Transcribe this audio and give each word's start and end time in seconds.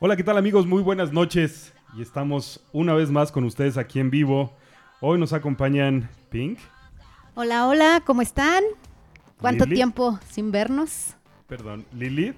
Hola, 0.00 0.14
¿qué 0.14 0.22
tal 0.22 0.38
amigos? 0.38 0.64
Muy 0.64 0.80
buenas 0.80 1.12
noches. 1.12 1.72
Y 1.96 2.02
estamos 2.02 2.60
una 2.72 2.94
vez 2.94 3.10
más 3.10 3.32
con 3.32 3.42
ustedes 3.42 3.76
aquí 3.76 3.98
en 3.98 4.10
vivo. 4.10 4.52
Hoy 5.00 5.18
nos 5.18 5.32
acompañan 5.32 6.08
Pink. 6.30 6.60
Hola, 7.34 7.66
hola, 7.66 8.00
¿cómo 8.06 8.22
están? 8.22 8.62
¿Cuánto 9.40 9.64
Lili. 9.64 9.74
tiempo 9.74 10.20
sin 10.30 10.52
vernos? 10.52 11.16
Perdón, 11.48 11.84
Lili. 11.92 12.32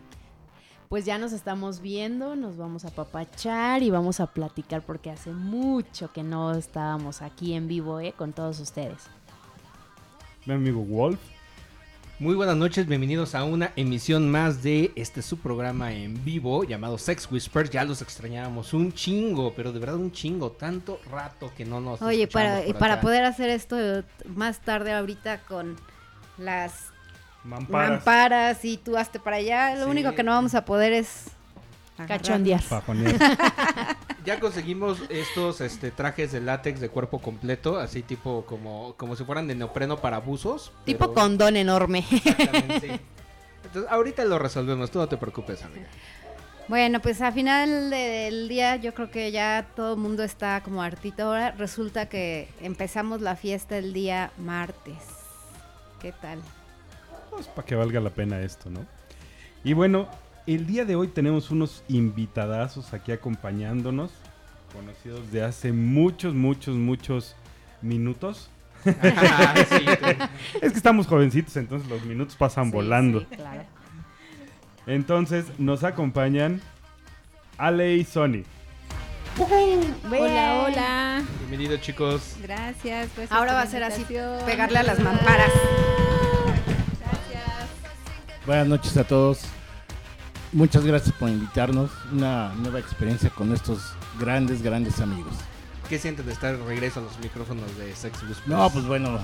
Pues 0.89 1.05
ya 1.05 1.19
nos 1.19 1.33
estamos 1.33 1.83
viendo, 1.83 2.35
nos 2.35 2.57
vamos 2.57 2.87
a 2.87 2.95
papachar 2.95 3.83
y 3.83 3.91
vamos 3.91 4.21
a 4.21 4.29
platicar 4.29 4.81
porque 4.81 5.11
hace 5.11 5.31
mucho 5.31 6.11
que 6.15 6.23
no 6.23 6.53
estábamos 6.55 7.21
aquí 7.21 7.53
en 7.53 7.69
vivo 7.69 8.01
¿eh? 8.01 8.15
con 8.17 8.33
todos 8.33 8.59
ustedes. 8.59 9.03
Mi 10.47 10.55
amigo 10.55 10.81
Wolf. 10.81 11.21
Muy 12.21 12.35
buenas 12.35 12.57
noches, 12.57 12.87
bienvenidos 12.87 13.35
a 13.35 13.45
una 13.45 13.73
emisión 13.77 14.31
más 14.31 14.63
de 14.63 14.93
este 14.95 15.23
su 15.23 15.39
programa 15.39 15.93
en 15.95 16.23
vivo 16.23 16.65
llamado 16.65 16.99
Sex 16.99 17.27
Whispers. 17.33 17.71
Ya 17.71 17.83
los 17.85 18.03
extrañábamos 18.03 18.75
un 18.75 18.93
chingo, 18.93 19.55
pero 19.57 19.73
de 19.73 19.79
verdad 19.79 19.97
un 19.97 20.13
chingo, 20.13 20.51
tanto 20.53 21.01
rato 21.11 21.51
que 21.57 21.65
no 21.65 21.81
nos 21.81 22.03
Oye, 22.03 22.27
para, 22.29 22.67
y 22.67 22.75
para 22.75 23.01
poder 23.01 23.25
hacer 23.25 23.49
esto 23.49 23.77
más 24.37 24.61
tarde 24.61 24.93
ahorita 24.93 25.39
con 25.45 25.77
las 26.37 26.91
Mamparas. 27.43 27.91
mamparas 27.91 28.65
y 28.67 28.77
tú 28.77 28.99
hazte 28.99 29.19
para 29.19 29.37
allá, 29.37 29.75
lo 29.77 29.87
Sí. 29.87 29.91
único 29.91 30.15
que 30.15 30.23
no 30.23 30.33
vamos 30.33 30.55
a 30.55 30.67
poder 30.67 30.93
es 30.93 31.29
agarrar. 31.97 32.19
Cachondear. 32.21 32.61
Ya 34.25 34.39
conseguimos 34.39 34.99
estos 35.09 35.61
este, 35.61 35.91
trajes 35.91 36.33
de 36.33 36.41
látex 36.41 36.81
de 36.81 36.89
cuerpo 36.89 37.21
completo, 37.21 37.79
así 37.79 38.03
tipo 38.03 38.45
como, 38.47 38.95
como 38.97 39.17
si 39.17 39.25
fueran 39.25 39.47
de 39.49 39.55
neopreno 39.55 39.99
para 39.99 40.19
buzos. 40.19 40.73
Tipo 40.85 40.99
pero- 40.99 41.15
condón 41.15 41.57
enorme. 41.57 42.05
Exactamente, 42.11 42.81
sí. 42.81 43.01
Entonces, 43.65 43.91
ahorita 43.91 44.25
lo 44.25 44.39
resolvemos, 44.39 44.91
tú 44.91 44.99
no 44.99 45.09
te 45.09 45.17
preocupes, 45.17 45.63
amiga. 45.63 45.87
Bueno, 46.69 47.01
pues 47.01 47.21
a 47.21 47.33
final 47.33 47.91
del 47.91 48.49
día 48.49 48.77
yo 48.77 48.95
creo 48.95 49.11
que 49.11 49.33
ya 49.33 49.67
todo 49.75 49.95
el 49.95 50.01
mundo 50.01 50.23
está 50.23 50.61
como 50.63 50.83
hartito. 50.83 51.25
Ahora 51.25 51.51
resulta 51.53 52.09
que 52.09 52.49
empezamos 52.61 53.21
la 53.21 53.35
fiesta 53.37 53.77
el 53.77 53.93
día 53.93 54.31
martes. 54.39 54.99
¿Qué 56.01 56.13
tal? 56.13 56.39
Pues 57.31 57.47
para 57.49 57.67
que 57.67 57.75
valga 57.75 58.01
la 58.01 58.11
pena 58.11 58.41
esto, 58.41 58.71
¿no? 58.71 58.87
Y 59.65 59.73
bueno, 59.73 60.09
el 60.47 60.67
día 60.67 60.85
de 60.85 60.97
hoy 60.97 61.09
tenemos 61.09 61.51
unos 61.51 61.83
invitadazos 61.89 62.93
aquí 62.93 63.13
acompañándonos, 63.13 64.11
conocidos 64.73 65.31
de 65.33 65.43
hace 65.45 65.73
muchos, 65.73 66.35
muchos, 66.35 66.77
muchos 66.77 67.37
minutos. 67.83 68.51
Sí, 68.85 68.91
Es 70.63 70.73
que 70.73 70.77
estamos 70.79 71.07
jovencitos, 71.07 71.57
entonces 71.57 71.89
los 71.89 72.03
minutos 72.05 72.35
pasan 72.37 72.67
Sí, 72.67 72.71
volando. 72.73 73.21
sí, 73.21 73.27
claro. 73.37 73.63
Entonces 74.87 75.47
nos 75.59 75.85
acompañan 75.85 76.61
Ale 77.59 77.95
y 77.97 78.05
Sony. 78.05 78.43
Hola, 79.39 80.65
hola. 80.67 81.23
Bienvenido 81.41 81.77
chicos. 81.77 82.37
Gracias. 82.43 83.11
gracias 83.15 83.31
Ahora 83.33 83.53
va 83.53 83.63
a 83.63 83.67
ser 83.67 83.85
así, 83.85 84.05
pegarle 84.47 84.79
a 84.79 84.83
las 84.83 84.99
mamparas. 84.99 85.51
Gracias. 86.99 87.69
Buenas 88.47 88.67
noches 88.67 88.97
a 88.97 89.05
todos. 89.05 89.43
Muchas 90.53 90.85
gracias 90.85 91.15
por 91.17 91.29
invitarnos. 91.29 91.91
Una 92.13 92.53
nueva 92.55 92.81
experiencia 92.81 93.31
con 93.31 93.53
estos 93.53 93.93
grandes, 94.19 94.63
grandes 94.63 95.01
amigos. 95.01 95.33
¿Qué 95.89 95.99
sientes 95.99 96.27
de 96.27 96.33
estar 96.33 96.57
de 96.57 96.65
regreso 96.65 97.01
a 97.01 97.03
los 97.05 97.19
micrófonos 97.19 97.65
de 97.77 97.95
Sex 97.95 98.23
Whispers? 98.23 98.47
No, 98.49 98.71
pues 98.71 98.85
bueno, 98.87 99.19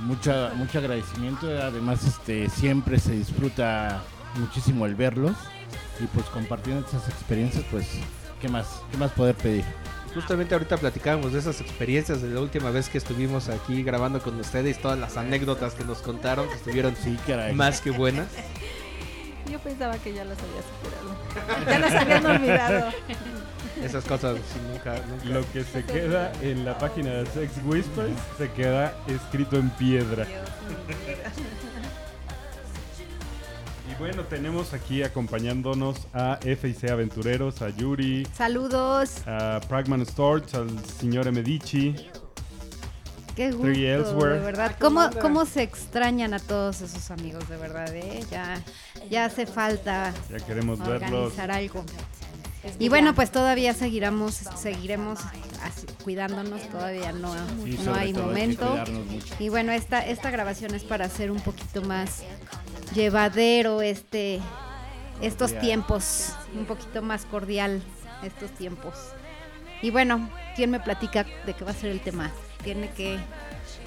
mucha, 0.00 0.52
mucho 0.54 0.78
agradecimiento. 0.78 1.46
Además, 1.48 2.04
este, 2.06 2.48
siempre 2.50 2.98
se 2.98 3.12
disfruta 3.12 4.02
muchísimo 4.38 4.86
el 4.86 4.94
verlos 4.94 5.36
y 6.00 6.06
pues 6.06 6.26
compartiendo 6.26 6.86
esas 6.86 7.08
experiencias, 7.08 7.64
pues, 7.70 7.86
¿qué 8.40 8.48
más? 8.48 8.66
¿Qué 8.90 8.98
más 8.98 9.10
poder 9.12 9.34
pedir? 9.34 9.64
Justamente 10.14 10.54
ahorita 10.54 10.78
platicábamos 10.78 11.32
de 11.32 11.38
esas 11.38 11.60
experiencias 11.60 12.22
de 12.22 12.28
la 12.30 12.40
última 12.40 12.70
vez 12.70 12.88
que 12.88 12.96
estuvimos 12.96 13.48
aquí 13.50 13.82
grabando 13.82 14.22
con 14.22 14.38
ustedes, 14.40 14.80
todas 14.80 14.98
las 14.98 15.16
anécdotas 15.18 15.74
que 15.74 15.84
nos 15.84 15.98
contaron, 15.98 16.48
que 16.48 16.54
estuvieron 16.54 16.94
Sí, 17.02 17.18
caray. 17.26 17.54
más 17.54 17.80
que 17.80 17.90
buenas. 17.90 18.26
Yo 19.50 19.58
pensaba 19.60 19.96
que 19.98 20.12
ya 20.12 20.24
las 20.24 20.38
había 20.38 20.62
superado. 20.62 21.66
Ya 21.66 21.78
las 21.78 21.94
habían 21.94 22.26
olvidado. 22.26 22.92
Esas 23.82 24.04
cosas 24.04 24.36
sí, 24.52 24.58
nunca, 24.72 24.94
nunca. 25.06 25.24
Lo 25.26 25.52
que 25.52 25.62
se 25.64 25.84
queda 25.84 26.32
en 26.40 26.64
la 26.64 26.78
página 26.78 27.10
de 27.10 27.26
Sex 27.26 27.52
Whispers 27.64 28.12
se 28.38 28.50
queda 28.52 28.94
escrito 29.06 29.56
en 29.56 29.68
piedra. 29.70 30.26
Y 33.90 33.94
bueno, 33.98 34.24
tenemos 34.24 34.72
aquí 34.72 35.02
acompañándonos 35.02 36.06
a 36.12 36.38
FIC 36.42 36.90
Aventureros, 36.90 37.62
a 37.62 37.68
Yuri, 37.70 38.26
Saludos. 38.34 39.22
a 39.26 39.60
Pragman 39.68 40.04
Storch, 40.06 40.54
al 40.54 40.70
señor 40.84 41.30
Medici. 41.30 41.94
Qué 43.36 43.50
gusto, 43.52 43.66
de 43.68 44.38
verdad. 44.40 44.76
¿Cómo, 44.80 45.10
¿Cómo 45.20 45.44
se 45.44 45.62
extrañan 45.62 46.32
a 46.34 46.38
todos 46.38 46.80
esos 46.80 47.10
amigos, 47.10 47.48
de 47.48 47.56
verdad? 47.58 47.94
eh? 47.94 48.24
Ya, 48.30 48.60
ya 49.10 49.26
hace 49.26 49.46
falta 49.46 50.12
Ya 50.30 50.38
queremos 50.38 50.78
verlos. 50.78 51.02
organizar 51.12 51.50
algo. 51.50 51.84
Es 52.64 52.74
Y 52.78 52.88
bueno, 52.88 53.14
pues 53.14 53.30
todavía 53.30 53.74
seguiremos, 53.74 54.34
seguiremos 54.34 55.20
así, 55.62 55.86
cuidándonos, 56.02 56.62
todavía 56.70 57.12
no, 57.12 57.32
Sí, 57.62 57.78
no 57.84 57.94
hay 57.94 58.12
momento. 58.14 58.82
Y 59.38 59.50
bueno, 59.50 59.70
esta, 59.72 60.04
esta 60.04 60.30
grabación 60.30 60.74
es 60.74 60.82
para 60.82 61.04
hacer 61.04 61.30
un 61.30 61.40
poquito 61.40 61.82
más 61.82 62.22
llevadero 62.94 63.82
este 63.82 64.40
estos 65.20 65.50
Cordial. 65.52 65.60
tiempos, 65.62 66.32
un 66.54 66.64
poquito 66.66 67.02
más 67.02 67.24
cordial 67.26 67.82
estos 68.22 68.50
tiempos. 68.52 68.94
Y 69.82 69.90
bueno, 69.90 70.28
¿quién 70.56 70.70
me 70.70 70.80
platica 70.80 71.24
de 71.44 71.54
qué 71.54 71.64
va 71.64 71.70
a 71.70 71.74
ser 71.74 71.90
el 71.90 72.00
tema? 72.00 72.32
Tiene 72.62 72.88
que 72.90 73.18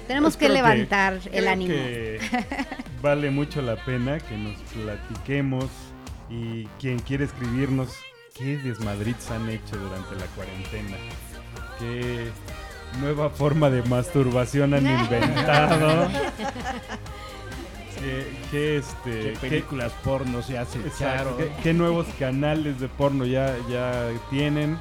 tenemos 0.06 0.36
Pues 0.36 0.48
que 0.48 0.54
levantar 0.54 1.14
el 1.14 1.20
creo 1.30 1.50
ánimo. 1.50 1.74
que 1.74 2.18
vale 3.02 3.30
mucho 3.30 3.62
la 3.62 3.76
pena 3.84 4.18
que 4.18 4.36
nos 4.36 4.56
platiquemos 4.72 5.66
y 6.28 6.64
quien 6.80 6.98
quiere 6.98 7.24
escribirnos 7.24 7.90
qué 8.34 8.56
desmadritos 8.58 9.30
han 9.30 9.48
hecho 9.48 9.76
durante 9.76 10.14
la 10.16 10.26
cuarentena. 10.34 10.96
Qué 11.78 12.26
nueva 13.00 13.30
forma 13.30 13.70
de 13.70 13.82
masturbación 13.82 14.74
han 14.74 14.86
inventado. 15.00 16.08
qué, 18.00 18.26
qué, 18.50 18.76
este 18.78 19.10
¿Qué 19.10 19.32
qué- 19.40 19.48
películas 19.48 19.92
porno 20.02 20.42
se 20.42 20.58
hace 20.58 20.78
Exacto. 20.80 21.36
¿Qué, 21.36 21.50
qué 21.62 21.72
nuevos 21.74 22.06
canales 22.18 22.80
de 22.80 22.88
porno 22.88 23.24
ya, 23.26 23.56
ya 23.70 24.08
tienen? 24.30 24.78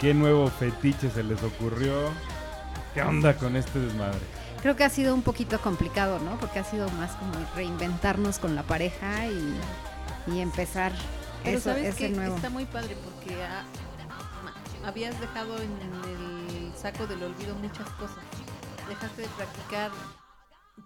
¿Qué 0.00 0.14
nuevo 0.14 0.48
fetiche 0.48 1.10
se 1.10 1.22
les 1.22 1.42
ocurrió? 1.42 1.92
¿Qué 2.94 3.02
onda 3.02 3.36
con 3.36 3.56
este 3.56 3.78
desmadre? 3.78 4.18
Creo 4.62 4.76
que 4.76 4.84
ha 4.84 4.90
sido 4.90 5.14
un 5.14 5.22
poquito 5.22 5.60
complicado, 5.60 6.18
¿no? 6.18 6.38
Porque 6.38 6.58
ha 6.58 6.64
sido 6.64 6.88
más 6.90 7.12
como 7.16 7.32
reinventarnos 7.54 8.38
con 8.38 8.54
la 8.54 8.62
pareja 8.62 9.26
y, 9.26 9.54
y 10.32 10.40
empezar 10.40 10.92
Pero 11.44 11.58
eso, 11.58 11.70
sabes 11.70 11.86
ese 11.94 11.98
que 11.98 12.08
nuevo. 12.10 12.36
está 12.36 12.50
muy 12.50 12.66
padre 12.66 12.96
porque 13.04 13.34
ha- 13.42 13.64
habías 14.86 15.18
dejado 15.20 15.56
en 15.62 15.70
el 15.72 16.72
saco 16.76 17.06
del 17.06 17.22
olvido 17.22 17.54
muchas 17.56 17.88
cosas. 17.90 18.18
Dejaste 18.88 19.22
de 19.22 19.28
practicar 19.28 19.90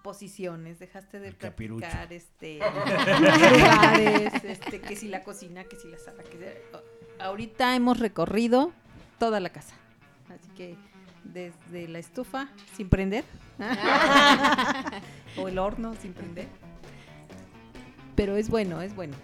posiciones, 0.02 0.78
dejaste 0.78 1.18
de 1.18 1.28
El 1.28 1.36
capirucho. 1.36 1.80
practicar 1.80 2.12
este 2.12 2.58
lugares, 3.20 4.44
este, 4.44 4.80
que 4.80 4.96
si 4.96 5.08
la 5.08 5.22
cocina, 5.22 5.64
que 5.64 5.76
si 5.76 5.88
la 5.88 5.98
sala, 5.98 6.22
que 6.22 6.32
si- 6.38 7.22
ahorita 7.22 7.74
hemos 7.74 7.98
recorrido 7.98 8.70
toda 9.18 9.40
la 9.40 9.48
casa. 9.50 9.74
Así 10.28 10.48
que 10.56 10.76
desde 11.24 11.88
la 11.88 11.98
estufa 11.98 12.48
sin 12.76 12.88
prender 12.88 13.24
o 15.38 15.48
el 15.48 15.58
horno 15.58 15.94
sin 16.00 16.12
prender. 16.12 16.46
Pero 18.14 18.36
es 18.36 18.48
bueno, 18.48 18.80
es 18.82 18.94
bueno. 18.94 19.16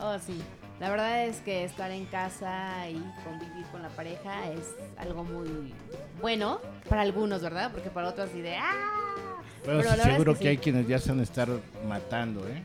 Oh, 0.00 0.18
sí. 0.18 0.40
La 0.80 0.90
verdad 0.90 1.26
es 1.26 1.40
que 1.40 1.64
estar 1.64 1.90
en 1.90 2.04
casa 2.06 2.88
y 2.88 3.02
convivir 3.24 3.66
con 3.72 3.82
la 3.82 3.88
pareja 3.88 4.48
es 4.52 4.76
algo 4.96 5.24
muy 5.24 5.74
bueno 6.20 6.60
para 6.88 7.02
algunos, 7.02 7.42
¿verdad? 7.42 7.72
Porque 7.72 7.90
para 7.90 8.08
otros 8.08 8.30
así 8.30 8.40
de 8.40 8.56
¡ah! 8.56 9.42
Bueno, 9.64 9.80
Pero 9.82 9.94
sí, 9.94 10.00
seguro 10.02 10.32
es 10.32 10.38
que, 10.38 10.44
que 10.44 10.48
hay 10.50 10.58
quienes 10.58 10.86
ya 10.86 11.00
se 11.00 11.10
van 11.10 11.18
a 11.18 11.24
estar 11.24 11.48
matando, 11.88 12.46
¿eh? 12.48 12.62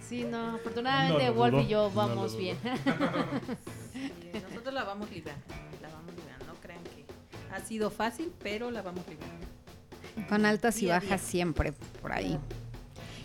Sí, 0.00 0.24
no, 0.24 0.56
afortunadamente 0.56 1.26
No 1.26 1.34
Wolf 1.34 1.62
y 1.62 1.68
yo 1.68 1.90
vamos 1.92 2.36
bien. 2.36 2.58
Nosotros 4.50 4.74
la 4.74 4.84
vamos 4.84 5.10
librando, 5.10 5.44
la 5.48 5.71
ha 7.54 7.60
sido 7.60 7.90
fácil, 7.90 8.30
pero 8.42 8.70
la 8.70 8.82
vamos 8.82 9.04
librando. 9.08 9.46
Con 10.28 10.44
altas 10.46 10.76
y 10.78 10.86
Día 10.86 11.00
bajas 11.00 11.20
siempre 11.20 11.72
por 12.00 12.12
ahí. 12.12 12.38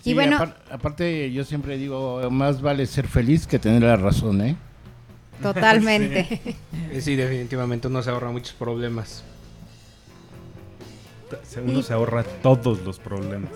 Sí, 0.04 0.12
y 0.12 0.14
bueno, 0.14 0.38
apar- 0.38 0.56
aparte, 0.72 1.32
yo 1.32 1.44
siempre 1.44 1.78
digo, 1.78 2.30
más 2.32 2.62
vale 2.62 2.86
ser 2.86 3.08
feliz 3.08 3.46
que 3.48 3.60
tener 3.60 3.84
la 3.84 3.96
razón, 3.98 4.42
¿eh? 4.42 4.56
totalmente. 5.42 6.56
Eh, 6.92 7.02
Sí, 7.02 7.16
definitivamente 7.16 7.88
uno 7.88 8.02
se 8.02 8.10
ahorra 8.10 8.32
muchos 8.32 8.54
problemas. 8.54 9.24
Uno 11.62 11.82
se 11.82 11.92
ahorra 11.94 12.24
todos 12.24 12.80
los 12.84 13.00
problemas. 13.00 13.52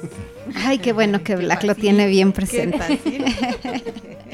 Ay, 0.55 0.79
qué 0.79 0.91
bueno 0.91 1.19
que 1.19 1.35
Qué 1.35 1.37
Black 1.37 1.63
lo 1.63 1.73
tiene 1.75 2.05
bien 2.07 2.33
¿Qué 2.33 2.35
presente. 2.35 2.99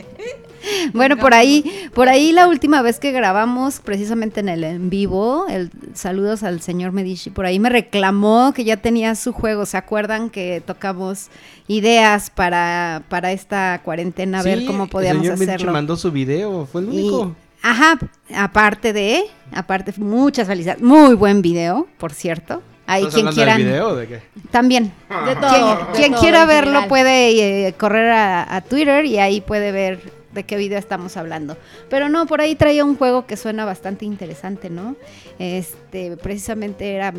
Bueno, 0.94 1.18
por 1.18 1.34
ahí, 1.34 1.63
por 1.94 2.10
ahí 2.10 2.31
la 2.31 2.48
última 2.48 2.81
vez 2.81 3.00
que 3.00 3.12
grabamos, 3.12 3.80
precisamente 3.80 4.39
en 4.39 4.50
el 4.50 4.63
en 4.63 4.89
vivo, 4.89 5.45
el 5.50 5.69
saludos 5.94 6.44
al 6.44 6.62
señor 6.62 6.92
Medici, 6.92 7.30
por 7.30 7.45
ahí 7.45 7.60
me 7.60 7.69
reclamó 7.69 8.54
que 8.54 8.63
ya 8.63 8.78
tenía 8.78 9.16
su 9.16 9.34
juego. 9.34 9.66
¿Se 9.66 9.78
acuerdan 9.78 10.30
que 10.30 10.62
tocamos 10.66 11.30
ideas 11.68 12.30
para, 12.30 13.04
para 13.10 13.31
esta 13.31 13.81
cuarentena, 13.84 14.39
a 14.39 14.44
ver 14.44 14.60
Sí, 14.60 14.66
cómo 14.66 14.88
podíamos 14.88 15.18
el 15.24 15.24
señor 15.24 15.39
Medici 15.39 15.54
hacerlo? 15.56 15.74
mandó 15.74 15.95
su 15.98 16.12
video, 16.12 16.66
fue 16.72 16.81
el 16.81 16.94
Y- 16.94 17.00
único. 17.10 17.36
ajá, 17.62 17.98
aparte 18.36 18.94
de, 18.94 19.24
aparte, 19.54 19.94
muchas 19.98 20.48
felicidades. 20.48 20.81
Muy 20.81 21.16
buen 21.16 21.42
video, 21.42 21.88
por 21.98 22.13
cierto. 22.13 22.62
Ahí 22.89 23.04
¿Estás 23.04 23.34
quien 23.36 23.57
video 23.57 23.89
o 23.89 23.95
de 23.95 24.07
qué? 24.07 24.22
También. 24.50 24.94
De 25.25 25.36
todo. 25.36 25.50
Quien, 25.50 25.66
de 25.92 25.94
quien 25.98 26.12
todo 26.13 26.22
quiera 26.22 26.45
verlo 26.45 26.68
general. 26.84 26.88
puede 26.88 27.68
eh, 27.68 27.74
correr 27.74 28.10
a, 28.12 28.56
a 28.56 28.62
Twitter 28.62 29.04
y 29.06 29.18
ahí 29.18 29.42
puede 29.42 29.74
ver 29.74 30.13
de 30.38 30.44
qué 30.44 30.56
video 30.56 30.78
estamos 30.78 31.18
hablando. 31.18 31.57
Pero 31.89 32.07
no, 32.07 32.25
por 32.28 32.39
ahí 32.39 32.56
traía 32.56 32.86
un 32.86 32.95
juego 32.95 33.25
que 33.25 33.36
suena 33.36 33.66
bastante 33.66 34.06
interesante, 34.06 34.69
¿no? 34.69 34.95
Este, 35.39 36.16
precisamente 36.16 36.94
era, 36.94 37.13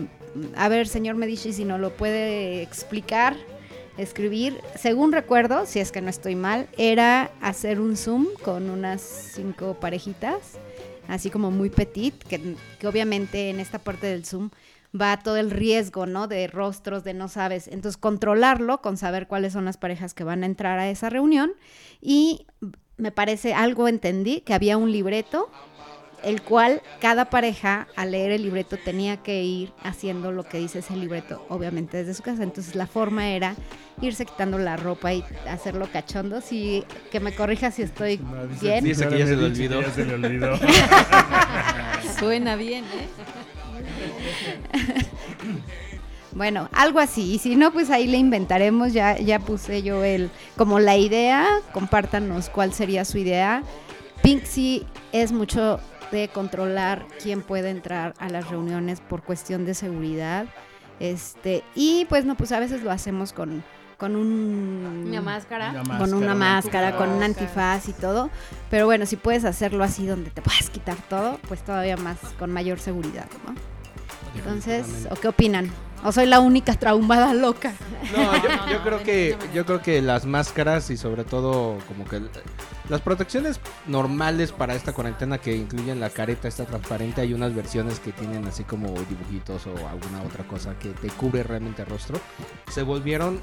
a 0.57 0.69
ver, 0.69 0.89
señor 0.89 1.17
Medici, 1.17 1.53
si 1.53 1.65
no 1.65 1.79
lo 1.79 1.91
puede 1.91 2.63
explicar, 2.63 3.37
escribir. 3.99 4.61
Según 4.77 5.13
recuerdo, 5.13 5.67
si 5.67 5.81
es 5.81 5.91
que 5.93 6.01
no 6.01 6.09
estoy 6.09 6.37
mal, 6.37 6.69
era 6.79 7.33
hacer 7.41 7.81
un 7.81 7.97
Zoom 7.97 8.27
con 8.43 8.71
unas 8.71 9.03
cinco 9.03 9.75
parejitas, 9.75 10.59
así 11.09 11.29
como 11.29 11.51
muy 11.51 11.71
petit, 11.71 12.15
que, 12.23 12.55
que 12.79 12.87
obviamente 12.87 13.51
en 13.51 13.59
esta 13.59 13.81
parte 13.81 14.07
del 14.07 14.25
Zoom 14.25 14.51
va 14.99 15.19
todo 15.19 15.37
el 15.37 15.51
riesgo, 15.51 16.07
¿no? 16.07 16.29
De 16.29 16.47
rostros, 16.47 17.05
de 17.05 17.15
no 17.15 17.29
sabes. 17.29 17.67
Entonces, 17.69 17.97
controlarlo 17.97 18.81
con 18.81 18.97
saber 18.97 19.27
cuáles 19.27 19.53
son 19.53 19.65
las 19.65 19.77
parejas 19.77 20.15
que 20.15 20.25
van 20.25 20.45
a 20.45 20.47
entrar 20.47 20.79
a 20.79 20.89
esa 20.89 21.11
reunión. 21.11 21.53
Y 22.01 22.47
me 22.99 23.11
parece, 23.13 23.55
algo 23.55 23.89
entendí, 23.89 24.41
que 24.41 24.55
había 24.55 24.77
un 24.77 24.93
libreto, 24.93 25.51
el 26.25 26.43
cual 26.43 26.83
cada 27.01 27.27
pareja, 27.31 27.87
al 27.95 28.11
leer 28.11 28.33
el 28.33 28.43
libreto, 28.43 28.77
tenía 28.77 29.19
que 29.19 29.43
ir 29.45 29.73
haciendo 29.85 30.33
lo 30.33 30.43
que 30.43 30.59
dice 30.59 30.81
ese 30.81 30.97
libreto, 30.97 31.47
obviamente 31.49 31.97
desde 31.99 32.13
su 32.15 32.23
casa. 32.25 32.43
Entonces, 32.43 32.75
la 32.75 32.89
forma 32.89 33.29
era 33.31 33.55
irse 34.03 34.27
quitando 34.27 34.59
la 34.59 34.77
ropa 34.77 35.15
y 35.15 35.25
hacerlo 35.49 35.89
cachondo. 35.93 36.41
Si, 36.41 36.85
que 37.13 37.21
me 37.21 37.33
corrija 37.33 37.71
si 37.71 37.83
estoy 37.83 38.19
No, 38.19 38.47
dice 38.49 38.67
bien. 38.67 38.85
Dice 38.85 39.09
que 39.09 39.19
ya 39.19 39.27
se 39.27 39.37
le 39.37 39.43
Medici 39.43 39.63
olvidó. 39.67 39.81
ya 39.83 39.91
se 39.93 40.05
le 40.05 40.15
olvidó. 40.15 40.59
Suena 42.19 42.57
bien, 42.57 42.85
¿eh? 42.85 43.09
Bueno, 46.33 46.69
algo 46.73 47.01
así. 47.01 47.35
Y 47.35 47.39
si 47.39 47.57
no, 47.57 47.73
pues 47.73 47.91
ahí 47.91 48.07
le 48.07 48.19
inventaremos. 48.19 48.93
Ya, 48.93 49.17
ya 49.19 49.39
puse 49.39 49.83
yo 49.83 50.05
el 50.05 50.31
como 50.57 50.79
la 50.79 50.97
idea. 50.97 51.47
Compártanos 51.73 52.51
cuál 52.51 52.73
sería 52.73 53.05
su 53.05 53.19
idea. 53.19 53.63
Pixie 54.23 54.85
es 55.13 55.33
mucho 55.33 55.81
de 56.11 56.29
controlar 56.29 57.07
quién 57.23 57.43
puede 57.43 57.71
entrar 57.71 58.15
a 58.19 58.29
las 58.29 58.49
reuniones 58.49 59.01
por 59.01 59.23
cuestión 59.23 59.65
de 59.65 59.75
seguridad. 59.75 60.47
Este, 61.01 61.63
y 61.75 62.07
pues 62.09 62.25
no, 62.25 62.35
pues 62.35 62.53
a 62.53 62.59
veces 62.61 62.83
lo 62.83 62.91
hacemos 62.91 63.33
con, 63.33 63.63
con 63.97 64.17
un 64.17 65.05
Una 65.07 65.21
máscara. 65.21 65.83
con 65.99 66.13
una 66.13 66.35
máscara, 66.35 66.97
con 66.97 67.11
un 67.11 67.23
antifaz 67.23 67.89
y 67.89 67.93
todo. 67.93 68.31
Pero 68.71 68.87
bueno, 68.87 69.07
si 69.07 69.17
puedes 69.17 69.45
hacerlo 69.45 69.85
así 69.85 70.07
donde 70.07 70.31
te 70.31 70.43
puedas 70.43 70.69
quitar 70.71 70.97
todo, 71.09 71.39
pues 71.49 71.63
todavía 71.63 71.97
más, 71.97 72.19
con 72.39 72.51
mayor 72.53 72.81
seguridad, 72.81 73.27
¿no? 73.47 73.55
Entonces, 74.37 75.07
¿o 75.11 75.17
qué 75.17 75.29
opinan? 75.29 75.71
¿O 76.05 76.13
soy 76.13 76.27
la 76.27 76.41
única 76.41 76.75
traumada 76.75 77.35
loca? 77.35 77.73
No, 78.17 78.33
yo, 78.71 78.83
creo 78.83 79.03
que 79.03 79.37
yo 79.53 79.67
creo 79.67 79.83
que 79.83 80.01
las 80.01 80.27
máscaras 80.27 80.91
y 80.91 80.97
sobre 80.97 81.25
todo 81.25 81.79
como 81.89 82.05
que 82.05 82.23
las 82.89 83.01
protecciones 83.01 83.61
normales 83.87 84.53
para 84.53 84.75
esta 84.75 84.93
cuarentena 84.93 85.39
que 85.39 85.57
incluyen 85.57 86.01
la 86.01 86.11
careta 86.11 86.49
esta 86.49 86.65
transparente, 86.65 87.21
hay 87.21 87.35
unas 87.35 87.55
versiones 87.55 87.99
que 88.01 88.13
tienen 88.13 88.47
así 88.47 88.65
como 88.65 88.89
dibujitos 89.09 89.67
o 89.67 89.89
alguna 89.89 90.23
otra 90.23 90.45
cosa 90.45 90.79
que 90.79 90.91
te 90.91 91.09
cubre 91.09 91.43
realmente 91.43 91.83
el 91.83 91.89
rostro. 91.89 92.21
Se 92.71 92.83
volvieron 92.83 93.41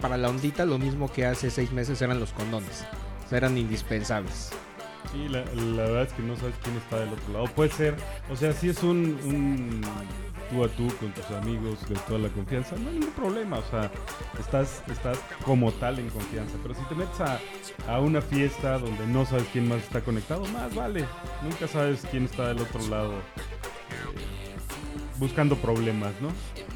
para 0.00 0.16
la 0.16 0.28
ondita 0.28 0.64
lo 0.64 0.78
mismo 0.78 1.12
que 1.12 1.26
hace 1.26 1.50
seis 1.50 1.72
meses 1.72 2.00
eran 2.00 2.20
los 2.20 2.32
condones. 2.32 2.84
O 3.26 3.28
sea, 3.28 3.38
eran 3.38 3.58
indispensables. 3.58 4.50
Sí, 5.12 5.28
la, 5.28 5.44
la 5.54 5.82
verdad 5.82 6.02
es 6.02 6.12
que 6.12 6.22
no 6.22 6.36
sabes 6.36 6.54
quién 6.62 6.76
está 6.76 7.00
del 7.00 7.10
otro 7.10 7.32
lado. 7.32 7.46
Puede 7.46 7.70
ser, 7.70 7.96
o 8.30 8.36
sea, 8.36 8.52
si 8.52 8.68
es 8.68 8.82
un, 8.82 9.18
un 9.24 9.80
tú 10.50 10.64
a 10.64 10.68
tú 10.68 10.88
con 10.98 11.12
tus 11.12 11.30
amigos 11.30 11.88
de 11.88 11.94
toda 12.06 12.18
la 12.18 12.28
confianza, 12.28 12.76
no 12.76 12.88
hay 12.88 12.94
ningún 12.96 13.12
problema. 13.12 13.58
O 13.58 13.70
sea, 13.70 13.90
estás, 14.38 14.82
estás 14.90 15.18
como 15.44 15.72
tal 15.72 15.98
en 15.98 16.08
confianza. 16.10 16.56
Pero 16.62 16.74
si 16.74 16.82
te 16.82 16.94
metes 16.94 17.20
a, 17.20 17.38
a 17.88 18.00
una 18.00 18.20
fiesta 18.20 18.78
donde 18.78 19.06
no 19.06 19.24
sabes 19.26 19.46
quién 19.52 19.68
más 19.68 19.78
está 19.82 20.00
conectado, 20.00 20.44
más 20.46 20.74
vale. 20.74 21.04
Nunca 21.42 21.68
sabes 21.68 22.06
quién 22.10 22.24
está 22.24 22.48
del 22.48 22.60
otro 22.60 22.80
lado 22.88 23.12
eh, 23.12 24.56
buscando 25.18 25.56
problemas, 25.56 26.12
¿no? 26.20 26.28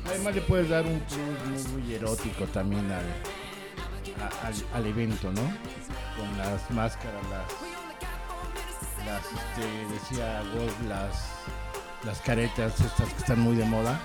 Además 0.06 0.34
le 0.34 0.40
puedes 0.42 0.68
dar 0.68 0.84
un 0.86 1.00
plus 1.00 1.68
muy, 1.68 1.94
erótico 1.94 2.44
también 2.46 2.90
al, 2.90 3.04
al 4.74 4.86
evento, 4.86 5.30
¿no? 5.32 5.42
Con 6.16 6.38
las 6.38 6.70
máscaras, 6.70 7.22
las, 7.30 7.52
las 9.06 9.24
este, 9.24 9.94
decía 9.94 10.42
Wolf, 10.54 10.74
las, 10.88 11.32
las 12.04 12.20
caretas 12.20 12.80
estas 12.80 13.08
que 13.12 13.18
están 13.18 13.40
muy 13.40 13.56
de 13.56 13.64
moda. 13.64 14.00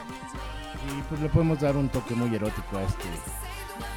Y 0.87 1.01
pues 1.03 1.19
le 1.21 1.29
podemos 1.29 1.59
dar 1.59 1.75
un 1.75 1.89
toque 1.89 2.15
muy 2.15 2.33
erótico 2.33 2.77
a, 2.77 2.83
este, 2.83 3.07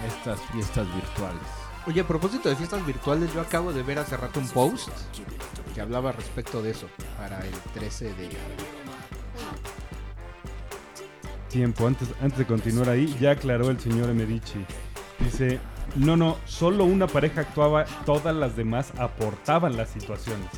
a 0.02 0.06
estas 0.06 0.40
fiestas 0.52 0.92
virtuales. 0.94 1.40
Oye, 1.86 2.00
a 2.00 2.06
propósito 2.06 2.48
de 2.48 2.56
fiestas 2.56 2.84
virtuales, 2.84 3.32
yo 3.32 3.40
acabo 3.40 3.72
de 3.72 3.82
ver 3.82 3.98
hace 3.98 4.16
rato 4.16 4.40
un 4.40 4.48
post 4.48 4.90
que 5.74 5.80
hablaba 5.80 6.12
respecto 6.12 6.62
de 6.62 6.70
eso 6.70 6.88
para 7.16 7.38
el 7.40 7.54
13 7.74 8.12
de 8.14 8.30
Tiempo, 11.48 11.86
antes, 11.86 12.08
antes 12.20 12.38
de 12.38 12.46
continuar 12.46 12.90
ahí, 12.90 13.16
ya 13.20 13.32
aclaró 13.32 13.70
el 13.70 13.80
señor 13.80 14.12
Medici. 14.14 14.64
Dice, 15.18 15.58
no, 15.96 16.16
no, 16.16 16.36
solo 16.44 16.84
una 16.84 17.06
pareja 17.06 17.40
actuaba, 17.40 17.84
todas 18.06 18.34
las 18.34 18.56
demás 18.56 18.92
aportaban 18.98 19.76
las 19.76 19.88
situaciones. 19.88 20.48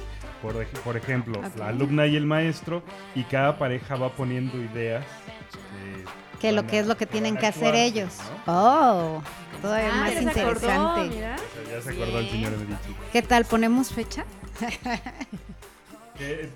Por, 0.42 0.56
ej- 0.56 0.78
por 0.84 0.96
ejemplo, 0.96 1.40
la 1.56 1.68
alumna 1.68 2.06
y 2.06 2.16
el 2.16 2.26
maestro, 2.26 2.82
y 3.14 3.22
cada 3.24 3.56
pareja 3.58 3.94
va 3.96 4.10
poniendo 4.12 4.58
ideas. 4.58 5.04
eh, 5.04 6.04
Que 6.40 6.50
lo 6.52 6.66
que 6.66 6.80
es 6.80 6.86
lo 6.88 6.96
que 6.96 7.06
tienen 7.06 7.36
que 7.36 7.46
hacer 7.46 7.68
actuar, 7.68 7.84
ellos. 7.84 8.18
¿no? 8.46 8.52
Oh, 8.52 9.22
todavía 9.62 9.90
Ah, 9.92 9.96
más 9.98 10.14
ya 10.14 10.32
se 10.32 10.40
acordó, 10.40 10.50
interesante. 10.66 11.14
mira. 11.16 11.36
Ya 11.70 11.80
se 11.82 11.90
acordó 11.90 12.18
el 12.18 12.28
señor 12.30 12.50
Medici. 12.58 12.96
¿Qué 13.12 13.22
tal? 13.22 13.44
¿Ponemos 13.44 13.90
fecha? 13.92 14.24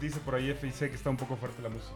Dice 0.01 0.21
por 0.21 0.35
ahí 0.35 0.53
FIC 0.53 0.91
que 0.91 0.95
está 0.97 1.11
un 1.11 1.17
poco 1.17 1.37
fuerte 1.37 1.61
la 1.63 1.69
música. 1.69 1.93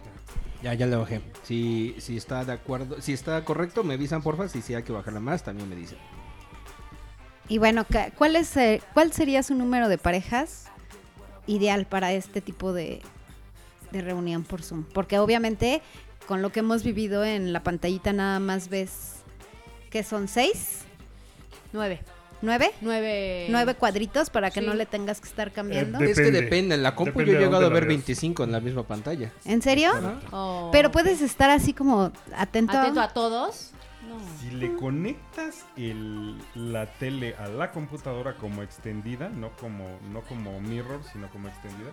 Ya, 0.62 0.74
ya 0.74 0.86
le 0.86 0.96
bajé. 0.96 1.20
Si, 1.44 1.94
si 1.98 2.16
está 2.16 2.44
de 2.44 2.52
acuerdo, 2.52 3.00
si 3.00 3.12
está 3.12 3.44
correcto, 3.44 3.84
me 3.84 3.94
avisan 3.94 4.22
porfa. 4.22 4.48
Si 4.48 4.60
sí 4.62 4.74
hay 4.74 4.82
que 4.82 4.92
bajarla 4.92 5.20
más, 5.20 5.42
también 5.44 5.68
me 5.68 5.76
dicen. 5.76 5.98
Y 7.48 7.58
bueno, 7.58 7.84
ca- 7.88 8.10
¿cuál, 8.16 8.36
es, 8.36 8.56
eh, 8.56 8.80
¿cuál 8.94 9.12
sería 9.12 9.42
su 9.42 9.54
número 9.54 9.88
de 9.88 9.98
parejas 9.98 10.69
ideal 11.50 11.86
para 11.86 12.12
este 12.12 12.40
tipo 12.40 12.72
de, 12.72 13.00
de 13.90 14.00
reunión 14.02 14.44
por 14.44 14.62
Zoom? 14.62 14.84
Porque 14.84 15.18
obviamente 15.18 15.82
con 16.26 16.42
lo 16.42 16.50
que 16.52 16.60
hemos 16.60 16.84
vivido 16.84 17.24
en 17.24 17.52
la 17.52 17.62
pantallita 17.62 18.12
nada 18.12 18.38
más 18.40 18.68
ves 18.68 19.16
que 19.90 20.02
son 20.04 20.28
seis, 20.28 20.78
Nueve. 21.72 22.00
nueve, 22.42 22.70
Nueve. 22.80 23.46
nueve 23.50 23.74
cuadritos 23.74 24.30
para 24.30 24.50
que 24.50 24.60
Sí. 24.60 24.66
no 24.66 24.74
le 24.74 24.86
tengas 24.86 25.20
que 25.20 25.28
estar 25.28 25.50
cambiando. 25.52 25.98
de- 25.98 26.10
Es 26.10 26.16
que 26.16 26.22
Depende. 26.24 26.42
depende. 26.42 26.74
En 26.76 26.82
la 26.82 26.94
compu 26.94 27.10
Depende 27.18 27.32
yo 27.32 27.38
he 27.38 27.42
llegado 27.42 27.66
a 27.66 27.68
ver 27.68 27.82
veas. 27.84 27.88
25 27.88 28.44
en 28.44 28.52
la 28.52 28.60
misma 28.60 28.84
pantalla. 28.84 29.32
¿En 29.44 29.60
serio? 29.62 29.90
Oh. 30.32 30.68
Pero 30.72 30.90
puedes 30.90 31.20
estar 31.22 31.50
así 31.50 31.72
como 31.74 32.12
atento. 32.36 32.78
Atento 32.78 33.00
a 33.00 33.08
todos. 33.12 33.72
No. 34.10 34.20
Si 34.40 34.50
le 34.50 34.74
conectas 34.74 35.66
el, 35.76 36.36
la 36.54 36.86
tele 36.86 37.34
a 37.36 37.46
la 37.46 37.70
computadora 37.70 38.34
como 38.34 38.62
extendida, 38.62 39.28
no 39.28 39.50
como, 39.56 39.86
no 40.12 40.22
como 40.22 40.60
mirror, 40.60 41.00
sino 41.12 41.28
como 41.28 41.48
extendida, 41.48 41.92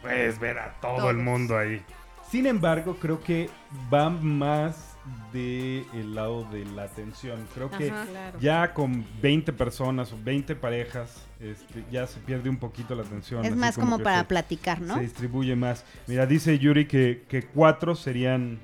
puedes 0.00 0.38
ver 0.38 0.58
a 0.58 0.80
todo 0.80 1.10
el 1.10 1.18
mundo 1.18 1.56
ahí. 1.56 1.82
Sin 2.30 2.46
embargo, 2.46 2.96
creo 2.98 3.22
que 3.22 3.50
va 3.92 4.08
más 4.08 4.96
del 5.32 5.84
el 5.94 6.14
lado 6.14 6.44
de 6.44 6.64
la 6.64 6.84
atención. 6.84 7.46
Creo 7.54 7.70
que. 7.70 7.88
Claro. 7.88 8.38
ya 8.40 8.72
con 8.72 9.04
20 9.20 9.52
personas 9.52 10.12
o 10.12 10.18
20 10.22 10.56
parejas, 10.56 11.26
este, 11.40 11.84
ya 11.90 12.06
se 12.06 12.20
pierde 12.20 12.48
un 12.48 12.56
poquito 12.56 12.94
la 12.94 13.02
atención. 13.02 13.44
es 13.44 13.56
más 13.56 13.76
como 13.76 13.98
para 13.98 14.26
platicar, 14.28 14.80
¿no? 14.80 14.94
Se 14.94 15.00
distribuye 15.00 15.56
más. 15.56 15.84
Mira, 16.06 16.26
dice 16.26 16.58
Yuri 16.58 16.86
que, 16.86 17.24
que 17.28 17.42
cuatro 17.42 17.94
serían... 17.94 18.58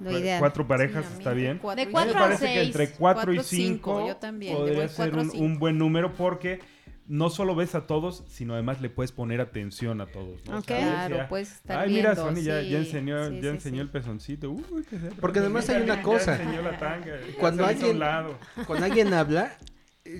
Lo 0.00 0.18
ideal. 0.18 0.40
Cuatro 0.40 0.66
parejas, 0.66 1.04
Sí, 1.06 1.14
está 1.18 1.32
bien. 1.32 1.58
cuatro 1.60 1.84
De 1.84 1.90
cuatro 1.90 2.14
Me 2.14 2.18
a 2.20 2.22
cinco. 2.22 2.36
parece 2.38 2.54
que 2.54 2.62
entre 2.66 2.90
4 2.90 3.32
y 3.32 3.36
Cuatro, 3.36 3.42
cinco, 3.48 3.96
5 4.00 4.08
yo 4.08 4.16
también, 4.16 4.52
le 4.54 4.58
podría 4.60 4.88
ser 4.88 5.10
cuatro 5.12 5.32
un, 5.40 5.58
buen 5.58 5.78
número 5.78 6.12
porque 6.14 6.60
no 7.08 7.30
solo 7.30 7.54
ves 7.54 7.74
a 7.76 7.86
todos, 7.86 8.24
sino 8.28 8.54
además 8.54 8.80
le 8.80 8.90
puedes 8.90 9.12
poner 9.12 9.40
atención 9.40 10.00
a 10.00 10.06
todos. 10.06 10.44
¿no? 10.46 10.58
O 10.58 10.62
sea, 10.62 11.06
Claro, 11.08 11.26
puedes 11.28 11.52
estar 11.52 11.78
Ay, 11.78 11.92
mira, 11.92 12.16
Sony 12.16 12.40
ya, 12.42 12.60
sí, 12.62 12.68
ya 12.70 12.78
enseñó, 12.78 13.28
sí, 13.28 13.40
ya 13.40 13.48
enseñó 13.50 13.76
sí. 13.76 13.80
el 13.82 13.90
pezoncito. 13.90 14.50
Uy, 14.50 14.84
qué 14.90 14.96
Porque 15.20 15.38
además 15.38 15.68
hay 15.70 15.82
una 15.82 15.96
Ya 15.96 16.02
cosa. 16.02 16.36
enseñó 16.40 16.62
la 16.62 16.76
tanga. 16.78 17.06
ya 17.06 17.38
Cuando 17.38 17.64
alguien- 17.64 17.90
un 17.92 17.98
lado. 18.00 18.38
Cuando 18.66 18.86
alguien 18.86 19.14
habla, 19.14 19.56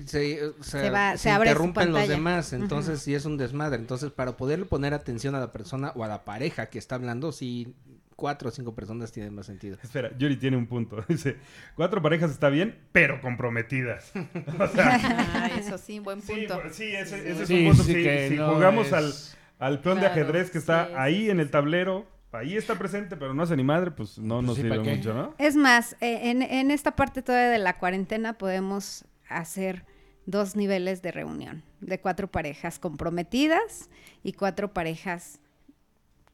se, 0.05 0.45
o 0.45 0.63
sea, 0.63 0.81
Se 0.81 0.89
va- 0.89 1.11
se 1.13 1.17
se 1.23 1.29
abre 1.31 1.49
interrumpen 1.49 1.91
los 1.91 2.07
demás, 2.07 2.53
entonces 2.53 3.01
sí 3.01 3.13
es 3.15 3.25
un 3.25 3.35
desmadre. 3.37 3.77
Entonces, 3.79 4.11
para 4.11 4.37
poderle 4.37 4.65
poner 4.65 4.93
atención 4.93 5.35
a 5.35 5.39
la 5.39 5.51
persona 5.51 5.91
o 5.95 6.03
a 6.05 6.07
la 6.07 6.23
pareja 6.23 6.67
que 6.67 6.79
está 6.79 6.95
hablando, 6.95 7.31
sí, 7.33 7.73
cuatro 8.17 8.49
o 8.49 8.51
cinco 8.51 8.75
personas 8.75 9.13
tienen 9.13 9.33
más 9.33 9.45
sentido. 9.45 9.77
Espera, 9.83 10.11
Yuri 10.17 10.35
tiene 10.35 10.57
un 10.57 10.67
punto. 10.67 11.01
Dice, 11.07 11.37
cuatro 11.75 12.01
parejas 12.01 12.31
está 12.31 12.49
bien, 12.49 12.77
pero 12.91 13.21
comprometidas. 13.21 14.11
o 14.59 14.67
sea, 14.67 14.99
Ah, 15.01 15.49
eso 15.57 15.77
sí, 15.77 15.99
buen 15.99 16.21
sí, 16.21 16.33
punto. 16.47 16.61
sí, 16.71 16.83
ese, 16.93 17.31
ese 17.31 17.43
es 17.43 17.47
Sí, 17.47 17.53
un 17.55 17.69
punto. 17.69 17.83
sí 17.83 17.93
Si, 17.93 18.03
que 18.03 18.27
si 18.27 18.35
no 18.35 18.53
jugamos 18.55 18.87
es- 18.87 18.93
al, 18.93 19.13
al 19.59 19.81
peón 19.81 19.99
Claro, 19.99 20.15
de 20.15 20.21
ajedrez 20.21 20.51
que 20.51 20.57
está 20.57 20.87
sí, 20.87 20.93
ahí 20.97 21.15
sí, 21.25 21.29
en 21.29 21.37
sí, 21.37 21.41
el 21.43 21.51
tablero, 21.51 22.05
ahí 22.33 22.57
está 22.57 22.75
presente, 22.77 23.15
pero 23.17 23.33
no 23.33 23.43
hace 23.43 23.55
ni 23.55 23.63
madre, 23.63 23.91
pues 23.91 24.17
no 24.19 24.35
Pues 24.35 24.47
nos 24.47 24.55
sí, 24.57 24.61
sirve 24.63 24.79
mucho, 24.79 25.13
¿no? 25.13 25.33
Es 25.37 25.55
más, 25.55 25.93
eh, 26.01 26.29
en, 26.31 26.41
en 26.41 26.71
esta 26.71 26.95
parte 26.95 27.21
todavía 27.21 27.49
de 27.49 27.59
la 27.59 27.77
cuarentena 27.77 28.33
podemos 28.33 29.05
hacer 29.29 29.85
dos 30.25 30.55
niveles 30.55 31.01
de 31.01 31.11
reunión, 31.11 31.63
de 31.81 31.99
cuatro 32.01 32.27
parejas 32.27 32.79
comprometidas 32.79 33.89
y 34.23 34.33
cuatro 34.33 34.73
parejas 34.73 35.39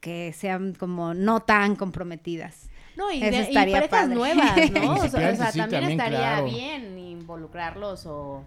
que 0.03 0.33
sean 0.33 0.73
como 0.73 1.13
no 1.13 1.39
tan 1.43 1.77
comprometidas. 1.77 2.67
No, 2.97 3.09
y, 3.09 3.23
Eso 3.23 3.37
de- 3.45 3.51
y 3.51 3.53
parejas 3.55 3.87
padre. 3.87 4.15
nuevas, 4.15 4.71
¿no? 4.71 4.93
O 4.95 4.97
sea, 4.97 5.05
o 5.05 5.09
sea, 5.09 5.19
Principiantes, 5.19 5.51
sí, 5.53 5.57
también, 5.59 5.69
también, 5.69 5.91
estaría 5.91 6.17
claro. 6.19 6.45
bien 6.45 6.99
involucrarlos 6.99 8.05
o 8.05 8.43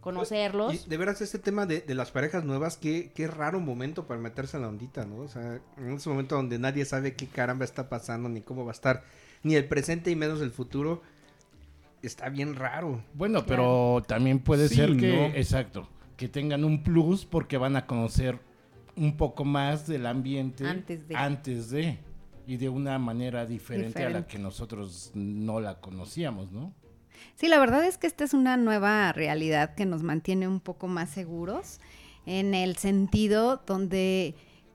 conocerlos. 0.00 0.74
Y 0.86 0.88
de 0.88 0.96
veras, 0.96 1.20
este 1.20 1.38
tema 1.38 1.66
de, 1.66 1.80
de 1.82 1.94
las 1.94 2.10
parejas 2.10 2.44
nuevas, 2.44 2.76
qué, 2.78 3.12
qué 3.14 3.26
raro 3.26 3.60
momento 3.60 4.06
para 4.06 4.18
meterse 4.18 4.56
en 4.56 4.62
la 4.62 4.68
ondita, 4.70 5.04
¿no? 5.04 5.16
O 5.18 5.28
sea, 5.28 5.60
en 5.76 5.92
ese 5.92 6.08
momento 6.08 6.36
donde 6.36 6.58
nadie 6.58 6.84
sabe 6.86 7.14
qué 7.14 7.26
caramba 7.26 7.64
está 7.66 7.88
pasando, 7.90 8.28
ni 8.30 8.40
cómo 8.40 8.64
va 8.64 8.70
a 8.70 8.74
estar, 8.74 9.02
ni 9.42 9.54
el 9.56 9.66
presente 9.66 10.10
y 10.10 10.16
menos 10.16 10.40
el 10.40 10.50
futuro, 10.52 11.02
está 12.02 12.30
bien 12.30 12.54
raro. 12.56 13.02
Bueno, 13.12 13.44
pero 13.46 14.02
también 14.06 14.38
puede 14.40 14.68
Sí, 14.68 14.76
ser 14.76 14.96
que, 14.96 15.16
¿no? 15.16 15.24
exacto, 15.36 15.86
que 16.16 16.28
tengan 16.28 16.64
un 16.64 16.82
plus 16.82 17.24
porque 17.26 17.58
van 17.58 17.76
a 17.76 17.86
conocer 17.86 18.38
un 18.96 19.16
poco 19.16 19.44
más 19.44 19.86
del 19.86 20.06
ambiente 20.06 20.66
Antes 20.66 21.08
de. 21.08 21.16
antes 21.16 21.70
de, 21.70 21.98
y 22.46 22.56
de 22.56 22.68
una 22.68 22.98
manera 22.98 23.46
diferente, 23.46 23.98
a 23.98 24.02
la 24.02 24.06
Diferente. 24.08 24.30
que 24.30 24.38
nosotros 24.38 25.10
no 25.14 25.60
la 25.60 25.80
conocíamos, 25.80 26.52
¿no? 26.52 26.72
Sí, 27.36 27.48
la 27.48 27.58
verdad 27.58 27.84
es 27.84 27.98
que 27.98 28.06
esta 28.06 28.24
es 28.24 28.34
una 28.34 28.56
nueva 28.56 29.12
realidad 29.12 29.74
que 29.74 29.86
nos 29.86 30.02
mantiene 30.02 30.46
un 30.46 30.60
poco 30.60 30.86
más 30.88 31.10
seguros 31.10 31.80
en 32.26 32.54
el 32.54 32.76
sentido 32.76 33.62
donde 33.66 34.34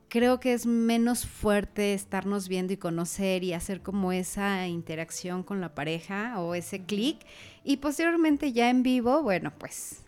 creo 0.10 0.40
que 0.40 0.54
es 0.54 0.66
menos 0.66 1.26
fuerte 1.26 1.94
estarnos 1.94 2.48
viendo 2.48 2.74
y 2.74 2.78
conocer 2.78 3.44
y 3.44 3.54
hacer 3.54 3.82
como 3.82 4.12
esa 4.12 4.68
interacción 4.68 5.44
con 5.44 5.62
la 5.62 5.76
pareja 5.76 6.40
o 6.40 6.56
ese 6.56 6.84
clic 6.84 7.20
y 7.64 7.78
posteriormente 7.78 8.52
ya 8.52 8.70
en 8.70 8.84
vivo, 8.84 9.22
bueno, 9.22 9.54
pues 9.58 10.02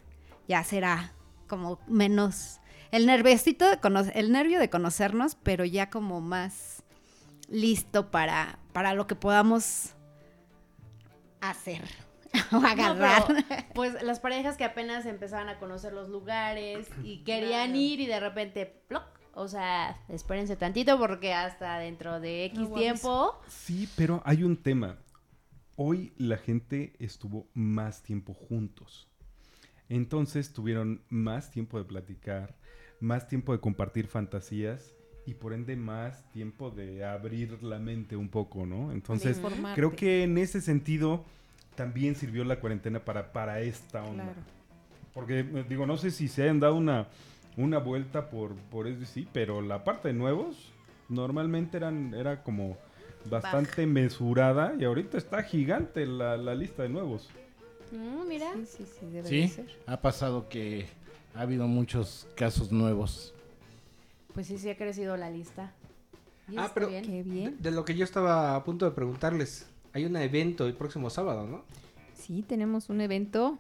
ya 0.47 0.63
será 0.63 1.13
como 1.47 1.79
menos 1.87 2.60
el 2.91 3.05
nerviosito 3.05 3.69
de 3.69 3.79
el 4.13 4.31
nervio 4.31 4.60
de 4.60 4.69
conocernos, 4.69 5.36
pero 5.36 5.65
ya 5.65 5.89
como 5.89 6.21
más 6.21 6.83
listo 7.50 8.12
para 8.12 8.60
para 8.74 8.93
lo 8.93 9.07
que 9.07 9.15
podamos 9.15 9.93
hacer 11.41 11.83
o 12.51 12.60
No, 12.60 12.67
agarrar. 12.67 13.24
pero, 13.27 13.65
pues 13.74 14.01
las 14.03 14.19
parejas 14.19 14.57
que 14.57 14.63
apenas 14.63 15.05
empezaban 15.05 15.50
a 15.50 15.60
conocer 15.60 15.93
los 15.93 16.10
lugares 16.10 16.88
y 17.03 17.24
querían 17.24 17.75
ir 17.75 18.00
y 18.00 18.05
de 18.07 18.19
repente, 18.19 18.65
¡ploc! 18.88 19.03
O 19.33 19.48
sea, 19.48 19.98
espérense 20.10 20.55
tantito 20.55 20.98
porque 21.00 21.33
hasta 21.33 21.79
dentro 21.79 22.19
de 22.19 22.45
X 22.45 22.74
tiempo. 22.74 23.39
Sí, 23.48 23.88
pero 23.95 24.21
hay 24.25 24.43
un 24.43 24.57
tema. 24.57 24.98
Hoy 25.77 26.13
la 26.17 26.38
gente 26.38 26.93
estuvo 27.00 27.48
más 27.53 28.03
tiempo 28.03 28.33
juntos. 28.33 29.07
Entonces 29.88 30.53
tuvieron 30.53 31.03
más 31.10 31.50
tiempo 31.51 31.77
de 31.77 31.86
platicar, 31.86 32.55
más 33.01 33.27
tiempo 33.27 33.51
de 33.51 33.60
compartir 33.60 34.08
fantasías 34.08 34.96
y 35.25 35.34
por 35.34 35.53
ende 35.53 35.75
más 35.75 36.24
tiempo 36.31 36.72
de 36.72 37.03
abrir 37.03 37.62
la 37.62 37.77
mente 37.79 38.15
un 38.15 38.29
poco, 38.29 38.65
¿no? 38.65 38.91
Entonces 38.91 39.39
creo 39.75 39.96
que 39.96 40.24
en 40.24 40.38
ese 40.38 40.62
sentido 40.62 41.25
también 41.75 42.15
sirvió 42.15 42.43
la 42.43 42.60
cuarentena 42.60 43.00
para, 43.03 43.31
para 43.34 43.60
esta 43.62 44.03
onda. 44.03 44.24
Claro. 44.24 44.39
Porque 45.13 45.39
eh, 45.39 45.65
digo, 45.67 45.86
no 45.86 45.98
sé 45.98 46.12
si 46.12 46.27
se 46.27 46.43
hayan 46.43 46.60
dado 46.60 46.75
una, 46.75 47.08
una 47.58 47.79
vuelta 47.79 48.29
por, 48.29 48.55
por 48.55 48.88
SBC, 48.88 49.27
pero 49.34 49.62
la 49.62 49.84
parte 49.84 50.08
de 50.08 50.13
nuevos 50.13 50.72
normalmente 51.10 51.77
eran, 51.77 52.13
era 52.13 52.43
como 52.43 52.77
bastante 53.29 53.86
mesurada 53.86 54.74
y 54.79 54.84
ahorita 54.86 55.17
está 55.17 55.43
gigante 55.43 56.05
la, 56.05 56.38
la 56.38 56.55
lista 56.55 56.84
de 56.84 56.89
nuevos. 56.89 57.29
Mm, 57.91 58.27
mira. 58.27 58.53
Sí, 58.53 58.65
sí, 58.65 58.86
sí, 59.00 59.05
debe 59.08 59.24
de 59.24 59.29
Sí, 59.29 59.48
ser. 59.50 59.65
ha 59.86 60.01
pasado 60.01 60.48
que 60.50 60.88
ha 61.35 61.41
habido 61.41 61.67
muchos 61.67 62.27
casos 62.35 62.71
nuevos. 62.71 63.33
Pues 64.33 64.47
sí, 64.47 64.57
sí 64.57 64.69
ha 64.69 64.77
crecido 64.77 65.17
la 65.17 65.29
lista. 65.29 65.73
Y 66.50 66.57
Ah, 66.57 66.71
pero- 66.73 66.89
bien. 66.89 67.03
Qué 67.05 67.11
De, 67.11 67.23
bien. 67.23 67.57
de 67.59 67.71
lo 67.71 67.85
que 67.85 67.95
yo 67.95 68.03
estaba 68.03 68.55
a 68.55 68.63
punto 68.63 68.85
de 68.85 68.91
preguntarles, 68.91 69.67
hay 69.93 70.05
un 70.05 70.15
evento 70.17 70.65
el 70.65 70.73
próximo 70.73 71.09
sábado, 71.09 71.47
¿no? 71.47 71.63
Sí, 72.13 72.43
tenemos 72.47 72.89
un 72.89 73.01
evento. 73.01 73.57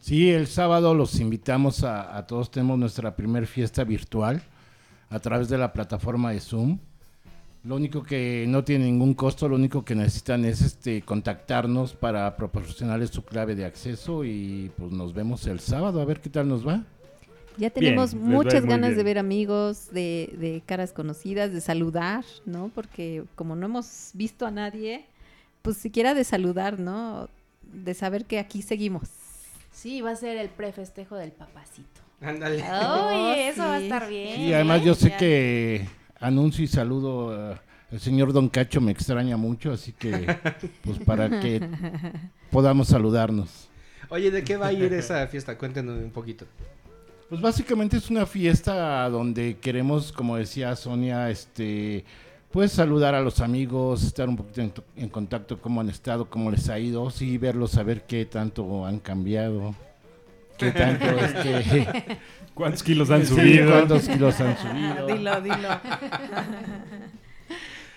Sí, 0.00 0.30
el 0.30 0.46
sábado 0.48 0.94
los 0.94 1.20
invitamos 1.20 1.84
a, 1.84 2.16
a 2.16 2.26
todos. 2.26 2.50
Tenemos 2.50 2.78
nuestra 2.78 3.14
primer 3.14 3.46
fiesta 3.46 3.84
virtual 3.84 4.42
a 5.08 5.18
través 5.20 5.48
de 5.48 5.58
la 5.58 5.72
plataforma 5.72 6.32
de 6.32 6.40
Zoom. 6.40 6.78
Lo 7.64 7.76
único 7.76 8.02
que 8.02 8.44
no 8.48 8.64
tiene 8.64 8.86
ningún 8.86 9.14
costo, 9.14 9.48
lo 9.48 9.54
único 9.54 9.84
que 9.84 9.94
necesitan 9.94 10.44
es 10.44 10.62
este 10.62 11.02
contactarnos 11.02 11.92
para 11.94 12.36
proporcionarles 12.36 13.10
su 13.10 13.24
clave 13.24 13.54
de 13.54 13.64
acceso 13.64 14.24
y 14.24 14.72
pues 14.76 14.90
nos 14.90 15.14
vemos 15.14 15.46
el 15.46 15.60
sábado 15.60 16.00
a 16.00 16.04
ver 16.04 16.20
qué 16.20 16.28
tal 16.28 16.48
nos 16.48 16.66
va. 16.66 16.82
Ya 17.58 17.70
tenemos 17.70 18.14
muchas 18.14 18.64
ganas 18.64 18.96
de 18.96 19.02
ver 19.04 19.18
amigos, 19.18 19.90
de, 19.92 20.34
de 20.38 20.62
caras 20.66 20.92
conocidas, 20.92 21.52
de 21.52 21.60
saludar, 21.60 22.24
¿no? 22.46 22.70
Porque 22.74 23.24
como 23.36 23.54
no 23.54 23.66
hemos 23.66 24.10
visto 24.14 24.44
a 24.46 24.50
nadie, 24.50 25.04
pues 25.60 25.76
siquiera 25.76 26.14
de 26.14 26.24
saludar, 26.24 26.80
¿no? 26.80 27.28
De 27.72 27.94
saber 27.94 28.24
que 28.24 28.38
aquí 28.40 28.62
seguimos. 28.62 29.08
Sí, 29.70 30.00
va 30.00 30.10
a 30.12 30.16
ser 30.16 30.36
el 30.38 30.48
prefestejo 30.48 31.14
del 31.14 31.30
papacito. 31.30 32.00
Ándale. 32.22 32.62
Oye, 32.62 33.48
eso 33.50 33.62
va 33.62 33.74
a 33.74 33.80
estar 33.80 34.08
bien. 34.08 34.40
Y 34.40 34.52
además 34.54 34.82
yo 34.82 34.94
sé 34.94 35.10
Ya. 35.10 35.16
que 35.18 35.86
anuncio 36.22 36.64
y 36.64 36.68
saludo, 36.68 37.52
eh, 37.52 37.56
el 37.90 38.00
señor 38.00 38.32
Don 38.32 38.48
Cacho 38.48 38.80
me 38.80 38.92
extraña 38.92 39.36
mucho, 39.36 39.72
así 39.72 39.92
que 39.92 40.36
pues 40.82 40.98
para 41.00 41.40
que 41.40 41.60
podamos 42.50 42.88
saludarnos. 42.88 43.68
Oye, 44.08 44.30
¿de 44.30 44.42
qué 44.44 44.56
va 44.56 44.68
a 44.68 44.72
ir 44.72 44.92
esa 44.92 45.26
fiesta? 45.26 45.56
Cuéntenos 45.58 46.02
un 46.02 46.10
poquito. 46.10 46.46
Pues 47.28 47.40
básicamente 47.40 47.96
es 47.96 48.10
una 48.10 48.26
fiesta 48.26 49.08
donde 49.08 49.56
queremos, 49.58 50.12
como 50.12 50.36
decía 50.36 50.76
Sonia, 50.76 51.30
este, 51.30 52.04
pues 52.50 52.72
saludar 52.72 53.14
a 53.14 53.22
los 53.22 53.40
amigos, 53.40 54.02
estar 54.02 54.28
un 54.28 54.36
poquito 54.36 54.60
en, 54.60 54.70
to- 54.70 54.84
en 54.96 55.08
contacto 55.08 55.58
cómo 55.58 55.80
han 55.80 55.88
estado, 55.88 56.28
cómo 56.28 56.50
les 56.50 56.68
ha 56.68 56.78
ido, 56.78 57.08
sí 57.10 57.38
verlos, 57.38 57.70
saber 57.70 58.02
qué 58.02 58.26
tanto 58.26 58.84
han 58.84 58.98
cambiado, 58.98 59.74
qué 60.58 60.72
tanto 60.72 61.06
este, 61.06 62.18
¿Cuántos 62.54 62.82
kilos 62.82 63.10
han 63.10 63.24
sí, 63.26 63.34
subido? 63.34 63.70
cuántos 63.70 64.08
kilos 64.08 64.40
han 64.40 64.56
subido. 64.58 65.06
dilo, 65.16 65.40
dilo. 65.40 65.68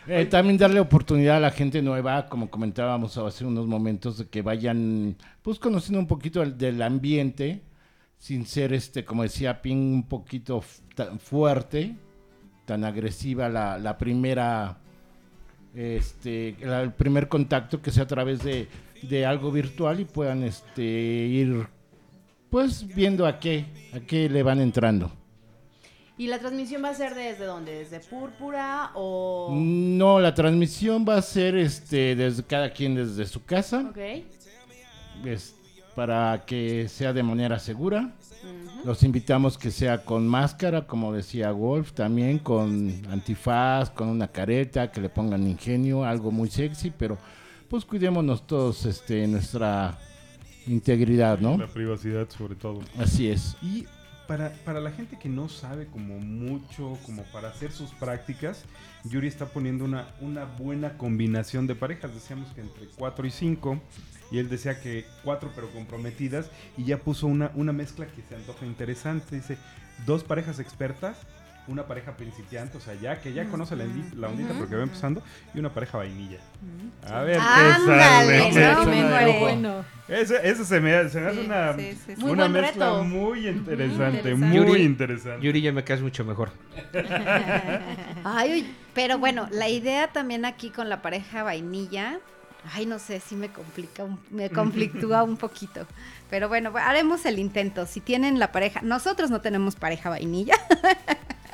Eh, 0.07 0.25
también 0.25 0.57
darle 0.57 0.79
oportunidad 0.79 1.37
a 1.37 1.39
la 1.39 1.51
gente 1.51 1.81
nueva, 1.81 2.27
como 2.27 2.49
comentábamos 2.49 3.17
hace 3.17 3.43
unos 3.43 3.65
momentos, 3.65 4.19
de 4.19 4.27
que 4.27 4.41
vayan 4.43 5.17
pues 5.41 5.57
conociendo 5.57 5.99
un 5.99 6.07
poquito 6.07 6.43
el- 6.43 6.57
del 6.57 6.81
ambiente, 6.83 7.63
sin 8.19 8.45
ser 8.45 8.71
este, 8.73 9.03
como 9.03 9.23
decía 9.23 9.61
Ping, 9.63 9.75
un 9.95 10.07
poquito 10.07 10.63
tan 10.93 11.19
fuerte, 11.19 11.95
tan 12.65 12.83
agresiva 12.83 13.49
la, 13.49 13.77
la 13.79 13.97
primera 13.97 14.77
este 15.73 16.55
la- 16.61 16.81
el 16.83 16.93
primer 16.93 17.27
contacto 17.27 17.81
que 17.81 17.91
sea 17.91 18.03
a 18.03 18.07
través 18.07 18.43
de, 18.43 18.67
de 19.01 19.25
algo 19.25 19.51
virtual 19.51 19.99
y 19.99 20.05
puedan 20.05 20.43
este 20.43 20.83
ir 20.83 21.67
pues 22.55 22.87
viendo 22.87 23.27
a 23.27 23.37
qué, 23.37 23.65
a 23.93 23.99
qué 23.99 24.29
le 24.29 24.41
van 24.41 24.61
entrando. 24.61 25.11
¿Y 26.17 26.27
la 26.27 26.39
transmisión 26.39 26.81
va 26.85 26.87
a 26.87 26.93
ser 26.93 27.13
desde 27.13 27.43
dónde? 27.43 27.79
¿Desde 27.79 27.99
Púrpura 27.99 28.91
o...? 28.95 29.53
No, 29.53 30.21
la 30.21 30.33
transmisión 30.33 31.05
va 31.05 31.17
a 31.17 31.21
ser 31.21 31.57
este 31.57 32.15
desde 32.15 32.43
cada 32.43 32.71
quien 32.71 32.95
desde 32.95 33.25
su 33.25 33.43
casa. 33.43 33.85
Ok. 33.89 33.97
es 35.25 35.53
para 35.97 36.45
que 36.45 36.87
sea 36.87 37.11
de 37.11 37.23
manera 37.23 37.59
segura. 37.59 38.13
Los 38.85 39.03
invitamos 39.03 39.57
que 39.57 39.69
sea 39.69 40.05
con 40.05 40.25
máscara, 40.25 40.87
como 40.87 41.11
decía 41.11 41.51
Wolf, 41.51 41.91
también 41.91 42.39
con 42.39 43.01
antifaz, 43.11 43.89
con 43.89 44.07
una 44.07 44.29
careta, 44.29 44.93
que 44.93 45.01
le 45.01 45.09
pongan 45.09 45.45
ingenio, 45.45 46.05
algo 46.05 46.31
muy 46.31 46.49
sexy, 46.49 46.89
pero 46.89 47.17
pues 47.67 47.83
cuidémonos 47.83 48.47
todos 48.47 48.85
este 48.85 49.27
nuestra 49.27 49.99
integridad, 50.67 51.39
¿no? 51.39 51.57
La 51.57 51.67
privacidad 51.67 52.29
sobre 52.29 52.55
todo. 52.55 52.81
Así 52.97 53.29
es. 53.29 53.55
Y 53.61 53.85
para, 54.27 54.51
para 54.65 54.79
la 54.79 54.91
gente 54.91 55.17
que 55.19 55.29
no 55.29 55.49
sabe 55.49 55.87
como 55.87 56.19
mucho, 56.19 56.97
como 57.05 57.23
para 57.25 57.49
hacer 57.49 57.71
sus 57.71 57.91
prácticas, 57.91 58.65
Yuri 59.03 59.27
está 59.27 59.47
poniendo 59.47 59.85
una, 59.85 60.07
una 60.21 60.45
buena 60.45 60.97
combinación 60.97 61.67
de 61.67 61.75
parejas. 61.75 62.13
Decíamos 62.13 62.51
que 62.53 62.61
entre 62.61 62.87
4 62.97 63.27
y 63.27 63.31
5. 63.31 63.81
y 64.31 64.39
él 64.39 64.49
decía 64.49 64.81
que 64.81 65.05
cuatro 65.23 65.51
pero 65.53 65.69
comprometidas 65.71 66.49
y 66.77 66.85
ya 66.85 66.97
puso 66.97 67.27
una, 67.27 67.51
una 67.55 67.73
mezcla 67.73 68.07
que 68.07 68.23
se 68.23 68.35
antoja 68.35 68.65
interesante. 68.65 69.35
Dice, 69.35 69.57
dos 70.05 70.23
parejas 70.23 70.59
expertas, 70.59 71.17
una 71.67 71.87
pareja 71.87 72.15
principiante, 72.15 72.77
o 72.77 72.81
sea, 72.81 72.93
ya 72.95 73.19
que 73.19 73.33
ya 73.33 73.45
conoce 73.45 73.75
la, 73.75 73.85
la 74.15 74.27
ondita 74.29 74.53
porque 74.57 74.75
va 74.75 74.83
empezando, 74.83 75.21
y 75.53 75.59
una 75.59 75.69
pareja 75.73 75.97
vainilla. 75.97 76.37
A 77.11 77.21
ver, 77.21 77.39
Ándale, 77.39 78.49
qué 78.49 78.53
sale. 78.53 78.73
no, 78.73 78.85
me. 78.85 79.39
Bueno, 79.39 79.85
Eso, 80.07 80.35
eso 80.35 80.63
se 80.65 80.79
me, 80.79 81.09
se 81.09 81.19
me 81.19 81.27
hace 81.29 81.39
Sí, 81.39 81.45
una, 81.45 81.73
sí, 81.75 81.91
sí, 82.05 82.13
sí. 82.15 82.21
Muy 82.21 82.31
una 82.31 82.47
buen 82.47 82.61
mezcla 82.61 82.85
reto. 82.91 83.03
muy 83.03 83.47
interesante, 83.47 84.29
interesante. 84.31 84.35
muy 84.35 84.57
Yuri- 84.79 84.85
interesante. 84.85 85.45
Yuri 85.45 85.61
ya 85.61 85.71
me 85.71 85.83
caes 85.83 86.01
mucho 86.01 86.23
mejor. 86.23 86.51
Ay, 88.23 88.51
uy, 88.51 88.65
pero 88.93 89.17
bueno, 89.17 89.47
la 89.51 89.67
idea 89.69 90.07
también 90.11 90.45
aquí 90.45 90.69
con 90.69 90.89
la 90.89 91.01
pareja 91.01 91.43
vainilla, 91.43 92.19
ay, 92.73 92.85
no 92.85 92.99
sé, 92.99 93.19
sí 93.19 93.35
me 93.35 93.49
complica, 93.49 94.03
un- 94.03 94.19
me 94.31 94.49
conflictúa 94.49 95.23
un 95.23 95.37
poquito. 95.37 95.85
Pero 96.29 96.47
bueno, 96.47 96.71
haremos 96.75 97.25
el 97.25 97.37
intento. 97.39 97.85
Si 97.85 97.99
tienen 98.01 98.39
la 98.39 98.51
pareja, 98.51 98.81
nosotros 98.81 99.29
no 99.29 99.41
tenemos 99.41 99.75
pareja 99.75 100.09
vainilla. 100.09 100.55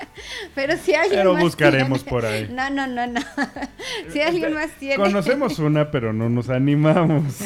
Pero 0.55 0.77
si 0.77 0.93
alguien 0.93 1.19
Pero 1.19 1.33
más 1.33 1.43
buscaremos 1.43 2.03
tiene- 2.03 2.09
por 2.09 2.25
ahí. 2.25 2.49
No, 2.51 2.69
no, 2.69 2.87
no, 2.87 3.07
no. 3.07 3.21
Si 4.11 4.21
alguien 4.21 4.53
más 4.53 4.69
tiene. 4.79 4.95
Conocemos 4.97 5.59
una, 5.59 5.89
pero 5.91 6.13
no 6.13 6.29
nos 6.29 6.49
animamos. 6.49 7.23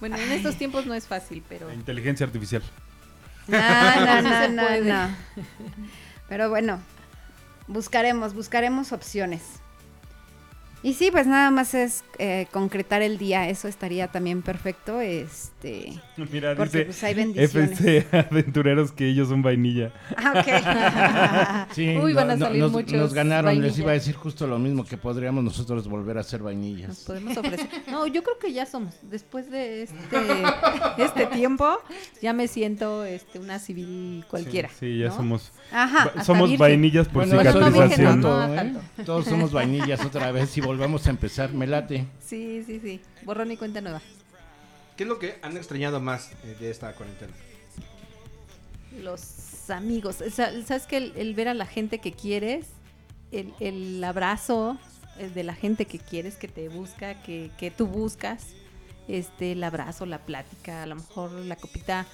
bueno, 0.00 0.16
en 0.16 0.32
estos 0.32 0.56
tiempos 0.56 0.86
no 0.86 0.94
es 0.94 1.06
fácil, 1.06 1.42
pero 1.48 1.68
La 1.68 1.74
inteligencia 1.74 2.26
artificial. 2.26 2.62
No, 3.46 3.58
no, 3.58 4.22
no, 4.22 4.48
no, 4.48 4.80
no. 4.80 5.16
Pero 6.28 6.48
bueno, 6.48 6.80
buscaremos, 7.66 8.34
buscaremos 8.34 8.92
opciones. 8.92 9.42
Y 10.82 10.94
sí, 10.94 11.10
pues 11.10 11.26
nada 11.26 11.50
más 11.50 11.74
es 11.74 12.04
eh, 12.18 12.46
concretar 12.52 13.00
el 13.00 13.16
día, 13.16 13.48
eso 13.48 13.68
estaría 13.68 14.08
también 14.08 14.42
perfecto, 14.42 15.00
este, 15.00 15.53
Mira, 16.32 16.54
porque 16.54 16.78
dice 16.78 16.84
pues 16.86 17.04
hay 17.04 17.14
bendiciones. 17.14 17.70
FC 17.80 18.06
Aventureros 18.30 18.92
que 18.92 19.08
ellos 19.08 19.28
son 19.28 19.42
vainilla. 19.42 19.92
Ah, 20.16 21.64
ok. 21.66 21.68
Sí, 21.74 21.96
Uy, 21.96 22.12
van 22.12 22.30
a 22.30 22.36
no- 22.36 22.46
salir 22.46 22.62
nos, 22.62 22.72
muchos 22.72 22.92
nos 22.98 23.14
ganaron, 23.14 23.50
les 23.54 23.60
vainilla. 23.62 23.82
iba 23.82 23.90
a 23.90 23.94
decir 23.94 24.14
justo 24.14 24.46
lo 24.46 24.58
mismo, 24.58 24.84
que 24.84 24.96
podríamos 24.96 25.42
nosotros 25.42 25.88
volver 25.88 26.18
a 26.18 26.22
ser 26.22 26.40
nos 26.40 26.46
vainillas. 26.46 27.00
podemos 27.06 27.36
ofrecer. 27.36 27.68
No, 27.90 28.06
yo 28.06 28.22
creo 28.22 28.38
que 28.38 28.52
ya 28.52 28.66
somos. 28.66 28.94
Después 29.02 29.50
de 29.50 29.82
este, 29.84 30.16
este 30.98 31.26
tiempo, 31.26 31.78
ya 32.22 32.32
me 32.32 32.46
siento 32.48 33.04
este, 33.04 33.38
una 33.38 33.58
civil 33.58 34.24
cualquiera. 34.28 34.68
Sí, 34.68 34.74
sí, 34.80 34.98
ya 34.98 35.08
¿no? 35.08 35.16
somos 35.16 35.52
Ajá. 35.72 36.22
somos 36.24 36.50
virgen. 36.50 36.58
vainillas 36.58 37.08
por 37.08 37.26
Bueno, 37.26 37.40
eso 37.48 37.58
no, 37.60 37.66
cicatrización. 37.72 38.20
no. 38.20 38.54
¿eh? 38.54 38.74
Todos 39.04 39.24
somos 39.26 39.52
vainillas 39.52 40.04
otra 40.04 40.30
vez 40.32 40.56
y 40.56 40.60
volvamos 40.60 41.06
a 41.06 41.10
empezar, 41.10 41.52
me 41.52 41.66
late. 41.66 42.06
Sí, 42.20 42.62
sí, 42.66 42.80
sí. 42.82 43.00
Borrón 43.24 43.50
y 43.52 43.56
cuenta 43.56 43.80
nueva. 43.80 44.00
¿Qué 44.96 45.02
es 45.04 45.08
lo 45.08 45.18
que 45.18 45.36
han 45.42 45.56
extrañado 45.56 46.00
más 46.00 46.30
eh, 46.44 46.56
de 46.60 46.70
esta 46.70 46.92
cuarentena? 46.94 47.32
Los 49.02 49.70
amigos. 49.70 50.16
Sabes 50.32 50.86
que 50.86 50.96
el, 50.98 51.12
el 51.16 51.34
ver 51.34 51.48
a 51.48 51.54
la 51.54 51.66
gente 51.66 51.98
que 51.98 52.12
quieres, 52.12 52.66
el, 53.32 53.52
el 53.60 54.02
abrazo 54.04 54.78
eh, 55.18 55.28
de 55.34 55.42
la 55.42 55.54
gente 55.54 55.86
que 55.86 55.98
quieres, 55.98 56.36
que 56.36 56.46
te 56.48 56.68
busca, 56.68 57.20
que, 57.22 57.50
que 57.58 57.70
tú 57.70 57.86
buscas, 57.86 58.48
este, 59.08 59.52
el 59.52 59.64
abrazo, 59.64 60.06
la 60.06 60.18
plática, 60.18 60.84
a 60.84 60.86
lo 60.86 60.96
mejor 60.96 61.32
la 61.32 61.56
copita. 61.56 62.06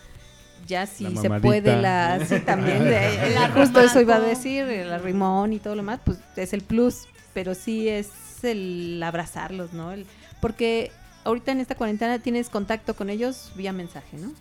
Ya 0.67 0.87
si 0.87 1.05
La 1.05 1.21
se 1.23 1.31
puede, 1.41 1.81
la 1.81 2.21
sí, 2.27 2.39
también, 2.41 2.85
de- 2.85 3.27
El 3.35 3.51
justo 3.53 3.81
eso 3.81 3.99
iba 4.01 4.17
a 4.17 4.21
decir, 4.21 4.65
el 4.65 4.93
arrimón 4.93 5.55
y 5.55 5.59
todo 5.59 5.75
lo 5.75 5.83
más, 5.83 6.01
pues 6.05 6.19
es 6.37 6.53
el 6.53 6.61
plus, 6.63 7.07
pero 7.33 7.55
sí 7.55 7.89
es 7.89 8.11
el 8.43 9.03
abrazarlos, 9.03 9.73
¿no? 9.73 9.91
El- 9.93 10.07
porque 10.43 10.93
ahorita 11.25 11.53
en 11.53 11.61
esta 11.61 11.75
cuarentena 11.75 12.19
tienes 12.19 12.49
contacto 12.49 12.95
con 12.95 13.11
ellos 13.11 13.53
vía 13.57 13.73
mensaje, 13.73 14.17
¿no? 14.17 14.33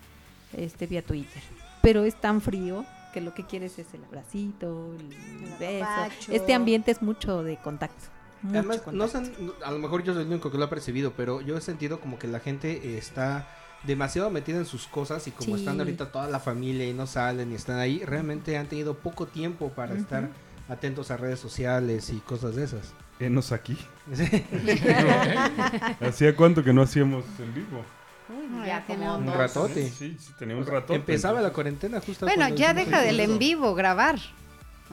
Este, 0.58 0.88
vía 0.88 1.02
Twitter. 1.04 1.42
Pero 1.82 2.04
es 2.04 2.16
tan 2.16 2.42
frío 2.42 2.86
que 3.14 3.22
lo 3.22 3.34
que 3.34 3.46
quieres 3.46 3.80
es 3.80 3.88
el 3.94 4.04
abracito, 4.04 4.94
el, 5.00 5.12
El 5.52 5.58
beso. 5.60 5.86
apapacho. 5.86 6.32
Este 6.32 6.54
ambiente 6.54 6.92
es 6.92 7.02
mucho 7.02 7.44
de 7.44 7.58
contacto. 7.58 8.06
mucho 8.42 8.58
Además, 8.60 8.78
no 8.78 8.84
contacto. 8.84 9.08
se 9.10 9.18
han- 9.18 9.52
a 9.66 9.72
lo 9.72 9.80
mejor 9.80 10.04
yo 10.04 10.14
soy 10.14 10.24
el 10.24 10.30
único 10.30 10.52
que 10.52 10.58
lo 10.58 10.66
ha 10.66 10.70
percibido, 10.70 11.14
pero 11.16 11.42
yo 11.42 11.58
he 11.58 11.62
sentido 11.62 12.00
como 12.00 12.18
que 12.20 12.28
la 12.28 12.40
gente 12.40 12.98
está 12.98 13.48
demasiado 13.84 14.30
metida 14.30 14.58
en 14.58 14.66
sus 14.66 14.88
cosas 14.88 15.26
y 15.28 15.32
como 15.32 15.56
Sí. 15.56 15.62
están 15.62 15.80
ahorita 15.80 16.12
toda 16.12 16.28
la 16.30 16.40
familia 16.40 16.86
y 16.88 16.94
no 16.94 17.08
salen 17.08 17.52
y 17.52 17.56
están 17.56 17.80
ahí, 17.80 18.04
realmente 18.06 18.58
han 18.58 18.68
tenido 18.68 18.94
poco 18.98 19.26
tiempo 19.26 19.70
para 19.70 19.94
estar 19.96 20.30
atentos 20.68 21.12
a 21.12 21.18
redes 21.18 21.40
sociales 21.40 22.10
y 22.10 22.18
cosas 22.20 22.56
de 22.56 22.64
esas. 22.66 22.94
Enos 23.20 23.52
aquí. 23.52 23.78
¿Hacía 26.00 26.36
cuánto 26.36 26.64
que 26.64 26.74
no 26.74 26.82
hacíamos 26.82 27.26
en 27.40 27.54
vivo? 27.54 27.84
Uy, 28.30 28.66
ya 28.66 28.86
como 28.86 29.18
un 29.18 29.26
dos. 29.26 29.36
ratote. 29.36 29.90
Sí, 29.90 30.16
sí, 30.20 30.32
tenía 30.38 30.56
un 30.56 30.66
rato. 30.66 30.94
Empezaba 30.94 31.42
la 31.42 31.52
cuarentena 31.52 32.00
justo 32.00 32.26
Bueno, 32.26 32.48
ya 32.50 32.74
deja 32.74 33.02
el 33.08 33.18
del 33.18 33.32
en 33.32 33.40
vivo 33.40 33.76
grabar. 33.76 34.20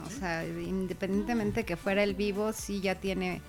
O 0.04 0.10
sea, 0.10 0.46
independientemente 0.46 1.64
que 1.64 1.76
fuera 1.76 2.02
el 2.02 2.14
vivo, 2.14 2.52
sí 2.52 2.80
ya 2.80 2.96
tiene, 2.96 3.40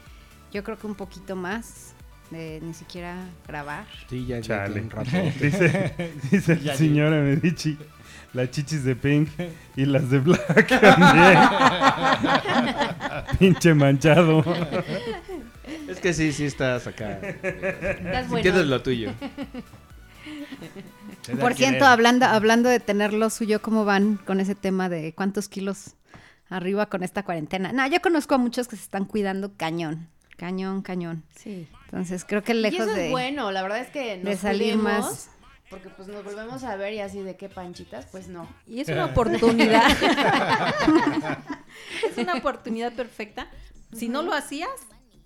yo 0.51 0.63
creo 0.63 0.77
que 0.77 0.87
un 0.87 0.95
poquito 0.95 1.35
más 1.35 1.93
de 2.29 2.59
ni 2.61 2.73
siquiera 2.73 3.17
grabar. 3.47 3.85
Sí, 4.09 4.25
ya, 4.25 4.41
tiene 4.41 4.81
un 4.81 4.89
rato. 4.89 5.09
Dice, 5.41 6.13
dice 6.31 6.59
Ya 6.59 6.71
la 6.71 6.77
señora 6.77 7.21
Medici, 7.21 7.77
las 8.37 8.51
chichis 8.51 8.83
de 8.83 8.95
Pink 8.95 9.29
y 9.75 9.85
las 9.85 10.09
de 10.11 10.19
Black 10.19 10.67
también. 10.81 11.39
Pinche 13.39 13.73
manchado. 13.73 14.43
es 15.87 15.99
que 15.99 16.13
sí, 16.13 16.31
sí 16.31 16.45
estás 16.45 16.85
acá. 16.85 17.19
Estás 17.19 18.25
Si 18.25 18.29
bueno. 18.29 18.43
tienes 18.43 18.65
lo 18.67 18.81
tuyo. 18.83 19.11
Por 21.41 21.55
cierto, 21.55 21.85
hablando, 21.85 22.25
hablando 22.27 22.69
de 22.69 22.79
tener 22.79 23.11
lo 23.11 23.29
suyo, 23.31 23.59
¿cómo 23.61 23.85
van 23.85 24.17
con 24.17 24.39
ese 24.39 24.53
tema 24.53 24.87
de 24.87 25.13
cuántos 25.13 25.49
kilos 25.49 25.95
arriba 26.49 26.85
con 26.85 27.03
esta 27.03 27.23
cuarentena? 27.23 27.73
No, 27.73 27.87
yo 27.87 27.99
conozco 28.01 28.35
a 28.35 28.37
muchos 28.37 28.67
que 28.67 28.75
se 28.75 28.83
están 28.83 29.05
cuidando 29.05 29.51
cañón, 29.57 30.09
cañón, 30.37 30.83
cañón. 30.83 31.23
Sí. 31.35 31.67
Entonces 31.85 32.23
creo 32.23 32.43
que 32.43 32.53
Y 32.53 32.61
lejos 32.61 32.81
eso 32.81 32.93
de... 32.93 33.05
es 33.07 33.11
bueno, 33.11 33.51
la 33.51 33.63
verdad 33.63 33.79
es 33.79 33.89
que 33.89 34.17
nos 34.17 34.25
de 34.25 34.37
salir 34.37 34.75
cuidemos, 34.75 34.83
más. 35.05 35.29
Porque 35.69 35.89
pues 35.89 36.07
nos 36.07 36.23
volvemos 36.23 36.63
a 36.63 36.75
ver 36.77 36.93
y 36.93 36.99
así 36.99 37.21
de 37.21 37.35
qué 37.35 37.49
panchitas, 37.49 38.05
pues 38.05 38.27
no. 38.29 38.47
Y 38.65 38.79
es 38.79 38.87
una 38.87 39.05
oportunidad. 39.05 39.83
es 42.09 42.17
una 42.17 42.35
oportunidad 42.35 42.93
perfecta. 42.93 43.47
Si 43.93 44.07
no 44.07 44.21
lo 44.21 44.33
hacías, 44.33 44.69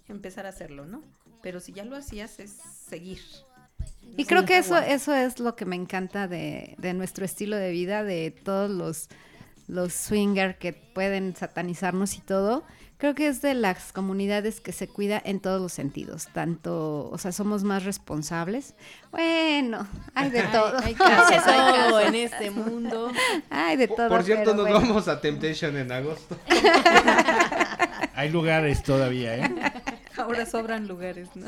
empezar 0.07 0.47
a 0.47 0.49
hacerlo, 0.49 0.85
¿no? 0.85 1.03
Pero 1.43 1.59
si 1.59 1.73
ya 1.73 1.85
lo 1.85 1.95
hacías, 1.95 2.39
es 2.39 2.51
seguir. 2.89 3.21
Y 4.17 4.25
creo 4.25 4.45
que 4.45 4.57
eso, 4.57 4.77
eso 4.77 5.13
es 5.13 5.39
lo 5.39 5.55
que 5.55 5.65
me 5.65 5.75
encanta 5.75 6.27
de, 6.27 6.75
de 6.77 6.93
nuestro 6.93 7.23
estilo 7.23 7.55
de 7.55 7.71
vida, 7.71 8.03
de 8.03 8.31
todos 8.31 8.69
los, 8.69 9.09
los 9.67 9.93
swinger 9.93 10.57
que 10.57 10.73
pueden 10.73 11.35
satanizarnos 11.35 12.15
y 12.15 12.21
todo. 12.21 12.63
Creo 13.01 13.15
que 13.15 13.27
es 13.27 13.41
de 13.41 13.55
las 13.55 13.93
comunidades 13.93 14.61
que 14.61 14.71
se 14.71 14.87
cuida 14.87 15.19
en 15.25 15.39
todos 15.39 15.59
los 15.59 15.73
sentidos. 15.73 16.27
Tanto, 16.33 17.09
o 17.09 17.17
sea, 17.17 17.31
somos 17.31 17.63
más 17.63 17.83
responsables. 17.83 18.75
Bueno, 19.11 19.87
hay 20.13 20.29
de 20.29 20.43
todo. 20.43 20.77
hay 20.77 20.89
Hay 20.89 20.93
casos, 20.93 21.47
hay 21.47 21.73
casos. 21.79 22.03
en 22.03 22.13
este 22.13 22.51
mundo. 22.51 23.11
Hay 23.49 23.75
de 23.77 23.87
todo. 23.87 24.07
Por 24.07 24.21
cierto, 24.21 24.53
nos 24.53 24.69
bueno. 24.69 24.81
vamos 24.81 25.07
a 25.07 25.19
Temptation 25.19 25.75
en 25.77 25.91
agosto. 25.91 26.37
Hay 28.13 28.29
lugares 28.29 28.83
todavía, 28.83 29.35
¿eh? 29.35 29.51
Ahora 30.15 30.45
sobran 30.45 30.87
lugares, 30.87 31.29
¿no? 31.33 31.47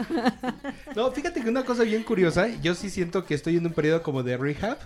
No, 0.95 1.11
fíjate 1.11 1.43
que 1.43 1.49
una 1.49 1.63
cosa 1.63 1.83
bien 1.83 2.01
curiosa, 2.01 2.47
yo 2.63 2.73
sí 2.73 2.89
siento 2.89 3.25
que 3.25 3.35
estoy 3.35 3.57
en 3.57 3.67
un 3.67 3.73
periodo 3.73 4.01
como 4.01 4.23
de 4.23 4.37
rehab, 4.37 4.79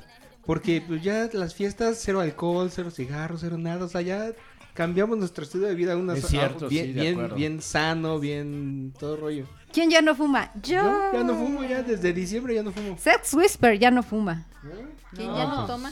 porque 0.45 0.83
pues 0.85 1.01
ya 1.01 1.29
las 1.31 1.55
fiestas, 1.55 1.99
cero 2.01 2.19
alcohol, 2.19 2.69
cero 2.73 2.91
cigarros, 2.91 3.39
cero 3.39 3.57
nada, 3.57 3.85
o 3.85 3.87
sea, 3.87 4.01
ya 4.01 4.33
cambiamos 4.77 5.17
nuestro 5.17 5.43
estilo 5.43 5.65
de 5.65 5.73
vida 5.73 5.93
a 5.93 5.97
una 5.97 6.13
Es 6.13 6.27
cierto, 6.27 6.67
a- 6.67 6.69
bien, 6.69 6.85
sí, 6.85 6.93
de 6.93 7.27
bien, 7.35 7.61
sano, 7.63 8.19
bien 8.19 8.93
todo 8.99 9.17
rollo. 9.17 9.47
¿Quién 9.73 9.89
ya 9.89 10.03
no 10.03 10.13
fuma? 10.13 10.51
Yo. 10.61 10.75
Ya 11.11 11.23
no 11.23 11.33
fumo, 11.33 11.63
ya 11.63 11.81
desde 11.81 12.13
diciembre 12.13 12.53
ya 12.53 12.61
no 12.61 12.71
fumo. 12.71 12.95
Sex 12.99 13.33
Whisper 13.33 13.79
ya 13.79 13.89
no 13.89 14.03
fuma. 14.03 14.45
¿Quién 15.15 15.33
ya 15.33 15.45
no 15.47 15.55
No. 15.61 15.65
toma? 15.65 15.91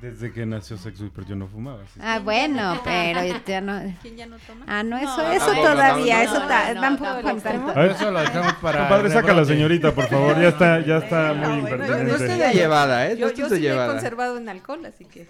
Desde 0.00 0.32
que 0.32 0.46
nació 0.46 0.78
Sex 0.78 0.98
Whisper 1.00 1.26
yo 1.26 1.36
no 1.36 1.46
fumaba. 1.46 1.82
sí. 1.92 2.00
Ah, 2.02 2.20
bueno, 2.20 2.80
pero 2.82 3.20
ya 3.46 3.60
no. 3.60 3.80
¿Quién 4.02 4.16
ya 4.16 4.26
no 4.26 4.38
toma? 4.38 4.64
Ah, 4.66 4.82
no, 4.82 4.96
eso, 4.96 5.16
No, 5.18 5.30
eso 5.32 5.52
todavía, 5.52 6.22
eso 6.22 6.40
tampoco 6.46 7.20
contamos. 7.22 7.76
A 7.76 7.80
ver, 7.80 7.90
Eso 7.90 8.10
lo 8.10 8.20
dejamos 8.20 8.54
para. 8.54 8.78
Compadre, 8.80 9.10
saca 9.10 9.32
a 9.32 9.34
la 9.34 9.44
señorita, 9.44 9.92
por 9.94 10.08
favor. 10.08 10.40
Ya 10.40 10.48
está, 10.48 10.80
ya 10.80 10.96
está 10.98 11.34
muy 11.34 11.60
bueno, 11.60 11.76
No, 11.76 11.86
no 11.86 11.98
impertinente. 11.98 12.24
esté 12.24 12.36
de 12.48 12.52
llevada, 12.54 13.06
¿eh? 13.08 13.14
No 13.14 13.28
Yo, 13.28 13.32
yo 13.34 13.48
de 13.48 13.56
sí 13.56 13.62
me 13.62 13.84
he 13.84 13.86
conservado 13.86 14.38
en 14.38 14.48
alcohol, 14.48 14.86
así 14.86 15.04
que... 15.04 15.26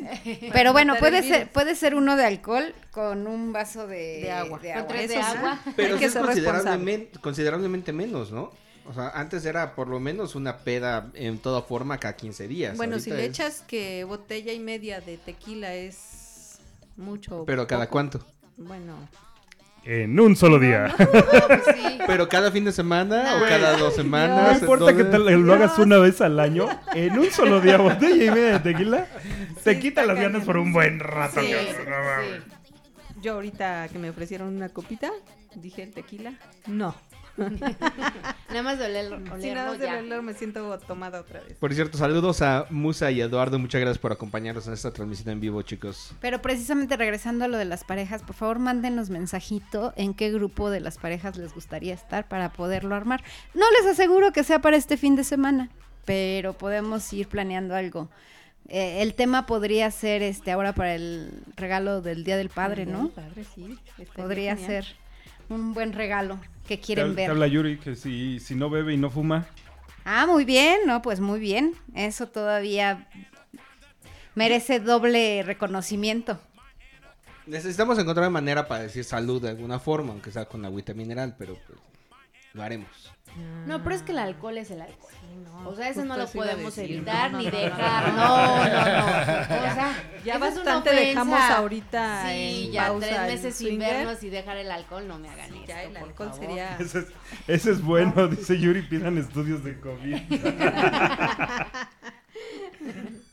Pero 0.52 0.72
bueno, 0.72 0.94
puede 0.98 1.22
ser, 1.22 1.50
puede 1.50 1.74
ser 1.74 1.94
uno 1.94 2.16
de 2.16 2.24
alcohol 2.24 2.74
con 2.92 3.26
un 3.26 3.52
vaso 3.52 3.86
de, 3.86 4.20
De 4.22 4.32
agua. 4.32 4.58
Con 4.58 4.88
tres 4.88 5.10
Eso 5.10 5.20
de 5.20 5.20
agua. 5.20 5.58
Pero 5.76 5.88
Hay 5.88 5.92
sí 5.94 5.98
que 5.98 7.08
es 7.12 7.18
considerablemente 7.20 7.92
menos, 7.92 8.32
¿no? 8.32 8.52
O 8.86 8.92
sea, 8.92 9.08
antes 9.10 9.44
era 9.46 9.74
por 9.74 9.88
lo 9.88 9.98
menos 10.00 10.34
una 10.34 10.58
peda 10.58 11.10
en 11.14 11.38
toda 11.38 11.62
forma 11.62 11.98
cada 11.98 12.16
15 12.16 12.46
días. 12.48 12.76
Bueno, 12.76 12.98
si 12.98 13.10
le 13.10 13.24
es- 13.24 13.30
echas 13.30 13.62
que 13.66 14.04
botella 14.04 14.52
y 14.52 14.58
media 14.60 15.00
de 15.00 15.16
tequila 15.16 15.72
es 15.74 16.58
mucho. 16.96 17.44
Pero 17.46 17.66
cada 17.66 17.84
poco, 17.84 17.92
cuánto. 17.92 18.26
Bueno, 18.58 18.96
en 19.84 20.18
un 20.20 20.36
solo 20.36 20.58
día. 20.58 20.94
No, 20.98 21.46
pues 21.46 21.62
sí. 21.74 21.98
Pero 22.06 22.28
cada 22.28 22.50
fin 22.50 22.64
de 22.64 22.72
semana 22.72 23.36
o 23.36 23.40
No. 23.40 23.46
cada 23.46 23.72
dos 23.78 23.96
No 23.96 24.02
semanas. 24.02 24.60
importa 24.60 24.94
que 24.94 25.04
te 25.04 25.18
lo 25.18 25.54
hagas 25.54 25.78
una 25.78 25.96
vez 25.98 26.20
al 26.20 26.38
año, 26.38 26.68
en 26.94 27.18
un 27.18 27.30
solo 27.30 27.60
día, 27.62 27.78
botella 27.78 28.24
y 28.24 28.30
media 28.30 28.58
de 28.58 28.72
tequila, 28.72 29.06
te 29.62 29.78
quita 29.80 30.04
las 30.04 30.16
ganas 30.18 30.44
por 30.44 30.58
un 30.58 30.72
buen 30.74 31.00
rato. 31.00 31.40
Sí, 31.40 31.52
no 31.52 31.58
sí. 31.58 32.50
Yo 33.22 33.32
ahorita 33.34 33.88
que 33.90 33.98
me 33.98 34.10
ofrecieron 34.10 34.54
una 34.54 34.68
copita, 34.68 35.10
dije 35.54 35.82
el 35.82 35.92
tequila, 35.92 36.34
no. 36.66 36.94
Nada 38.48 38.62
más 38.62 38.78
de 38.78 38.84
oler, 38.86 39.06
Si 39.40 39.50
olerlo 39.50 39.54
nada 39.54 39.70
más 39.70 39.78
del 39.78 39.94
olor 40.04 40.22
me 40.22 40.34
siento 40.34 40.78
tomada 40.80 41.20
otra 41.20 41.40
vez. 41.40 41.56
Por 41.58 41.74
cierto, 41.74 41.98
saludos 41.98 42.42
a 42.42 42.66
Musa 42.70 43.10
y 43.10 43.20
Eduardo. 43.20 43.58
Muchas 43.58 43.80
gracias 43.80 43.98
por 43.98 44.12
acompañarnos 44.12 44.66
en 44.68 44.74
esta 44.74 44.92
transmisión 44.92 45.30
en 45.30 45.40
vivo, 45.40 45.60
chicos. 45.62 46.12
Pero 46.20 46.40
precisamente 46.40 46.96
regresando 46.96 47.44
a 47.44 47.48
lo 47.48 47.58
de 47.58 47.64
las 47.64 47.82
parejas, 47.82 48.22
por 48.22 48.36
favor 48.36 48.60
mándenos 48.60 49.10
mensajito 49.10 49.92
en 49.96 50.14
qué 50.14 50.30
grupo 50.30 50.70
de 50.70 50.80
las 50.80 50.98
parejas 50.98 51.36
les 51.36 51.52
gustaría 51.52 51.94
estar 51.94 52.28
para 52.28 52.52
poderlo 52.52 52.94
armar. 52.94 53.24
No 53.54 53.64
les 53.72 53.90
aseguro 53.90 54.32
que 54.32 54.44
sea 54.44 54.60
para 54.60 54.76
este 54.76 54.96
fin 54.96 55.16
de 55.16 55.24
semana, 55.24 55.70
pero 56.04 56.52
podemos 56.52 57.12
ir 57.12 57.26
planeando 57.26 57.74
algo. 57.74 58.08
Eh, 58.68 59.02
el 59.02 59.14
tema 59.14 59.46
podría 59.46 59.90
ser 59.90 60.22
este 60.22 60.52
ahora 60.52 60.72
para 60.72 60.94
el 60.94 61.42
regalo 61.56 62.00
del 62.00 62.24
Día 62.24 62.36
del 62.36 62.48
Padre, 62.48 62.86
¿no? 62.86 63.08
Padre, 63.08 63.44
sí. 63.54 63.78
Podría 64.14 64.56
genial. 64.56 64.84
ser 64.84 64.96
un 65.50 65.74
buen 65.74 65.92
regalo 65.92 66.38
que 66.66 66.76
Te, 66.76 66.80
quieren 66.80 67.14
te 67.16 67.22
ver. 67.22 67.30
habla 67.30 67.46
Yuri 67.46 67.78
que 67.78 67.96
si, 67.96 68.40
si 68.40 68.54
no 68.54 68.70
bebe 68.70 68.94
y 68.94 68.96
no 68.96 69.10
fuma, 69.10 69.46
Ah, 70.04 70.26
muy 70.26 70.44
bien, 70.44 70.80
no, 70.86 71.00
pues 71.02 71.20
muy 71.20 71.40
bien. 71.40 71.74
Eso 71.94 72.28
todavía 72.28 73.08
merece 74.34 74.80
doble 74.80 75.42
reconocimiento. 75.44 76.38
Necesitamos 77.46 77.98
encontrar 77.98 78.24
una 78.24 78.30
manera 78.30 78.66
para 78.68 78.82
decir 78.82 79.04
salud 79.04 79.40
de 79.42 79.50
alguna 79.50 79.78
forma, 79.78 80.12
aunque 80.12 80.30
sea 80.30 80.46
con 80.46 80.64
agüita 80.64 80.94
mineral, 80.94 81.34
pero 81.38 81.56
pues, 81.66 81.78
lo 82.54 82.62
haremos. 82.62 83.13
No, 83.66 83.82
pero 83.82 83.96
es 83.96 84.02
que 84.02 84.12
el 84.12 84.18
alcohol 84.18 84.58
es 84.58 84.70
el 84.70 84.82
alcohol. 84.82 85.10
no, 85.44 85.68
o 85.70 85.74
sea, 85.74 85.88
eso 85.88 86.04
no 86.04 86.16
lo 86.16 86.26
podemos 86.28 86.76
decir. 86.76 86.96
evitar 86.96 87.32
No, 87.32 87.38
ni 87.38 87.46
no, 87.46 87.50
no, 87.52 87.58
dejar. 87.58 88.12
no, 88.12 88.14
No, 88.14 88.56
no. 88.56 88.64
O 88.66 89.74
sea, 89.74 89.94
Ya 90.24 90.34
es 90.34 90.40
bastante 90.40 90.94
dejamos 90.94 91.40
ahorita 91.40 92.28
Sí, 92.28 92.66
en 92.66 92.72
ya 92.72 92.86
pausa 92.88 93.06
tres 93.06 93.20
meses 93.22 93.54
sin 93.56 93.78
vernos 93.78 94.22
y 94.22 94.30
dejar 94.30 94.56
el 94.58 94.70
alcohol, 94.70 95.08
no 95.08 95.18
me 95.18 95.28
hagan 95.30 95.52
esto. 95.54 95.66
Ya 95.66 95.82
el 95.82 95.92
por 95.92 96.08
alcohol 96.08 96.28
favor. 96.30 96.44
sería... 96.46 96.76
ese 96.78 96.98
es, 97.00 97.06
ese 97.48 97.70
es 97.72 97.82
bueno, 97.82 98.28
dice 98.28 98.58
Yuri, 98.58 98.82
pidan 98.82 99.18
estudios 99.18 99.64
de 99.64 99.80
COVID. 99.80 100.16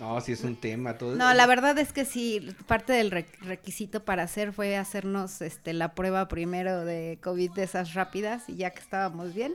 No, 0.00 0.20
si 0.20 0.32
es 0.32 0.42
un 0.42 0.56
tema. 0.56 0.98
Todo 0.98 1.14
No, 1.14 1.32
la 1.34 1.46
verdad 1.46 1.78
es 1.78 1.92
que 1.92 2.04
sí, 2.04 2.54
parte 2.66 2.92
del 2.92 3.10
re- 3.12 3.26
requisito 3.42 4.04
para 4.04 4.24
hacer 4.24 4.52
fue 4.52 4.76
hacernos 4.76 5.40
este 5.40 5.72
la 5.72 5.94
prueba 5.94 6.26
primero 6.26 6.84
de 6.84 7.18
COVID 7.22 7.52
de 7.52 7.62
esas 7.62 7.94
rápidas 7.94 8.42
y 8.48 8.56
ya 8.56 8.70
que 8.70 8.80
estábamos 8.80 9.34
bien, 9.34 9.54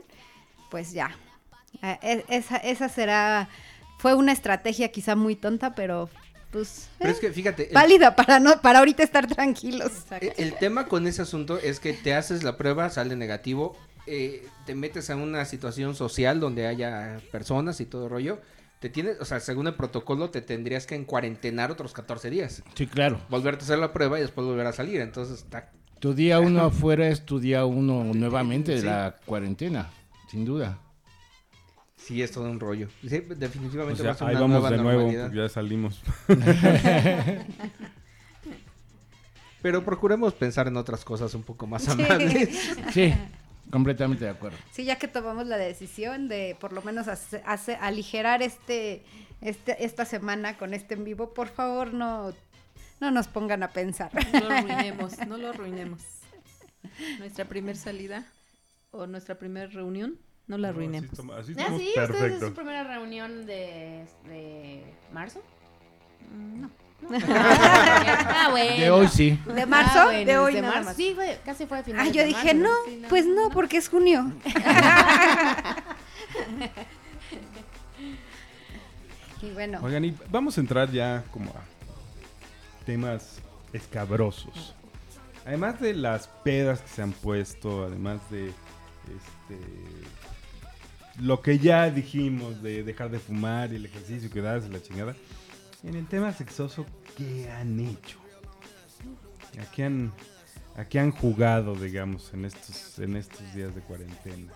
pues 0.70 0.92
ya. 0.92 1.14
Eh, 1.82 1.98
e- 2.02 2.24
esa, 2.28 2.56
esa 2.56 2.88
será, 2.88 3.48
fue 3.98 4.14
una 4.14 4.32
estrategia 4.32 4.90
quizá 4.90 5.14
muy 5.14 5.36
tonta, 5.36 5.74
pero 5.74 6.08
pues 6.50 6.88
Pero 6.98 7.10
eh, 7.10 7.12
es 7.14 7.20
que 7.20 7.30
fíjate, 7.32 7.68
el, 7.68 7.74
válida 7.74 8.16
para 8.16 8.40
no 8.40 8.60
para 8.62 8.78
ahorita 8.80 9.02
estar 9.02 9.26
tranquilos. 9.26 9.92
el- 10.20 10.32
el 10.38 10.54
tema 10.54 10.86
con 10.86 11.06
ese 11.06 11.20
asunto 11.22 11.58
es 11.58 11.80
que 11.80 11.92
te 11.92 12.14
haces 12.14 12.42
la 12.44 12.56
prueba, 12.56 12.88
sale 12.88 13.14
negativo, 13.14 13.76
eh, 14.06 14.48
te 14.64 14.74
metes 14.74 15.10
a 15.10 15.16
una 15.16 15.44
situación 15.44 15.94
social 15.94 16.40
donde 16.40 16.66
haya 16.66 17.20
personas 17.30 17.78
y 17.82 17.84
todo 17.86 18.08
rollo. 18.08 18.40
Te 18.80 18.88
tienes, 18.88 19.20
o 19.20 19.24
sea, 19.26 19.40
según 19.40 19.66
el 19.66 19.74
protocolo, 19.74 20.30
te 20.30 20.40
tendrías 20.40 20.86
que 20.86 20.94
encuarentenar 20.94 21.70
otros 21.70 21.92
14 21.92 22.30
días. 22.30 22.62
Sí, 22.74 22.86
claro. 22.86 23.20
Volverte 23.28 23.62
a 23.62 23.64
hacer 23.66 23.78
la 23.78 23.92
prueba 23.92 24.18
y 24.18 24.22
después 24.22 24.46
volver 24.46 24.66
a 24.66 24.72
salir. 24.72 25.00
Entonces 25.02 25.38
está 25.40 25.70
Tu 25.98 26.14
día 26.14 26.40
uno 26.40 26.62
afuera 26.64 27.06
es 27.08 27.26
tu 27.26 27.38
día 27.40 27.66
uno 27.66 28.04
nuevamente 28.14 28.72
de 28.72 28.80
Sí. 28.80 28.86
la 28.86 29.16
cuarentena, 29.26 29.90
sin 30.30 30.46
duda. 30.46 30.78
Sí, 31.96 32.22
es 32.22 32.32
todo 32.32 32.50
un 32.50 32.58
rollo. 32.58 32.88
Sí, 33.06 33.22
O 33.30 33.34
definitivamente 33.34 34.00
sea, 34.02 34.06
va 34.06 34.12
a 34.12 34.16
ser 34.16 34.28
ahí 34.28 34.34
una 34.36 34.40
vamos 34.40 34.60
nueva 34.62 34.70
de 34.70 34.76
nuevo, 34.78 35.00
normalidad. 35.02 35.24
porque 35.26 35.38
ya 35.38 35.48
salimos. 35.50 36.00
Pero 39.62 39.84
procuremos 39.84 40.32
pensar 40.32 40.68
en 40.68 40.76
otras 40.78 41.04
cosas 41.04 41.34
un 41.34 41.42
poco 41.42 41.66
más 41.66 41.82
Sí. 41.84 41.90
amables. 41.90 42.48
Sí, 42.94 43.12
completamente 43.70 44.24
de 44.24 44.30
acuerdo. 44.30 44.58
Sí, 44.72 44.84
ya 44.84 44.96
que 44.96 45.08
tomamos 45.08 45.46
la 45.46 45.56
decisión 45.58 46.28
de 46.28 46.56
por 46.60 46.72
lo 46.72 46.82
menos 46.82 47.08
hace- 47.08 47.42
hace- 47.46 47.76
aligerar 47.76 48.42
este, 48.42 49.04
este 49.40 49.84
esta 49.84 50.04
semana 50.04 50.56
con 50.58 50.74
este 50.74 50.94
en 50.94 51.04
vivo, 51.04 51.32
por 51.34 51.48
favor 51.48 51.92
no 51.94 52.32
no 53.00 53.10
nos 53.10 53.28
pongan 53.28 53.62
a 53.62 53.70
pensar. 53.70 54.10
No 54.32 54.40
lo 54.40 54.54
arruinemos, 54.54 55.18
no 55.26 55.36
lo 55.38 55.48
arruinemos. 55.50 56.02
Nuestra 57.18 57.46
primer 57.46 57.76
salida 57.76 58.26
o 58.90 59.06
nuestra 59.06 59.38
primera 59.38 59.66
reunión, 59.68 60.18
no 60.46 60.58
la 60.58 60.68
arruinemos. 60.68 61.10
Así, 61.10 61.20
estamos- 61.20 61.36
así 61.38 61.54
Ah, 61.58 61.76
sí, 61.78 61.88
¿ustedes 61.98 62.32
es 62.34 62.40
su 62.48 62.54
primera 62.54 62.84
reunión 62.84 63.46
de, 63.46 64.04
de 64.24 64.84
marzo? 65.12 65.42
Mm, 66.34 66.60
No. 66.62 66.70
Ah, 67.12 68.48
bueno. 68.50 68.76
De 68.76 68.90
hoy 68.90 69.08
sí. 69.08 69.38
¿De 69.46 69.66
marzo? 69.66 69.98
Ah, 70.00 70.04
bueno, 70.06 70.24
De 70.26 70.38
hoy 70.38 70.54
nada 70.54 70.68
marzo. 70.74 70.84
más. 70.90 70.96
Sí, 70.96 71.12
fue, 71.14 71.40
casi 71.44 71.66
fue 71.66 71.78
a 71.78 71.80
Ah, 71.80 71.84
finales 71.84 72.12
yo 72.12 72.20
de 72.22 72.28
dije, 72.28 72.54
marzo, 72.54 72.70
no, 72.70 72.74
Sí, 72.90 73.02
pues 73.08 73.26
no, 73.26 73.50
porque 73.50 73.76
es 73.78 73.88
junio. 73.88 74.32
y 79.42 79.50
bueno, 79.52 79.78
Oigan, 79.82 80.04
y 80.04 80.14
vamos 80.30 80.58
a 80.58 80.60
entrar 80.60 80.90
ya 80.90 81.24
como 81.30 81.50
a 81.50 82.84
temas 82.84 83.38
escabrosos. 83.72 84.74
Además 85.46 85.80
de 85.80 85.94
las 85.94 86.28
pedas 86.44 86.80
que 86.80 86.88
se 86.88 87.02
han 87.02 87.12
puesto, 87.12 87.84
además 87.84 88.20
de 88.30 88.48
este 88.48 89.58
lo 91.20 91.40
que 91.42 91.58
ya 91.58 91.90
dijimos 91.90 92.62
de 92.62 92.82
dejar 92.82 93.10
de 93.10 93.18
fumar 93.18 93.72
y 93.72 93.76
el 93.76 93.86
ejercicio, 93.86 94.30
cuidarse 94.30 94.68
la 94.68 94.80
chingada. 94.80 95.14
En 95.82 95.94
el 95.94 96.06
tema 96.06 96.32
sexoso, 96.32 96.84
¿qué 97.16 97.50
han 97.50 97.80
hecho? 97.80 98.18
¿A 99.60 99.70
qué 99.70 99.84
han, 99.84 100.12
a 100.76 100.84
qué 100.84 101.00
han 101.00 101.10
jugado, 101.10 101.74
digamos, 101.74 102.32
en 102.34 102.44
estos, 102.44 102.98
en 102.98 103.16
estos 103.16 103.54
días 103.54 103.74
de 103.74 103.80
cuarentena? 103.80 104.52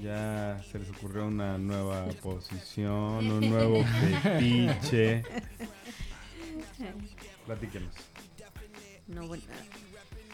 Ya 0.00 0.62
se 0.70 0.78
les 0.78 0.88
ocurrió 0.90 1.26
una 1.26 1.58
nueva 1.58 2.06
posición, 2.22 3.30
un 3.30 3.50
nuevo 3.50 3.84
fetiche. 4.22 5.24
Platíquenos. 7.46 7.92
No, 9.08 9.26
bueno, 9.26 9.42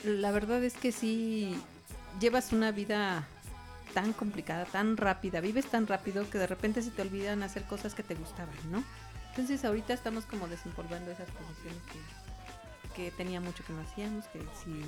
la 0.04 0.30
verdad 0.30 0.62
es 0.62 0.74
que 0.74 0.92
sí 0.92 1.56
llevas 2.20 2.52
una 2.52 2.70
vida 2.70 3.26
tan 3.94 4.12
complicada, 4.12 4.66
tan 4.66 4.98
rápida, 4.98 5.40
vives 5.40 5.66
tan 5.66 5.86
rápido 5.86 6.28
que 6.28 6.36
de 6.36 6.46
repente 6.46 6.82
se 6.82 6.90
te 6.90 7.00
olvidan 7.00 7.42
hacer 7.42 7.64
cosas 7.64 7.94
que 7.94 8.02
te 8.02 8.14
gustaban, 8.14 8.54
¿no? 8.70 8.84
Entonces 9.36 9.66
ahorita 9.66 9.92
estamos 9.92 10.24
como 10.24 10.48
desempolvando 10.48 11.10
esas 11.10 11.28
posiciones 11.30 11.82
que, 11.92 13.02
que 13.02 13.10
tenía 13.10 13.38
mucho 13.38 13.62
que 13.64 13.74
no 13.74 13.82
hacíamos, 13.82 14.24
que 14.28 14.38
sí, 14.64 14.82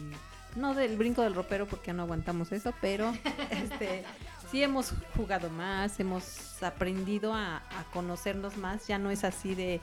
no 0.56 0.74
del 0.74 0.96
brinco 0.96 1.20
del 1.20 1.34
ropero 1.34 1.66
porque 1.66 1.92
no 1.92 2.04
aguantamos 2.04 2.50
eso, 2.52 2.72
pero 2.80 3.12
este 3.50 4.04
sí 4.50 4.62
hemos 4.62 4.94
jugado 5.14 5.50
más, 5.50 6.00
hemos 6.00 6.62
aprendido 6.62 7.34
a, 7.34 7.58
a 7.58 7.84
conocernos 7.92 8.56
más, 8.56 8.86
ya 8.86 8.96
no 8.98 9.10
es 9.10 9.22
así 9.22 9.54
de 9.54 9.82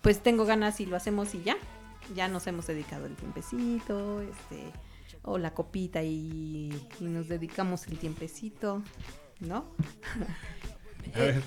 pues 0.00 0.22
tengo 0.22 0.46
ganas 0.46 0.80
y 0.80 0.86
lo 0.86 0.96
hacemos 0.96 1.34
y 1.34 1.42
ya, 1.42 1.58
ya 2.14 2.28
nos 2.28 2.46
hemos 2.46 2.66
dedicado 2.66 3.04
el 3.04 3.14
tiempecito, 3.14 4.22
este, 4.22 4.72
o 5.22 5.36
la 5.36 5.52
copita 5.52 6.02
y, 6.02 6.70
y 6.98 7.04
nos 7.04 7.28
dedicamos 7.28 7.86
el 7.88 7.98
tiempecito, 7.98 8.82
¿no? 9.40 9.66
A 11.14 11.18
ver, 11.18 11.42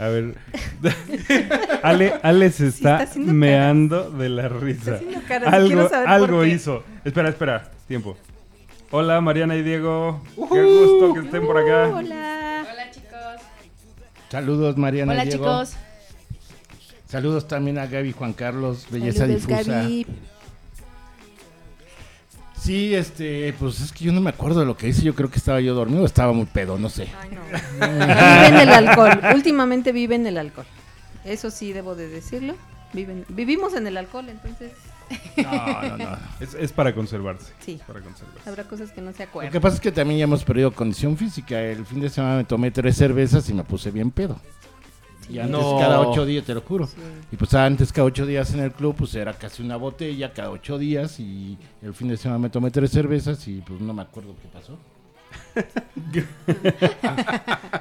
a 0.00 0.08
ver. 0.08 0.34
Ale, 1.82 2.14
Ale 2.22 2.50
se 2.50 2.68
está, 2.68 3.06
meando 3.16 4.10
de 4.10 4.30
la 4.30 4.48
risa. 4.48 4.98
caras, 5.28 5.52
Algo, 5.52 5.88
saber 5.88 6.48
hizo. 6.48 6.82
Espera, 7.04 7.28
espera, 7.28 7.70
tiempo. 7.86 8.16
Hola 8.90 9.20
Mariana 9.20 9.56
y 9.56 9.62
Diego. 9.62 10.22
Qué 10.34 10.62
gusto 10.64 11.14
que 11.14 11.20
estén 11.20 11.46
por 11.46 11.58
acá. 11.58 11.88
Hola. 11.94 12.66
Hola, 12.72 12.90
chicos. 12.90 13.42
Saludos, 14.30 14.76
Mariana. 14.78 15.12
y 15.12 15.16
Hola, 15.16 15.24
Diego. 15.26 15.44
chicos. 15.44 15.76
Saludos 17.06 17.46
también 17.46 17.78
a 17.78 17.86
Gaby 17.86 18.12
Juan 18.12 18.32
Carlos, 18.32 18.86
Belleza 18.90 19.20
Saludos, 19.20 19.46
Difusa. 19.46 19.72
Gaby. 19.82 20.06
Sí, 22.60 22.94
este, 22.94 23.54
pues 23.58 23.80
es 23.80 23.90
que 23.92 24.04
yo 24.04 24.12
no 24.12 24.20
me 24.20 24.30
acuerdo 24.30 24.60
de 24.60 24.66
lo 24.66 24.76
que 24.76 24.88
hice. 24.88 25.02
Yo 25.02 25.14
creo 25.14 25.30
que 25.30 25.38
estaba 25.38 25.60
yo 25.60 25.74
dormido, 25.74 26.02
o 26.02 26.06
estaba 26.06 26.32
muy 26.32 26.44
pedo, 26.46 26.78
no 26.78 26.90
sé. 26.90 27.08
Ay, 27.20 27.30
no. 27.30 27.40
Viven 27.86 28.56
el 28.60 28.68
alcohol. 28.70 29.20
Últimamente 29.34 29.92
viven 29.92 30.26
el 30.26 30.36
alcohol. 30.36 30.66
Eso 31.24 31.50
sí 31.50 31.72
debo 31.72 31.94
de 31.94 32.08
decirlo. 32.08 32.54
Viven, 32.92 33.24
vivimos 33.28 33.74
en 33.74 33.86
el 33.86 33.96
alcohol, 33.96 34.28
entonces 34.28 34.72
No, 35.36 35.82
no, 35.82 35.96
no. 35.98 36.18
Es, 36.40 36.54
es 36.54 36.72
para 36.72 36.94
conservarse. 36.94 37.52
sí. 37.60 37.80
Para 37.86 38.00
conservarse. 38.00 38.48
Habrá 38.48 38.64
cosas 38.64 38.90
que 38.92 39.00
no 39.00 39.12
se 39.12 39.18
Lo 39.24 39.24
acuerdan. 39.30 39.52
que 39.52 39.60
pasa 39.60 39.76
es 39.76 39.80
que 39.80 39.92
también 39.92 40.18
ya 40.18 40.24
hemos 40.24 40.44
perdido 40.44 40.72
condición 40.72 41.16
física. 41.16 41.60
El 41.62 41.86
fin 41.86 42.00
de 42.00 42.10
semana 42.10 42.36
me 42.36 42.44
tomé 42.44 42.70
tres 42.70 42.96
cervezas 42.96 43.48
y 43.48 43.54
me 43.54 43.62
puse 43.64 43.90
bien 43.90 44.10
pedo. 44.10 44.38
Y 45.28 45.38
antes 45.38 45.60
No. 45.60 45.78
cada 45.78 46.00
ocho 46.00 46.24
días, 46.26 46.44
te 46.44 46.54
lo 46.54 46.62
juro. 46.62 46.88
Y 47.30 47.36
pues 47.36 47.54
antes 47.54 47.92
cada 47.92 48.06
ocho 48.06 48.26
días 48.26 48.52
en 48.54 48.60
el 48.60 48.72
club, 48.72 48.96
pues 48.96 49.14
era 49.14 49.32
casi 49.34 49.62
una 49.62 49.76
botella 49.76 50.32
cada 50.32 50.50
ocho 50.50 50.78
días. 50.78 51.20
Y 51.20 51.56
el 51.82 51.94
fin 51.94 52.08
de 52.08 52.16
semana 52.16 52.38
me 52.38 52.50
tomé 52.50 52.70
tres 52.70 52.90
cervezas 52.90 53.46
y 53.46 53.60
pues 53.60 53.80
no 53.80 53.92
me 53.92 54.02
acuerdo 54.02 54.34
qué 54.42 54.48
pasó. 54.48 54.78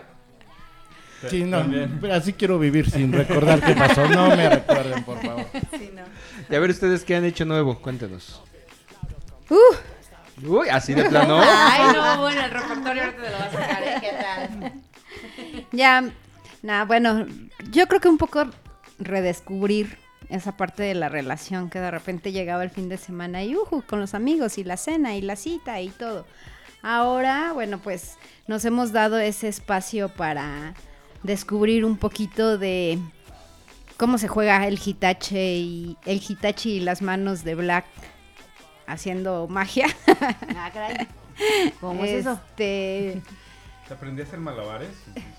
Sí, 1.29 1.43
no, 1.43 1.61
pero 1.99 2.13
así 2.13 2.31
quiero 2.31 2.57
vivir 2.57 2.89
sin 2.89 3.11
recordar 3.11 3.59
qué 3.61 3.73
pasó. 3.73 4.07
No 4.07 4.33
me 4.37 4.49
recuerden, 4.49 5.03
por 5.03 5.21
favor. 5.21 5.45
Sí, 5.77 5.91
no. 5.93 6.03
Y 6.49 6.55
a 6.55 6.59
ver 6.61 6.69
ustedes 6.69 7.03
qué 7.03 7.17
han 7.17 7.25
hecho 7.25 7.43
nuevo, 7.43 7.77
cuéntenos. 7.79 8.41
Uh, 9.49 9.57
Uy, 10.47 10.69
así 10.69 10.93
de 10.93 11.03
plano. 11.09 11.41
Ay, 11.43 11.93
no, 11.93 12.21
bueno, 12.21 12.41
el 12.41 12.51
repertorio 12.51 13.03
ahorita 13.03 13.21
te 13.21 13.29
lo 13.31 13.37
vas 13.37 13.47
a 13.47 13.51
sacar, 13.51 13.83
¿eh? 13.83 13.95
¿Qué 13.99 14.11
tal? 14.21 14.71
ya, 15.73 16.09
nada, 16.61 16.85
bueno, 16.85 17.25
yo 17.71 17.87
creo 17.87 17.99
que 17.99 18.09
un 18.09 18.17
poco 18.17 18.45
redescubrir 18.97 19.97
esa 20.29 20.57
parte 20.57 20.83
de 20.83 20.93
la 20.93 21.09
relación 21.09 21.69
que 21.69 21.79
de 21.79 21.91
repente 21.91 22.31
llegaba 22.31 22.63
el 22.63 22.69
fin 22.69 22.89
de 22.89 22.97
semana 22.97 23.43
y 23.43 23.55
ujú, 23.55 23.83
con 23.83 23.99
los 23.99 24.13
amigos 24.13 24.57
y 24.57 24.63
la 24.63 24.77
cena 24.77 25.15
y 25.15 25.21
la 25.21 25.35
cita 25.35 25.81
y 25.81 25.89
todo. 25.89 26.25
Ahora, 26.81 27.51
bueno, 27.53 27.79
pues 27.79 28.17
nos 28.47 28.63
hemos 28.65 28.91
dado 28.91 29.17
ese 29.17 29.47
espacio 29.47 30.09
para 30.09 30.73
descubrir 31.23 31.83
un 31.83 31.97
poquito 31.97 32.57
de 32.57 32.99
cómo 33.97 34.17
se 34.17 34.27
juega 34.27 34.65
el 34.67 34.79
hitachi 34.83 35.37
y 35.37 35.97
el 36.05 36.21
hitachi 36.25 36.73
y 36.73 36.79
las 36.79 37.01
manos 37.01 37.43
de 37.43 37.55
Black 37.55 37.85
haciendo 38.87 39.47
magia. 39.47 39.87
Ah, 40.55 40.69
caray. 40.73 41.07
¿Cómo 41.81 42.03
es 42.05 42.11
eso? 42.11 42.39
Este, 42.49 43.21
Aprendí 43.89 44.21
a 44.21 44.25
hacer 44.25 44.39
malabares. 44.39 44.89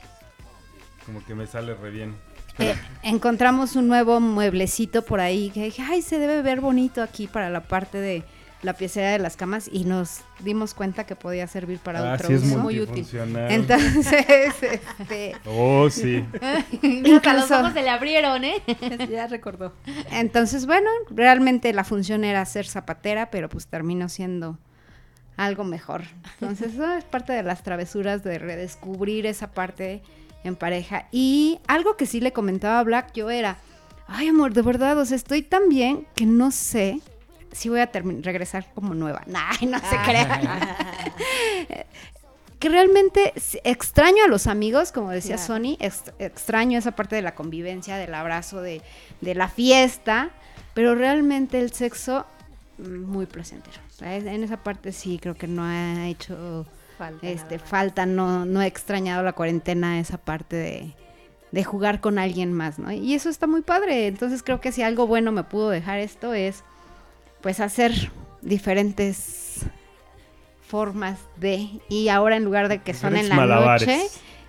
Como 1.12 1.25
que 1.27 1.35
me 1.35 1.46
sale 1.46 1.75
re 1.75 1.90
bien. 1.90 2.14
Eh, 2.59 2.75
encontramos 3.03 3.75
un 3.77 3.88
nuevo 3.88 4.20
mueblecito 4.20 5.03
por 5.03 5.20
ahí 5.20 5.51
que 5.51 5.64
dije, 5.64 5.83
ay, 5.83 6.03
se 6.03 6.18
debe 6.18 6.42
ver 6.42 6.61
bonito 6.61 7.03
aquí 7.03 7.27
para 7.27 7.49
la 7.51 7.62
parte 7.62 7.99
de 7.99 8.23
la 8.62 8.75
piecera 8.75 9.11
de 9.12 9.18
las 9.18 9.37
camas 9.37 9.70
y 9.73 9.85
nos 9.85 10.20
dimos 10.40 10.75
cuenta 10.75 11.05
que 11.05 11.16
podía 11.16 11.46
servir 11.46 11.79
para 11.79 12.12
Ah, 12.12 12.14
otro 12.14 12.29
sí 12.29 12.35
es 12.35 12.42
uso. 12.42 12.59
muy 12.59 12.79
útil. 12.81 13.07
Entonces, 13.49 14.25
este, 14.99 15.35
Oh, 15.46 15.88
sí. 15.90 16.23
Hasta 16.35 16.53
los 16.83 17.07
incluso, 17.07 17.59
ojos 17.61 17.73
se 17.73 17.83
le 17.83 17.88
abrieron, 17.88 18.44
¿eh? 18.44 18.62
Ya 19.11 19.27
recordó. 19.27 19.73
entonces, 20.11 20.66
bueno, 20.66 20.90
realmente 21.11 21.73
la 21.73 21.85
función 21.85 22.23
era 22.25 22.44
ser 22.44 22.66
zapatera, 22.66 23.31
pero 23.31 23.49
pues 23.49 23.66
terminó 23.66 24.09
siendo 24.11 24.59
algo 25.38 25.64
mejor. 25.64 26.03
Entonces, 26.40 26.75
eso 26.75 26.92
es 26.92 27.05
parte 27.05 27.33
de 27.33 27.42
las 27.42 27.62
travesuras 27.62 28.23
de 28.23 28.38
redescubrir 28.38 29.25
esa 29.25 29.53
parte 29.53 30.03
en 30.44 30.57
pareja. 30.57 31.07
Y 31.12 31.59
algo 31.66 31.96
que 31.96 32.07
sí 32.07 32.20
le 32.20 32.33
comentaba 32.33 32.79
a 32.81 32.85
Black, 32.85 33.12
yo 33.14 33.31
era, 33.31 33.59
ay 34.09 34.29
amor, 34.29 34.53
de 34.53 34.62
verdad, 34.62 34.98
o 34.98 35.05
sea, 35.05 35.16
estoy 35.16 35.42
tan 35.42 35.68
bien 35.68 36.07
que 36.14 36.26
no 36.26 36.50
sé 36.50 37.00
si 37.53 37.68
voy 37.68 37.81
a 37.81 37.87
regresar 37.92 38.66
como 38.74 38.94
nueva. 38.94 39.22
Nah, 39.26 39.50
no 39.68 39.79
se 39.79 39.96
crea. 40.05 40.76
que 42.59 42.68
realmente 42.68 43.33
extraño 43.64 44.24
a 44.24 44.29
los 44.29 44.46
amigos, 44.46 44.92
como 44.92 45.11
decía 45.11 45.37
Claro. 45.37 45.55
Sony, 45.55 45.76
ex- 45.81 46.12
extraño 46.18 46.79
esa 46.79 46.92
parte 46.92 47.16
de 47.16 47.22
la 47.22 47.35
convivencia, 47.35 47.96
del 47.96 48.14
abrazo, 48.14 48.61
de, 48.61 48.83
de 49.22 49.35
la 49.35 49.48
fiesta, 49.48 50.31
pero 50.74 50.94
realmente 50.94 51.59
el 51.59 51.72
sexo 51.72 52.26
mm, 52.79 53.05
muy 53.05 53.26
placentero. 53.26 53.79
En 54.03 54.44
esa 54.44 54.59
parte 54.59 54.92
sí 54.92 55.18
creo 55.20 55.35
que 55.35 55.46
no 55.46 55.62
ha 55.64 56.07
hecho 56.09 56.66
Falta. 57.01 57.27
este, 57.27 57.59
falta, 57.59 58.05
no, 58.05 58.45
no 58.45 58.61
he 58.61 58.67
extrañado 58.67 59.23
la 59.23 59.33
cuarentena, 59.33 59.99
esa 60.01 60.19
parte 60.19 60.55
de, 60.57 60.95
de 61.51 61.65
jugar 61.65 62.01
con 62.03 62.19
alguien 62.19 62.53
más, 62.53 62.79
¿no? 62.79 62.93
Y 62.93 63.15
eso 63.15 63.31
está 63.31 63.47
muy 63.47 63.63
padre. 63.63 64.07
Entonces 64.07 64.43
creo 64.43 64.61
que 64.61 64.71
si 64.71 64.83
algo 64.83 65.07
bueno 65.07 65.33
me 65.33 65.43
pudo 65.45 65.71
dejar 65.71 65.99
esto 65.99 66.35
es, 66.35 66.63
pues, 67.41 67.59
hacer 67.61 68.13
diferentes 68.43 69.61
formas 70.67 71.19
de, 71.37 71.69
y 71.89 72.09
ahora 72.09 72.37
en 72.37 72.45
lugar 72.45 72.69
de 72.69 72.83
que 72.83 72.95
son 72.95 73.17
en 73.17 73.29
la 73.29 73.35
malabares. 73.35 73.89
noche, 73.89 74.03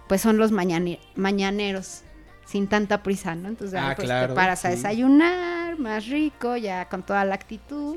pues 0.08 0.22
son 0.22 0.38
los 0.38 0.52
mañane- 0.52 1.00
mañaneros, 1.16 2.02
sin 2.46 2.68
tanta 2.68 3.02
prisa, 3.02 3.34
¿no? 3.34 3.48
Entonces 3.48 3.74
ya, 3.74 3.92
Ah, 3.92 3.96
pues, 3.96 4.08
claro, 4.08 4.28
te 4.28 4.36
paras 4.36 4.66
a 4.66 4.70
desayunar, 4.70 5.80
más 5.80 6.08
rico, 6.08 6.58
ya 6.58 6.90
con 6.90 7.02
toda 7.04 7.24
la 7.26 7.36
actitud. 7.36 7.96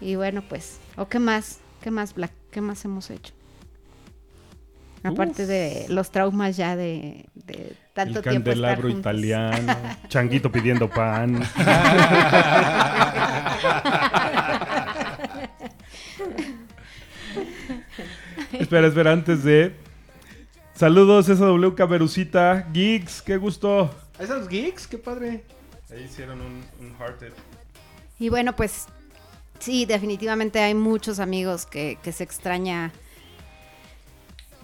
Y 0.00 0.16
bueno, 0.16 0.42
pues, 0.48 0.78
¿o 0.96 1.08
qué 1.08 1.18
más? 1.18 1.60
¿Qué 1.80 1.90
más, 1.90 2.12
Black? 2.14 2.32
¿Qué 2.50 2.60
más 2.60 2.84
hemos 2.84 3.08
hecho? 3.10 3.32
Aparte 5.04 5.46
de 5.46 5.86
los 5.88 6.10
traumas 6.10 6.56
ya 6.56 6.76
de, 6.76 7.26
de 7.34 7.74
tanto 7.94 8.18
el 8.18 8.24
tiempo 8.24 8.50
estar 8.50 8.76
candelabro 8.78 8.82
juntos. 8.88 9.00
italiano. 9.00 9.76
Changuito 10.08 10.50
pidiendo 10.50 10.88
pan. 10.88 11.42
espera, 18.52 18.86
espera, 18.88 19.12
antes 19.12 19.44
de. 19.44 19.74
Saludos, 20.74 21.26
SW 21.26 21.74
Caberucita. 21.74 22.68
Geeks, 22.72 23.22
qué 23.22 23.36
gusto. 23.36 23.90
¿Ahí 24.18 24.24
están 24.24 24.38
los 24.40 24.48
geeks? 24.48 24.86
Qué 24.86 24.98
padre. 24.98 25.44
Ahí 25.90 26.04
hicieron 26.04 26.40
un, 26.40 26.64
un 26.80 26.94
hearted. 26.98 27.32
Y 28.18 28.28
bueno, 28.28 28.54
pues 28.54 28.86
sí, 29.58 29.86
definitivamente 29.86 30.60
hay 30.60 30.74
muchos 30.74 31.18
amigos 31.18 31.66
que, 31.66 31.98
que 32.02 32.12
se 32.12 32.24
extraña. 32.24 32.92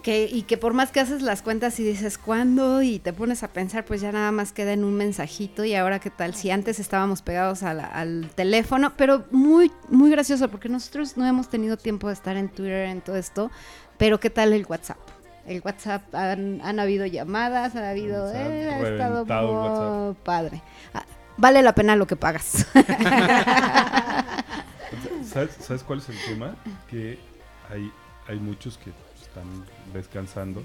Que, 0.05 0.29
y 0.31 0.43
que 0.43 0.59
por 0.59 0.75
más 0.75 0.91
que 0.91 1.01
haces 1.01 1.23
las 1.23 1.41
cuentas 1.41 1.81
y 1.81 1.83
dices 1.83 2.19
cuándo 2.19 2.83
y 2.83 2.99
te 2.99 3.15
pones 3.15 3.43
a 3.43 3.49
pensar, 3.49 3.87
pues 3.87 4.03
ya 4.03 4.13
nada 4.13 4.31
más 4.33 4.53
queda 4.53 4.75
en 4.75 4.85
un 4.85 4.93
mensajito 4.95 5.65
y 5.65 5.75
ahora 5.75 5.99
qué 5.99 6.11
tal 6.11 6.35
si 6.35 6.51
antes 6.51 6.79
estábamos 6.79 7.23
pegados 7.23 7.63
a 7.63 7.73
la- 7.73 7.87
al 7.87 8.29
teléfono, 8.35 8.93
pero 8.99 9.25
muy, 9.31 9.73
muy 9.89 10.11
gracioso 10.11 10.51
porque 10.51 10.69
nosotros 10.69 11.17
no 11.17 11.27
hemos 11.27 11.49
tenido 11.49 11.79
tiempo 11.79 12.09
de 12.09 12.13
estar 12.13 12.37
en 12.37 12.51
Twitter 12.51 12.87
en 12.91 13.01
todo 13.01 13.17
esto, 13.17 13.51
pero 13.97 14.21
qué 14.21 14.29
tal 14.29 14.53
el 14.53 14.67
WhatsApp. 14.69 14.99
El 15.47 15.63
WhatsApp 15.65 16.15
han, 16.15 16.61
han 16.63 16.79
habido 16.81 17.07
llamadas, 17.07 17.75
ha 17.75 17.89
habido, 17.89 18.31
eh, 18.31 18.69
ha 18.75 18.81
estado 18.87 19.25
muy 19.25 19.55
WhatsApp. 19.57 20.17
padre. 20.23 20.63
Ah, 20.93 21.05
Vale 21.39 21.63
la 21.63 21.75
pena 21.75 21.97
lo 21.97 22.07
que 22.07 22.15
pagas. 22.17 22.67
¿Sabes, 25.25 25.57
sabes 25.61 25.83
cuál 25.83 25.99
es 25.99 26.09
el 26.11 26.17
tema? 26.29 26.55
Que 26.91 27.19
hay, 27.71 27.91
hay 28.29 28.39
muchos 28.39 28.79
que 28.79 28.93
están 29.21 29.45
descansando 29.93 30.63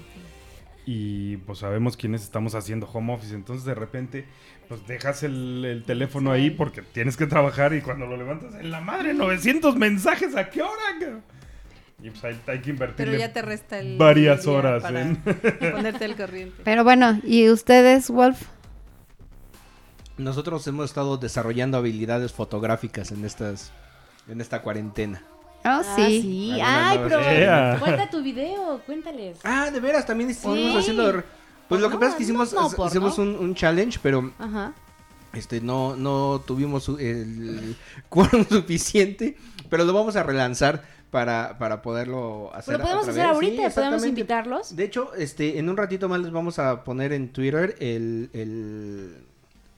y 0.86 1.36
pues 1.38 1.58
sabemos 1.58 1.96
quiénes 1.96 2.22
estamos 2.22 2.54
haciendo 2.54 2.88
home 2.90 3.12
office. 3.14 3.34
Entonces 3.34 3.64
de 3.64 3.74
repente 3.74 4.26
pues 4.68 4.86
dejas 4.86 5.22
el, 5.22 5.64
el 5.64 5.82
teléfono 5.84 6.30
ahí 6.32 6.50
porque 6.50 6.82
tienes 6.82 7.16
que 7.16 7.26
trabajar 7.26 7.74
y 7.74 7.80
cuando 7.80 8.06
lo 8.06 8.16
levantas 8.16 8.54
en 8.54 8.70
la 8.70 8.80
madre 8.80 9.14
900 9.14 9.76
mensajes 9.76 10.36
a 10.36 10.48
qué 10.48 10.62
hora. 10.62 11.22
Y 12.02 12.10
pues 12.10 12.24
hay, 12.24 12.40
hay 12.46 12.60
que 12.60 12.70
invertirle 12.70 13.12
Pero 13.12 13.18
ya 13.18 13.32
te 13.32 13.42
resta 13.42 13.78
el 13.78 13.98
varias 13.98 14.46
horas 14.46 14.82
para 14.82 15.02
en- 15.02 15.16
ponerte 15.72 16.04
al 16.06 16.16
corriente. 16.16 16.62
Pero 16.64 16.82
bueno, 16.82 17.20
¿y 17.24 17.50
ustedes, 17.50 18.08
Wolf? 18.10 18.40
Nosotros 20.16 20.66
hemos 20.66 20.86
estado 20.86 21.16
desarrollando 21.16 21.78
habilidades 21.78 22.32
fotográficas 22.32 23.10
en 23.12 23.24
estas 23.24 23.72
en 24.28 24.40
esta 24.40 24.62
cuarentena. 24.62 25.22
Oh, 25.62 25.68
Ah, 25.68 25.82
sí. 25.96 26.22
sí. 26.22 26.60
Alguna 26.60 26.88
Ay, 26.90 26.98
pero 27.08 27.20
idea. 27.20 27.76
cuenta 27.80 28.10
tu 28.10 28.22
video, 28.22 28.80
cuéntales. 28.86 29.38
Ah, 29.44 29.70
de 29.70 29.78
veras, 29.80 30.06
también 30.06 30.30
estuvimos 30.30 30.72
Sí. 30.72 30.78
haciendo... 30.78 31.22
Pues 31.68 31.80
lo 31.80 31.88
que 31.88 31.94
no, 31.94 32.00
pasa 32.00 32.12
es 32.12 32.16
que 32.16 32.22
hicimos, 32.24 32.52
no, 32.52 32.62
no, 32.68 32.70
por, 32.76 32.88
hicimos 32.88 33.18
un, 33.18 33.36
un 33.36 33.54
challenge, 33.54 34.00
pero 34.02 34.32
Ajá. 34.40 34.72
este 35.34 35.60
no, 35.60 35.94
no 35.94 36.42
tuvimos 36.44 36.88
el 36.98 37.76
quórum 38.08 38.44
suficiente, 38.48 39.36
pero 39.68 39.84
lo 39.84 39.92
vamos 39.92 40.16
a 40.16 40.22
relanzar 40.24 40.82
para, 41.12 41.58
para 41.58 41.80
poderlo 41.82 42.50
hacer. 42.54 42.74
Pero 42.74 42.84
podemos 42.84 43.02
otra 43.08 43.12
hacer 43.12 43.24
vez. 43.26 43.34
ahorita, 43.34 43.70
Sí, 43.70 43.74
podemos 43.76 44.04
invitarlos. 44.06 44.74
De 44.74 44.82
hecho, 44.84 45.14
este, 45.14 45.58
en 45.60 45.68
un 45.68 45.76
ratito 45.76 46.08
más 46.08 46.20
les 46.20 46.32
vamos 46.32 46.58
a 46.58 46.82
poner 46.82 47.12
en 47.12 47.28
Twitter 47.28 47.76
el, 47.78 48.30
el 48.32 49.14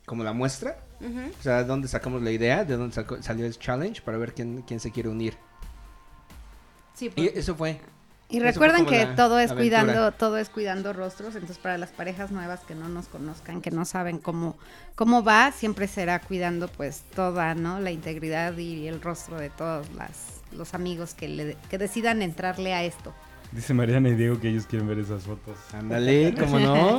como 0.06 0.24
la 0.24 0.32
muestra, 0.32 0.78
Ujú. 1.00 1.20
o 1.38 1.42
sea, 1.42 1.64
dónde 1.64 1.88
sacamos 1.88 2.22
la 2.22 2.30
idea, 2.30 2.64
de 2.64 2.76
dónde 2.76 2.94
sacó- 2.94 3.22
salió 3.22 3.44
el 3.44 3.58
challenge 3.58 4.00
para 4.00 4.16
ver 4.16 4.32
quién, 4.32 4.62
quién 4.66 4.80
se 4.80 4.90
quiere 4.90 5.10
unir. 5.10 5.34
Sí, 7.10 7.12
Y 7.16 7.38
eso 7.38 7.54
fue. 7.54 7.80
Y 8.32 8.40
recuerden 8.40 8.86
que 8.86 9.04
todo 9.14 9.38
es 9.38 9.50
aventura. 9.50 9.82
cuidando, 9.82 10.12
todo 10.12 10.38
es 10.38 10.48
cuidando 10.48 10.94
rostros, 10.94 11.34
entonces 11.34 11.58
para 11.58 11.76
las 11.76 11.90
parejas 11.90 12.30
nuevas 12.30 12.60
que 12.60 12.74
no 12.74 12.88
nos 12.88 13.06
conozcan, 13.06 13.60
que 13.60 13.70
no 13.70 13.84
saben 13.84 14.18
cómo, 14.18 14.56
cómo 14.94 15.22
va, 15.22 15.52
siempre 15.52 15.86
será 15.86 16.18
cuidando 16.18 16.68
pues 16.68 17.02
toda, 17.14 17.54
¿no? 17.54 17.78
La 17.78 17.90
integridad 17.90 18.56
y 18.56 18.88
el 18.88 19.02
rostro 19.02 19.36
de 19.38 19.50
todos 19.50 19.86
las, 19.94 20.40
los 20.50 20.72
amigos 20.72 21.12
que, 21.12 21.28
le, 21.28 21.56
que 21.68 21.76
decidan 21.76 22.22
entrarle 22.22 22.72
a 22.72 22.84
esto. 22.84 23.12
Dice 23.52 23.74
Mariana 23.74 24.08
y 24.08 24.14
Diego 24.14 24.40
que 24.40 24.48
ellos 24.48 24.64
quieren 24.64 24.88
ver 24.88 24.98
esas 24.98 25.24
fotos. 25.24 25.58
Ándale, 25.74 26.34
¿cómo 26.40 26.58
no? 26.58 26.98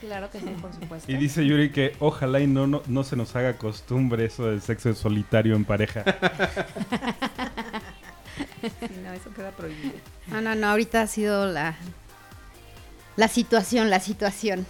Claro 0.00 0.30
que 0.30 0.40
sí, 0.40 0.48
por 0.60 0.74
supuesto. 0.74 1.12
Y 1.12 1.16
dice 1.16 1.46
Yuri 1.46 1.70
que 1.70 1.92
ojalá 2.00 2.40
y 2.40 2.48
no, 2.48 2.66
no, 2.66 2.82
no 2.88 3.04
se 3.04 3.14
nos 3.14 3.36
haga 3.36 3.56
costumbre 3.56 4.24
eso 4.24 4.46
del 4.46 4.62
sexo 4.62 4.92
solitario 4.94 5.54
en 5.54 5.64
pareja. 5.64 6.02
Sí, 8.80 9.00
no, 9.04 9.12
eso 9.12 9.32
queda 9.34 9.50
prohibido. 9.52 9.94
No, 10.28 10.40
no, 10.40 10.54
no, 10.54 10.68
ahorita 10.68 11.02
ha 11.02 11.06
sido 11.06 11.46
la, 11.46 11.76
la 13.16 13.28
situación, 13.28 13.90
la 13.90 14.00
situación. 14.00 14.66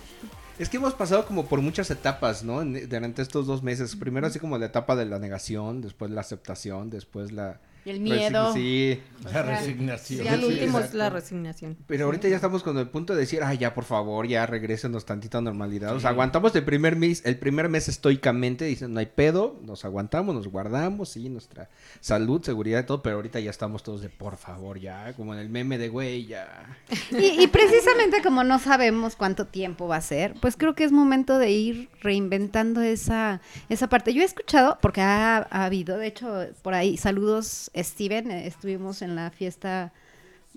Es 0.59 0.68
que 0.68 0.76
hemos 0.76 0.94
pasado 0.94 1.24
como 1.26 1.46
por 1.46 1.61
muchas 1.62 1.90
etapas, 1.90 2.44
¿no? 2.44 2.61
En- 2.62 2.88
durante 2.88 3.22
estos 3.22 3.46
dos 3.46 3.62
meses. 3.62 3.96
Primero 3.96 4.26
así 4.26 4.38
como 4.38 4.59
la 4.59 4.66
etapa 4.66 4.94
de 4.96 5.07
la 5.07 5.18
negación, 5.18 5.81
después 5.81 6.11
la 6.11 6.20
aceptación, 6.20 6.90
después 6.90 7.33
la... 7.33 7.59
Y 7.84 7.90
el 7.90 8.00
miedo. 8.00 8.52
Sí, 8.52 9.00
La 9.32 9.42
resignación. 9.42 10.24
Ya 10.24 10.32
al 10.34 10.40
Sí, 10.40 10.46
último 10.46 10.80
es 10.80 10.94
la 10.94 11.10
resignación. 11.10 11.76
pero 11.86 12.06
ahorita 12.06 12.28
ya 12.28 12.36
estamos 12.36 12.62
con 12.62 12.76
el 12.78 12.88
punto 12.88 13.14
de 13.14 13.20
decir, 13.20 13.40
ay, 13.42 13.58
ya 13.58 13.74
por 13.74 13.84
favor, 13.84 14.26
ya 14.26 14.46
regrésenos 14.46 15.04
tantita 15.04 15.38
a 15.38 15.40
normalidad. 15.40 15.94
O 15.94 16.00
sea, 16.00 16.10
aguantamos 16.10 16.54
el 16.56 16.64
primer 16.64 16.96
mes, 16.96 17.22
el 17.24 17.38
primer 17.38 17.68
mes 17.68 17.88
estoicamente, 17.88 18.64
dicen, 18.64 18.92
no 18.94 19.00
hay 19.00 19.06
pedo, 19.06 19.58
nos 19.62 19.84
aguantamos, 19.84 20.34
nos 20.34 20.48
guardamos, 20.48 21.10
sí, 21.10 21.28
nuestra 21.28 21.68
salud, 22.00 22.42
seguridad 22.42 22.80
y 22.82 22.86
todo, 22.86 23.02
pero 23.02 23.16
ahorita 23.16 23.40
ya 23.40 23.50
estamos 23.50 23.82
todos 23.82 24.00
de, 24.02 24.08
por 24.08 24.36
favor, 24.36 24.78
ya, 24.78 25.12
como 25.14 25.34
en 25.34 25.40
el 25.40 25.48
meme 25.48 25.78
de 25.78 25.88
güey, 25.88 26.26
ya. 26.26 26.78
Y, 27.10 27.42
y 27.42 27.46
precisamente 27.46 28.22
como 28.22 28.44
no 28.44 28.58
sabemos 28.58 29.16
cuánto 29.16 29.46
tiempo 29.46 29.86
va 29.88 29.96
a 29.96 30.00
ser, 30.02 30.34
pues 30.40 30.56
creo 30.56 30.74
que 30.74 30.84
es 30.84 30.92
momento 30.92 31.38
de 31.38 31.50
ir 31.50 31.88
reinventando 32.00 32.80
esa, 32.82 33.40
esa 33.68 33.88
parte. 33.88 34.12
Yo 34.14 34.22
he 34.22 34.24
escuchado, 34.24 34.78
porque 34.80 35.00
ha, 35.00 35.46
ha 35.50 35.64
habido, 35.64 35.98
de 35.98 36.06
hecho, 36.06 36.46
por 36.62 36.74
ahí, 36.74 36.96
saludos 36.96 37.69
Steven, 37.76 38.30
eh, 38.30 38.46
estuvimos 38.46 39.02
en 39.02 39.14
la 39.14 39.30
fiesta 39.30 39.92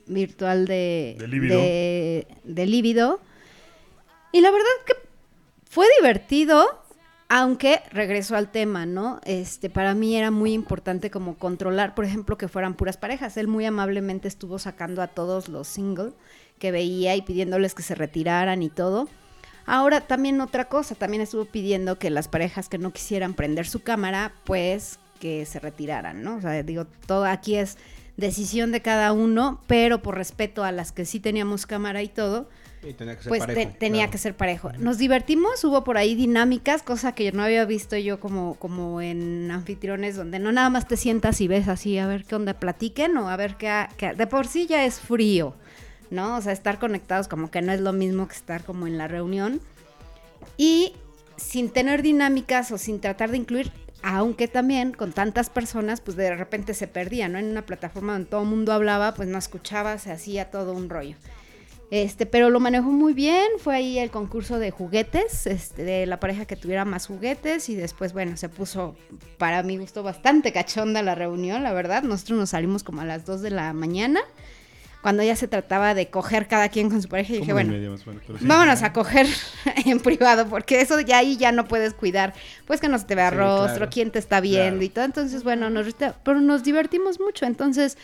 virtual 0.08 0.66
de, 0.66 1.16
De 1.20 1.28
Líbido. 1.28 1.58
de, 1.58 2.28
de 2.44 2.66
Líbido. 2.66 3.20
Y 4.32 4.42
la 4.42 4.52
verdad 4.52 4.68
que 4.86 4.94
fue 5.70 5.86
divertido, 6.00 6.66
aunque 7.30 7.82
regreso 7.92 8.36
al 8.36 8.52
tema, 8.52 8.86
¿no? 8.86 9.22
Este, 9.26 9.70
para 9.70 9.94
mí 9.94 10.16
era 10.16 10.32
muy 10.32 10.54
importante 10.54 11.12
como 11.12 11.38
controlar, 11.38 11.96
por 11.96 12.06
ejemplo, 12.06 12.38
que 12.38 12.48
fueran 12.48 12.74
puras 12.74 12.98
parejas. 12.98 13.38
Él 13.38 13.48
muy 13.48 13.66
amablemente 13.66 14.28
estuvo 14.28 14.60
sacando 14.60 15.02
a 15.02 15.08
todos 15.08 15.50
los 15.50 15.68
singles 15.68 16.14
que 16.60 16.72
veía 16.72 17.16
y 17.16 17.22
pidiéndoles 17.22 17.74
que 17.76 17.84
se 17.84 17.96
retiraran 17.96 18.64
y 18.64 18.70
todo. 18.70 19.08
Ahora 19.66 20.02
también 20.02 20.42
otra 20.42 20.66
cosa, 20.66 20.96
también 20.96 21.22
estuvo 21.22 21.46
pidiendo 21.46 21.98
que 21.98 22.10
las 22.10 22.28
parejas 22.28 22.70
que 22.70 22.78
no 22.78 22.92
quisieran 22.92 23.34
prender 23.34 23.66
su 23.66 23.82
cámara, 23.82 24.34
pues 24.44 25.00
que 25.20 25.46
se 25.46 25.60
retiraran, 25.60 26.24
¿no? 26.24 26.36
O 26.38 26.42
sea, 26.42 26.62
digo, 26.64 26.86
todo 27.08 27.26
aquí 27.26 27.56
es 27.56 27.78
decisión 28.18 28.72
de 28.72 28.82
cada 28.82 29.12
uno, 29.14 29.62
pero 29.68 30.02
por 30.02 30.16
respeto 30.16 30.64
a 30.64 30.72
las 30.72 30.92
que 30.92 31.06
sí 31.06 31.20
teníamos 31.20 31.66
cámara 31.66 32.04
y 32.04 32.10
todo, 32.10 32.48
Y 32.88 32.94
tenía 32.94 33.16
que 33.16 33.24
ser 33.24 33.30
pues 33.30 33.40
parejo, 33.42 33.60
te- 33.72 33.78
tenía 33.78 34.02
claro. 34.02 34.12
que 34.12 34.18
ser 34.20 34.36
parejo. 34.38 34.72
Nos 34.74 34.98
divertimos, 34.98 35.64
hubo 35.64 35.84
por 35.84 35.98
ahí 35.98 36.14
dinámicas, 36.14 36.84
cosa 36.84 37.14
que 37.16 37.24
yo 37.26 37.32
no 37.32 37.42
había 37.44 37.66
visto 37.66 37.96
yo 37.98 38.20
como, 38.20 38.56
como 38.56 39.02
en 39.02 39.50
anfitriones, 39.50 40.16
donde 40.16 40.38
no 40.40 40.52
nada 40.52 40.70
más 40.70 40.88
te 40.88 40.98
sientas 40.98 41.40
y 41.42 41.48
ves 41.48 41.68
así, 41.70 41.98
a 41.98 42.06
ver 42.06 42.26
qué 42.26 42.36
onda 42.36 42.54
platiquen 42.56 43.16
o 43.18 43.30
a 43.30 43.36
ver 43.38 43.56
qué, 43.56 43.88
qué 43.98 44.14
de 44.14 44.28
por 44.28 44.46
sí 44.46 44.68
ya 44.68 44.86
es 44.86 45.00
frío, 45.00 45.56
¿no? 46.12 46.36
O 46.38 46.42
sea, 46.42 46.52
estar 46.52 46.78
conectados 46.78 47.28
como 47.28 47.50
que 47.50 47.62
no 47.64 47.72
es 47.72 47.80
lo 47.82 47.94
mismo 47.94 48.28
que 48.28 48.36
estar 48.36 48.64
como 48.64 48.86
en 48.86 48.98
la 49.00 49.08
reunión. 49.08 49.60
Y 50.58 50.94
sin 51.38 51.70
tener 51.70 52.02
dinámicas 52.04 52.72
o 52.72 52.78
sin 52.78 53.00
tratar 53.00 53.32
de 53.32 53.38
incluir, 53.38 53.72
aunque 54.04 54.48
también 54.48 54.92
con 54.92 55.14
tantas 55.14 55.50
personas, 55.50 56.02
pues 56.02 56.18
de 56.18 56.36
repente 56.36 56.74
se 56.74 56.88
perdía, 56.88 57.30
¿no? 57.30 57.40
En 57.40 57.46
una 57.46 57.66
plataforma 57.66 58.14
donde 58.14 58.30
todo 58.30 58.44
el 58.44 58.50
mundo 58.50 58.74
hablaba, 58.74 59.14
pues 59.14 59.30
no 59.30 59.38
escuchaba, 59.38 59.98
se 59.98 60.12
hacía 60.12 60.52
todo 60.52 60.74
un 60.74 60.90
rollo. 60.90 61.16
Este, 61.90 62.26
pero 62.26 62.50
lo 62.50 62.60
manejó 62.60 62.92
muy 62.92 63.14
bien, 63.14 63.48
fue 63.60 63.76
ahí 63.76 64.00
el 64.00 64.10
concurso 64.10 64.58
de 64.58 64.72
juguetes, 64.72 65.46
este, 65.46 65.84
de 65.84 66.06
la 66.06 66.20
pareja 66.20 66.46
que 66.46 66.56
tuviera 66.56 66.86
más 66.86 67.08
juguetes 67.08 67.70
y 67.70 67.76
después, 67.76 68.14
bueno, 68.14 68.36
se 68.36 68.50
puso, 68.50 68.96
para 69.38 69.64
mi 69.64 69.78
gusto, 69.78 70.04
bastante 70.04 70.52
cachonda 70.52 71.02
la 71.02 71.16
reunión, 71.16 71.64
la 71.64 71.72
verdad. 71.72 72.04
Nosotros 72.04 72.40
nos 72.40 72.50
salimos 72.50 72.84
como 72.84 73.02
a 73.02 73.06
las 73.06 73.26
2 73.26 73.42
de 73.42 73.52
la 73.52 73.74
mañana, 73.74 74.22
cuando 75.04 75.22
ya 75.22 75.36
se 75.36 75.48
trataba 75.48 75.94
de 75.94 76.10
coger 76.10 76.48
cada 76.48 76.70
quien 76.70 76.90
con 76.90 77.00
su 77.02 77.08
pareja 77.10 77.34
y 77.34 77.40
dije, 77.42 77.54
bueno, 77.54 77.74
sí. 77.74 78.06
Vámonos 78.42 78.82
a 78.82 78.94
coger 78.94 79.28
en 79.86 80.00
privado, 80.00 80.48
porque 80.48 80.82
eso 80.82 81.00
ya 81.02 81.20
ahí 81.20 81.38
ya 81.38 81.52
no 81.52 81.68
puedes 81.68 81.94
cuidar. 81.94 82.34
Pues 82.66 82.80
que 82.82 82.88
no 82.88 82.98
se 82.98 83.06
te 83.06 83.14
vea 83.14 83.30
Sí, 83.30 83.36
rostro, 83.36 83.76
claro. 83.76 83.90
quién 83.92 84.10
te 84.12 84.18
está 84.18 84.40
viendo 84.40 84.70
Claro. 84.80 84.84
y 84.84 84.90
todo. 84.90 85.06
Entonces, 85.06 85.44
bueno, 85.44 85.70
nos, 85.70 85.94
pero 86.24 86.42
nos 86.42 86.64
divertimos 86.64 87.20
mucho. 87.20 87.46
Entonces, 87.46 87.98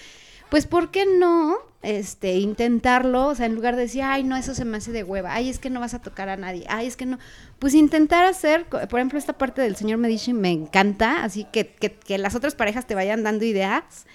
pues, 0.49 0.67
¿por 0.67 0.91
qué 0.91 1.05
no 1.05 1.55
este, 1.83 2.35
intentarlo? 2.35 3.27
O 3.27 3.35
sea, 3.35 3.45
en 3.45 3.55
lugar 3.55 3.75
de 3.77 3.83
decir, 3.83 4.01
ay, 4.03 4.23
no, 4.23 4.35
eso 4.35 4.53
se 4.53 4.65
me 4.65 4.77
hace 4.77 4.91
de 4.91 5.03
hueva. 5.03 5.33
Ay, 5.33 5.47
es 5.49 5.57
que 5.59 5.69
no 5.69 5.79
vas 5.79 5.93
a 5.93 6.01
tocar 6.01 6.27
a 6.27 6.35
nadie. 6.38 6.65
Ay, 6.67 6.85
es 6.88 6.97
que 6.97 7.05
no. 7.05 7.17
Pues 7.59 7.75
intentar 7.75 8.25
hacer, 8.25 8.65
por 8.65 8.99
ejemplo, 8.99 9.17
esta 9.17 9.33
parte 9.33 9.62
del 9.62 9.75
señor 9.77 9.99
Medici 9.99 10.33
me 10.33 10.51
encanta. 10.51 11.23
Así 11.23 11.45
que, 11.49 11.65
que, 11.67 11.93
que 11.93 12.17
las 12.17 12.35
otras 12.35 12.55
parejas 12.55 12.85
te 12.88 12.93
vayan 12.95 13.23
dando 13.23 13.45
ideas. 13.45 14.05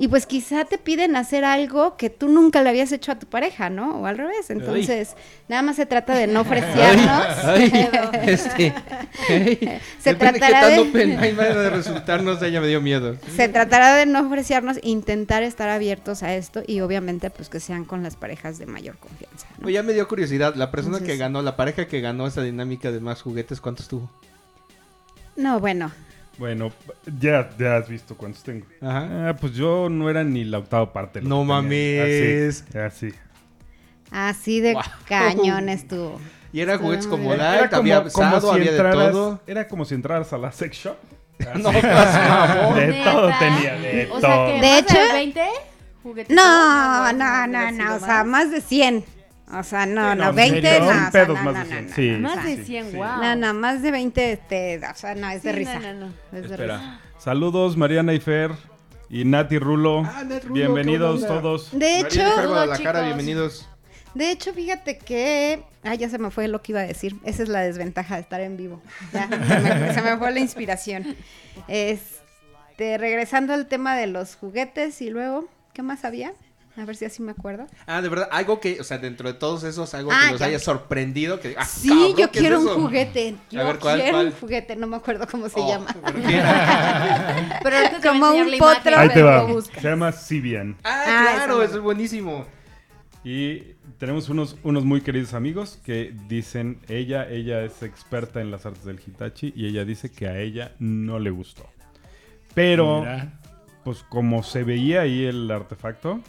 Y 0.00 0.06
pues 0.06 0.26
quizá 0.26 0.64
te 0.64 0.78
piden 0.78 1.16
hacer 1.16 1.44
algo 1.44 1.96
que 1.96 2.08
tú 2.08 2.28
nunca 2.28 2.62
le 2.62 2.68
habías 2.70 2.92
hecho 2.92 3.10
a 3.10 3.18
tu 3.18 3.26
pareja, 3.26 3.68
¿no? 3.68 4.00
O 4.00 4.06
al 4.06 4.16
revés. 4.16 4.48
Entonces, 4.48 5.16
nada 5.48 5.62
más 5.62 5.74
se 5.74 5.86
trata 5.86 6.14
de 6.14 6.28
no 6.28 6.42
ofrecernos. 6.42 7.26
Este, 8.22 8.72
hey, 9.26 9.80
Se 9.98 10.14
tratará 10.14 10.68
de- 10.68 10.78
open 10.78 11.10
mind 11.20 11.36
vaya 11.36 11.66
a 11.66 11.70
resultar, 11.70 12.22
no 12.22 12.38
sé, 12.38 12.50
ya 12.52 12.60
me 12.60 12.68
dio 12.68 12.80
miedo. 12.80 13.16
Se 13.34 13.48
tratará 13.48 13.94
de 13.96 14.06
no 14.06 14.20
ofrecernos, 14.26 14.78
intentar 14.82 15.42
estar 15.42 15.68
abiertos 15.68 16.22
a 16.22 16.34
esto 16.34 16.62
y 16.66 16.80
obviamente 16.80 17.30
pues 17.30 17.48
que 17.48 17.58
sean 17.60 17.84
con 17.84 18.02
las 18.02 18.16
parejas 18.16 18.58
de 18.58 18.66
mayor 18.66 18.96
confianza. 18.98 19.46
¿no? 19.58 19.66
Oye, 19.66 19.74
ya 19.74 19.82
me 19.82 19.92
dio 19.94 20.06
curiosidad, 20.06 20.54
la 20.54 20.70
persona 20.70 21.00
que 21.00 21.16
ganó, 21.16 21.42
la 21.42 21.56
pareja 21.56 21.86
que 21.88 22.00
ganó 22.00 22.26
esa 22.26 22.42
dinámica 22.42 22.92
de 22.92 23.00
más 23.00 23.22
juguetes, 23.22 23.60
¿cuántos 23.60 23.88
tuvo? 23.88 24.08
No, 25.36 25.58
bueno, 25.60 25.90
Bueno, 26.38 26.70
ya, 27.20 27.50
ya 27.58 27.76
has 27.76 27.88
visto 27.88 28.16
cuántos 28.16 28.42
tengo. 28.44 28.64
Ajá. 28.80 29.28
Ah, 29.30 29.36
pues 29.40 29.54
yo 29.54 29.88
no 29.90 30.08
era 30.08 30.22
ni 30.24 30.44
la 30.44 30.58
octava 30.58 30.92
parte. 30.92 31.20
No 31.20 31.44
mames. 31.44 32.64
Así, 32.72 32.78
así. 32.78 33.14
así 34.10 34.60
de 34.60 34.74
Wow. 34.74 34.82
cañón 35.06 35.68
estuvo. 35.68 36.20
Y 36.52 36.60
era 36.60 36.78
juguetes 36.78 37.06
como 37.06 37.34
light, 37.34 37.72
había 37.74 37.98
asado, 37.98 38.52
había 38.52 38.70
de 38.72 38.78
entraras- 38.78 39.10
todo. 39.12 39.40
Era 39.46 39.68
como 39.68 39.84
si 39.84 39.94
entraras 39.94 40.32
a 40.32 40.38
la 40.38 40.50
sex 40.52 40.76
shop. 40.76 40.96
No, 41.56 41.70
mamón. 41.72 42.74
De 42.76 42.86
¿Neta? 42.88 43.12
todo 43.12 43.30
tenía, 43.38 43.74
de 43.78 44.06
o 44.10 44.18
todo. 44.18 44.20
Sea, 44.20 44.46
que 44.46 44.52
De 44.52 44.58
¿más 44.60 44.78
hecho- 44.80 45.12
20 45.12 45.42
juguetitos? 46.02 46.36
No, 46.36 47.12
no, 47.12 47.46
no, 47.46 47.70
no, 47.72 47.94
o 47.96 48.00
sea, 48.00 48.24
más 48.24 48.50
de 48.50 48.60
100. 48.60 49.04
O 49.52 49.62
sea, 49.62 49.86
no, 49.86 50.14
no, 50.14 50.26
no, 50.26 50.32
20 50.32 50.60
serio, 50.60 50.80
no, 50.80 50.86
sin 50.92 50.96
o 50.98 51.00
sea, 51.00 51.10
pedos 51.10 51.38
no, 51.38 51.44
más 51.52 51.54
no, 51.68 51.74
de 51.74 51.82
no, 51.82 51.88
100, 51.88 51.88
no, 51.88 51.94
sí. 51.94 52.10
no, 52.10 52.36
Más 52.36 52.44
de 52.44 52.56
sí, 52.56 52.64
100, 52.64 52.90
sí. 52.90 52.96
wow. 52.96 53.06
No, 53.06 53.36
no, 53.36 53.54
más 53.54 53.82
de 53.82 53.90
20, 53.90 54.32
este, 54.32 54.78
o 54.86 54.94
sea, 54.94 55.14
no, 55.14 55.30
es 55.30 55.42
de 55.42 55.50
Sí, 55.52 55.58
risa. 55.58 55.78
No, 55.80 55.92
no, 55.94 56.00
no. 56.00 56.06
Es 56.06 56.30
de 56.30 56.40
Espera. 56.54 56.76
risa. 56.76 57.00
Saludos, 57.18 57.76
Mariana 57.76 58.12
y 58.12 58.20
Fer. 58.20 58.52
Y 59.10 59.24
Nati 59.24 59.58
Rulo. 59.58 60.02
Ah, 60.04 60.22
Nat 60.24 60.44
Rulo, 60.44 61.10
onda. 61.14 61.26
todos. 61.28 61.70
De 61.72 62.00
hecho, 62.00 62.20
chicos. 62.20 63.04
bienvenidos. 63.04 63.68
De 64.14 64.30
hecho, 64.30 64.52
fíjate 64.52 64.98
que. 64.98 65.62
Ah, 65.82 65.94
ya 65.94 66.10
se 66.10 66.18
me 66.18 66.30
fue 66.30 66.46
lo 66.48 66.60
que 66.60 66.72
iba 66.72 66.80
a 66.80 66.86
decir. 66.86 67.16
Esa 67.24 67.42
es 67.42 67.48
la 67.48 67.60
desventaja 67.60 68.16
de 68.16 68.20
estar 68.20 68.40
en 68.42 68.56
vivo. 68.58 68.82
Ya, 69.14 69.28
se, 69.28 69.36
me, 69.38 69.94
se 69.94 70.02
me 70.02 70.16
fue 70.18 70.30
la 70.30 70.40
inspiración. 70.40 71.16
Este, 71.68 72.98
regresando 72.98 73.54
al 73.54 73.66
tema 73.66 73.96
de 73.96 74.06
los 74.08 74.36
juguetes 74.36 75.00
y 75.00 75.10
luego, 75.10 75.48
¿qué 75.72 75.82
más 75.82 76.04
había? 76.04 76.32
A 76.78 76.84
ver 76.84 76.94
si 76.96 77.04
así 77.04 77.22
me 77.22 77.32
acuerdo. 77.32 77.66
Ah, 77.86 78.00
de 78.00 78.08
verdad, 78.08 78.28
algo 78.30 78.60
que, 78.60 78.80
o 78.80 78.84
sea, 78.84 78.98
dentro 78.98 79.26
de 79.32 79.34
todos 79.38 79.64
esos, 79.64 79.92
algo 79.94 80.10
Ah, 80.12 80.22
que 80.26 80.30
los 80.32 80.40
ya. 80.40 80.46
haya 80.46 80.58
sorprendido. 80.60 81.40
Que, 81.40 81.56
ah, 81.58 81.64
Sí, 81.64 81.88
cabrón, 81.88 82.08
yo 82.10 82.16
¿qué 82.16 82.22
es 82.22 82.30
quiero 82.30 82.60
un 82.60 82.68
juguete. 82.68 83.36
Yo 83.50 83.66
ver, 83.66 83.78
¿cuál, 83.78 84.00
quiero 84.00 84.18
un 84.18 84.24
cuál? 84.30 84.40
juguete. 84.40 84.76
No 84.76 84.86
me 84.86 84.96
acuerdo 84.96 85.26
cómo 85.28 85.48
se 85.48 85.58
Oh, 85.60 85.68
llama. 85.68 85.86
pero 87.62 87.76
a 87.76 88.00
Como 88.00 88.30
un 88.30 88.58
potro, 88.58 88.96
Ahí 88.96 89.08
te 89.08 89.22
va. 89.22 89.46
Se 89.62 89.80
llama 89.82 90.12
Sibian. 90.12 90.76
Ah, 90.84 91.04
Ah, 91.08 91.32
claro, 91.36 91.62
eso 91.62 91.76
es 91.76 91.82
buenísimo. 91.82 92.46
Y 93.24 93.74
tenemos 93.98 94.28
unos, 94.28 94.56
unos 94.62 94.84
muy 94.84 95.00
queridos 95.00 95.34
amigos 95.34 95.78
que 95.84 96.14
dicen, 96.28 96.78
ella, 96.88 97.28
ella 97.28 97.62
es 97.64 97.82
experta 97.82 98.40
en 98.40 98.50
las 98.50 98.64
artes 98.64 98.84
del 98.84 99.00
Hitachi 99.04 99.52
y 99.56 99.66
ella 99.66 99.84
dice 99.84 100.10
que 100.10 100.28
a 100.28 100.38
ella 100.38 100.72
no 100.78 101.18
le 101.18 101.30
gustó. 101.30 101.68
Pero, 102.54 103.00
Mira. 103.00 103.40
pues 103.84 104.04
como 104.08 104.42
se 104.42 104.62
veía 104.64 105.02
ahí 105.02 105.24
el 105.24 105.50
artefacto, 105.50 106.20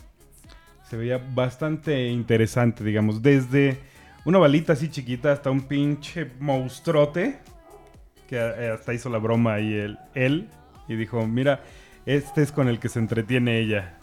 se 0.90 0.98
veía 0.98 1.20
bastante 1.20 2.08
interesante, 2.08 2.84
digamos, 2.84 3.22
desde 3.22 3.78
una 4.26 4.40
balita 4.40 4.74
así 4.74 4.90
chiquita 4.90 5.32
hasta 5.32 5.52
un 5.52 5.62
pinche 5.62 6.32
monstruote, 6.40 7.40
que 8.28 8.38
eh, 8.38 8.72
hasta 8.72 8.94
hizo 8.94 9.10
la 9.10 9.20
broma 9.20 9.54
ahí 9.56 9.74
él, 9.74 10.00
él 10.16 10.50
y 10.88 10.96
dijo, 10.96 11.26
mira, 11.28 11.62
este 12.08 12.42
es 12.42 12.52
con 12.52 12.68
el 12.68 12.80
que 12.80 12.90
se 12.90 12.98
entretiene 12.98 13.60
ella. 13.60 13.99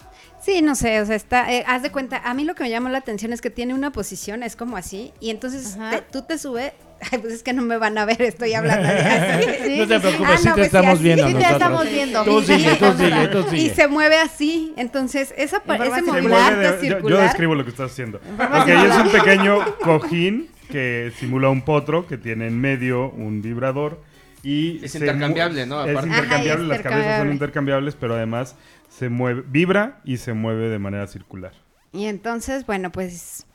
Sí, 0.46 0.62
no 0.62 0.76
sé, 0.76 1.00
o 1.00 1.06
sea, 1.06 1.16
está, 1.16 1.52
eh, 1.52 1.64
haz 1.66 1.82
de 1.82 1.90
cuenta, 1.90 2.18
a 2.24 2.32
mí 2.32 2.44
lo 2.44 2.54
que 2.54 2.62
me 2.62 2.70
llamó 2.70 2.88
la 2.88 2.98
atención 2.98 3.32
es 3.32 3.40
que 3.40 3.50
tiene 3.50 3.74
una 3.74 3.90
posición, 3.90 4.44
es 4.44 4.54
como 4.54 4.76
así, 4.76 5.12
y 5.18 5.30
entonces 5.30 5.76
te- 5.90 6.02
tú 6.12 6.22
te 6.22 6.38
subes, 6.38 6.72
ay, 7.10 7.18
pues 7.18 7.34
es 7.34 7.42
que 7.42 7.52
no 7.52 7.62
me 7.62 7.76
van 7.78 7.98
a 7.98 8.04
ver, 8.04 8.22
estoy 8.22 8.54
hablando 8.54 8.86
de 8.86 8.94
así. 8.96 9.48
Sí, 9.66 9.76
No 9.78 9.88
te 9.88 9.98
preocupes, 9.98 10.30
Ah, 10.30 10.36
sí 10.38 10.44
no, 10.48 10.54
te 10.54 10.60
pues 10.60 10.66
estamos 10.66 11.00
viendo 11.02 11.26
Sí, 11.26 11.34
te 11.34 11.42
estamos 11.42 11.90
viendo. 11.90 12.22
Tú 12.24 12.42
sigue, 12.42 12.76
tú 12.76 12.92
sigue, 12.96 13.28
tú 13.28 13.54
Y 13.56 13.70
se 13.70 13.88
mueve 13.88 14.18
así, 14.18 14.72
entonces 14.76 15.34
esa 15.36 15.56
ese 15.66 16.12
de- 16.12 17.02
yo- 17.10 17.18
describo 17.18 17.56
lo 17.56 17.64
que 17.64 17.70
estás 17.70 17.90
haciendo. 17.90 18.20
Porque 18.36 18.72
ahí 18.72 18.86
es 18.86 18.94
un 18.96 19.08
pequeño 19.10 19.58
cojín 19.82 20.48
que 20.70 21.12
simula 21.18 21.48
un 21.48 21.62
potro 21.62 22.06
que 22.06 22.18
tiene 22.18 22.46
en 22.46 22.60
medio 22.60 23.10
un 23.10 23.42
vibrador 23.42 24.00
y 24.44 24.84
Es 24.84 24.94
intercambiable, 24.94 25.66
¿no? 25.66 25.84
Es 25.84 25.90
Aparte. 25.90 26.08
intercambiable, 26.08 26.52
Ajá, 26.52 26.62
es 26.62 26.68
las 26.68 26.80
cabezas 26.82 26.82
son 26.82 27.32
intercambiable. 27.32 27.32
intercambiables, 27.32 27.96
pero 27.98 28.14
además 28.14 28.54
se 28.98 29.08
mueve, 29.08 29.44
vibra 29.46 30.00
y 30.04 30.16
se 30.16 30.32
mueve 30.32 30.68
de 30.68 30.78
manera 30.78 31.06
circular. 31.06 31.52
Y 31.92 32.06
entonces, 32.06 32.66
bueno, 32.66 32.90
pues 32.92 33.46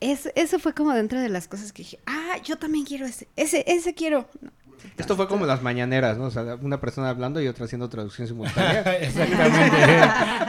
es, 0.00 0.30
eso 0.34 0.58
fue 0.58 0.74
como 0.74 0.92
dentro 0.92 1.20
de 1.20 1.28
las 1.28 1.48
cosas 1.48 1.72
que 1.72 1.82
dije, 1.82 1.98
ah, 2.06 2.36
yo 2.44 2.58
también 2.58 2.84
quiero 2.84 3.06
ese, 3.06 3.28
ese, 3.36 3.64
ese 3.66 3.94
quiero. 3.94 4.28
No, 4.40 4.50
Esto 4.98 5.16
fue 5.16 5.28
como 5.28 5.46
las 5.46 5.62
mañaneras, 5.62 6.18
¿no? 6.18 6.24
O 6.24 6.30
sea, 6.30 6.56
una 6.60 6.80
persona 6.80 7.08
hablando 7.08 7.40
y 7.40 7.48
otra 7.48 7.64
haciendo 7.64 7.88
traducción 7.88 8.28
simultánea. 8.28 8.80
Exactamente. 9.00 9.76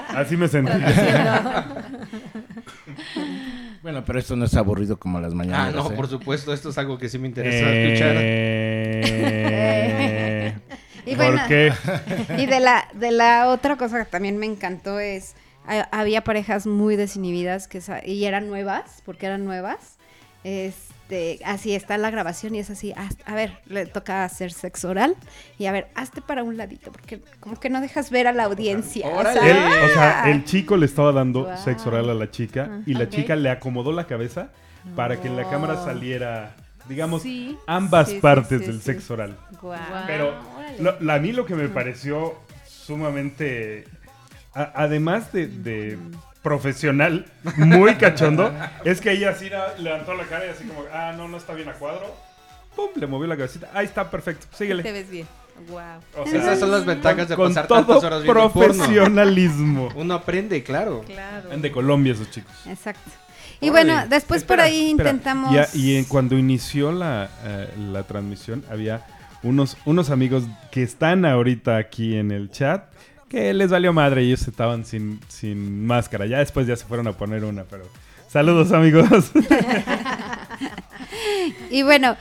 Así 0.10 0.36
me 0.36 0.50
sentí. 0.50 0.72
bueno, 3.82 4.04
pero 4.06 4.20
esto 4.20 4.36
no 4.36 4.46
es 4.46 4.56
aburrido 4.56 5.00
como 5.00 5.22
las 5.22 5.32
ah, 5.32 5.36
mañanas. 5.36 5.76
no, 5.76 5.90
por 5.92 6.08
supuesto, 6.08 6.54
esto 6.54 6.70
es 6.70 6.78
algo 6.78 6.98
que 6.98 7.08
sí 7.08 7.18
me 7.18 7.28
interesa 7.28 7.72
escuchar. 7.72 8.16
Y 11.06 11.16
¿Por 11.16 11.26
bueno, 11.26 11.42
qué? 11.48 11.72
Y 12.38 12.46
de 12.46 12.60
la, 12.60 12.88
de 12.94 13.12
la 13.12 13.48
otra 13.50 13.76
cosa 13.78 14.04
que 14.04 14.10
también 14.10 14.38
me 14.38 14.46
encantó 14.46 15.00
es, 15.00 15.36
ha- 15.68 15.88
había 15.92 16.24
parejas 16.24 16.68
muy 16.68 16.96
desinhibidas 16.96 17.68
que 17.68 17.82
y 18.06 18.26
eran 18.26 18.48
nuevas, 18.48 19.02
porque 19.06 19.26
eran 19.26 19.44
nuevas. 19.46 19.98
Este, 20.44 21.40
así 21.46 21.76
está 21.76 21.98
la 21.98 22.10
grabación 22.10 22.56
y 22.56 22.60
es 22.60 22.70
así, 22.70 22.94
a 23.26 23.36
ver, 23.36 23.60
le 23.68 23.86
toca 23.86 24.24
hacer 24.24 24.52
sexo 24.52 24.90
oral 24.90 25.16
y 25.60 25.66
a 25.68 25.72
ver, 25.72 25.88
hazte 25.96 26.22
para 26.22 26.44
un 26.44 26.58
ladito, 26.58 26.92
porque 26.92 27.22
como 27.40 27.60
que 27.60 27.70
no 27.70 27.80
dejas 27.82 28.10
ver 28.10 28.28
a 28.28 28.32
la 28.34 28.46
audiencia. 28.46 29.08
o 29.08 29.18
órale. 29.20 29.40
sea, 29.40 29.50
Él, 29.52 29.58
o 29.90 29.94
sea, 29.94 30.32
el 30.32 30.44
chico 30.46 30.78
le 30.78 30.86
estaba 30.88 31.12
dando 31.12 31.44
Wow. 31.46 31.58
sexo 31.58 31.90
oral 31.90 32.10
a 32.10 32.14
la 32.14 32.32
chica 32.32 32.82
y 32.86 32.94
la 32.96 33.08
chica 33.10 33.36
le 33.36 33.50
acomodó 33.50 33.92
la 33.92 34.08
cabeza 34.08 34.50
para 34.96 35.20
que 35.22 35.28
en 35.28 35.36
la 35.38 35.48
cámara 35.50 35.84
saliera, 35.84 36.56
digamos, 36.88 37.22
Sí. 37.22 37.58
ambas 37.68 38.10
Sí, 38.10 38.20
partes 38.20 38.60
sí, 38.62 38.68
del 38.68 38.78
sí. 38.78 38.86
sexo 38.86 39.14
oral. 39.14 39.38
Guau. 39.62 39.80
Pero 40.08 40.34
lo- 41.00 41.12
a 41.12 41.20
mí 41.20 41.32
lo 41.32 41.46
que 41.46 41.56
me 41.56 41.68
pareció 41.70 42.36
sumamente, 42.68 43.86
a- 44.54 44.72
además 44.76 45.32
de, 45.32 45.48
de 45.48 45.98
profesional, 46.42 47.26
muy 47.58 47.96
cachondo, 47.96 48.52
es 48.86 49.00
que 49.02 49.12
ella 49.12 49.30
así 49.32 49.50
levantó 49.80 50.14
la 50.16 50.24
cara 50.26 50.46
y 50.48 50.50
así 50.50 50.64
como, 50.66 50.84
ah, 50.94 51.14
no, 51.16 51.28
no 51.28 51.38
está 51.38 51.54
bien 51.54 51.70
a 51.70 51.74
cuadro. 51.74 52.14
Pum, 52.76 52.90
le 52.96 53.06
movió 53.08 53.28
la 53.28 53.36
cabecita. 53.36 53.70
Ahí 53.74 53.86
está, 53.86 54.10
perfecto. 54.10 54.48
Te 54.50 54.58
Síguele. 54.58 54.84
ves 54.84 55.10
bien. 55.10 55.28
Wow. 55.70 55.80
O 56.24 56.26
sea, 56.26 56.40
Esas 56.42 56.60
son 56.60 56.72
las 56.72 56.86
ventajas 56.86 57.28
de 57.30 57.36
con 57.36 57.50
pasar 57.50 57.68
todo 57.68 57.80
tantas 57.86 58.04
horas 58.04 58.24
profesionalismo. 58.24 59.90
Uno 59.96 60.14
aprende, 60.16 60.64
claro. 60.64 61.02
Claro. 61.06 61.50
De 61.50 61.72
Colombia 61.72 62.14
esos 62.14 62.32
chicos. 62.32 62.52
Exacto. 62.66 63.12
Y 63.62 63.70
bueno, 63.70 64.06
después 64.10 64.44
por 64.44 64.60
ahí 64.60 64.90
espera. 64.92 65.10
intentamos... 65.12 65.56
Y, 65.76 65.80
y 65.92 65.96
en- 65.98 66.06
cuando 66.06 66.38
inició 66.38 66.92
la, 66.92 67.30
eh, 67.44 67.70
la 67.92 68.04
transmisión, 68.04 68.64
había 68.70 69.06
unos, 69.44 69.78
unos 69.86 70.10
amigos 70.10 70.44
que 70.72 70.84
están 70.84 71.24
ahorita 71.26 71.78
aquí 71.78 72.16
en 72.18 72.32
el 72.32 72.50
chat 72.52 72.86
que 73.30 73.54
les 73.54 73.70
valió 73.70 73.94
madre. 73.94 74.24
Ellos 74.24 74.48
estaban 74.48 74.84
sin, 74.86 75.20
sin 75.30 75.86
máscara. 75.86 76.26
Ya 76.26 76.40
después 76.40 76.68
ya 76.68 76.76
se 76.76 76.86
fueron 76.86 77.08
a 77.08 77.14
poner 77.14 77.44
una, 77.46 77.64
pero... 77.64 77.86
Saludos, 78.28 78.72
amigos. 78.72 79.32
Y 81.70 81.84
bueno, 81.84 82.16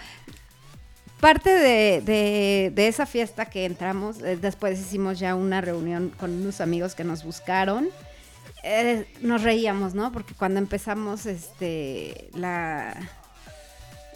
parte 1.20 1.50
de, 1.50 2.00
de- 2.00 2.72
de 2.74 2.88
esa 2.88 3.06
fiesta 3.06 3.46
que 3.46 3.64
entramos, 3.64 4.20
eh, 4.22 4.36
después 4.40 4.78
hicimos 4.80 5.18
ya 5.18 5.34
una 5.34 5.60
reunión 5.60 6.10
con 6.18 6.30
unos 6.30 6.60
amigos 6.60 6.94
que 6.94 7.04
nos 7.04 7.24
buscaron. 7.24 7.88
Eh, 8.62 9.06
nos 9.22 9.42
reíamos, 9.42 9.94
¿no? 9.94 10.12
Porque 10.12 10.34
cuando 10.34 10.58
empezamos, 10.58 11.26
este, 11.26 12.28
la... 12.34 12.94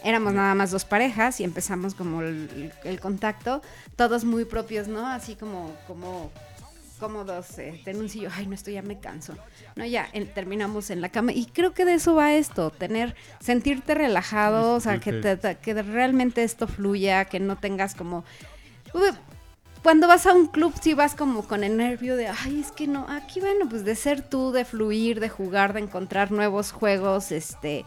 Éramos 0.03 0.33
nada 0.33 0.53
más 0.53 0.69
dos 0.69 0.85
parejas 0.85 1.39
y 1.39 1.43
empezamos 1.43 1.95
como 1.95 2.21
el, 2.21 2.71
el 2.83 2.99
contacto, 2.99 3.63
todos 3.95 4.23
muy 4.23 4.45
propios, 4.45 4.87
¿no? 4.87 5.07
Así 5.07 5.33
como, 5.35 5.73
como 5.87 6.31
cómodos, 6.99 7.57
eh, 7.57 7.81
en 7.87 7.97
un 7.97 8.07
sillón, 8.07 8.31
ay, 8.35 8.45
no, 8.45 8.53
esto 8.53 8.69
ya 8.69 8.83
me 8.83 8.99
canso. 8.99 9.35
No, 9.75 9.83
ya 9.83 10.07
eh, 10.13 10.25
terminamos 10.25 10.91
en 10.91 11.01
la 11.01 11.09
cama. 11.09 11.31
Y 11.33 11.47
creo 11.47 11.73
que 11.73 11.85
de 11.85 11.95
eso 11.95 12.13
va 12.13 12.33
esto, 12.35 12.69
tener, 12.69 13.15
sentirte 13.39 13.95
relajado, 13.95 14.75
o 14.75 14.79
sea, 14.79 14.99
que, 14.99 15.11
te- 15.11 15.37
te- 15.37 15.55
que 15.57 15.73
realmente 15.81 16.43
esto 16.43 16.67
fluya, 16.67 17.25
que 17.25 17.39
no 17.39 17.55
tengas 17.55 17.95
como... 17.95 18.23
cuando 19.85 20.07
vas 20.07 20.25
a 20.25 20.33
un 20.33 20.47
club 20.47 20.73
sí 20.81 20.95
vas 20.95 21.13
como 21.13 21.47
con 21.47 21.63
el 21.63 21.77
nervio 21.77 22.15
de, 22.15 22.27
ay, 22.27 22.59
es 22.59 22.71
que 22.71 22.87
no, 22.87 23.05
aquí 23.07 23.39
bueno, 23.39 23.69
pues 23.69 23.85
de 23.85 23.95
ser 23.95 24.23
tú, 24.23 24.51
de 24.51 24.65
fluir, 24.65 25.19
de 25.19 25.29
jugar, 25.29 25.73
de 25.73 25.81
encontrar 25.81 26.31
nuevos 26.31 26.71
juegos, 26.71 27.31
este... 27.31 27.85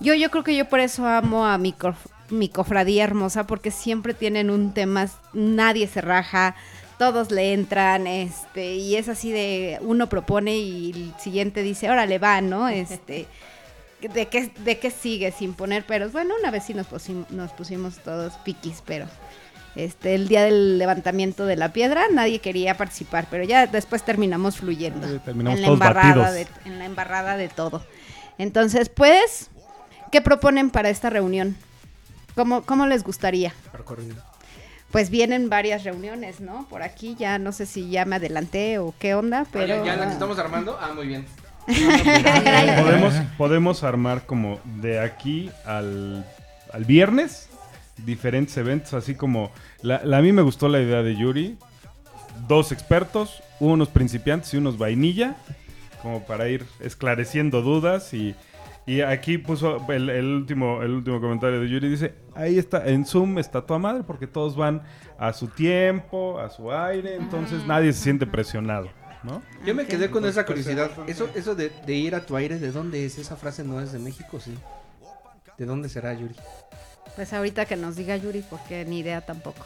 Yo, 0.00 0.12
yo 0.14 0.28
creo 0.32 0.42
que 0.42 0.56
yo 0.56 0.68
por 0.68 0.80
eso 0.80 1.06
amo 1.06 1.46
a 1.46 1.56
mi, 1.56 1.72
cof- 1.72 2.10
mi 2.30 2.48
cofradía 2.48 3.04
hermosa, 3.04 3.46
porque 3.46 3.70
siempre 3.70 4.12
tienen 4.12 4.50
un 4.50 4.74
tema, 4.74 5.08
nadie 5.34 5.86
se 5.86 6.00
raja, 6.00 6.56
todos 6.98 7.30
le 7.30 7.52
entran, 7.52 8.08
este, 8.08 8.74
y 8.74 8.96
es 8.96 9.08
así 9.08 9.30
de 9.30 9.78
uno 9.82 10.08
propone 10.08 10.58
y 10.58 10.90
el 10.90 11.14
siguiente 11.20 11.62
dice, 11.62 11.88
órale 11.88 12.18
va, 12.18 12.40
¿no? 12.40 12.66
Este, 12.68 13.28
de 14.00 14.26
qué, 14.26 14.50
de 14.64 14.78
qué 14.80 14.90
sigue 14.90 15.30
sin 15.30 15.54
poner 15.54 15.86
peros. 15.86 16.10
Bueno, 16.10 16.34
una 16.40 16.50
vez 16.50 16.64
sí 16.64 16.74
nos 16.74 16.88
pusimos, 16.88 17.30
nos 17.30 17.52
pusimos 17.52 17.98
todos 18.02 18.32
piquis, 18.44 18.82
pero 18.84 19.06
este, 19.76 20.14
el 20.14 20.26
día 20.26 20.42
del 20.42 20.78
levantamiento 20.78 21.44
de 21.44 21.54
la 21.54 21.72
piedra 21.72 22.06
nadie 22.10 22.38
quería 22.38 22.78
participar, 22.78 23.26
pero 23.30 23.44
ya 23.44 23.66
después 23.66 24.02
terminamos 24.02 24.56
fluyendo. 24.56 25.06
Eh, 25.06 25.20
terminamos 25.22 25.58
en 25.58 25.62
la 25.62 25.66
todos 25.66 25.80
embarrada 25.80 26.32
de, 26.32 26.46
en 26.64 26.78
la 26.78 26.86
embarrada 26.86 27.36
de 27.36 27.48
todo. 27.48 27.84
Entonces, 28.38 28.88
pues, 28.88 29.50
¿qué 30.10 30.22
proponen 30.22 30.70
para 30.70 30.88
esta 30.88 31.10
reunión? 31.10 31.56
¿Cómo, 32.34 32.62
cómo 32.62 32.86
les 32.86 33.04
gustaría? 33.04 33.52
Pues 34.90 35.10
vienen 35.10 35.50
varias 35.50 35.84
reuniones, 35.84 36.40
¿no? 36.40 36.66
Por 36.70 36.82
aquí 36.82 37.14
ya 37.18 37.38
no 37.38 37.52
sé 37.52 37.66
si 37.66 37.90
ya 37.90 38.06
me 38.06 38.16
adelanté 38.16 38.78
o 38.78 38.94
qué 38.98 39.14
onda, 39.14 39.46
pero... 39.52 39.74
Oye, 39.74 39.86
¿Ya 39.86 39.96
la 39.96 40.06
que 40.06 40.12
estamos 40.12 40.38
armando? 40.38 40.78
Ah, 40.80 40.92
muy 40.94 41.06
bien. 41.06 41.26
podemos, 41.66 43.14
podemos 43.36 43.82
armar 43.82 44.24
como 44.24 44.58
de 44.64 45.00
aquí 45.00 45.50
al, 45.66 46.24
al 46.72 46.84
viernes 46.84 47.50
diferentes 48.04 48.56
eventos, 48.56 48.94
así 48.94 49.14
como 49.14 49.50
la, 49.82 50.02
la- 50.04 50.18
a 50.18 50.22
mí 50.22 50.32
me 50.32 50.42
gustó 50.42 50.68
la 50.68 50.80
idea 50.80 51.02
de 51.02 51.16
Yuri, 51.16 51.56
dos 52.48 52.72
expertos, 52.72 53.42
unos 53.60 53.88
principiantes 53.88 54.52
y 54.54 54.58
unos 54.58 54.76
vainilla, 54.78 55.36
como 56.02 56.24
para 56.24 56.48
ir 56.48 56.64
esclareciendo 56.80 57.62
dudas 57.62 58.12
y, 58.14 58.34
y 58.86 59.00
aquí 59.00 59.38
puso 59.38 59.84
el, 59.90 60.10
el 60.10 60.26
último 60.26 60.82
el 60.82 60.92
último 60.92 61.20
comentario 61.20 61.60
de 61.60 61.68
Yuri 61.68 61.88
dice 61.88 62.14
ahí 62.36 62.58
está 62.58 62.86
en 62.86 63.04
Zoom 63.04 63.38
está 63.38 63.64
tu 63.66 63.76
madre 63.78 64.04
porque 64.06 64.28
todos 64.28 64.54
van 64.54 64.82
a 65.18 65.32
su 65.32 65.48
tiempo 65.48 66.38
a 66.38 66.50
su 66.50 66.70
aire 66.70 67.16
entonces 67.16 67.66
nadie 67.66 67.92
se 67.92 68.02
siente 68.04 68.26
presionado 68.26 68.88
¿no? 69.24 69.42
Yo 69.64 69.74
me 69.74 69.86
quedé 69.86 70.08
con 70.08 70.24
esa 70.26 70.46
curiosidad. 70.46 70.88
Eso, 71.08 71.28
eso 71.34 71.56
de, 71.56 71.72
de 71.84 71.94
ir 71.94 72.14
a 72.14 72.20
tu 72.24 72.36
aire, 72.36 72.60
¿de 72.60 72.70
dónde 72.70 73.04
es? 73.04 73.18
Esa 73.18 73.34
frase 73.34 73.64
no 73.64 73.80
es 73.80 73.90
de 73.90 73.98
México, 73.98 74.38
sí. 74.38 74.54
¿De 75.58 75.66
dónde 75.66 75.88
será, 75.88 76.14
Yuri? 76.14 76.36
Pues 77.16 77.32
ahorita 77.32 77.64
que 77.64 77.76
nos 77.76 77.96
diga 77.96 78.16
Yuri, 78.16 78.44
porque 78.48 78.84
ni 78.84 79.00
idea 79.00 79.22
tampoco. 79.22 79.64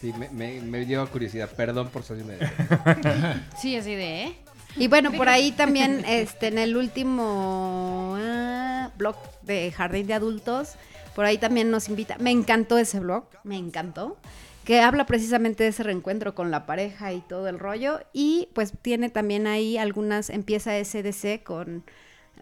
Sí, 0.00 0.12
me, 0.12 0.28
me, 0.28 0.60
me 0.60 0.84
dio 0.84 1.10
curiosidad. 1.10 1.50
Perdón 1.50 1.88
por 1.88 2.04
de 2.04 2.38
Sí, 3.58 3.74
así 3.74 3.94
de, 3.94 4.24
¿eh? 4.24 4.36
Y 4.76 4.88
bueno, 4.88 5.12
por 5.12 5.28
ahí 5.28 5.52
también, 5.52 6.04
este, 6.08 6.48
en 6.48 6.58
el 6.58 6.76
último 6.76 8.16
ah, 8.18 8.90
blog 8.98 9.16
de 9.42 9.72
Jardín 9.72 10.06
de 10.06 10.14
Adultos, 10.14 10.74
por 11.14 11.24
ahí 11.24 11.38
también 11.38 11.70
nos 11.70 11.88
invita. 11.88 12.16
Me 12.18 12.30
encantó 12.30 12.76
ese 12.76 13.00
blog, 13.00 13.24
me 13.44 13.56
encantó, 13.56 14.18
que 14.64 14.80
habla 14.80 15.06
precisamente 15.06 15.62
de 15.62 15.70
ese 15.70 15.84
reencuentro 15.84 16.34
con 16.34 16.50
la 16.50 16.66
pareja 16.66 17.12
y 17.12 17.20
todo 17.20 17.48
el 17.48 17.58
rollo. 17.58 18.00
Y 18.12 18.48
pues 18.52 18.72
tiene 18.82 19.10
también 19.10 19.46
ahí 19.46 19.78
algunas, 19.78 20.28
empieza 20.28 20.72
SDC 20.82 21.42
con 21.44 21.84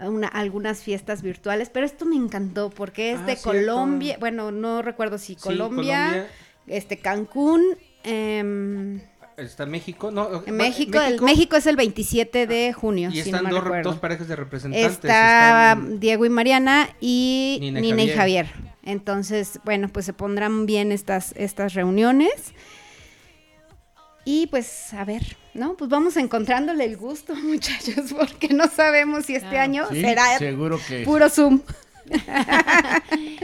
una- 0.08 0.28
algunas 0.28 0.82
fiestas 0.82 1.22
virtuales, 1.22 1.70
pero 1.70 1.86
esto 1.86 2.04
me 2.04 2.16
encantó 2.16 2.70
porque 2.70 3.12
es 3.12 3.18
Ah, 3.20 3.26
de 3.26 3.36
cierto. 3.36 3.50
Colombia, 3.50 4.16
bueno, 4.20 4.50
no 4.50 4.82
recuerdo 4.82 5.18
si 5.18 5.34
Sí, 5.34 5.40
Colombia, 5.40 6.26
este 6.66 6.98
Cancún, 6.98 7.62
em, 8.04 9.00
¿Está 9.36 9.64
México? 9.64 10.10
No, 10.10 10.28
en 10.46 10.54
va- 10.54 10.58
México, 10.58 11.00
el- 11.00 11.20
México 11.22 11.56
es 11.56 11.66
el 11.66 11.74
27 11.74 12.46
de 12.46 12.72
junio, 12.74 13.08
Y 13.08 13.14
si 13.14 13.20
están 13.20 13.44
no 13.44 13.60
dos, 13.82 13.96
parejas 13.98 14.28
de 14.28 14.36
representantes. 14.36 14.92
Está 14.92 15.72
están- 15.72 15.98
Diego 16.00 16.26
y 16.26 16.28
Mariana 16.28 16.90
y 17.00 17.58
Nina 17.60 18.02
y 18.02 18.10
Javier. 18.10 18.46
Entonces, 18.84 19.58
bueno, 19.64 19.88
pues 19.88 20.04
se 20.06 20.12
pondrán 20.12 20.66
bien 20.66 20.92
estas, 20.92 21.32
estas 21.36 21.72
reuniones. 21.74 22.52
Y 24.24 24.46
pues, 24.48 24.92
a 24.94 25.04
ver, 25.04 25.36
¿no? 25.54 25.74
Pues 25.74 25.90
vamos 25.90 26.16
encontrándole 26.16 26.84
el 26.84 26.96
gusto, 26.96 27.34
muchachos, 27.42 28.12
porque 28.16 28.48
no 28.48 28.68
sabemos 28.68 29.26
si 29.26 29.34
este 29.36 29.48
Claro. 29.50 29.62
año 29.62 29.86
Sí, 29.90 30.00
será 30.00 30.38
seguro 30.38 30.78
que 30.88 31.02
puro 31.04 31.28
Zoom. 31.28 31.60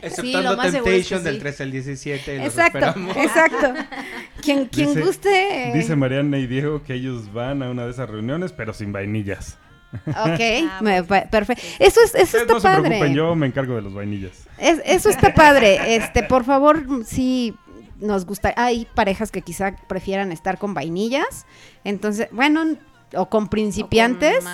Exceptando 0.03 0.51
lo 0.51 0.57
más 0.57 0.71
seguro 0.73 0.93
es 0.93 1.07
que 1.07 1.15
Temptation 1.15 1.25
del 1.25 1.35
sí. 1.37 1.41
13 1.41 1.63
al 1.63 1.73
17. 1.73 2.37
los 2.39 2.47
Exacto, 2.47 2.79
esperamos. 2.79 3.17
exacto. 3.17 3.75
Quien, 4.43 4.67
quien 4.67 4.89
Dice- 4.89 5.01
guste. 5.03 5.69
eh, 5.69 5.73
Dice 5.75 5.97
Mariana 5.97 6.39
y 6.39 6.47
Diego 6.47 6.83
que 6.83 6.95
ellos 6.95 7.33
van 7.33 7.63
a 7.63 7.71
una 7.71 7.85
de 7.85 7.91
esas 7.91 8.09
reuniones, 8.09 8.53
pero 8.53 8.73
sin 8.73 8.93
vainillas. 8.93 9.59
Ok, 10.07 11.07
pa- 11.09 11.25
perfecto. 11.31 11.63
Eso 11.79 12.01
es, 12.03 12.15
eso 12.15 12.23
Ustedes 12.25 12.43
está 12.43 12.53
no 12.55 12.61
se 12.61 12.69
padre. 12.69 12.83
preocupen, 12.89 13.15
yo 13.15 13.35
me 13.35 13.47
encargo 13.47 13.75
de 13.75 13.83
los 13.83 13.95
vainillas. 13.95 14.33
Es- 14.59 14.83
eso 14.85 15.09
está 15.09 15.33
padre. 15.35 15.97
Este, 15.97 16.23
por 16.23 16.45
favor, 16.45 16.85
sí 17.07 17.55
nos 17.99 18.27
gusta. 18.27 18.53
Hay 18.57 18.87
parejas 18.95 19.31
que 19.31 19.43
quizá 19.43 19.77
prefieran 19.89 20.33
estar 20.33 20.59
con 20.59 20.75
vainillas. 20.75 21.47
Entonces, 21.85 22.29
bueno, 22.33 22.77
o 23.15 23.29
con 23.29 23.49
principiantes. 23.49 24.45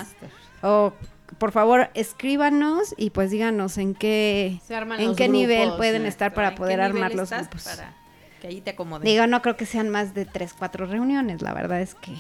O 0.63 0.93
por 1.39 1.53
favor, 1.53 1.91
escríbanos 1.95 2.95
y 2.97 3.11
pues 3.11 3.31
díganos 3.31 3.79
en 3.79 3.95
qué, 3.95 4.61
en 4.99 5.17
qué 5.17 5.29
nivel 5.29 5.73
pueden 5.77 6.07
estar 6.07 6.33
para 6.35 6.49
¿En 6.49 6.55
poder 6.55 6.81
armar 6.81 7.15
los 7.15 7.31
grupos. 7.31 7.65
Para 7.65 7.95
que 8.41 8.49
ahí 8.49 8.61
te 8.61 8.71
acomodes. 8.71 9.05
Digo, 9.05 9.27
no 9.27 9.43
creo 9.43 9.57
que 9.57 9.67
sean 9.67 9.89
más 9.91 10.15
de 10.15 10.27
tres, 10.27 10.55
cuatro 10.57 10.87
reuniones, 10.87 11.43
la 11.43 11.53
verdad 11.55 11.81
es 11.81 11.95
que... 11.95 12.13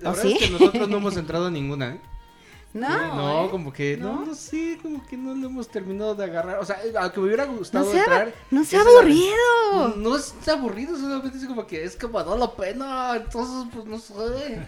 La 0.00 0.10
¿Oh, 0.10 0.12
verdad 0.12 0.22
sí? 0.22 0.38
es 0.38 0.38
que 0.38 0.50
nosotros 0.50 0.88
no 0.88 0.96
hemos 0.98 1.16
entrado 1.16 1.46
a 1.46 1.50
ninguna, 1.50 1.94
¿eh? 1.94 2.00
No, 2.72 2.88
no, 3.16 3.44
¿eh? 3.46 3.50
como 3.50 3.72
que, 3.72 3.96
no, 3.96 4.12
¿No? 4.20 4.26
no 4.26 4.34
sé, 4.34 4.78
como 4.80 5.04
que 5.04 5.16
no 5.16 5.34
lo 5.34 5.48
hemos 5.48 5.68
terminado 5.68 6.14
de 6.14 6.22
agarrar. 6.24 6.58
O 6.60 6.64
sea, 6.64 6.76
a 7.00 7.10
que 7.12 7.18
me 7.20 7.26
hubiera 7.26 7.44
gustado 7.46 7.84
no 7.86 7.90
sea, 7.90 8.00
entrar. 8.04 8.32
no 8.52 8.64
sea 8.64 8.78
es 8.80 8.84
la- 8.84 8.92
aburrido. 8.92 9.96
No 9.96 10.16
es 10.16 10.34
aburrido, 10.48 10.96
solamente 10.96 11.36
es 11.38 11.46
como 11.46 11.66
que 11.66 11.82
es 11.82 11.96
que 11.96 12.06
me 12.06 12.22
da 12.22 12.36
la 12.36 12.52
pena, 12.52 13.16
entonces 13.16 13.66
pues 13.74 13.84
no 13.86 13.98
sé. 13.98 14.62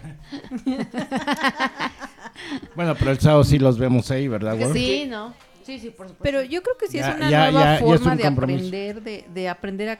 Bueno, 2.74 2.94
pero 2.98 3.10
el 3.10 3.20
sábado 3.20 3.44
sí 3.44 3.58
los 3.58 3.78
vemos 3.78 4.10
ahí, 4.10 4.26
¿verdad, 4.28 4.56
Wolf? 4.56 4.72
Sí, 4.72 5.06
¿no? 5.08 5.34
Sí, 5.64 5.78
sí, 5.78 5.90
por 5.90 6.08
supuesto. 6.08 6.22
Pero 6.24 6.42
yo 6.42 6.62
creo 6.62 6.76
que 6.76 6.88
sí 6.88 6.98
Ya- 6.98 7.10
es 7.10 7.16
una 7.16 7.30
ya- 7.30 7.50
nueva 7.50 7.60
ya- 7.60 7.64
ya 7.66 7.74
es 7.74 7.80
forma 7.82 8.12
un 8.12 8.16
de 8.18 8.24
compromiso. 8.24 8.58
aprender, 8.66 9.02
de, 9.02 9.24
de 9.32 9.48
aprender 9.48 9.88
a, 9.90 9.92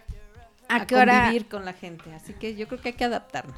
¿A 0.68 0.76
a 0.82 0.86
qué 0.86 0.96
hora? 0.96 1.20
convivir 1.24 1.48
con 1.48 1.64
la 1.64 1.72
gente. 1.72 2.12
Así 2.14 2.32
que 2.34 2.54
yo 2.56 2.66
creo 2.66 2.80
que 2.80 2.88
hay 2.88 2.94
que 2.94 3.04
adaptarnos. 3.04 3.56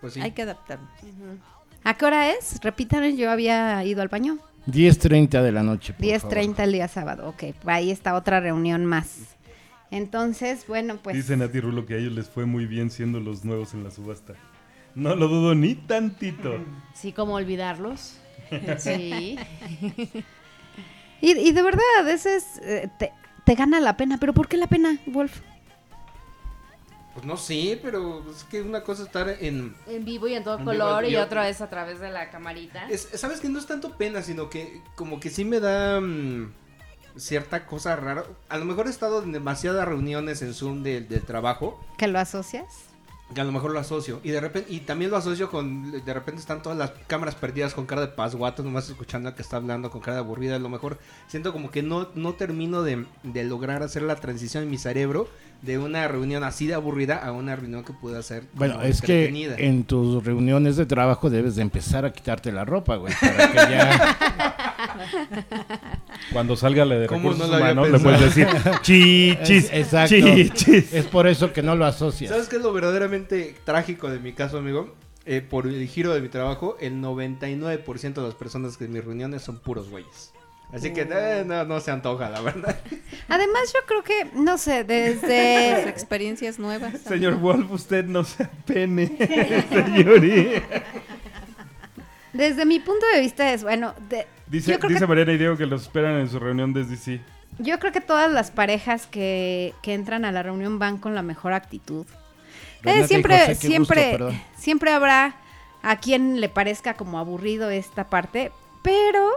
Pues 0.00 0.12
sí. 0.14 0.20
Hay 0.20 0.30
que 0.32 0.42
adaptarnos. 0.42 0.90
Ujú. 1.02 1.38
¿A 1.84 1.94
qué 1.94 2.04
hora 2.04 2.30
es? 2.30 2.60
Repitan, 2.62 3.16
yo 3.16 3.30
había 3.30 3.84
ido 3.84 4.02
al 4.02 4.08
baño. 4.08 4.38
10.30 4.66 5.42
de 5.42 5.52
la 5.52 5.62
noche, 5.62 5.94
por 5.94 6.04
10.30 6.04 6.60
el 6.64 6.72
día 6.72 6.88
sábado. 6.88 7.28
Ok, 7.28 7.44
ahí 7.66 7.90
está 7.90 8.14
otra 8.14 8.40
reunión 8.40 8.84
más. 8.84 9.36
Entonces, 9.90 10.66
bueno, 10.68 10.98
pues... 11.02 11.16
Dice 11.16 11.36
Nati 11.36 11.60
Rulo 11.60 11.86
que 11.86 11.94
a 11.94 11.96
ellos 11.96 12.12
les 12.12 12.28
fue 12.28 12.44
muy 12.44 12.66
bien 12.66 12.90
siendo 12.90 13.20
los 13.20 13.44
nuevos 13.44 13.72
en 13.72 13.84
la 13.84 13.90
subasta. 13.90 14.34
No 14.94 15.14
lo 15.14 15.28
dudo 15.28 15.54
ni 15.54 15.74
tantito. 15.74 16.56
Sí, 16.94 17.12
como 17.12 17.34
olvidarlos. 17.34 18.18
Sí. 18.78 19.38
Y, 21.20 21.32
y 21.32 21.52
de 21.52 21.62
verdad, 21.62 22.08
ese 22.08 22.36
es... 22.36 22.44
eh, 22.62 22.88
te, 22.98 23.12
te 23.44 23.54
gana 23.54 23.80
la 23.80 23.96
pena. 23.96 24.18
¿Pero 24.18 24.34
por 24.34 24.48
qué 24.48 24.56
la 24.56 24.66
pena, 24.66 24.98
Wolf? 25.06 25.40
Pues 27.18 27.26
no 27.26 27.36
sé, 27.36 27.80
pero 27.82 28.22
es 28.30 28.44
que 28.44 28.62
una 28.62 28.84
cosa 28.84 29.02
es 29.02 29.08
estar 29.08 29.28
en... 29.28 29.74
En 29.88 30.04
vivo 30.04 30.28
y 30.28 30.34
en 30.34 30.44
todo 30.44 30.54
En 30.54 30.60
vivo 30.60 30.70
color 30.70 31.04
y 31.04 31.16
otra 31.16 31.42
vez 31.42 31.60
a 31.60 31.68
través 31.68 31.98
de 31.98 32.10
la 32.10 32.30
camarita. 32.30 32.88
Es, 32.88 33.08
Sabes 33.14 33.40
que 33.40 33.48
no 33.48 33.58
es 33.58 33.66
tanto 33.66 33.96
pena, 33.96 34.22
sino 34.22 34.48
que 34.48 34.80
como 34.94 35.18
que 35.18 35.28
sí 35.28 35.44
me 35.44 35.58
da 35.58 36.00
mm, 36.00 36.52
cierta 37.16 37.66
cosa 37.66 37.96
rara. 37.96 38.24
A 38.48 38.56
lo 38.56 38.66
mejor 38.66 38.86
he 38.86 38.90
estado 38.90 39.20
en 39.24 39.32
demasiadas 39.32 39.88
reuniones 39.88 40.42
en 40.42 40.54
Zoom 40.54 40.84
del 40.84 41.08
del 41.08 41.22
trabajo. 41.22 41.84
¿Que 41.96 42.06
lo 42.06 42.20
asocias? 42.20 42.87
Que 43.34 43.40
a 43.40 43.44
lo 43.44 43.52
mejor 43.52 43.72
lo 43.72 43.78
asocio. 43.78 44.20
Y 44.24 44.30
de 44.30 44.40
repente, 44.40 44.72
y 44.72 44.80
también 44.80 45.10
lo 45.10 45.16
asocio 45.16 45.50
con, 45.50 45.92
de 45.92 46.14
repente 46.14 46.40
están 46.40 46.62
todas 46.62 46.78
las 46.78 46.92
cámaras 47.06 47.34
perdidas 47.34 47.74
con 47.74 47.84
cara 47.84 48.00
de 48.00 48.08
pasguato, 48.08 48.62
nomás 48.62 48.88
escuchando 48.88 49.28
al 49.28 49.34
que 49.34 49.42
está 49.42 49.58
hablando 49.58 49.90
con 49.90 50.00
cara 50.00 50.14
de 50.14 50.20
aburrida. 50.20 50.56
A 50.56 50.58
lo 50.58 50.68
mejor 50.68 50.98
siento 51.26 51.52
como 51.52 51.70
que 51.70 51.82
no, 51.82 52.08
no 52.14 52.34
termino 52.34 52.82
de, 52.82 53.04
de 53.22 53.44
lograr 53.44 53.82
hacer 53.82 54.02
la 54.02 54.16
transición 54.16 54.64
en 54.64 54.70
mi 54.70 54.78
cerebro 54.78 55.28
de 55.62 55.78
una 55.78 56.06
reunión 56.06 56.44
así 56.44 56.66
de 56.66 56.74
aburrida 56.74 57.16
a 57.16 57.32
una 57.32 57.56
reunión 57.56 57.82
que 57.84 57.92
pueda 57.92 58.22
ser 58.22 58.44
Bueno, 58.54 58.80
es 58.82 59.02
que 59.02 59.26
en 59.58 59.84
tus 59.84 60.24
reuniones 60.24 60.76
de 60.76 60.86
trabajo 60.86 61.30
debes 61.30 61.56
de 61.56 61.62
empezar 61.62 62.04
a 62.04 62.12
quitarte 62.12 62.52
la 62.52 62.64
ropa, 62.64 62.96
güey, 62.96 63.12
para 63.20 63.50
que 63.50 63.56
ya... 63.56 64.74
Cuando 66.32 66.56
salga 66.56 66.84
la 66.84 66.96
de 66.96 67.06
¿Cómo 67.06 67.30
recursos 67.30 67.50
no 67.50 67.56
humanos, 67.56 67.90
le 67.90 67.98
puedes 67.98 68.20
decir 68.20 68.46
chichis, 68.82 69.64
Es- 69.64 69.72
exacto. 69.72 70.14
chichis. 70.16 70.92
Es 70.92 71.06
por 71.06 71.26
eso 71.26 71.52
que 71.52 71.62
no 71.62 71.74
lo 71.76 71.84
asocias. 71.86 72.30
¿Sabes 72.30 72.48
qué 72.48 72.56
es 72.56 72.62
lo 72.62 72.72
verdaderamente 72.72 73.54
trágico 73.64 74.08
de 74.10 74.18
mi 74.20 74.32
caso, 74.32 74.58
amigo? 74.58 74.94
Eh, 75.26 75.42
por 75.42 75.66
el 75.66 75.86
giro 75.88 76.14
de 76.14 76.20
mi 76.22 76.28
trabajo, 76.28 76.76
el 76.80 76.94
99% 77.02 78.14
de 78.14 78.22
las 78.22 78.34
personas 78.34 78.76
que 78.78 78.84
en 78.86 78.92
mis 78.92 79.04
reuniones 79.04 79.42
son 79.42 79.58
puros 79.58 79.90
güeyes. 79.90 80.32
Así 80.72 80.92
que 80.92 81.08
eh, 81.10 81.44
no, 81.46 81.64
no 81.64 81.80
se 81.80 81.90
antoja, 81.90 82.28
la 82.28 82.40
verdad. 82.42 82.78
Además, 83.28 83.72
yo 83.74 83.80
creo 83.86 84.02
que, 84.02 84.30
no 84.34 84.58
sé, 84.58 84.78
Las 84.80 84.86
desde... 84.86 85.88
experiencias 85.88 86.58
nuevas. 86.58 87.00
Señor 87.06 87.36
Wolf, 87.36 87.70
usted 87.70 88.04
no 88.04 88.22
se 88.24 88.42
apene, 88.44 89.06
señoría. 89.70 90.62
Desde 92.34 92.66
mi 92.66 92.80
punto 92.80 93.06
de 93.14 93.20
vista 93.20 93.52
es, 93.52 93.62
bueno, 93.62 93.94
de- 94.10 94.26
Dice, 94.50 94.78
dice 94.88 95.00
que, 95.00 95.06
Mariana 95.06 95.32
y 95.32 95.38
Diego 95.38 95.56
que 95.56 95.66
los 95.66 95.82
esperan 95.82 96.18
en 96.20 96.28
su 96.28 96.38
reunión 96.38 96.72
desde 96.72 96.96
sí. 96.96 97.20
yo 97.58 97.78
creo 97.78 97.92
que 97.92 98.00
todas 98.00 98.32
las 98.32 98.50
parejas 98.50 99.06
que, 99.06 99.74
que 99.82 99.94
entran 99.94 100.24
a 100.24 100.32
la 100.32 100.42
reunión 100.42 100.78
van 100.78 100.98
con 100.98 101.14
la 101.14 101.22
mejor 101.22 101.52
actitud. 101.52 102.06
Eh, 102.06 102.82
Renata 102.82 103.04
y 103.04 103.08
siempre, 103.08 103.38
José, 103.38 103.46
qué 103.46 103.78
gusto, 103.78 103.94
siempre, 103.94 104.42
siempre 104.56 104.90
habrá 104.92 105.36
a 105.82 105.96
quien 105.96 106.40
le 106.40 106.48
parezca 106.48 106.94
como 106.94 107.18
aburrido 107.18 107.70
esta 107.70 108.04
parte, 108.08 108.52
pero 108.82 109.28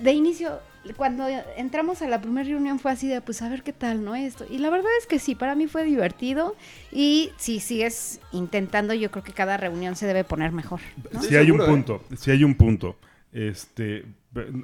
de 0.00 0.12
inicio, 0.12 0.60
cuando 0.96 1.26
entramos 1.56 2.02
a 2.02 2.08
la 2.08 2.20
primera 2.20 2.46
reunión 2.48 2.78
fue 2.78 2.92
así 2.92 3.08
de, 3.08 3.20
pues 3.20 3.42
a 3.42 3.48
ver 3.48 3.62
qué 3.62 3.72
tal, 3.72 4.04
¿no? 4.04 4.14
Esto. 4.14 4.44
Y 4.48 4.58
la 4.58 4.70
verdad 4.70 4.90
es 5.00 5.06
que 5.06 5.18
sí, 5.18 5.34
para 5.34 5.54
mí 5.54 5.66
fue 5.66 5.84
divertido 5.84 6.56
y 6.92 7.30
si 7.36 7.60
sigues 7.60 8.20
intentando, 8.32 8.94
yo 8.94 9.10
creo 9.10 9.24
que 9.24 9.32
cada 9.32 9.56
reunión 9.56 9.96
se 9.96 10.06
debe 10.06 10.24
poner 10.24 10.52
mejor. 10.52 10.80
¿no? 10.96 11.20
Estoy 11.20 11.28
Si 11.30 11.36
hay 11.36 11.50
un 11.50 11.60
¿eh? 11.60 11.66
punto, 11.66 12.02
si 12.16 12.30
hay 12.30 12.44
un 12.44 12.54
punto. 12.54 12.96
Este, 13.34 14.06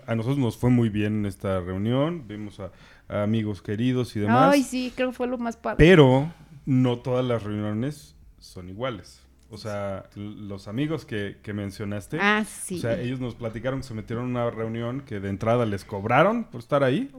a 0.06 0.14
nosotros 0.14 0.38
nos 0.38 0.56
fue 0.56 0.70
muy 0.70 0.88
bien 0.88 1.18
en 1.18 1.26
esta 1.26 1.60
reunión, 1.60 2.26
vimos 2.28 2.60
a, 2.60 2.70
a 3.08 3.24
amigos 3.24 3.60
queridos 3.62 4.14
y 4.16 4.20
demás. 4.20 4.54
Ay, 4.54 4.62
sí, 4.62 4.92
creo 4.94 5.10
que 5.10 5.16
fue 5.16 5.26
lo 5.26 5.36
más 5.38 5.56
padre. 5.56 5.76
Pero 5.78 6.32
no 6.66 6.98
todas 7.00 7.24
las 7.24 7.42
reuniones 7.42 8.14
son 8.38 8.68
iguales. 8.68 9.20
O 9.50 9.58
sea, 9.58 10.08
los 10.14 10.68
amigos 10.68 11.04
que, 11.04 11.38
que 11.42 11.52
mencionaste, 11.52 12.18
Ah, 12.20 12.44
sí. 12.48 12.76
o 12.76 12.80
sea, 12.80 13.00
ellos 13.00 13.18
nos 13.18 13.34
platicaron 13.34 13.80
que 13.80 13.86
se 13.88 13.94
metieron 13.94 14.26
en 14.26 14.30
una 14.30 14.48
reunión 14.48 15.00
que 15.00 15.18
de 15.18 15.28
entrada 15.28 15.66
les 15.66 15.84
cobraron 15.84 16.44
por 16.44 16.60
estar 16.60 16.84
ahí. 16.84 17.10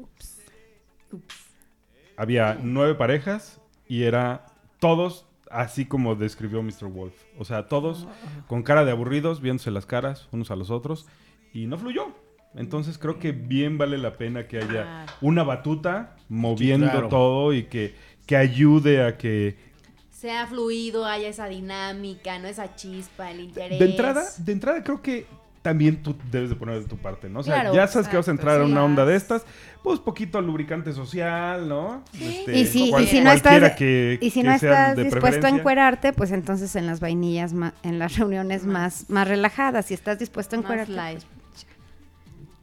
Había 2.18 2.58
nueve 2.62 2.96
parejas 2.96 3.60
y 3.88 4.04
era 4.04 4.46
todos 4.80 5.26
así 5.50 5.86
como 5.86 6.16
describió 6.16 6.64
Mr. 6.64 6.86
Wolf. 6.88 7.14
O 7.38 7.44
sea, 7.44 7.68
todos 7.68 8.08
con 8.48 8.64
cara 8.64 8.86
de 8.86 8.92
aburridos, 8.92 9.42
viéndose 9.42 9.70
las 9.72 9.86
caras 9.86 10.30
unos 10.32 10.52
a 10.52 10.56
los 10.56 10.70
otros 10.70 11.08
y 11.54 11.68
no 11.68 11.78
fluyó. 11.78 12.08
Entonces 12.56 12.98
creo 12.98 13.18
que 13.18 13.32
bien 13.32 13.78
vale 13.78 13.98
la 13.98 14.18
pena 14.18 14.48
que 14.48 14.58
haya 14.58 15.06
una 15.22 15.44
batuta 15.44 16.16
moviendo 16.28 16.90
claro. 16.92 17.08
todo 17.08 17.54
y 17.54 17.64
que, 17.64 17.96
que 18.26 18.36
ayude 18.36 19.04
a 19.06 19.18
que 19.18 19.56
Sea 20.12 20.46
fluido, 20.48 21.06
haya 21.06 21.30
esa 21.30 21.48
dinámica, 21.48 22.40
no 22.40 22.48
esa 22.50 22.76
chispa, 22.76 23.32
el 23.32 23.40
interés. 23.40 23.80
de 23.80 23.86
entrada, 23.86 24.24
de 24.38 24.52
entrada 24.52 24.84
creo 24.84 25.02
que 25.02 25.26
también 25.62 26.02
tú 26.02 26.16
debes 26.32 26.50
de 26.50 26.56
poner 26.56 26.80
de 26.82 26.88
tu 26.88 26.98
parte, 26.98 27.30
¿no? 27.30 27.40
O 27.40 27.44
sea, 27.44 27.54
Claro, 27.62 27.74
ya 27.76 27.88
sabes 27.88 28.08
que 28.08 28.18
vas 28.18 28.28
a 28.28 28.32
entrar 28.32 28.60
a 28.60 28.66
sí. 28.66 28.72
una 28.72 28.84
onda 28.84 29.06
de 29.06 29.16
estas, 29.16 29.46
pues 29.84 30.00
poquito 30.00 30.42
lubricante 30.42 30.92
social, 30.92 31.70
¿no? 31.70 32.04
Este, 32.20 32.58
Y 32.58 32.66
si, 32.66 32.88
y 32.88 32.90
cual- 32.90 33.06
si 33.08 33.22
no 33.22 33.32
estás, 33.32 33.74
que, 33.78 34.18
y 34.22 34.30
si 34.32 34.42
no 34.44 34.52
estás 34.54 34.98
dispuesto 34.98 35.46
a 35.48 35.50
encuerarte, 35.52 36.14
pues 36.14 36.32
entonces 36.32 36.76
en 36.76 36.88
las 36.88 37.00
vainillas, 37.00 37.54
en 37.84 38.00
las 38.00 38.18
reuniones 38.18 38.66
más, 38.66 39.10
más 39.10 39.28
relajadas. 39.28 39.86
Si 39.86 39.94
estás 39.94 40.18
dispuesto 40.20 40.56
a 40.56 40.60
Más 40.62 40.66
encuerarte. 40.66 41.26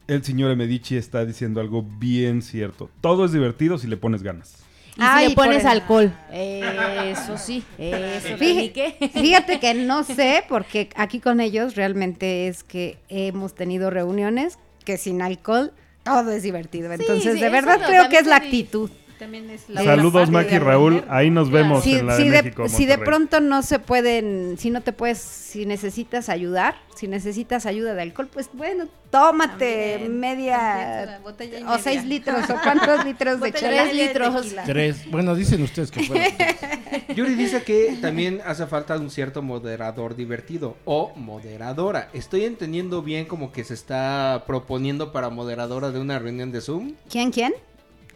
El 0.09 0.23
señor 0.23 0.55
Medici 0.55 0.97
está 0.97 1.23
diciendo 1.23 1.61
algo 1.61 1.83
bien 1.83 2.41
cierto. 2.41 2.89
Todo 2.99 3.25
es 3.25 3.31
divertido 3.31 3.77
si 3.77 3.85
le 3.87 3.95
pones 3.95 4.23
ganas. 4.23 4.55
Y 4.97 5.01
si 5.01 5.29
le 5.29 5.35
pones 5.35 5.61
por- 5.61 5.71
alcohol. 5.71 6.13
Eso 6.31 7.37
sí. 7.37 7.63
Eso 7.77 8.35
Fíjate, 8.37 9.09
fíjate 9.13 9.59
que 9.59 9.73
no 9.75 10.03
sé, 10.03 10.43
porque 10.49 10.89
aquí 10.95 11.19
con 11.19 11.39
ellos 11.39 11.75
realmente 11.75 12.47
es 12.47 12.63
que 12.63 12.97
hemos 13.07 13.53
tenido 13.53 13.91
reuniones 13.91 14.57
que 14.83 14.97
sin 14.97 15.21
alcohol 15.21 15.71
todo 16.03 16.31
es 16.31 16.41
divertido. 16.43 16.91
Entonces, 16.91 17.35
sí, 17.35 17.39
de 17.39 17.49
verdad 17.49 17.79
creo 17.85 18.09
que 18.09 18.17
es 18.17 18.25
la 18.25 18.37
actitud. 18.37 18.89
También 19.19 19.49
es 19.49 19.67
la 19.69 19.83
Saludos, 19.83 20.29
Maki 20.31 20.55
y 20.55 20.59
Raúl. 20.59 21.03
Ahí 21.09 21.29
nos 21.29 21.51
vemos 21.51 21.83
Si, 21.83 21.95
en 21.95 22.07
la 22.07 22.15
si 22.15 22.23
de, 22.23 22.29
de, 22.29 22.43
México. 22.43 22.69
si 22.69 22.85
de 22.85 22.97
pronto 22.97 23.41
no 23.41 23.61
se 23.63 23.77
pueden, 23.77 24.55
si 24.57 24.69
no 24.69 24.79
te 24.79 24.93
puedes, 24.93 25.17
si 25.19 25.65
necesitas 25.65 26.29
ayudar, 26.29 26.75
si 26.95 27.09
necesitas 27.09 27.65
ayuda 27.65 27.93
de 27.95 28.01
alcohol, 28.01 28.29
pues 28.31 28.49
bueno, 28.53 28.87
tómate 29.11 29.97
También, 29.99 30.19
media 30.21 31.19
botella 31.21 31.59
y 31.59 31.63
o 31.63 31.65
media. 31.65 31.79
seis 31.79 32.05
litros 32.05 32.49
o 32.49 32.55
cuántos 32.63 33.03
litros 33.03 33.41
de 33.41 33.51
chela. 33.51 33.85
de 33.85 33.93
litros. 33.93 34.55
Tres. 34.65 35.11
Bueno, 35.11 35.35
dicen 35.35 35.61
ustedes 35.63 35.91
que 35.91 36.03
fueron. 36.03 36.25
Yuri 37.15 37.35
dice 37.35 37.61
que 37.63 37.97
también 38.01 38.39
hace 38.45 38.67
falta 38.67 38.95
un 38.97 39.09
cierto 39.09 39.41
moderador 39.41 40.15
divertido 40.15 40.77
o 40.85 41.11
moderadora. 41.17 42.09
Estoy 42.13 42.45
entendiendo 42.45 43.01
bien 43.01 43.25
como 43.25 43.51
que 43.51 43.65
se 43.65 43.73
está 43.73 44.45
proponiendo 44.47 45.11
para 45.11 45.29
moderadora 45.29 45.91
de 45.91 45.99
una 45.99 46.19
reunión 46.19 46.53
de 46.53 46.61
Zoom, 46.61 46.93
¿Quién, 47.09 47.31
quién? 47.31 47.53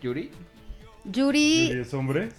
Yuri. 0.02 0.32
¿Y 1.06 1.12
Yuri. 1.12 1.72
es 1.72 1.94
hombre? 1.94 2.30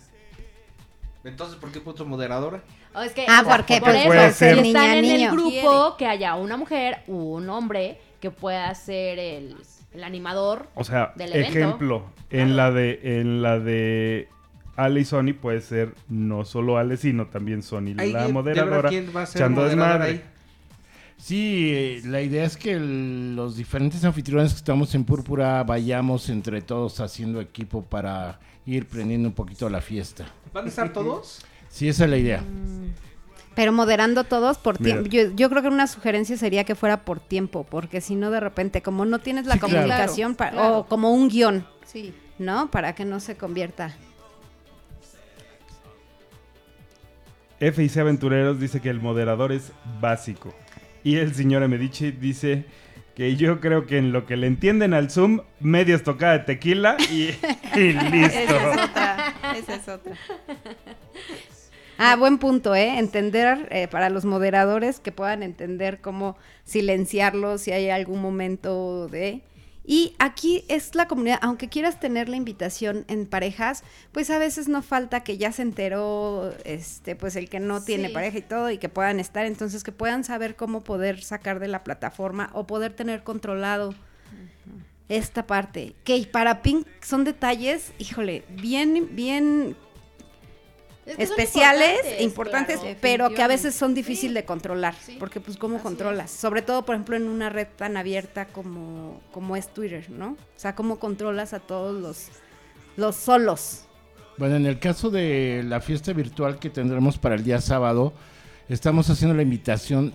Entonces, 1.24 1.56
¿por 1.56 1.72
qué 1.72 1.80
puso 1.80 2.04
moderadora? 2.04 2.62
O 2.94 3.00
es 3.00 3.12
que, 3.12 3.24
Ah, 3.28 3.40
o 3.42 3.44
sea, 3.46 3.56
porque 3.56 3.80
por 3.80 3.90
eso, 3.94 4.06
puede 4.06 4.30
si 4.32 4.34
ser- 4.38 4.58
están 4.58 4.90
en 4.98 5.02
niño. 5.02 5.30
el 5.30 5.32
grupo, 5.36 5.96
que 5.96 6.06
haya 6.06 6.34
una 6.36 6.56
mujer 6.56 6.98
u 7.06 7.34
un 7.36 7.48
hombre 7.48 7.98
que 8.20 8.30
pueda 8.30 8.72
ser 8.74 9.18
el, 9.18 9.56
el 9.94 10.04
animador. 10.04 10.68
O 10.74 10.84
sea, 10.84 11.12
Del 11.16 11.32
evento. 11.32 11.58
ejemplo, 11.58 12.04
en 12.30 12.56
la 12.56 12.70
de 12.70 13.00
en 13.20 13.42
la 13.42 13.58
de 13.58 14.28
Ale 14.76 15.00
y 15.00 15.04
Sony 15.04 15.32
puede 15.40 15.60
ser 15.60 15.94
no 16.08 16.44
solo 16.44 16.76
Ale, 16.78 16.96
sino 16.96 17.26
también 17.26 17.62
Sony 17.62 17.94
Ahí 17.98 18.12
la 18.12 18.26
de- 18.26 18.32
moderadora. 18.32 18.88
¿quién 18.90 19.10
va 19.14 19.22
a 19.22 19.26
ser 19.26 19.48
desmadre. 19.50 20.22
Sí, 21.16 22.00
la 22.04 22.20
idea 22.20 22.44
es 22.44 22.56
que 22.56 22.72
el- 22.72 23.34
los 23.36 23.56
diferentes 23.56 24.04
anfitriones 24.04 24.52
que 24.52 24.58
estamos 24.58 24.94
en 24.94 25.04
Púrpura 25.04 25.62
vayamos 25.64 26.28
entre 26.28 26.60
todos 26.60 27.00
haciendo 27.00 27.40
equipo 27.40 27.82
para 27.82 28.38
ir 28.66 28.86
prendiendo 28.86 29.28
un 29.28 29.34
poquito 29.34 29.68
la 29.68 29.80
fiesta. 29.80 30.26
¿Van 30.52 30.64
a 30.66 30.68
estar 30.68 30.92
todos? 30.92 31.40
Sí, 31.74 31.88
esa 31.88 32.04
es 32.04 32.10
la 32.10 32.16
idea. 32.18 32.40
Pero 33.56 33.72
moderando 33.72 34.22
todos 34.22 34.58
por 34.58 34.78
tiempo. 34.78 35.08
Yo, 35.08 35.32
yo 35.34 35.50
creo 35.50 35.60
que 35.60 35.66
una 35.66 35.88
sugerencia 35.88 36.36
sería 36.36 36.62
que 36.62 36.76
fuera 36.76 37.04
por 37.04 37.18
tiempo, 37.18 37.66
porque 37.68 38.00
si 38.00 38.14
no 38.14 38.30
de 38.30 38.38
repente, 38.38 38.80
como 38.80 39.04
no 39.04 39.18
tienes 39.18 39.46
la 39.46 39.54
Sí, 39.54 39.58
claro. 39.58 39.74
comunicación 39.74 40.34
Claro. 40.36 40.78
o 40.78 40.86
como 40.86 41.12
un 41.12 41.28
guion, 41.28 41.66
Sí. 41.84 42.14
¿no? 42.38 42.70
Para 42.70 42.94
que 42.94 43.04
no 43.04 43.18
se 43.18 43.36
convierta. 43.36 43.96
FIC 47.58 47.96
Aventureros 47.98 48.60
dice 48.60 48.80
que 48.80 48.90
el 48.90 49.00
moderador 49.00 49.52
es 49.52 49.72
básico. 50.00 50.54
Y 51.02 51.16
el 51.16 51.34
señor 51.34 51.66
Medici 51.68 52.10
dice 52.12 52.66
que 53.14 53.36
yo 53.36 53.60
creo 53.60 53.86
que 53.86 53.98
en 53.98 54.12
lo 54.12 54.26
que 54.26 54.36
le 54.36 54.46
entienden 54.46 54.92
al 54.92 55.10
Zoom, 55.10 55.40
media 55.60 55.94
estocada 55.94 56.38
de 56.38 56.38
tequila 56.40 56.96
y, 57.10 57.30
y 57.78 57.92
listo. 57.92 58.38
Esa 58.38 58.42
es 58.42 58.50
otra. 58.50 59.34
Esa 59.56 59.74
es 59.74 59.88
otra. 59.88 60.16
Ah, 61.96 62.16
buen 62.16 62.38
punto, 62.38 62.74
¿eh? 62.74 62.98
Entender 62.98 63.68
eh, 63.70 63.86
para 63.86 64.10
los 64.10 64.24
moderadores 64.24 64.98
que 64.98 65.12
puedan 65.12 65.44
entender 65.44 66.00
cómo 66.00 66.36
silenciarlos 66.64 67.60
si 67.60 67.72
hay 67.72 67.90
algún 67.90 68.20
momento 68.20 69.06
de... 69.08 69.42
Y 69.86 70.14
aquí 70.18 70.64
es 70.68 70.94
la 70.94 71.06
comunidad, 71.06 71.38
aunque 71.42 71.68
quieras 71.68 72.00
tener 72.00 72.28
la 72.30 72.36
invitación 72.36 73.04
en 73.08 73.26
parejas, 73.26 73.84
pues 74.12 74.30
a 74.30 74.38
veces 74.38 74.66
no 74.66 74.80
falta 74.80 75.22
que 75.22 75.36
ya 75.36 75.52
se 75.52 75.62
enteró, 75.62 76.54
este, 76.64 77.16
pues 77.16 77.36
el 77.36 77.50
que 77.50 77.60
no 77.60 77.82
tiene 77.82 78.08
pareja 78.08 78.38
y 78.38 78.42
todo, 78.42 78.70
y 78.70 78.78
que 78.78 78.88
puedan 78.88 79.20
estar, 79.20 79.44
entonces 79.44 79.84
que 79.84 79.92
puedan 79.92 80.24
saber 80.24 80.56
cómo 80.56 80.82
poder 80.82 81.22
sacar 81.22 81.60
de 81.60 81.68
la 81.68 81.84
plataforma 81.84 82.50
o 82.54 82.66
poder 82.66 82.94
tener 82.94 83.24
controlado 83.24 83.94
esta 85.10 85.46
parte. 85.46 85.94
Que 86.04 86.26
para 86.32 86.62
Pink 86.62 86.86
son 87.02 87.24
detalles, 87.24 87.92
híjole, 87.98 88.44
bien, 88.48 89.10
bien 89.12 89.76
Es 91.06 91.16
que 91.16 91.26
son 91.26 91.38
especiales 91.38 92.00
e 92.04 92.22
importantes, 92.22 92.80
claro. 92.80 92.96
pero 93.00 93.30
que 93.30 93.42
a 93.42 93.46
veces 93.46 93.74
son 93.74 93.94
difíciles 93.94 94.34
de 94.34 94.44
controlar, 94.44 94.94
Sí. 94.94 95.16
porque 95.18 95.40
pues 95.40 95.56
cómo 95.56 95.76
Así 95.76 95.82
controlas, 95.82 96.30
sobre 96.30 96.62
todo 96.62 96.84
por 96.84 96.94
ejemplo 96.94 97.16
en 97.16 97.28
una 97.28 97.50
red 97.50 97.66
tan 97.76 97.96
abierta 97.96 98.46
como, 98.46 99.20
como 99.32 99.56
es 99.56 99.68
Twitter, 99.68 100.08
¿no? 100.10 100.30
O 100.32 100.36
sea, 100.56 100.74
cómo 100.74 100.98
controlas 100.98 101.52
a 101.52 101.60
todos 101.60 102.00
los, 102.00 102.28
los 102.96 103.16
solos. 103.16 103.84
Bueno, 104.38 104.56
en 104.56 104.66
el 104.66 104.78
caso 104.78 105.10
de 105.10 105.62
la 105.64 105.80
fiesta 105.80 106.12
virtual 106.12 106.58
que 106.58 106.70
tendremos 106.70 107.18
para 107.18 107.34
el 107.34 107.44
día 107.44 107.60
sábado, 107.60 108.12
estamos 108.68 109.08
haciendo 109.10 109.36
la 109.36 109.42
invitación 109.42 110.14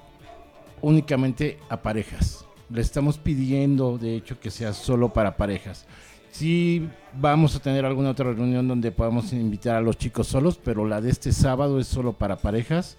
únicamente 0.82 1.60
a 1.70 1.82
parejas. 1.82 2.46
Le 2.70 2.82
estamos 2.82 3.18
pidiendo, 3.18 3.98
de 3.98 4.16
hecho, 4.16 4.40
que 4.40 4.52
sea 4.52 4.74
solo 4.74 5.10
para 5.10 5.38
parejas. 5.38 5.86
Sí 6.32 6.88
vamos 7.14 7.56
a 7.56 7.60
tener 7.60 7.86
alguna 7.86 8.12
otra 8.12 8.32
reunión 8.32 8.68
donde 8.68 8.92
podamos 8.92 9.34
invitar 9.34 9.76
a 9.76 9.82
los 9.82 9.98
chicos 9.98 10.28
solos, 10.28 10.60
pero 10.64 10.88
la 10.88 11.02
de 11.02 11.10
este 11.10 11.32
sábado 11.32 11.80
es 11.80 11.88
solo 11.88 12.14
para 12.14 12.38
parejas. 12.38 12.98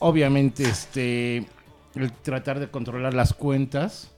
Obviamente, 0.00 0.64
este, 0.64 1.46
el 1.94 2.12
tratar 2.22 2.60
de 2.60 2.68
controlar 2.68 3.14
las 3.14 3.32
cuentas, 3.32 4.10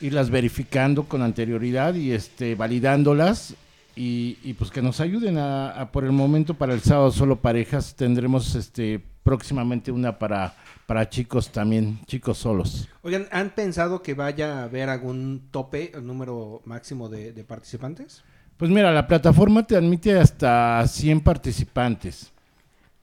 irlas 0.00 0.30
verificando 0.30 1.04
con 1.04 1.22
anterioridad 1.22 1.94
y 1.94 2.12
este, 2.12 2.54
validándolas 2.54 3.54
y, 3.98 4.52
pues 4.54 4.70
que 4.70 4.82
nos 4.82 5.00
ayuden 5.00 5.38
a, 5.38 5.70
a 5.70 5.90
por 5.90 6.04
el 6.04 6.12
momento 6.12 6.52
para 6.52 6.74
el 6.74 6.82
sábado 6.82 7.10
solo 7.10 7.36
parejas 7.36 7.94
tendremos 7.94 8.54
este 8.54 9.02
próximamente 9.22 9.90
una 9.90 10.18
para 10.18 10.54
para 10.86 11.08
chicos 11.08 11.50
también 11.50 11.98
chicos 12.06 12.38
solos 12.38 12.88
Oigan, 13.02 13.26
¿han 13.32 13.50
pensado 13.50 14.02
que 14.02 14.14
vaya 14.14 14.60
a 14.60 14.64
haber 14.64 14.88
algún 14.88 15.48
tope, 15.50 15.92
el 15.94 16.06
número 16.06 16.62
máximo 16.64 17.08
de, 17.08 17.32
de 17.32 17.44
participantes? 17.44 18.22
pues 18.56 18.70
mira 18.70 18.90
la 18.92 19.06
plataforma 19.06 19.66
te 19.66 19.76
admite 19.76 20.18
hasta 20.18 20.86
100 20.86 21.20
participantes 21.20 22.32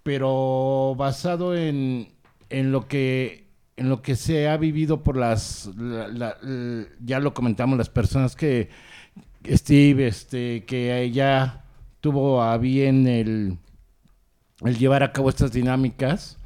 pero 0.04 0.96
basado 0.98 1.56
en, 1.56 2.10
en 2.50 2.72
lo 2.72 2.88
que 2.88 3.44
en 3.76 3.90
lo 3.90 4.02
que 4.04 4.16
se 4.16 4.48
ha 4.48 4.58
vivido 4.58 5.02
por 5.04 5.18
las 5.18 5.68
la- 5.78 6.08
la- 6.08 6.38
l- 6.44 6.88
ya 7.04 7.20
lo 7.20 7.34
comentamos 7.34 7.78
las 7.78 7.90
personas 7.90 8.36
que 8.36 8.70
Steve 9.48 10.08
este 10.08 10.64
que 10.66 11.10
ya 11.12 11.64
tuvo 12.02 12.42
a 12.42 12.58
bien 12.58 13.08
el 13.08 13.58
el 14.62 14.78
llevar 14.78 15.04
a 15.04 15.12
cabo 15.12 15.30
estas 15.30 15.52
dinámicas 15.52 16.38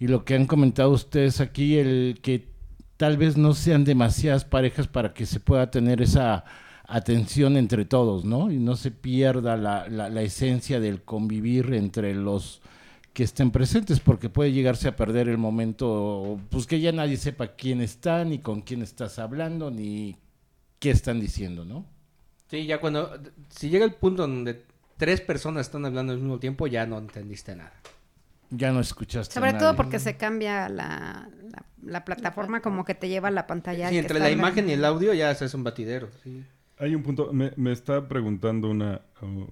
y 0.00 0.08
lo 0.08 0.24
que 0.24 0.34
han 0.34 0.46
comentado 0.46 0.90
ustedes 0.90 1.40
aquí 1.40 1.76
el 1.78 2.18
que 2.22 2.48
tal 2.96 3.16
vez 3.16 3.36
no 3.36 3.54
sean 3.54 3.84
demasiadas 3.84 4.44
parejas 4.44 4.88
para 4.88 5.14
que 5.14 5.26
se 5.26 5.38
pueda 5.40 5.70
tener 5.70 6.02
esa 6.02 6.44
atención 6.86 7.56
entre 7.56 7.84
todos, 7.84 8.24
¿no? 8.24 8.50
Y 8.50 8.58
no 8.58 8.74
se 8.76 8.90
pierda 8.90 9.56
la, 9.56 9.88
la- 9.88 10.22
esencia 10.22 10.80
del 10.80 11.02
convivir 11.02 11.72
entre 11.74 12.14
los 12.14 12.60
que 13.12 13.22
estén 13.24 13.50
presentes, 13.52 14.00
porque 14.00 14.28
puede 14.28 14.52
llegarse 14.52 14.88
a 14.88 14.96
perder 14.96 15.28
el 15.28 15.38
momento, 15.38 16.40
pues 16.50 16.66
que 16.66 16.80
ya 16.80 16.92
nadie 16.92 17.16
sepa 17.16 17.48
quién 17.56 17.80
está, 17.80 18.24
ni 18.24 18.38
con 18.40 18.62
quién 18.62 18.82
estás 18.82 19.18
hablando, 19.18 19.70
ni 19.70 20.16
qué 20.80 20.90
están 20.90 21.20
diciendo, 21.20 21.64
¿no? 21.64 21.86
Sí, 22.50 22.66
ya 22.66 22.80
cuando... 22.80 23.18
Si 23.50 23.68
llega 23.70 23.84
el 23.84 23.94
punto 23.94 24.22
donde 24.22 24.64
tres 24.96 25.20
personas 25.20 25.66
están 25.66 25.84
hablando 25.86 26.12
al 26.12 26.18
mismo 26.18 26.38
tiempo, 26.38 26.66
ya 26.66 26.86
no 26.86 26.98
entendiste 26.98 27.54
nada. 27.56 27.72
Ya 28.50 28.72
no 28.72 28.80
escuchaste. 28.80 29.32
Sobre 29.32 29.54
todo 29.54 29.76
porque 29.76 29.98
se 29.98 30.16
cambia 30.16 30.68
la, 30.68 31.28
la, 31.50 31.64
la 31.82 32.04
plataforma 32.04 32.60
como 32.60 32.84
que 32.84 32.94
te 32.94 33.08
lleva 33.08 33.28
a 33.28 33.30
la 33.30 33.46
pantalla. 33.46 33.88
Sí, 33.88 33.98
entre 33.98 34.18
la 34.18 34.28
en 34.28 34.38
imagen 34.38 34.68
y 34.68 34.72
el 34.72 34.84
audio 34.84 35.14
ya 35.14 35.34
se 35.34 35.44
hace 35.44 35.56
un 35.56 35.64
batidero. 35.64 36.08
Sí. 36.22 36.44
Hay 36.78 36.94
un 36.94 37.02
punto, 37.02 37.32
me, 37.32 37.52
me 37.56 37.72
está 37.72 38.08
preguntando 38.08 38.70
una, 38.70 39.02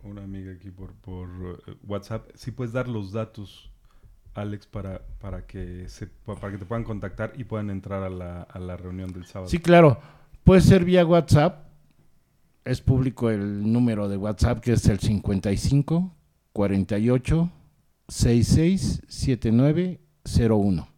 una 0.03 0.23
amiga 0.23 0.53
aquí 0.53 0.71
por, 0.71 0.95
por 0.95 1.29
eh, 1.67 1.75
WhatsApp, 1.87 2.31
si 2.35 2.53
puedes 2.53 2.73
dar 2.73 2.89
los 2.89 3.13
datos, 3.13 3.71
Alex, 4.35 4.67
para, 4.67 5.03
para, 5.21 5.47
que 5.47 5.89
se, 5.89 6.07
para 6.07 6.51
que 6.51 6.57
te 6.57 6.65
puedan 6.65 6.85
contactar 6.85 7.35
y 7.37 7.45
puedan 7.45 7.69
entrar 7.69 8.03
a 8.03 8.09
la, 8.09 8.43
a 8.43 8.59
la 8.59 8.79
reunión 8.79 9.13
del 9.13 9.27
sábado. 9.27 9.51
Sí, 9.51 9.59
claro. 9.59 10.01
Puede 10.43 10.63
ser 10.63 10.85
vía 10.87 11.05
WhatsApp. 11.05 11.67
Es 12.65 12.81
público 12.81 13.31
el 13.31 13.71
número 13.71 14.09
de 14.09 14.17
WhatsApp 14.17 14.61
que 14.61 14.73
es 14.73 14.87
el 14.89 14.99
55 14.99 16.15
48 16.53 17.51
66 18.09 19.03
79 19.07 20.01
01. 20.25 20.89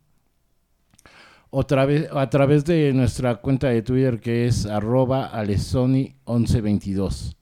Otra 1.52 1.84
vez, 1.84 2.08
a 2.12 2.30
través 2.30 2.64
de 2.64 2.92
nuestra 2.92 3.34
cuenta 3.36 3.68
de 3.68 3.82
Twitter 3.82 4.20
que 4.20 4.46
es 4.46 4.66
arroba 4.66 5.32
alesoni1122. 5.32 7.34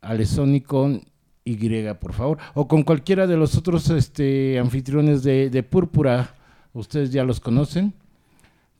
Alesoni 0.00 0.62
con 0.62 1.02
Y, 1.44 1.92
por 1.94 2.14
favor. 2.14 2.38
O 2.54 2.66
con 2.66 2.84
cualquiera 2.84 3.26
de 3.26 3.36
los 3.36 3.54
otros 3.56 3.90
este, 3.90 4.58
anfitriones 4.58 5.22
de, 5.22 5.50
de 5.50 5.62
Púrpura. 5.62 6.34
Ustedes 6.72 7.12
ya 7.12 7.24
los 7.24 7.38
conocen. 7.38 7.92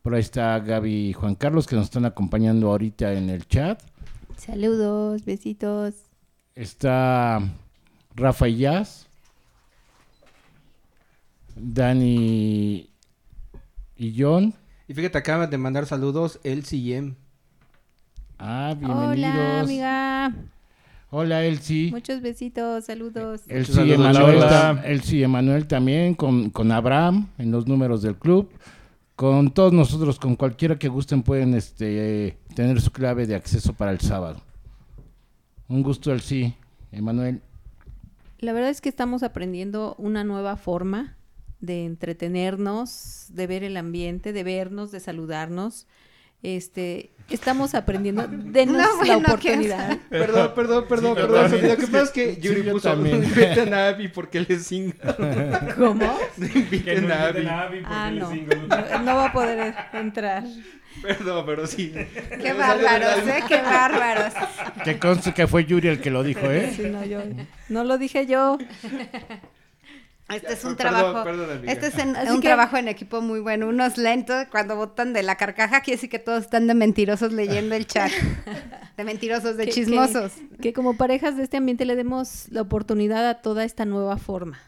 Por 0.00 0.14
ahí 0.14 0.20
está 0.20 0.58
Gaby 0.60 1.08
y 1.08 1.12
Juan 1.12 1.34
Carlos 1.34 1.66
que 1.66 1.76
nos 1.76 1.86
están 1.86 2.06
acompañando 2.06 2.70
ahorita 2.70 3.12
en 3.12 3.28
el 3.28 3.46
chat. 3.46 3.82
Saludos, 4.36 5.24
besitos. 5.24 5.94
Está 6.54 7.42
Rafa 8.14 8.48
y 8.48 8.58
Jazz. 8.58 9.08
Dani 11.57 12.90
y 13.96 14.14
John. 14.16 14.54
Y 14.86 14.94
fíjate, 14.94 15.18
acaban 15.18 15.50
de 15.50 15.59
mandar 15.59 15.86
saludos 15.86 16.38
Elsie 16.44 16.78
y 16.78 16.92
Em. 16.92 17.14
Ah, 18.38 18.74
bienvenidos. 18.78 19.11
Hola, 19.11 19.61
amiga. 19.61 20.34
Hola, 21.11 21.44
Elsie. 21.44 21.90
Muchos 21.90 22.20
besitos, 22.20 22.84
saludos. 22.84 23.42
Elsie 23.48 23.94
Emanuel, 23.94 24.44
Elsie 24.84 25.24
Emanuel 25.24 25.66
también, 25.66 26.14
con, 26.14 26.50
con 26.50 26.70
Abraham 26.70 27.28
en 27.38 27.50
los 27.50 27.66
números 27.66 28.02
del 28.02 28.16
club. 28.16 28.50
Con 29.14 29.50
todos 29.50 29.72
nosotros, 29.72 30.18
con 30.18 30.36
cualquiera 30.36 30.78
que 30.78 30.88
gusten, 30.88 31.22
pueden 31.22 31.54
este, 31.54 32.36
tener 32.54 32.82
su 32.82 32.90
clave 32.90 33.26
de 33.26 33.34
acceso 33.34 33.72
para 33.72 33.92
el 33.92 34.00
sábado. 34.00 34.42
Un 35.68 35.82
gusto, 35.82 36.12
Elsie, 36.12 36.54
Emanuel. 36.92 37.40
La 38.40 38.52
verdad 38.52 38.68
es 38.68 38.82
que 38.82 38.90
estamos 38.90 39.22
aprendiendo 39.22 39.94
una 39.96 40.22
nueva 40.22 40.57
forma 40.57 41.16
de 41.61 41.84
entretenernos, 41.84 43.26
de 43.30 43.46
ver 43.46 43.64
el 43.64 43.76
ambiente, 43.76 44.32
de 44.32 44.44
vernos, 44.44 44.90
de 44.92 45.00
saludarnos. 45.00 45.86
Este, 46.42 47.11
estamos 47.30 47.74
aprendiendo, 47.74 48.26
denos 48.28 48.76
No, 48.76 48.82
la 48.82 48.94
bueno, 48.98 49.38
¿qué 49.40 49.52
oportunidad. 49.52 49.98
Perdón, 50.11 50.52
perdón, 50.54 50.84
perdón, 50.88 51.16
Sí, 51.16 51.22
perdón. 51.22 51.50
también. 51.50 51.68
Lo 51.68 51.76
que 51.76 51.86
pasa 51.86 52.02
es 52.04 52.11
que 52.11 52.34
Sí, 52.34 52.40
Yuri 52.42 52.62
puso 52.62 52.88
también. 52.90 53.24
inviten 53.24 53.74
a 53.74 53.88
Abby 53.88 54.09
porque 54.09 54.38
él 54.38 54.46
es 54.50 54.64
single. 54.66 54.94
¿Cómo? 55.76 56.18
inviten 56.36 57.11
a 57.11 57.26
Abby. 57.28 57.82
Ah, 57.86 58.11
no. 58.12 58.30
no. 58.34 58.98
no 59.02 59.16
va 59.16 59.26
a 59.26 59.32
poder 59.32 59.74
entrar. 59.94 60.44
Perdón, 61.02 61.44
pero 61.46 61.66
sí. 61.66 61.92
Qué 62.40 62.52
bárbaros, 62.52 63.26
¿eh? 63.26 63.42
Qué 63.48 63.61
bárbaros. 63.62 64.32
Que 64.84 64.98
conste 64.98 65.32
que 65.34 65.46
fue 65.46 65.64
Yuri 65.64 65.88
el 65.88 66.00
que 66.00 66.11
lo 66.11 66.22
dijo, 66.22 66.50
¿eh? 66.50 66.72
Sí, 66.76 66.82
no, 66.90 67.04
yo, 67.04 67.22
no 67.70 67.82
lo 67.84 67.98
dije 67.98 68.26
yo. 68.26 68.59
Este 70.28 70.54
es 70.54 70.64
un 70.64 70.74
Perdón, 70.74 70.94
trabajo. 71.02 71.24
perdón, 71.24 71.50
amiga. 71.58 71.72
este 71.72 71.86
es 71.86 71.98
en- 71.98 72.16
un 72.16 72.40
que- 72.40 72.48
trabajo 72.48 72.76
en 72.76 72.88
equipo 72.88 73.20
muy 73.20 73.38
bueno. 73.38 73.68
Unos 73.68 73.96
lentos 73.96 74.46
cuando 74.50 74.74
votan 74.74 75.12
de 75.12 75.22
la 75.22 75.36
carcaja, 75.36 75.82
quiere 75.82 75.96
decir 75.96 76.10
que 76.10 76.18
todos 76.18 76.42
están 76.42 76.66
de 76.66 76.74
mentirosos 76.74 77.32
leyendo 77.32 77.74
el 77.76 77.86
chat. 77.86 78.10
De 78.96 79.04
mentirosos, 79.04 79.56
de 79.56 79.66
Que- 79.66 79.70
chismosos. 79.72 80.32
Que, 80.32 80.58
que 80.58 80.72
como 80.72 80.96
parejas 80.96 81.36
de 81.36 81.44
este 81.44 81.58
ambiente 81.58 81.84
le 81.84 81.94
demos 81.94 82.46
la 82.50 82.62
oportunidad 82.62 83.28
a 83.28 83.40
toda 83.40 83.62
esta 83.62 83.84
nueva 83.84 84.16
forma, 84.18 84.58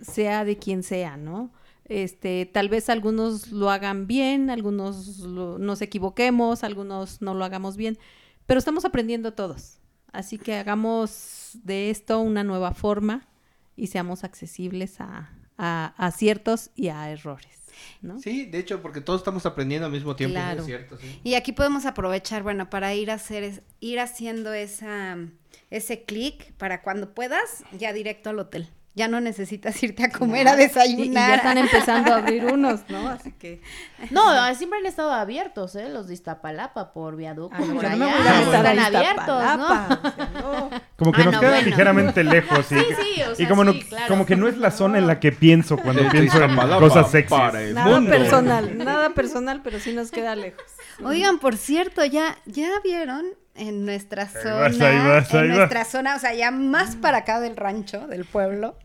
sea 0.00 0.44
de 0.44 0.58
quien 0.58 0.82
sea, 0.84 1.16
¿no? 1.16 1.50
Este, 1.86 2.46
tal 2.46 2.68
vez 2.68 2.88
algunos 2.88 3.50
lo 3.50 3.68
hagan 3.70 4.06
bien, 4.06 4.48
algunos 4.48 5.18
lo- 5.18 5.58
nos 5.58 5.82
equivoquemos, 5.82 6.62
algunos 6.62 7.20
no 7.20 7.34
lo 7.34 7.44
hagamos 7.44 7.76
bien, 7.76 7.98
pero 8.46 8.58
estamos 8.58 8.84
aprendiendo 8.84 9.32
todos. 9.32 9.78
Así 10.12 10.38
que 10.38 10.54
hagamos 10.54 11.50
de 11.64 11.90
esto 11.90 12.20
una 12.20 12.44
nueva 12.44 12.74
forma 12.74 13.26
y 13.80 13.86
seamos 13.88 14.24
accesibles 14.24 15.00
a, 15.00 15.30
a 15.56 15.94
aciertos 15.96 16.70
y 16.76 16.88
a 16.88 17.10
errores, 17.10 17.56
¿no? 18.02 18.18
Sí, 18.20 18.46
de 18.46 18.58
hecho, 18.58 18.82
porque 18.82 19.00
todos 19.00 19.20
estamos 19.20 19.46
aprendiendo 19.46 19.86
al 19.86 19.92
mismo 19.92 20.14
tiempo, 20.16 20.34
Claro. 20.34 20.60
es 20.60 20.66
cierto, 20.66 20.96
sí. 20.98 21.20
Y 21.24 21.34
aquí 21.34 21.52
podemos 21.52 21.86
aprovechar, 21.86 22.42
bueno, 22.42 22.68
para 22.70 22.94
ir 22.94 23.10
a 23.10 23.14
hacer, 23.14 23.42
es- 23.42 23.62
ir 23.80 24.00
haciendo 24.00 24.52
esa, 24.52 25.16
ese 25.70 26.04
clic 26.04 26.52
para 26.54 26.82
cuando 26.82 27.14
puedas, 27.14 27.64
ya 27.78 27.92
directo 27.92 28.30
al 28.30 28.38
hotel. 28.38 28.68
Ya 29.00 29.08
no 29.08 29.20
necesitas 29.22 29.82
irte 29.82 30.04
a 30.04 30.10
comer, 30.10 30.46
a 30.46 30.50
Y, 30.50 30.54
y 30.54 30.58
ya 30.58 30.62
desayunar. 30.68 31.34
están 31.36 31.56
empezando 31.58 32.12
a 32.12 32.16
abrir 32.18 32.44
unos, 32.52 32.80
¿no? 32.90 33.08
Así 33.08 33.32
que 33.32 33.62
No, 34.10 34.54
siempre 34.54 34.78
han 34.78 34.84
estado 34.86 35.12
abiertos, 35.12 35.74
¿eh? 35.74 35.88
Los 35.88 36.08
de 36.08 36.14
Iztapalapa 36.14 36.92
por 36.92 37.16
viaducto. 37.16 37.56
Ah, 37.58 37.64
no, 37.66 37.74
por 37.74 37.84
no 37.96 38.06
allá. 38.06 38.38
a 38.38 38.42
Están 38.42 38.78
abiertos, 38.78 39.26
¿no? 39.56 39.68
Sea, 39.68 40.30
no. 40.42 40.70
Como 40.96 41.12
que 41.12 41.22
Ah, 41.22 41.24
nos 41.24 41.34
no, 41.34 41.40
queda 41.40 41.50
bueno. 41.52 41.66
ligeramente 41.66 42.24
lejos. 42.24 42.72
Y, 42.72 42.74
Sí, 42.78 42.84
sí, 43.14 43.22
o 43.22 43.32
y 43.32 43.36
sea, 43.36 43.48
como, 43.48 43.64
no- 43.64 43.72
claro. 43.72 44.06
como 44.08 44.26
que 44.26 44.36
no 44.36 44.48
es 44.48 44.58
la 44.58 44.70
zona 44.70 44.98
en 44.98 45.06
la 45.06 45.18
que 45.18 45.32
pienso 45.32 45.78
cuando 45.78 46.02
pienso 46.10 46.42
en 46.42 46.54
cosas 46.56 47.14
el 47.14 47.74
Nada 47.74 47.90
mundo. 47.90 48.10
personal, 48.10 48.76
nada 48.78 49.10
personal, 49.14 49.60
pero 49.64 49.78
sí 49.80 49.92
nos 49.92 50.10
queda 50.10 50.36
lejos. 50.36 50.62
Oigan, 51.02 51.38
por 51.38 51.56
cierto, 51.56 52.04
ya, 52.04 52.36
ya 52.44 52.68
vieron 52.84 53.24
en 53.60 53.84
nuestra 53.84 54.26
zona, 54.28 54.54
vas, 54.54 54.80
ahí 54.80 54.98
vas, 55.06 55.34
ahí 55.34 55.40
en 55.44 55.48
vas. 55.50 55.58
nuestra 55.58 55.84
zona, 55.84 56.16
o 56.16 56.18
sea, 56.18 56.34
ya 56.34 56.50
más 56.50 56.96
para 56.96 57.18
acá 57.18 57.40
del 57.40 57.56
rancho, 57.56 58.06
del 58.08 58.24
pueblo, 58.24 58.76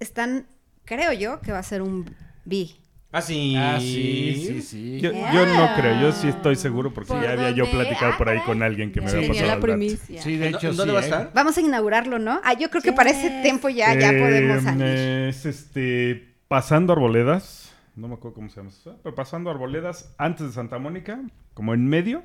están, 0.00 0.46
creo 0.84 1.12
yo, 1.12 1.40
que 1.40 1.52
va 1.52 1.58
a 1.58 1.62
ser 1.62 1.82
un 1.82 2.14
bi. 2.44 2.76
Ah, 3.12 3.20
sí. 3.22 3.56
Ah, 3.56 3.78
sí, 3.80 4.44
sí, 4.46 4.62
sí. 4.62 5.00
Yo, 5.00 5.10
yo 5.12 5.44
no 5.46 5.74
creo, 5.76 6.00
yo 6.00 6.12
sí 6.12 6.28
estoy 6.28 6.54
seguro 6.54 6.94
porque 6.94 7.08
¿Por 7.12 7.22
ya 7.22 7.32
había 7.32 7.50
yo 7.50 7.68
platicado 7.68 8.12
Ah, 8.12 8.18
por 8.18 8.28
ahí 8.28 8.36
caray. 8.38 8.46
con 8.46 8.62
alguien 8.62 8.92
que 8.92 9.00
me 9.00 9.10
había 9.10 9.26
pasado 9.28 9.46
la 9.48 9.60
primicia. 9.60 10.22
Sí, 10.22 10.36
de 10.36 10.46
¿En 10.48 10.54
hecho 10.54 10.72
dónde 10.72 10.84
sí. 10.84 10.90
va 10.92 10.98
a 10.98 11.02
¿eh? 11.02 11.04
estar? 11.06 11.30
Vamos 11.34 11.58
a 11.58 11.60
inaugurarlo, 11.60 12.20
¿no? 12.20 12.40
Ah, 12.44 12.54
yo 12.54 12.70
creo 12.70 12.82
que 12.82 12.92
para 12.92 13.10
ese 13.10 13.42
tiempo 13.42 13.68
ya, 13.68 13.94
ya 13.98 14.10
Eh, 14.12 14.20
podemos 14.20 14.62
salir. 14.62 14.84
Es 14.86 15.44
este, 15.44 16.36
pasando 16.46 16.92
Arboledas, 16.92 17.72
no 17.96 18.06
me 18.06 18.14
acuerdo 18.14 18.36
cómo 18.36 18.48
se 18.48 18.56
llama 18.58 18.68
eso, 18.70 18.96
pero 19.02 19.12
pasando 19.16 19.50
Arboledas 19.50 20.14
antes 20.16 20.46
de 20.46 20.52
Santa 20.52 20.78
Mónica, 20.78 21.20
como 21.52 21.74
en 21.74 21.86
medio. 21.88 22.22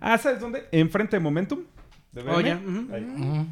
Ah, 0.00 0.18
¿sabes 0.18 0.40
dónde? 0.40 0.66
Enfrente 0.72 1.16
de 1.16 1.20
Momentum. 1.20 1.60
de 2.12 2.20
Oh, 2.22 2.36
BM. 2.36 2.48
ya, 2.48 2.56
ujú. 2.56 2.94
Ahí. 2.94 3.04
Ujú. 3.04 3.46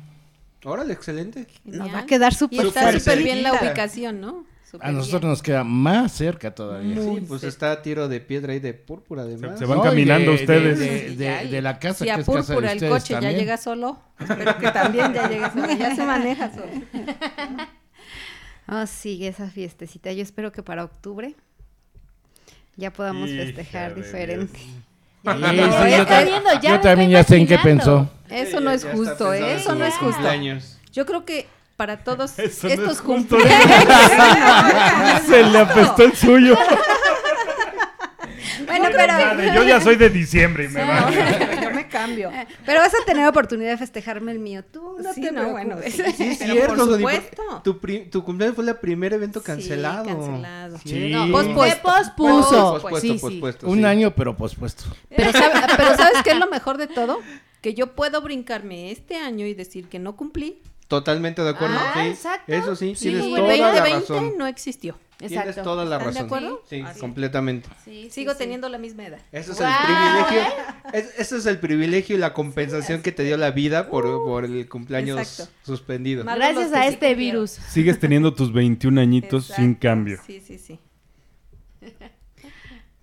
Órale, 0.65 0.93
excelente. 0.95 1.47
Nos 1.65 1.93
va 1.93 1.99
a 2.01 2.07
quedar 2.07 2.33
súper 2.35 2.67
está 2.67 2.93
Súper 2.99 3.23
bien 3.23 3.43
la 3.43 3.53
ubicación, 3.53 4.21
¿no? 4.21 4.47
A 4.81 4.91
nosotros 4.91 5.21
bien. 5.21 5.31
nos 5.31 5.43
queda 5.43 5.63
más 5.63 6.11
cerca 6.13 6.53
todavía. 6.53 6.97
Muy 6.97 7.21
Sí, 7.21 7.27
pues 7.29 7.43
cerca. 7.43 7.53
está 7.53 7.73
a 7.73 7.83
tiro 7.83 8.09
de 8.09 8.21
piedra 8.21 8.55
y 8.57 8.59
de 8.61 8.75
púrpura, 8.75 9.23
además. 9.23 9.57
se 9.59 9.67
van 9.67 9.79
No, 9.79 9.85
y 9.85 9.89
caminando 9.89 10.31
de- 10.33 10.37
ustedes. 10.37 10.79
De, 10.81 11.11
de- 11.11 11.17
de- 11.17 11.47
de 11.49 11.63
la 11.63 11.79
casa 11.79 11.99
Si 11.99 12.05
que 12.07 12.11
a 12.11 12.15
es 12.17 12.27
casa 12.27 12.33
de 12.39 12.45
Púrpura 12.47 12.73
el 12.73 12.89
coche 12.89 13.15
también. 13.15 13.33
ya 13.35 13.39
llega 13.39 13.57
solo, 13.57 14.01
espero 14.19 14.59
que 14.59 14.71
también 14.73 15.13
ya 15.13 15.29
llegue 15.29 15.49
solo, 15.51 15.67
ya 15.79 15.95
se 15.95 16.05
maneja 16.05 16.51
solo. 16.53 16.71
Oh, 18.67 18.87
sí, 18.87 19.25
esa 19.27 19.49
fiestecita. 19.49 20.11
Yo 20.13 20.23
espero 20.23 20.51
que 20.51 20.63
para 20.63 20.83
octubre 20.85 21.35
ya 22.77 22.93
podamos 22.93 23.29
Hija 23.31 23.45
festejar 23.45 23.95
diferente. 23.95 24.59
Sí, 25.25 25.31
sí, 25.33 25.91
yo, 25.97 26.07
ta- 26.07 26.23
viendo, 26.23 26.53
ya 26.61 26.71
yo 26.71 26.81
también 26.81 27.11
ya 27.11 27.25
sé 27.25 27.37
en 27.39 27.47
qué 27.47 27.59
pensó. 27.59 28.11
Eso 28.29 28.61
no 28.61 28.71
es 28.71 28.85
justo, 28.85 29.33
¿eh? 29.33 29.55
Eso 29.57 29.75
no 29.75 29.85
es 29.85 29.95
justo. 29.95 30.13
cumpleaños. 30.17 30.79
Yo 30.93 31.07
creo 31.07 31.25
que 31.25 31.47
para 31.77 32.05
todos 32.05 32.39
Eso 32.39 32.67
no 32.69 32.73
estos 32.75 32.93
es 32.93 33.01
justo. 33.01 33.37
cumpleaños... 33.37 33.63
Se 35.27 35.43
le 35.45 35.59
apestó 35.59 36.03
el 36.05 36.15
suyo. 36.15 36.57
Bueno, 38.67 38.87
pero, 38.93 39.55
yo 39.55 39.63
ya 39.65 39.81
soy 39.81 39.97
de 39.97 40.09
diciembre 40.11 40.65
y 40.67 40.69
me 40.69 40.85
va. 40.85 41.09
Cambio. 41.99 42.31
pero 42.67 42.81
vas 42.81 42.93
a 42.95 43.05
tener 43.07 43.27
oportunidad 43.29 43.71
de 43.71 43.79
festejarme 43.79 44.33
el 44.33 44.39
mío. 44.39 44.65
Tú 44.65 44.97
no 45.03 45.13
Sí, 45.15 45.21
te 45.23 45.33
no, 45.33 45.51
bueno, 45.51 45.77
sí, 45.85 45.91
Sí, 45.91 46.03
es 46.03 46.39
Pero 46.39 46.53
cierto, 46.53 46.75
por 46.87 46.95
supuesto. 46.97 47.43
Tu, 47.63 47.75
tu 48.11 48.25
cumpleaños 48.25 48.57
fue 48.57 48.69
el 48.69 48.77
primer 48.77 49.13
evento 49.13 49.43
cancelado. 49.43 50.05
Sí, 50.05 50.11
cancelado. 50.11 50.79
Sí. 50.85 51.09
No, 51.11 51.31
Pospuesto. 51.33 51.83
pospuso. 51.89 52.73
Pospuesto, 52.73 53.01
Sí, 53.01 53.13
sí. 53.15 53.19
pospuesto, 53.21 53.67
Un 53.69 53.85
año, 53.85 54.15
pero 54.15 54.37
pospuesto. 54.37 54.85
Pero, 55.09 55.33
sabe- 55.33 55.61
pero 55.77 55.97
¿sabes 55.97 56.23
qué 56.23 56.31
es 56.31 56.39
lo 56.39 56.49
mejor 56.49 56.77
de 56.79 56.87
todo? 56.89 57.19
Que 57.61 57.75
yo 57.75 57.95
puedo 57.95 58.21
brincarme 58.21 58.91
este 58.91 59.17
año 59.17 59.47
y 59.47 59.55
decir 59.55 59.89
que 59.89 59.99
no 59.99 60.17
cumplí. 60.17 60.61
Totalmente 60.89 61.41
de 61.43 61.49
acuerdo. 61.51 61.77
Ah, 61.79 61.93
sí. 61.95 62.09
exacto. 62.09 62.53
Eso 62.53 62.77
sí, 62.77 62.95
Sí, 62.95 63.09
tienes 63.09 63.25
el 63.25 63.35
toda 63.37 63.57
la 63.57 63.67
2020 63.71 64.01
razón. 64.01 64.33
no 64.37 64.47
existió. 64.47 64.99
Tienes 65.19 65.63
toda 65.63 65.85
la 65.85 65.97
¿Están 65.97 66.13
de 66.13 66.21
razón. 66.21 66.27
acuerdo? 66.27 66.63
Sí, 66.69 66.83
completamente. 67.01 67.69
Sí, 67.85 68.05
sí, 68.05 68.11
Sigo 68.11 68.33
sí. 68.33 68.39
teniendo 68.39 68.69
la 68.69 68.79
misma 68.79 69.07
edad. 69.07 69.19
Ese 69.33 69.53
es 69.53 69.61
el 69.61 69.67
privilegio. 69.85 70.55
es- 70.93 71.19
ese 71.21 71.37
es 71.37 71.47
el 71.47 71.59
privilegio 71.61 72.17
y 72.17 72.19
la 72.19 72.33
compensación 72.35 73.01
que 73.03 73.13
te 73.13 73.23
dio 73.23 73.37
la 73.37 73.51
vida 73.53 73.89
por, 73.89 74.05
por 74.25 74.45
el 74.45 74.69
cumpleaños 74.69 75.19
Exacto. 75.19 75.53
suspendido. 75.63 76.25
Más- 76.25 76.37
Gracias 76.37 76.73
a 76.73 76.87
este 76.87 77.15
virus. 77.15 77.51
Sigues 77.51 77.99
teniendo 78.01 78.35
tus 78.35 78.53
21 78.53 79.01
añitos 79.01 79.47
sin 79.47 79.75
cambio. 79.75 80.19
Sí, 80.27 80.41
sí, 80.45 80.59
sí. 80.59 80.79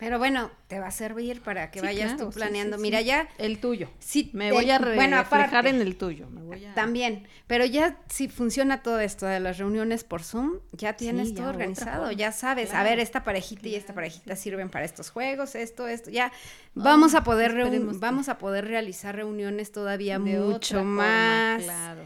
Pero 0.02 0.18
bueno, 0.18 0.50
te 0.66 0.80
va 0.80 0.88
a 0.88 0.92
servir 0.92 1.42
para 1.42 1.70
que 1.70 1.80
Sí, 1.80 1.86
vayas 1.86 2.14
claro, 2.16 2.26
tú 2.32 2.34
planeando. 2.36 2.78
sí, 2.78 2.82
Mira, 2.82 3.02
ya 3.02 3.30
El 3.38 3.60
tuyo. 3.60 3.88
sí 4.00 4.32
Me 4.34 4.52
voy 4.52 4.72
a 4.72 4.80
re- 4.80 4.96
bueno, 4.96 5.16
reflejar 5.18 5.48
aparte, 5.48 5.70
en 5.70 5.80
el 5.80 5.96
tuyo. 5.96 6.28
Me 6.32 6.42
voy 6.42 6.66
a... 6.66 6.74
También, 6.74 7.28
pero 7.46 7.66
ya 7.66 8.00
si 8.10 8.28
funciona 8.28 8.82
todo 8.82 9.00
esto 9.00 9.28
de 9.28 9.40
las 9.40 9.60
reuniones 9.60 10.04
por 10.04 10.24
Zoom, 10.24 10.58
ya 10.72 10.94
tienes 10.98 11.30
ya 11.30 11.36
todo 11.36 11.50
organizado, 11.50 12.12
ya 12.12 12.32
sabes, 12.32 12.74
a 12.74 12.82
ver, 12.82 13.00
esta 13.00 13.24
parejita 13.24 13.68
y 13.68 13.76
esta 13.76 13.94
parejita 13.94 14.36
sirven 14.36 14.70
para 14.72 14.86
estos 14.86 15.12
juegos, 15.12 15.54
esto, 15.54 15.88
esto, 15.88 16.10
ya 16.10 16.32
vamos 16.74 17.14
a 17.14 17.24
poder 17.24 17.54
reun- 17.54 18.00
vamos 18.00 18.28
a 18.28 18.40
poder 18.40 18.66
realizar 18.66 19.16
reuniones 19.16 19.72
todavía 19.72 20.18
mucho 20.18 20.78
forma, 20.78 21.06
más 21.06 21.62
Claro. 21.64 22.02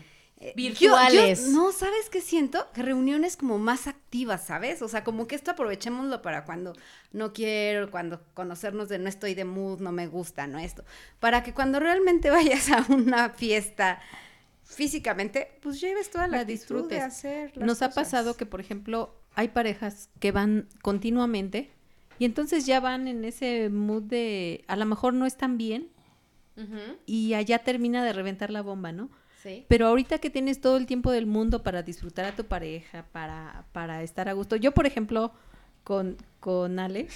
Eh, 0.49 0.53
Virtuales. 0.55 1.45
yo- 1.47 1.51
no, 1.51 1.71
¿sabes 1.71 2.09
qué 2.09 2.21
siento? 2.21 2.67
Que 2.73 2.81
reuniones 2.83 3.37
como 3.37 3.57
más 3.59 3.87
activas, 3.87 4.45
¿sabes? 4.45 4.81
O 4.81 4.87
sea, 4.87 5.03
como 5.03 5.27
que 5.27 5.35
esto 5.35 5.51
aprovechémoslo 5.51 6.21
para 6.21 6.45
cuando 6.45 6.73
no 7.11 7.33
quiero, 7.33 7.91
cuando 7.91 8.21
conocernos 8.33 8.89
de 8.89 8.99
no 8.99 9.09
estoy 9.09 9.33
de 9.35 9.45
mood, 9.45 9.79
no 9.81 9.91
me 9.91 10.07
gusta, 10.07 10.47
¿no? 10.47 10.59
Esto. 10.59 10.83
Para 11.19 11.43
que 11.43 11.53
cuando 11.53 11.79
realmente 11.79 12.29
vayas 12.31 12.69
a 12.71 12.85
una 12.89 13.29
fiesta 13.29 13.99
físicamente, 14.63 15.57
pues 15.61 15.79
lleves 15.81 16.09
toda 16.09 16.27
la, 16.27 16.37
La 16.37 16.45
de 16.45 16.53
disfrutes. 16.53 17.01
hacer 17.01 17.55
las 17.55 17.65
Nos 17.67 17.81
ha 17.81 17.91
pasado 17.91 18.35
que, 18.35 18.45
por 18.45 18.59
ejemplo, 18.61 19.15
hay 19.35 19.49
parejas 19.49 20.09
que 20.19 20.31
van 20.31 20.67
continuamente 20.81 21.69
y 22.17 22.25
entonces 22.25 22.65
ya 22.65 22.79
van 22.79 23.07
en 23.07 23.25
ese 23.25 23.69
mood 23.69 24.03
de 24.03 24.63
a 24.67 24.75
lo 24.75 24.85
mejor 24.85 25.13
no 25.13 25.25
están 25.25 25.57
bien 25.57 25.89
y 27.05 27.33
allá 27.33 27.59
termina 27.59 28.03
de 28.05 28.13
reventar 28.13 28.49
la 28.49 28.61
bomba, 28.61 28.93
¿no? 28.93 29.09
Sí. 29.45 29.63
Pero 29.69 29.85
ahorita 29.87 30.17
que 30.17 30.31
tienes 30.31 30.59
todo 30.59 30.75
el 30.77 30.87
tiempo 30.87 31.11
del 31.11 31.27
mundo 31.27 31.61
para 31.61 31.83
disfrutar 31.83 32.25
a 32.25 32.35
tu 32.35 32.45
pareja, 32.45 33.05
para, 33.11 33.65
para 33.73 34.01
estar 34.01 34.27
a 34.27 34.33
gusto. 34.33 34.55
Yo, 34.55 34.71
por 34.71 34.87
ejemplo, 34.87 35.31
con, 35.83 36.17
con 36.39 36.79
Ale, 36.79 37.07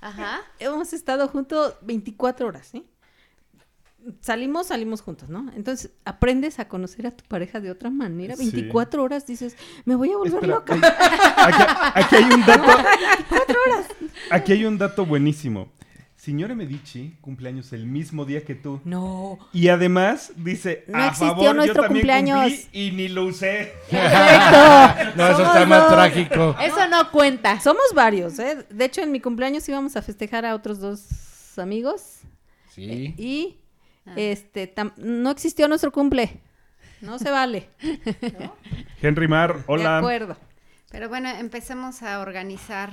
Ajá. 0.00 0.40
hemos 0.58 0.92
estado 0.92 1.28
juntos 1.28 1.74
24 1.82 2.48
horas, 2.48 2.66
¿sí? 2.66 2.84
Salimos, 4.20 4.68
salimos 4.68 5.00
juntos, 5.00 5.28
¿no? 5.28 5.50
Entonces, 5.54 5.92
aprendes 6.04 6.58
a 6.58 6.66
conocer 6.68 7.06
a 7.06 7.10
tu 7.12 7.24
pareja 7.24 7.60
de 7.60 7.70
otra 7.70 7.90
manera. 7.90 8.34
Sí. 8.36 8.50
24 8.50 9.02
horas 9.02 9.24
dices, 9.26 9.56
me 9.84 9.94
voy 9.94 10.10
a 10.12 10.16
volver 10.16 10.34
Espera, 10.34 10.54
loca. 10.56 10.74
hay- 10.74 11.52
aquí, 11.52 11.62
aquí 11.94 12.16
hay 12.16 12.24
un 12.32 12.46
dato. 12.46 12.72
Aquí 14.30 14.52
hay 14.52 14.64
un 14.64 14.76
dato 14.76 15.06
buenísimo. 15.06 15.70
Signore 16.28 16.54
Medici 16.54 17.16
cumpleaños 17.22 17.72
el 17.72 17.86
mismo 17.86 18.26
día 18.26 18.44
que 18.44 18.54
tú. 18.54 18.82
No. 18.84 19.38
Y 19.54 19.68
además 19.68 20.30
dice, 20.36 20.84
No 20.86 20.98
a 20.98 21.06
existió 21.06 21.28
favor, 21.36 21.56
nuestro 21.56 21.74
yo 21.74 21.80
también 21.80 22.00
cumpleaños. 22.02 22.52
cumplí 22.52 22.68
y 22.72 22.90
ni 22.92 23.08
lo 23.08 23.24
usé. 23.24 23.72
No, 25.16 25.26
eso 25.26 25.42
está 25.42 25.64
más 25.66 25.84
dos. 25.84 25.92
trágico. 25.94 26.54
Eso 26.60 26.86
no 26.88 27.10
cuenta. 27.10 27.58
Somos 27.60 27.82
varios, 27.94 28.38
¿eh? 28.38 28.66
De 28.68 28.84
hecho, 28.84 29.00
en 29.00 29.10
mi 29.10 29.20
cumpleaños 29.20 29.66
íbamos 29.70 29.96
a 29.96 30.02
festejar 30.02 30.44
a 30.44 30.54
otros 30.54 30.80
dos 30.80 31.58
amigos 31.58 32.18
Sí. 32.74 33.14
y 33.16 33.56
este 34.16 34.72
tam- 34.74 34.92
no 34.98 35.30
existió 35.30 35.66
nuestro 35.66 35.90
cumple. 35.92 36.40
No 37.00 37.18
se 37.18 37.30
vale. 37.30 37.70
Henry 39.00 39.28
Mar, 39.28 39.56
De 39.56 39.64
hola. 39.66 39.98
acuerdo. 39.98 40.36
Pero 40.90 41.08
bueno, 41.08 41.30
empecemos 41.30 42.02
a 42.02 42.20
organizar 42.20 42.92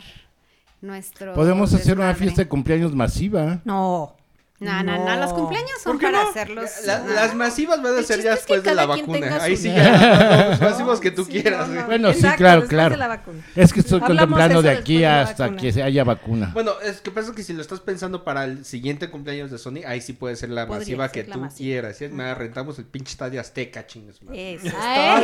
nuestro 0.82 1.34
Podemos 1.34 1.74
hacer 1.74 1.98
una 1.98 2.14
fiesta 2.16 2.42
de 2.44 2.48
cumpleaños 2.48 2.94
masiva. 2.94 3.62
No. 3.66 4.16
No, 4.66 4.84
no, 4.84 5.06
no, 5.06 5.16
los 5.18 5.34
cumpleaños 5.34 5.72
son 5.84 5.94
¿Por 5.94 6.00
qué 6.02 6.08
para 6.08 6.24
no? 6.24 6.30
hacerlos. 6.30 6.70
La- 6.86 7.00
no. 7.00 7.14
Las 7.14 7.36
masivas 7.36 7.82
van 7.82 7.98
a 7.98 8.04
ser 8.04 8.22
ya 8.24 8.32
después 8.32 8.64
de 8.64 8.74
la 8.76 8.86
vacuna. 8.86 9.38
Ahí 9.42 9.56
sí 9.56 9.70
ya. 9.76 10.48
Los 10.50 10.62
masivos 10.62 11.00
que 11.00 11.12
tú 11.12 11.24
Sí, 11.26 11.32
quieras. 11.32 11.68
no, 11.68 11.74
sí. 11.74 11.80
no. 11.80 11.86
Bueno, 11.86 12.12
sí, 12.12 12.20
Exacto, 12.20 12.38
claro, 12.38 12.62
después 12.62 12.88
claro. 12.88 13.08
vacuna. 13.08 13.44
Es 13.56 13.74
que 13.74 13.80
estoy 13.82 14.02
Hablamos 14.02 14.18
contemplando 14.22 14.62
de 14.62 14.70
aquí 14.72 14.98
de 15.00 15.08
hasta 15.08 15.56
que 15.56 15.72
se 15.72 15.84
haya 15.84 16.04
vacuna. 16.04 16.52
Bueno, 16.54 16.74
es 16.84 17.02
que 17.02 17.12
pasa 17.12 17.34
que 17.36 17.44
si 17.44 17.54
lo 17.54 17.62
estás 17.62 17.80
pensando 17.80 18.24
para 18.24 18.44
el 18.46 18.66
siguiente 18.66 19.10
cumpleaños 19.10 19.52
de 19.52 19.58
Sony, 19.58 19.86
ahí 19.88 20.02
sí 20.02 20.14
puede 20.14 20.36
ser 20.36 20.50
la 20.50 20.66
Podría 20.68 20.80
masiva 20.80 21.08
ser 21.10 21.24
que 21.24 21.30
la 21.30 21.34
tú 21.36 21.42
masiva. 21.42 21.58
quieras. 21.58 21.98
¿sí? 21.98 22.08
Me 22.08 22.34
rentamos 22.34 22.80
el 22.80 22.86
pinche 22.86 23.12
estadio 23.12 23.40
Azteca, 23.42 23.86
madre. 24.24 24.54
Eso. 24.56 24.68
¿eh? 24.68 24.72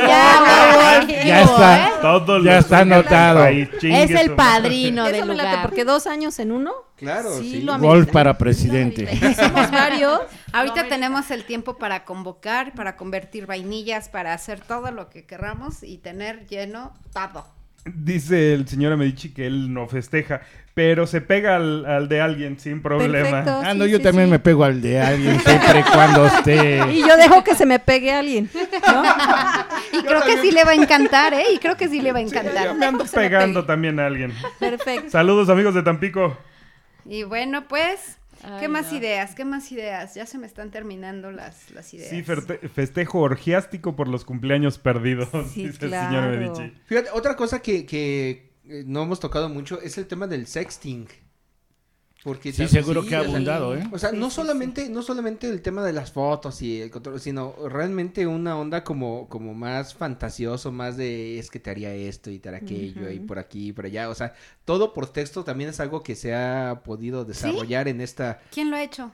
Ya, 0.06 1.06
Ya 1.24 1.42
está. 1.42 1.88
¿eh? 1.88 2.42
Ya 2.44 2.58
está 2.58 2.78
anotado. 2.80 3.44
Es 3.46 4.10
el 4.10 4.34
padrino 4.34 5.04
del 5.06 5.26
lugar. 5.28 5.62
porque 5.62 5.84
dos 5.84 6.06
años 6.06 6.38
en 6.38 6.52
uno. 6.52 6.72
Claro, 7.02 7.38
sí. 7.38 7.50
Sí, 7.50 7.62
lo 7.62 7.72
Golf 7.78 7.84
amerita. 7.94 8.12
para 8.12 8.38
presidente. 8.38 9.08
Somos 9.36 9.70
varios. 9.70 10.20
Ahorita 10.52 10.88
tenemos 10.88 11.30
el 11.32 11.44
tiempo 11.44 11.76
para 11.76 12.04
convocar, 12.04 12.72
para 12.74 12.96
convertir 12.96 13.46
vainillas, 13.46 14.08
para 14.08 14.32
hacer 14.34 14.60
todo 14.60 14.90
lo 14.92 15.10
que 15.10 15.24
querramos 15.24 15.82
y 15.82 15.98
tener 15.98 16.46
lleno 16.46 16.94
todo. 17.12 17.44
Dice 17.84 18.54
el 18.54 18.68
señor 18.68 18.96
Medici 18.96 19.30
que 19.34 19.44
él 19.44 19.74
no 19.74 19.88
festeja, 19.88 20.42
pero 20.72 21.04
se 21.08 21.20
pega 21.20 21.56
al, 21.56 21.84
al 21.84 22.08
de 22.08 22.20
alguien 22.20 22.60
sin 22.60 22.80
problema. 22.80 23.12
Perfecto. 23.42 23.60
Ah, 23.64 23.72
sí, 23.72 23.78
no, 23.78 23.86
yo 23.86 23.96
sí, 23.96 24.02
también 24.04 24.26
sí. 24.26 24.30
me 24.30 24.38
pego 24.38 24.62
al 24.62 24.80
de 24.80 25.00
alguien 25.00 25.40
siempre 25.40 25.80
y 25.80 25.82
cuando 25.82 26.26
esté. 26.26 26.80
Y 26.92 27.00
yo 27.00 27.16
dejo 27.16 27.42
que 27.42 27.56
se 27.56 27.66
me 27.66 27.80
pegue 27.80 28.12
alguien. 28.12 28.48
¿no? 28.54 29.02
Y 29.98 30.02
creo 30.04 30.22
que 30.22 30.40
sí 30.40 30.52
le 30.52 30.62
va 30.62 30.70
a 30.70 30.74
encantar, 30.74 31.34
¿eh? 31.34 31.42
Y 31.52 31.58
creo 31.58 31.76
que 31.76 31.88
sí 31.88 32.00
le 32.00 32.12
va 32.12 32.20
a 32.20 32.22
Yo 32.22 32.28
encantar. 32.28 32.74
me 32.76 32.86
ando 32.86 33.02
me 33.04 33.10
pegando 33.10 33.64
también 33.64 33.98
a 33.98 34.06
alguien. 34.06 34.32
Perfecto. 34.60 35.10
Saludos 35.10 35.48
amigos 35.48 35.74
de 35.74 35.82
Tampico. 35.82 36.38
Y 37.04 37.24
bueno, 37.24 37.66
pues, 37.68 38.18
¿qué 38.40 38.46
Ay, 38.64 38.68
más 38.68 38.92
no. 38.92 38.98
ideas? 38.98 39.34
¿Qué 39.34 39.44
más 39.44 39.70
ideas? 39.72 40.14
Ya 40.14 40.26
se 40.26 40.38
me 40.38 40.46
están 40.46 40.70
terminando 40.70 41.30
las, 41.32 41.70
las 41.70 41.92
ideas. 41.94 42.10
Sí, 42.10 42.22
festejo 42.22 43.20
orgiástico 43.20 43.96
por 43.96 44.08
los 44.08 44.24
cumpleaños 44.24 44.78
perdidos, 44.78 45.28
Sí, 45.52 45.66
dice 45.66 45.84
el 45.86 45.90
claro. 45.90 46.32
señor 46.32 46.38
Medici. 46.58 46.76
Fíjate, 46.86 47.10
otra 47.12 47.36
cosa 47.36 47.60
que, 47.60 47.86
que 47.86 48.52
eh, 48.68 48.84
no 48.86 49.02
hemos 49.02 49.20
tocado 49.20 49.48
mucho 49.48 49.80
es 49.80 49.98
el 49.98 50.06
tema 50.06 50.26
del 50.26 50.46
sexting. 50.46 51.08
Porque 52.22 52.52
Sí, 52.52 52.68
seguro 52.68 53.04
que 53.04 53.16
ha 53.16 53.20
o 53.20 53.24
sea, 53.24 53.30
abundado, 53.32 53.76
¿eh? 53.76 53.82
O 53.90 53.98
sea, 53.98 54.12
no 54.12 54.30
solamente, 54.30 54.88
no 54.88 55.02
solamente 55.02 55.48
el 55.48 55.60
tema 55.60 55.84
de 55.84 55.92
las 55.92 56.12
fotos 56.12 56.62
y 56.62 56.80
el 56.80 56.90
control, 56.90 57.20
sino 57.20 57.56
realmente 57.68 58.28
una 58.28 58.56
onda 58.56 58.84
como, 58.84 59.28
como 59.28 59.54
más 59.54 59.94
fantasioso, 59.94 60.70
más 60.70 60.96
de 60.96 61.40
es 61.40 61.50
que 61.50 61.58
te 61.58 61.70
haría 61.70 61.92
esto 61.92 62.30
y 62.30 62.38
te 62.38 62.48
haría 62.48 62.60
aquello 62.60 63.10
y 63.10 63.18
por 63.18 63.40
aquí 63.40 63.68
y 63.68 63.72
por 63.72 63.86
allá. 63.86 64.08
O 64.08 64.14
sea, 64.14 64.34
todo 64.64 64.92
por 64.92 65.08
texto 65.12 65.42
también 65.42 65.70
es 65.70 65.80
algo 65.80 66.04
que 66.04 66.14
se 66.14 66.32
ha 66.32 66.82
podido 66.84 67.24
desarrollar 67.24 67.88
en 67.88 68.00
esta. 68.00 68.40
¿Quién 68.52 68.70
lo 68.70 68.76
ha 68.76 68.84
hecho? 68.84 69.10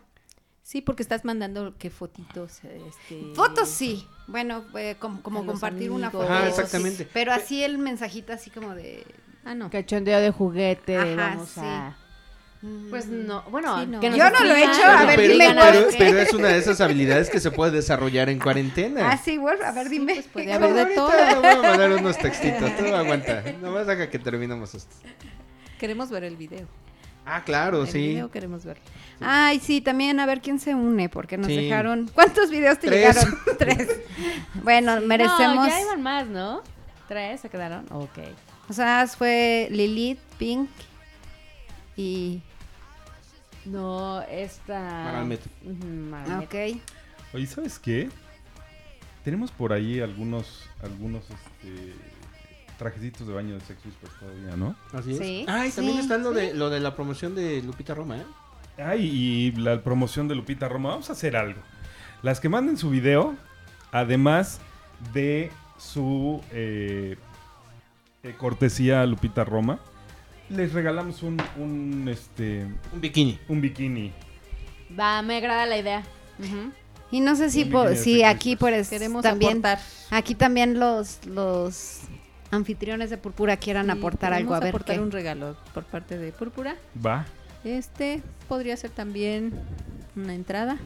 Sí, 0.62 0.82
porque 0.82 1.02
estás 1.02 1.24
mandando 1.24 1.76
qué 1.78 1.88
fotitos. 1.88 2.60
Este... 2.62 3.32
Fotos 3.34 3.70
sí. 3.70 4.06
Bueno, 4.26 4.66
eh, 4.76 4.96
como, 4.98 5.22
compartir 5.22 5.90
una 5.90 6.10
foto. 6.10 6.26
Sí. 6.28 6.46
exactamente. 6.46 7.08
Pero 7.10 7.32
así 7.32 7.64
el 7.64 7.78
mensajito 7.78 8.34
así 8.34 8.50
como 8.50 8.74
de... 8.74 9.02
Ah, 9.46 9.54
no. 9.54 9.70
Cachondeo 9.70 10.20
de 10.20 10.30
juguete, 10.30 10.98
Ajá, 10.98 11.14
vamos 11.16 11.48
sí. 11.48 11.60
a... 11.62 11.96
Pues 12.90 13.06
no, 13.06 13.42
bueno, 13.50 13.80
Sí, 13.80 13.86
no. 13.86 14.00
que 14.00 14.10
Yo 14.10 14.30
no 14.30 14.40
lo 14.44 14.52
he 14.54 14.64
hecho, 14.64 14.84
a 14.84 15.04
ver, 15.04 15.14
pero, 15.16 15.32
dime 15.32 15.54
pero- 15.54 15.86
pero 15.96 16.18
es 16.18 16.32
una 16.34 16.48
de 16.48 16.58
esas 16.58 16.80
habilidades 16.80 17.30
que 17.30 17.38
se 17.38 17.52
puede 17.52 17.70
desarrollar 17.70 18.28
en 18.30 18.40
cuarentena. 18.40 19.10
Ah, 19.12 19.16
sí, 19.16 19.38
Wolf, 19.38 19.62
a 19.62 19.70
ver, 19.70 19.88
dime. 19.88 20.24
puede 20.32 20.52
haber 20.52 20.74
de 20.74 20.86
todo. 20.94 21.12
le 21.12 21.34
voy 21.36 21.46
a 21.46 21.62
mandar 21.62 21.92
unos 21.92 22.18
textitos, 22.18 22.76
tú 22.76 22.86
aguanta. 22.94 23.44
Nomás 23.62 23.88
haga 23.88 24.10
que 24.10 24.18
terminemos 24.18 24.74
esto. 24.74 24.96
Queremos 25.78 26.10
ver 26.10 26.24
el 26.24 26.36
video. 26.36 26.66
Ah, 27.24 27.44
claro, 27.44 27.82
el 27.82 27.88
sí. 27.88 27.98
video 27.98 28.30
queremos 28.30 28.64
verlo. 28.64 28.82
Ay, 29.20 29.60
sí, 29.60 29.80
también 29.80 30.18
a 30.18 30.26
ver 30.26 30.40
quién 30.40 30.58
se 30.58 30.74
une, 30.74 31.08
porque 31.08 31.36
nos 31.36 31.46
Sí. 31.46 31.56
dejaron... 31.56 32.10
¿Cuántos 32.12 32.50
videos 32.50 32.78
te 32.80 32.88
Tres. 32.88 33.14
llegaron? 33.14 33.38
Tres. 33.58 33.88
Bueno, 34.64 35.00
merecemos... 35.02 35.54
No, 35.56 35.68
ya 35.68 35.80
iban 35.80 36.02
más, 36.02 36.26
¿no? 36.26 36.62
¿Tres 37.06 37.40
se 37.40 37.48
quedaron? 37.50 37.84
Ok. 37.92 38.18
O 38.68 38.72
sea, 38.72 39.06
fue 39.06 39.68
Lilith, 39.70 40.18
Pink 40.38 40.68
y... 41.96 42.42
No, 43.70 44.22
esta... 44.22 44.78
Maramet. 44.80 45.40
Ujú, 45.64 45.86
Maramet. 45.86 46.46
Ok. 46.46 46.82
Oye, 47.34 47.46
¿sabes 47.46 47.78
qué? 47.78 48.08
Tenemos 49.24 49.50
por 49.50 49.72
ahí 49.72 50.00
algunos, 50.00 50.64
algunos, 50.82 51.24
este, 51.24 51.92
trajecitos 52.78 53.26
de 53.26 53.34
baño 53.34 53.54
de 53.54 53.60
Sex 53.60 53.84
Whispers 53.84 54.12
todavía, 54.18 54.56
¿no? 54.56 54.74
Así 54.92 55.12
es. 55.12 55.18
Sí, 55.18 55.44
Ah, 55.48 55.66
y 55.66 55.70
también 55.70 55.96
sí, 55.96 56.02
está 56.02 56.16
lo, 56.18 56.30
sí. 56.32 56.36
de, 56.40 56.54
lo 56.54 56.70
de 56.70 56.80
la 56.80 56.94
promoción 56.94 57.34
de 57.34 57.60
Lupita 57.62 57.94
Roma, 57.94 58.18
¿eh? 58.18 58.24
Ay, 58.78 59.04
y 59.06 59.52
la 59.52 59.82
promoción 59.82 60.28
de 60.28 60.34
Lupita 60.36 60.68
Roma. 60.68 60.90
Vamos 60.90 61.10
a 61.10 61.12
hacer 61.12 61.36
algo. 61.36 61.60
Las 62.22 62.40
que 62.40 62.48
manden 62.48 62.76
su 62.78 62.90
video, 62.90 63.34
además 63.92 64.60
de 65.12 65.50
su 65.78 66.40
eh, 66.52 67.16
eh, 68.22 68.34
cortesía 68.38 69.02
a 69.02 69.06
Lupita 69.06 69.44
Roma, 69.44 69.78
les 70.50 70.72
regalamos 70.72 71.22
un, 71.22 71.36
un, 71.58 72.08
este, 72.08 72.66
Un 72.92 73.00
bikini. 73.00 73.38
un 73.48 73.60
bikini. 73.60 74.12
Va, 74.98 75.20
me 75.22 75.36
agrada 75.36 75.66
la 75.66 75.76
idea. 75.78 76.02
Y 77.10 77.20
no 77.20 77.36
sé 77.36 77.50
si, 77.50 77.64
Un 77.64 77.70
po- 77.70 77.82
bikini 77.82 77.96
de 77.96 78.02
si 78.02 78.22
aquí 78.24 78.56
por 78.56 78.72
Queremos 78.88 79.22
también 79.22 79.52
aportar. 79.58 79.78
aquí 80.10 80.34
también 80.34 80.78
los 80.78 81.24
los 81.26 82.00
anfitriones 82.50 83.10
de 83.10 83.18
Púrpura 83.18 83.56
quieran 83.58 83.86
Sí, 83.86 83.92
aportar 83.92 84.32
algo 84.32 84.54
a 84.54 84.60
ver 84.60 84.68
aportar 84.70 84.96
qué. 84.96 85.02
un 85.02 85.10
regalo 85.10 85.56
por 85.74 85.84
parte 85.84 86.16
de 86.16 86.32
Púrpura. 86.32 86.76
Va, 87.04 87.26
Este 87.64 88.22
podría 88.48 88.76
ser 88.76 88.90
también 88.90 89.52
una 90.16 90.34
entrada. 90.34 90.78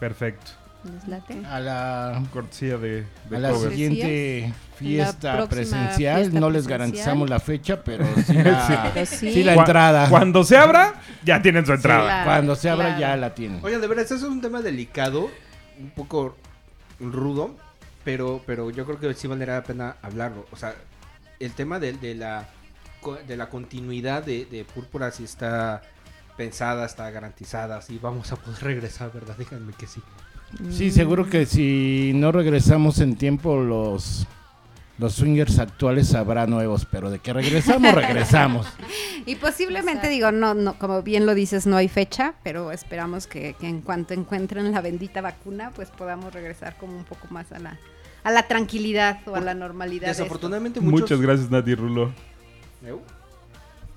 perfecto. 0.00 0.50
¿Les 0.84 1.06
late? 1.08 1.42
A 1.46 1.60
la, 1.60 2.22
Cortesía 2.32 2.76
de, 2.78 3.06
de 3.30 3.36
a 3.36 3.40
la 3.40 3.50
cover. 3.50 3.70
siguiente 3.70 4.52
fiesta 4.76 5.48
presencial, 5.48 6.16
fiesta 6.22 6.40
no 6.40 6.50
les 6.50 6.64
presencial. 6.64 6.78
garantizamos 6.78 7.30
la 7.30 7.38
fecha, 7.40 7.84
pero 7.84 8.04
sí 8.26 8.32
la, 8.34 8.90
Pero 8.92 9.06
sí. 9.06 9.32
sí 9.32 9.44
la 9.44 9.54
Cu- 9.54 9.60
entrada. 9.60 10.08
Cuando 10.08 10.42
se 10.44 10.56
abra, 10.56 10.94
ya 11.24 11.40
tienen 11.40 11.64
su 11.64 11.72
entrada. 11.72 12.02
Claro, 12.04 12.24
Cuando 12.24 12.56
se 12.56 12.68
abra 12.68 12.86
claro. 12.96 13.00
ya 13.00 13.16
la 13.16 13.34
tienen. 13.34 13.60
Oigan, 13.64 13.80
de 13.80 13.86
verdad, 13.86 14.02
este 14.02 14.16
es 14.16 14.22
un 14.22 14.40
tema 14.40 14.60
delicado, 14.60 15.30
un 15.78 15.90
poco 15.90 16.36
rudo, 16.98 17.56
pero, 18.04 18.42
pero 18.46 18.70
yo 18.70 18.84
creo 18.84 18.98
que 18.98 19.14
sí 19.14 19.28
valdría 19.28 19.54
la 19.54 19.62
pena 19.62 19.96
hablarlo. 20.02 20.46
O 20.50 20.56
sea, 20.56 20.74
el 21.38 21.52
tema 21.52 21.78
de, 21.78 21.92
de 21.92 22.14
la, 22.16 22.48
de 23.28 23.36
la 23.36 23.48
continuidad 23.48 24.24
de, 24.24 24.46
de 24.46 24.64
Púrpura 24.64 25.12
sí 25.12 25.22
está 25.24 25.82
pensada, 26.36 26.86
está 26.86 27.08
garantizada, 27.10 27.80
sí 27.82 28.00
vamos 28.02 28.32
a 28.32 28.36
poder 28.36 28.60
regresar, 28.64 29.12
¿verdad? 29.12 29.36
Díganme 29.38 29.72
que 29.74 29.86
sí. 29.86 30.02
Sí, 30.70 30.90
seguro 30.90 31.28
que 31.28 31.46
si 31.46 32.12
no 32.14 32.32
regresamos 32.32 33.00
en 33.00 33.16
tiempo, 33.16 33.56
los, 33.60 34.26
los 34.98 35.14
swingers 35.14 35.58
actuales 35.58 36.14
habrá 36.14 36.46
nuevos, 36.46 36.86
pero 36.90 37.10
de 37.10 37.18
que 37.18 37.32
regresamos, 37.32 37.94
regresamos. 37.94 38.66
Y 39.24 39.36
posiblemente 39.36 40.08
Exacto. 40.08 40.10
digo, 40.10 40.32
no, 40.32 40.52
no, 40.52 40.74
como 40.74 41.00
bien 41.02 41.26
lo 41.26 41.36
dices, 41.36 41.64
no 41.64 41.76
hay 41.76 41.86
fecha, 41.88 42.34
pero 42.42 42.72
esperamos 42.72 43.28
que, 43.28 43.54
que 43.60 43.68
en 43.68 43.80
cuanto 43.80 44.14
encuentren 44.14 44.72
la 44.72 44.80
bendita 44.80 45.20
vacuna, 45.20 45.70
pues 45.76 45.90
podamos 45.90 46.34
regresar 46.34 46.76
como 46.76 46.96
un 46.96 47.04
poco 47.04 47.28
más 47.30 47.52
a 47.52 47.60
la, 47.60 47.78
a 48.24 48.32
la 48.32 48.48
tranquilidad 48.48 49.20
o 49.26 49.36
a 49.36 49.40
la 49.40 49.54
normalidad. 49.54 50.08
de. 50.08 50.14
Desafortunadamente 50.14 50.80
muchos... 50.80 51.02
Muchas 51.02 51.20
gracias, 51.20 51.50
Nati 51.52 51.74
Rulo. 51.76 52.12
¿Eu? 52.84 53.00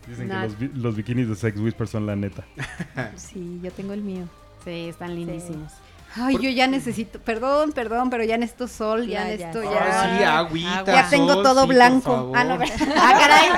Dicen 0.08 0.28
Nat. 0.28 0.52
que 0.60 0.66
los, 0.66 0.76
los 0.78 0.96
bikinis 0.96 1.28
de 1.28 1.36
Sex 1.36 1.60
Whisper 1.60 1.88
son 1.88 2.06
la 2.06 2.16
neta. 2.16 2.46
Sí, 3.16 3.60
yo 3.64 3.72
tengo 3.72 3.94
el 3.94 4.04
mío. 4.04 4.26
Sí, 4.64 4.90
están 4.90 5.16
lindísimos. 5.16 5.72
Ay, 6.18 6.38
yo 6.42 6.50
ya 6.50 6.68
necesito, 6.68 7.20
perdón, 7.20 7.72
perdón, 7.74 8.10
pero 8.10 8.24
ya 8.24 8.38
necesito 8.38 8.68
sol, 8.68 9.06
ya, 9.08 9.28
Ya, 9.30 9.36
ya. 9.36 9.48
necesito 9.48 9.64
ya. 9.64 9.80
Ah, 9.82 10.18
sí, 10.18 10.24
agüita, 10.24 10.86
ya 10.86 11.10
tengo 11.10 11.34
sol, 11.34 11.44
todo 11.44 11.62
sí, 11.64 11.68
blanco. 11.70 12.32
Ah, 12.36 12.44
no, 12.46 12.58
ver- 12.58 12.72
ah, 12.98 13.14
caray. 13.20 13.50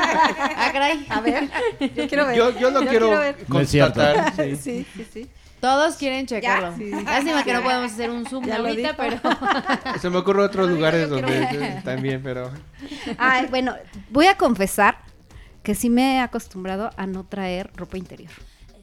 Ah, 0.58 0.70
caray. 0.74 1.06
A 1.10 1.22
ver. 1.22 1.50
Yo 1.96 2.08
quiero 2.08 2.26
ver. 2.26 2.36
Yo, 2.36 2.60
yo 2.60 2.72
lo 2.72 2.82
Yo 2.84 2.90
quiero, 2.90 3.08
quiero 3.08 3.20
ver. 3.22 3.46
Constatar. 3.48 4.34
sí. 4.36 4.56
Sí, 4.56 4.86
sí, 4.96 5.08
sí. 5.14 5.30
Todos 5.60 5.96
quieren 5.96 6.26
checarlo. 6.28 6.76
sí. 6.78 6.92
Lástima 6.92 7.44
que 7.44 7.52
no 7.54 7.64
podemos 7.64 7.92
hacer 7.92 8.10
un 8.12 8.26
zoom 8.28 8.46
Ya 8.46 8.58
ahorita, 8.58 8.96
pero... 8.96 9.20
Se 10.02 10.10
me 10.10 10.18
ocurren 10.18 10.46
otros 10.46 10.70
lugares 10.70 11.10
donde 11.10 11.82
también, 11.84 12.22
pero... 12.24 12.52
Ay, 13.18 13.48
bueno, 13.48 13.76
voy 14.12 14.28
a 14.28 14.38
confesar 14.38 15.00
que 15.64 15.74
sí 15.74 15.90
me 15.90 16.16
he 16.18 16.20
acostumbrado 16.20 16.92
a 16.96 17.08
no 17.08 17.24
traer 17.24 17.72
ropa 17.76 17.98
interior. 17.98 18.32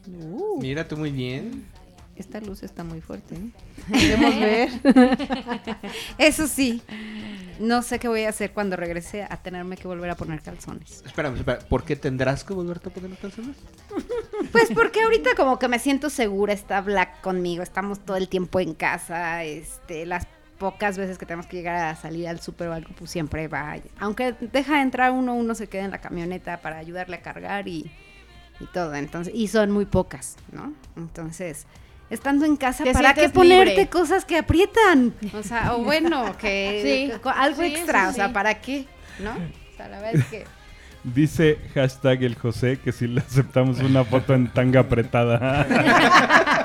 Uh, 0.07 0.59
Mira 0.61 0.85
tú 0.87 0.97
muy 0.97 1.11
bien. 1.11 1.65
Esta 2.15 2.39
luz 2.39 2.63
está 2.63 2.83
muy 2.83 3.01
fuerte. 3.01 3.35
¿eh? 3.35 3.49
Queremos 3.91 4.39
ver. 4.39 4.69
Eso 6.17 6.47
sí, 6.47 6.81
no 7.59 7.81
sé 7.81 7.99
qué 7.99 8.07
voy 8.07 8.23
a 8.23 8.29
hacer 8.29 8.51
cuando 8.51 8.75
regrese 8.75 9.23
a 9.23 9.37
tenerme 9.37 9.77
que 9.77 9.87
volver 9.87 10.09
a 10.09 10.15
poner 10.15 10.41
calzones. 10.41 11.03
Espérame, 11.05 11.37
espera. 11.37 11.59
¿Por 11.59 11.83
qué 11.83 11.95
tendrás 11.95 12.43
que 12.43 12.53
volverte 12.53 12.89
a 12.89 12.93
poner 12.93 13.09
los 13.11 13.19
calzones? 13.19 13.57
Pues 14.51 14.69
porque 14.73 15.01
ahorita 15.01 15.35
como 15.35 15.59
que 15.59 15.67
me 15.67 15.79
siento 15.79 16.09
segura, 16.09 16.53
está 16.53 16.79
Black 16.79 17.21
conmigo, 17.21 17.63
estamos 17.63 17.99
todo 17.99 18.15
el 18.15 18.29
tiempo 18.29 18.59
en 18.59 18.73
casa, 18.73 19.43
este, 19.43 20.05
las 20.05 20.27
pocas 20.57 20.97
veces 20.97 21.17
que 21.17 21.25
tenemos 21.25 21.47
que 21.47 21.57
llegar 21.57 21.75
a 21.75 21.95
salir 21.95 22.27
al 22.27 22.39
súper 22.39 22.69
o 22.69 22.73
algo, 22.73 22.89
pues 22.97 23.11
siempre 23.11 23.47
va. 23.47 23.75
Aunque 23.99 24.33
deja 24.33 24.81
entrar 24.81 25.11
uno, 25.11 25.33
uno 25.33 25.55
se 25.55 25.67
queda 25.67 25.83
en 25.85 25.91
la 25.91 25.99
camioneta 25.99 26.61
para 26.61 26.77
ayudarle 26.77 27.17
a 27.17 27.21
cargar 27.21 27.67
y, 27.67 27.91
y 28.59 28.65
todo, 28.67 28.95
entonces, 28.95 29.33
y 29.35 29.47
son 29.47 29.71
muy 29.71 29.85
pocas, 29.85 30.37
¿no? 30.51 30.73
Entonces, 30.95 31.65
estando 32.15 32.45
en 32.45 32.55
casa, 32.57 32.83
¿para 32.91 33.13
qué 33.13 33.29
ponerte 33.29 33.71
libre. 33.71 33.87
cosas 33.89 34.25
que 34.25 34.37
aprietan? 34.37 35.13
O 35.33 35.43
sea, 35.43 35.75
o 35.75 35.83
bueno, 35.83 36.35
que 36.41 37.11
Sí, 37.11 37.29
algo 37.35 37.61
sí, 37.61 37.67
extra, 37.67 38.05
sí, 38.05 38.09
o 38.09 38.13
sea. 38.13 38.33
¿para 38.33 38.55
qué? 38.55 38.85
¿No? 39.19 39.31
O 39.31 39.77
sea, 39.77 39.87
la 39.87 39.99
verdad 40.01 40.15
es 40.15 40.25
que 40.25 40.45
Dice 41.03 41.59
hashtag 41.75 42.23
el 42.23 42.33
José 42.33 42.79
que 42.83 42.91
si 42.91 43.07
le 43.07 43.21
aceptamos 43.21 43.79
una 43.79 44.03
foto 44.03 44.33
en 44.33 44.47
tanga 44.47 44.79
apretada. 44.79 45.67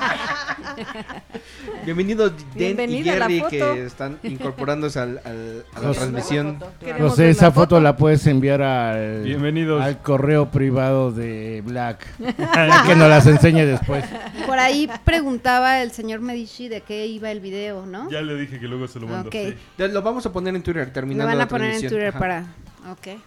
Bienvenidos 1.85 2.33
Den 2.35 2.43
y 2.53 2.57
Bienvenida 2.75 3.13
Jerry 3.13 3.43
que 3.49 3.85
están 3.85 4.19
incorporándose 4.23 4.99
al, 4.99 5.19
al- 5.25 5.65
a 5.73 5.79
la 5.81 5.91
transmisión. 5.91 6.59
José, 6.99 7.23
ver 7.23 7.31
esa 7.31 7.45
la 7.45 7.51
foto 7.51 7.79
la 7.79 7.95
puedes 7.95 8.25
enviar 8.27 8.61
al, 8.61 9.23
Bienvenidos. 9.23 9.81
al 9.81 10.01
correo 10.01 10.49
privado 10.51 11.11
de 11.11 11.61
Black. 11.65 12.05
Para 12.37 12.83
que 12.83 12.95
nos 12.95 13.09
las 13.09 13.25
enseñe 13.27 13.65
después. 13.65 14.05
por 14.45 14.59
ahí 14.59 14.89
preguntaba 15.03 15.81
el 15.81 15.91
señor 15.91 16.21
Medici 16.21 16.67
de 16.69 16.81
qué 16.81 17.05
iba 17.07 17.31
el 17.31 17.39
video, 17.39 17.85
¿no? 17.85 18.09
ya 18.09 18.21
le 18.21 18.35
dije 18.35 18.59
que 18.59 18.67
luego 18.67 18.87
se 18.87 18.99
lo 18.99 19.07
mando. 19.07 19.29
Ok. 19.29 19.35
sí. 19.35 19.55
Lo 19.77 20.01
vamos 20.01 20.25
a 20.25 20.31
poner 20.31 20.55
en 20.55 20.63
Twitter 20.63 20.87
Lo 20.87 20.93
terminando 20.93 21.27
van 21.27 21.37
la 21.37 21.43
a 21.45 21.47
poner 21.47 21.71
en. 21.73 21.79
Twitter 21.81 22.07
Ajá. 22.07 22.19
para... 22.19 22.45
Ok. 22.91 23.19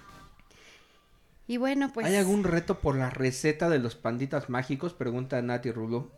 Y 1.46 1.58
bueno, 1.58 1.90
pues... 1.92 2.06
¿Hay 2.06 2.16
algún 2.16 2.42
reto 2.44 2.78
por 2.78 2.96
la 2.96 3.10
receta 3.10 3.68
de 3.68 3.78
los 3.78 3.94
panditas 3.96 4.48
mágicos? 4.48 4.94
Pregunta 4.94 5.40
Nati 5.42 5.70
Rulo. 5.72 6.10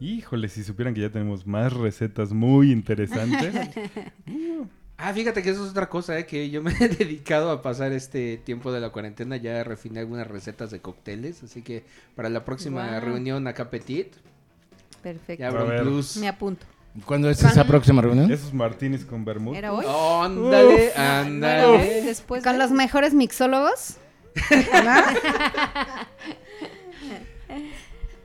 Híjole, 0.00 0.48
si 0.48 0.62
supieran 0.62 0.94
que 0.94 1.00
ya 1.00 1.10
tenemos 1.10 1.46
más 1.46 1.72
recetas 1.72 2.32
muy 2.32 2.70
interesantes. 2.72 3.54
Ah, 5.00 5.12
fíjate 5.14 5.44
que 5.44 5.50
eso 5.50 5.64
es 5.64 5.70
otra 5.70 5.88
cosa, 5.88 6.18
¿eh? 6.18 6.26
que 6.26 6.50
yo 6.50 6.60
me 6.60 6.72
he 6.80 6.88
dedicado 6.88 7.52
a 7.52 7.62
pasar 7.62 7.92
este 7.92 8.36
tiempo 8.36 8.72
de 8.72 8.80
la 8.80 8.90
cuarentena, 8.90 9.36
ya 9.36 9.62
refiné 9.62 10.00
algunas 10.00 10.26
recetas 10.26 10.72
de 10.72 10.80
cócteles, 10.80 11.40
así 11.44 11.62
que 11.62 11.84
para 12.16 12.28
la 12.28 12.44
próxima 12.44 12.98
reunión 12.98 13.46
acá 13.46 13.70
Petit, 13.70 14.12
Perfecto. 15.00 15.40
ya 15.40 15.48
habrá 15.50 15.82
plus. 15.82 16.16
Me 16.16 16.26
apunto. 16.26 16.66
¿Cuándo 17.04 17.30
es 17.30 17.40
esa 17.44 17.64
próxima 17.64 18.02
reunión? 18.02 18.28
Esos 18.32 18.52
martinis 18.52 19.04
con 19.04 19.24
vermut. 19.24 19.54
¿Era 19.54 19.72
hoy? 19.72 19.84
Ándale, 19.86 20.92
ándale. 20.96 22.02
Después 22.02 22.42
Con 22.42 22.54
de- 22.54 22.58
los 22.58 22.72
mejores 22.72 23.14
mixólogos. 23.14 23.98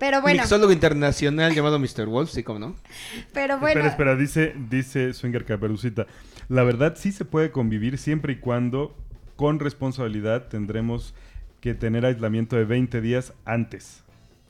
Pero 0.03 0.21
bueno, 0.21 0.41
Mixólogo 0.41 0.73
internacional 0.73 1.55
llamado 1.55 1.79
Mr. 1.79 2.07
Wolf, 2.07 2.29
sí, 2.29 2.43
como 2.43 2.59
no. 2.59 2.75
pero 3.31 3.57
bueno. 3.57 3.79
Espera, 3.85 3.87
espera, 3.87 4.15
dice, 4.17 4.53
dice 4.69 5.13
Swinger 5.13 5.45
Caperucita. 5.45 6.07
La 6.49 6.63
verdad 6.63 6.95
sí 6.97 7.13
se 7.13 7.23
puede 7.23 7.51
convivir 7.51 7.97
siempre 7.97 8.33
y 8.33 8.35
cuando 8.35 8.93
con 9.37 9.59
responsabilidad 9.61 10.49
tendremos 10.49 11.13
que 11.61 11.73
tener 11.73 12.05
aislamiento 12.05 12.57
de 12.57 12.65
20 12.65 12.99
días 12.99 13.31
antes. 13.45 14.03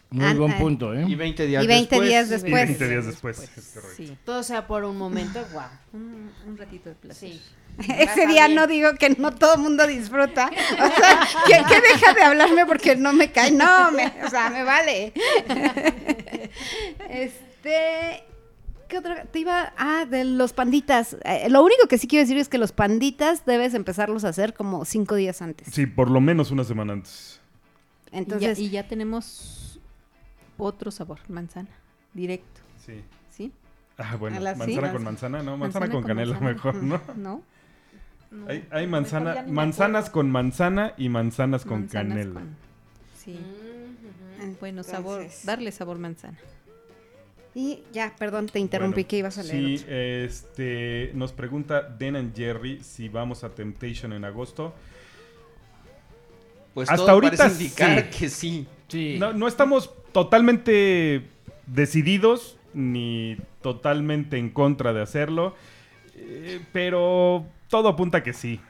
Muy 0.10 0.26
Ah, 0.26 0.34
buen 0.34 0.58
punto, 0.58 0.92
¿eh? 0.96 1.06
Y 1.08 1.14
20 1.14 1.46
días 1.46 1.64
Y 1.64 1.68
20 1.68 1.90
después. 1.90 2.10
días 2.10 2.28
Y 2.28 2.30
después. 2.32 2.54
20 2.54 2.88
días 2.90 3.06
después. 3.06 3.40
es. 3.56 3.80
Sí, 3.96 4.18
Todo 4.26 4.42
sea 4.42 4.66
por 4.66 4.84
un 4.86 4.98
momento, 4.98 5.40
guau. 5.52 5.70
un, 5.94 6.32
un 6.48 6.58
ratito 6.58 6.90
de 6.90 6.96
placer. 6.96 7.30
Sí. 7.30 7.42
Ese 7.98 8.28
día 8.28 8.48
no 8.48 8.68
digo 8.68 8.94
que 8.96 9.10
no 9.12 9.32
todo 9.34 9.56
el 9.56 9.62
mundo 9.62 9.88
disfruta. 9.88 10.50
O 10.50 10.76
sea, 10.96 11.20
que, 11.48 11.74
que 11.74 11.82
deja 11.82 12.14
de 12.14 12.22
hablarme 12.22 12.66
porque 12.66 12.96
no 12.96 13.14
me 13.14 13.32
cae. 13.32 13.52
No, 13.52 13.92
me, 13.92 14.14
o 14.24 14.30
sea, 14.30 14.50
me 14.50 14.64
vale. 14.64 15.14
Este. 17.10 18.24
¿Qué 18.88 18.98
otra? 19.00 19.26
Te 19.26 19.40
iba. 19.40 19.74
Ah, 19.78 20.06
de 20.10 20.24
los 20.24 20.54
panditas. 20.54 21.18
Eh, 21.24 21.48
lo 21.50 21.64
único 21.64 21.88
que 21.88 21.98
sí 21.98 22.08
quiero 22.08 22.24
decir 22.24 22.38
es 22.38 22.48
que 22.48 22.58
los 22.58 22.72
panditas 22.72 23.46
debes 23.46 23.74
empezarlos 23.74 24.24
a 24.24 24.30
hacer 24.30 24.54
como 24.54 24.86
cinco 24.86 25.16
días 25.16 25.42
antes. 25.42 25.68
Sí, 25.74 25.88
por 25.88 26.12
lo 26.12 26.22
menos 26.22 26.52
una 26.52 26.64
semana 26.64 26.94
antes. 26.94 27.40
Entonces, 28.12 28.60
y, 28.60 28.64
ya, 28.66 28.68
y 28.70 28.72
ya 28.84 28.88
tenemos 28.88 29.80
otro 30.58 30.92
sabor, 30.92 31.20
manzana, 31.28 31.70
directo, 32.14 32.62
Sí. 32.86 33.02
¿sí? 33.32 33.52
Ah, 33.98 34.16
bueno, 34.18 34.40
manzana 34.40 34.88
sí. 34.88 34.94
con 34.94 35.04
manzana, 35.04 35.42
¿no? 35.44 35.58
Manzana, 35.58 35.90
con, 35.90 36.04
canela 36.04 36.34
manzana. 36.40 36.54
mejor, 36.54 36.76
¿no? 36.76 37.02
¿No? 37.16 37.42
No, 38.34 38.50
Hay, 38.50 38.66
hay 38.72 38.88
manzana, 38.88 39.46
manzanas 39.48 40.10
con 40.10 40.30
manzana 40.32 40.94
y 40.98 41.08
manzanas 41.10 41.64
con 41.66 41.82
Manzanas 41.82 42.14
canela. 42.18 42.34
con- 42.40 42.56
Sí, 43.18 43.40
Mm, 44.40 44.54
bueno, 44.60 44.84
sabor, 44.84 45.22
Entonces- 45.22 45.46
darle 45.46 45.72
sabor 45.72 45.98
manzana. 46.00 46.38
y 47.56 47.84
ya, 47.94 48.14
perdón, 48.18 48.48
te 48.48 48.60
interrumpí 48.60 48.96
Bueno, 49.04 49.08
que 49.08 49.18
ibas 49.20 49.38
a 49.38 49.44
leer. 49.44 49.78
Sí, 49.80 49.84
otro. 49.84 49.96
este, 49.96 51.12
nos 51.14 51.32
pregunta 51.32 51.82
Den 51.84 52.16
and 52.16 52.36
Jerry 52.36 52.80
si 52.84 53.08
vamos 53.10 53.44
a 53.44 53.50
Temptation 53.50 54.12
en 54.14 54.26
agosto. 54.26 54.74
Pues 56.74 56.90
Hasta 56.90 57.04
todo 57.04 57.12
ahorita 57.12 57.38
parece 57.38 57.64
indicar 57.64 58.04
sí. 58.12 58.18
que 58.20 58.30
sí. 58.30 58.68
Sí. 58.88 59.18
No, 59.20 59.32
no 59.34 59.48
estamos 59.48 59.92
totalmente 60.12 61.24
decididos 61.68 62.58
ni 62.74 63.38
totalmente 63.62 64.38
en 64.38 64.50
contra 64.50 64.92
de 64.94 65.02
hacerlo, 65.02 65.56
eh, 66.16 66.60
pero 66.74 67.46
todo 67.74 67.90
apunta 67.90 68.22
que 68.22 68.34
sí. 68.34 68.62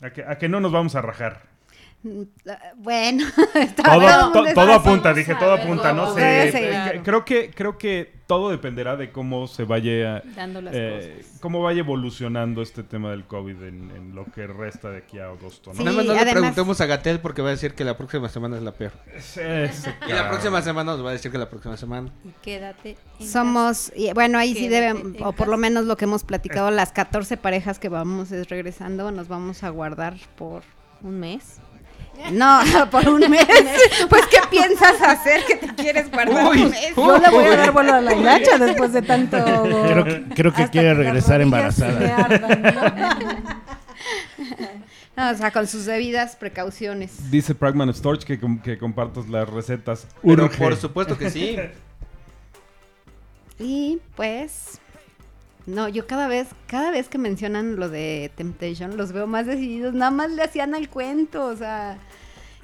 A 0.00 0.10
que, 0.10 0.24
a 0.24 0.36
que 0.36 0.48
no 0.48 0.58
nos 0.58 0.72
vamos 0.72 0.96
a 0.96 1.00
rajar. 1.00 1.42
Bueno, 2.78 3.24
Todo, 3.84 4.52
todo 4.52 4.72
apunta, 4.72 5.14
dije, 5.14 5.36
todo 5.36 5.52
apunta, 5.52 5.92
no 5.92 6.12
sé. 6.12 6.48
Eh, 6.48 6.50
Claro. 6.50 7.02
Creo 7.04 7.24
que, 7.24 7.50
creo 7.52 7.78
que 7.78 8.12
todo 8.32 8.50
dependerá 8.50 8.96
de 8.96 9.12
cómo 9.12 9.46
se 9.46 9.64
vaya, 9.64 10.22
Dando 10.34 10.60
las 10.62 10.74
eh, 10.74 11.16
cosas. 11.18 11.38
cómo 11.40 11.62
vaya 11.62 11.80
evolucionando 11.80 12.62
este 12.62 12.82
tema 12.82 13.10
del 13.10 13.24
COVID 13.24 13.62
en, 13.62 13.90
en 13.90 14.14
lo 14.14 14.24
que 14.24 14.46
resta 14.46 14.90
de 14.90 14.98
aquí 14.98 15.18
a 15.18 15.26
agosto, 15.26 15.70
¿no? 15.72 15.76
Sí, 15.76 15.84
Nada 15.84 15.96
más 15.96 16.06
no 16.06 16.12
le 16.14 16.18
además- 16.18 16.34
preguntemos 16.40 16.80
a 16.80 16.86
Gatel 16.86 17.20
porque 17.20 17.42
va 17.42 17.48
a 17.48 17.50
decir 17.52 17.74
que 17.74 17.84
la 17.84 17.96
próxima 17.96 18.28
semana 18.28 18.56
es 18.56 18.62
la 18.62 18.72
peor. 18.72 18.92
Ese 19.14 19.68
Y 20.06 20.10
la 20.10 20.16
cabrón. 20.16 20.28
próxima 20.30 20.62
semana 20.62 20.92
nos 20.92 21.04
va 21.04 21.10
a 21.10 21.12
decir 21.12 21.30
que 21.30 21.38
la 21.38 21.50
próxima 21.50 21.76
semana. 21.76 22.10
Y 22.24 22.30
quédate 22.42 22.96
en 23.20 23.26
Somos, 23.28 23.92
y 23.94 24.12
bueno, 24.12 24.38
ahí 24.38 24.54
sí 24.54 24.68
Quédate 24.68 24.74
deben, 24.94 25.16
en 25.16 25.22
o 25.24 25.32
por 25.32 25.46
lo 25.48 25.52
casa. 25.52 25.60
menos 25.60 25.84
lo 25.84 25.96
que 25.96 26.04
hemos 26.06 26.24
platicado, 26.24 26.70
las 26.70 26.92
14 26.92 27.36
parejas 27.36 27.78
que 27.78 27.88
vamos 27.88 28.32
es 28.32 28.48
regresando, 28.48 29.10
nos 29.10 29.28
vamos 29.28 29.62
a 29.62 29.68
guardar 29.70 30.14
por... 30.36 30.62
un 31.02 31.20
mes. 31.20 31.58
No, 32.30 32.60
por 32.90 33.08
un 33.08 33.20
mes. 33.28 33.46
Pues, 34.08 34.22
¿qué 34.30 34.38
piensas 34.50 35.00
hacer 35.02 35.44
que 35.44 35.56
te 35.56 35.74
quieres 35.74 36.10
guardar 36.10 36.46
Uy, 36.46 36.62
un 36.62 36.70
mes? 36.70 36.92
uy. 36.96 37.04
Yo 37.04 37.18
le 37.18 37.30
voy 37.30 37.44
a 37.44 37.56
dar 37.56 37.72
vuelo 37.72 37.94
a 37.94 38.00
la 38.00 38.14
hilacha 38.14 38.58
después 38.58 38.92
de 38.92 39.02
tanto. 39.02 39.36
Creo, 39.42 40.04
que- 40.04 40.24
creo 40.34 40.52
que 40.52 40.62
hasta 40.62 40.70
quiere 40.70 40.94
regresar 40.94 41.40
embarazada. 41.40 42.16
ardan, 42.16 42.62
¿no? 42.62 43.52
No, 45.14 45.30
o 45.30 45.34
sea, 45.34 45.50
con 45.50 45.66
sus 45.66 45.84
debidas 45.84 46.36
precauciones. 46.36 47.30
Dice 47.30 47.54
Pragman 47.54 47.92
Storch 47.92 48.24
que, 48.24 48.40
com- 48.40 48.60
que 48.62 48.78
compartas 48.78 49.28
las 49.28 49.46
recetas. 49.46 50.06
Pero 50.22 50.44
Urge. 50.46 50.56
por 50.56 50.74
supuesto 50.76 51.18
que 51.18 51.28
sí. 51.30 51.58
Y 53.58 54.00
pues... 54.16 54.80
No, 55.66 55.88
yo 55.88 56.06
cada 56.06 56.28
vez, 56.28 56.48
cada 56.66 56.90
vez 56.90 57.08
que 57.08 57.18
mencionan 57.18 57.76
lo 57.76 57.88
de 57.88 58.30
Temptation, 58.34 58.96
los 58.96 59.12
veo 59.12 59.26
más 59.26 59.46
decididos, 59.46 59.94
nada 59.94 60.10
más 60.10 60.30
le 60.30 60.42
hacían 60.42 60.74
al 60.74 60.88
cuento, 60.88 61.44
o 61.46 61.56
sea... 61.56 61.98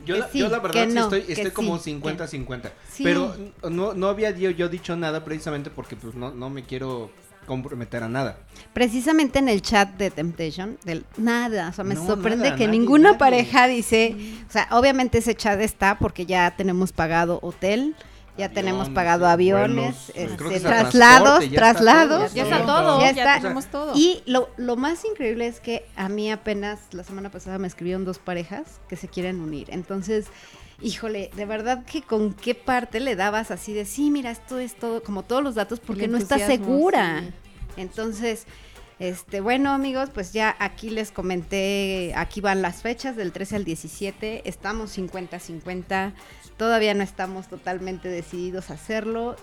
Yo, 0.05 0.17
la, 0.17 0.29
sí, 0.29 0.39
yo 0.39 0.49
la 0.49 0.63
que 0.63 0.69
verdad 0.69 0.89
sí 0.89 0.95
no, 0.95 1.03
estoy, 1.03 1.25
estoy 1.29 1.51
como 1.51 1.79
sí, 1.79 1.93
50-50. 2.01 2.71
Sí. 2.89 3.03
Pero 3.03 3.35
no, 3.69 3.95
no 3.95 4.09
había 4.09 4.31
yo, 4.31 4.51
yo 4.51 4.69
dicho 4.69 4.95
nada 4.97 5.25
precisamente 5.25 5.71
porque 5.71 5.97
pues 5.97 6.15
no, 6.15 6.31
no 6.31 6.51
me 6.51 6.63
quiero 6.63 7.11
comprometer 7.49 8.05
a 8.05 8.09
nada. 8.09 8.39
Precisamente 8.73 9.41
en 9.41 9.49
el 9.49 9.61
chat 9.61 9.89
de 9.97 10.11
Temptation, 10.13 10.79
del 10.85 11.05
nada, 11.17 11.71
o 11.71 11.73
sea, 11.73 11.83
me 11.83 11.95
No, 11.95 12.07
sorprende 12.07 12.45
nada, 12.45 12.57
que 12.57 12.67
nadie, 12.67 12.79
ninguna 12.79 13.09
nadie. 13.09 13.19
pareja 13.19 13.67
dice, 13.67 14.15
o 14.49 14.53
sea, 14.53 14.69
obviamente 14.71 15.19
ese 15.19 15.35
chat 15.35 15.59
está 15.61 15.99
porque 15.99 16.27
ya 16.27 16.55
tenemos 16.57 16.93
pagado 16.93 17.41
hotel, 17.43 17.97
ya 18.39 18.45
Aviones, 18.47 18.55
tenemos 18.55 18.89
pagado 18.91 19.26
sí, 19.26 19.30
aviones, 19.32 20.12
vuelos, 20.14 20.32
este, 20.39 20.61
traslados, 20.61 21.39
transporte, 21.41 21.49
ya 21.49 21.55
está 21.57 21.72
traslados, 21.72 22.18
todo, 22.18 22.34
Ya 22.34 22.43
está 22.45 22.66
todo, 22.66 23.01
Ya 23.01 23.11
ya, 23.12 23.22
está. 23.22 23.41
tenemos 23.43 23.66
todo. 23.66 23.93
Y 23.97 24.22
lo, 24.26 24.49
lo 24.57 24.76
más 24.76 25.05
increíble 25.05 25.47
es 25.47 25.61
que 25.61 25.84
a 25.97 26.09
mí 26.09 26.30
apenas 26.30 26.80
la 26.93 27.03
semana 27.05 27.30
pasada 27.30 27.59
me 27.59 27.66
escribieron 27.66 28.05
dos 28.05 28.18
parejas 28.18 28.80
que 28.89 28.97
se 28.97 29.09
quieren 29.09 29.41
unir. 29.41 29.68
Entonces, 29.70 30.26
híjole, 30.80 31.30
de 31.34 31.45
verdad 31.47 31.84
que 31.84 32.03
con 32.03 32.32
qué 32.32 32.55
parte 32.55 33.01
le 33.01 33.16
dabas 33.16 33.51
así 33.51 33.72
de, 33.74 33.84
sí, 33.84 34.11
mira, 34.11 34.30
esto 34.30 34.59
es 34.59 34.76
todo, 34.76 35.03
como 35.03 35.24
todos 35.24 35.43
los 35.43 35.57
datos, 35.57 35.80
porque 35.80 36.09
no 36.09 36.16
estás 36.16 36.43
segura. 36.43 37.22
sí. 37.22 37.34
Entonces, 37.76 38.47
este, 38.99 39.41
bueno 39.41 39.71
amigos, 39.71 40.11
pues 40.13 40.33
ya 40.33 40.57
aquí 40.59 40.91
les 40.91 41.11
comenté, 41.11 42.13
aquí 42.17 42.41
van 42.41 42.63
las 42.63 42.83
fechas 42.83 43.17
del 43.17 43.33
13 43.33 43.57
al 43.57 43.65
17, 43.65 44.49
estamos 44.49 44.97
50-50, 44.99 46.13
todavía 46.57 46.95
no 46.95 47.03
estamos 47.05 47.49
totalmente 47.49 48.09
decididos 48.09 48.71
a 48.71 48.75
hacerlo. 48.75 49.37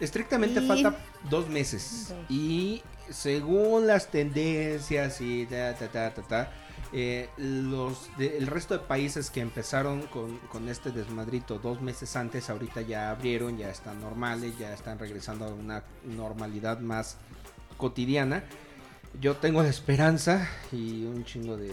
Estrictamente 0.00 0.60
Y- 0.62 0.66
falta 0.66 0.96
dos 1.28 1.48
meses. 1.48 2.14
Y 2.28 2.82
según 3.10 3.86
las 3.86 4.10
tendencias 4.10 5.20
y 5.20 5.46
ta, 5.46 5.74
ta, 5.74 5.88
ta, 5.88 6.14
ta, 6.14 6.22
ta, 6.22 6.52
eh, 6.92 7.28
los 7.36 8.10
de- 8.18 8.36
el 8.38 8.46
resto 8.46 8.74
de 8.74 8.80
países 8.80 9.30
que 9.30 9.40
empezaron 9.40 10.02
con, 10.08 10.38
con 10.50 10.68
este 10.68 10.90
desmadrito 10.90 11.58
dos 11.58 11.80
meses 11.82 12.16
antes, 12.16 12.50
ahorita 12.50 12.80
ya 12.82 13.10
abrieron, 13.10 13.56
ya 13.58 13.70
están 13.70 14.00
normales, 14.00 14.58
ya 14.58 14.72
están 14.72 14.98
regresando 14.98 15.44
a 15.44 15.48
una 15.48 15.84
normalidad 16.04 16.80
más 16.80 17.16
cotidiana. 17.76 18.44
Yo 19.20 19.36
tengo 19.36 19.62
la 19.62 19.68
esperanza 19.68 20.48
y 20.72 21.04
un 21.04 21.24
chingo 21.24 21.56
de 21.56 21.72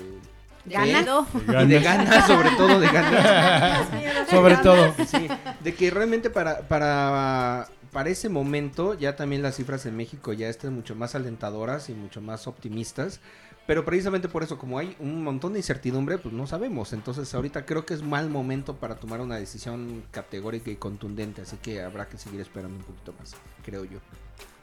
Ganado. 0.68 1.26
Y 1.34 1.68
de 1.68 1.80
ganas, 1.80 2.28
sobre 2.28 2.50
todo 2.52 2.80
de 2.80 2.88
ganas. 2.88 3.88
Sobre 4.30 4.58
todo. 4.58 4.94
Sí, 5.06 5.28
de 5.62 5.74
que 5.74 5.90
realmente 5.90 6.30
para, 6.30 6.68
para, 6.68 7.70
para 7.94 8.10
ese 8.10 8.28
momento 8.28 8.94
ya 8.94 9.16
también 9.16 9.42
las 9.42 9.56
cifras 9.56 9.86
en 9.86 9.96
México 9.96 10.34
ya 10.34 10.50
están 10.50 10.74
mucho 10.74 10.96
más 10.96 11.16
alentadoras 11.16 11.90
y 11.90 11.94
mucho 11.94 12.20
más 12.20 12.48
optimistas. 12.48 13.22
Pero 13.66 13.86
precisamente 13.86 14.30
por 14.30 14.44
eso, 14.44 14.58
como 14.58 14.80
hay 14.80 14.96
un 15.00 15.24
montón 15.24 15.54
de 15.54 15.60
incertidumbre, 15.60 16.18
pues 16.18 16.34
no 16.34 16.48
sabemos. 16.48 16.94
Entonces 16.94 17.34
ahorita 17.34 17.66
creo 17.66 17.86
que 17.86 17.94
es 17.94 18.02
mal 18.02 18.30
momento 18.30 18.76
para 18.76 18.96
tomar 18.96 19.22
una 19.22 19.36
decisión 19.36 20.04
categórica 20.12 20.70
y 20.72 20.76
contundente. 20.76 21.42
Así 21.42 21.58
que 21.58 21.82
habrá 21.82 22.08
que 22.08 22.18
seguir 22.18 22.42
esperando 22.42 22.78
un 22.78 22.84
poquito 22.84 23.14
más, 23.20 23.36
creo 23.64 23.86
yo. 23.86 24.00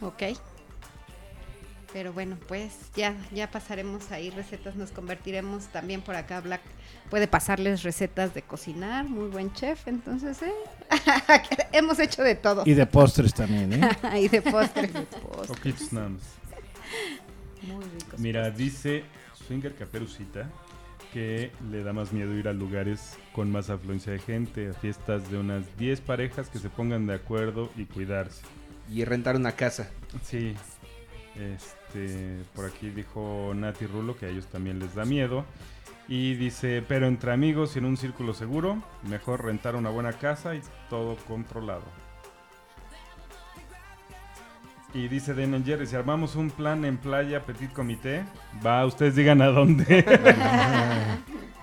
Ok. 0.01 0.23
Pero 1.95 2.13
bueno, 2.13 2.37
pues 2.49 2.73
ya, 2.97 3.15
ya 3.33 3.49
pasaremos 3.53 4.11
ahí 4.11 4.29
recetas, 4.31 4.75
nos 4.75 4.91
convertiremos 4.91 5.69
también 5.69 6.03
por 6.03 6.17
acá. 6.17 6.41
Black 6.41 6.61
puede 7.09 7.29
pasarles 7.29 7.85
recetas 7.85 8.35
de 8.35 8.43
cocinar, 8.43 9.05
muy 9.09 9.29
buen 9.29 9.53
chef, 9.53 9.87
entonces, 9.87 10.43
¿eh? 10.43 10.53
hemos 11.73 12.01
hecho 12.01 12.25
de 12.25 12.35
todo. 12.35 12.65
Y 12.67 12.75
de 12.75 12.85
postres 12.85 13.33
también, 13.33 13.73
¿eh? 13.75 13.89
y 14.21 14.27
de 14.27 14.43
postres. 14.43 14.93
Nada 15.93 16.09
más. 16.09 16.23
Muy 17.63 17.85
ricos. 17.85 18.19
Mira, 18.19 18.51
dice 18.51 19.05
Swinger 19.47 19.77
Caperucita 19.77 20.51
que 21.13 21.53
le 21.71 21.85
da 21.85 21.93
más 21.93 22.13
miedo 22.13 22.35
ir 22.35 22.49
a 22.49 22.53
lugares 22.53 23.17
con 23.33 23.53
más 23.53 23.71
afluencia 23.71 24.13
de 24.13 24.19
gente, 24.19 24.71
a 24.71 24.73
fiestas 24.73 25.31
de 25.31 25.39
unas 25.39 25.65
10 25.79 26.01
parejas 26.01 26.49
que 26.49 26.59
se 26.59 26.69
pongan 26.71 27.07
de 27.07 27.15
acuerdo 27.15 27.71
y 27.77 27.85
cuidarse. 27.85 28.43
Y 28.91 29.05
rentar 29.05 29.37
una 29.37 29.53
casa. 29.53 29.89
Sí, 30.25 30.57
este, 31.37 32.43
por 32.55 32.67
aquí 32.67 32.91
dijo 32.91 33.53
Nati 33.55 33.87
Rulo 33.87 34.17
que 34.17 34.27
a 34.27 34.29
ellos 34.29 34.47
también 34.47 34.79
les 34.79 34.95
da 34.95 35.05
miedo. 35.05 35.45
Y 36.07 36.35
dice, 36.35 36.85
pero 36.87 37.07
entre 37.07 37.33
amigos 37.33 37.77
y 37.77 37.79
en 37.79 37.87
un 37.87 37.97
círculo 37.97 38.35
seguro, 38.35 38.83
mejor 39.09 39.45
rentar 39.45 39.75
una 39.75 39.89
buena 39.89 40.13
casa 40.13 40.55
y 40.55 40.61
todo 40.91 41.17
controlado. 41.27 41.85
Y 44.93 45.09
dice 45.09 45.35
Den 45.35 45.65
Jerry, 45.65 45.87
si 45.87 45.97
armamos 45.97 46.37
un 46.37 46.51
plan 46.51 46.85
en 46.85 46.99
playa 46.99 47.45
Petit 47.45 47.73
Comité, 47.73 48.25
va, 48.65 48.87
ustedes 48.87 49.17
digan 49.17 49.43
a 49.43 49.47
dónde. 49.47 50.05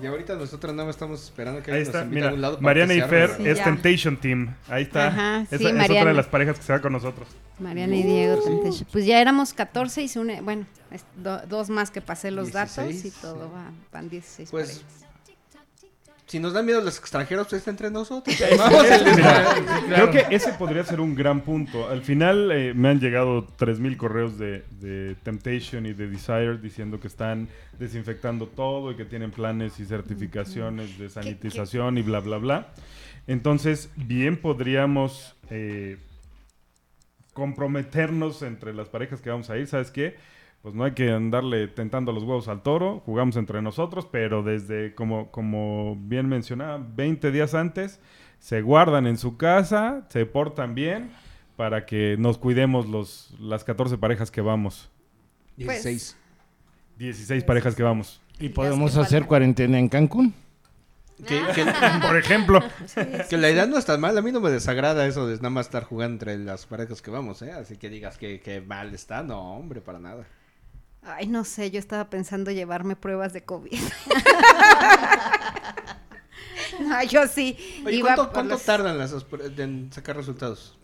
Y 0.00 0.06
ahorita 0.06 0.34
nosotros 0.36 0.72
nada 0.74 0.86
más 0.86 0.94
estamos 0.96 1.22
esperando 1.24 1.62
que 1.62 1.72
Ahí 1.72 1.82
está, 1.82 2.04
nos 2.04 2.06
invite 2.06 2.16
a 2.18 2.20
mira, 2.20 2.26
algún 2.28 2.40
lado 2.42 2.54
para 2.56 2.64
Mariana 2.64 2.94
y 2.94 3.00
Fer 3.00 3.10
¿verdad? 3.10 3.36
Sí, 3.38 3.48
es 3.48 3.58
ya. 3.58 3.64
Temptation 3.64 4.16
Team. 4.16 4.54
Ahí 4.68 4.82
está. 4.84 5.08
Ajá, 5.08 5.40
Esa 5.42 5.48
sí, 5.58 5.64
es 5.64 5.70
otra 5.70 5.72
Mariana. 5.78 6.10
de 6.10 6.14
las 6.16 6.26
parejas 6.26 6.56
que 6.58 6.62
se 6.64 6.72
va 6.72 6.80
con 6.80 6.92
nosotros. 6.92 7.26
Mariana 7.58 7.96
y 7.96 8.02
Diego 8.04 8.40
Temptation. 8.42 8.86
Pues 8.92 9.04
ya 9.06 9.20
éramos 9.20 9.52
14 9.52 10.02
y 10.02 10.08
se 10.08 10.20
une, 10.20 10.40
bueno, 10.40 10.66
es 10.92 11.04
do- 11.16 11.40
dos 11.48 11.68
más 11.70 11.90
que 11.90 12.00
pasé 12.00 12.30
los 12.30 12.52
16, 12.52 12.76
datos 12.76 12.94
y 12.94 13.10
sí. 13.10 13.16
todo 13.20 13.50
va, 13.50 13.72
van 13.92 14.08
16 14.08 14.50
Pues, 14.50 14.68
parejas. 14.82 15.07
Si 16.28 16.38
nos 16.38 16.52
dan 16.52 16.66
miedo 16.66 16.82
los 16.82 16.98
extranjeros, 16.98 17.46
pues 17.48 17.60
está 17.60 17.70
entre 17.70 17.90
nosotros. 17.90 18.36
Vamos 18.58 18.82
desmadre. 18.82 19.62
Creo 19.88 20.10
que 20.10 20.26
ese 20.30 20.52
podría 20.52 20.84
ser 20.84 21.00
un 21.00 21.14
gran 21.14 21.40
punto. 21.40 21.88
Al 21.88 22.02
final 22.02 22.52
eh, 22.52 22.74
me 22.74 22.90
han 22.90 23.00
llegado 23.00 23.46
3.000 23.56 23.96
correos 23.96 24.38
de, 24.38 24.62
de 24.78 25.16
Temptation 25.22 25.86
y 25.86 25.94
de 25.94 26.06
Desire 26.06 26.58
diciendo 26.58 27.00
que 27.00 27.08
están 27.08 27.48
desinfectando 27.78 28.46
todo 28.46 28.92
y 28.92 28.96
que 28.96 29.06
tienen 29.06 29.30
planes 29.30 29.80
y 29.80 29.86
certificaciones 29.86 30.98
de 30.98 31.08
sanitización 31.08 31.96
y 31.96 32.02
bla, 32.02 32.20
bla, 32.20 32.36
bla. 32.36 32.68
Entonces, 33.26 33.90
bien 33.96 34.36
podríamos 34.36 35.34
eh, 35.48 35.96
comprometernos 37.32 38.42
entre 38.42 38.74
las 38.74 38.88
parejas 38.88 39.22
que 39.22 39.30
vamos 39.30 39.48
a 39.48 39.56
ir. 39.56 39.66
¿Sabes 39.66 39.90
qué? 39.90 40.16
Pues 40.62 40.74
no 40.74 40.84
hay 40.84 40.92
que 40.92 41.10
andarle 41.12 41.68
tentando 41.68 42.12
los 42.12 42.24
huevos 42.24 42.48
al 42.48 42.62
toro, 42.62 43.00
jugamos 43.06 43.36
entre 43.36 43.62
nosotros, 43.62 44.06
pero 44.10 44.42
desde, 44.42 44.94
como, 44.94 45.30
como 45.30 45.96
bien 45.96 46.28
mencionaba, 46.28 46.78
20 46.78 47.30
días 47.30 47.54
antes, 47.54 48.00
se 48.40 48.60
guardan 48.62 49.06
en 49.06 49.16
su 49.18 49.36
casa, 49.36 50.06
se 50.10 50.26
portan 50.26 50.74
bien 50.74 51.10
para 51.56 51.86
que 51.86 52.16
nos 52.18 52.38
cuidemos 52.38 52.86
los, 52.88 53.34
las 53.40 53.64
14 53.64 53.98
parejas 53.98 54.30
que 54.30 54.40
vamos. 54.40 54.90
16. 55.56 56.16
16 56.98 57.44
parejas 57.44 57.74
que 57.74 57.82
vamos. 57.84 58.20
¿Y 58.40 58.48
podemos 58.50 58.96
hacer 58.96 59.26
cuarentena 59.26 59.78
en 59.78 59.88
Cancún? 59.88 60.34
Que, 61.26 61.40
que- 61.54 61.64
Por 62.06 62.16
ejemplo, 62.16 62.60
que 63.28 63.36
la 63.36 63.50
idea 63.50 63.66
no 63.66 63.76
está 63.78 63.96
mal. 63.98 64.16
A 64.18 64.22
mí 64.22 64.30
no 64.30 64.40
me 64.40 64.50
desagrada 64.50 65.06
eso 65.06 65.26
de 65.26 65.34
nada 65.36 65.50
más 65.50 65.66
estar 65.66 65.82
jugando 65.84 66.14
entre 66.14 66.38
las 66.38 66.66
parejas 66.66 67.02
que 67.02 67.10
vamos, 67.10 67.42
¿eh? 67.42 67.50
Así 67.52 67.76
que 67.76 67.88
digas 67.90 68.18
que, 68.18 68.40
que 68.40 68.60
mal 68.60 68.94
está. 68.94 69.22
No, 69.24 69.54
hombre, 69.56 69.80
para 69.80 69.98
nada. 69.98 70.26
Ay, 71.02 71.26
no 71.26 71.44
sé, 71.44 71.70
yo 71.70 71.78
estaba 71.78 72.10
pensando 72.10 72.50
llevarme 72.50 72.96
pruebas 72.96 73.32
de 73.32 73.44
COVID. 73.44 73.72
no, 76.80 77.02
yo 77.04 77.26
sí. 77.26 77.56
Oye, 77.86 77.96
iba 77.96 78.08
¿cuánto, 78.08 78.24
por 78.24 78.32
cuánto 78.32 78.54
los- 78.54 78.64
tardan 78.64 78.98
las, 78.98 79.14
en 79.56 79.90
sacar 79.92 80.16
resultados? 80.16 80.74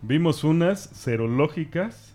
vimos 0.00 0.44
unas 0.44 0.80
serológicas 0.80 2.12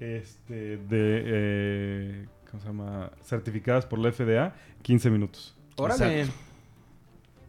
este, 0.00 0.76
de, 0.76 1.22
eh, 1.24 2.26
¿cómo 2.50 2.60
se 2.62 2.68
llama? 2.68 3.10
Certificadas 3.24 3.86
por 3.86 3.98
la 3.98 4.12
FDA, 4.12 4.54
15 4.82 5.10
minutos. 5.10 5.54
Órale. 5.76 6.26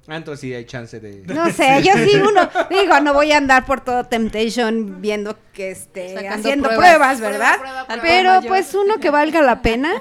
Ah, 0.10 0.16
entonces 0.16 0.40
sí 0.42 0.54
hay 0.54 0.66
chance 0.66 1.00
de... 1.02 1.24
No 1.34 1.50
sé, 1.52 1.84
yo 1.84 1.92
sí 1.94 2.16
uno, 2.16 2.50
digo, 2.70 3.00
no 3.02 3.14
voy 3.14 3.32
a 3.34 3.38
andar 3.38 3.66
por 3.66 3.82
todo 3.82 4.06
Temptation 4.06 5.02
viendo 5.02 5.38
que 5.54 5.72
esté 5.72 6.14
Sacando 6.16 6.36
haciendo 6.36 6.70
pruebas. 6.70 7.18
pruebas, 7.18 7.20
¿verdad? 7.22 7.58
Prueba, 7.60 7.86
prueba, 7.86 8.02
Pero 8.02 8.30
prueba. 8.40 8.48
pues 8.48 8.74
uno 8.74 9.00
que 9.00 9.10
valga 9.10 9.42
la 9.42 9.62
pena. 9.62 9.92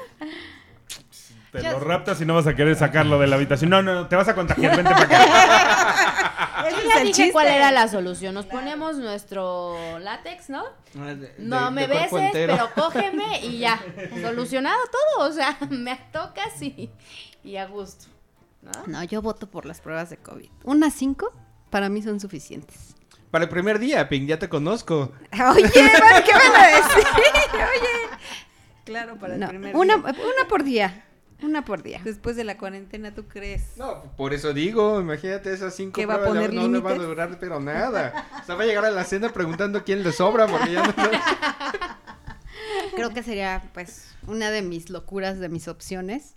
Te 1.51 1.63
lo 1.63 1.81
raptas 1.81 2.21
y 2.21 2.27
no 2.27 2.35
vas 2.35 2.47
a 2.47 2.55
querer 2.55 2.77
sacarlo 2.77 3.19
de 3.19 3.27
la 3.29 3.37
habitación. 3.37 3.71
No, 3.71 3.83
no, 3.83 3.95
no, 3.95 4.09
te 4.09 4.15
vas 4.17 4.29
a 4.29 4.35
contagiar, 4.35 4.77
vente 4.77 4.93
para 4.93 5.05
acá. 5.05 6.71
Yo 6.71 6.77
ya 6.89 7.01
dije 7.01 7.13
chiste. 7.13 7.33
cuál 7.33 7.47
era 7.47 7.71
la 7.73 7.89
solución. 7.89 8.35
Nos 8.35 8.45
ponemos 8.47 8.97
nuestro 8.99 9.99
látex, 10.01 10.51
¿no? 10.51 10.65
Ah, 11.01 11.15
de- 11.15 11.35
No 11.39 11.65
de- 11.67 11.71
me 11.71 11.87
beses, 11.87 12.13
entero. 12.13 12.55
pero 12.55 12.71
cógeme 12.75 13.41
y 13.43 13.59
ya. 13.59 13.81
Solucionado 14.23 14.79
todo. 15.17 15.29
O 15.29 15.33
sea, 15.33 15.57
me 15.71 15.97
tocas 16.13 16.61
y, 16.61 16.91
y 17.43 17.57
a 17.57 17.67
gusto. 17.67 18.07
¿No? 18.63 18.73
No, 18.87 19.05
yo 19.05 19.23
voto 19.23 19.49
por 19.51 19.67
las 19.67 19.81
pruebas 19.81 20.11
de 20.11 20.17
COVID. 20.19 20.51
Unas 20.65 20.95
cinco 20.95 21.33
para 21.71 21.89
mí 21.89 22.03
son 22.03 22.21
suficientes. 22.21 22.95
Para 23.31 23.45
el 23.45 23.51
primer 23.51 23.79
día, 23.79 24.09
Ping, 24.09 24.27
ya 24.27 24.39
te 24.39 24.49
conozco. 24.49 25.13
Oye, 25.53 25.71
¿qué 25.71 25.83
van 25.83 26.57
a 26.57 26.67
decir? 26.69 27.07
Oye. 27.55 28.19
Claro, 28.85 29.17
para 29.19 29.35
el 29.35 29.41
No, 29.41 29.49
primer 29.49 29.75
una, 29.77 29.97
día. 29.97 30.05
una 30.13 30.49
por 30.49 30.63
día. 30.65 31.03
Una 31.43 31.65
por 31.65 31.83
día. 31.83 32.01
Después 32.03 32.35
de 32.37 32.45
la 32.45 32.57
cuarentena, 32.57 33.13
¿tú 33.15 33.27
crees? 33.29 33.77
No, 33.77 34.05
por 34.17 34.33
eso 34.33 34.55
digo, 34.55 35.01
imagínate 35.01 35.53
esas 35.53 35.75
cinco 35.75 35.93
¿Que 36.01 36.07
va 36.07 36.15
a 36.15 36.19
pruebas, 36.19 36.47
poner 36.47 36.55
no 36.55 36.67
le 36.69 36.79
va 36.81 36.93
a 36.93 36.95
durar 36.95 37.37
pero 37.39 37.61
nada. 37.61 38.27
O 38.43 38.47
sea, 38.47 38.55
va 38.55 38.63
a 38.63 38.67
llegar 38.67 38.87
a 38.87 38.91
la 38.91 39.05
cena 39.05 39.29
preguntando 39.31 39.85
quién 39.85 40.03
le 40.03 40.13
sobra 40.13 40.47
porque 40.47 40.73
ya 40.73 40.83
no... 40.87 40.95
Creo 42.95 43.11
que 43.11 43.23
sería 43.23 43.63
pues 43.75 44.15
una 44.27 44.51
de 44.51 44.63
mis 44.63 44.89
locuras, 44.89 45.39
de 45.39 45.49
mis 45.51 45.69
opciones 45.69 46.37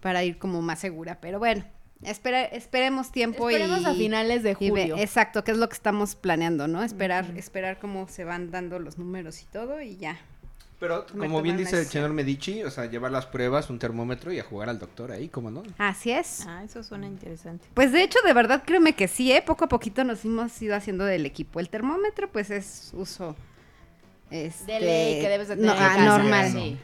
para 0.00 0.24
ir 0.24 0.38
como 0.38 0.62
más 0.62 0.78
segura. 0.78 1.18
Pero 1.20 1.38
bueno, 1.38 1.64
espera, 2.02 2.44
esperemos 2.44 3.10
tiempo 3.12 3.48
Esperemos 3.50 3.82
y... 3.82 3.86
a 3.86 3.94
finales 3.94 4.42
de 4.42 4.50
ve- 4.50 4.68
julio. 4.70 4.96
exacto, 4.98 5.44
que 5.44 5.50
es 5.52 5.56
lo 5.58 5.68
que 5.68 5.74
estamos 5.74 6.14
planeando, 6.14 6.68
¿no? 6.68 6.82
Esperar, 6.82 7.26
esperar 7.36 7.78
cómo 7.78 8.08
se 8.08 8.24
van 8.24 8.50
dando 8.50 8.78
los 8.78 8.98
números 8.98 9.42
y 9.42 9.46
todo 9.46 9.80
y 9.80 9.96
ya. 9.96 10.18
Pero 10.80 11.04
Me 11.12 11.26
como 11.26 11.42
bien 11.42 11.56
dice 11.56 11.76
el 11.80 11.86
señor 11.86 12.12
Medici, 12.12 12.62
o 12.62 12.70
sea, 12.70 12.86
llevar 12.86 13.10
las 13.10 13.26
pruebas, 13.26 13.68
un 13.68 13.80
termómetro 13.80 14.32
y 14.32 14.38
a 14.38 14.44
jugar 14.44 14.68
al 14.68 14.78
doctor 14.78 15.10
ahí, 15.10 15.28
¿cómo 15.28 15.50
no? 15.50 15.64
Así 15.76 16.12
es. 16.12 16.46
Ah, 16.46 16.62
eso 16.62 16.84
suena 16.84 17.08
interesante. 17.08 17.66
Pues 17.74 17.90
de 17.90 18.04
hecho, 18.04 18.20
de 18.24 18.32
verdad, 18.32 18.62
créeme 18.64 18.92
que 18.94 19.08
sí, 19.08 19.32
¿eh? 19.32 19.42
Poco 19.44 19.64
a 19.64 19.68
poquito 19.68 20.04
nos 20.04 20.24
hemos 20.24 20.62
ido 20.62 20.76
haciendo 20.76 21.04
del 21.04 21.26
equipo. 21.26 21.58
El 21.58 21.68
termómetro, 21.68 22.30
pues 22.30 22.50
es 22.50 22.92
uso... 22.94 23.34
Este, 24.30 24.72
de 24.74 24.80
ley 24.80 25.20
que 25.22 25.28
debes 25.28 25.48
de 25.48 25.56
no- 25.56 25.72
tener. 25.72 25.76
en 25.76 25.82
ah, 25.82 25.88
casa, 25.96 26.04
normal. 26.18 26.52
sí. 26.52 26.78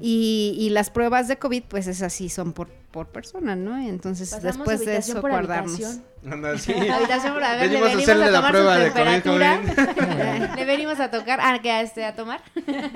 Y, 0.00 0.56
y 0.58 0.70
las 0.70 0.90
pruebas 0.90 1.26
de 1.28 1.38
COVID, 1.38 1.62
pues 1.68 1.86
es 1.86 2.02
así, 2.02 2.28
son 2.28 2.52
por, 2.52 2.68
por 2.68 3.08
persona, 3.08 3.56
¿no? 3.56 3.78
Entonces, 3.78 4.30
Pasamos 4.30 4.56
después 4.58 4.84
de 4.84 4.96
eso, 4.98 5.20
por 5.20 5.30
guardarnos. 5.30 5.72
habitación. 5.74 6.04
Anda, 6.30 6.58
sí. 6.58 6.72
Habitación 6.72 7.32
por- 7.34 7.42
Venimos 7.42 7.90
a 7.94 7.98
hacerle 7.98 8.24
a 8.26 8.30
la 8.30 8.38
tomar 8.38 8.50
prueba 8.52 8.74
su 8.76 8.82
de 8.82 8.90
COVID, 8.90 9.02
temperatura. 9.22 10.54
Le 10.56 10.64
venimos 10.66 11.00
a 11.00 11.10
tocar, 11.10 11.38
ah, 11.42 11.58
que 11.62 11.70
a 11.70 11.80
este 11.80 12.04
a 12.04 12.14
tomar. 12.14 12.42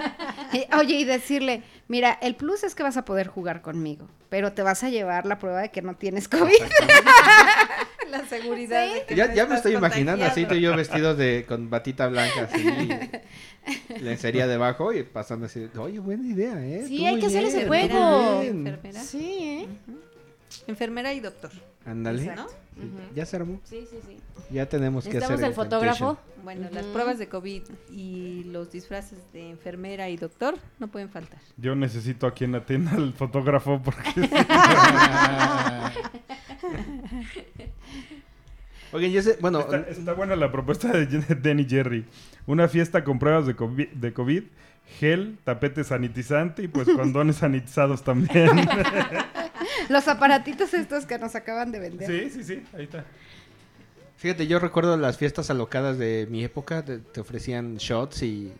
Oye, 0.79 0.95
y 0.97 1.05
decirle, 1.05 1.63
mira, 1.89 2.19
el 2.21 2.35
plus 2.37 2.65
es 2.65 2.75
que 2.75 2.83
vas 2.83 2.97
a 2.97 3.05
poder 3.05 3.29
jugar 3.29 3.63
conmigo, 3.63 4.07
pero 4.29 4.53
te 4.53 4.63
vas 4.63 4.85
a 4.85 4.91
llevar 4.91 5.25
la 5.27 5.39
prueba 5.39 5.61
de 5.63 5.71
que 5.71 5.81
no 5.83 5.95
tienes 5.95 6.29
COVID. 6.29 6.53
La 8.19 8.27
seguridad 8.27 8.87
de 8.95 9.05
que 9.07 9.15
Ya, 9.15 9.47
me 9.47 9.57
estoy 9.57 9.75
imaginando 9.75 10.25
así, 10.25 10.47
tú 10.47 10.55
y 10.55 10.61
yo 10.61 10.77
vestidos 10.77 11.17
de, 11.19 11.45
con 11.47 11.71
batita 11.71 12.09
blanca, 12.09 12.49
así, 12.51 12.65
lencería 14.01 14.47
debajo 14.47 14.93
y 14.93 15.03
pasando 15.03 15.47
así, 15.47 15.69
oye, 15.79 15.99
buena 15.99 16.27
idea, 16.27 16.65
¿eh? 16.65 16.85
Sí, 16.87 16.99
Tú 16.99 17.07
hay 17.07 17.21
que 17.21 17.27
hacer 17.27 17.45
ese 17.45 17.67
juego. 17.67 17.89
tú 17.89 18.35
muy 18.37 18.43
bien". 18.45 18.67
Enfermera. 18.67 19.01
Sí, 19.03 19.39
¿eh? 19.41 19.69
Enfermera 20.67 21.13
y 21.13 21.21
doctor. 21.21 21.51
Ándale. 21.87 22.35
Ya 23.15 23.25
se 23.25 23.37
armó. 23.37 23.61
Sí, 23.65 23.87
sí, 23.89 23.97
sí. 24.07 24.19
Ya 24.51 24.69
tenemos 24.69 25.07
que 25.07 25.19
hacer 25.19 25.43
el 25.43 25.55
fotógrafo. 25.55 26.19
Bueno, 26.45 26.69
las 26.73 26.85
pruebas 26.87 27.19
de 27.19 27.29
COVID 27.29 27.63
y 27.91 28.45
los 28.45 28.71
disfraces 28.71 29.19
de 29.33 29.51
enfermera 29.51 30.09
y 30.09 30.17
doctor 30.17 30.55
no 30.79 30.89
pueden 30.89 31.09
faltar. 31.09 31.41
Yo 31.57 31.75
necesito 31.75 32.27
aquí 32.27 32.45
en 32.45 32.53
la 32.53 32.65
tienda 32.65 32.95
el 32.97 33.13
fotógrafo 33.15 33.81
porque 33.83 34.11
Oigan, 38.93 39.11
ya 39.11 39.23
sé, 39.23 39.37
bueno, 39.41 39.61
está, 39.61 39.79
está 39.91 40.13
buena 40.15 40.37
la 40.37 40.53
propuesta 40.53 40.93
de 40.93 41.07
Denny 41.07 41.67
Jerry. 41.69 42.05
Una 42.47 42.69
fiesta 42.69 43.05
con 43.05 43.19
pruebas 43.19 43.47
de 43.47 43.57
COVID, 43.57 43.89
de 43.89 44.13
COVID, 44.13 44.43
gel, 44.99 45.39
tapete 45.45 45.85
sanitizante 45.85 46.63
y 46.63 46.69
pues 46.69 46.89
condones 46.97 47.37
sanitizados 47.37 48.03
también. 48.03 48.69
Los 49.89 50.09
aparatitos 50.09 50.75
estos 50.75 51.07
que 51.07 51.19
nos 51.19 51.35
acaban 51.35 51.73
de 51.73 51.79
vender. 51.81 52.09
sí, 52.09 52.31
sí, 52.31 52.45
sí, 52.45 52.63
ahí 52.77 52.85
está. 52.85 53.05
fíjate, 54.17 54.47
yo 54.47 54.59
recuerdo 54.59 54.97
las 54.97 55.17
fiestas 55.17 55.51
alocadas 55.51 55.99
de 55.99 56.27
mi 56.31 56.45
época, 56.45 56.85
te, 56.85 56.99
te 56.99 57.21
ofrecían 57.21 57.77
shots 57.77 58.23
y 58.23 58.53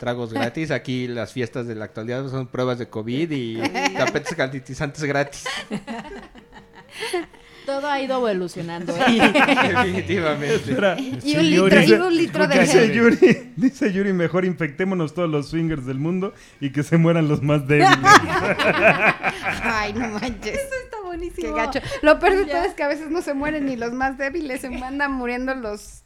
tragos 0.00 0.32
gratis. 0.32 0.72
Aquí 0.72 1.06
las 1.06 1.32
fiestas 1.32 1.68
de 1.68 1.76
la 1.76 1.84
actualidad 1.84 2.28
son 2.28 2.48
pruebas 2.48 2.78
de 2.78 2.88
COVID 2.88 3.30
y 3.30 3.58
tapetes 3.96 4.36
sanitizantes 4.36 5.04
gratis. 5.04 5.44
Todo 7.66 7.86
ha 7.88 8.00
ido 8.00 8.16
evolucionando. 8.16 8.94
¿eh? 8.96 9.32
Definitivamente. 9.32 10.54
Espera, 10.56 10.96
Y 10.98 11.36
un 11.36 11.50
litro, 11.50 11.82
y 11.82 11.92
un 11.92 12.16
litro 12.16 12.46
de 12.48 12.58
Dice 12.60 12.72
gel. 12.88 12.92
Yuri, 12.92 13.52
dice 13.56 13.92
Yuri, 13.92 14.12
mejor 14.12 14.44
infectémonos 14.44 15.14
todos 15.14 15.28
los 15.30 15.48
swingers 15.50 15.86
del 15.86 15.98
mundo 15.98 16.32
y 16.60 16.70
que 16.70 16.82
se 16.82 16.96
mueran 16.96 17.28
los 17.28 17.42
más 17.42 17.66
débiles. 17.68 17.90
Ay, 19.62 19.92
no 19.92 20.08
manches. 20.08 20.54
Está 20.58 20.96
Qué 21.00 21.06
buenísimo. 21.06 21.54
gacho. 21.54 21.80
Lo 22.02 22.18
peor 22.18 22.36
de 22.36 22.44
todo 22.46 22.62
es 22.64 22.74
que 22.74 22.82
a 22.82 22.88
veces 22.88 23.10
no 23.10 23.20
se 23.22 23.34
mueren 23.34 23.66
ni 23.66 23.76
los 23.76 23.92
más 23.92 24.16
débiles, 24.18 24.60
se 24.60 24.66
andan 24.84 25.12
muriendo 25.12 25.54
los 25.54 26.02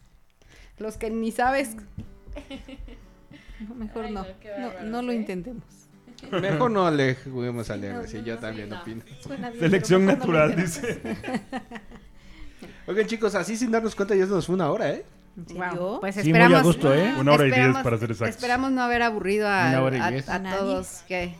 los 0.78 0.96
que 0.96 1.10
ni 1.10 1.30
sabes. 1.32 1.76
No, 3.68 3.74
mejor 3.76 4.06
Ay, 4.06 4.12
no. 4.12 4.20
no, 4.24 4.26
qué 4.40 4.50
No, 4.82 5.00
lo 5.00 5.12
intentemos. 5.12 5.62
Mejor 6.30 6.70
no 6.70 6.90
le 6.90 7.14
juguemos 7.16 7.68
a 7.70 7.76
leer, 7.76 8.08
sí, 8.08 8.22
yo 8.24 8.34
no, 8.34 8.40
también 8.40 8.72
opino. 8.72 9.02
Selección 9.58 10.06
natural, 10.06 10.56
dice. 10.56 11.00
Oigan, 12.86 13.06
chicos, 13.06 13.34
así 13.34 13.56
sin 13.56 13.70
darnos 13.70 13.94
cuenta 13.94 14.14
ya 14.14 14.24
se 14.26 14.32
nos 14.32 14.46
fue 14.46 14.54
una 14.54 14.70
hora, 14.70 14.90
¿eh? 14.90 15.04
Wow, 15.36 16.00
Pues 16.00 16.14
Sí, 16.14 16.20
muy 16.20 16.28
esperamos. 16.30 16.60
a 16.60 16.62
gusto, 16.62 16.94
¿eh? 16.94 17.14
Una 17.18 17.32
hora 17.32 17.44
y 17.44 17.50
diez 17.50 17.58
esperamos- 17.58 17.82
para 17.82 17.98
ser 17.98 18.10
exactos. 18.10 18.36
Esperamos 18.36 18.70
no 18.72 18.82
haber 18.82 19.02
aburrido 19.02 19.48
a, 19.48 19.70
a- 19.70 20.56
todos 20.58 21.02
que 21.08 21.34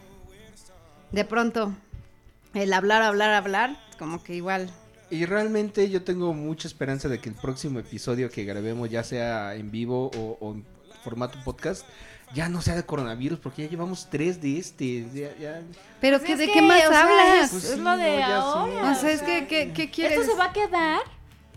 de 1.12 1.24
pronto 1.24 1.72
el 2.54 2.72
hablar, 2.72 3.02
hablar, 3.02 3.30
hablar, 3.30 3.76
como 3.98 4.22
que 4.22 4.34
igual. 4.34 4.70
Y 5.10 5.26
realmente 5.26 5.88
yo 5.90 6.02
tengo 6.02 6.32
mucha 6.34 6.66
esperanza 6.66 7.08
de 7.08 7.20
que 7.20 7.28
el 7.28 7.34
próximo 7.36 7.78
episodio 7.78 8.30
que 8.30 8.44
grabemos, 8.44 8.90
ya 8.90 9.04
sea 9.04 9.54
en 9.54 9.70
vivo 9.70 10.10
o, 10.16 10.38
o 10.40 10.54
en 10.54 10.64
formato 11.04 11.38
podcast, 11.44 11.86
ya 12.34 12.48
no 12.48 12.60
sea 12.62 12.74
de 12.74 12.82
coronavirus, 12.84 13.38
porque 13.38 13.62
ya 13.64 13.70
llevamos 13.70 14.08
tres 14.10 14.40
de 14.42 14.58
este. 14.58 15.06
ya- 15.14 15.34
ya- 15.40 15.62
Pero 16.00 16.18
Pues 16.18 16.26
que 16.26 16.32
es 16.34 16.38
de 16.38 16.46
que, 16.46 16.52
qué 16.54 16.62
más 16.62 16.84
o 16.86 16.90
sea, 16.90 17.02
hablas? 17.02 17.50
Pues 17.50 17.64
es 17.64 17.70
sí, 17.70 17.80
lo 17.80 17.96
de 17.96 18.16
no, 18.20 18.24
ahora. 18.34 18.90
o 18.90 18.94
sea, 18.94 19.10
es 19.12 19.22
que 19.22 19.46
¿qué, 19.46 19.72
qué 19.72 19.90
quieres? 19.90 20.18
Esto 20.18 20.32
se 20.32 20.38
va 20.38 20.46
a 20.46 20.52
quedar 20.52 21.00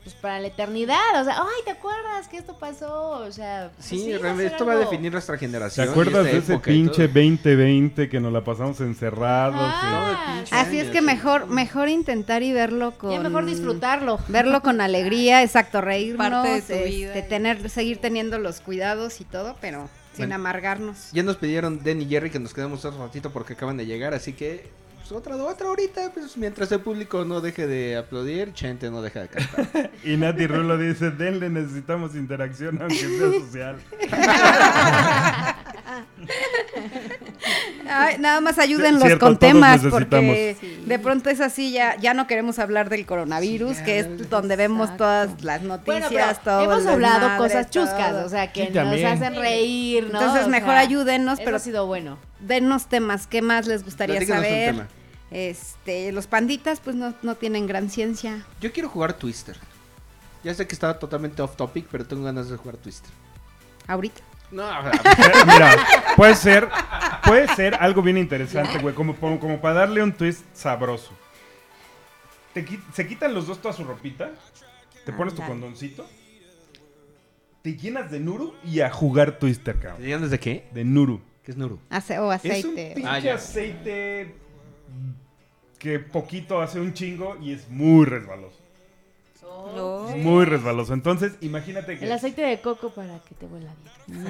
pues 0.04 0.16
para 0.16 0.40
la 0.40 0.48
eternidad. 0.48 1.20
O 1.20 1.26
sea, 1.26 1.36
ay, 1.40 1.64
¿te 1.66 1.72
acuerdas 1.72 2.30
que 2.30 2.38
esto 2.38 2.58
pasó? 2.58 3.10
O 3.10 3.30
sea, 3.30 3.72
pues 3.76 3.86
Sí, 3.88 4.10
va 4.14 4.36
ser 4.38 4.46
esto 4.46 4.66
va 4.66 4.74
a 4.74 4.78
definir 4.78 5.12
nuestra 5.12 5.36
¿Te 5.36 5.40
generación. 5.40 5.86
y 5.86 5.90
acuerdas 5.90 6.24
de 6.24 6.38
ese 6.38 6.58
pinche 6.60 7.10
todo. 7.10 7.20
2020 7.22 8.08
que 8.08 8.20
nos 8.22 8.32
la 8.32 8.42
pasamos 8.42 8.80
encerrados? 8.80 9.56
Ah. 9.60 10.44
y- 10.50 10.56
Así 10.56 10.80
es 10.80 10.90
que 10.92 11.00
sí. 11.00 11.04
mejor 11.06 11.48
mejor 11.48 11.90
intentar 11.90 12.42
y 12.42 12.54
verlo 12.54 12.92
con 12.98 13.12
Ya 13.12 13.20
mejor 13.20 13.46
disfrutarlo. 13.46 14.18
verlo 14.30 14.62
con 14.62 14.80
alegría, 14.80 15.44
exacto, 15.44 15.82
reírnos, 15.82 16.30
Parte 16.30 16.50
de 16.52 16.62
tu 16.62 16.74
este, 16.74 16.86
vida 16.86 17.18
y- 17.18 17.24
tener 17.24 17.70
seguir 17.70 17.98
teniendo 17.98 18.40
los 18.40 18.62
cuidados 18.62 19.20
y 19.20 19.26
todo, 19.26 19.58
pero 19.60 19.90
sin 20.18 20.30
Bueno. 20.30 20.36
amargarnos. 20.36 21.12
Ya 21.14 21.24
nos 21.24 21.38
pidieron 21.38 21.82
Den 21.84 22.02
y 22.02 22.06
Jerry 22.08 22.30
que 22.30 22.40
nos 22.40 22.54
quedemos 22.54 22.84
otro 22.86 23.04
ratito 23.06 23.32
porque 23.32 23.54
acaban 23.54 23.78
de 23.78 23.86
llegar, 23.86 24.14
así 24.14 24.34
que 24.34 24.70
pues, 24.96 25.12
otra 25.12 25.36
otra 25.38 25.70
horita, 25.70 26.12
pues 26.14 26.36
mientras 26.36 26.70
el 26.74 26.82
público 26.82 27.24
no 27.24 27.40
deje 27.40 27.66
de 27.66 27.96
aplaudir, 27.96 28.52
Chente 28.54 28.92
no 28.92 29.02
deja 29.02 29.22
de 29.22 29.28
cantar. 29.30 29.92
Y 30.04 30.18
Nati 30.18 30.48
Rulo 30.48 30.78
dice, 30.78 31.12
denle, 31.12 31.50
necesitamos 31.50 32.14
interacción 32.16 32.82
aunque 32.82 32.96
sea 32.98 33.32
social. 33.40 33.78
Ay, 37.90 38.18
nada 38.20 38.42
más 38.42 38.58
ayúdenlos 38.60 39.04
Cierto, 39.04 39.26
con 39.26 39.38
temas 39.38 39.82
porque 39.90 40.56
Sí. 40.60 40.84
de 40.86 41.00
pronto 41.00 41.30
es 41.30 41.42
así 41.42 41.72
ya 41.72 41.96
ya 41.98 42.14
no 42.14 42.28
queremos 42.28 42.60
hablar 42.60 42.90
del 42.90 43.06
coronavirus, 43.06 43.78
Sí, 43.78 43.84
que 43.84 44.00
es 44.00 44.30
donde 44.30 44.56
vemos 44.56 44.96
todas 44.98 45.44
las 45.44 45.62
noticias, 45.62 46.10
Bueno, 46.12 46.38
todo 46.44 46.62
hemos 46.64 46.86
hablado 46.86 47.38
cosas 47.38 47.70
chuscas, 47.70 48.12
todo. 48.12 48.26
o 48.26 48.30
sea, 48.30 48.52
que 48.52 48.68
Sí, 48.68 48.74
nos 48.74 48.84
también. 48.84 49.08
hacen 49.08 49.36
reír, 49.36 50.04
¿no? 50.12 50.20
Entonces 50.20 50.46
O 50.46 50.50
mejor 50.50 50.72
sea, 50.72 50.80
ayúdennos, 50.80 51.34
eso 51.40 51.46
pero 51.46 51.58
ha 51.58 51.60
sido 51.60 51.86
bueno. 51.88 52.18
denos 52.40 52.88
temas, 52.88 53.28
¿qué 53.28 53.42
más 53.42 53.68
les 53.68 53.84
gustaría 53.84 54.16
Platícanos 54.18 54.44
un 54.44 54.50
saber? 54.50 54.72
tema. 54.74 54.88
Este, 55.32 56.12
los 56.14 56.28
panditas 56.28 56.80
pues 56.80 56.96
no, 56.96 57.14
no 57.22 57.36
tienen 57.36 57.68
gran 57.68 57.90
ciencia. 57.90 58.46
Yo 58.62 58.72
quiero 58.72 58.90
jugar 58.90 59.14
Twister. 59.14 59.58
Ya 60.44 60.54
sé 60.54 60.66
que 60.68 60.74
está 60.74 60.98
totalmente 61.00 61.42
off 61.42 61.56
topic, 61.58 61.88
pero 61.92 62.06
tengo 62.06 62.24
ganas 62.24 62.50
de 62.50 62.56
jugar 62.58 62.78
Twister. 62.78 63.10
Ahorita. 63.88 64.22
No, 64.52 64.70
Eh, 64.90 64.92
Mira, 65.46 65.76
puede 66.16 66.36
ser, 66.36 66.70
puede 67.26 67.48
ser 67.56 67.76
algo 67.76 68.02
bien 68.02 68.18
interesante, 68.18 68.80
güey, 68.80 68.96
como, 68.96 69.16
como, 69.16 69.40
como 69.40 69.60
para 69.60 69.76
darle 69.82 70.02
un 70.02 70.14
twist 70.14 70.46
sabroso. 70.54 71.12
Te 72.54 72.66
se 72.94 73.06
quitan 73.08 73.34
los 73.34 73.46
dos 73.48 73.62
toda 73.62 73.74
su 73.74 73.84
ropita, 73.84 74.32
te 75.06 75.14
pones 75.14 75.36
tu 75.36 75.42
condoncito, 75.44 76.08
te 77.62 77.76
llenas 77.76 78.10
de 78.10 78.20
Nuru 78.20 78.56
y 78.64 78.80
a 78.80 78.90
jugar 78.90 79.38
Twister, 79.38 79.78
cabrón. 79.80 80.02
¿Digan 80.02 80.22
desde 80.22 80.40
qué? 80.40 80.68
De 80.74 80.84
Nuru. 80.86 81.22
¿Qué 81.44 81.52
es 81.52 81.58
Nuru? 81.58 81.80
Ace- 81.90 82.18
o 82.20 82.32
Es 82.34 82.44
un 82.46 82.52
aceite. 82.52 82.92
pinche 82.96 83.32
Ah, 83.32 83.36
aceite 83.36 84.36
que 85.78 86.00
poquito 86.00 86.62
hace 86.62 86.80
un 86.80 86.94
chingo 86.94 87.38
y 87.42 87.52
es 87.54 87.70
muy 87.70 88.06
resbaloso. 88.06 88.58
No. 89.76 90.10
Es 90.10 90.16
muy 90.18 90.46
resbaloso. 90.46 90.94
Entonces, 90.94 91.34
imagínate 91.42 91.98
que... 91.98 92.06
El 92.06 92.12
aceite 92.12 92.42
de 92.42 92.62
coco 92.62 92.90
para 92.90 93.20
que 93.20 93.36
te 93.36 93.46
vuela 93.46 93.70
bien. 94.08 94.26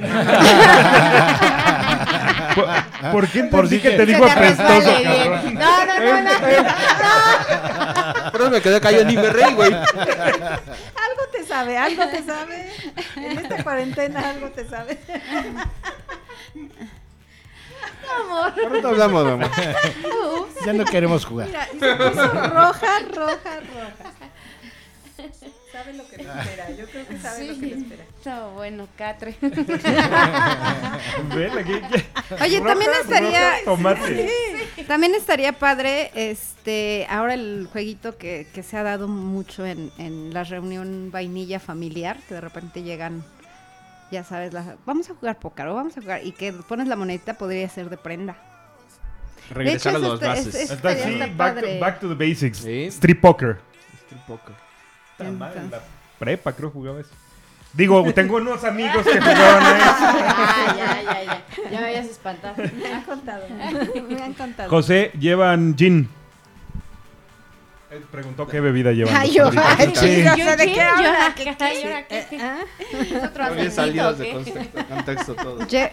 ¿Por, 2.56 2.66
¿por 3.12 3.28
qué 3.30 3.44
Por 3.44 3.68
si 3.68 3.80
que 3.80 3.92
te 3.92 4.06
digo 4.06 4.26
apestoso, 4.26 4.92
cabrón? 5.04 5.54
No, 5.54 5.86
no, 5.86 6.00
no, 6.00 6.22
no. 6.24 6.32
Pero 8.32 8.50
me 8.50 8.62
quedé 8.62 8.82
callado 8.82 9.06
ni 9.06 9.16
me 9.16 9.30
reí, 9.30 9.54
güey. 9.54 9.74
Algo 9.74 11.24
te 11.32 11.46
sabe, 11.46 11.78
algo 11.78 12.04
te 12.08 12.24
sabe. 12.24 12.72
En 13.16 13.38
esta 13.40 13.64
cuarentena 13.64 14.30
algo 14.30 14.50
te 14.50 14.68
sabe. 14.68 14.98
Ahorita 18.64 18.90
hablamos, 18.90 19.26
mamá. 19.26 19.52
Ya 20.66 20.74
no 20.74 20.86
queremos 20.86 21.26
jugar. 21.26 21.48
Mira, 21.48 21.68
y 21.74 21.80
se 21.80 21.96
puso 21.96 22.28
roja, 22.28 23.00
roja, 23.14 23.60
roja. 23.60 24.17
Sabe 25.78 25.94
lo 25.94 26.08
que 26.10 26.18
le 26.18 26.24
espera. 26.24 26.72
Yo 26.72 26.86
creo 26.88 27.08
que 27.08 27.18
sabe 27.20 27.46
lo 27.48 27.54
que 27.60 27.66
le 27.68 27.76
espera. 27.76 28.04
No, 28.26 28.52
bueno, 28.52 28.88
Catre. 28.98 29.36
Oye, 32.42 32.62
también 32.62 32.90
roja, 32.92 33.02
estaría 33.02 33.50
roja, 33.52 33.64
tomate. 33.66 34.30
También 34.88 35.16
estaría 35.16 35.54
padre, 35.54 36.12
este, 36.16 37.06
ahora 37.10 37.34
el 37.36 37.68
jueguito 37.72 38.18
que, 38.18 38.48
que 38.54 38.64
se 38.64 38.78
ha 38.78 38.84
dado 38.84 39.08
mucho 39.08 39.66
en, 39.66 39.92
en 39.98 40.34
la 40.34 40.44
reunión 40.44 41.12
vainilla 41.12 41.60
familiar, 41.60 42.18
que 42.28 42.36
de 42.36 42.42
repente 42.42 42.84
llegan, 42.84 43.24
ya 44.12 44.24
sabes, 44.24 44.54
la- 44.54 44.78
vamos 44.86 45.10
a 45.10 45.14
jugar 45.16 45.38
póker 45.40 45.68
o 45.68 45.76
vamos 45.76 45.98
a 45.98 46.02
jugar, 46.02 46.26
y 46.26 46.32
que 46.32 46.54
pones 46.54 46.88
la 46.88 46.96
monedita 46.96 47.36
podría 47.36 47.68
ser 47.70 47.90
de 47.90 47.98
prenda. 47.98 48.36
Regresar 49.50 49.96
a 49.96 49.98
eso 50.00 50.06
las 50.08 50.14
está- 50.16 50.28
bases. 50.28 50.48
es- 50.48 50.56
es- 50.56 50.72
así, 50.72 50.76
Estaría 50.88 51.28
back 51.36 51.60
to, 51.62 51.80
back 51.80 52.00
to 52.00 52.10
the 52.16 52.28
basics. 52.30 52.58
Sí. 52.60 52.86
Street 52.86 53.20
poker. 53.22 53.60
Street 54.06 54.22
poker. 54.28 54.56
Madre, 55.24 55.60
en 55.60 55.72
la 55.72 55.80
prepa 56.20 56.54
creo 56.54 56.70
jugaba 56.72 57.00
eso. 57.00 57.10
Digo, 57.74 58.04
tengo 58.16 58.38
unos 58.38 58.64
amigos 58.64 59.04
que 59.06 59.20
jugaban 59.20 59.78
eso. 59.78 59.88
Ah, 60.00 60.76
ya, 60.78 61.02
ya, 61.04 61.24
ya. 61.24 61.44
Ya 61.72 61.80
me 61.82 61.86
habías 61.88 62.06
espantado. 62.08 62.56
Me 62.58 62.94
han 62.94 63.02
contado. 63.04 63.44
Me 64.10 64.22
han 64.24 64.34
contado. 64.34 64.70
José, 64.70 65.12
llevan 65.20 65.76
gin. 65.78 66.10
Él 67.90 68.04
preguntó 68.12 68.46
qué 68.48 68.60
bebida 68.60 68.92
llevan. 68.92 69.16
Ay, 69.16 69.32
yo, 69.32 69.50
ay, 69.56 69.94
Sí. 69.96 70.24
Yo, 70.38 70.56
¿de 70.58 70.74
qué 70.74 70.82
habla? 70.82 71.34
¿qué? 71.36 71.56
Ay, 71.60 71.84
¿ahora 71.84 72.08
qué? 72.08 72.26
¿Ah? 72.42 72.60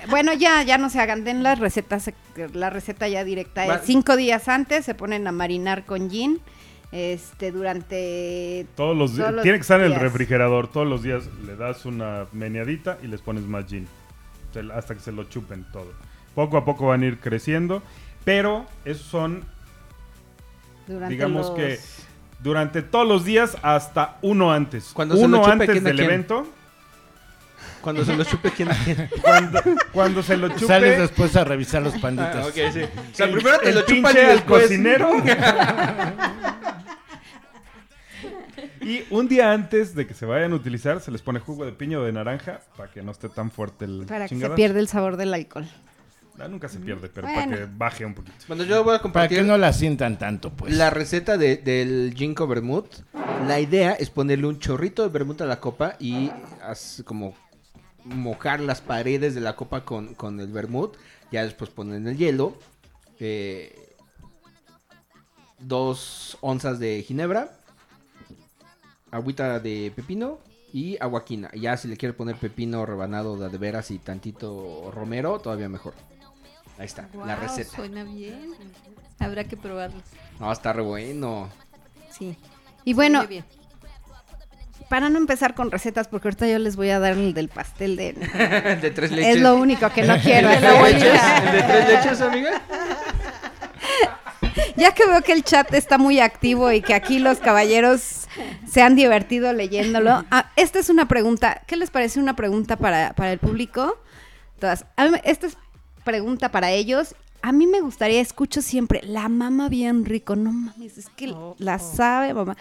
Bueno, 0.09 0.33
ya, 0.33 0.63
ya 0.63 0.77
no 0.79 0.91
se 0.91 1.01
hagan, 1.01 1.23
den 1.25 1.43
las 1.45 1.59
recetas, 1.59 2.11
la 2.53 2.71
receta 2.71 3.07
ya 3.09 3.23
directa. 3.25 3.67
Va- 3.67 3.77
es 3.77 3.83
cinco 3.85 4.17
días 4.17 4.49
antes 4.49 4.85
se 4.85 4.95
ponen 4.95 5.27
a 5.29 5.33
marinar 5.33 5.85
con 5.85 6.11
gin, 6.11 6.41
este, 6.95 7.51
durante 7.51 8.66
Todos 8.77 8.97
los 8.97 9.16
días. 9.16 9.35
Tiene 9.43 9.59
que 9.59 9.62
estar 9.62 9.81
en 9.81 9.87
el 9.87 9.91
días. 9.93 10.03
refrigerador. 10.03 10.69
Todos 10.69 10.87
los 10.87 11.03
días 11.03 11.25
le 11.45 11.57
das 11.57 11.85
una 11.87 12.27
meneadita 12.33 12.99
y 13.03 13.09
les 13.09 13.21
pones 13.21 13.43
más 13.45 13.66
gin. 13.66 13.89
Hasta 14.73 14.95
que 14.95 15.01
se 15.01 15.11
lo 15.11 15.25
chupen 15.25 15.66
todo. 15.73 15.93
Poco 16.37 16.57
a 16.57 16.65
poco 16.65 16.87
van 16.87 17.03
a 17.03 17.07
ir 17.07 17.19
creciendo. 17.19 17.83
Pero 18.25 18.65
esos 18.85 19.07
son 19.07 19.43
Durante 20.87 21.12
Digamos 21.15 21.47
los- 21.49 21.57
que 21.57 21.79
durante 22.41 22.83
todos 22.83 23.09
los 23.09 23.25
días 23.25 23.57
hasta 23.62 24.19
uno 24.23 24.53
antes. 24.53 24.91
Cuando 24.95 25.16
se 25.16 25.23
lo 25.23 25.27
uno 25.27 25.39
chupe, 25.39 25.53
antes 25.53 25.71
¿quién 25.71 25.85
a 25.85 25.89
del 25.89 25.97
quién? 25.97 26.11
evento. 26.11 26.47
Cuando 27.81 28.05
se 28.05 28.15
lo 28.16 28.25
chupe, 28.25 28.51
¿quién? 28.51 28.69
Cuando, 29.23 29.61
cuando 29.93 30.23
se 30.23 30.37
lo 30.37 30.49
chupe. 30.51 30.66
Sales 30.66 30.99
después 30.99 31.35
a 31.37 31.45
revisar 31.45 31.83
los 31.83 31.95
panditas. 31.99 32.37
Ah, 32.37 32.47
ok, 32.49 32.73
sí. 32.73 32.83
O 32.83 33.15
sea, 33.15 33.31
primero 33.33 33.59
te 33.59 33.69
el 33.71 33.75
lo 33.75 33.81
chupan 33.83 33.97
y 33.97 34.03
pinche 34.03 34.25
al 34.27 34.37
después... 34.37 34.62
cocinero. 34.62 35.11
y 38.85 39.05
un 39.11 39.28
día 39.28 39.52
antes 39.52 39.94
de 39.94 40.06
que 40.06 40.15
se 40.15 40.27
vayan 40.27 40.52
a 40.52 40.56
utilizar, 40.56 41.01
se 41.01 41.11
les 41.11 41.23
pone 41.23 41.40
jugo 41.40 41.65
de 41.65 41.73
piña 41.73 41.98
o 41.98 42.02
de 42.02 42.12
naranja 42.12 42.61
para 42.77 42.90
que 42.93 43.02
no 43.02 43.12
esté 43.12 43.28
tan 43.28 43.51
fuerte 43.51 43.85
el 43.86 44.05
Para 44.06 44.24
que 44.24 44.28
se 44.31 44.35
chingadazo. 44.35 44.56
pierda 44.56 44.81
el 44.81 44.89
sabor 44.89 45.16
del 45.16 45.32
alcohol. 45.35 45.66
Ah, 46.39 46.48
nunca 46.48 46.69
se 46.69 46.81
pierde, 46.81 47.09
pero 47.09 47.28
Bueno. 47.28 47.52
para 47.52 47.56
que 47.66 47.73
baje 47.77 48.05
un 48.05 48.15
poquito. 48.15 48.36
Cuando 48.48 48.65
yo 48.65 48.82
voy 48.82 48.94
a 48.94 48.98
Para 48.98 49.02
compartir 49.02 49.39
que 49.39 49.44
no 49.44 49.56
la 49.56 49.73
sientan 49.73 50.19
tanto, 50.19 50.51
pues. 50.51 50.77
la 50.77 50.90
receta 50.90 51.36
de- 51.39 51.56
del 51.59 52.12
ginkgo 52.16 52.47
vermouth, 52.48 53.02
la 53.47 53.61
idea 53.61 53.93
es 53.93 54.11
ponerle 54.11 54.47
un 54.48 54.59
chorrito 54.59 55.02
de 55.05 55.11
vermouth 55.11 55.40
a 55.43 55.47
la 55.47 55.61
copa 55.61 55.94
y 56.01 56.32
haz 56.61 57.02
como 57.06 57.36
mojar 58.05 58.59
las 58.61 58.81
paredes 58.81 59.35
de 59.36 59.40
la 59.43 59.55
copa 59.55 59.85
con, 59.85 60.15
con 60.15 60.40
el 60.40 60.48
vermouth. 60.48 60.97
Ya 61.31 61.44
después 61.44 61.70
ponen 61.70 62.06
el 62.09 62.16
hielo. 62.16 62.59
eh, 63.20 63.73
dos 65.59 66.36
onzas 66.40 66.78
de 66.81 67.02
ginebra. 67.06 67.52
Agüita 69.15 69.61
de 69.61 69.93
pepino 69.95 70.41
y 70.73 70.97
aguaquina. 71.01 71.49
Ya 71.55 71.77
si 71.77 71.86
le 71.86 71.97
quiere 71.97 72.15
poner 72.15 72.35
pepino 72.35 72.85
rebanado 72.85 73.36
de, 73.36 73.59
veras 73.59 73.93
y 73.93 74.01
tantito 74.01 74.91
romero, 74.93 75.39
todavía 75.39 75.69
mejor. 75.69 75.95
Ahí 76.78 76.86
está, 76.86 77.09
la 77.24 77.36
receta. 77.36 77.77
Suena 77.77 78.03
bien. 78.03 78.55
Habrá 79.20 79.45
que 79.45 79.57
probarlo. 79.57 80.03
No, 80.41 80.51
está 80.51 80.73
re 80.73 80.82
bueno. 80.82 81.49
Sí. 82.11 82.36
Y 82.85 82.95
bueno, 82.95 83.24
bien. 83.28 83.45
para 84.91 85.09
no 85.09 85.19
empezar 85.19 85.55
con 85.55 85.70
recetas, 85.70 86.09
porque 86.09 86.27
ahorita 86.27 86.49
yo 86.49 86.59
les 86.59 86.74
voy 86.74 86.91
a 86.91 86.99
dar 86.99 87.12
el 87.12 87.35
del 87.35 87.49
pastel 87.49 87.95
de... 87.95 88.15
Tres 88.97 89.12
leches. 89.12 89.36
es 89.36 89.41
lo 89.43 89.55
único 89.55 89.89
que 89.91 90.03
no 90.03 90.19
quiero. 90.23 90.49
¿El 90.51 90.57
es 90.57 90.61
de 90.61 90.66
la 90.66 90.81
tres 90.81 90.93
leches? 90.95 91.12
única. 91.12 91.39
¿El 91.39 91.53
de 91.53 91.62
tres 91.62 91.89
leches, 91.89 92.20
amiga? 92.20 92.62
Ya 94.76 94.93
que 94.93 95.06
veo 95.06 95.22
que 95.22 95.32
el 95.32 95.43
chat 95.44 95.72
está 95.74 95.98
muy 95.98 96.20
activo 96.20 96.70
y 96.72 96.81
que 96.82 96.94
aquí 96.94 97.18
los 97.18 97.39
caballeros 97.39 98.28
se 98.70 98.82
han 98.82 98.94
divertido 98.97 99.52
leyéndolo. 99.52 100.24
ah, 100.31 100.51
esta 100.56 100.78
es 100.78 100.89
una 100.90 101.09
pregunta. 101.09 101.62
¿Qué 101.66 101.76
les 101.76 101.90
parece 101.90 102.20
una 102.20 102.36
pregunta 102.36 102.76
para, 102.76 103.12
para 103.14 103.32
el 103.32 103.39
público? 103.39 103.97
Mí- 104.98 105.18
esta 105.24 105.47
es 105.48 105.56
pregunta 106.05 106.51
para 106.51 106.70
ellos. 106.70 107.14
A 107.43 107.52
mí 107.52 107.66
me 107.66 107.81
gustaría, 107.81 108.20
escucho 108.20 108.62
siempre, 108.62 109.01
la 109.05 109.28
mama 109.28 109.68
bien 109.68 110.05
rico. 110.05 110.35
No 110.36 110.52
mames, 110.52 110.97
es 110.98 111.09
que 111.10 111.31
Oh, 111.32 111.55
la 111.59 111.76
oh. 111.76 111.78
sabe, 111.97 112.32
mamá. 112.32 112.56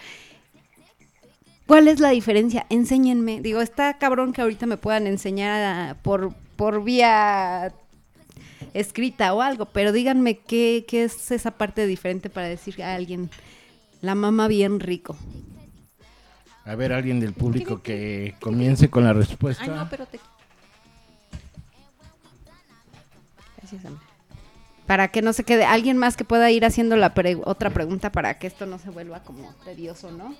¿Cuál 1.66 1.88
es 1.88 1.98
la 2.00 2.10
diferencia? 2.10 2.66
Enséñenme. 2.68 3.40
Digo, 3.40 3.62
está 3.62 3.96
cabrón 3.96 4.32
que 4.34 4.42
ahorita 4.42 4.66
me 4.66 4.76
puedan 4.76 5.06
enseñar 5.06 5.62
a- 5.90 5.94
por, 6.02 6.34
por 6.56 6.84
vía 6.84 7.72
escrita 8.74 9.32
o 9.32 9.40
algo, 9.40 9.66
pero 9.66 9.92
díganme 9.92 10.38
qué, 10.38 10.84
qué 10.86 11.04
es 11.04 11.30
esa 11.30 11.52
parte 11.52 11.86
diferente 11.86 12.28
para 12.28 12.48
decir 12.48 12.82
a 12.82 12.94
alguien, 12.94 13.30
la 14.02 14.14
mama 14.14 14.48
bien 14.48 14.80
rico. 14.80 15.16
A 16.66 16.74
ver, 16.74 16.92
alguien 16.92 17.20
del 17.20 17.32
público 17.34 17.82
que 17.82 18.34
comience 18.40 18.88
con 18.90 19.04
la 19.04 19.12
respuesta. 19.12 19.64
Ay, 19.64 19.70
no, 19.70 19.86
pero 19.88 20.06
te. 20.06 20.18
Gracias. 23.58 23.82
Para 24.86 25.08
que 25.08 25.22
no 25.22 25.32
se 25.32 25.44
quede, 25.44 25.64
alguien 25.64 25.96
más 25.96 26.16
que 26.16 26.24
pueda 26.24 26.50
ir 26.50 26.64
haciendo 26.66 26.96
la 26.96 27.14
pre- 27.14 27.40
otra 27.44 27.70
pregunta 27.70 28.12
para 28.12 28.38
que 28.38 28.46
esto 28.46 28.66
no 28.66 28.78
se 28.78 28.90
vuelva 28.90 29.22
como 29.22 29.54
tedioso, 29.64 30.10
¿no? 30.10 30.34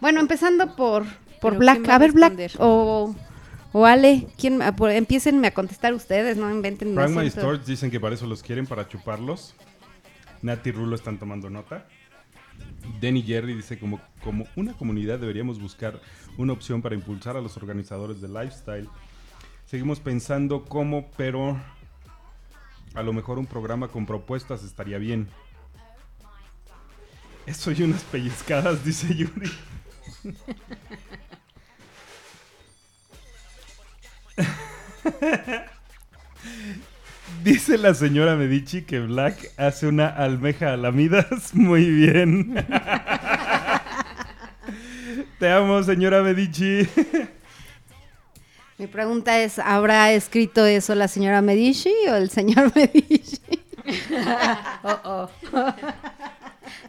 Bueno, 0.00 0.20
empezando 0.20 0.76
por, 0.76 1.04
por 1.40 1.56
Black. 1.58 1.78
¿quién 1.78 1.88
va 1.90 1.92
a 1.92 1.96
A 1.96 1.98
ver, 1.98 2.12
Black 2.12 2.52
o, 2.60 3.14
o 3.78 3.86
Ale, 3.86 4.26
¿quién, 4.38 4.60
a- 4.62 4.74
por- 4.74 4.90
empiécenme 4.90 5.46
a 5.46 5.54
contestar 5.54 5.94
ustedes, 5.94 6.36
no 6.36 6.50
inventen. 6.50 6.94
Pragma 6.94 7.24
y 7.24 7.30
Storage 7.30 7.64
dicen 7.64 7.90
que 7.90 8.00
para 8.00 8.14
eso 8.14 8.26
los 8.26 8.42
quieren, 8.42 8.66
para 8.66 8.88
chuparlos. 8.88 9.54
Nati 10.42 10.70
y 10.70 10.72
Rulo 10.72 10.96
están 10.96 11.18
tomando 11.18 11.48
nota. 11.48 11.86
Denny 13.00 13.22
Jerry 13.22 13.54
dice 13.54 13.78
como, 13.78 14.00
como 14.24 14.46
una 14.56 14.72
comunidad 14.72 15.18
deberíamos 15.20 15.60
buscar 15.60 16.00
una 16.36 16.52
opción 16.52 16.82
para 16.82 16.94
impulsar 16.96 17.36
a 17.36 17.40
los 17.40 17.56
organizadores 17.56 18.20
de 18.20 18.28
lifestyle. 18.28 18.88
Seguimos 19.66 20.00
pensando 20.00 20.64
cómo, 20.64 21.08
pero 21.16 21.56
a 22.94 23.02
lo 23.02 23.12
mejor 23.12 23.38
un 23.38 23.46
programa 23.46 23.88
con 23.88 24.06
propuestas 24.06 24.64
estaría 24.64 24.98
bien. 24.98 25.28
Eso 27.46 27.70
y 27.70 27.82
unas 27.82 28.02
pellizcadas, 28.04 28.84
dice 28.84 29.14
Yuri. 29.14 29.50
Dice 37.44 37.78
la 37.78 37.94
señora 37.94 38.34
Medici 38.36 38.82
que 38.82 39.00
Black 39.00 39.52
hace 39.56 39.86
una 39.86 40.08
almeja 40.08 40.72
a 40.72 40.76
lamidas 40.76 41.54
muy 41.54 41.88
bien. 41.88 42.54
Te 45.38 45.50
amo, 45.50 45.82
señora 45.84 46.22
Medici. 46.22 46.88
Mi 48.76 48.86
pregunta 48.88 49.40
es, 49.40 49.58
¿habrá 49.58 50.12
escrito 50.12 50.66
eso 50.66 50.94
la 50.94 51.08
señora 51.08 51.42
Medici 51.42 51.92
o 52.08 52.14
el 52.16 52.30
señor 52.30 52.72
Medici? 52.74 53.40
Oh, 54.82 55.00
oh. 55.04 55.30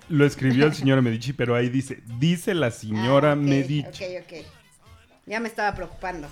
Lo 0.10 0.26
escribió 0.26 0.66
el 0.66 0.74
señor 0.74 1.02
Medici, 1.04 1.34
pero 1.34 1.56
ahí 1.56 1.70
dice, 1.70 2.02
dice 2.18 2.56
la 2.56 2.72
señora 2.72 3.34
Ah, 3.34 3.36
Medici. 3.36 3.86
Ok, 3.88 4.24
ok. 4.24 4.34
Ya 5.28 5.40
me 5.40 5.48
estaba 5.48 5.76
preocupando. 5.76 6.28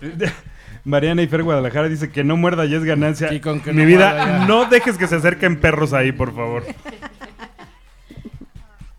Mariana 0.84 1.22
y 1.22 1.26
Fer 1.28 1.42
Guadalajara 1.42 1.88
dice 1.88 2.10
que 2.10 2.24
no 2.24 2.36
muerda 2.36 2.64
ya 2.64 2.76
es 2.78 2.84
ganancia. 2.84 3.32
Y 3.32 3.40
con 3.40 3.60
que 3.60 3.72
Mi 3.72 3.82
no 3.82 3.88
vida, 3.88 4.46
no 4.46 4.64
dejes 4.66 4.96
que 4.96 5.06
se 5.06 5.16
acerquen 5.16 5.60
perros 5.60 5.92
ahí, 5.92 6.12
por 6.12 6.34
favor. 6.34 6.64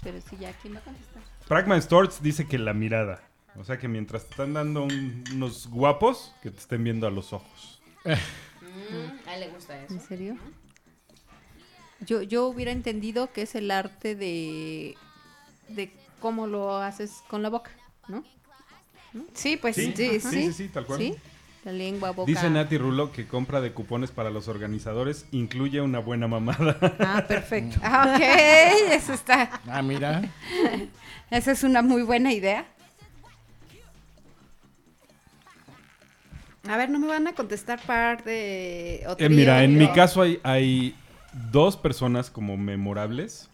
Pero 0.04 0.20
sí, 0.22 0.38
ya, 0.40 0.52
¿quién 0.62 0.76
va 0.76 0.80
a 0.80 0.84
contestar? 0.84 1.22
Pragma 1.48 1.80
Storts 1.82 2.22
dice 2.22 2.48
que 2.48 2.58
la 2.58 2.74
mirada. 2.74 3.22
O 3.58 3.64
sea 3.64 3.78
que 3.78 3.88
mientras 3.88 4.24
te 4.26 4.32
están 4.32 4.54
dando 4.54 4.84
un- 4.84 5.24
unos 5.34 5.68
guapos, 5.68 6.34
que 6.42 6.52
te 6.52 6.60
estén 6.60 6.84
viendo 6.84 7.08
a 7.08 7.12
los 7.12 7.34
ojos. 7.34 7.82
Mm, 8.06 9.28
a 9.28 9.34
él 9.36 9.40
le 9.42 9.48
gusta 9.50 9.78
eso. 9.82 9.94
¿En 9.94 10.00
serio? 10.00 10.38
Yo, 12.02 12.22
yo 12.22 12.46
hubiera 12.48 12.72
entendido 12.72 13.32
que 13.34 13.42
es 13.42 13.56
el 13.56 13.72
arte 13.72 14.16
de, 14.16 14.96
de 15.68 15.92
cómo 16.22 16.48
lo 16.48 16.78
haces 16.78 17.22
con 17.28 17.42
la 17.44 17.50
boca, 17.50 17.72
¿no? 18.08 18.24
Sí, 19.34 19.58
pues 19.58 19.76
Sí, 19.76 19.94
sí, 19.96 20.20
sí. 20.20 20.30
sí, 20.30 20.44
sí, 20.48 20.54
sí, 20.54 20.68
tal 20.70 20.86
cual. 20.86 21.00
¿Sí? 21.00 21.16
La 21.66 21.72
lengua, 21.74 22.12
boca. 22.12 22.26
Dice 22.32 22.50
Nati 22.50 22.78
Rulo 22.78 23.12
que 23.12 23.28
compra 23.28 23.60
de 23.60 23.74
cupones 23.74 24.12
para 24.12 24.30
los 24.30 24.48
organizadores 24.48 25.26
incluye 25.32 25.82
una 25.82 26.00
buena 26.00 26.28
mamada. 26.28 26.78
Ah, 27.00 27.26
perfecto. 27.28 27.78
Ah, 27.84 28.14
Ok, 28.16 28.94
eso 28.94 29.14
está. 29.14 29.60
Ah, 29.68 29.82
mira. 29.82 30.22
Esa 31.32 31.52
es 31.52 31.64
una 31.64 31.82
muy 31.82 32.02
buena 32.04 32.32
idea. 32.32 32.66
A 36.68 36.78
ver, 36.78 36.90
no 36.90 37.00
me 37.00 37.08
van 37.08 37.28
a 37.28 37.34
contestar 37.34 37.82
par 37.82 38.24
de. 38.24 39.04
o 39.08 39.16
Eh, 39.18 39.30
mira, 39.30 39.64
en 39.64 39.78
mi 39.78 39.88
caso 39.90 40.22
hay, 40.22 40.40
hay 40.44 40.96
dos 41.52 41.76
personas 41.78 42.30
como 42.30 42.58
memorables. 42.58 43.50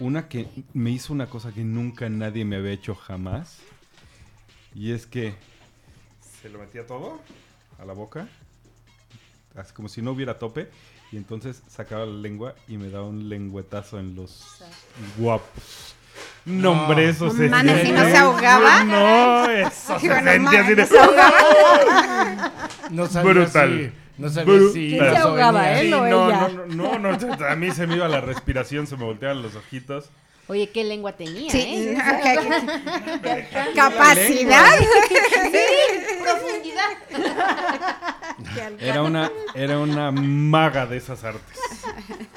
Una 0.00 0.28
que 0.28 0.48
me 0.74 0.90
hizo 0.90 1.12
una 1.12 1.26
cosa 1.26 1.52
que 1.52 1.64
nunca 1.64 2.08
nadie 2.08 2.44
me 2.44 2.56
había 2.56 2.72
hecho 2.72 2.94
jamás. 2.94 3.58
Y 4.74 4.92
es 4.92 5.06
que 5.06 5.34
se 6.40 6.48
lo 6.48 6.58
metía 6.58 6.86
todo 6.86 7.20
a 7.78 7.84
la 7.84 7.92
boca. 7.92 8.28
Así 9.56 9.72
como 9.72 9.88
si 9.88 10.02
no 10.02 10.12
hubiera 10.12 10.38
tope. 10.38 10.68
Y 11.10 11.16
entonces 11.16 11.62
sacaba 11.68 12.04
la 12.04 12.12
lengua 12.12 12.54
y 12.68 12.76
me 12.76 12.90
daba 12.90 13.06
un 13.06 13.28
lengüetazo 13.28 13.98
en 13.98 14.14
los 14.14 14.62
guapos. 15.16 15.94
No, 16.44 16.74
No. 16.74 16.82
hombre, 16.84 17.08
eso 17.08 17.26
No 17.26 17.30
se 17.32 17.48
mames, 17.48 17.78
¿y 17.78 17.86
siente- 17.86 18.00
no 18.02 18.08
se 18.10 18.16
ahogaba? 18.16 18.84
No, 18.84 19.50
eso 19.50 19.98
Sí, 19.98 20.06
se 20.06 20.12
bueno, 20.12 20.30
sentía 20.32 20.60
así 20.60 20.74
de... 20.74 20.86
se. 20.86 20.94
No 22.90 23.06
sabía 23.06 23.32
Brutal. 23.32 23.92
si... 24.16 24.20
No 24.22 24.28
sabía 24.28 24.54
Brutal. 24.54 24.72
si... 24.72 24.88
¿Quién 24.90 25.00
se 25.04 25.10
eso 25.12 25.28
ahogaba, 25.28 25.72
él 25.80 25.86
Sí, 25.86 25.92
o 25.92 26.06
no, 26.06 26.26
ella? 26.28 26.48
no, 26.48 26.66
no, 26.66 26.98
no, 26.98 27.16
no, 27.36 27.46
a 27.46 27.56
mí 27.56 27.70
se 27.70 27.86
me 27.86 27.96
iba 27.96 28.08
la 28.08 28.20
respiración, 28.20 28.86
se 28.86 28.96
me 28.96 29.04
volteaban 29.04 29.42
los 29.42 29.54
ojitos. 29.54 30.10
Oye, 30.48 30.70
qué 30.70 30.82
lengua 30.82 31.12
tenía, 31.12 31.50
Sí, 31.52 31.58
¿eh? 31.62 31.98
Capacidad. 33.74 34.64
Profundidad. 36.22 36.90
Era 38.80 39.02
una, 39.02 39.30
era 39.54 39.78
una 39.78 40.10
maga 40.10 40.86
de 40.86 40.96
esas 40.96 41.22
artes. 41.24 41.58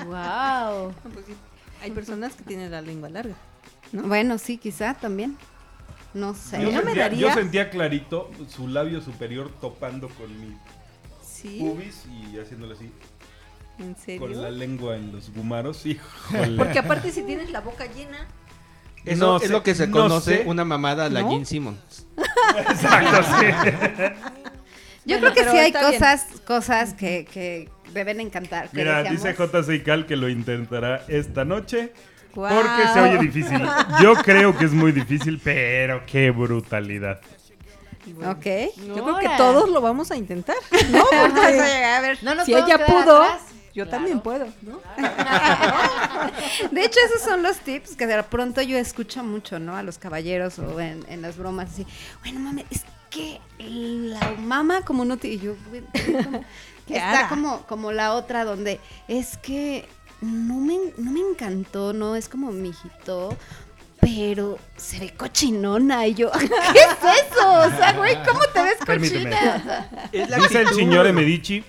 wow. 0.06 0.94
Pues 1.14 1.26
sí, 1.26 1.34
Hay 1.82 1.92
personas 1.92 2.34
que 2.36 2.44
tienen 2.44 2.70
la 2.72 2.82
lengua 2.82 3.10
larga. 3.10 3.36
Bueno, 3.94 4.38
sí, 4.38 4.58
quizá 4.58 4.94
también. 4.94 5.38
No 6.14 6.34
sé. 6.34 6.62
Yo, 6.62 6.66
no 6.72 6.80
me 6.80 6.84
sentía, 6.84 7.04
daría- 7.04 7.20
yo 7.20 7.34
sentía 7.34 7.70
clarito 7.70 8.30
su 8.50 8.68
labio 8.68 9.02
superior 9.02 9.50
topando 9.62 10.10
con 10.10 10.28
mi 10.42 10.58
Sí. 11.26 11.60
pubis 11.60 12.04
y 12.08 12.38
haciéndole 12.40 12.74
así. 12.74 12.92
¿En 13.82 14.20
Con 14.20 14.42
la 14.42 14.52
lengua 14.52 14.96
en 14.96 15.12
los 15.12 15.34
gumaros, 15.34 15.86
híjole. 15.86 16.58
Porque 16.58 16.80
aparte 16.80 17.12
si 17.12 17.24
tienes 17.24 17.50
la 17.52 17.62
boca 17.62 17.86
llena, 17.86 18.28
Eso 19.06 19.26
No 19.26 19.38
es 19.38 19.44
sé, 19.44 19.50
lo 19.50 19.64
que 19.64 19.74
se 19.76 19.88
no 19.88 19.94
conoce 19.94 20.38
sé. 20.40 20.44
una 20.48 20.64
mamada 20.66 21.06
a 21.06 21.10
la 21.10 21.22
¿No? 21.22 21.30
Gene 21.32 21.46
Simmons. 21.46 22.06
Exacto, 22.58 23.24
sí. 23.40 23.46
Yo 25.04 25.18
Bueno, 25.20 25.34
creo 25.34 25.46
que 25.46 25.52
sí 25.52 25.58
hay 25.58 25.72
bien. 25.72 25.84
cosas, 25.94 26.26
cosas 26.46 26.94
que, 26.94 27.26
que 27.26 27.70
deben 27.92 28.20
encantar. 28.20 28.70
que 28.70 28.78
Mira, 28.78 29.02
decíamos. 29.04 29.24
dice 29.64 29.78
JC 29.80 29.84
Cal 29.84 30.06
que 30.06 30.16
lo 30.16 30.30
intentará 30.30 31.04
esta 31.08 31.44
noche. 31.44 31.92
Porque 32.36 32.88
se 32.94 33.00
oye 33.02 33.18
difícil. 33.18 33.60
Yo 34.02 34.14
creo 34.16 34.56
que 34.58 34.66
es 34.66 34.72
muy 34.74 34.92
difícil, 34.92 35.42
pero 35.44 36.04
qué 36.06 36.30
brutalidad. 36.32 37.20
Bueno, 38.06 38.32
Ok. 38.32 38.46
Yo 38.96 39.04
creo 39.04 39.18
que 39.20 39.30
todos 39.38 39.70
lo 39.70 39.82
vamos 39.82 40.12
a 40.12 40.16
intentar, 40.16 40.56
¿no? 40.92 41.00
A 41.02 41.04
Porque 41.28 41.52
llegar 41.52 41.84
a 41.96 42.02
ver. 42.02 42.18
No 42.22 42.36
nos 42.36 42.46
si 42.46 42.54
ella 42.54 42.86
pudo, 42.86 43.22
atrás. 43.24 43.42
Yo 43.74 43.84
Claro. 43.86 43.90
también 43.92 44.20
puedo, 44.22 44.48
¿no? 44.62 44.80
De 46.72 46.84
hecho, 46.86 47.00
esos 47.08 47.22
son 47.22 47.44
los 47.44 47.58
tips 47.60 47.96
que 47.96 48.06
de 48.08 48.22
pronto 48.24 48.62
yo 48.62 48.78
escucho 48.78 49.24
mucho, 49.24 49.60
¿no? 49.60 49.76
A 49.76 49.84
los 49.84 49.98
caballeros 49.98 50.60
o 50.60 50.80
en, 50.80 51.06
en 51.10 51.22
las 51.22 51.38
bromas 51.38 51.72
así. 51.72 51.86
Bueno, 52.22 52.40
mames, 52.40 52.66
es 52.70 52.84
que 53.10 53.40
la 53.60 54.32
mama 54.40 54.82
como 54.84 55.06
no 55.06 55.18
te... 55.18 55.28
y 55.30 55.40
yo, 55.40 55.56
güey, 55.70 55.84
como- 56.22 56.44
¿Qué 56.88 56.98
está 56.98 57.28
como, 57.30 57.62
como 57.68 57.92
la 57.92 58.14
otra 58.14 58.44
donde 58.44 58.80
es 59.08 59.38
que 59.38 59.88
no 60.22 60.56
me, 60.56 60.78
no 60.98 61.12
me 61.12 61.20
encantó, 61.22 61.94
no 61.94 62.16
es 62.16 62.28
como 62.28 62.52
mi 62.52 62.70
hijito, 62.70 63.38
pero 64.02 64.58
se 64.76 65.00
ve 65.00 65.14
cochinona. 65.14 66.08
Y 66.08 66.16
yo, 66.16 66.32
¿qué 66.40 66.46
es 66.46 67.32
eso? 67.32 67.54
O 67.54 67.70
sea, 67.78 67.94
güey, 67.94 68.16
¿cómo 68.26 68.42
te 68.54 68.62
ves 68.64 68.76
Permíteme. 68.86 69.30
cochina? 69.32 69.90
Dice 70.40 70.62
el 70.62 70.70
señor 70.74 71.12
Medici 71.14 71.64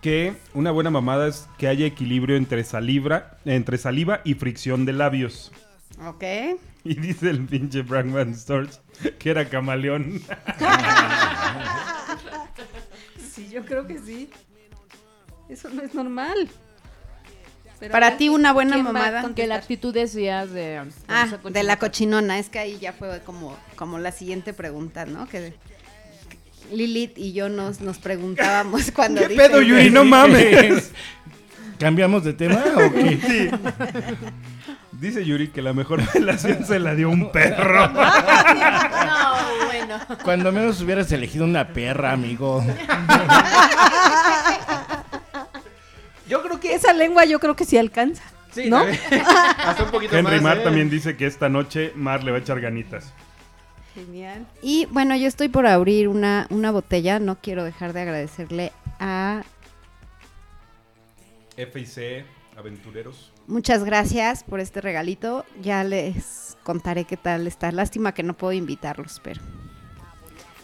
que 0.00 0.34
una 0.54 0.70
buena 0.70 0.90
mamada 0.90 1.28
es 1.28 1.48
que 1.58 1.68
haya 1.68 1.86
equilibrio 1.86 2.36
entre 2.36 2.64
saliva, 2.64 3.38
entre 3.44 3.78
saliva 3.78 4.20
y 4.24 4.34
fricción 4.34 4.84
de 4.84 4.92
labios. 4.92 5.52
Ok. 6.06 6.24
Y 6.84 6.94
dice 6.94 7.30
el 7.30 7.44
pinche 7.46 7.82
Bragman 7.82 8.34
Storch 8.34 8.80
que 9.18 9.30
era 9.30 9.48
camaleón. 9.48 10.22
Sí, 13.32 13.48
yo 13.50 13.64
creo 13.64 13.86
que 13.86 13.98
sí. 13.98 14.30
Eso 15.48 15.68
no 15.70 15.82
es 15.82 15.94
normal. 15.94 16.48
Pero 17.78 17.92
Para 17.92 18.18
ti 18.18 18.28
una 18.28 18.52
buena 18.52 18.74
¿quién 18.74 18.86
va 18.86 18.90
a 18.90 18.92
mamada. 18.92 19.34
Que 19.34 19.46
la 19.46 19.54
actitud 19.56 19.94
decías 19.94 20.50
de... 20.50 20.82
Ah, 21.08 21.38
de 21.50 21.62
la 21.62 21.78
cochinona. 21.78 22.38
Es 22.38 22.50
que 22.50 22.58
ahí 22.58 22.78
ya 22.78 22.92
fue 22.92 23.20
como, 23.24 23.56
como 23.76 23.98
la 23.98 24.12
siguiente 24.12 24.52
pregunta, 24.52 25.06
¿no? 25.06 25.26
Que 25.28 25.54
Lilith 26.70 27.16
y 27.18 27.32
yo 27.32 27.48
nos, 27.48 27.80
nos 27.80 27.98
preguntábamos 27.98 28.90
cuando 28.94 29.20
¿Qué 29.22 29.28
dice- 29.28 29.48
pedo, 29.48 29.60
Yuri? 29.62 29.90
No 29.90 30.04
mames. 30.04 30.90
¿Cambiamos 31.78 32.24
de 32.24 32.34
tema 32.34 32.62
o 32.76 32.92
qué? 32.92 33.18
Sí. 33.26 33.50
Dice 34.92 35.24
Yuri 35.24 35.48
que 35.48 35.62
la 35.62 35.72
mejor 35.72 36.02
relación 36.12 36.66
se 36.66 36.78
la 36.78 36.94
dio 36.94 37.08
un 37.08 37.32
perro. 37.32 37.88
No, 39.10 39.66
bueno. 39.66 39.98
Cuando 40.22 40.52
menos 40.52 40.80
hubieras 40.82 41.10
elegido 41.12 41.44
una 41.46 41.68
perra, 41.68 42.12
amigo. 42.12 42.62
Yo 46.28 46.42
creo 46.42 46.60
que 46.60 46.74
Esa 46.74 46.92
lengua 46.92 47.24
yo 47.24 47.40
creo 47.40 47.56
que 47.56 47.64
sí 47.64 47.76
alcanza. 47.78 48.22
Sí, 48.52 48.68
¿no? 48.68 48.78
también. 48.78 49.00
Hasta 49.58 49.84
un 49.84 49.90
poquito 49.90 50.16
Henry 50.16 50.34
más, 50.36 50.42
Mar 50.42 50.58
¿eh? 50.58 50.62
también 50.64 50.90
dice 50.90 51.16
que 51.16 51.26
esta 51.26 51.48
noche 51.48 51.92
Mar 51.94 52.22
le 52.24 52.32
va 52.32 52.38
a 52.38 52.40
echar 52.40 52.60
ganitas. 52.60 53.12
Genial. 53.94 54.46
Y 54.62 54.86
bueno, 54.90 55.16
yo 55.16 55.26
estoy 55.26 55.48
por 55.48 55.66
abrir 55.66 56.08
una, 56.08 56.46
una 56.50 56.70
botella. 56.70 57.18
No 57.18 57.36
quiero 57.40 57.64
dejar 57.64 57.92
de 57.92 58.00
agradecerle 58.02 58.72
a... 58.98 59.42
FIC, 61.56 62.24
aventureros. 62.56 63.32
Muchas 63.46 63.84
gracias 63.84 64.44
por 64.44 64.60
este 64.60 64.80
regalito. 64.80 65.44
Ya 65.60 65.84
les 65.84 66.56
contaré 66.62 67.04
qué 67.04 67.16
tal 67.16 67.46
está. 67.46 67.70
Lástima 67.72 68.12
que 68.14 68.22
no 68.22 68.34
puedo 68.34 68.52
invitarlos, 68.52 69.20
pero... 69.22 69.40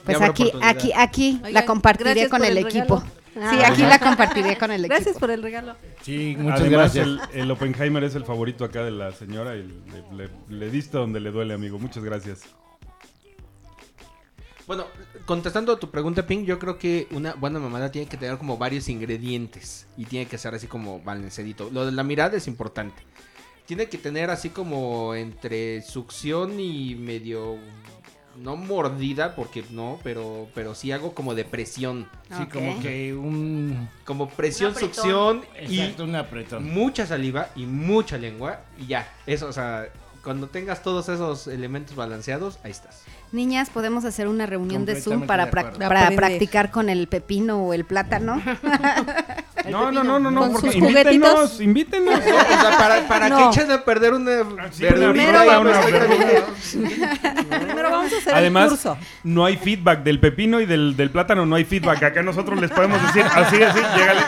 Pues 0.05 0.17
habrá 0.17 0.29
aquí, 0.31 0.45
oportunidad. 0.45 0.71
aquí, 0.71 0.93
aquí 0.95 1.41
la 1.53 1.67
compartiré 1.67 2.29
con 2.29 2.45
el, 2.45 2.57
el 2.57 2.67
equipo. 2.67 3.01
Sí, 3.01 3.39
Ah. 3.39 3.65
aquí 3.67 3.83
la 3.83 3.99
compartiré 3.99 4.57
con 4.57 4.71
el 4.71 4.81
equipo. 4.85 4.95
Gracias 4.95 5.19
por 5.19 5.31
el 5.31 5.43
regalo. 5.43 5.75
Sí, 6.01 6.37
muchas 6.39 6.61
Además, 6.61 6.95
gracias. 6.95 7.07
El, 7.07 7.41
el 7.41 7.51
Oppenheimer 7.51 8.03
es 8.05 8.15
el 8.15 8.25
favorito 8.25 8.65
acá 8.65 8.83
de 8.85 8.93
la 8.93 9.13
señora 9.13 9.57
y 9.57 9.65
le, 10.15 10.25
le- 10.27 10.31
le 10.49 10.71
diste 10.71 10.97
donde 10.97 11.21
le 11.21 11.31
duele, 11.33 11.53
amigo. 11.53 11.79
Muchas 11.79 12.03
gracias. 12.05 12.43
Bueno, 14.67 14.87
contestando 15.27 15.73
a 15.73 15.79
tu 15.79 15.91
pregunta, 15.91 16.27
Pink, 16.27 16.45
yo 16.45 16.59
creo 16.59 16.77
que 16.79 17.07
una 17.13 17.35
buena 17.35 17.59
mamada 17.61 17.91
tiene 17.93 18.09
que 18.09 18.17
tener 18.17 18.37
como 18.37 18.59
varios 18.59 18.89
ingredientes 18.89 19.87
y 19.97 20.05
tiene 20.07 20.27
que 20.27 20.39
ser 20.39 20.55
así 20.55 20.67
como 20.67 21.01
balanceadito. 21.01 21.71
Lo 21.71 21.87
de 21.87 21.93
la 21.93 22.03
mirada 22.03 22.37
es 22.37 22.49
importante. 22.49 23.03
Tiene 23.67 23.89
que 23.89 23.99
tener 23.99 24.31
así 24.31 24.51
como 24.51 25.15
entre 25.15 25.83
succión 25.83 26.59
y 26.59 26.95
medio 26.97 27.57
no 28.37 28.55
mordida 28.57 29.35
porque 29.35 29.65
no, 29.71 29.99
pero 30.05 30.49
pero 30.55 30.75
sí 30.75 30.93
algo 30.93 31.15
como 31.15 31.35
de 31.35 31.45
presión, 31.45 32.07
Sí, 32.29 32.43
Ok. 32.43 32.53
como 32.53 32.81
que 32.83 33.15
un... 33.15 33.89
como 34.05 34.29
presión, 34.29 34.73
Un 34.75 34.79
succión 34.79 35.43
y 35.69 35.81
Exacto, 35.81 36.05
un 36.05 36.17
apretón. 36.17 36.65
mucha 36.75 37.07
saliva 37.07 37.49
y 37.57 37.65
mucha 37.67 38.19
lengua 38.19 38.61
y 38.79 38.87
ya. 38.89 39.11
Eso, 39.27 39.47
o 39.49 39.53
sea, 39.53 39.89
cuando 40.23 40.49
tengas 40.49 40.83
todos 40.83 41.09
esos 41.09 41.47
elementos 41.47 41.97
balanceados, 41.97 42.59
ahí 42.63 42.73
estás. 42.73 43.05
Niñas, 43.33 43.71
podemos 43.71 44.05
hacer 44.05 44.29
una 44.29 44.47
reunión 44.47 44.87
de 44.87 45.01
Zoom 45.01 45.27
para, 45.27 45.47
de 45.47 45.51
para 45.53 46.11
practicar 46.13 46.71
con 46.71 46.89
el 46.89 47.07
pepino 47.09 47.59
o 47.65 47.75
el 47.75 47.85
plátano. 47.85 48.41
No, 49.71 49.91
no, 49.91 50.05
no, 50.05 50.21
no, 50.21 50.31
no. 50.31 50.41
Con 50.43 50.53
Porque 50.53 50.67
sus 50.69 50.77
invítenos, 50.77 51.29
juguetitos. 51.29 51.61
invítenos. 51.61 52.21
O 52.21 52.23
sea, 52.23 52.79
para, 52.79 53.09
para 53.09 53.29
No. 53.29 53.37
que 53.37 53.45
echen 53.47 53.73
a 53.73 53.85
perder 53.85 54.15
una 54.15 54.71
Sí, 54.71 54.85
verdurita 54.85 55.13
primero 55.13 55.45
y 55.45 55.49
una 55.49 55.73
pues, 55.81 55.93
verdura. 55.93 57.59
Primero 57.65 57.91
vamos 57.91 58.13
a 58.13 58.17
hacer 58.17 58.35
Además, 58.35 58.65
el 58.65 58.71
curso. 58.71 58.97
no 59.25 59.45
hay 59.45 59.57
feedback 59.57 60.05
del 60.05 60.21
pepino 60.21 60.61
y 60.61 60.67
del, 60.67 60.97
del 60.97 61.11
plátano, 61.11 61.47
no 61.47 61.57
hay 61.57 61.65
feedback. 61.65 62.01
Acá 62.01 62.23
nosotros 62.23 62.61
les 62.61 62.71
podemos 62.71 63.03
decir 63.03 63.25
así, 63.25 63.61
así, 63.61 63.81
llégale, 63.97 64.21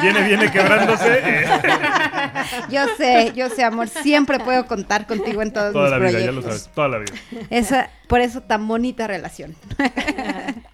viene, 0.00 0.22
viene 0.26 0.50
quebrándose. 0.50 1.20
eh, 1.22 1.46
Yo 2.70 2.86
sé, 2.96 3.32
yo 3.34 3.50
sé, 3.50 3.64
amor, 3.64 3.88
siempre 3.88 4.38
puedo 4.38 4.66
contar 4.66 5.06
contigo 5.06 5.42
en 5.42 5.52
todos 5.52 5.72
toda 5.74 5.98
mis 5.98 6.12
la 6.12 6.18
vida, 6.18 6.20
ya 6.26 6.32
lo 6.32 6.40
sabes, 6.42 6.70
toda 6.74 6.88
la 6.88 6.98
vida. 6.98 7.12
Esa, 7.50 7.90
por 8.08 8.20
eso 8.20 8.40
tan 8.42 8.66
bonita 8.66 9.06
relación. 9.06 9.54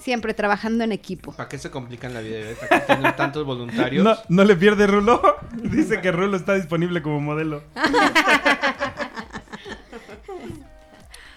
siempre 0.00 0.34
trabajando 0.34 0.82
en 0.84 0.92
equipo. 0.92 1.32
¿Para 1.32 1.48
qué 1.48 1.58
se 1.58 1.70
complican 1.70 2.14
la 2.14 2.20
vida? 2.20 2.38
¿eh? 2.38 2.56
¿Para 2.58 2.80
qué 2.80 2.94
tienen 2.94 3.16
tantos 3.16 3.44
voluntarios? 3.44 4.02
No, 4.02 4.16
no 4.28 4.44
le 4.44 4.56
pierde 4.56 4.86
Rulo. 4.86 5.36
Dice 5.52 6.00
que 6.00 6.10
Rulo 6.10 6.36
está 6.36 6.54
disponible 6.54 7.02
como 7.02 7.20
modelo. 7.20 7.62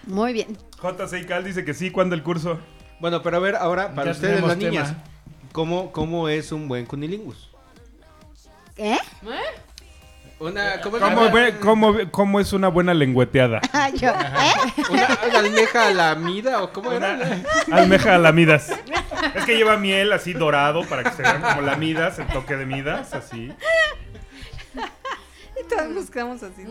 Muy 0.06 0.32
bien. 0.32 0.58
JC 0.82 1.26
Cal 1.26 1.44
dice 1.44 1.64
que 1.64 1.72
sí, 1.72 1.90
¿cuándo 1.90 2.14
el 2.14 2.22
curso? 2.22 2.58
Bueno, 3.00 3.22
pero 3.22 3.38
a 3.38 3.40
ver, 3.40 3.56
ahora, 3.56 3.94
para 3.94 4.06
Ya 4.06 4.12
ustedes 4.12 4.42
las 4.42 4.56
niñas. 4.56 4.94
¿cómo, 5.52 5.92
¿cómo 5.92 6.28
es 6.28 6.52
un 6.52 6.68
buen 6.68 6.84
cunilingus? 6.84 7.50
¿Eh? 8.76 8.98
Una, 10.40 10.80
¿cómo, 10.80 10.96
es 10.96 11.02
¿Cómo, 11.02 11.30
ve- 11.30 11.54
cómo, 11.60 11.92
ve- 11.92 12.10
cómo 12.10 12.40
es 12.40 12.52
una 12.52 12.68
buena 12.68 12.92
lengüeteada? 12.92 13.60
Ah, 13.72 13.88
yo, 13.90 14.10
¿eh? 14.10 14.52
una, 14.90 15.18
una 15.28 15.38
almeja 15.38 15.88
a 15.88 15.92
la 15.92 16.14
mida 16.16 16.62
o 16.62 16.72
cómo 16.72 16.92
era? 16.92 17.18
Almeja 17.70 18.16
a 18.16 18.18
lamidas. 18.18 18.70
Es 19.34 19.44
que 19.44 19.56
lleva 19.56 19.76
miel 19.76 20.12
así 20.12 20.32
dorado 20.32 20.82
para 20.84 21.04
que 21.04 21.10
se 21.12 21.22
vean 21.22 21.40
como 21.42 21.60
lamidas, 21.62 22.18
el 22.18 22.26
toque 22.28 22.56
de 22.56 22.66
midas, 22.66 23.14
así. 23.14 23.52
Y 25.60 25.68
todos 25.68 25.88
nos 25.90 26.10
quedamos 26.10 26.42
así. 26.42 26.62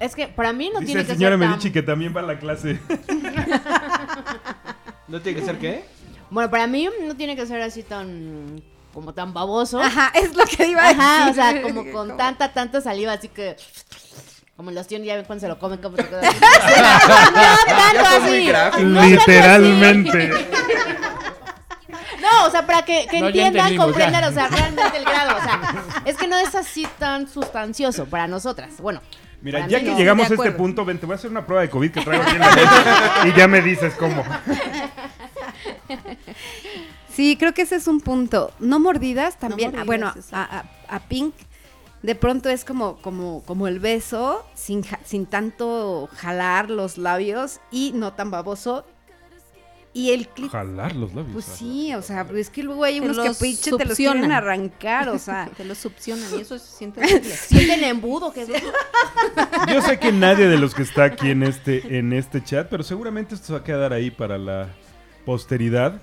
Es 0.00 0.14
que 0.14 0.28
para 0.28 0.52
mí 0.52 0.70
no 0.72 0.80
Dice 0.80 0.92
tiene 0.92 1.06
que 1.06 1.14
señor 1.14 1.32
ser 1.32 1.40
tan... 1.40 1.50
Medici 1.50 1.72
que 1.72 1.82
también 1.82 2.14
va 2.16 2.20
a 2.20 2.24
la 2.24 2.38
clase. 2.38 2.78
¿No 5.08 5.20
tiene 5.20 5.40
que 5.40 5.44
ser 5.46 5.58
qué? 5.58 5.84
Bueno, 6.30 6.50
para 6.50 6.66
mí 6.66 6.88
no 7.06 7.16
tiene 7.16 7.34
que 7.34 7.46
ser 7.46 7.60
así 7.62 7.82
tan... 7.82 8.62
Como 8.98 9.14
tan 9.14 9.32
baboso. 9.32 9.80
Ajá, 9.80 10.10
es 10.12 10.34
lo 10.34 10.44
que 10.44 10.66
iba 10.66 10.82
a 10.82 10.88
decir. 10.88 11.00
Ajá, 11.00 11.30
o 11.30 11.32
sea, 11.32 11.62
como 11.62 11.88
con 11.92 12.16
tanta, 12.16 12.52
tanta 12.52 12.80
saliva, 12.80 13.12
así 13.12 13.28
que... 13.28 13.54
Como 14.56 14.72
los 14.72 14.88
tíos 14.88 15.00
ya 15.04 15.14
ven 15.14 15.24
cuando 15.24 15.40
se 15.40 15.46
lo 15.46 15.56
comen, 15.56 15.80
como 15.80 15.96
se 15.96 16.08
queda 16.08 16.20
así. 16.20 16.36
No 17.36 17.76
tanto 17.76 18.04
así. 18.24 18.52
Literalmente. 19.14 20.32
así. 20.32 20.44
No, 22.20 22.46
o 22.46 22.50
sea, 22.50 22.66
para 22.66 22.82
que, 22.82 23.06
que 23.08 23.20
No, 23.20 23.28
entiendan, 23.28 23.76
comprendan, 23.76 24.24
o 24.24 24.32
sea, 24.32 24.48
realmente 24.48 24.96
el 24.96 25.04
grado. 25.04 25.38
O 25.38 25.42
sea, 25.44 26.02
es 26.04 26.16
que 26.16 26.26
no 26.26 26.36
es 26.36 26.52
así 26.56 26.84
tan 26.98 27.28
sustancioso 27.28 28.06
para 28.06 28.26
nosotras. 28.26 28.80
Bueno, 28.80 29.00
Mira, 29.40 29.60
Para 29.60 29.70
ya 29.70 29.78
mí 29.78 29.84
que 29.84 29.90
no. 29.92 29.96
llegamos 29.96 30.28
a 30.28 30.34
este 30.34 30.50
punto, 30.50 30.84
ven, 30.84 30.98
te 30.98 31.06
voy 31.06 31.12
a 31.12 31.16
hacer 31.18 31.30
una 31.30 31.46
prueba 31.46 31.62
de 31.62 31.70
COVID 31.70 31.92
que 31.92 32.00
traigo 32.00 32.24
aquí 32.24 32.34
en 32.34 32.40
la 32.40 32.50
mesa 32.50 33.28
y 33.28 33.32
ya 33.38 33.46
me 33.46 33.62
dices 33.62 33.94
cómo. 33.94 34.24
Sí, 37.18 37.36
creo 37.36 37.52
que 37.52 37.62
ese 37.62 37.74
es 37.74 37.88
un 37.88 38.00
punto. 38.00 38.52
No 38.60 38.78
mordidas 38.78 39.40
también. 39.40 39.70
mordidas, 39.72 39.82
ah, 39.82 39.86
bueno, 39.86 40.14
a, 40.30 40.58
a- 40.60 40.94
a 40.96 41.00
Pink 41.08 41.34
de 42.04 42.14
pronto 42.14 42.48
es 42.48 42.64
como, 42.64 42.98
como, 43.02 43.42
como 43.44 43.66
el 43.66 43.80
beso, 43.80 44.46
sin, 44.54 44.84
sin 45.04 45.26
tanto 45.26 46.08
jalar 46.14 46.70
los 46.70 46.96
labios 46.96 47.58
y 47.72 47.90
no 47.92 48.12
tan 48.12 48.30
baboso. 48.30 48.86
Y 49.92 50.12
el 50.12 50.28
clit 50.28 50.52
Jalar 50.52 50.94
los 50.94 51.12
labios. 51.12 51.32
Pues 51.32 51.44
sí, 51.44 51.92
o 51.92 52.02
sea, 52.02 52.24
es 52.36 52.50
que 52.50 52.62
luego 52.62 52.84
hay 52.84 53.00
unos 53.00 53.18
que 53.18 53.24
los 53.30 53.38
pinche 53.38 53.64
te 53.64 53.70
los 53.84 53.88
succionan. 53.88 54.18
quieren 54.18 54.32
arrancar, 54.32 55.08
o 55.08 55.18
sea. 55.18 55.50
te 55.56 55.64
lo 55.64 55.74
succionan 55.74 56.24
y 56.38 56.42
eso 56.42 56.56
se 56.56 56.66
siente. 56.76 57.04
Sienten 57.24 57.82
embudo, 57.82 58.32
que 58.32 58.42
es 58.42 58.48
eso? 58.48 58.72
Yo 59.72 59.82
sé 59.82 59.98
que 59.98 60.12
nadie 60.12 60.46
de 60.46 60.56
los 60.56 60.72
que 60.72 60.82
está 60.82 61.02
aquí 61.02 61.30
en 61.32 61.42
este, 61.42 61.98
en 61.98 62.12
este 62.12 62.44
chat, 62.44 62.68
pero 62.68 62.84
seguramente 62.84 63.34
esto 63.34 63.48
se 63.48 63.52
va 63.54 63.58
a 63.58 63.64
quedar 63.64 63.92
ahí 63.92 64.12
para 64.12 64.38
la 64.38 64.68
posteridad. 65.26 66.00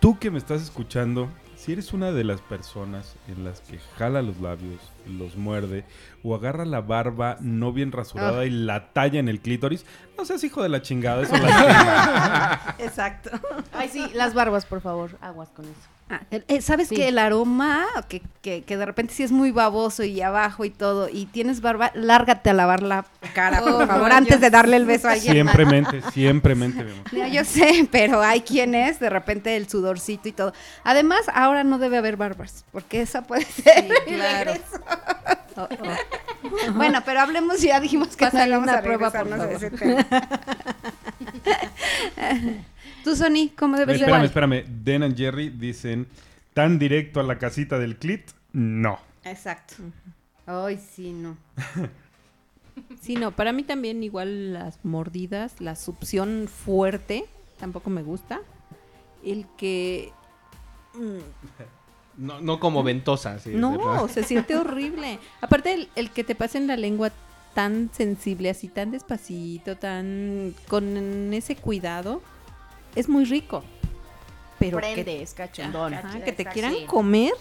Tú 0.00 0.18
que 0.18 0.30
me 0.30 0.38
estás 0.38 0.62
escuchando, 0.62 1.28
si 1.56 1.72
eres 1.72 1.92
una 1.92 2.10
de 2.10 2.24
las 2.24 2.40
personas 2.40 3.16
en 3.28 3.44
las 3.44 3.60
que 3.60 3.78
jala 3.98 4.22
los 4.22 4.40
labios, 4.40 4.80
los 5.06 5.36
muerde 5.36 5.84
o 6.22 6.34
agarra 6.34 6.64
la 6.64 6.80
barba 6.80 7.36
no 7.40 7.72
bien 7.72 7.92
rasurada 7.92 8.40
Ah. 8.40 8.46
y 8.46 8.50
la 8.50 8.92
talla 8.94 9.20
en 9.20 9.28
el 9.28 9.40
clítoris, 9.40 9.84
no 10.16 10.24
seas 10.24 10.42
hijo 10.42 10.62
de 10.62 10.70
la 10.70 10.80
chingada, 10.80 11.22
eso 11.22 11.32
lastima. 11.36 12.76
Exacto. 12.78 13.30
Ay, 13.74 13.90
sí, 13.90 14.06
las 14.14 14.32
barbas, 14.32 14.64
por 14.64 14.80
favor. 14.80 15.18
Aguas 15.20 15.50
con 15.50 15.66
eso. 15.66 15.74
Ah, 16.12 16.22
eh, 16.32 16.60
¿Sabes 16.60 16.88
Sí. 16.88 16.96
que 16.96 17.06
el 17.06 17.18
aroma, 17.18 17.86
que, 18.08 18.20
que, 18.42 18.62
que 18.62 18.76
de 18.76 18.84
repente 18.84 19.14
sí 19.14 19.22
es 19.22 19.30
muy 19.30 19.52
baboso 19.52 20.02
y 20.02 20.20
abajo 20.20 20.64
y 20.64 20.70
todo, 20.70 21.08
y 21.08 21.26
tienes 21.26 21.60
barba, 21.60 21.92
lárgate 21.94 22.50
a 22.50 22.52
lavar 22.52 22.82
la 22.82 23.04
cara, 23.32 23.60
por 23.60 23.70
Oh, 23.74 23.86
favor, 23.86 24.08
no, 24.08 24.14
antes 24.16 24.34
yo- 24.36 24.40
de 24.40 24.50
darle 24.50 24.76
el 24.76 24.86
beso 24.86 25.06
a 25.06 25.12
alguien. 25.12 25.34
Siempre 25.34 25.64
mente, 25.66 26.02
siempre 26.12 26.54
mente, 26.56 26.82
mi 26.82 26.90
amor. 26.90 27.04
No, 27.12 27.28
yo 27.28 27.44
sé, 27.44 27.86
pero 27.92 28.20
hay 28.22 28.40
quienes, 28.40 28.98
de 28.98 29.08
repente 29.08 29.54
el 29.56 29.68
sudorcito 29.68 30.28
y 30.28 30.32
todo. 30.32 30.52
Además, 30.82 31.20
ahora 31.32 31.62
no 31.62 31.78
debe 31.78 31.98
haber 31.98 32.16
barbas, 32.16 32.64
porque 32.72 33.02
esa 33.02 33.22
puede 33.22 33.44
ser. 33.44 33.86
Sí, 34.06 34.14
claro. 34.14 34.52
Oh, 35.56 35.68
oh. 35.70 35.76
Bueno, 36.74 37.02
pero 37.04 37.20
hablemos, 37.20 37.60
ya 37.60 37.78
dijimos 37.78 38.16
que 38.16 38.28
no 38.32 38.46
íbamos 38.46 38.68
a 38.70 38.82
prueba, 38.82 39.10
por 39.12 39.26
regresarnos 39.28 39.40
a 39.40 39.44
favor. 39.44 39.64
ese 39.64 39.70
tema. 39.70 40.06
Tú, 43.04 43.16
Sony, 43.16 43.50
¿cómo 43.56 43.76
debes 43.76 43.98
ser? 43.98 44.08
Espérame, 44.08 44.24
espérame. 44.24 44.64
Den 44.84 45.02
and 45.02 45.16
Jerry 45.16 45.48
dicen, 45.50 46.06
¿tan 46.54 46.78
directo 46.78 47.20
a 47.20 47.22
la 47.22 47.38
casita 47.38 47.78
del 47.78 47.96
clit? 47.96 48.30
No. 48.52 48.98
Exacto. 49.24 49.74
Ay, 50.46 50.78
sí, 50.78 51.12
no. 51.12 51.36
Sí, 53.02 53.16
no, 53.16 53.32
para 53.32 53.52
mí 53.52 53.62
también 53.62 54.02
igual 54.02 54.54
las 54.54 54.82
mordidas, 54.84 55.60
la 55.60 55.76
succión 55.76 56.48
fuerte, 56.48 57.26
tampoco 57.58 57.90
me 57.90 58.02
gusta. 58.02 58.40
El 59.22 59.44
que... 59.58 60.12
mm, 60.94 61.18
No, 62.24 62.40
no 62.40 62.58
como 62.58 62.82
ventosa. 62.82 63.38
sí, 63.38 63.50
no, 63.54 64.08
se 64.08 64.22
siente 64.22 64.56
horrible. 64.56 65.18
Aparte, 65.42 65.74
el, 65.74 65.88
el 65.94 66.10
que 66.10 66.24
te 66.24 66.34
pase 66.34 66.56
en 66.58 66.68
la 66.68 66.76
lengua 66.76 67.10
tan 67.54 67.90
sensible, 67.92 68.48
así 68.48 68.68
tan 68.68 68.92
despacito, 68.92 69.76
tan... 69.76 70.54
con 70.68 71.34
ese 71.34 71.56
cuidado, 71.56 72.22
es 72.94 73.08
muy 73.08 73.24
rico. 73.24 73.62
Pero 74.58 74.78
que, 74.78 74.92
Prende, 74.92 75.22
es 75.22 75.32
cachondón. 75.34 75.94
ajá, 75.94 76.20
que 76.22 76.32
te 76.32 76.44
quieran 76.44 76.74
sí. 76.74 76.84
comer 76.86 77.32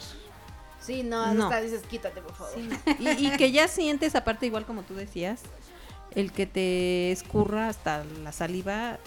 Sí, 0.82 1.04
no, 1.04 1.34
No. 1.34 1.44
hasta 1.46 1.62
dices, 1.62 1.82
quítate, 1.90 2.22
por 2.22 2.34
favor. 2.34 2.54
y, 3.00 3.10
y 3.28 3.32
que 3.38 3.52
ya 3.52 3.68
sientes, 3.68 4.16
aparte 4.16 4.46
igual 4.46 4.66
como 4.66 4.84
tú 4.84 4.96
decías, 4.96 5.42
el 6.16 6.32
que 6.32 6.46
te 6.46 7.12
escurra 7.12 7.68
hasta 7.68 8.04
la 8.24 8.32
saliva, 8.32 8.98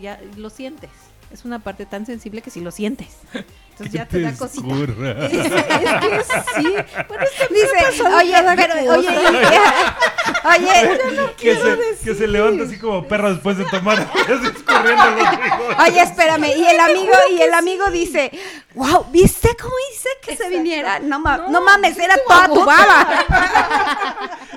ya 0.00 0.20
lo 0.36 0.50
sientes. 0.50 0.90
Es 1.32 1.44
una 1.44 1.58
parte 1.58 1.86
tan 1.86 2.06
sensible 2.06 2.42
que 2.42 2.50
si 2.50 2.60
lo 2.60 2.70
sientes. 2.70 3.16
Entonces 3.78 3.92
ya 3.92 4.06
te 4.06 4.20
da 4.22 4.32
cosita. 4.32 4.66
escurra. 4.66 5.26
Es, 5.26 5.32
es 5.34 5.52
que 5.52 6.62
sí. 6.62 6.76
Bueno, 7.08 7.24
es 7.24 7.48
que 7.48 7.54
Dice, 7.54 8.02
oye, 8.04 8.34
pero, 8.56 8.74
cosa. 8.86 8.96
oye, 8.96 9.08
oye, 10.44 11.34
que, 11.36 11.54
se, 11.56 12.04
que 12.04 12.14
se 12.14 12.26
levanta 12.26 12.64
así 12.64 12.78
como 12.78 13.06
perra 13.06 13.30
después 13.32 13.58
de 13.58 13.66
tomar. 13.66 13.98
escurriendo 13.98 15.04
los 15.10 15.78
oye, 15.88 16.00
espérame. 16.00 16.46
Y 16.56 16.64
el 16.66 16.80
amigo, 16.80 17.12
y 17.36 17.42
el 17.42 17.52
amigo 17.52 17.90
dice, 17.90 18.30
wow, 18.74 19.04
¿viste 19.12 19.54
cómo 19.60 19.74
hice 19.92 20.08
que 20.22 20.36
se 20.36 20.48
viniera? 20.48 20.98
No, 20.98 21.18
ma- 21.20 21.44
no, 21.50 21.60
mames, 21.60 21.98
era 21.98 22.14
toda 22.26 22.48
tu 22.48 22.64
baba. 22.64 23.24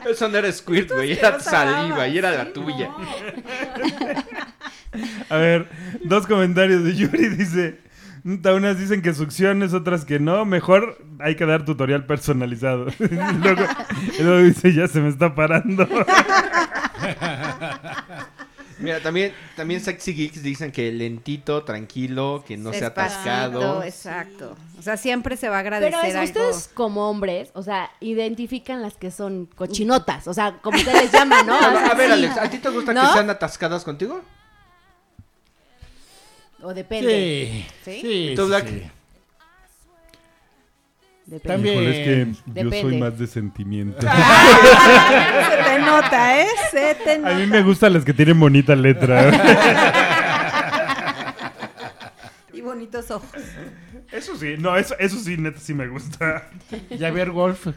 Eso 0.09 0.29
no 0.29 0.37
era 0.37 0.49
squirt, 0.53 0.91
güey. 0.91 1.11
Era 1.11 1.37
saliva 1.41 2.07
y 2.07 2.17
era 2.17 2.31
la 2.31 2.53
tuya. 2.53 2.89
A 5.29 5.35
ver, 5.35 5.67
dos 6.03 6.25
comentarios 6.25 6.85
de 6.85 6.95
Yuri 6.95 7.27
dice. 7.29 7.88
"Nta, 8.23 8.53
Unas 8.53 8.77
dicen 8.79 9.01
que 9.01 9.13
succiones, 9.13 9.73
otras 9.73 10.05
que 10.05 10.19
no. 10.19 10.45
Mejor 10.45 10.97
hay 11.19 11.35
que 11.35 11.45
dar 11.45 11.65
tutorial 11.65 12.05
personalizado. 12.05 12.87
Y 12.99 13.37
luego, 13.43 13.61
luego 14.19 14.37
dice, 14.43 14.73
ya 14.73 14.87
se 14.87 14.99
me 15.01 15.09
está 15.09 15.33
parando. 15.35 15.87
Mira, 18.79 19.01
también, 19.01 19.33
también 19.57 19.81
Sexy 19.81 20.13
Geeks 20.13 20.41
dicen 20.41 20.71
que 20.71 20.89
lentito, 20.93 21.63
tranquilo, 21.65 22.45
que 22.47 22.55
no 22.55 22.71
sea 22.71 22.87
atascado. 22.87 23.83
Exacto. 23.83 24.55
O 24.77 24.81
sea, 24.81 24.95
siempre 24.95 25.35
se 25.35 25.49
va 25.49 25.57
a 25.57 25.59
agradecer 25.59 25.93
Pero 25.99 26.07
eso, 26.07 26.17
algo. 26.19 26.29
ustedes 26.49 26.69
como 26.73 27.09
hombres, 27.09 27.49
o 27.55 27.61
sea, 27.61 27.91
identifican 27.99 28.81
las 28.81 28.93
que 28.95 29.11
son 29.11 29.47
cochinotas, 29.53 30.29
o 30.29 30.33
sea, 30.33 30.59
como 30.61 30.77
ustedes 30.77 31.03
les 31.03 31.11
llaman, 31.11 31.45
¿no? 31.45 31.55
O 31.55 31.61
A, 31.61 31.71
sea, 31.73 31.87
a 31.87 31.93
ver, 31.93 32.07
sí. 32.07 32.13
Alex, 32.13 32.37
¿a 32.37 32.49
ti 32.49 32.57
te 32.59 32.69
gusta 32.69 32.93
¿No? 32.93 33.01
que 33.01 33.07
sean 33.13 33.29
atascadas 33.29 33.83
contigo? 33.83 34.21
O 36.61 36.73
depende. 36.73 37.65
Sí. 37.83 37.91
¿Sí? 37.91 38.01
Sí. 38.01 38.33
¿Tú, 38.35 38.43
sí, 38.43 38.47
Black? 38.49 38.67
sí. 38.67 38.81
Depende. 41.25 41.47
También. 41.53 41.73
Híjole, 41.75 41.91
es 41.91 42.05
que 42.07 42.25
yo 42.33 42.53
Depende. 42.53 42.81
soy 42.81 42.97
más 42.97 43.19
de 43.19 43.27
sentimiento. 43.27 44.01
Se 44.01 44.07
te 44.07 45.79
nota, 45.79 46.41
¿eh? 46.41 46.47
Se 46.71 46.95
te 46.95 47.11
A 47.13 47.17
nota. 47.19 47.35
mí 47.35 47.45
me 47.45 47.61
gustan 47.61 47.93
las 47.93 48.03
que 48.03 48.13
tienen 48.13 48.39
bonita 48.39 48.75
letra. 48.75 49.29
Y 52.51 52.61
bonitos 52.61 53.09
ojos. 53.11 53.29
Eso 54.11 54.35
sí, 54.35 54.55
no, 54.57 54.75
eso, 54.75 54.93
eso 54.99 55.17
sí, 55.17 55.37
neta, 55.37 55.59
sí 55.61 55.73
me 55.73 55.87
gusta. 55.87 56.49
Ya 56.89 57.09
ver 57.11 57.31
golf. 57.31 57.67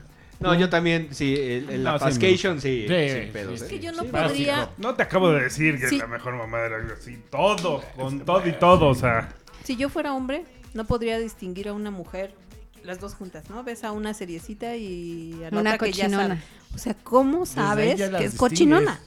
No, 0.43 0.55
yo 0.55 0.69
también, 0.69 1.09
sí, 1.13 1.35
el, 1.35 1.71
el- 1.71 1.85
la 1.85 1.93
No, 1.93 1.99
sí 1.99 2.05
Pascation, 2.05 2.61
sí, 2.61 2.87
Sí, 2.89 3.09
sin 3.23 3.33
pedos, 3.33 3.59
sí, 3.61 3.65
¿eh? 3.65 3.67
Es 3.67 3.71
que 3.73 3.79
yo 3.81 3.93
no 3.93 4.03
Sí, 4.03 4.09
podría... 4.09 4.71
No 4.79 4.95
te 4.95 5.03
acabo 5.03 5.31
de 5.33 5.43
decir 5.45 5.79
que 5.81 5.89
Sí. 5.89 5.99
la 5.99 6.07
mejor 6.07 6.35
mamá 6.35 6.61
era 6.61 6.77
algo 6.77 6.93
así. 6.95 7.19
Todo, 7.31 7.83
con 7.97 8.21
todo 8.21 8.47
y 8.47 8.53
todo, 8.53 8.89
o 8.89 8.95
sea. 8.95 9.29
Si 9.65 9.77
yo 9.77 9.89
fuera 9.89 10.13
hombre, 10.15 10.45
no 10.75 10.85
podría 10.87 11.19
distinguir 11.19 11.69
a 11.69 11.73
una 11.73 11.91
mujer 11.91 12.35
las 12.83 12.99
dos 13.01 13.15
juntas, 13.15 13.49
¿no? 13.49 13.63
Ves 13.63 13.85
a 13.85 13.93
una 13.93 14.13
seriecita 14.13 14.75
y 14.77 15.35
a 15.45 15.51
la 15.55 15.61
Una 15.61 15.75
otra 15.75 15.87
que 15.87 15.93
ya 15.93 16.05
cochinona. 16.07 16.29
sabe. 16.29 16.41
O 16.75 16.79
sea, 16.79 16.95
¿cómo 17.05 17.41
ahí 17.43 17.47
sabes 17.47 17.99
ya 17.99 18.11
las 18.11 18.21
que 18.21 18.27
es 18.27 18.33
distingues. 18.33 18.39
cochinona? 18.39 19.01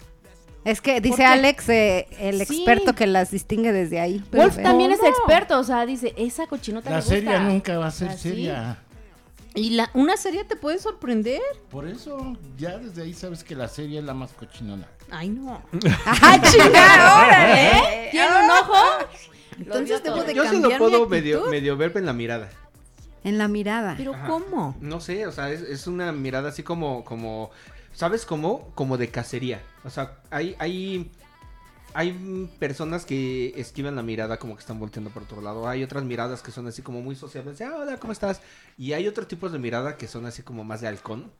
Es 0.63 0.81
que 0.81 0.93
¿Por 0.93 1.01
dice 1.01 1.17
qué? 1.17 1.25
Alex, 1.25 1.69
eh, 1.69 2.07
el 2.19 2.45
Sí. 2.45 2.55
experto 2.55 2.95
que 2.95 3.05
las 3.05 3.29
distingue 3.31 3.71
desde 3.71 3.99
ahí. 3.99 4.23
Wolf 4.31 4.55
Pero, 4.55 4.67
también 4.69 4.91
es 4.91 4.99
experto, 5.03 5.59
o 5.59 5.63
sea, 5.63 5.85
dice, 5.85 6.13
esa 6.17 6.47
cochinota 6.47 6.89
La 6.89 6.95
me 6.95 7.01
gusta. 7.01 7.15
serie 7.15 7.39
nunca 7.39 7.77
va 7.77 7.87
a 7.87 7.91
ser 7.91 8.09
Así. 8.09 8.29
seria. 8.29 8.79
Y 9.55 9.71
la, 9.71 9.89
una 9.93 10.17
serie 10.17 10.43
te 10.43 10.57
puede 10.57 10.79
sorprender. 10.79 11.41
Por 11.69 11.87
eso, 11.87 12.35
ya 12.57 12.77
desde 12.77 13.03
ahí 13.03 13.13
sabes 13.13 13.43
que 13.43 13.55
la 13.55 13.69
serie 13.69 13.99
es 13.99 14.05
la 14.05 14.13
más 14.13 14.31
cochinona. 14.33 14.87
Ay, 15.09 15.29
no. 15.29 15.63
¡Ah, 16.05 16.41
chinga! 16.41 17.25
¡Órale! 17.25 17.67
¿Eh? 17.69 18.07
¿Tiene 18.11 18.27
un 18.27 18.51
ojo? 18.51 18.75
Entonces 19.57 20.03
debo 20.03 20.23
de 20.23 20.33
Yo 20.33 20.43
sí 20.43 20.59
cambiar 20.59 20.79
lo 20.79 20.87
mi 20.87 20.91
puedo 20.91 21.07
medio, 21.07 21.45
medio 21.45 21.77
ver 21.77 21.95
en 21.95 22.05
la 22.05 22.13
mirada. 22.13 22.49
En 23.23 23.37
la 23.37 23.47
mirada. 23.47 23.95
Pero 23.97 24.13
Ajá. 24.13 24.27
¿cómo? 24.27 24.75
No 24.81 24.99
sé, 24.99 25.25
o 25.25 25.31
sea, 25.31 25.49
es, 25.49 25.61
es 25.61 25.87
una 25.87 26.11
mirada 26.11 26.49
así 26.49 26.61
como, 26.61 27.05
como, 27.05 27.49
¿sabes 27.93 28.25
cómo? 28.25 28.71
Como 28.75 28.97
de 28.97 29.09
cacería. 29.09 29.61
O 29.85 29.89
sea, 29.89 30.17
hay, 30.31 30.55
hay, 30.59 31.09
hay 31.95 32.49
personas 32.59 33.05
que 33.05 33.53
esquivan 33.55 33.95
la 33.95 34.03
mirada 34.03 34.37
como 34.37 34.55
que 34.55 34.59
están 34.59 34.79
volteando 34.79 35.09
por 35.11 35.23
otro 35.23 35.41
lado. 35.41 35.67
Hay 35.67 35.81
otras 35.81 36.03
miradas 36.03 36.41
que 36.41 36.51
son 36.51 36.67
así 36.67 36.81
como 36.81 37.01
muy 37.01 37.15
sociables. 37.15 37.59
"Ah, 37.61 37.73
hola, 37.79 37.97
¿cómo 37.97 38.11
estás? 38.13 38.41
Y 38.77 38.93
hay 38.93 39.07
otros 39.07 39.27
tipos 39.27 39.51
de 39.53 39.59
mirada 39.59 39.95
que 39.97 40.07
son 40.07 40.25
así 40.25 40.43
como 40.43 40.63
más 40.63 40.81
de 40.81 40.87
halcón. 40.89 41.31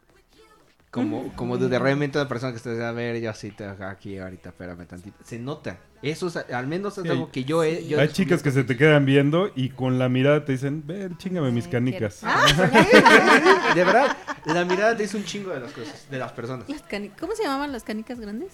Como, 0.92 1.36
como 1.36 1.58
de, 1.58 1.68
de 1.68 1.78
realmente 1.78 2.18
una 2.18 2.30
persona 2.30 2.54
que 2.54 2.58
está 2.58 2.88
a 2.88 2.94
ver, 2.94 3.20
yo 3.20 3.34
sí 3.34 3.52
te 3.52 3.66
aquí 3.66 4.18
ahorita, 4.18 4.50
espérame 4.50 4.86
tantito. 4.88 5.18
Se 5.26 5.38
nota. 5.38 5.78
Eso 6.02 6.28
es, 6.28 6.38
al 6.38 6.68
menos 6.68 6.98
es 6.98 7.04
Sí. 7.04 7.10
algo 7.10 7.30
que 7.34 7.44
yo 7.44 7.66
he... 7.66 7.86
yo 7.86 8.00
Hay 8.00 8.08
chicas 8.08 8.42
que 8.42 8.50
se 8.52 8.64
te 8.64 8.78
quedan 8.78 9.06
viendo 9.06 9.52
y 9.58 9.72
con 9.72 10.00
la 10.00 10.08
mirada 10.08 10.46
te 10.46 10.54
dicen, 10.54 10.84
ven, 10.88 11.18
chingame 11.18 11.52
mis 11.52 11.68
canicas. 11.68 12.22
De 13.76 13.84
verdad, 13.84 14.16
la 14.46 14.64
mirada 14.64 14.96
te 14.96 15.04
dice 15.04 15.18
un 15.18 15.26
chingo 15.26 15.50
de 15.52 15.60
las 15.60 15.74
cosas, 15.74 16.10
de 16.10 16.18
las 16.18 16.32
personas. 16.32 16.70
Las 16.70 16.82
¿Cómo 17.20 17.36
se 17.36 17.44
llamaban 17.44 17.74
las 17.74 17.84
canicas 17.84 18.18
grandes? 18.22 18.54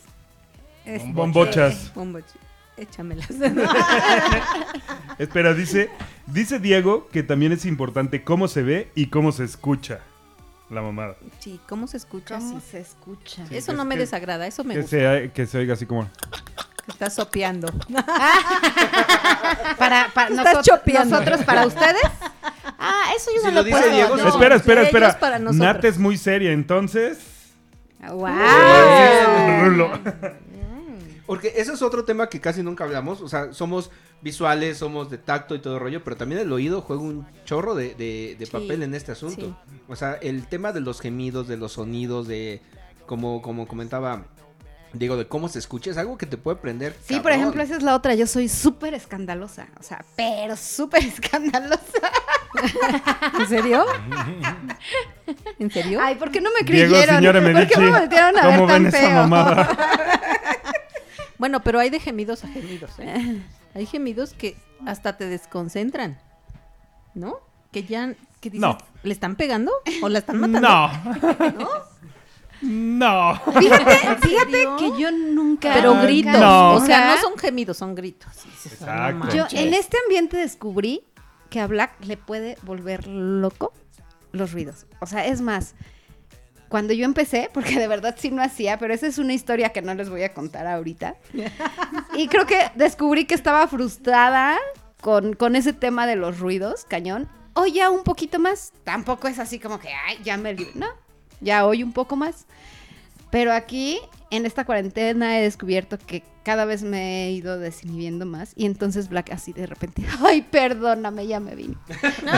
Es- 0.85 1.13
Bombochas. 1.13 1.93
Bombochi. 1.93 2.37
Échamelas. 2.77 3.27
Espera, 5.19 5.53
dice, 5.53 5.89
dice 6.25 6.59
Diego 6.59 7.07
que 7.09 7.21
también 7.23 7.51
es 7.51 7.65
importante 7.65 8.23
cómo 8.23 8.47
se 8.47 8.63
ve 8.63 8.91
y 8.95 9.07
cómo 9.07 9.31
se 9.31 9.43
escucha 9.43 9.99
la 10.69 10.81
mamada. 10.81 11.15
sí, 11.39 11.59
¿cómo 11.67 11.85
se 11.85 11.97
escucha? 11.97 12.37
¿Cómo 12.39 12.59
Sí. 12.59 12.65
se 12.71 12.79
escucha? 12.79 13.43
Eso 13.51 13.71
es 13.73 13.77
no 13.77 13.83
me 13.85 13.95
que- 13.95 14.01
desagrada, 14.01 14.47
eso 14.47 14.63
me 14.63 14.73
Que 14.75 14.81
gusta. 14.81 14.97
se, 14.97 15.31
que 15.33 15.45
se 15.45 15.57
oiga 15.57 15.73
así 15.73 15.85
como... 15.85 16.03
que 16.85 16.91
Estás 16.91 17.13
sopeando. 17.15 17.67
Para, 19.77 20.09
para 20.13 20.29
Estás 20.29 20.31
nosotros, 20.31 20.65
chopeando. 20.65 21.15
nosotros, 21.19 21.43
para 21.45 21.65
ustedes. 21.67 22.01
Ah, 22.79 23.03
eso 23.15 23.31
yo 23.35 23.41
Si 23.41 23.47
no 23.47 23.61
lo 23.63 23.69
puedo. 23.69 23.89
Diego, 23.91 24.17
no. 24.17 24.27
espera, 24.29 24.55
espera, 24.55 24.81
espera. 24.83 25.19
para. 25.19 25.39
Nat 25.39 25.83
es 25.85 25.97
muy 25.97 26.17
seria, 26.17 26.51
entonces... 26.51 27.19
¡Wow! 28.07 28.27
Rulo. 29.63 29.91
Porque 31.31 31.53
ese 31.55 31.71
es 31.71 31.81
otro 31.81 32.03
tema 32.03 32.27
que 32.27 32.41
casi 32.41 32.61
nunca 32.61 32.83
hablamos. 32.83 33.21
O 33.21 33.29
sea, 33.29 33.53
somos 33.53 33.89
visuales, 34.21 34.79
somos 34.79 35.09
de 35.09 35.17
tacto 35.17 35.55
y 35.55 35.59
todo 35.59 35.79
rollo, 35.79 36.03
pero 36.03 36.17
también 36.17 36.41
el 36.41 36.51
oído 36.51 36.81
juega 36.81 37.01
un 37.01 37.25
chorro 37.45 37.73
de, 37.73 37.95
de- 37.95 38.35
de 38.37 38.45
Sí, 38.45 38.51
papel 38.51 38.83
en 38.83 38.93
este 38.93 39.13
asunto. 39.13 39.57
O 39.87 39.95
sea, 39.95 40.15
el 40.15 40.45
tema 40.47 40.73
de 40.73 40.81
los 40.81 40.99
gemidos, 40.99 41.47
de 41.47 41.55
los 41.55 41.71
sonidos, 41.71 42.27
de 42.27 42.61
como, 43.05 43.41
como 43.41 43.65
comentaba 43.65 44.25
Diego, 44.91 45.15
de 45.15 45.25
cómo 45.25 45.47
se 45.47 45.59
escucha, 45.59 45.89
es 45.91 45.97
algo 45.97 46.17
que 46.17 46.25
te 46.25 46.35
puede 46.35 46.57
prender. 46.57 46.93
Sí, 47.05 47.21
por 47.21 47.31
ejemplo, 47.31 47.63
esa 47.63 47.77
es 47.77 47.83
la 47.83 47.95
otra. 47.95 48.13
Yo 48.13 48.27
soy 48.27 48.49
súper 48.49 48.93
escandalosa. 48.93 49.67
O 49.79 49.83
sea, 49.83 50.03
pero 50.17 50.57
súper 50.57 51.05
escandalosa. 51.05 52.11
¿En 53.39 53.47
serio? 53.47 53.85
¿En 55.59 55.71
serio? 55.71 55.99
Ay, 56.03 56.15
¿por 56.15 56.29
qué 56.29 56.41
no 56.41 56.49
me 56.51 56.69
Diego, 56.69 56.91
creyeron? 56.91 57.23
¿Por 57.53 57.67
qué 57.67 57.79
me 57.79 57.89
voltearon 57.89 58.37
a 58.37 58.41
¿cómo 58.41 58.67
ver 58.67 58.75
tan 58.75 58.83
ven 58.83 58.93
esa 58.93 58.99
feo? 58.99 59.27
Bueno, 61.41 61.63
pero 61.63 61.80
hay 61.80 61.89
de 61.89 61.99
gemidos 61.99 62.43
a 62.43 62.47
gemidos, 62.49 62.91
¿eh? 62.99 63.41
Hay 63.73 63.88
gemidos 63.88 64.34
que 64.34 64.55
hasta 64.85 65.18
te 65.18 65.26
desconcentran, 65.26 66.19
¿no? 67.15 67.39
Que 67.72 67.84
ya, 67.84 68.13
que 68.39 68.51
dices, 68.51 68.59
No. 68.61 68.77
¿le 69.01 69.11
están 69.11 69.35
pegando 69.35 69.72
o 70.03 70.09
la 70.09 70.19
están 70.19 70.39
matando? 70.39 70.69
No. 70.69 71.68
No. 72.61 73.41
Fíjate, 73.59 73.95
fíjate 74.22 74.51
serio? 74.51 74.77
que 74.77 75.01
yo 75.01 75.11
nunca. 75.11 75.73
Pero 75.73 75.95
gritos, 76.03 76.39
no. 76.39 76.73
o 76.76 76.85
sea, 76.85 77.15
no 77.15 77.22
son 77.22 77.39
gemidos, 77.39 77.76
son 77.77 77.95
gritos. 77.95 78.30
Y 78.45 78.49
dices, 78.51 78.77
"Oh, 78.81 78.85
no 78.85 78.91
Exacto. 78.91 79.35
Yo 79.35 79.41
manches". 79.45 79.59
en 79.61 79.73
este 79.73 79.97
ambiente 80.05 80.38
descubrí 80.38 81.03
que 81.49 81.59
a 81.59 81.65
Black 81.65 82.05
le 82.05 82.18
puede 82.18 82.55
volver 82.61 83.07
loco 83.07 83.73
los 84.31 84.51
ruidos. 84.51 84.85
O 84.99 85.07
sea, 85.07 85.26
es 85.26 85.41
más, 85.41 85.73
cuando 86.72 86.93
yo 86.93 87.03
empecé, 87.03 87.49
porque 87.53 87.77
de 87.77 87.88
verdad 87.89 88.15
sí 88.18 88.31
no 88.31 88.41
hacía, 88.41 88.80
pero 88.80 88.93
esa 88.93 89.06
es 89.06 89.18
una 89.18 89.34
historia 89.34 89.69
que 89.69 89.81
no 89.81 89.93
les 89.93 90.10
voy 90.10 90.23
a 90.23 90.34
contar 90.34 90.65
ahorita. 90.65 91.15
Y 92.15 92.30
creo 92.30 92.48
que 92.48 92.72
descubrí 92.76 93.26
que 93.26 93.35
estaba 93.35 93.68
frustrada 93.68 94.57
con, 95.02 95.34
con 95.34 95.57
ese 95.57 95.73
tema 95.73 96.07
de 96.07 96.15
los 96.15 96.39
ruidos, 96.39 96.85
cañón. 96.85 97.27
Hoy 97.56 97.73
ya 97.73 97.89
un 97.89 98.03
poquito 98.03 98.39
más. 98.39 98.72
Tampoco 98.85 99.27
es 99.27 99.38
así 99.38 99.60
como 99.60 99.80
que, 99.80 99.89
ay, 99.89 100.19
ya 100.23 100.38
me... 100.38 100.53
li-". 100.53 100.72
No, 100.73 100.88
ya 101.41 101.65
hoy 101.65 101.84
un 101.84 101.91
poco 101.91 102.15
más. 102.15 102.45
Pero 103.31 103.52
aquí, 103.53 103.99
en 104.30 104.45
esta 104.45 104.64
cuarentena, 104.65 105.39
he 105.39 105.41
descubierto 105.41 105.98
que 105.98 106.23
cada 106.43 106.65
vez 106.65 106.84
me 106.84 107.26
he 107.26 107.31
ido 107.31 107.60
desinhibiendo 107.60 108.26
más. 108.26 108.52
Y 108.56 108.65
entonces 108.65 109.10
Black 109.10 109.31
así 109.31 109.53
de 109.53 109.68
repente, 109.68 110.06
ay, 110.22 110.41
perdóname, 110.41 111.27
ya 111.27 111.39
me 111.39 111.56
vine. 111.56 111.76
Güey, 111.89 112.31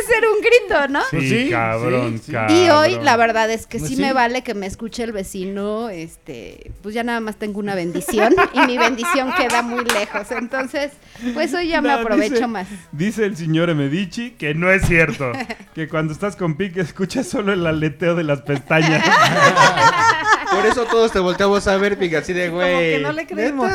que 0.00 0.06
puede 0.06 0.20
ser 0.20 0.28
un 0.28 0.40
grito, 0.40 0.88
¿no? 0.92 1.00
Sí, 1.10 1.28
sí, 1.44 1.50
cabrón, 1.50 2.18
sí, 2.18 2.24
sí. 2.26 2.32
cabrón. 2.32 2.56
Y 2.56 2.70
hoy 2.70 2.98
la 3.02 3.16
verdad 3.16 3.50
es 3.50 3.66
que 3.66 3.78
Pues 3.78 3.90
sí, 3.90 3.96
sí. 3.96 4.02
me 4.02 4.12
vale 4.12 4.42
que 4.42 4.54
me 4.54 4.66
escuche 4.66 5.02
el 5.02 5.12
vecino, 5.12 5.88
este, 5.90 6.70
pues 6.82 6.94
ya 6.94 7.02
nada 7.04 7.20
más 7.20 7.36
tengo 7.36 7.58
una 7.60 7.74
bendición 7.74 8.34
y 8.54 8.60
mi 8.66 8.78
bendición 8.78 9.32
queda 9.34 9.62
muy 9.62 9.84
lejos, 9.84 10.30
entonces 10.30 10.92
pues 11.34 11.52
hoy 11.54 11.68
ya 11.68 11.80
me 11.80 11.90
aprovecho 11.92 12.34
dice- 12.34 12.46
más. 12.46 12.66
Dice 12.92 13.24
el 13.24 13.36
señor 13.36 13.74
Medici 13.74 14.30
que 14.32 14.54
no 14.54 14.70
es 14.70 14.86
cierto. 14.86 15.32
que 15.74 15.88
cuando 15.88 16.12
estás 16.12 16.36
con 16.36 16.56
Pique 16.56 16.80
escuchas 16.80 17.26
solo 17.28 17.52
el 17.52 17.66
aleteo 17.66 18.14
de 18.14 18.24
las 18.24 18.42
pestañas. 18.42 19.02
Por 20.52 20.66
eso 20.66 20.84
todos 20.84 21.10
te 21.12 21.18
volteamos 21.18 21.66
a 21.66 21.76
ver, 21.78 21.98
pica, 21.98 22.18
así 22.18 22.34
de 22.34 22.48
Como 22.48 22.58
güey. 22.60 22.96
que 22.96 22.98
no 23.00 23.12
le 23.12 23.26
creemos. 23.26 23.72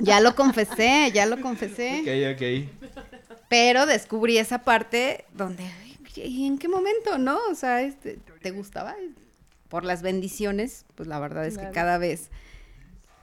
Ya 0.00 0.20
lo 0.20 0.34
confesé, 0.34 1.10
ya 1.14 1.24
lo 1.26 1.40
confesé, 1.40 2.02
Ok, 2.02 2.36
ok. 2.36 3.17
Pero 3.48 3.86
descubrí 3.86 4.38
esa 4.38 4.58
parte 4.58 5.24
donde 5.32 5.64
¿y 6.16 6.46
en 6.46 6.58
qué 6.58 6.68
momento, 6.68 7.18
no? 7.18 7.38
O 7.50 7.54
sea, 7.54 7.82
este, 7.82 8.18
¿te 8.42 8.50
gustaba? 8.50 8.94
Por 9.68 9.84
las 9.84 10.02
bendiciones, 10.02 10.86
pues 10.94 11.08
la 11.08 11.18
verdad 11.18 11.46
es 11.46 11.58
que 11.58 11.70
cada 11.70 11.98
vez 11.98 12.30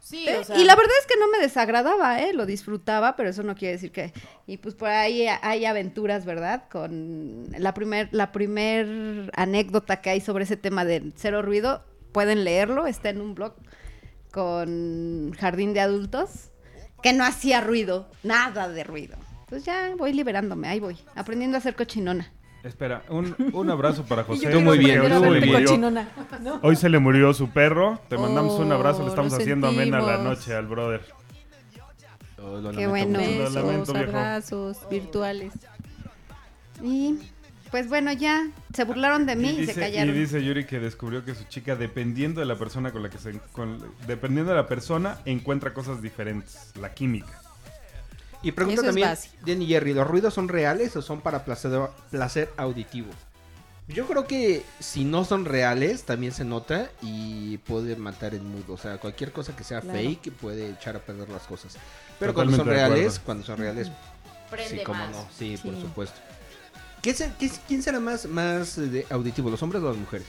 Sí, 0.06 0.28
Eh, 0.28 0.38
o 0.38 0.44
sea, 0.44 0.56
y 0.56 0.64
la 0.66 0.76
verdad 0.76 0.94
es 1.02 1.08
que 1.08 1.20
no 1.20 1.28
me 1.30 1.40
desagradaba, 1.40 2.22
¿eh? 2.22 2.32
Lo 2.32 2.46
disfrutaba, 2.46 3.16
pero 3.16 3.30
eso 3.30 3.42
no 3.42 3.56
quiere 3.56 3.72
decir 3.72 3.92
que... 3.92 4.14
Y 4.46 4.58
pues 4.58 4.76
por 4.76 4.90
ahí 4.90 5.26
hay 5.42 5.66
aventuras, 5.66 6.26
¿verdad? 6.26 6.66
Con 6.70 7.48
la 7.58 7.74
primer, 7.74 8.10
la 8.12 8.32
primer 8.32 9.32
anécdota 9.36 10.02
que 10.02 10.12
hay 10.12 10.22
sobre 10.22 10.44
ese 10.44 10.58
tema 10.58 10.86
de 10.86 11.12
cero 11.16 11.42
ruido, 11.42 11.84
pueden 12.12 12.44
leerlo, 12.44 12.86
está 12.86 13.10
en 13.10 13.20
un 13.20 13.34
blog 13.34 13.56
con 14.32 15.34
Jardín 15.40 15.74
de 15.74 15.80
Adultos, 15.80 16.52
que 17.02 17.12
no 17.12 17.26
hacía 17.26 17.62
ruido, 17.62 18.08
nada 18.22 18.70
de 18.70 18.84
ruido. 18.84 19.18
Pues 19.50 19.64
ya 19.64 19.94
voy 19.98 20.14
liberándome, 20.14 20.68
ahí 20.68 20.80
voy, 20.80 20.98
aprendiendo 21.16 21.56
a 21.58 21.60
hacer 21.60 21.76
cochinona. 21.76 22.32
Espera, 22.64 23.04
un, 23.10 23.36
un 23.54 23.70
abrazo 23.70 24.04
para 24.06 24.24
José. 24.26 24.50
Tú 24.50 24.60
muy 24.60 24.80
bien, 24.80 25.02
tú 25.08 25.24
muy 25.24 25.40
le 25.40 25.46
bien. 25.46 25.98
Hoy 26.64 26.76
se 26.76 26.90
le 26.90 26.98
murió 26.98 27.32
su 27.34 27.50
perro. 27.50 28.00
Te 28.10 28.18
mandamos 28.18 28.60
un 28.60 28.72
abrazo. 28.72 29.00
Le 29.00 29.06
Oh, 29.06 29.10
estamos 29.10 29.34
haciendo 29.34 29.68
amena 29.68 30.00
la 30.02 30.18
noche 30.18 30.56
al 30.56 30.66
brother. 30.66 31.02
Oh, 32.42 32.58
lo 32.58 32.72
Qué 32.72 32.88
bueno. 32.88 33.20
Lo 33.20 33.26
viejo. 33.84 33.96
abrazos 33.96 34.80
virtuales. 34.90 35.54
Y 36.82 37.20
pues 37.70 37.88
bueno, 37.88 38.12
ya 38.14 38.48
se 38.74 38.84
burlaron 38.84 39.26
de 39.28 39.36
mí 39.36 39.50
y, 39.50 39.56
se 39.56 39.62
dice, 39.62 39.72
y 39.74 39.84
callaron. 39.84 40.14
dice 40.16 40.44
Yuri 40.44 40.66
que 40.66 40.80
descubrió 40.80 41.24
que 41.24 41.36
su 41.36 41.44
chica, 41.46 41.76
dependiendo 41.76 42.40
de 42.40 42.46
la 42.48 42.56
persona 42.56 42.92
con 42.92 43.04
la 43.04 43.10
que 43.10 43.18
se... 43.18 43.40
con- 43.52 43.84
dependiendo 44.08 44.52
de 44.52 44.58
la 44.58 44.68
persona, 44.68 45.20
encuentra 45.26 45.74
cosas 45.74 46.02
diferentes. 46.02 46.72
La 46.80 46.94
química. 46.94 47.42
Y 48.46 48.52
pregunta 48.52 48.82
Eso 48.82 48.90
es 48.92 48.96
también. 48.96 49.44
Jenny 49.46 49.66
Jerry, 49.68 49.94
¿los 49.96 50.08
ruidos 50.08 50.34
son 50.36 50.48
reales 50.48 50.96
o 50.96 51.02
son 51.02 51.22
para 51.22 51.44
placer, 51.44 51.72
placer 52.12 52.54
auditivo? 52.58 53.10
Yo 53.88 54.06
creo 54.08 54.26
que 54.28 54.64
si 54.80 55.04
no 55.04 55.26
son 55.26 55.46
reales, 55.46 56.04
también 56.04 56.32
se 56.32 56.46
nota 56.46 56.90
y 57.02 57.58
puede 57.60 57.96
matar 57.96 58.36
el 58.36 58.42
mood. 58.44 58.70
O 58.70 58.78
sea, 58.78 58.98
cualquier 59.00 59.32
cosa 59.32 59.56
que 59.56 59.64
sea 59.64 59.82
Claro. 59.82 59.98
fake 60.00 60.32
puede 60.32 60.70
echar 60.70 60.96
a 60.96 61.00
perder 61.00 61.30
las 61.30 61.44
cosas. 61.44 61.76
Pero 62.20 62.34
cuando 62.36 62.56
son 62.56 62.68
reales, 62.68 63.20
cuando 63.20 63.44
son 63.44 63.58
reales, 63.58 63.92
prende 64.52 64.78
sí, 64.78 64.84
cómo 64.84 65.00
más. 65.00 65.12
no, 65.16 65.28
sí, 65.38 65.58
por 65.64 65.76
supuesto. 65.82 66.20
¿Qué 67.02 67.14
se- 67.16 67.32
qué- 67.40 67.52
¿Quién 67.68 67.82
será 67.84 68.00
más, 68.00 68.26
más 68.28 68.76
de 68.76 69.06
auditivo, 69.10 69.50
los 69.50 69.62
hombres 69.64 69.82
o 69.84 69.88
las 69.90 69.98
mujeres? 69.98 70.28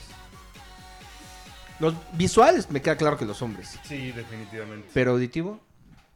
Los 1.78 1.94
visuales, 2.12 2.70
me 2.70 2.80
queda 2.80 2.96
claro 2.96 3.18
que 3.18 3.26
los 3.26 3.42
hombres. 3.42 3.78
Sí, 3.86 4.10
definitivamente. 4.12 4.88
Pero 4.94 5.12
auditivo, 5.12 5.60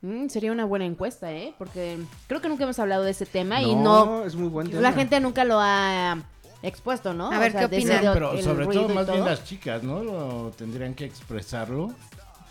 Mm, 0.02 0.28
sería 0.28 0.52
una 0.52 0.64
buena 0.64 0.86
encuesta, 0.86 1.30
¿eh? 1.32 1.54
Porque 1.58 1.98
creo 2.26 2.40
que 2.40 2.48
nunca 2.48 2.64
hemos 2.64 2.78
hablado 2.78 3.04
de 3.04 3.10
ese 3.10 3.26
tema 3.26 3.60
y 3.60 3.74
no... 3.74 4.24
es 4.24 4.34
muy 4.34 4.48
buen 4.48 4.66
La 4.68 4.90
tema. 4.90 4.92
gente 4.92 5.20
nunca 5.20 5.44
lo 5.44 5.58
ha 5.60 6.16
expuesto, 6.62 7.12
¿no? 7.14 7.30
A 7.30 7.38
ver, 7.38 7.54
¿qué 7.54 7.64
opinan? 7.66 8.00
Pero 8.14 8.40
sobre 8.42 8.66
todo 8.66 8.88
más 8.88 9.10
bien 9.10 9.24
las 9.24 9.44
chicas, 9.44 9.82
¿no? 9.82 10.02
Lo 10.02 10.52
tendrían 10.56 10.94
que 10.94 11.04
expresarlo. 11.04 11.92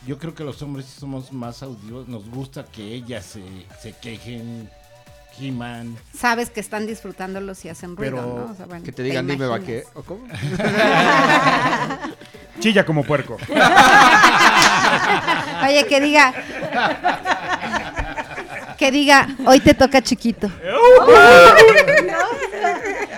Yo 0.07 0.17
creo 0.17 0.34
que 0.34 0.43
los 0.43 0.61
hombres 0.61 0.85
sí 0.85 0.99
somos 0.99 1.34
más 1.34 1.61
auditivos. 1.63 2.07
Nos 2.07 2.30
gusta 2.30 2.63
que 2.65 2.84
ellas 2.93 3.26
se, 3.26 3.43
se 3.81 3.91
quejen, 3.93 4.69
giman. 5.34 5.97
Sabes 6.15 6.49
que 6.51 6.61
están 6.61 6.88
disfrutándolo 6.88 7.53
si 7.55 7.67
hacen 7.67 7.97
ruido, 7.97 8.15
Pero 8.15 8.45
¿no? 8.45 8.51
O 8.51 8.55
sea, 8.55 8.65
bueno, 8.67 8.85
Que 8.85 8.91
te 8.93 9.03
digan, 9.03 9.27
dime 9.27 9.45
imaginas. 9.45 9.59
vaque. 9.59 9.84
¿O 9.95 10.03
cómo? 10.03 10.23
Chilla 12.60 12.86
como 12.86 13.03
puerco. 13.03 13.38
Oye, 15.65 15.86
que 15.88 16.02
diga. 16.02 16.34
Que 18.77 18.91
diga, 18.91 19.27
hoy 19.45 19.60
te 19.60 19.73
toca 19.73 20.02
chiquito. 20.02 20.49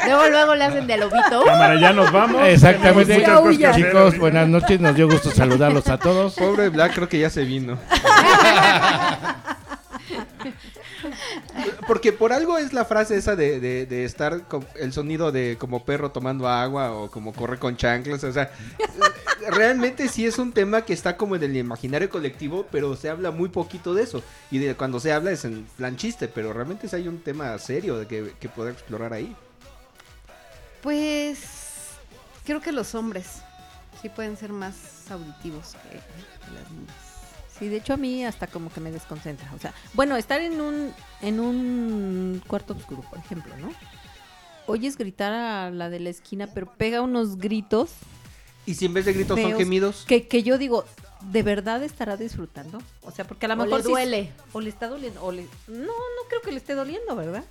Luego, 0.03 0.30
luego 0.30 0.55
le 0.55 0.63
hacen 0.65 0.88
de 0.88 0.97
lobito. 0.97 1.43
Cámara, 1.45 1.80
ya 1.80 1.93
nos 1.93 2.11
vamos. 2.11 2.41
Exactamente. 2.47 3.19
Muchas 3.19 3.69
hacer. 3.69 3.85
Chicos, 3.85 4.18
buenas 4.18 4.47
noches. 4.47 4.80
Nos 4.80 4.95
dio 4.95 5.07
gusto 5.07 5.30
saludarlos 5.30 5.88
a 5.89 5.99
todos. 5.99 6.34
Pobre 6.34 6.69
Black, 6.69 6.95
creo 6.95 7.07
que 7.07 7.19
ya 7.19 7.30
se 7.30 7.43
vino. 7.43 7.77
Porque 11.91 12.13
por 12.13 12.31
algo 12.31 12.57
es 12.57 12.72
la 12.72 12.85
frase 12.85 13.18
esa 13.18 13.35
de, 13.35 13.59
de- 13.59 13.85
de 13.85 14.05
estar 14.05 14.47
con 14.47 14.65
el 14.80 14.93
sonido 14.93 15.30
de 15.34 15.57
como 15.59 15.84
perro 15.84 16.09
tomando 16.09 16.47
agua 16.47 16.93
o 16.93 17.11
como 17.11 17.34
corre 17.34 17.59
con 17.59 17.76
chanclas. 17.76 18.23
O 18.23 18.31
sea, 18.31 18.49
realmente 19.49 20.07
sí 20.07 20.26
es 20.26 20.38
un 20.39 20.53
tema 20.53 20.84
que 20.85 20.93
está 20.93 21.18
como 21.18 21.35
en 21.35 21.43
el 21.43 21.57
imaginario 21.57 22.09
colectivo, 22.09 22.65
pero 22.72 22.95
se 22.95 23.09
habla 23.09 23.31
muy 23.31 23.49
poquito 23.49 23.93
de 23.93 24.03
eso. 24.03 24.23
Y 24.51 24.59
de 24.59 24.73
cuando 24.76 25.01
se 25.01 25.11
habla 25.11 25.31
es 25.31 25.43
en 25.43 25.65
plan 25.76 25.97
chiste, 25.97 26.30
pero 26.30 26.53
realmente 26.53 26.88
sí 26.88 26.95
hay 26.95 27.09
un 27.09 27.19
tema 27.19 27.57
serio 27.59 27.97
de 27.97 28.07
que, 28.07 28.35
que 28.39 28.47
poder 28.47 28.72
explorar 28.72 29.11
ahí. 29.11 29.35
Pues 30.81 31.39
creo 32.45 32.61
que 32.61 32.72
los 32.72 32.95
hombres 32.95 33.27
sí 34.01 34.07
pueden 34.07 34.38
ser 34.38 34.53
más 34.53 34.76
auditivos 35.11 35.76
que, 35.84 35.97
que 35.97 36.53
las 36.53 36.72
niñas. 36.72 36.95
Sí, 37.61 37.69
de 37.69 37.77
hecho 37.77 37.93
a 37.93 37.97
mí 37.97 38.25
hasta 38.25 38.47
como 38.47 38.73
que 38.73 38.79
me 38.81 38.89
desconcentra. 38.91 39.47
O 39.55 39.59
sea, 39.59 39.71
bueno, 39.93 40.15
estar 40.17 40.41
en 40.41 40.59
un, 40.59 40.91
en 41.21 41.39
un 41.39 42.41
cuarto 42.47 42.73
oscuro, 42.73 43.03
por 43.07 43.19
ejemplo, 43.19 43.55
¿no? 43.57 43.71
Oyes 44.65 44.97
gritar 44.97 45.31
a 45.31 45.69
la 45.69 45.91
de 45.91 45.99
la 45.99 46.09
esquina, 46.09 46.47
pero 46.47 46.65
pega 46.73 47.01
unos 47.01 47.38
gritos 47.38 47.91
Y 48.65 48.73
si 48.73 48.85
en 48.85 48.95
vez 48.95 49.05
de 49.05 49.13
gritos 49.13 49.39
son 49.39 49.55
gemidos, 49.57 50.05
que, 50.07 50.27
que 50.27 50.41
yo 50.41 50.57
digo, 50.57 50.85
¿de 51.31 51.43
verdad 51.43 51.83
estará 51.83 52.17
disfrutando? 52.17 52.81
O 53.03 53.11
sea, 53.11 53.25
porque 53.25 53.45
a 53.45 53.49
lo 53.49 53.57
mejor 53.57 53.77
le 53.77 53.83
sí- 53.83 53.89
duele. 53.91 54.31
o 54.53 54.59
le 54.59 54.69
está 54.69 54.88
doliendo. 54.88 55.23
O 55.23 55.31
le... 55.31 55.43
No, 55.67 55.77
no 55.85 56.27
creo 56.29 56.41
que 56.41 56.51
le 56.51 56.57
esté 56.57 56.73
doliendo, 56.73 57.15
¿verdad? 57.15 57.43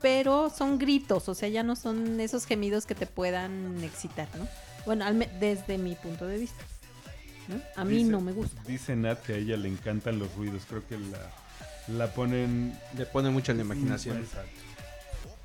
Pero 0.00 0.48
son 0.48 0.78
gritos, 0.78 1.28
o 1.28 1.34
sea, 1.34 1.50
ya 1.50 1.62
no 1.62 1.76
son 1.76 2.18
esos 2.20 2.46
gemidos 2.46 2.86
que 2.86 2.94
te 2.94 3.04
puedan 3.06 3.84
excitar, 3.84 4.26
¿no? 4.38 4.48
Bueno, 4.86 5.04
al 5.04 5.14
me- 5.16 5.28
desde 5.38 5.76
mi 5.76 5.96
punto 5.96 6.26
de 6.26 6.38
vista. 6.38 6.64
¿No? 7.50 7.60
A 7.76 7.84
mí 7.84 7.96
Dice- 7.96 8.10
no 8.10 8.20
me 8.20 8.32
gusta. 8.32 8.62
Dice 8.66 8.96
Nat 8.96 9.20
que 9.22 9.34
a 9.34 9.36
ella 9.36 9.56
le 9.56 9.68
encantan 9.68 10.18
los 10.18 10.34
ruidos. 10.36 10.62
Creo 10.68 10.86
que 10.86 10.96
la, 10.98 11.18
la 11.96 12.12
ponen. 12.14 12.78
Le 12.96 13.06
pone 13.06 13.30
mucho 13.30 13.52
en 13.52 13.58
la 13.58 13.64
imaginación. 13.64 14.18
Exacto. 14.18 14.50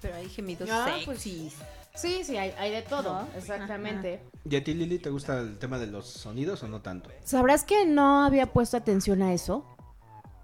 Pero 0.01 0.15
hay 0.15 0.29
gemidos 0.29 0.69
Ah, 0.71 0.97
pues 1.05 1.19
sexys. 1.21 1.53
Sí, 1.95 2.23
sí, 2.25 2.35
hay, 2.37 2.51
hay 2.59 2.71
de 2.71 2.81
todo, 2.81 3.21
¿No? 3.21 3.27
exactamente. 3.37 4.19
¿Y 4.49 4.55
a 4.57 4.63
ti, 4.63 4.73
Lili, 4.73 4.99
te 4.99 5.09
gusta 5.09 5.39
el 5.39 5.57
tema 5.57 5.79
de 5.79 5.87
los 5.87 6.05
sonidos 6.05 6.61
o 6.61 6.67
no 6.67 6.81
tanto? 6.81 7.09
¿Sabrás 7.23 7.63
que 7.63 7.85
no 7.85 8.25
había 8.25 8.47
puesto 8.51 8.75
atención 8.75 9.21
a 9.21 9.33
eso? 9.33 9.65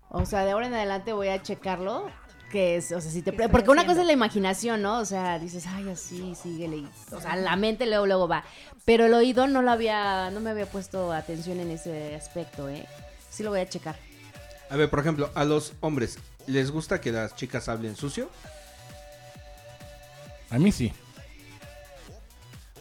O 0.09 0.25
sea, 0.25 0.45
de 0.45 0.51
ahora 0.51 0.67
en 0.67 0.73
adelante 0.73 1.11
voy 1.13 1.27
a 1.27 1.41
checarlo. 1.43 2.09
Que 2.51 2.75
es, 2.77 2.91
o 2.91 2.99
sea, 2.99 3.09
si 3.11 3.21
te. 3.21 3.31
¿Qué 3.31 3.37
pre- 3.37 3.45
estoy 3.45 3.51
Porque 3.53 3.69
una 3.71 3.85
cosa 3.85 4.01
es 4.01 4.07
la 4.07 4.13
imaginación, 4.13 4.81
¿no? 4.81 4.99
O 4.99 5.05
sea, 5.05 5.39
dices, 5.39 5.65
ay, 5.67 5.89
así, 5.89 6.35
síguele. 6.35 6.77
y- 6.77 6.89
O 7.11 7.21
sea, 7.21 7.35
la 7.37 7.55
mente 7.55 7.85
luego, 7.85 8.05
luego 8.07 8.27
va. 8.27 8.43
Pero 8.83 9.05
el 9.05 9.13
oído 9.13 9.47
no 9.47 9.61
lo 9.61 9.71
había. 9.71 10.29
No 10.31 10.39
me 10.41 10.49
había 10.49 10.65
puesto 10.65 11.13
atención 11.13 11.59
en 11.61 11.71
ese 11.71 12.13
aspecto, 12.15 12.67
¿eh? 12.67 12.85
Sí 13.29 13.43
lo 13.43 13.51
voy 13.51 13.61
a 13.61 13.69
checar. 13.69 13.95
A 14.69 14.75
ver, 14.75 14.89
por 14.89 14.99
ejemplo, 14.99 15.29
a 15.33 15.45
los 15.45 15.73
hombres, 15.79 16.17
¿les 16.47 16.71
gusta 16.71 16.99
que 16.99 17.11
las 17.11 17.35
chicas 17.35 17.69
hablen 17.69 17.95
sucio? 17.95 18.29
A 20.49 20.59
mí 20.59 20.71
sí. 20.73 20.91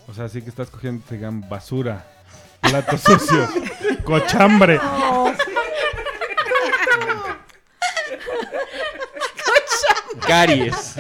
O 0.09 0.15
sea, 0.15 0.29
sí 0.29 0.43
que 0.43 0.51
estás 0.51 0.71
cogiendo, 0.71 1.05
te 1.09 1.15
digan, 1.15 1.49
basura, 1.49 2.05
platos 2.61 3.01
sucios, 3.07 3.49
cochambre. 4.05 4.81
Caries. 10.27 10.95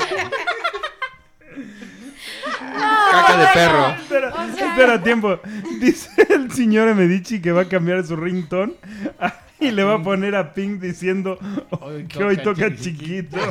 Caca 3.11 3.37
de 3.37 3.47
perro. 3.53 3.89
Espera, 3.91 4.32
espera, 4.47 5.03
tiempo. 5.03 5.41
Dice 5.81 6.11
el 6.28 6.53
señor 6.53 6.95
Medici 6.95 7.41
que 7.41 7.53
va 7.53 7.62
a 7.62 7.69
cambiar 7.69 8.05
su 8.07 8.16
ringtone 8.16 8.74
ah, 9.19 9.35
y 9.59 9.70
le 9.70 9.82
va 9.85 9.95
a 9.95 10.03
poner 10.03 10.37
a 10.37 10.53
Pink 10.55 10.81
diciendo 10.81 11.39
Hoy 11.70 12.07
que 12.07 12.23
hoy 12.23 12.37
toca 12.37 12.69
toca 12.69 12.77
chiquito. 12.77 13.37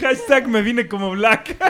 Hashtag 0.00 0.46
me 0.48 0.62
vine 0.62 0.86
como 0.86 1.10
black. 1.10 1.56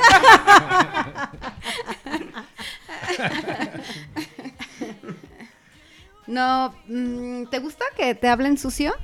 No, 6.29 6.75
mm, 6.87 7.47
¿te 7.47 7.59
gusta 7.59 7.87
que 7.97 8.15
te 8.15 8.29
hablen 8.29 8.59
sucio? 8.59 8.95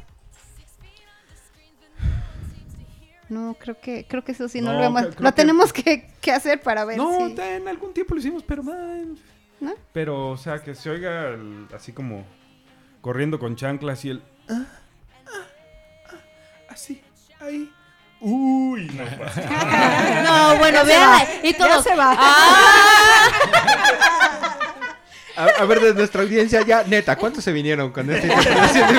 No, 3.28 3.56
creo 3.58 3.80
que 3.80 4.06
creo 4.06 4.22
que 4.22 4.32
eso 4.32 4.48
sí 4.48 4.60
no, 4.60 4.72
No, 4.72 4.78
lo 4.78 4.84
hemos. 4.84 5.02
lo 5.18 5.30
que- 5.30 5.32
tenemos 5.32 5.72
que, 5.72 6.08
que 6.20 6.30
hacer 6.32 6.60
para 6.60 6.84
ver 6.84 6.96
No, 6.98 7.28
si. 7.28 7.40
en 7.40 7.66
algún 7.68 7.92
tiempo 7.94 8.14
lo 8.14 8.20
hicimos, 8.20 8.42
pero 8.42 8.62
man, 8.62 9.16
¿No? 9.60 9.72
Pero, 9.92 10.30
o 10.30 10.36
sea, 10.36 10.62
que 10.62 10.74
se 10.74 10.90
oiga 10.90 11.28
el- 11.30 11.66
así 11.74 11.92
como 11.92 12.24
corriendo 13.00 13.38
con 13.38 13.56
chanclas 13.56 14.04
y 14.04 14.10
el. 14.10 14.22
ah, 14.50 14.64
ah, 15.26 15.30
ah, 16.10 16.14
así, 16.70 17.00
ahí. 17.40 17.72
Uy, 18.20 18.90
no 18.94 19.04
pasa. 19.18 20.22
No, 20.22 20.56
bueno, 20.58 20.84
vean. 20.84 21.22
Y 21.42 21.52
Ya 21.52 21.58
todos. 21.58 21.84
se 21.84 21.94
va. 21.94 22.16
A, 25.36 25.46
a 25.58 25.64
ver, 25.64 25.80
de 25.80 25.94
nuestra 25.94 26.22
audiencia 26.22 26.62
ya, 26.62 26.84
neta, 26.84 27.16
¿cuántos 27.16 27.42
se 27.42 27.52
vinieron 27.52 27.90
con 27.90 28.08
esta 28.10 28.26
interpretación? 28.34 28.96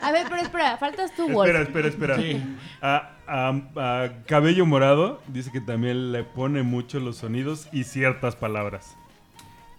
A 0.00 0.12
ver, 0.12 0.26
pero 0.28 0.42
espera, 0.42 0.76
faltas 0.76 1.12
tú, 1.14 1.28
Wolf. 1.28 1.48
Espera, 1.48 1.88
espera, 1.88 2.16
espera. 2.16 2.46
A, 2.82 3.16
a- 3.26 4.04
a 4.04 4.22
Cabello 4.26 4.66
Morado 4.66 5.20
dice 5.28 5.50
que 5.50 5.60
también 5.60 6.12
le 6.12 6.22
pone 6.24 6.62
mucho 6.62 7.00
los 7.00 7.16
sonidos 7.16 7.68
y 7.72 7.84
ciertas 7.84 8.36
palabras. 8.36 8.94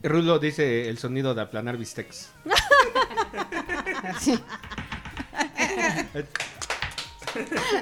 Rulo 0.04 0.40
dice 0.40 0.90
el 0.90 0.98
sonido 0.98 1.34
de 1.34 1.42
aplanar 1.42 1.78
bistecs. 1.78 2.32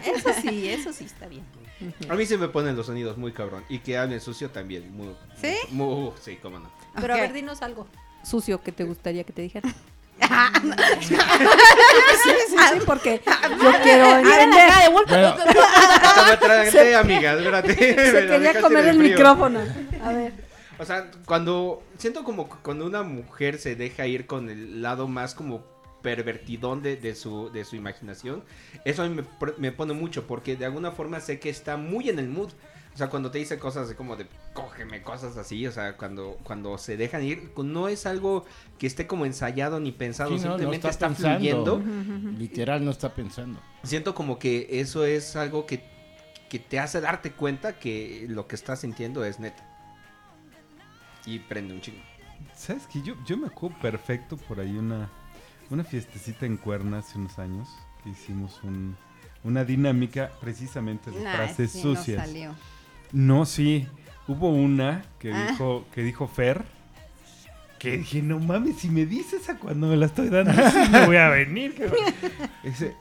Eso 0.05 0.29
sí, 0.41 0.69
eso 0.69 0.93
sí 0.93 1.05
está 1.05 1.27
bien. 1.27 1.43
A 2.09 2.15
mí 2.15 2.25
se 2.25 2.37
me 2.37 2.47
ponen 2.47 2.75
los 2.75 2.85
sonidos 2.87 3.17
muy 3.17 3.31
cabrón. 3.31 3.63
Y 3.69 3.79
que 3.79 3.97
hablen 3.97 4.21
sucio 4.21 4.49
también. 4.49 4.91
Muy, 4.95 5.15
¿Sí? 5.39 5.55
muy- 5.71 6.11
sí, 6.21 6.37
cómo 6.41 6.59
no. 6.59 6.71
Pero 6.99 7.13
a 7.13 7.17
ver, 7.17 7.33
dinos 7.33 7.61
algo 7.61 7.87
sucio 8.23 8.61
que 8.61 8.71
te 8.71 8.83
gustaría 8.83 9.23
que 9.23 9.33
te 9.33 9.41
dijera. 9.41 9.69
Ah, 10.21 10.51
sí, 11.01 11.15
sí, 11.15 12.31
sí, 12.49 12.79
porque 12.85 13.21
yo 13.61 13.71
quiero. 13.83 14.21
Bueno. 14.91 15.35
Amiga, 16.99 17.33
espérate. 17.33 17.73
Se 17.75 18.27
quería 18.27 18.61
comer 18.61 18.85
el 18.87 18.97
micrófono. 18.99 19.59
A 20.03 20.13
ver. 20.13 20.33
O 20.77 20.85
sea, 20.85 21.09
cuando 21.25 21.83
siento 21.97 22.23
como 22.23 22.49
cuando 22.49 22.85
una 22.85 23.03
mujer 23.03 23.59
se 23.59 23.75
deja 23.75 24.07
ir 24.07 24.25
con 24.25 24.49
el 24.49 24.81
lado 24.81 25.07
más 25.07 25.33
como 25.33 25.63
pervertidón 26.01 26.81
de, 26.83 26.97
de 26.97 27.15
su, 27.15 27.49
de 27.51 27.65
su 27.65 27.75
imaginación, 27.75 28.43
eso 28.83 29.03
a 29.03 29.09
mí 29.09 29.15
me, 29.15 29.23
me 29.57 29.71
pone 29.71 29.93
mucho 29.93 30.27
porque 30.27 30.55
de 30.55 30.65
alguna 30.65 30.91
forma 30.91 31.19
sé 31.19 31.39
que 31.39 31.49
está 31.49 31.77
muy 31.77 32.09
en 32.09 32.19
el 32.19 32.27
mood. 32.27 32.51
O 32.95 32.97
sea, 32.97 33.09
cuando 33.09 33.29
te 33.29 33.39
dice 33.39 33.59
cosas 33.59 33.89
de 33.89 33.95
como 33.95 34.15
de 34.15 34.25
cógeme, 34.53 35.01
cosas 35.01 35.35
así, 35.35 35.67
o 35.67 35.71
sea, 35.73 35.97
cuando, 35.97 36.37
cuando 36.43 36.77
se 36.77 36.95
dejan 36.95 37.23
ir, 37.23 37.51
no 37.57 37.89
es 37.89 38.05
algo 38.05 38.45
que 38.79 38.87
esté 38.87 39.05
como 39.05 39.25
ensayado 39.25 39.81
ni 39.81 39.91
pensado, 39.91 40.29
Sí, 40.29 40.35
no, 40.37 40.43
no 40.43 40.49
simplemente 40.53 40.87
está 40.87 41.09
fluyendo. 41.09 41.83
Literal 42.37 42.85
no 42.85 42.91
está 42.91 43.13
pensando. 43.13 43.59
Siento 43.83 44.15
como 44.15 44.39
que 44.39 44.79
eso 44.79 45.03
es 45.05 45.35
algo 45.35 45.65
que, 45.65 45.83
que 46.49 46.57
te 46.57 46.79
hace 46.79 47.01
darte 47.01 47.31
cuenta 47.33 47.77
que 47.79 48.27
lo 48.29 48.47
que 48.47 48.55
estás 48.55 48.79
sintiendo 48.79 49.25
es 49.25 49.41
neta. 49.41 49.69
Y 51.25 51.39
prende 51.39 51.73
un 51.73 51.81
chingo. 51.81 51.99
¿Sabes 52.55 52.87
que 52.87 53.01
yo, 53.01 53.15
yo 53.25 53.35
me 53.37 53.47
acuerdo 53.47 53.77
perfecto 53.81 54.37
por 54.37 54.59
ahí 54.61 54.77
una, 54.77 55.09
una 55.69 55.83
fiestecita 55.83 56.45
en 56.45 56.55
Cuerna 56.57 56.99
hace 56.99 57.17
unos 57.17 57.37
años 57.39 57.67
que 58.03 58.11
hicimos 58.11 58.61
un- 58.63 58.95
una 59.43 59.65
dinámica 59.65 60.31
precisamente 60.39 61.11
de 61.11 61.21
nah, 61.21 61.31
frases 61.35 61.71
sí, 61.71 61.83
no 61.83 61.95
sucias. 61.95 62.25
salió. 62.25 62.55
No, 63.11 63.45
sí. 63.45 63.87
Hubo 64.27 64.49
una 64.49 65.03
que 65.19 65.31
Ah. 65.33 65.47
dijo 65.51 65.85
que 65.93 66.01
dijo 66.01 66.27
Fer 66.27 66.63
que 67.79 67.97
dije, 67.97 68.21
no 68.23 68.39
mames, 68.39 68.77
si 68.77 68.89
me 68.89 69.05
dices 69.05 69.47
a 69.49 69.57
cuando 69.59 69.87
me 69.87 69.95
la 69.97 70.07
estoy 70.07 70.29
dando, 70.29 70.51
sí 70.71 70.89
me 70.91 71.05
voy 71.05 71.17
a 71.17 71.29
venir. 71.29 71.75
cabrón". 71.75 71.97
Ese, 72.63 72.95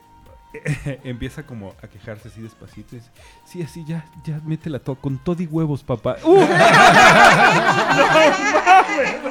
empieza 1.03 1.43
como 1.43 1.73
a 1.81 1.87
quejarse 1.87 2.27
así 2.27 2.41
despacito. 2.41 2.95
y 2.95 2.99
dice, 2.99 3.11
sí, 3.45 3.61
así 3.63 3.83
ya, 3.85 4.05
ya 4.23 4.39
métela 4.45 4.77
todo, 4.79 4.95
con 4.97 5.17
todo 5.17 5.41
y 5.41 5.47
huevos, 5.47 5.83
papá. 5.83 6.17
¡Uh! 6.23 6.37
Cierto, 8.93 9.29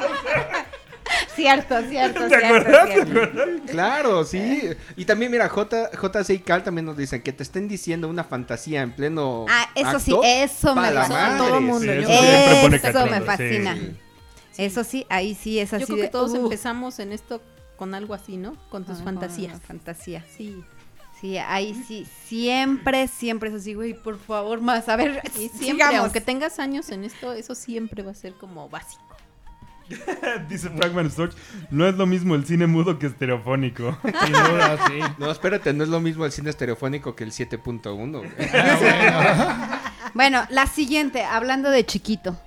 cierto, 1.35 1.75
¿Te 1.79 1.89
cierto, 1.89 2.23
acuerdas? 2.25 2.85
¿Te 2.87 2.93
cierto. 2.93 3.11
acuerdas? 3.19 3.47
Claro, 3.69 4.23
sí. 4.23 4.69
Y 4.95 5.05
también, 5.05 5.31
mira, 5.31 5.49
J, 5.49 5.91
JC 5.91 6.29
y 6.31 6.39
Cal 6.39 6.63
también 6.63 6.85
nos 6.85 6.97
dicen 6.97 7.21
que 7.21 7.33
te 7.33 7.43
estén 7.43 7.67
diciendo 7.67 8.07
una 8.07 8.23
fantasía 8.23 8.81
en 8.81 8.91
pleno. 8.91 9.45
Ah, 9.49 9.69
eso 9.75 9.99
sí, 9.99 10.15
eso 10.23 10.75
me 10.75 10.93
gusta. 10.93 11.37
Todo 11.37 11.61
mundo, 11.61 11.91
Sí, 11.93 12.01
yo 12.01 12.09
eso 12.09 13.05
me 13.07 13.19
sí. 13.19 13.25
fascina. 13.25 13.77
Eso 14.57 14.83
sí, 14.83 15.05
ahí 15.09 15.35
sí 15.35 15.59
es 15.59 15.73
así 15.73 15.81
Yo 15.81 15.87
creo 15.87 15.99
que 16.01 16.07
todos 16.07 16.31
uh, 16.31 16.37
empezamos 16.37 16.99
en 16.99 17.11
esto 17.11 17.41
con 17.75 17.93
algo 17.93 18.13
así, 18.13 18.37
¿no? 18.37 18.55
Con 18.69 18.85
tus 18.85 18.95
ajá, 18.95 19.03
fantasías. 19.05 19.61
Fantasía. 19.61 20.23
Sí. 20.37 20.63
Sí, 21.19 21.37
ahí 21.37 21.73
sí, 21.87 22.05
siempre, 22.25 23.07
siempre 23.07 23.49
es 23.49 23.55
así, 23.55 23.73
güey, 23.73 23.93
por 23.93 24.19
favor, 24.19 24.59
más. 24.61 24.87
A 24.89 24.95
ver, 24.97 25.21
Y 25.35 25.47
siempre, 25.49 25.65
sigamos. 25.65 25.95
aunque 25.95 26.21
tengas 26.21 26.59
años 26.59 26.89
en 26.89 27.03
esto, 27.05 27.31
eso 27.33 27.55
siempre 27.55 28.03
va 28.03 28.11
a 28.11 28.15
ser 28.15 28.33
como 28.33 28.69
básico. 28.69 29.01
Dice 30.49 30.69
Fragment 30.69 31.11
Storch, 31.11 31.33
no 31.69 31.87
es 31.87 31.95
lo 31.95 32.05
mismo 32.05 32.35
el 32.35 32.45
cine 32.45 32.67
mudo 32.67 32.99
que 32.99 33.07
estereofónico. 33.07 33.97
Sin 34.03 34.33
duda, 34.33 34.77
sí. 34.87 34.99
No, 35.17 35.31
espérate, 35.31 35.73
no 35.73 35.83
es 35.83 35.89
lo 35.89 35.99
mismo 35.99 36.25
el 36.25 36.31
cine 36.31 36.49
estereofónico 36.49 37.15
que 37.15 37.23
el 37.23 37.31
7.1. 37.31 39.81
Bueno, 40.13 40.45
la 40.49 40.65
siguiente, 40.65 41.25
hablando 41.25 41.69
de 41.69 41.85
chiquito. 41.85 42.39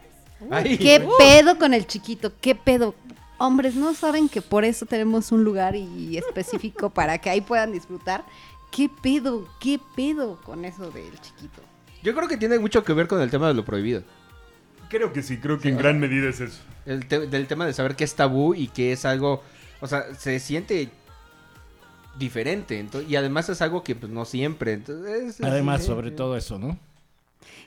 Ay, 0.50 0.78
¿Qué 0.78 1.06
pedo 1.18 1.58
con 1.58 1.74
el 1.74 1.86
chiquito? 1.86 2.32
¿Qué 2.40 2.54
pedo? 2.54 2.94
Hombres, 3.36 3.74
¿no 3.74 3.92
saben 3.92 4.30
que 4.30 4.40
por 4.40 4.64
eso 4.64 4.86
tenemos 4.86 5.32
un 5.32 5.44
lugar 5.44 5.76
y 5.76 6.16
específico 6.16 6.88
para 6.88 7.18
que 7.18 7.28
ahí 7.28 7.42
puedan 7.42 7.72
disfrutar? 7.72 8.24
¿Qué 8.70 8.88
pedo? 9.02 9.46
¿Qué 9.60 9.78
pedo 9.94 10.40
con 10.44 10.64
eso 10.64 10.90
del 10.90 11.12
chiquito? 11.20 11.60
Yo 12.02 12.14
creo 12.14 12.26
que 12.26 12.38
tiene 12.38 12.58
mucho 12.58 12.82
que 12.84 12.94
ver 12.94 13.06
con 13.06 13.20
el 13.20 13.30
tema 13.30 13.48
de 13.48 13.54
lo 13.54 13.66
prohibido. 13.66 14.02
Creo 14.88 15.12
que 15.12 15.22
sí, 15.22 15.36
creo 15.38 15.58
que 15.58 15.68
en 15.68 15.76
gran 15.78 15.98
medida 16.00 16.28
es 16.30 16.40
eso. 16.40 16.58
El 16.86 17.06
te- 17.06 17.26
del 17.26 17.46
tema 17.46 17.66
de 17.66 17.72
saber 17.74 17.94
que 17.96 18.04
es 18.04 18.14
tabú 18.14 18.54
y 18.54 18.68
que 18.68 18.92
es 18.92 19.04
algo. 19.04 19.42
O 19.80 19.86
sea, 19.86 20.14
se 20.14 20.40
siente 20.40 20.88
diferente. 22.18 22.82
ento- 22.84 23.04
y 23.06 23.16
además 23.16 23.48
es 23.48 23.60
algo 23.62 23.82
que 23.84 23.94
pues, 23.94 24.10
no 24.12 24.24
siempre. 24.24 24.72
Entonces, 24.72 25.40
Además, 25.42 25.82
sí, 25.82 25.86
sobre 25.88 26.10
sí. 26.10 26.16
todo 26.16 26.36
eso, 26.36 26.58
¿no? 26.58 26.78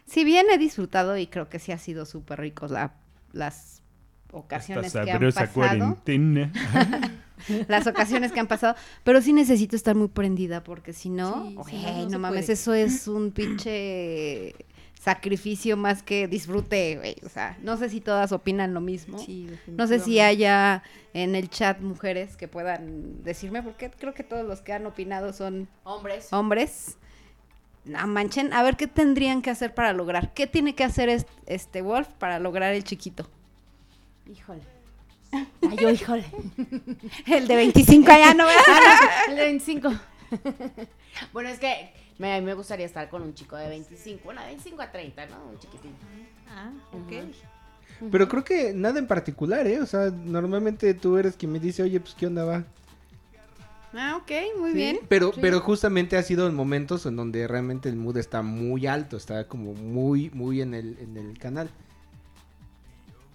Si 0.06 0.24
bien 0.26 0.48
he 0.52 0.58
disfrutado 0.58 1.18
y 1.18 1.28
creo 1.28 1.48
que 1.50 1.60
sí 1.60 1.72
ha 1.72 1.78
sido 1.78 2.06
súper 2.06 2.40
rico 2.40 2.68
la- 2.68 2.94
las 3.32 3.82
Esta 4.26 4.38
ocasiones 4.38 4.92
que 4.92 5.00
han 5.12 5.20
pasado. 5.20 5.50
cuarentena. 5.54 6.52
las 7.68 7.88
ocasiones 7.88 8.32
que 8.32 8.40
han 8.40 8.48
pasado, 8.48 8.76
pero 9.04 9.22
sí 9.22 9.32
necesito 9.34 9.76
estar 9.76 9.96
muy 9.96 10.10
prendida 10.10 10.64
porque 10.64 10.92
si 10.94 11.10
no, 11.10 11.48
Sí, 11.48 11.56
no, 11.56 11.64
no 11.64 12.04
no, 12.06 12.10
se 12.10 12.18
mames, 12.18 12.42
puede. 12.46 12.54
eso 12.54 12.74
es 12.74 13.08
un 13.08 13.32
pinche 13.32 14.56
sacrificio 15.04 15.78
más 15.78 16.04
que 16.04 16.28
disfrute, 16.28 16.98
güey. 16.98 17.16
O 17.26 17.30
sea, 17.30 17.58
no 17.64 17.76
sé 17.78 17.90
si 17.90 18.02
todas 18.02 18.32
opinan 18.32 18.74
lo 18.76 18.82
mismo. 18.82 19.18
Sí, 19.18 19.50
No 19.66 19.88
sé 19.88 20.00
si 20.00 20.20
haya 20.20 20.84
en 21.14 21.34
el 21.36 21.50
chat 21.50 21.80
mujeres 21.80 22.38
que 22.38 22.48
puedan 22.48 23.24
decirme, 23.24 23.64
porque 23.64 23.90
creo 23.90 24.14
que 24.14 24.24
todos 24.24 24.46
los 24.46 24.62
que 24.62 24.74
han 24.74 24.86
opinado 24.86 25.34
son 25.34 25.68
Hombres. 25.84 26.28
hombres. 26.32 26.98
No 27.84 28.06
manchen, 28.06 28.54
a 28.54 28.62
ver 28.62 28.78
qué 28.78 28.86
tendrían 28.86 29.42
que 29.42 29.50
hacer 29.50 29.74
para 29.74 29.92
lograr. 29.92 30.36
¿Qué 30.36 30.46
tiene 30.46 30.76
que 30.76 30.84
hacer 30.84 31.10
es- 31.10 31.26
este 31.48 31.82
Wolf 31.82 32.08
para 32.20 32.38
lograr 32.38 32.76
el 32.76 32.84
chiquito? 32.84 33.28
Híjole. 34.32 34.62
Ay, 35.32 35.78
yo, 35.80 35.90
híjole. 35.90 36.26
El 37.26 37.48
de 37.48 37.56
25 37.56 38.12
allá, 38.12 38.34
¿no? 38.36 38.46
El 39.30 39.36
de 39.36 39.46
25. 39.46 39.92
bueno, 41.34 41.50
es 41.50 41.58
que 41.58 41.92
me, 42.22 42.40
me 42.42 42.54
gustaría 42.54 42.86
estar 42.86 43.10
con 43.10 43.24
un 43.24 43.34
chico 43.34 43.56
de 43.58 43.68
25. 43.68 44.22
Bueno, 44.24 44.42
de 44.42 44.48
25 44.48 44.82
a 44.82 44.92
30, 44.92 45.26
¿no? 45.26 45.44
Un 45.48 45.58
chiquitín. 45.60 45.92
Ah, 46.48 46.72
ok. 46.94 48.12
Pero 48.12 48.28
creo 48.28 48.44
que 48.44 48.74
nada 48.74 49.00
en 49.00 49.08
particular, 49.08 49.66
¿eh? 49.66 49.82
O 49.82 49.86
sea, 49.88 50.12
normalmente 50.12 50.94
tú 50.94 51.18
eres 51.18 51.36
quien 51.36 51.52
me 51.52 51.60
dice, 51.60 51.82
oye, 51.82 52.00
pues, 52.00 52.14
¿qué 52.14 52.28
onda 52.28 52.46
va? 52.46 52.64
Ah, 53.94 54.18
ok, 54.22 54.32
muy 54.60 54.72
Sí, 54.72 54.78
bien. 54.78 55.00
Pero, 55.10 55.34
Sí. 55.34 55.40
pero 55.42 55.60
justamente 55.60 56.16
ha 56.16 56.24
sido 56.24 56.48
en 56.48 56.56
momentos 56.56 57.06
en 57.06 57.16
donde 57.16 57.48
realmente 57.48 57.90
el 57.90 57.96
mood 57.96 58.18
está 58.18 58.42
muy 58.42 58.88
alto, 58.88 59.18
está 59.18 59.48
como 59.48 59.74
muy, 59.74 60.30
muy 60.30 60.62
en 60.62 60.74
el, 60.76 60.98
en 61.00 61.18
el 61.18 61.38
canal. 61.40 61.70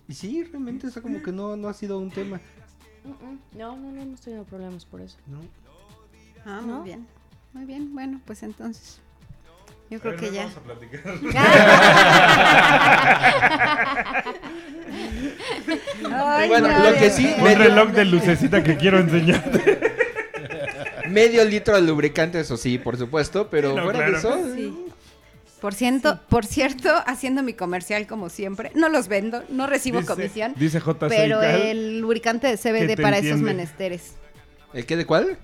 Y 0.08 0.14
sí, 0.14 0.44
realmente 0.44 0.86
está 0.86 1.02
como 1.02 1.22
que 1.22 1.32
no, 1.32 1.56
no 1.56 1.68
ha 1.68 1.74
sido 1.74 1.98
un 1.98 2.10
tema. 2.10 2.40
Mm, 3.04 3.10
mm. 3.10 3.38
No, 3.58 3.76
no, 3.76 3.92
no, 3.92 4.04
no 4.04 4.14
estoy 4.14 4.32
teniendo 4.32 4.44
problemas 4.44 4.84
por 4.84 5.00
eso. 5.00 5.18
¿no? 5.26 5.40
Ah, 6.44 6.62
¿No? 6.64 6.78
muy 6.78 6.84
bien. 6.84 7.06
Muy 7.56 7.64
bien, 7.64 7.94
bueno, 7.94 8.20
pues 8.26 8.42
entonces. 8.42 9.00
Yo 9.88 9.98
creo 9.98 10.14
que 10.16 10.30
ya. 10.30 10.42
Vamos 10.42 10.58
a 10.58 10.60
platicar. 10.60 11.14
Ay, 16.12 16.48
Bueno, 16.48 16.68
no, 16.68 16.90
lo 16.90 16.96
que 16.98 17.10
sí, 17.10 17.32
Un 17.38 17.44
medio, 17.44 17.58
reloj 17.58 17.90
de 17.92 18.04
lucecita 18.04 18.62
que 18.62 18.76
quiero 18.76 18.98
enseñarte. 18.98 19.80
medio 21.08 21.44
litro 21.44 21.76
de 21.76 21.82
lubricante, 21.82 22.40
eso 22.40 22.56
sí, 22.58 22.76
por 22.78 22.96
supuesto, 22.98 23.48
pero 23.48 23.70
Sí, 23.70 23.76
no, 23.76 23.82
fuera 23.84 23.98
claro. 23.98 24.12
de 24.12 24.18
eso, 24.18 24.38
Sí. 24.54 24.82
Por 25.60 25.72
cierto, 25.72 26.20
por 26.28 26.44
cierto, 26.44 26.90
haciendo 27.06 27.42
mi 27.42 27.54
comercial 27.54 28.06
como 28.06 28.28
siempre, 28.28 28.70
no 28.74 28.90
los 28.90 29.08
vendo, 29.08 29.42
no 29.48 29.66
recibo 29.66 30.00
Dice- 30.00 30.12
comisión, 30.12 30.52
Dice 30.56 30.78
JC. 30.80 31.08
pero 31.08 31.40
el 31.42 32.00
lubricante 32.00 32.46
de 32.48 32.58
CBD 32.58 33.00
para 33.00 33.16
esos 33.18 33.40
menesteres. 33.40 34.12
¿el 34.74 34.84
qué 34.84 34.96
de 34.96 35.06
cuál? 35.06 35.38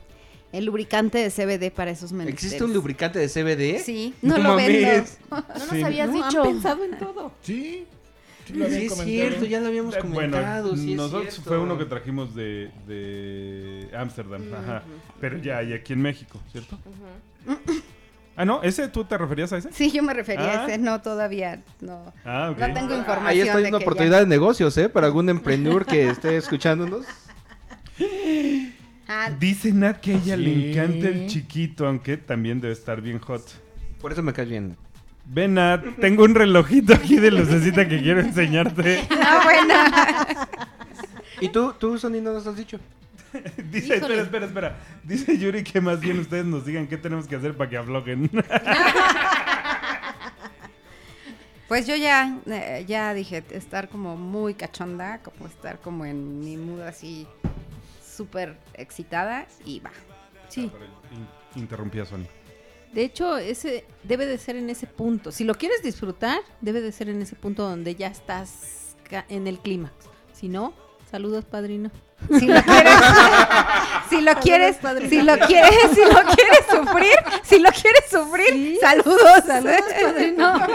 El 0.52 0.66
lubricante 0.66 1.18
de 1.18 1.30
CBD 1.30 1.72
para 1.74 1.90
esos 1.90 2.12
menesteres. 2.12 2.44
¿Existe 2.44 2.64
un 2.64 2.72
lubricante 2.74 3.18
de 3.18 3.28
CBD? 3.28 3.82
Sí, 3.82 4.14
no, 4.22 4.36
No 4.38 4.50
lo 4.50 4.56
vendo. 4.56 5.04
No 5.30 5.44
nos 5.58 5.68
Sí. 5.70 5.82
habías 5.82 6.10
No, 6.10 6.14
dicho. 6.14 6.42
han 6.42 6.48
pensado 6.52 6.84
en 6.84 6.98
todo. 6.98 7.32
Sí. 7.42 7.86
Sí, 8.46 8.52
lo 8.54 8.64
habían 8.66 8.80
Sí, 8.80 8.86
es 8.86 8.92
comentado. 8.92 9.16
cierto, 9.28 9.44
ya 9.46 9.60
lo 9.60 9.66
habíamos 9.68 9.94
Eh, 9.96 9.98
comentado. 10.00 10.68
Bueno, 10.70 10.82
sí 10.82 10.94
nosotros 10.94 11.40
fue 11.44 11.58
uno 11.58 11.78
que 11.78 11.84
trajimos 11.86 12.34
de, 12.34 12.70
de 12.86 13.88
Ámsterdam, 13.96 14.42
ajá. 14.52 14.82
Pero 15.20 15.38
ya 15.38 15.58
hay 15.58 15.72
aquí 15.72 15.92
en 15.94 16.02
México, 16.02 16.38
¿cierto? 16.50 16.76
Ah, 18.34 18.44
no, 18.44 18.62
ese 18.62 18.88
tú 18.88 19.04
te 19.04 19.16
referías 19.16 19.52
a 19.52 19.58
ese? 19.58 19.72
Sí, 19.72 19.90
yo 19.90 20.02
me 20.02 20.12
refería 20.14 20.60
Ah. 20.62 20.64
a 20.64 20.66
ese, 20.66 20.78
no, 20.78 21.00
todavía, 21.02 21.62
no. 21.80 22.12
Ah, 22.24 22.50
ok. 22.52 22.58
No 22.58 22.72
tengo 22.74 22.94
información. 22.96 23.26
Ahí 23.28 23.40
está 23.40 23.68
una 23.68 23.78
oportunidad 23.78 24.20
de 24.20 24.26
negocios, 24.26 24.76
¿eh? 24.78 24.88
Para 24.88 25.06
algún 25.06 25.28
emprendedor 25.28 25.86
que 25.86 26.08
esté 26.08 26.36
escuchándonos. 26.36 27.06
Ah, 29.14 29.30
Dice 29.38 29.72
Nat 29.72 30.00
que 30.00 30.12
a 30.12 30.16
ella 30.16 30.36
le 30.38 30.70
encanta 30.70 31.08
el 31.08 31.26
chiquito, 31.26 31.86
aunque 31.86 32.16
también 32.16 32.62
debe 32.62 32.72
estar 32.72 33.02
bien 33.02 33.18
hot. 33.18 33.42
Por 34.00 34.10
eso 34.10 34.22
me 34.22 34.32
caes 34.32 34.48
bien. 34.48 34.74
Ven 35.26 35.52
Nat, 35.54 35.84
tengo 36.00 36.24
un 36.24 36.34
relojito 36.34 36.94
aquí 36.94 37.16
de 37.16 37.30
lucecita 37.30 37.86
que 37.86 38.00
quiero 38.00 38.20
enseñarte. 38.20 39.06
no, 39.10 39.42
bueno. 39.44 39.74
¿Y 41.42 41.50
tú, 41.50 41.74
tú, 41.78 41.98
Sony, 41.98 42.22
no 42.22 42.32
nos 42.32 42.46
has 42.46 42.56
dicho? 42.56 42.80
Dice, 43.70 43.98
Híjole. 43.98 44.20
espera, 44.20 44.22
espera, 44.22 44.46
espera. 44.46 44.76
Dice 45.04 45.36
Yuri 45.36 45.62
que 45.62 45.82
más 45.82 46.00
bien 46.00 46.18
ustedes 46.18 46.46
nos 46.46 46.64
digan 46.64 46.86
qué 46.86 46.96
tenemos 46.96 47.26
que 47.26 47.36
hacer 47.36 47.54
para 47.54 47.68
que 47.68 47.76
aflojen. 47.76 48.30
Pues 51.68 51.86
yo 51.86 51.96
ya, 51.96 52.38
eh, 52.48 52.84
ya 52.86 53.14
dije, 53.14 53.42
estar 53.52 53.88
como 53.88 54.14
muy 54.14 54.52
cachonda, 54.52 55.20
como 55.22 55.46
estar 55.46 55.80
como 55.80 56.04
en 56.04 56.40
mi 56.40 56.58
mood 56.58 56.82
así 56.82 57.26
súper 58.16 58.56
excitada 58.74 59.46
y 59.64 59.80
va. 59.80 59.90
Sí. 60.48 60.70
In- 61.12 61.28
Interrumpí 61.62 62.00
a 62.00 62.06
Sony. 62.06 62.26
De 62.92 63.02
hecho, 63.04 63.36
ese 63.38 63.84
debe 64.02 64.26
de 64.26 64.38
ser 64.38 64.56
en 64.56 64.68
ese 64.70 64.86
punto. 64.86 65.32
Si 65.32 65.44
lo 65.44 65.54
quieres 65.54 65.82
disfrutar, 65.82 66.40
debe 66.60 66.80
de 66.80 66.92
ser 66.92 67.08
en 67.08 67.22
ese 67.22 67.36
punto 67.36 67.68
donde 67.68 67.94
ya 67.94 68.08
estás 68.08 68.96
en 69.28 69.46
el 69.46 69.58
clímax. 69.58 69.92
Si 70.32 70.48
no, 70.48 70.72
saludos, 71.10 71.44
padrino. 71.44 71.90
Si 72.38 72.46
lo 72.46 72.62
quieres, 72.62 72.92
si 74.10 74.20
lo 74.20 74.34
quieres, 74.36 74.76
padrino. 74.76 75.10
si 75.10 75.22
lo 75.22 75.38
quieres, 75.46 75.90
si 75.94 76.00
lo 76.00 76.22
quieres 76.34 76.66
sufrir, 76.70 77.14
si 77.42 77.58
lo 77.58 77.70
quieres 77.70 78.04
sufrir, 78.10 78.48
Sí. 78.52 78.78
saludos, 78.80 79.44
Saludos, 79.46 79.82
padrino. 80.02 80.58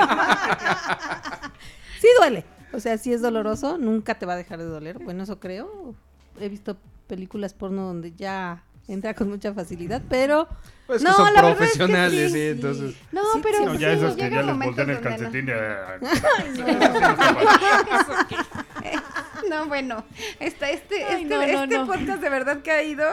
sí 2.02 2.08
duele. 2.20 2.46
O 2.74 2.80
sea, 2.80 2.98
si 2.98 3.14
es 3.14 3.22
doloroso, 3.22 3.78
nunca 3.78 4.16
te 4.16 4.26
va 4.26 4.34
a 4.34 4.38
dejar 4.38 4.60
de 4.60 4.66
doler. 4.66 5.00
Bueno, 5.00 5.24
eso 5.24 5.40
creo. 5.40 5.96
He 6.40 6.50
visto 6.50 6.78
películas 7.08 7.54
porno 7.54 7.84
donde 7.86 8.14
ya 8.14 8.64
entra 8.88 9.14
con 9.14 9.30
mucha 9.30 9.54
facilidad, 9.54 10.02
pero 10.10 10.48
Pues 10.88 11.02
No, 11.02 11.10
que 11.12 11.16
son 11.18 11.34
la 11.34 11.42
verdad 11.42 11.52
es 11.64 11.72
que 11.72 11.78
profesionales, 11.78 12.32
sí, 12.32 12.38
sí, 12.38 12.44
sí. 12.44 12.48
entonces. 12.48 12.96
No, 13.12 13.22
Sí, 13.34 13.40
pero 13.44 13.66
No, 13.66 13.74
sí, 13.74 13.80
ya 13.80 13.92
esos 13.94 14.16
que 14.16 14.30
ya 14.30 14.42
les 14.44 14.58
voltean 14.58 14.90
el 14.90 14.96
no. 14.96 15.02
calcetín. 15.02 15.48
No, 19.50 19.68
bueno, 19.68 20.04
esta, 20.40 20.70
este, 20.70 21.04
Ay, 21.06 21.24
este, 21.24 21.36
no, 21.36 21.38
no, 21.38 21.64
este 21.64 21.78
no. 21.78 21.88
podcast 21.88 22.22
de 22.22 22.30
verdad 22.30 22.62
que 22.62 22.72
ha 22.72 22.84
ido. 22.84 23.06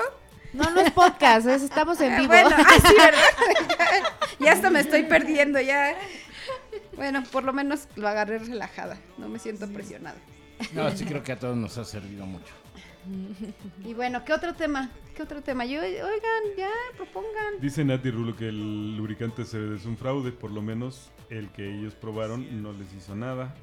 No, 0.53 0.71
no 0.71 0.81
es 0.81 0.91
podcast, 0.93 1.47
es- 1.47 1.63
estamos 1.63 2.01
en 2.01 2.17
vivo. 2.17 2.29
Bueno, 2.29 2.51
ah, 2.57 2.65
sí, 2.89 2.95
¿verdad? 2.97 4.09
ya 4.41 4.53
hasta 4.53 4.71
me 4.71 4.81
estoy 4.81 5.05
perdiendo, 5.05 5.61
ya. 5.61 5.95
Bueno, 6.97 7.23
por 7.31 7.45
lo 7.45 7.53
menos 7.53 7.89
lo 7.97 8.09
agarré 8.09 8.39
relajada, 8.39 8.97
no 9.19 9.29
me 9.29 9.39
siento 9.39 9.69
presionada. 9.69 10.17
No, 10.73 10.91
sí 10.91 11.05
creo 11.05 11.23
que 11.23 11.33
a 11.33 11.39
todos 11.39 11.57
nos 11.57 11.77
ha 11.79 11.85
servido 11.85 12.27
mucho. 12.27 12.53
Y 13.85 13.95
bueno, 13.95 14.25
¿qué 14.25 14.33
otro 14.33 14.55
tema? 14.55 14.91
¿Qué 15.15 15.23
otro 15.23 15.43
tema? 15.43 15.65
Yo, 15.65 15.81
oigan, 15.81 16.03
ya, 16.57 16.71
propongan. 16.97 17.61
Dice 17.61 17.85
Nati 17.85 18.11
Rulo 18.11 18.35
que 18.37 18.49
el 18.49 18.97
lubricante 18.97 19.45
CBD 19.45 19.77
es 19.77 19.85
un 19.87 19.97
fraude, 19.97 20.33
por 20.33 20.51
lo 20.51 20.63
menos 20.63 21.11
el 21.31 21.49
que 21.51 21.79
ellos 21.79 21.95
probaron 21.95 22.63
no 22.63 22.73
les 22.73 22.93
hizo 22.95 23.15
nada. 23.15 23.55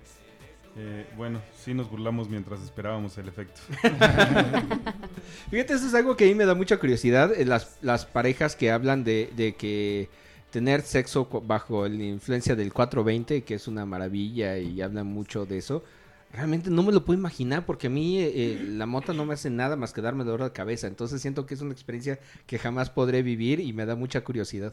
Eh, 0.77 1.05
bueno, 1.17 1.41
sí 1.57 1.73
nos 1.73 1.89
burlamos 1.89 2.29
mientras 2.29 2.61
esperábamos 2.61 3.17
el 3.17 3.27
efecto. 3.27 3.59
Fíjate, 5.49 5.73
eso 5.73 5.87
es 5.87 5.93
algo 5.93 6.15
que 6.15 6.25
a 6.25 6.27
mí 6.27 6.35
me 6.35 6.45
da 6.45 6.55
mucha 6.55 6.77
curiosidad. 6.77 7.33
eh, 7.33 7.45
Las, 7.45 7.77
las 7.81 8.05
parejas 8.05 8.55
que 8.55 8.71
hablan 8.71 9.03
de, 9.03 9.31
de 9.35 9.55
que 9.55 10.09
tener 10.49 10.81
sexo 10.81 11.25
bajo 11.43 11.87
la 11.87 12.03
influencia 12.03 12.55
del 12.55 12.71
420, 12.73 13.43
que 13.43 13.55
es 13.55 13.67
una 13.67 13.85
maravilla 13.85 14.57
y 14.57 14.81
hablan 14.81 15.07
mucho 15.07 15.45
de 15.45 15.57
eso. 15.57 15.83
Realmente 16.33 16.69
no 16.69 16.81
me 16.83 16.93
lo 16.93 17.03
puedo 17.03 17.19
imaginar 17.19 17.65
porque 17.65 17.87
a 17.87 17.89
mí 17.89 18.17
eh, 18.19 18.31
eh, 18.33 18.63
la 18.69 18.85
mota 18.85 19.11
no 19.13 19.25
me 19.25 19.33
hace 19.33 19.49
nada 19.49 19.75
más 19.75 19.91
que 19.91 20.01
darme 20.01 20.23
dolor 20.23 20.43
de 20.43 20.53
cabeza. 20.53 20.87
Entonces 20.87 21.21
siento 21.21 21.45
que 21.45 21.53
es 21.55 21.61
una 21.61 21.73
experiencia 21.73 22.19
que 22.47 22.57
jamás 22.57 22.89
podré 22.89 23.21
vivir 23.21 23.59
y 23.59 23.73
me 23.73 23.85
da 23.85 23.95
mucha 23.95 24.23
curiosidad. 24.23 24.71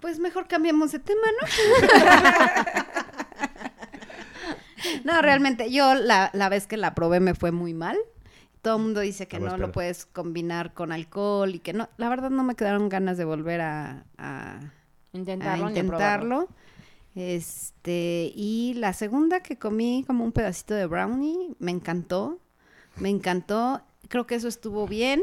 Pues 0.00 0.18
mejor 0.18 0.48
cambiamos 0.48 0.90
de 0.92 0.98
tema, 0.98 1.26
¿no? 1.40 1.46
no, 5.04 5.22
realmente, 5.22 5.70
yo 5.70 5.94
la, 5.94 6.30
la 6.34 6.48
vez 6.48 6.66
que 6.66 6.76
la 6.76 6.94
probé 6.94 7.20
me 7.20 7.34
fue 7.34 7.52
muy 7.52 7.72
mal. 7.72 7.96
Todo 8.62 8.76
el 8.76 8.82
mundo 8.82 9.00
dice 9.00 9.28
que 9.28 9.36
ver, 9.36 9.42
no 9.42 9.48
espera. 9.48 9.66
lo 9.68 9.72
puedes 9.72 10.06
combinar 10.06 10.72
con 10.74 10.90
alcohol 10.90 11.54
y 11.54 11.58
que 11.58 11.72
no. 11.72 11.88
La 11.98 12.08
verdad 12.08 12.30
no 12.30 12.42
me 12.42 12.54
quedaron 12.54 12.88
ganas 12.88 13.16
de 13.18 13.24
volver 13.24 13.60
a, 13.60 14.04
a- 14.18 14.58
a 14.58 14.72
Intentarlo, 15.12 15.66
a 15.66 15.70
probarlo. 15.70 15.70
intentarlo. 15.78 16.48
Este, 17.14 18.32
y 18.34 18.74
la 18.74 18.92
segunda 18.92 19.40
que 19.40 19.56
comí 19.56 20.04
como 20.06 20.24
un 20.24 20.32
pedacito 20.32 20.74
de 20.74 20.86
brownie, 20.86 21.54
me 21.58 21.70
encantó. 21.70 22.40
Me 22.96 23.08
encantó. 23.08 23.82
Creo 24.08 24.26
que 24.26 24.34
eso 24.34 24.48
estuvo 24.48 24.86
bien, 24.86 25.22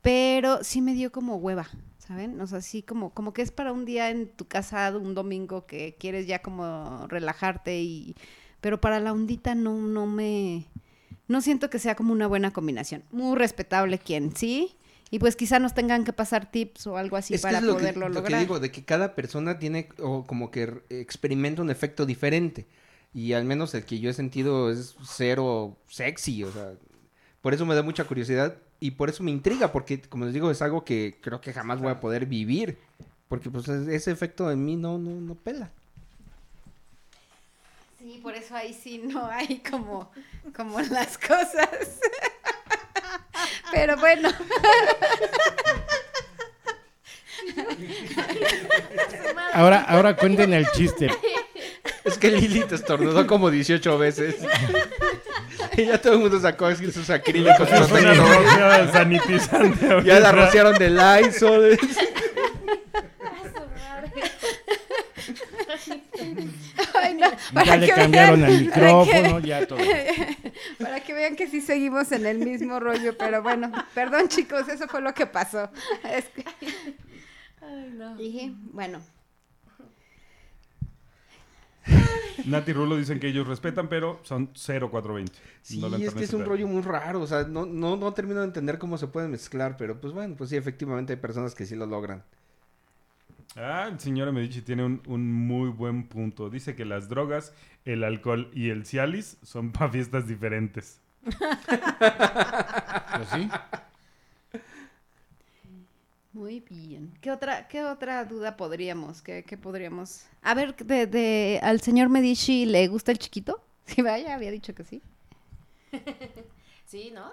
pero 0.00 0.64
sí 0.64 0.80
me 0.80 0.94
dio 0.94 1.12
como 1.12 1.36
hueva, 1.36 1.68
¿saben? 1.98 2.40
O 2.40 2.46
sea, 2.46 2.60
sí 2.60 2.82
como, 2.82 3.10
como 3.10 3.32
que 3.32 3.42
es 3.42 3.50
para 3.50 3.72
un 3.72 3.84
día 3.84 4.10
en 4.10 4.28
tu 4.28 4.46
casa, 4.46 4.96
un 4.96 5.14
domingo 5.14 5.66
que 5.66 5.96
quieres 5.98 6.26
ya 6.26 6.40
como 6.40 7.06
relajarte 7.08 7.80
y... 7.82 8.16
Pero 8.60 8.80
para 8.80 9.00
la 9.00 9.12
ondita 9.12 9.54
no, 9.56 9.74
no 9.74 10.06
me... 10.06 10.66
No 11.26 11.40
siento 11.40 11.68
que 11.68 11.80
sea 11.80 11.96
como 11.96 12.12
una 12.12 12.28
buena 12.28 12.52
combinación. 12.52 13.02
Muy 13.10 13.36
respetable 13.36 13.98
quien 13.98 14.36
sí. 14.36 14.76
Y 15.12 15.18
pues 15.18 15.36
quizá 15.36 15.58
nos 15.58 15.74
tengan 15.74 16.04
que 16.04 16.12
pasar 16.14 16.50
tips 16.50 16.86
o 16.86 16.96
algo 16.96 17.16
así 17.18 17.34
es 17.34 17.42
que 17.42 17.46
para 17.46 17.58
es 17.58 17.64
lo, 17.64 17.74
que, 17.76 17.80
poderlo 17.80 18.08
lo 18.08 18.14
que 18.14 18.20
lograr. 18.30 18.40
digo, 18.40 18.58
de 18.60 18.72
que 18.72 18.82
cada 18.82 19.14
persona 19.14 19.58
tiene 19.58 19.88
o 20.00 20.24
como 20.24 20.50
que 20.50 20.82
experimenta 20.88 21.60
un 21.62 21.70
efecto 21.70 22.06
diferente. 22.06 22.66
Y 23.12 23.34
al 23.34 23.44
menos 23.44 23.74
el 23.74 23.84
que 23.84 24.00
yo 24.00 24.08
he 24.08 24.14
sentido 24.14 24.70
es 24.70 24.96
cero 25.06 25.76
sexy, 25.86 26.44
o 26.44 26.50
sea, 26.50 26.72
por 27.42 27.52
eso 27.52 27.66
me 27.66 27.74
da 27.74 27.82
mucha 27.82 28.04
curiosidad 28.04 28.56
y 28.80 28.92
por 28.92 29.10
eso 29.10 29.22
me 29.22 29.30
intriga, 29.30 29.70
porque 29.70 30.00
como 30.00 30.24
les 30.24 30.32
digo, 30.32 30.50
es 30.50 30.62
algo 30.62 30.82
que 30.82 31.18
creo 31.20 31.42
que 31.42 31.52
jamás 31.52 31.78
voy 31.78 31.90
a 31.92 32.00
poder 32.00 32.24
vivir. 32.24 32.78
Porque 33.28 33.50
pues 33.50 33.68
es- 33.68 33.88
ese 33.88 34.10
efecto 34.10 34.50
en 34.50 34.64
mí 34.64 34.76
no, 34.76 34.96
no, 34.98 35.10
no 35.20 35.34
pela. 35.34 35.70
Sí, 37.98 38.18
por 38.22 38.34
eso 38.34 38.54
ahí 38.56 38.72
sí 38.72 38.98
no 39.04 39.26
hay 39.26 39.58
como, 39.70 40.10
como 40.56 40.80
las 40.80 41.18
cosas. 41.18 42.00
Pero 43.72 43.96
bueno, 43.96 44.28
Ahora, 49.54 49.82
ahora 49.88 50.16
cuenten 50.16 50.52
el 50.54 50.66
chiste. 50.72 51.08
Es 52.04 52.16
que 52.18 52.30
Lili 52.30 52.60
te 52.60 52.74
estornudó 52.76 53.26
como 53.26 53.50
18 53.50 53.98
veces. 53.98 54.36
y 55.76 55.86
ya 55.86 56.00
todo 56.00 56.14
el 56.14 56.18
mundo 56.20 56.40
sacó 56.40 56.74
sus 56.74 57.10
acrílicos. 57.10 57.68
Es 57.70 57.78
una 57.78 57.86
protectores. 57.86 58.18
rociada 58.18 58.92
sanitizante. 58.92 59.88
ya 60.04 60.20
la 60.20 60.32
rociaron 60.32 60.74
de 60.78 60.90
Lysol. 60.90 61.78
ay, 67.02 67.14
no, 67.14 67.64
Ya 67.64 67.76
le 67.76 67.88
cambiaron 67.88 68.40
vean- 68.42 68.50
el 68.50 68.58
que- 68.58 68.64
micrófono, 68.80 69.38
ya 69.40 69.66
todo. 69.66 69.78
Que 71.22 71.28
vean 71.28 71.36
que 71.36 71.46
sí 71.46 71.60
seguimos 71.60 72.10
en 72.10 72.26
el 72.26 72.38
mismo 72.40 72.80
rollo, 72.80 73.16
pero 73.16 73.44
bueno, 73.44 73.70
perdón 73.94 74.26
chicos, 74.26 74.68
eso 74.68 74.88
fue 74.88 75.00
lo 75.00 75.14
que 75.14 75.24
pasó. 75.24 75.70
Es 76.02 76.24
que- 76.30 76.44
Ay, 77.60 77.94
no. 77.96 78.20
y 78.20 78.52
bueno, 78.72 79.00
Nati 82.44 82.72
y 82.72 82.74
Rulo 82.74 82.96
dicen 82.96 83.20
que 83.20 83.28
ellos 83.28 83.46
respetan, 83.46 83.88
pero 83.88 84.18
son 84.24 84.50
0420. 84.52 85.32
Sí, 85.62 85.78
No 85.80 85.94
es 85.96 86.12
que 86.12 86.24
es 86.24 86.32
un 86.32 86.44
rollo 86.44 86.66
muy 86.66 86.82
raro. 86.82 87.20
O 87.20 87.26
sea, 87.28 87.44
no, 87.44 87.66
no, 87.66 87.96
no 87.96 88.12
termino 88.14 88.40
de 88.40 88.46
entender 88.46 88.78
cómo 88.80 88.98
se 88.98 89.06
pueden 89.06 89.30
mezclar. 89.30 89.76
Pero 89.76 90.00
pues 90.00 90.12
bueno, 90.12 90.34
pues 90.36 90.50
sí, 90.50 90.56
efectivamente 90.56 91.12
hay 91.12 91.20
personas 91.20 91.54
que 91.54 91.66
sí 91.66 91.76
lo 91.76 91.86
logran. 91.86 92.24
Ah, 93.54 93.88
el 93.92 94.00
señor 94.00 94.32
Medici 94.32 94.60
tiene 94.62 94.84
un, 94.84 95.02
un 95.06 95.30
muy 95.32 95.68
buen 95.68 96.08
punto. 96.08 96.50
Dice 96.50 96.74
que 96.74 96.84
las 96.84 97.08
drogas, 97.08 97.54
el 97.84 98.02
alcohol 98.02 98.50
y 98.52 98.70
el 98.70 98.86
Cialis 98.86 99.36
son 99.44 99.70
para 99.70 99.88
fiestas 99.92 100.26
diferentes. 100.26 100.98
Pues 103.14 103.28
sí. 103.28 103.48
muy 106.32 106.60
bien. 106.60 107.12
¿Qué 107.20 107.30
otra, 107.30 107.68
qué 107.68 107.84
otra 107.84 108.24
duda 108.24 108.56
podríamos? 108.56 109.22
¿Qué, 109.22 109.44
qué 109.44 109.56
podríamos? 109.56 110.24
A 110.42 110.54
ver, 110.54 110.74
de, 110.76 111.06
de, 111.06 111.60
al 111.62 111.80
señor 111.80 112.08
Medici 112.08 112.64
le 112.66 112.88
gusta 112.88 113.12
el 113.12 113.18
chiquito. 113.18 113.62
Sí, 113.84 114.00
vaya, 114.00 114.34
había 114.34 114.52
dicho 114.52 114.74
que 114.74 114.84
sí. 114.84 115.02
Sí, 116.86 117.10
¿no? 117.10 117.32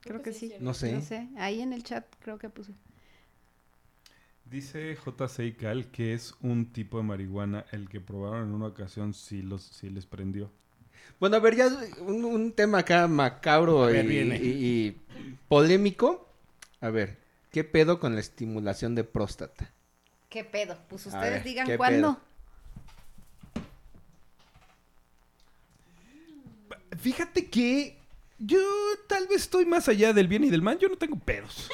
Creo 0.00 0.22
que 0.22 0.32
sí. 0.32 0.52
No 0.60 0.72
sé. 0.72 0.92
No 0.92 1.00
sé, 1.02 1.28
ahí 1.36 1.60
en 1.60 1.72
el 1.72 1.82
chat 1.82 2.06
creo 2.20 2.38
que 2.38 2.48
puso. 2.48 2.72
Dice 4.44 4.96
JC 4.96 5.56
Cal 5.56 5.90
que 5.90 6.14
es 6.14 6.34
un 6.40 6.72
tipo 6.72 6.96
de 6.98 7.04
marihuana 7.04 7.66
el 7.70 7.88
que 7.88 8.00
probaron 8.00 8.48
en 8.48 8.54
una 8.54 8.66
ocasión 8.66 9.12
si, 9.14 9.42
los, 9.42 9.62
si 9.62 9.90
les 9.90 10.06
prendió. 10.06 10.50
Bueno, 11.20 11.36
a 11.36 11.40
ver, 11.40 11.56
ya 11.56 11.68
un, 12.00 12.24
un 12.24 12.52
tema 12.52 12.78
acá 12.78 13.08
macabro 13.08 13.80
ver, 13.86 14.04
y, 14.04 14.08
viene. 14.08 14.36
y- 14.36 14.48
y 14.86 15.00
polémico. 15.48 16.28
A 16.80 16.90
ver, 16.90 17.18
¿qué 17.50 17.64
pedo 17.64 17.98
con 17.98 18.14
la 18.14 18.20
estimulación 18.20 18.94
de 18.94 19.04
próstata? 19.04 19.72
¿Qué 20.28 20.44
pedo? 20.44 20.78
Pues 20.88 21.06
ustedes 21.06 21.30
ver, 21.32 21.42
digan 21.44 21.66
¿qué 21.66 21.76
cuándo. 21.76 22.20
Fíjate 26.98 27.48
que 27.48 27.96
yo 28.38 28.58
tal 29.08 29.26
vez 29.26 29.42
estoy 29.42 29.64
más 29.66 29.88
allá 29.88 30.12
del 30.12 30.28
bien 30.28 30.44
y 30.44 30.50
del 30.50 30.62
mal. 30.62 30.78
Yo 30.78 30.88
no 30.88 30.96
tengo 30.96 31.16
pedos. 31.18 31.68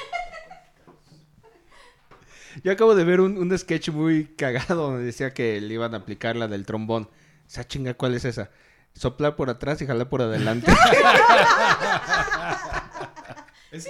Yo 2.63 2.71
acabo 2.71 2.95
de 2.95 3.03
ver 3.03 3.19
un, 3.19 3.37
un 3.37 3.57
sketch 3.57 3.89
muy 3.89 4.25
cagado 4.25 4.75
donde 4.91 5.03
decía 5.03 5.33
que 5.33 5.59
le 5.59 5.73
iban 5.73 5.93
a 5.93 5.97
aplicar 5.97 6.35
la 6.35 6.47
del 6.47 6.65
trombón. 6.65 7.09
Esa 7.47 7.67
chinga, 7.67 7.93
¿cuál 7.95 8.15
es 8.15 8.25
esa? 8.25 8.49
Soplar 8.95 9.35
por 9.35 9.49
atrás 9.49 9.81
y 9.81 9.85
jalar 9.85 10.09
por 10.09 10.21
adelante. 10.21 10.71
Eso 13.71 13.89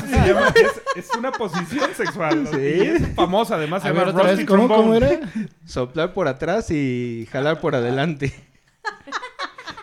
se 0.00 0.26
llama, 0.26 0.48
es, 0.54 1.04
es 1.04 1.16
una 1.16 1.30
posición 1.32 1.94
sexual. 1.94 2.48
Sí. 2.50 2.56
Y 2.56 2.80
es 2.80 3.14
famosa, 3.14 3.56
además 3.56 3.82
se 3.82 3.88
A 3.88 3.92
llama 3.92 4.04
ver, 4.06 4.14
otra 4.14 4.22
Rusty 4.24 4.36
vez, 4.38 4.46
¿cómo, 4.46 4.68
cómo 4.68 4.94
era? 4.94 5.20
Soplar 5.66 6.14
por 6.14 6.28
atrás 6.28 6.70
y 6.70 7.28
jalar 7.30 7.60
por 7.60 7.74
adelante. 7.74 8.32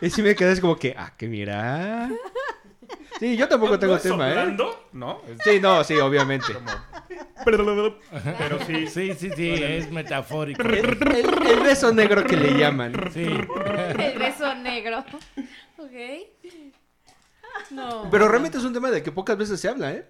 Y 0.02 0.10
sí 0.10 0.22
me 0.22 0.36
quedé 0.36 0.52
así 0.52 0.60
como 0.60 0.76
que, 0.76 0.94
ah, 0.98 1.14
que 1.16 1.28
mira. 1.28 2.10
Sí, 3.20 3.38
yo 3.38 3.48
tampoco 3.48 3.78
tengo 3.80 3.94
¿No 3.94 3.98
es 3.98 4.04
tema, 4.04 4.32
¿eh? 4.44 4.58
No. 4.92 5.22
Sí, 5.44 5.60
no, 5.62 5.84
sí, 5.84 5.96
obviamente. 5.98 6.48
Pero 7.46 8.60
sí. 8.66 8.88
Sí, 8.88 9.14
sí, 9.14 9.30
sí, 9.36 9.50
es 9.54 9.92
metafórico. 9.92 10.62
El, 10.62 10.76
el- 10.76 11.48
el 11.48 11.60
beso 11.62 11.94
negro 11.94 12.24
que 12.24 12.38
le 12.38 12.58
llaman. 12.58 12.94
Sí. 13.14 13.24
El 13.26 14.18
beso 14.20 14.56
negro. 14.56 15.04
Ok. 15.78 15.92
No. 17.72 18.08
Pero 18.10 18.28
realmente 18.28 18.58
es 18.58 18.64
un 18.64 18.74
tema 18.74 18.90
de 18.92 19.04
que 19.04 19.12
pocas 19.12 19.38
veces 19.38 19.60
se 19.60 19.68
habla, 19.70 19.92
¿eh? 19.94 20.08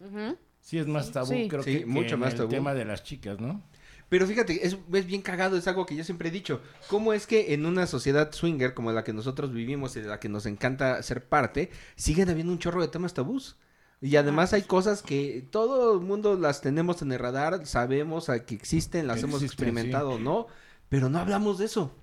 Ujú. 0.00 0.36
Sí, 0.60 0.78
es 0.78 0.86
más 0.86 1.10
tabú, 1.12 1.26
Sí. 1.32 1.48
creo 1.48 1.62
Sí, 1.62 1.80
que, 1.80 1.86
mucho 1.86 2.08
que 2.08 2.14
en 2.14 2.20
más 2.20 2.32
el 2.32 2.38
tabú. 2.38 2.50
tema 2.50 2.74
de 2.74 2.84
las 2.84 3.02
chicas, 3.02 3.38
¿no? 3.40 3.62
Pero 4.10 4.26
fíjate, 4.26 4.66
es, 4.66 4.76
es 4.92 5.06
bien 5.06 5.22
cagado, 5.22 5.56
es 5.56 5.68
algo 5.68 5.86
que 5.86 5.94
yo 5.94 6.02
siempre 6.02 6.28
he 6.28 6.32
dicho. 6.32 6.60
¿Cómo 6.88 7.12
es 7.12 7.28
que 7.28 7.54
en 7.54 7.64
una 7.64 7.86
sociedad 7.86 8.32
swinger 8.32 8.74
como 8.74 8.90
la 8.90 9.04
que 9.04 9.12
nosotros 9.12 9.52
vivimos 9.52 9.94
y 9.96 10.00
de 10.00 10.08
la 10.08 10.18
que 10.18 10.28
nos 10.28 10.46
encanta 10.46 11.00
ser 11.04 11.24
parte, 11.28 11.70
siguen 11.94 12.28
habiendo 12.28 12.52
un 12.52 12.58
chorro 12.58 12.82
de 12.82 12.88
temas 12.88 13.14
tabús? 13.14 13.56
Y 14.00 14.16
además 14.16 14.52
hay 14.52 14.62
cosas 14.62 15.02
que 15.02 15.46
todo 15.52 15.94
el 15.94 16.00
mundo 16.00 16.36
las 16.36 16.60
tenemos 16.60 17.02
en 17.02 17.12
el 17.12 17.20
radar, 17.20 17.64
sabemos 17.66 18.28
a 18.28 18.44
que 18.44 18.56
existen, 18.56 19.06
las 19.06 19.22
hemos 19.22 19.42
existen, 19.42 19.68
experimentado 19.68 20.10
o 20.10 20.18
no, 20.18 20.48
pero 20.88 21.08
no 21.08 21.20
hablamos 21.20 21.58
de 21.58 21.66
eso. 21.66 21.94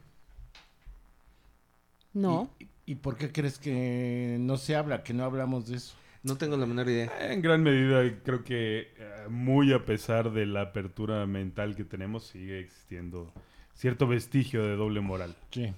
No. 2.13 2.49
¿Y, 2.57 2.69
y 2.85 2.95
por 2.95 3.17
qué 3.17 3.33
crees 3.33 3.59
que 3.59 4.37
no 4.39 4.55
se 4.55 4.77
habla, 4.77 5.03
que 5.03 5.13
no 5.13 5.25
hablamos 5.25 5.67
de 5.67 5.75
eso? 5.75 5.93
No 6.23 6.37
tengo 6.37 6.57
la 6.57 6.65
menor 6.65 6.89
idea. 6.89 7.11
En 7.31 7.41
gran 7.41 7.63
medida, 7.63 8.03
creo 8.23 8.43
que 8.43 8.91
eh, 8.97 9.27
muy 9.29 9.71
a 9.73 9.85
pesar 9.85 10.31
de 10.31 10.45
la 10.45 10.61
apertura 10.61 11.25
mental 11.25 11.75
que 11.75 11.83
tenemos, 11.83 12.25
sigue 12.27 12.59
existiendo 12.59 13.31
cierto 13.73 14.07
vestigio 14.07 14.63
de 14.65 14.75
doble 14.75 14.99
moral. 15.01 15.35
Sí. 15.51 15.73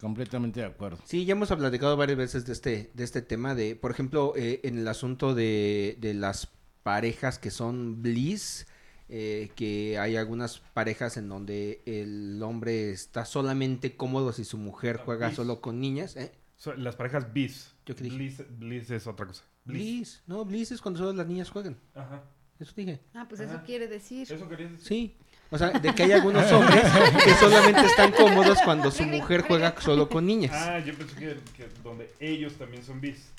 Completamente 0.00 0.60
de 0.60 0.66
acuerdo. 0.66 0.98
Sí, 1.04 1.24
ya 1.24 1.32
hemos 1.32 1.48
platicado 1.50 1.96
varias 1.96 2.18
veces 2.18 2.44
de 2.44 2.52
este, 2.52 2.90
de 2.92 3.04
este 3.04 3.22
tema 3.22 3.54
de, 3.54 3.76
por 3.76 3.90
ejemplo, 3.90 4.34
eh, 4.36 4.60
en 4.64 4.78
el 4.78 4.88
asunto 4.88 5.34
de, 5.34 5.96
de 6.00 6.12
las 6.14 6.50
parejas 6.82 7.38
que 7.38 7.50
son 7.50 8.02
bliss, 8.02 8.66
eh, 9.08 9.50
que 9.54 9.98
hay 9.98 10.16
algunas 10.16 10.58
parejas 10.74 11.16
en 11.16 11.28
donde 11.28 11.80
el 11.86 12.42
hombre 12.42 12.90
está 12.90 13.24
solamente 13.24 13.96
cómodo 13.96 14.32
si 14.32 14.44
su 14.44 14.58
mujer 14.58 14.98
juega 14.98 15.32
solo 15.32 15.60
con 15.60 15.80
niñas, 15.80 16.16
¿eh? 16.16 16.32
So- 16.56 16.74
las 16.74 16.96
parejas 16.96 17.32
bis. 17.32 17.73
¿Yo 17.86 17.94
qué 17.94 18.04
dije? 18.04 18.16
Bliss, 18.16 18.42
bliss 18.58 18.90
es 18.90 19.06
otra 19.06 19.26
cosa. 19.26 19.44
Bliss, 19.64 20.22
no, 20.26 20.44
bliss 20.44 20.72
es 20.72 20.80
cuando 20.80 20.98
solo 20.98 21.12
las 21.12 21.26
niñas 21.26 21.50
juegan, 21.50 21.76
Ajá. 21.94 22.22
eso 22.58 22.72
dije. 22.76 23.00
Ah, 23.14 23.26
pues 23.28 23.40
eso 23.40 23.54
Ajá. 23.54 23.62
quiere 23.62 23.86
decir. 23.88 24.30
¿Eso 24.30 24.48
querías 24.48 24.72
decir? 24.72 24.86
Sí, 24.86 25.16
o 25.50 25.58
sea, 25.58 25.70
de 25.70 25.94
que 25.94 26.02
hay 26.02 26.12
algunos 26.12 26.50
hombres 26.52 26.82
que 27.24 27.34
solamente 27.34 27.82
están 27.82 28.12
cómodos 28.12 28.58
cuando 28.64 28.90
su 28.90 29.04
mujer 29.04 29.44
juega 29.46 29.74
solo 29.80 30.08
con 30.08 30.26
niñas. 30.26 30.52
Ah, 30.54 30.78
yo 30.80 30.94
pensé 30.94 31.14
que, 31.16 31.38
que 31.56 31.68
donde 31.82 32.10
ellos 32.20 32.54
también 32.54 32.82
son 32.82 33.00
bis. 33.00 33.30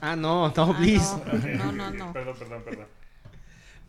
Ah, 0.00 0.16
no, 0.16 0.52
no, 0.54 0.74
bliss. 0.74 1.14
No, 1.56 1.70
no, 1.72 1.90
no. 1.90 2.12
Perdón, 2.12 2.36
perdón, 2.38 2.62
perdón. 2.64 2.86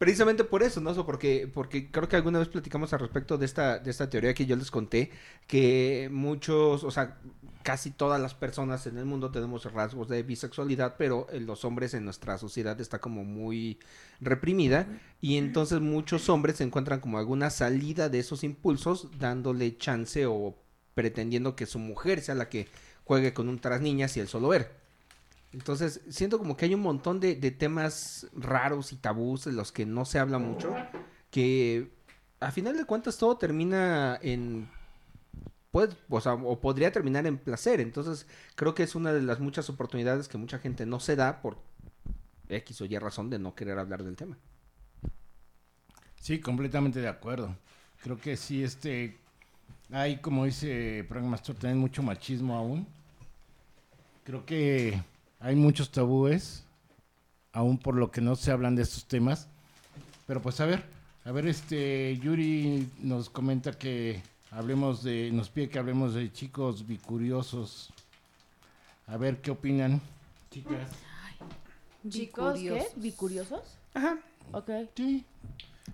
Precisamente 0.01 0.43
por 0.43 0.63
eso, 0.63 0.81
¿no? 0.81 1.05
Porque, 1.05 1.47
porque 1.53 1.91
creo 1.91 2.09
que 2.09 2.15
alguna 2.15 2.39
vez 2.39 2.47
platicamos 2.47 2.91
al 2.91 3.01
respecto 3.01 3.37
de 3.37 3.45
esta, 3.45 3.77
de 3.77 3.91
esta 3.91 4.09
teoría 4.09 4.33
que 4.33 4.47
yo 4.47 4.55
les 4.55 4.71
conté, 4.71 5.11
que 5.45 6.09
muchos, 6.11 6.83
o 6.83 6.89
sea, 6.89 7.19
casi 7.61 7.91
todas 7.91 8.19
las 8.19 8.33
personas 8.33 8.87
en 8.87 8.97
el 8.97 9.05
mundo 9.05 9.29
tenemos 9.29 9.71
rasgos 9.71 10.07
de 10.09 10.23
bisexualidad, 10.23 10.95
pero 10.97 11.27
en 11.31 11.45
los 11.45 11.65
hombres 11.65 11.93
en 11.93 12.03
nuestra 12.03 12.39
sociedad 12.39 12.81
está 12.81 12.97
como 12.97 13.23
muy 13.23 13.77
reprimida 14.19 14.87
y 15.21 15.37
entonces 15.37 15.81
muchos 15.81 16.29
hombres 16.29 16.59
encuentran 16.61 16.99
como 16.99 17.19
alguna 17.19 17.51
salida 17.51 18.09
de 18.09 18.17
esos 18.17 18.43
impulsos 18.43 19.07
dándole 19.19 19.77
chance 19.77 20.25
o 20.25 20.55
pretendiendo 20.95 21.55
que 21.55 21.67
su 21.67 21.77
mujer 21.77 22.21
sea 22.21 22.33
la 22.33 22.49
que 22.49 22.67
juegue 23.03 23.35
con 23.35 23.49
otras 23.49 23.81
niñas 23.81 24.17
y 24.17 24.21
él 24.21 24.27
solo 24.27 24.47
ver. 24.47 24.80
Entonces, 25.53 26.01
siento 26.09 26.37
como 26.37 26.55
que 26.55 26.65
hay 26.65 26.73
un 26.73 26.81
montón 26.81 27.19
de, 27.19 27.35
temas 27.51 28.27
raros 28.33 28.93
y 28.93 28.95
tabús 28.95 29.45
de 29.45 29.51
los 29.51 29.71
que 29.71 29.85
no 29.85 30.05
se 30.05 30.19
habla 30.19 30.37
mucho, 30.37 30.73
que 31.29 31.91
a 32.39 32.51
final 32.51 32.77
de 32.77 32.85
cuentas 32.85 33.17
todo 33.17 33.37
termina 33.37 34.17
en... 34.21 34.69
O, 36.09 36.19
sea, 36.19 36.33
o 36.33 36.59
podría 36.59 36.91
terminar 36.91 37.25
en 37.25 37.37
placer. 37.37 37.79
Entonces, 37.79 38.27
creo 38.55 38.75
que 38.75 38.83
es 38.83 38.93
una 38.93 39.13
de 39.13 39.21
las 39.21 39.39
muchas 39.39 39.69
oportunidades 39.69 40.27
que 40.27 40.37
mucha 40.37 40.59
gente 40.59 40.85
no 40.85 40.99
se 40.99 41.15
da 41.15 41.41
por 41.41 41.57
X 42.49 42.81
o 42.81 42.85
Y 42.85 42.97
razón 42.97 43.29
de 43.29 43.39
no 43.39 43.55
querer 43.55 43.79
hablar 43.79 44.03
del 44.03 44.17
tema. 44.17 44.37
Sí, 46.19 46.41
completamente 46.41 46.99
de 46.99 47.07
acuerdo. 47.07 47.55
Creo 48.03 48.19
que 48.19 48.35
sí, 48.35 48.63
este, 48.63 49.17
hay, 49.91 50.17
como 50.17 50.43
dice 50.43 51.05
Frank 51.07 51.23
Mastor, 51.23 51.55
también 51.55 51.77
mucho 51.77 52.03
machismo 52.03 52.57
aún. 52.57 52.85
Creo 54.25 54.45
que 54.45 55.01
hay 55.41 55.55
muchos 55.55 55.91
tabúes, 55.91 56.63
aún 57.51 57.77
por 57.77 57.95
lo 57.95 58.11
que 58.11 58.21
no 58.21 58.35
se 58.35 58.51
hablan 58.51 58.75
de 58.75 58.83
estos 58.83 59.05
temas. 59.05 59.47
Pero 60.27 60.41
pues 60.41 60.59
a 60.61 60.65
ver, 60.65 60.83
a 61.25 61.31
ver, 61.31 61.47
este 61.47 62.17
Yuri 62.19 62.89
nos 62.99 63.29
comenta 63.29 63.73
que 63.73 64.21
hablemos 64.51 65.03
de, 65.03 65.31
nos 65.31 65.49
pide 65.49 65.69
que 65.69 65.79
hablemos 65.79 66.13
de 66.13 66.31
chicos 66.31 66.87
bicuriosos. 66.87 67.89
A 69.07 69.17
ver 69.17 69.41
qué 69.41 69.51
opinan, 69.51 69.99
chicas. 70.51 70.89
Chicos, 72.07 72.53
¿qué? 72.53 72.59
Bicuriosos. 72.59 73.01
¿Bicuriosos? 73.01 73.77
Ajá. 73.93 74.19
Ok. 74.53 74.69
Sí. 74.95 75.25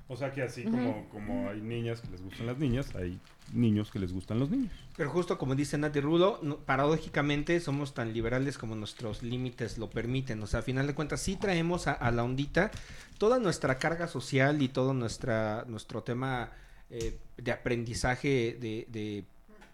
O 0.10 0.16
sea 0.16 0.32
que 0.32 0.42
así 0.42 0.64
como, 0.64 1.10
como 1.10 1.50
hay 1.50 1.60
niñas 1.60 2.00
que 2.00 2.10
les 2.12 2.22
gustan 2.22 2.48
las 2.48 2.58
niñas, 2.58 2.96
hay 2.96 3.20
niños 3.52 3.92
que 3.92 4.00
les 4.00 4.14
gustan 4.14 4.40
los 4.40 4.50
niños. 4.50 4.72
Pero 4.96 5.10
justo 5.10 5.38
como 5.38 5.54
dice 5.54 5.78
Nati 5.78 6.00
Rulo, 6.00 6.40
no- 6.42 6.58
paradójicamente 6.60 7.60
somos 7.60 7.94
tan 7.94 8.14
liberales 8.14 8.58
como 8.58 8.76
nuestros 8.76 9.22
límites 9.22 9.78
lo 9.78 9.90
permiten. 9.90 10.42
O 10.42 10.48
sea, 10.48 10.62
a 10.62 10.64
final 10.64 10.88
de 10.88 10.96
cuentas 10.96 11.22
sí 11.22 11.36
traemos 11.36 11.88
a, 11.88 11.92
a 11.94 12.12
la 12.12 12.24
ondita 12.24 12.72
toda 13.18 13.38
nuestra 13.40 13.78
carga 13.80 14.08
social 14.08 14.62
y 14.62 14.70
todo 14.70 14.94
nuestra, 14.94 15.66
nuestro 15.68 16.04
tema 16.04 16.52
eh, 16.90 17.18
de 17.38 17.52
aprendizaje 17.52 18.58
de, 18.62 18.88
de 18.90 19.26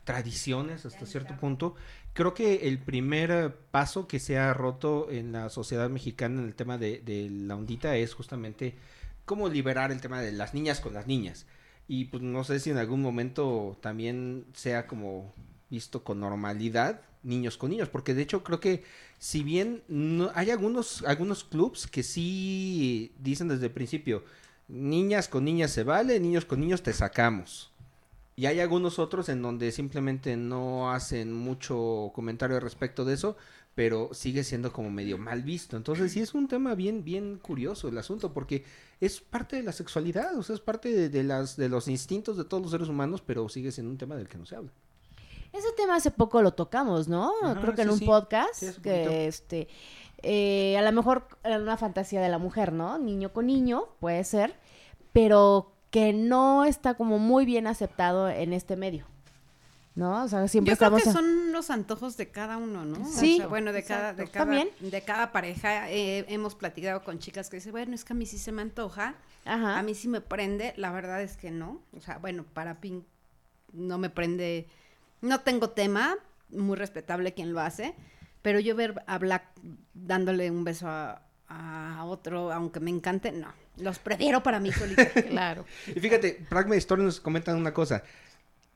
tradiciones 0.03 0.85
hasta 0.85 1.05
cierto 1.05 1.35
punto. 1.37 1.75
Creo 2.13 2.33
que 2.33 2.67
el 2.67 2.79
primer 2.79 3.31
eh, 3.31 3.49
paso 3.71 4.07
que 4.07 4.19
se 4.19 4.37
ha 4.37 4.53
roto 4.53 5.09
en 5.11 5.31
la 5.31 5.49
sociedad 5.49 5.89
mexicana 5.89 6.41
en 6.41 6.47
el 6.47 6.55
tema 6.55 6.77
de, 6.77 6.99
de 6.99 7.29
la 7.29 7.55
ondita 7.55 7.95
es 7.97 8.13
justamente 8.13 8.75
cómo 9.25 9.49
liberar 9.49 9.91
el 9.91 10.01
tema 10.01 10.21
de 10.21 10.31
las 10.31 10.53
niñas 10.53 10.79
con 10.79 10.93
las 10.93 11.07
niñas. 11.07 11.45
Y 11.87 12.05
pues 12.05 12.23
no 12.23 12.43
sé 12.43 12.59
si 12.59 12.69
en 12.69 12.77
algún 12.77 13.01
momento 13.01 13.77
también 13.81 14.45
sea 14.53 14.87
como 14.87 15.33
visto 15.69 16.03
con 16.03 16.19
normalidad 16.19 17.01
niños 17.23 17.57
con 17.57 17.71
niños, 17.71 17.89
porque 17.89 18.13
de 18.13 18.21
hecho 18.21 18.43
creo 18.43 18.59
que 18.59 18.83
si 19.17 19.43
bien 19.43 19.81
no, 19.87 20.31
hay 20.35 20.51
algunos 20.51 21.03
algunos 21.03 21.43
clubs 21.43 21.87
que 21.87 22.03
sí 22.03 23.13
dicen 23.19 23.47
desde 23.47 23.67
el 23.67 23.71
principio, 23.71 24.23
niñas 24.67 25.27
con 25.27 25.45
niñas 25.45 25.71
se 25.71 25.83
vale, 25.83 26.19
niños 26.19 26.45
con 26.45 26.59
niños 26.59 26.83
te 26.83 26.93
sacamos. 26.93 27.71
Y 28.35 28.47
hay 28.47 28.59
algunos 28.59 28.97
otros 28.97 29.29
en 29.29 29.41
donde 29.41 29.71
simplemente 29.71 30.35
no 30.37 30.91
hacen 30.91 31.33
mucho 31.33 32.11
comentario 32.15 32.59
respecto 32.59 33.05
de 33.05 33.13
eso, 33.13 33.37
pero 33.75 34.13
sigue 34.13 34.43
siendo 34.43 34.71
como 34.71 34.89
medio 34.89 35.17
mal 35.17 35.43
visto. 35.43 35.77
Entonces 35.77 36.11
sí 36.11 36.21
es 36.21 36.33
un 36.33 36.47
tema 36.47 36.75
bien, 36.75 37.03
bien 37.03 37.37
curioso 37.37 37.87
el 37.87 37.97
asunto, 37.97 38.33
porque 38.33 38.63
es 39.01 39.21
parte 39.21 39.55
de 39.55 39.63
la 39.63 39.71
sexualidad, 39.71 40.37
o 40.37 40.43
sea, 40.43 40.55
es 40.55 40.61
parte 40.61 40.89
de, 40.89 41.09
de 41.09 41.23
las, 41.23 41.57
de 41.57 41.69
los 41.69 41.87
instintos 41.87 42.37
de 42.37 42.45
todos 42.45 42.61
los 42.61 42.71
seres 42.71 42.89
humanos, 42.89 43.21
pero 43.25 43.49
sigue 43.49 43.71
siendo 43.71 43.91
un 43.91 43.97
tema 43.97 44.15
del 44.15 44.27
que 44.27 44.37
no 44.37 44.45
se 44.45 44.55
habla. 44.55 44.71
Ese 45.51 45.71
tema 45.77 45.95
hace 45.95 46.09
poco 46.09 46.41
lo 46.41 46.53
tocamos, 46.53 47.07
¿no? 47.07 47.31
Ajá, 47.43 47.61
Creo 47.61 47.75
que 47.75 47.83
en 47.83 47.91
un 47.91 47.99
sí. 47.99 48.05
podcast 48.05 48.55
Sí, 48.55 48.81
que 48.81 49.27
este 49.27 49.67
eh, 50.23 50.77
a 50.77 50.81
lo 50.81 50.91
mejor 50.93 51.27
era 51.43 51.57
una 51.59 51.77
fantasía 51.77 52.21
de 52.21 52.29
la 52.29 52.37
mujer, 52.39 52.73
¿no? 52.73 52.97
Niño 52.97 53.33
con 53.33 53.45
niño, 53.47 53.89
puede 53.99 54.23
ser, 54.23 54.55
pero 55.11 55.73
que 55.91 56.13
no 56.13 56.65
está 56.65 56.95
como 56.95 57.19
muy 57.19 57.45
bien 57.45 57.67
aceptado 57.67 58.29
en 58.29 58.53
este 58.53 58.77
medio. 58.77 59.05
¿No? 59.95 60.23
O 60.23 60.27
sea, 60.27 60.47
siempre 60.47 60.73
Yo 60.73 60.77
creo 60.77 60.87
estamos 60.97 61.03
que 61.03 61.09
a- 61.09 61.13
son 61.13 61.51
los 61.51 61.69
antojos 61.69 62.17
de 62.17 62.29
cada 62.31 62.57
uno, 62.57 62.83
¿no? 62.83 63.05
Sí. 63.05 63.35
O 63.35 63.37
sea, 63.37 63.47
bueno, 63.47 63.71
de 63.71 63.83
cada, 63.83 64.13
de 64.13 64.27
cada, 64.27 64.45
También. 64.45 64.69
de 64.79 65.01
cada 65.03 65.31
pareja 65.31 65.91
eh, 65.91 66.25
hemos 66.29 66.55
platicado 66.55 67.03
con 67.03 67.19
chicas 67.19 67.49
que 67.49 67.57
dicen, 67.57 67.71
bueno, 67.73 67.93
es 67.93 68.03
que 68.03 68.13
a 68.13 68.15
mí 68.15 68.25
sí 68.25 68.39
se 68.39 68.51
me 68.51 68.63
antoja, 68.63 69.13
Ajá. 69.45 69.77
a 69.77 69.83
mí 69.83 69.93
sí 69.93 70.07
me 70.07 70.19
prende, 70.19 70.73
la 70.77 70.91
verdad 70.91 71.21
es 71.21 71.37
que 71.37 71.51
no. 71.51 71.79
O 71.95 72.01
sea, 72.01 72.17
bueno, 72.17 72.43
para 72.53 72.81
Pink 72.81 73.03
no 73.71 73.99
me 73.99 74.09
prende, 74.09 74.67
no 75.21 75.41
tengo 75.41 75.69
tema, 75.69 76.15
muy 76.49 76.75
respetable 76.75 77.33
quien 77.35 77.53
lo 77.53 77.59
hace, 77.59 77.93
pero 78.41 78.59
yo 78.59 78.75
ver 78.75 79.03
a 79.05 79.19
Black 79.19 79.43
dándole 79.93 80.49
un 80.49 80.63
beso 80.63 80.87
a, 80.89 81.21
a 81.47 82.03
otro, 82.05 82.51
aunque 82.51 82.79
me 82.79 82.89
encante, 82.89 83.31
no. 83.31 83.47
Los 83.77 83.97
prefiero 83.99 84.41
para 84.43 84.59
mí 84.59 84.71
solita. 84.71 85.03
Claro. 85.29 85.65
Y 85.87 85.99
fíjate, 85.99 86.45
Pragma 86.49 86.75
Story 86.77 87.03
nos 87.03 87.19
comentan 87.19 87.57
una 87.57 87.73
cosa. 87.73 88.03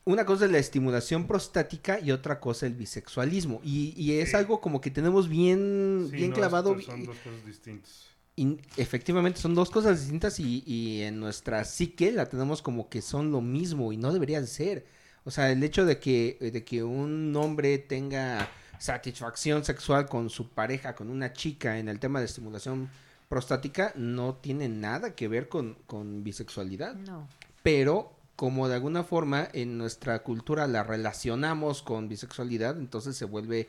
Una 0.08 0.26
cosa 0.26 0.46
es 0.46 0.52
la 0.52 0.58
estimulación 0.58 1.28
prostática 1.28 2.00
y 2.00 2.12
otra 2.12 2.40
cosa 2.40 2.66
el 2.66 2.76
bisexualismo. 2.76 3.60
Y, 3.62 3.94
y 3.98 4.20
es 4.20 4.34
algo 4.36 4.62
como 4.62 4.80
que 4.80 4.90
tenemos 4.90 5.28
bien, 5.28 6.08
Sí, 6.10 6.16
bien 6.16 6.30
no, 6.30 6.36
clavado. 6.38 6.80
Son 6.80 7.04
dos 7.04 7.18
cosas 7.18 7.46
distintas. 7.46 8.08
Y 8.38 8.58
efectivamente 8.78 9.42
son 9.42 9.54
dos 9.54 9.70
cosas 9.70 10.00
distintas 10.00 10.40
y, 10.40 10.64
y 10.66 11.02
en 11.02 11.20
nuestra 11.20 11.66
psique 11.66 12.14
la 12.14 12.30
tenemos 12.30 12.62
como 12.62 12.88
que 12.88 13.02
son 13.02 13.34
lo 13.34 13.42
mismo 13.42 13.92
y 13.92 13.98
no 13.98 14.14
deberían 14.14 14.48
ser. 14.48 14.86
O 15.26 15.30
sea, 15.30 15.52
el 15.52 15.62
hecho 15.62 15.86
de 15.86 16.00
que, 16.00 16.38
de 16.40 16.64
que 16.64 16.86
un 16.86 17.36
hombre 17.36 17.78
tenga 17.78 18.50
satisfacción 18.80 19.66
sexual 19.66 20.06
con 20.06 20.30
su 20.30 20.48
pareja, 20.48 20.96
con 20.96 21.10
una 21.10 21.34
chica 21.34 21.80
en 21.80 21.90
el 21.90 22.00
tema 22.00 22.20
de 22.20 22.28
estimulación 22.28 22.90
prostática, 23.28 23.92
no 23.98 24.36
tiene 24.36 24.70
nada 24.70 25.16
que 25.16 25.28
ver 25.28 25.50
con, 25.50 25.74
con 25.86 26.24
bisexualidad. 26.24 26.96
No. 26.96 27.28
Pero 27.62 28.17
como 28.38 28.70
de 28.70 28.76
alguna 28.76 29.04
forma 29.04 29.50
en 29.52 29.80
nuestra 29.80 30.20
cultura 30.20 30.68
la 30.68 30.84
relacionamos 30.84 31.82
con 31.82 32.08
bisexualidad, 32.08 32.78
entonces 32.78 33.18
se 33.18 33.26
vuelve 33.26 33.68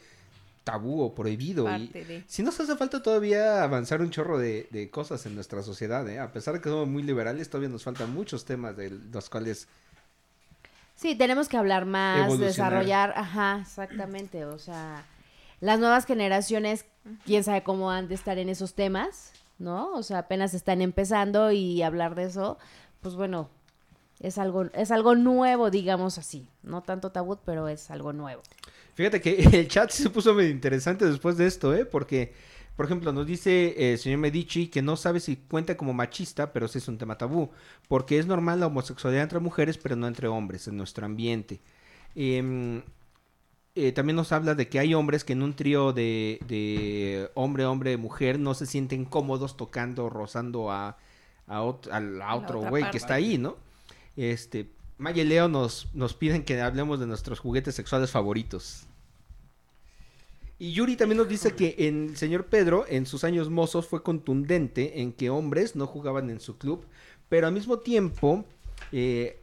tabú 0.62 1.00
o 1.00 1.14
prohibido. 1.14 1.74
y, 1.74 1.88
de. 1.88 2.22
si 2.26 2.42
nos 2.42 2.60
hace 2.60 2.76
falta 2.76 3.02
todavía 3.02 3.62
avanzar 3.62 4.02
un 4.02 4.10
chorro 4.10 4.38
de, 4.38 4.68
de 4.70 4.90
cosas 4.90 5.24
en 5.24 5.34
nuestra 5.34 5.62
sociedad, 5.62 6.06
¿eh? 6.06 6.18
A 6.18 6.32
pesar 6.32 6.52
de 6.52 6.60
que 6.60 6.68
somos 6.68 6.86
muy 6.86 7.02
liberales, 7.02 7.48
todavía 7.48 7.70
nos 7.70 7.82
faltan 7.82 8.12
muchos 8.12 8.44
temas 8.44 8.76
de 8.76 8.90
los 8.90 9.30
cuales... 9.30 9.68
Sí, 10.94 11.14
tenemos 11.14 11.48
que 11.48 11.56
hablar 11.56 11.86
más, 11.86 12.38
desarrollar, 12.38 13.14
ajá, 13.16 13.60
exactamente, 13.62 14.44
o 14.44 14.58
sea, 14.58 15.02
las 15.60 15.78
nuevas 15.78 16.04
generaciones, 16.04 16.84
quién 17.24 17.42
sabe 17.42 17.62
cómo 17.62 17.90
han 17.90 18.08
de 18.08 18.16
estar 18.16 18.36
en 18.36 18.50
esos 18.50 18.74
temas, 18.74 19.32
¿no? 19.58 19.92
O 19.92 20.02
sea, 20.02 20.18
apenas 20.18 20.52
están 20.52 20.82
empezando 20.82 21.52
y 21.52 21.80
hablar 21.80 22.14
de 22.14 22.24
eso, 22.24 22.58
pues 23.00 23.14
bueno, 23.14 23.48
es 24.20 24.38
algo, 24.38 24.64
es 24.74 24.90
algo 24.90 25.14
nuevo, 25.14 25.70
digamos 25.70 26.18
así, 26.18 26.48
no 26.62 26.82
tanto 26.82 27.10
tabú, 27.12 27.38
pero 27.44 27.68
es 27.68 27.90
algo 27.90 28.12
nuevo. 28.12 28.42
Fíjate 28.94 29.20
que 29.20 29.36
el 29.52 29.68
chat 29.68 29.90
se 29.90 30.10
puso 30.10 30.34
medio 30.34 30.50
interesante 30.50 31.04
después 31.06 31.36
de 31.36 31.46
esto, 31.46 31.74
¿eh? 31.74 31.84
Porque, 31.84 32.32
por 32.76 32.86
ejemplo, 32.86 33.12
nos 33.12 33.26
dice 33.26 33.68
eh, 33.76 33.92
el 33.92 33.98
señor 33.98 34.18
Medici 34.18 34.68
que 34.68 34.82
no 34.82 34.96
sabe 34.96 35.20
si 35.20 35.36
cuenta 35.36 35.76
como 35.76 35.92
machista, 35.92 36.52
pero 36.52 36.66
sí 36.68 36.78
es 36.78 36.88
un 36.88 36.98
tema 36.98 37.16
tabú. 37.16 37.50
Porque 37.86 38.18
es 38.18 38.26
normal 38.26 38.58
la 38.60 38.66
homosexualidad 38.66 39.22
entre 39.22 39.38
mujeres, 39.38 39.78
pero 39.78 39.94
no 39.94 40.08
entre 40.08 40.26
hombres 40.28 40.66
en 40.66 40.76
nuestro 40.76 41.06
ambiente. 41.06 41.60
Em, 42.16 42.82
eh, 43.76 43.92
también 43.92 44.16
nos 44.16 44.32
habla 44.32 44.56
de 44.56 44.68
que 44.68 44.80
hay 44.80 44.94
hombres 44.94 45.22
que 45.22 45.34
en 45.34 45.42
un 45.42 45.54
trío 45.54 45.92
de, 45.92 46.40
de 46.48 47.30
hombre, 47.34 47.64
hombre, 47.66 47.96
mujer 47.96 48.40
no 48.40 48.54
se 48.54 48.66
sienten 48.66 49.04
cómodos 49.04 49.56
tocando, 49.56 50.10
rozando 50.10 50.72
a, 50.72 50.96
a, 51.46 51.62
ot- 51.62 51.88
a 51.92 52.34
otro 52.34 52.60
güey 52.70 52.82
que 52.90 52.96
está 52.96 53.14
ahí, 53.14 53.38
¿no? 53.38 53.56
Este, 54.18 54.68
Maya 54.98 55.22
y 55.22 55.26
Leo 55.26 55.46
nos, 55.46 55.94
nos 55.94 56.12
piden 56.12 56.42
que 56.42 56.60
hablemos 56.60 56.98
de 56.98 57.06
nuestros 57.06 57.38
juguetes 57.38 57.76
sexuales 57.76 58.10
favoritos. 58.10 58.88
Y 60.58 60.72
Yuri 60.72 60.96
también 60.96 61.18
nos 61.18 61.28
dice 61.28 61.54
que 61.54 61.76
en 61.78 62.08
el 62.08 62.16
señor 62.16 62.46
Pedro, 62.46 62.84
en 62.88 63.06
sus 63.06 63.22
años 63.22 63.48
mozos, 63.48 63.86
fue 63.86 64.02
contundente 64.02 65.02
en 65.02 65.12
que 65.12 65.30
hombres 65.30 65.76
no 65.76 65.86
jugaban 65.86 66.30
en 66.30 66.40
su 66.40 66.58
club, 66.58 66.84
pero 67.28 67.46
al 67.46 67.52
mismo 67.52 67.78
tiempo, 67.78 68.44
eh, 68.90 69.38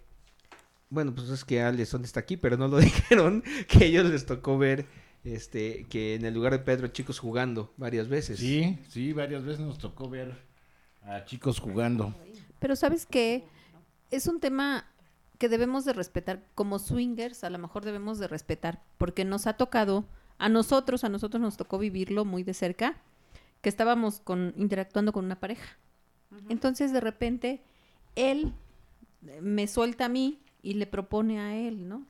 bueno, 0.90 1.16
pues 1.16 1.30
es 1.30 1.46
que 1.46 1.62
Alison 1.62 2.04
está 2.04 2.20
aquí, 2.20 2.36
pero 2.36 2.58
no 2.58 2.68
lo 2.68 2.78
dijeron, 2.80 3.46
que 3.70 3.78
a 3.78 3.88
ellos 3.88 4.08
les 4.08 4.26
tocó 4.26 4.58
ver 4.58 4.88
este, 5.24 5.86
que 5.90 6.16
en 6.16 6.26
el 6.26 6.34
lugar 6.34 6.52
de 6.52 6.60
Pedro 6.60 6.90
chicos 6.90 7.20
jugando 7.20 7.74
varias 7.78 8.10
veces. 8.10 8.40
Sí, 8.40 8.78
sí, 8.90 9.14
varias 9.14 9.46
veces 9.46 9.62
nos 9.62 9.78
tocó 9.78 10.10
ver 10.10 10.36
a 11.02 11.24
chicos 11.24 11.62
jugando. 11.62 12.14
Pero 12.60 12.76
sabes 12.76 13.06
qué, 13.06 13.46
es 14.16 14.28
un 14.28 14.40
tema 14.40 14.86
que 15.38 15.50
debemos 15.50 15.86
de 15.86 15.94
respetar 15.94 16.46
como 16.56 16.80
swingers, 16.80 17.44
a 17.44 17.50
lo 17.50 17.58
mejor 17.58 17.84
debemos 17.84 18.20
de 18.20 18.28
respetar, 18.28 18.82
porque 18.98 19.26
nos 19.26 19.48
ha 19.48 19.54
tocado 19.54 20.06
a 20.38 20.50
nosotros, 20.50 21.04
a 21.04 21.10
nosotros 21.10 21.42
nos 21.42 21.58
tocó 21.58 21.78
vivirlo 21.78 22.26
muy 22.26 22.44
de 22.44 22.54
cerca, 22.54 22.98
que 23.62 23.70
estábamos 23.70 24.20
con 24.20 24.54
interactuando 24.58 25.12
con 25.12 25.26
una 25.26 25.40
pareja. 25.40 25.78
Entonces 26.50 26.92
de 26.92 27.00
repente 27.00 27.64
él 28.16 28.54
me 29.42 29.68
suelta 29.68 30.06
a 30.06 30.10
mí 30.10 30.42
y 30.62 30.74
le 30.74 30.88
propone 30.88 31.40
a 31.40 31.56
él, 31.56 31.88
¿no? 31.88 32.06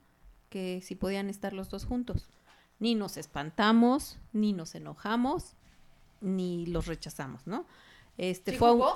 Que 0.50 0.82
si 0.82 0.96
podían 0.96 1.30
estar 1.30 1.54
los 1.54 1.70
dos 1.70 1.86
juntos. 1.86 2.30
Ni 2.80 2.96
nos 2.96 3.18
espantamos, 3.18 4.20
ni 4.34 4.54
nos 4.54 4.76
enojamos, 4.76 5.56
ni 6.22 6.66
los 6.66 6.88
rechazamos, 6.88 7.48
¿no? 7.48 7.66
Este 8.18 8.52
¿Sí 8.52 8.58
fue 8.58 8.72
jugó? 8.72 8.96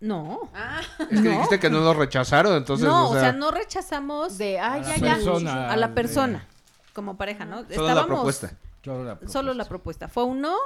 No. 0.00 0.50
Ah, 0.54 0.80
Es 1.10 1.20
que 1.20 1.28
dijiste 1.28 1.60
que 1.60 1.68
no 1.70 1.80
lo 1.80 1.92
rechazaron, 1.94 2.56
entonces, 2.56 2.86
no, 2.86 3.10
o 3.10 3.12
sea, 3.14 3.32
no 3.32 3.50
rechazamos 3.50 4.38
De, 4.38 4.58
ah, 4.58 4.74
A 4.74 4.78
ya, 4.82 4.88
la 4.88 4.96
ya. 4.96 5.14
persona. 5.16 5.70
a 5.70 5.76
la 5.76 5.88
de- 5.88 5.94
persona 5.94 6.46
como 6.94 7.16
pareja, 7.16 7.44
¿no? 7.44 7.64
solo 7.68 7.94
la 7.94 8.06
propuesta. 8.06 8.52
Solo 8.82 9.04
la 9.04 9.12
propuesta. 9.14 9.32
Solo 9.38 9.54
la 9.54 9.64
propuesta. 9.66 10.08
Fue 10.08 10.24
un 10.24 10.40
no, 10.40 10.56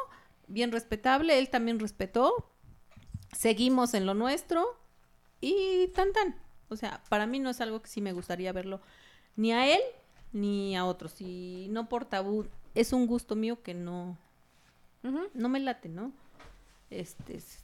bien 0.47 0.71
respetable, 0.73 1.39
él 1.39 1.51
también 1.51 1.81
respetó. 1.81 2.49
Seguimos 3.37 3.95
en 3.95 4.07
lo 4.07 4.15
nuestro 4.15 4.65
y 5.41 5.89
tan 5.89 6.13
tan. 6.13 6.37
O 6.69 6.77
sea, 6.77 7.03
para 7.09 7.27
mí 7.27 7.41
no 7.41 7.51
es 7.51 7.61
algo 7.61 7.83
que 7.83 7.89
sí 7.89 8.01
me 8.01 8.13
gustaría 8.13 8.53
verlo 8.53 8.81
ni 9.37 9.53
a 9.53 9.67
él 9.75 9.81
ni 10.33 10.77
a 10.77 10.85
otros. 10.85 11.21
Y 11.21 11.67
no 11.71 11.89
por 11.89 12.05
tabú, 12.05 12.47
es 12.75 12.93
un 12.93 13.07
gusto 13.07 13.35
mío 13.37 13.63
que 13.63 13.75
no 13.75 14.17
no 15.35 15.49
me 15.51 15.61
late, 15.61 15.89
¿no? 15.89 16.13
Este 16.91 17.37
es- 17.37 17.64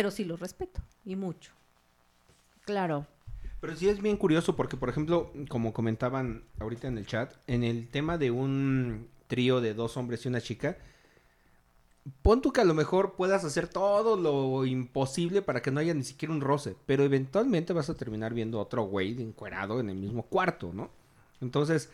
pero 0.00 0.10
sí 0.10 0.24
los 0.24 0.40
respeto 0.40 0.80
y 1.04 1.14
mucho. 1.14 1.52
Claro. 2.64 3.06
Pero 3.60 3.76
sí 3.76 3.86
es 3.86 4.00
bien 4.00 4.16
curioso 4.16 4.56
porque, 4.56 4.78
por 4.78 4.88
ejemplo, 4.88 5.30
como 5.50 5.74
comentaban 5.74 6.42
ahorita 6.58 6.88
en 6.88 6.96
el 6.96 7.04
chat, 7.06 7.34
en 7.46 7.64
el 7.64 7.86
tema 7.86 8.16
de 8.16 8.30
un 8.30 9.08
trío 9.26 9.60
de 9.60 9.74
dos 9.74 9.98
hombres 9.98 10.24
y 10.24 10.28
una 10.28 10.40
chica, 10.40 10.78
pon 12.22 12.40
tú 12.40 12.50
que 12.50 12.62
a 12.62 12.64
lo 12.64 12.72
mejor 12.72 13.12
puedas 13.14 13.44
hacer 13.44 13.68
todo 13.68 14.16
lo 14.16 14.64
imposible 14.64 15.42
para 15.42 15.60
que 15.60 15.70
no 15.70 15.80
haya 15.80 15.92
ni 15.92 16.02
siquiera 16.04 16.32
un 16.32 16.40
roce, 16.40 16.76
pero 16.86 17.04
eventualmente 17.04 17.74
vas 17.74 17.90
a 17.90 17.94
terminar 17.94 18.32
viendo 18.32 18.58
otro 18.58 18.84
güey 18.84 19.20
encuerado 19.20 19.80
en 19.80 19.90
el 19.90 19.96
mismo 19.98 20.22
cuarto, 20.22 20.70
¿no? 20.72 20.88
Entonces, 21.42 21.90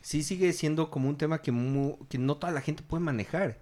sí 0.00 0.24
sigue 0.24 0.52
siendo 0.52 0.90
como 0.90 1.08
un 1.08 1.16
tema 1.16 1.40
que, 1.40 1.52
mu- 1.52 1.98
que 2.08 2.18
no 2.18 2.36
toda 2.36 2.52
la 2.52 2.62
gente 2.62 2.82
puede 2.82 3.04
manejar. 3.04 3.58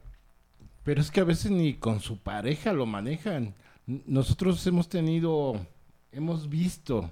Pero 0.89 1.03
es 1.03 1.11
que 1.11 1.21
a 1.21 1.25
veces 1.25 1.51
ni 1.51 1.75
con 1.75 2.01
su 2.01 2.17
pareja 2.17 2.73
lo 2.73 2.87
manejan. 2.87 3.55
Nosotros 4.07 4.67
hemos 4.67 4.89
tenido, 4.89 5.61
hemos 6.13 6.49
visto 6.49 7.11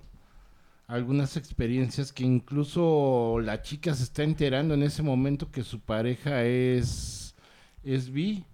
algunas 0.87 1.37
experiencias 1.37 2.11
que 2.11 2.25
incluso 2.25 3.39
la 3.43 3.61
chica 3.61 3.95
se 3.95 4.05
está 4.05 4.23
enterando 4.23 4.73
en 4.73 4.83
ese 4.83 5.03
momento 5.03 5.51
que 5.51 5.63
su 5.63 5.81
pareja 5.81 6.43
es, 6.45 7.35
es 7.85 8.11
bi 8.11 8.47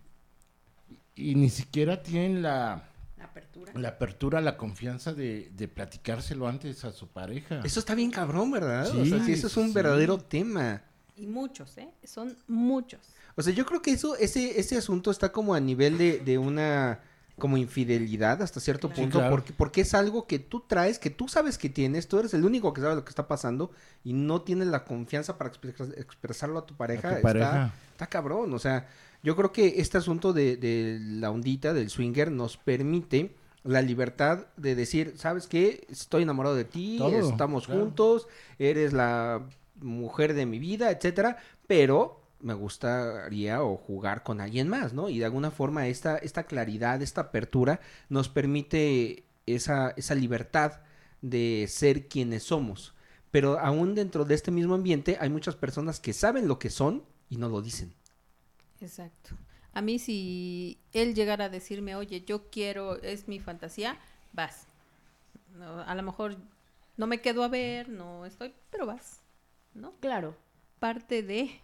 y 1.15 1.37
ni 1.37 1.51
siquiera 1.51 2.03
tienen 2.03 2.43
la, 2.43 2.83
Apertura. 3.23 3.73
la 3.77 3.89
apertura, 3.91 4.41
la 4.41 4.57
confianza 4.57 5.15
de, 5.15 5.53
de 5.55 5.69
platicárselo 5.69 6.49
antes 6.49 6.85
a 6.85 6.91
su 6.91 7.07
pareja. 7.07 7.61
Eso 7.63 7.79
está 7.79 7.95
bien 7.95 8.11
cabrón, 8.11 8.51
¿verdad? 8.51 8.91
o 8.91 9.05
Sí, 9.05 9.11
sea, 9.11 9.25
sí, 9.25 9.33
eso 9.35 9.47
es 9.47 9.57
un 9.57 9.69
sí. 9.69 9.73
verdadero 9.73 10.19
tema. 10.19 10.83
Y 11.17 11.29
muchos, 11.29 11.79
¿eh? 11.79 11.89
Son 12.03 12.37
muchos. 12.49 12.99
O 13.37 13.43
sea, 13.43 13.53
yo 13.53 13.65
creo 13.67 13.83
que 13.83 13.93
eso, 13.93 14.17
ese, 14.17 14.59
ese 14.61 14.77
asunto 14.77 15.11
está 15.11 15.33
como 15.33 15.55
a 15.55 15.61
nivel 15.61 15.99
de, 15.99 16.19
de 16.21 16.39
una 16.39 17.01
como 17.39 17.57
infidelidad 17.57 18.43
hasta 18.43 18.61
cierto 18.61 18.89
Claro. 18.89 19.03
punto, 19.03 19.19
Sí, 19.19 19.21
claro. 19.21 19.31
porque, 19.35 19.53
porque 19.55 19.81
es 19.81 19.95
algo 19.95 20.27
que 20.27 20.39
tú 20.39 20.61
traes, 20.67 20.99
que 20.99 21.11
tú 21.11 21.29
sabes 21.29 21.57
que 21.59 21.69
tienes, 21.71 22.07
tú 22.07 22.19
eres 22.19 22.35
el 22.35 22.45
único 22.45 22.73
que 22.73 22.81
sabe 22.83 22.95
lo 22.95 23.05
que 23.05 23.09
está 23.11 23.27
pasando 23.27 23.71
y 24.05 24.13
no 24.13 24.43
tienes 24.43 24.69
la 24.69 24.85
confianza 24.85 25.39
para 25.39 25.51
expres- 25.51 25.95
expresarlo 25.99 26.59
a 26.59 26.67
tu 26.67 26.77
pareja. 26.77 27.09
A 27.09 27.21
tu 27.21 27.27
está- 27.29 28.07
cabrón, 28.11 28.53
o 28.53 28.59
sea, 28.59 28.87
yo 29.23 29.35
creo 29.35 29.51
que 29.53 29.81
este 29.81 29.97
asunto 29.99 30.33
de, 30.33 30.57
de 30.57 30.99
la 31.01 31.31
ondita, 31.31 31.73
del 31.73 31.89
swinger, 31.89 32.31
nos 32.31 32.57
permite 32.59 33.35
la 33.65 33.81
libertad 33.81 34.47
de 34.57 34.75
decir, 34.75 35.15
¿sabes 35.17 35.47
qué? 35.47 35.87
Estoy 35.89 36.25
enamorado 36.25 36.55
de 36.57 36.65
ti, 36.65 36.97
Todo, 36.99 37.17
estamos 37.31 37.67
claro. 37.67 37.81
juntos, 37.81 38.27
eres 38.59 38.93
la 38.93 39.41
mujer 39.81 40.35
de 40.35 40.47
mi 40.47 40.59
vida, 40.59 40.91
etcétera, 40.91 41.39
pero 41.67 42.22
me 42.43 42.55
gustaría 42.55 43.63
o 43.63 43.77
jugar 43.77 44.23
con 44.23 44.41
alguien 44.41 44.69
más, 44.69 44.93
¿no? 44.93 45.09
Y 45.09 45.19
de 45.19 45.25
alguna 45.25 45.51
forma 45.51 45.87
esta, 45.87 46.19
esta 46.19 46.45
claridad, 46.45 47.01
esta 47.03 47.23
apertura 47.23 47.81
nos 48.09 48.29
permite 48.29 49.25
esa, 49.47 49.91
esa 49.97 50.15
libertad 50.15 50.81
de 51.21 51.67
ser 51.69 52.09
quienes 52.09 52.43
somos. 52.43 52.95
Pero 53.31 53.59
aún 53.59 53.95
dentro 53.95 54.25
de 54.25 54.35
este 54.35 54.51
mismo 54.51 54.75
ambiente 54.75 55.17
hay 55.21 55.31
muchas 55.31 55.57
personas 55.57 56.01
que 56.01 56.13
saben 56.13 56.49
lo 56.49 56.59
que 56.59 56.71
son 56.71 57.05
y 57.31 57.37
no 57.37 57.49
lo 57.49 57.63
dicen. 57.63 57.95
Exacto. 58.81 59.37
A 59.73 59.81
mí 59.81 59.99
si 59.99 60.79
él 60.93 61.15
llegara 61.15 61.47
a 61.47 61.49
decirme, 61.49 61.95
oye, 61.95 62.25
yo 62.25 62.51
quiero, 62.51 63.01
es 63.01 63.29
mi 63.29 63.41
fantasía, 63.41 63.99
vas. 64.33 64.67
No, 65.57 65.81
a 65.81 65.95
lo 65.95 66.03
mejor 66.03 66.37
no 66.97 67.07
me 67.07 67.21
quedo 67.21 67.43
a 67.43 67.49
ver, 67.49 67.89
no 67.89 68.27
estoy, 68.27 68.53
pero 68.71 68.87
vas. 68.87 69.23
¿No? 69.75 69.95
Claro. 70.01 70.37
Parte 70.79 71.23
de... 71.23 71.61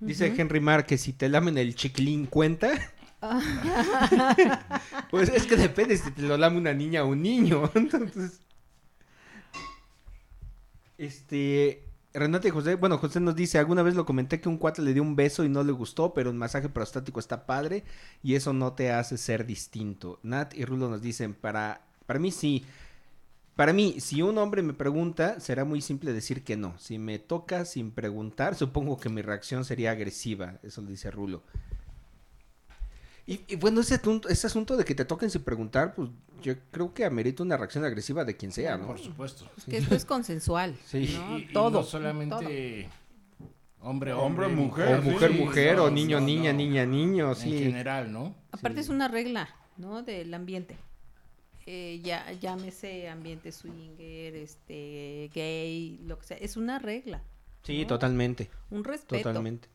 Dice. 0.00 0.34
Henry 0.36 0.60
Marr 0.60 0.84
que 0.84 0.98
si 0.98 1.12
te 1.12 1.28
lamen 1.28 1.58
el 1.58 1.74
chiquilín 1.74 2.26
cuenta. 2.26 2.70
pues 5.10 5.28
es 5.28 5.46
que 5.46 5.56
depende 5.56 5.96
si 5.96 6.10
te 6.10 6.22
lo 6.22 6.36
lame 6.36 6.58
una 6.58 6.74
niña 6.74 7.04
o 7.04 7.08
un 7.08 7.22
niño. 7.22 7.70
Entonces. 7.74 8.40
Este. 10.96 11.84
Renate 12.14 12.50
José, 12.50 12.74
bueno, 12.74 12.98
José 12.98 13.20
nos 13.20 13.36
dice, 13.36 13.58
alguna 13.58 13.82
vez 13.82 13.94
lo 13.94 14.06
comenté 14.06 14.40
que 14.40 14.48
un 14.48 14.56
cuate 14.56 14.82
le 14.82 14.94
dio 14.94 15.02
un 15.02 15.14
beso 15.14 15.44
y 15.44 15.48
no 15.48 15.62
le 15.62 15.72
gustó, 15.72 16.14
pero 16.14 16.30
el 16.30 16.36
masaje 16.36 16.68
prostático 16.68 17.20
está 17.20 17.46
padre 17.46 17.84
y 18.22 18.34
eso 18.34 18.52
no 18.52 18.72
te 18.72 18.90
hace 18.90 19.18
ser 19.18 19.46
distinto. 19.46 20.18
Nat 20.22 20.54
y 20.54 20.64
Rulo 20.64 20.88
nos 20.88 21.02
dicen, 21.02 21.34
para, 21.34 21.82
para 22.06 22.18
mí 22.18 22.32
sí. 22.32 22.64
Para 23.58 23.72
mí, 23.72 23.96
si 23.98 24.22
un 24.22 24.38
hombre 24.38 24.62
me 24.62 24.72
pregunta, 24.72 25.40
será 25.40 25.64
muy 25.64 25.80
simple 25.80 26.12
decir 26.12 26.44
que 26.44 26.56
no. 26.56 26.78
Si 26.78 26.96
me 26.96 27.18
toca 27.18 27.64
sin 27.64 27.90
preguntar, 27.90 28.54
supongo 28.54 28.98
que 29.00 29.08
mi 29.08 29.20
reacción 29.20 29.64
sería 29.64 29.90
agresiva. 29.90 30.60
Eso 30.62 30.80
lo 30.80 30.88
dice 30.90 31.10
Rulo. 31.10 31.42
Y, 33.26 33.40
y 33.48 33.56
bueno, 33.56 33.80
ese 33.80 33.96
asunto, 33.96 34.28
ese 34.28 34.46
asunto 34.46 34.76
de 34.76 34.84
que 34.84 34.94
te 34.94 35.04
toquen 35.04 35.28
sin 35.28 35.42
preguntar, 35.42 35.92
pues 35.96 36.08
yo 36.40 36.54
creo 36.70 36.94
que 36.94 37.04
amerita 37.04 37.42
una 37.42 37.56
reacción 37.56 37.84
agresiva 37.84 38.24
de 38.24 38.36
quien 38.36 38.52
sea, 38.52 38.76
¿no? 38.76 38.86
Por 38.86 39.00
supuesto. 39.00 39.50
Es 39.58 39.64
que 39.64 39.78
esto 39.78 39.96
es 39.96 40.04
consensual. 40.04 40.76
Sí. 40.86 41.18
¿no? 41.18 41.36
Y- 41.36 41.42
y 41.42 41.52
todo. 41.52 41.80
no 41.80 41.82
solamente 41.82 42.34
hombre, 42.36 42.88
Hombre, 43.80 44.12
hombre, 44.12 44.46
mujer, 44.46 44.98
O 45.00 45.02
mujer, 45.02 45.32
sí, 45.32 45.38
mujer, 45.38 45.76
no, 45.78 45.84
o 45.86 45.90
niño, 45.90 46.20
no, 46.20 46.26
niña, 46.26 46.52
no. 46.52 46.58
niña, 46.58 46.86
niño, 46.86 47.30
En 47.30 47.36
sí. 47.36 47.58
general, 47.58 48.12
¿no? 48.12 48.36
Aparte 48.52 48.76
Sí. 48.76 48.84
es 48.84 48.88
una 48.88 49.08
regla, 49.08 49.48
¿no? 49.76 50.04
Del 50.04 50.32
ambiente. 50.32 50.76
Eh, 51.70 52.00
ya, 52.02 52.32
llámese 52.32 53.10
ambiente 53.10 53.52
swinger, 53.52 54.34
este, 54.36 55.30
gay, 55.34 56.00
lo 56.06 56.18
que 56.18 56.24
sea. 56.24 56.38
Es 56.38 56.56
una 56.56 56.78
regla, 56.78 57.22
Sí, 57.62 57.82
¿no? 57.82 57.88
totalmente, 57.88 58.48
un 58.70 58.84
respeto. 58.84 59.22
totalmente. 59.22 59.68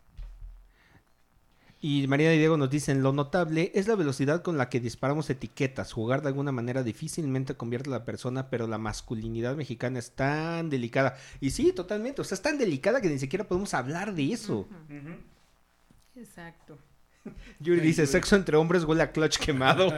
Y 1.80 2.07
María 2.07 2.34
y 2.34 2.40
Diego 2.40 2.57
nos 2.57 2.72
dicen, 2.72 3.03
lo 3.03 3.14
notable 3.14 3.72
es 3.76 3.88
la 3.88 3.94
velocidad 3.94 4.41
con 4.41 4.57
la 4.57 4.70
que 4.70 4.80
disparamos 4.80 5.30
etiquetas. 5.30 5.94
Jugar 5.94 6.24
de 6.24 6.30
alguna 6.30 6.52
manera 6.52 6.82
difícilmente 6.82 7.53
convierte 7.53 7.90
a 7.90 7.91
la 7.91 8.06
persona, 8.06 8.49
pero 8.49 8.65
la 8.65 8.80
masculinidad 8.80 9.56
mexicana 9.56 9.99
es 9.99 10.15
tan 10.15 10.72
delicada. 10.72 11.15
Y 11.41 11.52
sí, 11.52 11.74
totalmente, 11.74 12.22
o 12.22 12.24
sea, 12.24 12.38
es 12.38 12.41
tan 12.41 12.57
delicada 12.57 13.02
que 13.02 13.10
ni 13.10 13.20
siquiera 13.20 13.44
podemos 13.48 13.76
hablar 13.76 14.15
de 14.15 14.34
eso. 14.34 14.68
Exacto. 16.15 16.80
Yuri 17.60 17.80
dice, 17.82 18.06
sexo 18.08 18.36
entre 18.36 18.58
hombres 18.58 18.84
huele 18.84 19.04
a 19.04 19.12
clutch 19.12 19.38
quemado. 19.38 19.90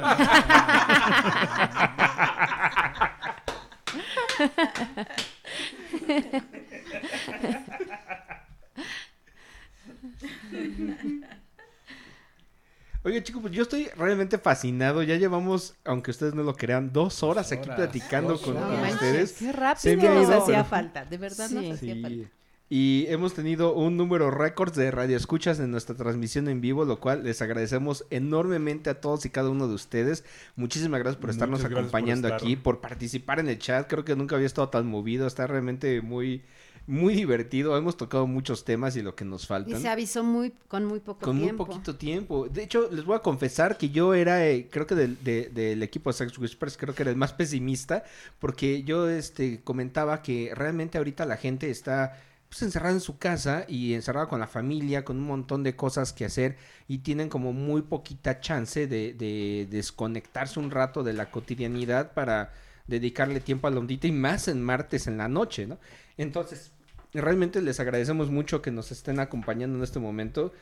Oye, 13.04 13.22
chicos, 13.22 13.42
pues 13.44 13.54
yo 13.54 13.62
estoy 13.62 13.88
realmente 13.96 14.40
fascinado. 14.40 15.04
Ya 15.04 15.16
llevamos, 15.16 15.76
aunque 15.86 16.10
ustedes 16.10 16.34
no 16.34 16.42
lo 16.42 16.56
crean, 16.56 16.92
dos 16.92 17.22
horas 17.22 17.52
aquí 17.52 17.64
horas, 17.70 17.76
platicando 17.76 18.30
dos 18.30 18.42
con, 18.42 18.58
ustedes. 18.58 19.34
Qué 19.34 19.46
Se 19.46 19.52
rápido. 19.52 19.98
me 19.98 20.08
ha 20.08 20.14
Nos 20.14 20.30
hacía 20.30 20.64
falta, 20.64 21.06
de 21.06 21.18
verdad 21.18 21.50
nos 21.52 21.76
hacía 21.76 21.94
Sí. 21.94 22.02
falta. 22.02 22.30
Y 22.68 23.06
hemos 23.10 23.36
tenido 23.36 23.76
un 23.76 23.96
número 23.96 24.32
récord 24.32 24.74
de 24.74 24.90
radioescuchas 24.90 25.60
en 25.60 25.70
nuestra 25.70 25.94
transmisión 25.96 26.48
en 26.48 26.62
vivo, 26.62 26.84
lo 26.84 27.00
cual 27.00 27.24
les 27.24 27.42
agradecemos 27.44 28.06
enormemente 28.10 28.90
a 28.90 29.00
todos 29.00 29.24
y 29.26 29.30
cada 29.30 29.50
uno 29.52 29.68
de 29.68 29.76
ustedes. 29.76 30.24
Muchísimas 30.56 31.00
gracias 31.00 31.22
por 31.22 31.30
estarnos 31.30 31.60
Muchas 31.60 31.70
gracias 31.70 31.92
por 31.92 32.00
acompañando 32.00 32.28
estar. 32.28 32.42
aquí, 32.42 32.56
por 32.56 32.82
participar 32.82 33.40
en 33.40 33.50
el 33.50 33.60
chat. 33.60 33.88
Creo 33.88 34.04
que 34.04 34.16
nunca 34.16 34.36
había 34.36 34.48
estado 34.48 34.70
tan 34.70 34.88
movido, 34.88 35.28
está 35.28 35.46
realmente 35.46 36.02
muy 36.02 36.42
muy 36.88 37.16
divertido. 37.16 37.76
Hemos 37.78 37.98
tocado 37.98 38.28
muchos 38.28 38.64
temas 38.64 38.96
y 38.96 39.02
lo 39.02 39.16
que 39.16 39.26
nos 39.26 39.44
Y 39.44 39.48
faltan. 39.48 39.82
se 39.82 39.88
avisó 39.88 40.24
muy 40.24 40.54
con 40.68 40.86
muy 40.86 41.00
poco 41.00 41.20
Con 41.22 41.36
muy 41.38 41.46
tiempo. 41.46 41.66
poquito 41.68 41.96
tiempo. 41.96 42.48
De 42.48 42.64
hecho, 42.64 42.90
les 42.92 43.06
voy 43.06 43.16
a 43.16 43.20
confesar 43.20 43.78
que 43.78 43.90
yo 43.90 44.14
era, 44.16 44.48
eh, 44.48 44.68
creo 44.72 44.86
que 44.88 44.94
del, 44.94 45.24
de- 45.24 45.50
del 45.50 45.82
equipo 45.82 46.12
de 46.12 46.14
Sex 46.18 46.38
Whispers, 46.38 46.78
creo 46.78 46.94
que 46.94 47.02
era 47.04 47.10
el 47.12 47.18
más 47.18 47.34
pesimista, 47.34 48.04
porque 48.40 48.84
yo 48.84 49.10
este, 49.10 49.62
comentaba 49.64 50.22
que 50.22 50.52
realmente 50.54 50.98
ahorita 51.00 51.26
la 51.26 51.38
gente 51.38 51.72
está 51.72 52.22
pues, 52.56 52.64
encerrada 52.64 52.94
en 52.94 53.02
su 53.02 53.18
casa 53.18 53.66
y 53.68 53.96
encerrada 53.96 54.30
con 54.30 54.40
la 54.40 54.48
familia, 54.48 55.04
con 55.04 55.18
un 55.18 55.28
montón 55.28 55.62
de 55.64 55.76
cosas 55.76 56.14
que 56.14 56.24
hacer 56.24 56.56
y 56.88 57.00
tienen 57.00 57.28
como 57.28 57.52
muy 57.52 57.82
poquita 57.82 58.40
chance 58.40 58.88
de, 58.88 59.14
de 59.14 59.68
desconectarse 59.70 60.58
un 60.62 60.72
rato 60.72 61.04
de 61.04 61.12
la 61.12 61.32
cotidianidad 61.32 62.14
para 62.14 62.54
dedicarle 62.88 63.42
tiempo 63.42 63.68
a 63.68 63.72
la 63.72 63.80
ondita 63.80 64.08
y 64.08 64.14
más 64.14 64.48
en 64.48 64.64
martes 64.64 65.08
en 65.08 65.18
la 65.18 65.28
noche, 65.28 65.68
¿no? 65.68 65.80
Entonces, 66.18 66.72
realmente 67.14 67.62
les 67.62 67.82
agradecemos 67.82 68.30
mucho 68.30 68.62
que 68.62 68.72
nos 68.72 68.90
estén 68.90 69.20
acompañando 69.20 69.78
en 69.78 69.84
este 69.84 70.00
momento. 70.00 70.54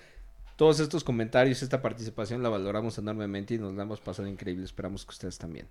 Todos 0.55 0.79
estos 0.79 1.03
comentarios, 1.03 1.61
esta 1.61 1.83
participación 1.83 2.41
la 2.41 2.49
valoramos 2.49 2.97
enormemente 2.97 3.53
y 3.53 3.59
nos 3.59 3.75
la 3.75 3.83
hemos 3.83 3.99
pasado 3.99 4.27
increíble. 4.27 4.65
Esperamos 4.65 5.05
que 5.05 5.11
ustedes 5.11 5.37
también. 5.37 5.67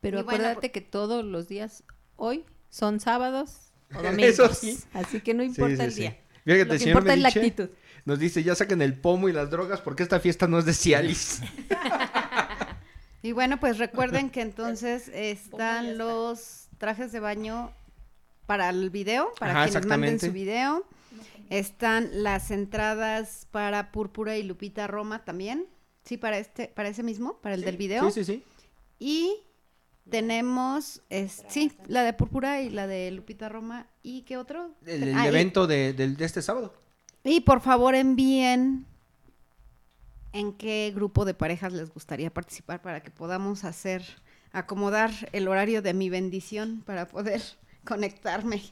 Pero 0.00 0.20
Y 0.20 0.22
bueno, 0.22 0.44
acuérdate 0.44 0.70
que 0.70 0.80
todos 0.80 1.24
los 1.24 1.48
días 1.48 1.82
hoy 2.16 2.44
son 2.68 3.00
sábados 3.00 3.69
o 3.94 4.02
domingos. 4.02 4.86
Así 4.92 5.20
que 5.20 5.34
no 5.34 5.42
importa 5.42 5.76
Sí, 5.76 5.82
el 5.82 5.94
día. 5.94 6.18
Fíjate, 6.44 6.64
Lo 6.64 6.72
que 6.72 6.78
señor 6.78 6.88
importa 6.96 7.12
es 7.14 7.18
la 7.20 7.28
Mediche, 7.28 7.40
actitud. 7.40 7.70
Nos 8.04 8.18
dice, 8.18 8.42
ya 8.42 8.54
saquen 8.54 8.82
el 8.82 8.94
pomo 8.94 9.28
y 9.28 9.32
las 9.32 9.50
drogas 9.50 9.80
porque 9.80 10.02
esta 10.02 10.20
fiesta 10.20 10.46
no 10.46 10.58
es 10.58 10.64
de 10.64 10.72
Cialis. 10.74 11.40
Y 13.22 13.32
bueno, 13.32 13.60
pues 13.60 13.78
recuerden 13.78 14.30
que 14.30 14.40
entonces 14.40 15.08
están 15.08 15.86
está. 15.86 15.94
los 15.94 16.68
trajes 16.78 17.12
de 17.12 17.20
baño 17.20 17.70
para 18.46 18.70
el 18.70 18.88
video, 18.90 19.32
para 19.38 19.52
Ajá, 19.52 19.64
quienes 19.68 19.86
manden 19.86 20.18
su 20.18 20.32
video. 20.32 20.86
Están 21.50 22.08
las 22.22 22.50
entradas 22.50 23.46
para 23.50 23.92
Púrpura 23.92 24.38
y 24.38 24.42
Lupita 24.42 24.86
Roma 24.86 25.24
también. 25.24 25.66
Sí, 26.04 26.16
para 26.16 26.38
este, 26.38 26.68
para 26.68 26.88
ese 26.88 27.02
mismo, 27.02 27.38
para 27.42 27.56
el 27.56 27.60
del 27.60 27.76
video. 27.76 28.10
Sí, 28.10 28.24
sí, 28.24 28.32
sí. 28.32 28.44
Y 28.98 29.36
tenemos, 30.10 31.02
es, 31.10 31.44
sí, 31.48 31.72
la 31.86 32.02
de 32.02 32.12
Púrpura 32.12 32.60
y 32.62 32.70
la 32.70 32.86
de 32.86 33.10
Lupita 33.10 33.48
Roma. 33.48 33.86
¿Y 34.02 34.22
qué 34.22 34.36
otro? 34.36 34.72
El, 34.86 35.04
el 35.04 35.14
Ah, 35.16 35.24
y- 35.24 35.28
evento 35.28 35.66
de, 35.66 35.94
este 36.20 36.42
sábado. 36.42 36.74
Y 37.24 37.40
por 37.40 37.60
favor 37.60 37.94
envíen 37.94 38.86
en 40.32 40.52
qué 40.54 40.92
grupo 40.94 41.24
de 41.24 41.34
parejas 41.34 41.72
les 41.72 41.90
gustaría 41.92 42.32
participar 42.32 42.80
para 42.82 43.02
que 43.02 43.10
podamos 43.10 43.64
hacer, 43.64 44.02
acomodar 44.52 45.10
el 45.32 45.48
horario 45.48 45.82
de 45.82 45.92
mi 45.94 46.08
bendición 46.10 46.82
para 46.86 47.06
poder 47.08 47.42
conectarme. 47.84 48.62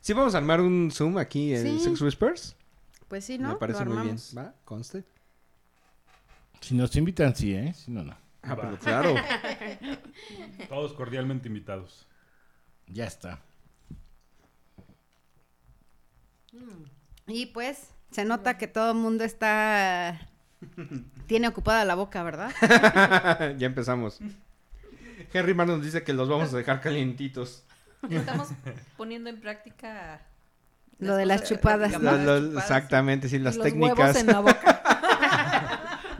Sí, 0.00 0.12
vamos 0.14 0.34
a 0.34 0.38
armar 0.38 0.60
un 0.60 0.90
Zoom 0.90 1.18
aquí 1.18 1.54
en 1.54 1.62
Sí. 1.78 1.84
Sex 1.84 2.00
Whispers. 2.00 2.56
Pues 3.08 3.24
sí, 3.24 3.38
¿no? 3.38 3.50
Me 3.50 3.56
parece 3.56 3.84
Lo 3.84 3.92
muy 3.92 4.04
bien. 4.04 4.16
¿Va? 4.36 4.54
Conste. 4.64 5.04
Si 6.60 6.74
nos 6.74 6.94
invitan, 6.96 7.34
sí, 7.34 7.54
¿eh? 7.54 7.72
Si 7.74 7.90
no, 7.90 8.02
no. 8.04 8.14
Ah, 8.42 8.56
pero 8.56 8.78
claro. 8.78 9.14
Todos 10.68 10.92
cordialmente 10.94 11.48
invitados. 11.48 12.06
Ya 12.86 13.04
está. 13.06 13.40
Y 17.26 17.46
pues 17.46 17.90
se 18.10 18.24
nota 18.24 18.58
que 18.58 18.66
todo 18.66 18.90
el 18.92 18.96
mundo 18.98 19.24
está 19.24 20.18
tiene 21.26 21.48
ocupada 21.48 21.84
la 21.84 21.94
boca, 21.94 22.22
¿verdad? 22.22 22.50
ya 23.58 23.66
empezamos. 23.66 24.18
Henry 25.32 25.54
Mar 25.54 25.66
nos 25.68 25.82
dice 25.82 26.02
que 26.02 26.12
los 26.12 26.28
vamos 26.28 26.52
a 26.52 26.56
dejar 26.56 26.80
calientitos. 26.80 27.64
Estamos 28.08 28.48
poniendo 28.96 29.30
en 29.30 29.40
práctica 29.40 30.22
Lo 30.98 31.14
de 31.16 31.26
las 31.26 31.44
chupadas. 31.48 31.92
Lo- 32.00 32.16
lo- 32.40 32.58
exactamente, 32.58 33.28
sí, 33.28 33.36
y 33.36 33.38
las 33.38 33.56
los 33.56 33.64
técnicas. 33.64 33.98
huevos 33.98 34.16
en 34.16 34.26
la 34.26 34.40
boca. 34.40 34.79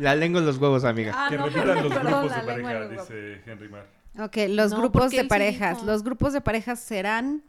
La 0.00 0.14
lengua 0.14 0.40
en 0.40 0.46
los 0.46 0.56
huevos, 0.58 0.84
amiga. 0.84 1.12
Ah, 1.14 1.28
que 1.28 1.36
no, 1.36 1.44
repitan 1.46 1.66
los 1.82 1.92
perdón, 1.92 2.28
grupos 2.28 2.36
de 2.36 2.42
pareja, 2.62 2.88
dice 2.88 3.42
Henry 3.46 3.68
Mar. 3.68 3.86
Ok, 4.18 4.36
los 4.48 4.72
No, 4.72 4.78
grupos 4.78 5.10
de 5.12 5.24
parejas. 5.24 5.76
dijo. 5.76 5.86
Los 5.86 6.02
grupos 6.02 6.32
de 6.32 6.40
parejas 6.40 6.80
serán. 6.80 7.42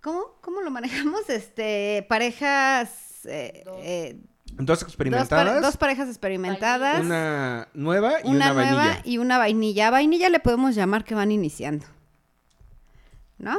¿Cómo? 0.00 0.36
¿Cómo 0.40 0.60
lo 0.60 0.70
manejamos? 0.70 1.28
Este, 1.28 2.06
parejas. 2.08 3.24
eh, 3.26 3.62
Dos. 3.64 3.76
eh, 3.80 4.16
Dos 4.56 4.66
dos, 4.66 4.78
pare- 4.78 4.86
experimentadas. 4.88 5.62
dos 5.62 5.76
parejas 5.76 6.08
experimentadas. 6.08 7.00
una 7.00 7.68
nueva 7.74 8.20
y 8.22 8.28
una 8.28 8.52
una, 8.52 8.52
nueva 8.54 8.74
vainilla. 8.76 9.02
y 9.04 9.18
una 9.18 9.38
vainilla. 9.38 9.90
Vainilla 9.90 10.28
le 10.28 10.38
podemos 10.40 10.74
llamar 10.74 11.04
que 11.04 11.14
van 11.14 11.32
iniciando. 11.32 11.86
¿No? 13.38 13.58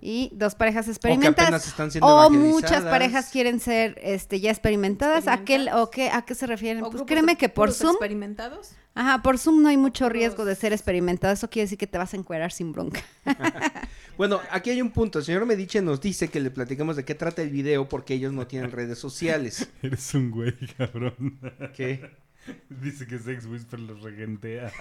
Y 0.00 0.30
dos 0.34 0.54
parejas 0.54 0.84
O 0.84 0.86
que 0.86 0.92
experimentadas. 0.92 1.48
apenas 1.48 1.66
están 1.66 1.90
siendo 1.90 2.06
O 2.06 2.30
muchas 2.30 2.84
parejas 2.84 3.30
quieren 3.30 3.60
ser 3.60 3.98
este 4.02 4.40
ya 4.40 4.50
experimentadas. 4.50 5.28
¿A 5.28 5.44
qué, 5.44 5.66
o 5.72 5.90
qué, 5.90 6.10
¿A 6.10 6.22
qué 6.22 6.34
se 6.34 6.46
refieren? 6.46 6.84
¿O 6.84 6.90
Pues 6.90 7.02
créeme 7.06 7.32
de 7.32 7.38
que 7.38 7.48
por 7.48 7.72
Zoom. 7.72 7.92
experimentados? 7.92 8.72
Ajá, 8.94 9.22
por 9.22 9.38
Zoom 9.38 9.62
no 9.62 9.68
hay 9.68 9.76
mucho 9.76 10.08
riesgo 10.08 10.44
de 10.44 10.54
ser 10.54 10.72
experimentado. 10.72 11.34
Eso 11.34 11.50
quiere 11.50 11.64
decir 11.66 11.78
que 11.78 11.86
te 11.86 11.98
vas 11.98 12.14
a 12.14 12.16
encuerar 12.16 12.52
sin 12.52 12.72
bronca. 12.72 13.00
Bueno, 14.16 14.40
aquí 14.50 14.70
hay 14.70 14.80
un 14.80 14.92
punto. 14.92 15.18
El 15.18 15.26
señor 15.26 15.44
Mediche 15.44 15.82
nos 15.82 16.00
dice 16.00 16.28
que 16.28 16.40
le 16.40 16.50
platicamos 16.50 16.96
de 16.96 17.04
qué 17.04 17.14
trata 17.14 17.42
el 17.42 17.50
video 17.50 17.86
porque 17.86 18.14
ellos 18.14 18.32
no 18.32 18.46
tienen 18.46 18.70
redes 18.72 18.98
sociales. 18.98 19.68
Eres 19.82 20.14
un 20.14 20.30
güey, 20.30 20.54
cabrón. 20.78 21.38
¿Qué? 21.76 22.16
Dice 22.70 23.06
que 23.06 23.18
Sex 23.18 23.44
Whisper 23.44 23.78
los 23.80 24.00
regentea. 24.00 24.72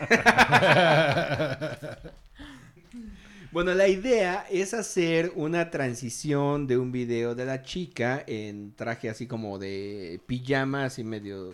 Bueno, 3.51 3.73
la 3.73 3.87
idea 3.87 4.45
es 4.49 4.73
hacer 4.73 5.31
una 5.35 5.69
transición 5.71 6.67
de 6.67 6.77
un 6.77 6.91
video 6.91 7.35
de 7.35 7.45
la 7.45 7.63
chica 7.63 8.23
en 8.27 8.73
traje 8.75 9.09
así 9.09 9.27
como 9.27 9.57
de 9.59 10.19
pijama, 10.25 10.85
así 10.85 11.03
medio... 11.03 11.53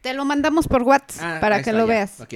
Te 0.00 0.14
lo 0.14 0.24
mandamos 0.24 0.66
por 0.66 0.82
WhatsApp 0.82 1.22
Ah, 1.36 1.38
para 1.40 1.56
que 1.56 1.70
está, 1.70 1.72
lo 1.72 1.86
ya. 1.86 1.92
veas. 1.94 2.20
Ok. 2.20 2.34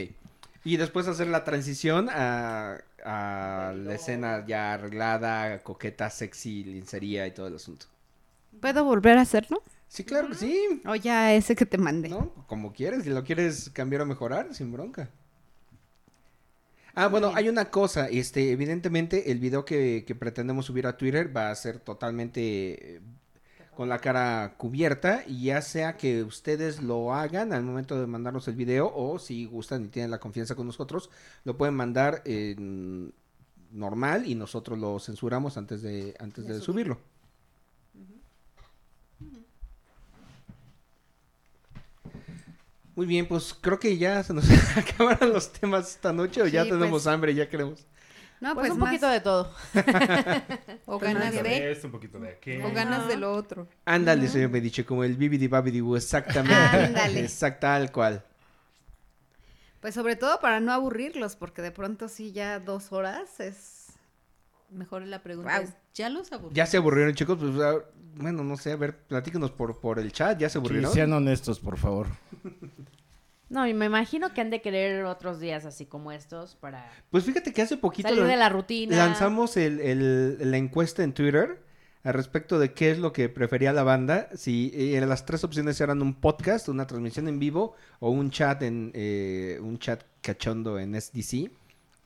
Y 0.64 0.76
después 0.76 1.09
hacer 1.09 1.28
la 1.28 1.44
transición 1.44 2.09
a, 2.10 2.78
a 3.05 3.72
la 3.76 3.94
escena 3.94 4.44
ya 4.46 4.74
arreglada, 4.74 5.62
coqueta, 5.62 6.10
sexy, 6.10 6.64
lincería 6.64 7.26
y 7.26 7.30
todo 7.30 7.46
el 7.46 7.56
asunto. 7.56 7.86
¿Puedo 8.60 8.84
volver 8.84 9.16
a 9.18 9.22
hacerlo? 9.22 9.62
Sí, 9.88 10.05
claro 10.05 10.28
que 10.28 10.34
sí. 10.34 10.82
O 10.86 10.94
ya 10.94 11.32
ese 11.34 11.55
que 11.56 11.66
te 11.66 11.78
mandé. 11.78 12.09
¿No? 12.09 12.32
Como 12.46 12.72
quieres, 12.72 13.05
si 13.05 13.10
lo 13.10 13.24
quieres 13.24 13.70
cambiar 13.70 14.02
o 14.02 14.06
mejorar, 14.06 14.55
sin 14.55 14.72
bronca. 14.72 15.09
Ah, 16.97 17.09
bueno, 17.09 17.33
hay 17.35 17.49
una 17.49 17.71
cosa, 17.71 18.09
este, 18.09 18.53
evidentemente 18.53 19.33
el 19.33 19.41
video 19.41 19.65
que, 19.65 20.05
que 20.07 20.15
pretendemos 20.15 20.66
subir 20.66 20.87
a 20.87 20.97
Twitter 20.97 21.37
va 21.37 21.51
a 21.51 21.55
ser 21.57 21.81
totalmente 21.81 22.97
eh, 22.97 23.01
con 23.75 23.89
la 23.89 23.99
cara 23.99 24.55
cubierta 24.57 25.25
y 25.27 25.47
ya 25.47 25.61
sea 25.61 25.97
que 25.97 26.23
ustedes 26.23 26.81
lo 26.83 27.12
hagan 27.12 27.53
al 27.53 27.65
momento 27.65 28.01
de 28.01 28.07
mandarnos 28.07 28.47
el 28.47 28.55
video 28.55 28.93
o 28.95 29.19
si 29.19 29.45
gustan 29.47 29.87
y 29.87 29.89
tienen 29.89 30.12
la 30.12 30.21
confianza 30.21 30.55
con 30.55 30.66
nosotros, 30.66 31.11
lo 31.43 31.57
pueden 31.57 31.75
mandar 31.75 32.23
en 32.25 33.12
normal 33.73 34.27
y 34.27 34.37
nosotros 34.37 34.79
lo 34.79 34.99
censuramos 35.01 35.57
antes 35.57 35.83
de 35.83 36.15
antes 36.21 36.47
de 36.47 36.61
subirlo. 36.61 36.99
Muy 42.97 43.07
bien, 43.07 43.27
pues 43.27 43.55
creo 43.61 43.79
que 43.81 43.97
ya 43.99 44.23
se 44.23 44.33
nos 44.33 44.45
acabaron 44.77 45.33
los 45.33 45.53
temas 45.53 45.91
esta 45.91 46.12
noche 46.12 46.43
o 46.43 46.47
ya 46.47 46.62
tenemos 46.65 46.91
pues. 47.03 47.07
hambre 47.09 47.35
ya 47.35 47.49
queremos. 47.49 47.87
No, 48.41 48.55
Pues, 48.55 48.69
pues, 48.69 48.73
un 48.73 48.79
más- 48.81 48.89
poquito 48.91 49.09
de 49.09 49.21
todo. 49.21 49.53
O 50.87 50.99
Pues 50.99 51.15
ganas 51.15 51.33
de, 51.33 51.73
esto, 51.73 51.87
un 51.89 51.93
poquito 51.93 52.19
de 52.19 52.29
aquello. 52.31 52.66
o 52.66 52.73
ganas 52.73 53.09
de 53.09 53.16
lo 53.16 53.33
otro. 53.33 53.66
Ándale, 53.85 54.29
señor 54.29 54.51
Medici, 54.51 54.85
como 54.85 55.03
el 55.03 55.16
bibidi 55.16 55.49
babidi 55.49 55.81
exactamente. 55.97 56.55
Ándale. 56.55 57.21
Exact, 57.21 57.61
tal 57.61 57.91
cual. 57.91 58.23
Pues 59.81 59.95
sobre 59.95 60.16
todo 60.16 60.41
para 60.41 60.61
no 60.61 60.73
aburrirlos, 60.73 61.37
porque 61.37 61.62
de 61.62 61.71
pronto 61.71 62.09
sí 62.09 62.33
ya 62.33 62.59
dos 62.61 62.93
horas 62.93 63.41
es... 63.41 63.73
Mejor 64.74 65.02
la 65.06 65.22
pregunta 65.22 65.60
es, 65.62 65.72
¿ya 65.94 66.09
los 66.10 66.32
aburrí? 66.32 66.55
¿Ya 66.55 66.66
se 66.66 66.76
aburrieron, 66.76 67.14
chicos? 67.14 67.38
Pues, 67.40 67.52
bueno, 68.16 68.44
no 68.44 68.56
sé, 68.56 68.72
a 68.72 68.76
ver, 68.76 68.96
platíquenos 68.98 69.51
por, 69.52 69.80
por 69.80 69.98
el 69.98 70.12
chat, 70.12 70.38
¿ya 70.38 70.48
se 70.48 70.55
Sí, 70.55 70.59
aburrieron? 70.59 70.92
sean 70.92 71.12
honestos, 71.12 71.60
por 71.60 71.78
favor. 71.78 72.06
No, 73.51 73.68
y 73.68 73.74
me 73.74 73.86
imagino 73.86 74.32
que 74.32 74.40
han 74.40 74.51
de 74.51 74.62
querer 74.62 75.05
otros 75.05 75.38
días 75.38 75.64
así 75.64 75.86
como 75.86 76.10
estos 76.10 76.56
para 76.56 76.90
Pues 77.10 77.24
fíjate 77.24 77.52
que 77.52 77.62
hace 77.62 77.76
poquito 77.76 78.09
salir 78.09 78.24
de 78.24 78.36
la 78.36 78.48
rutina. 78.48 78.96
lanzamos 78.96 79.56
el, 79.56 79.80
el- 79.80 80.51
la 80.51 80.56
encuesta 80.56 81.05
en 81.05 81.12
Twitter 81.12 81.62
al 82.02 82.14
respecto 82.14 82.59
de 82.59 82.72
qué 82.72 82.90
es 82.90 82.98
lo 82.98 83.12
que 83.12 83.28
prefería 83.28 83.72
la 83.72 83.82
banda. 83.84 84.28
Si 84.34 84.72
eh, 84.74 85.01
las 85.06 85.24
tres 85.26 85.44
opciones 85.44 85.80
eran 85.80 86.02
un 86.02 86.14
podcast, 86.14 86.68
una 86.68 86.86
transmisión 86.86 87.28
en 87.28 87.38
vivo 87.38 87.76
o 88.01 88.10
un 88.10 88.30
chat 88.30 88.62
en 88.62 88.90
eh, 88.94 89.59
un 89.62 89.78
chat 89.78 90.02
cachondo 90.20 90.78
en 90.80 91.01
SDC. 91.01 91.51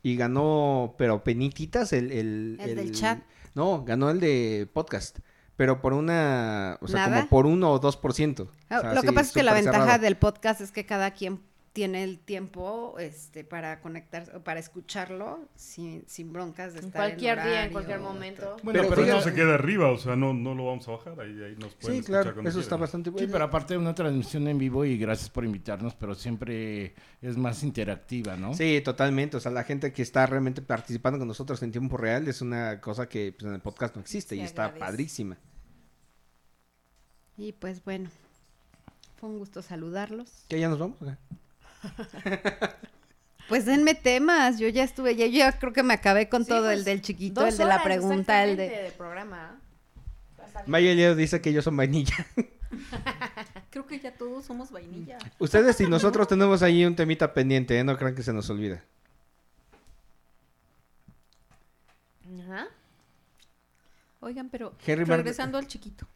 Y 0.02 0.16
ganó, 0.16 0.94
pero 0.96 1.24
penititas, 1.24 1.92
el... 1.92 2.12
El, 2.12 2.58
El 2.60 2.76
del 2.76 2.92
chat. 2.92 3.20
No, 3.54 3.84
ganó 3.84 4.10
el 4.10 4.20
de 4.20 4.68
podcast. 4.72 5.18
Pero 5.56 5.80
por 5.80 5.92
una... 5.92 6.78
O 6.80 6.86
sea, 6.86 7.06
¿Nada? 7.08 7.16
como 7.18 7.28
por 7.30 7.46
uno 7.46 7.72
o 7.72 7.78
dos 7.80 7.96
por 7.96 8.12
ciento. 8.14 8.48
Ah, 8.70 8.78
O 8.78 8.80
sea, 8.82 8.94
Lo 8.94 9.02
que 9.02 9.12
pasa 9.12 9.28
es 9.28 9.32
que 9.32 9.42
la 9.42 9.52
ventaja 9.54 9.78
cerrado. 9.80 10.02
del 10.02 10.16
podcast 10.16 10.60
es 10.60 10.70
que 10.70 10.86
cada 10.86 11.10
quien 11.10 11.40
tiene 11.78 12.02
el 12.02 12.18
tiempo 12.18 12.96
este 12.98 13.44
para 13.44 13.80
conectar 13.80 14.34
o 14.34 14.40
para 14.42 14.58
escucharlo 14.58 15.48
sin, 15.54 16.02
sin 16.08 16.32
broncas 16.32 16.72
de 16.74 16.80
En 16.80 16.86
estar 16.86 17.02
cualquier 17.02 17.40
día, 17.40 17.64
en 17.66 17.70
cualquier 17.70 18.00
momento. 18.00 18.56
Bueno, 18.64 18.80
Pero 18.80 18.88
pero, 18.90 19.02
fíjate- 19.02 19.18
eso 19.20 19.28
se 19.28 19.34
queda 19.36 19.54
arriba, 19.54 19.92
o 19.92 19.96
sea, 19.96 20.16
no, 20.16 20.34
no 20.34 20.56
lo 20.56 20.66
vamos 20.66 20.88
a 20.88 20.90
bajar, 20.90 21.20
ahí, 21.20 21.40
ahí 21.40 21.54
nos 21.56 21.76
pueden 21.76 22.00
Sí, 22.02 22.04
claro, 22.04 22.30
eso 22.30 22.48
está 22.48 22.60
quieran. 22.70 22.80
bastante 22.80 23.10
Sí, 23.10 23.14
bueno. 23.14 23.28
pero 23.30 23.44
aparte 23.44 23.74
de 23.74 23.78
una 23.78 23.94
transmisión 23.94 24.48
en 24.48 24.58
vivo 24.58 24.84
y 24.84 24.98
gracias 24.98 25.30
por 25.30 25.44
invitarnos, 25.44 25.94
pero 25.94 26.16
siempre 26.16 26.96
es 27.22 27.36
más 27.36 27.62
interactiva, 27.62 28.36
¿no? 28.36 28.54
Sí, 28.54 28.80
totalmente. 28.84 29.36
O 29.36 29.40
sea, 29.40 29.52
la 29.52 29.62
gente 29.62 29.92
que 29.92 30.02
está 30.02 30.26
realmente 30.26 30.60
participando 30.60 31.20
con 31.20 31.28
nosotros 31.28 31.62
en 31.62 31.70
tiempo 31.70 31.96
real 31.96 32.26
es 32.26 32.40
una 32.42 32.80
cosa 32.80 33.08
que 33.08 33.30
pues, 33.38 33.46
en 33.46 33.54
el 33.54 33.60
podcast 33.60 33.94
no 33.94 34.00
existe 34.00 34.34
y 34.34 34.40
está 34.40 34.64
agradece. 34.64 34.84
padrísima. 34.84 35.38
Y 37.36 37.52
pues 37.52 37.84
bueno, 37.84 38.10
fue 39.20 39.28
un 39.28 39.38
gusto 39.38 39.62
saludarlos. 39.62 40.44
¿Qué, 40.48 40.58
ya 40.58 40.68
nos 40.68 40.80
vamos? 40.80 40.98
Pues 43.48 43.64
denme 43.64 43.94
temas, 43.94 44.58
yo 44.58 44.68
ya 44.68 44.84
estuve, 44.84 45.16
ya, 45.16 45.24
yo 45.26 45.38
ya 45.38 45.58
creo 45.58 45.72
que 45.72 45.82
me 45.82 45.94
acabé 45.94 46.28
con 46.28 46.44
Sí, 46.44 46.50
todo 46.50 46.64
pues, 46.66 46.78
el 46.80 46.84
del 46.84 47.00
chiquito, 47.00 47.46
el 47.46 47.56
de 47.56 47.64
la 47.64 47.82
pregunta, 47.82 48.44
el 48.44 48.58
de... 48.58 48.68
de 48.68 48.90
programa. 48.90 49.58
Maya 50.66 50.92
Leo 50.94 51.14
dice 51.14 51.40
que 51.40 51.48
ellos 51.48 51.64
son 51.64 51.74
vainilla. 51.76 52.14
Creo 53.70 53.86
que 53.86 53.98
ya 54.00 54.12
todos 54.12 54.44
somos 54.44 54.70
vainilla. 54.70 55.16
Ustedes 55.38 55.80
y 55.80 55.86
nosotros 55.88 56.28
tenemos 56.28 56.62
ahí 56.62 56.84
un 56.84 56.94
temita 56.94 57.32
pendiente, 57.32 57.78
¿eh? 57.78 57.84
No 57.84 57.96
crean 57.96 58.14
que 58.14 58.22
se 58.22 58.34
nos 58.34 58.50
olvida. 58.50 58.82
Ajá. 62.42 62.66
Oigan, 64.20 64.50
pero 64.50 64.74
Henry 64.84 65.06
Mar- 65.06 65.18
regresando 65.18 65.56
al 65.58 65.66
chiquito. 65.66 66.06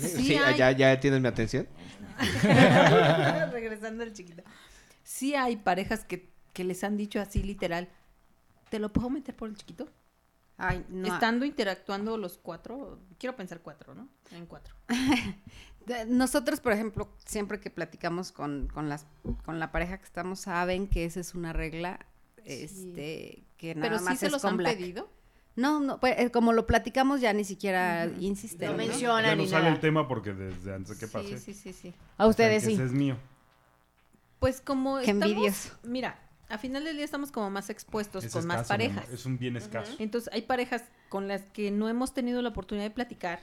Sí 0.00 0.08
Sí, 0.24 0.34
hay. 0.36 0.56
ya, 0.56 0.70
ya 0.72 0.98
tienes 1.00 1.20
mi 1.20 1.28
atención. 1.28 1.68
regresando 3.52 4.02
al 4.02 4.12
chiquito. 4.12 4.42
Sí 5.02 5.34
hay 5.34 5.56
parejas 5.56 6.04
que, 6.04 6.30
que 6.52 6.64
les 6.64 6.82
han 6.84 6.96
dicho 6.96 7.20
así 7.20 7.42
literal, 7.42 7.88
¿te 8.70 8.78
lo 8.78 8.92
puedo 8.92 9.10
meter 9.10 9.34
por 9.36 9.48
el 9.48 9.56
chiquito? 9.56 9.88
Ay, 10.56 10.84
no. 10.88 11.06
Estando 11.12 11.44
interactuando 11.44 12.18
los 12.18 12.36
cuatro, 12.38 12.98
quiero 13.18 13.36
pensar 13.36 13.60
cuatro, 13.60 13.94
¿no? 13.94 14.08
En 14.32 14.46
cuatro. 14.46 14.74
Nosotros, 16.08 16.60
por 16.60 16.72
ejemplo, 16.72 17.08
siempre 17.24 17.60
que 17.60 17.70
platicamos 17.70 18.32
con, 18.32 18.68
con, 18.74 18.88
las, 18.88 19.06
con 19.44 19.58
la 19.58 19.72
pareja 19.72 19.98
que 19.98 20.04
estamos, 20.04 20.40
saben 20.40 20.86
que 20.88 21.04
esa 21.04 21.20
es 21.20 21.34
una 21.34 21.52
regla 21.52 22.00
este, 22.44 23.44
que 23.56 23.74
nada 23.74 23.88
Pero 23.88 23.98
sí 24.00 24.04
más 24.04 24.18
se 24.18 24.26
es 24.26 24.32
los 24.32 24.42
con 24.42 24.50
han 24.52 24.56
Black. 24.58 24.76
pedido. 24.76 25.10
No, 25.58 25.80
no, 25.80 25.98
pues, 25.98 26.14
eh, 26.18 26.30
como 26.30 26.52
lo 26.52 26.66
platicamos 26.66 27.20
ya 27.20 27.32
ni 27.32 27.44
siquiera 27.44 28.06
insisten. 28.20 28.68
Lo 28.70 28.72
¿no? 28.72 28.78
mencionan 28.78 29.24
Ya 29.24 29.36
no 29.36 29.42
ni 29.42 29.48
sale 29.48 29.64
nada. 29.64 29.74
el 29.74 29.80
tema 29.80 30.06
porque 30.06 30.32
desde 30.32 30.74
antes 30.74 30.96
que 30.98 31.08
pase. 31.08 31.36
sí, 31.38 31.52
sí, 31.52 31.72
sí. 31.72 31.92
A 32.16 32.26
ustedes 32.26 32.62
sí. 32.64 32.74
Ese 32.74 32.84
es 32.84 32.92
mío. 32.92 33.16
Pues 34.38 34.60
como 34.60 34.98
Qué 34.98 35.02
estamos, 35.10 35.24
envidioso. 35.30 35.70
mira, 35.82 36.18
a 36.48 36.58
final 36.58 36.84
del 36.84 36.94
día 36.96 37.04
estamos 37.04 37.32
como 37.32 37.50
más 37.50 37.70
expuestos 37.70 38.24
Es 38.24 38.32
con 38.32 38.46
más 38.46 38.58
escaso, 38.62 38.68
parejas. 38.68 39.08
Es 39.10 39.26
un 39.26 39.36
bien 39.38 39.56
escaso. 39.56 39.96
Entonces 39.98 40.32
hay 40.32 40.42
parejas 40.42 40.84
con 41.08 41.26
las 41.26 41.42
que 41.46 41.70
no 41.72 41.88
hemos 41.88 42.14
tenido 42.14 42.40
la 42.40 42.50
oportunidad 42.50 42.86
de 42.86 42.90
platicar 42.92 43.40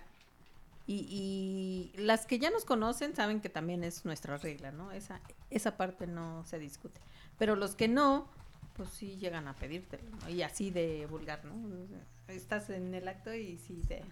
y, 0.87 1.91
y 1.95 1.97
las 2.01 2.25
que 2.25 2.39
ya 2.39 2.49
nos 2.49 2.63
conocen 2.63 3.13
saben 3.15 3.41
que 3.41 3.49
también 3.49 3.83
es 3.83 4.05
nuestra 4.05 4.37
regla, 4.37 4.71
¿no? 4.71 4.91
Esa, 4.93 5.19
esa 5.49 5.75
parte 5.75 6.07
no 6.07 6.45
se 6.45 6.59
discute. 6.59 7.01
Pero 7.37 7.55
los 7.57 7.75
que 7.75 7.87
no, 7.89 8.29
pues 8.75 8.89
sí 8.89 9.17
llegan 9.17 9.47
a 9.47 9.55
pedírtelo, 9.55 10.03
¿no? 10.09 10.29
Y 10.29 10.41
así 10.43 10.69
de 10.71 11.05
vulgar, 11.09 11.43
¿no? 11.45 11.53
Estás 12.27 12.69
en 12.69 12.93
el 12.93 13.07
acto 13.07 13.33
y 13.33 13.57
sí 13.57 13.81
te, 13.87 14.03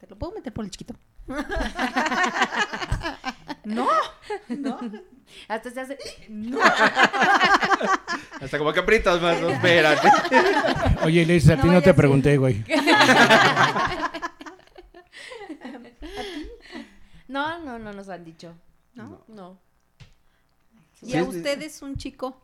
te 0.00 0.06
lo 0.06 0.16
puedo 0.16 0.32
meter 0.34 0.52
por 0.52 0.64
el 0.64 0.70
chiquito. 0.70 0.94
no, 3.64 3.88
no, 4.48 4.78
Hasta 5.48 5.70
se 5.70 5.80
hace. 5.80 5.98
Hasta 8.40 8.58
como 8.58 8.72
capritos 8.72 9.20
más, 9.20 9.40
no, 9.40 9.48
espérate. 9.50 10.08
Oye, 11.02 11.26
Liz, 11.26 11.48
a 11.48 11.56
No 11.56 11.62
ti 11.62 11.68
no 11.68 11.82
te 11.82 11.94
pregunté, 11.94 12.36
güey. 12.36 12.64
No, 17.28 17.58
no, 17.58 17.78
no 17.78 17.92
nos 17.92 18.08
han 18.08 18.24
dicho. 18.24 18.54
no. 18.94 19.22
No. 19.28 19.58
¿Y 21.02 21.10
Sí, 21.10 21.16
a 21.16 21.20
es- 21.22 21.28
ustedes 21.28 21.82
un 21.82 21.96
chico 21.96 22.40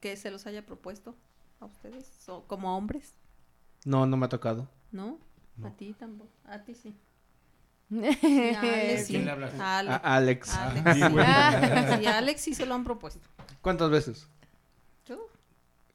que 0.00 0.16
se 0.16 0.30
los 0.30 0.46
haya 0.46 0.64
propuesto? 0.64 1.14
¿A 1.60 1.66
ustedes? 1.66 2.10
¿O 2.28 2.44
como 2.46 2.76
hombres? 2.76 3.14
No, 3.84 4.06
no 4.06 4.16
me 4.16 4.26
ha 4.26 4.28
tocado. 4.28 4.68
¿No? 4.92 5.18
No. 5.56 5.66
A 5.68 5.70
ti 5.72 5.94
tampoco. 5.98 6.30
A 6.44 6.58
ti 6.64 6.74
sí. 6.74 6.96
Sí, 7.90 7.98
a 8.54 8.60
Alex 8.60 9.06
sí. 9.06 9.12
¿Quién 9.12 9.24
le 9.26 9.30
hablas? 9.30 9.54
A 9.60 9.78
Ale- 9.78 9.90
A 9.90 9.96
Alex. 10.16 10.54
Alex. 10.54 10.94
Sí, 10.94 11.00
güey. 11.12 11.26
Sí, 12.00 12.06
a 12.06 12.18
Alex 12.18 12.40
sí 12.40 12.54
se 12.54 12.66
lo 12.66 12.74
han 12.74 12.84
propuesto. 12.84 13.20
¿Cuántas 13.60 13.90
veces? 13.90 14.26
¿Tú? 15.04 15.18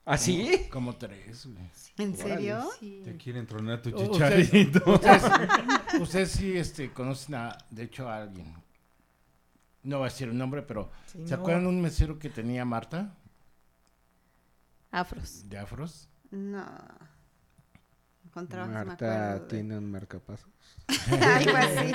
¿Ah, 0.06 0.18
sí? 0.18 0.68
Como 0.70 0.96
tres, 0.98 1.48
güey. 1.48 1.70
¿En 1.98 2.16
serio? 2.16 2.70
Sí. 2.80 3.02
Te 3.04 3.18
quieren 3.18 3.48
tronar 3.48 3.82
tu 3.82 3.90
ustedes- 3.90 4.12
chicharito. 4.52 4.84
Ustedes, 4.94 5.24
ustedes 6.00 6.32
sí 6.32 6.56
este, 6.58 6.92
conocen 6.92 7.36
a, 7.36 7.58
de 7.72 7.84
hecho, 7.84 8.08
a 8.08 8.18
alguien. 8.18 8.54
No 9.84 10.00
va 10.00 10.08
a 10.08 10.10
decir 10.10 10.30
un 10.30 10.38
nombre, 10.38 10.62
pero 10.64 10.92
¿se 11.06 11.20
Señor. 11.24 11.40
acuerdan 11.40 11.64
de 11.64 11.70
un 11.70 11.82
mesero 11.82 12.20
que 12.20 12.30
tenía 12.30 12.66
Marta 12.66 13.16
Afros. 15.00 15.48
de 15.50 15.58
Afros? 15.58 16.08
No. 16.32 16.66
Encontramos, 18.26 18.70
me 18.70 18.86
Marta 18.86 18.94
acuerdo 19.32 19.44
de- 19.46 19.50
tiene 19.50 19.78
un 19.78 19.90
marcapasos. 19.92 20.50
Algo 21.12 21.58
así. 21.58 21.92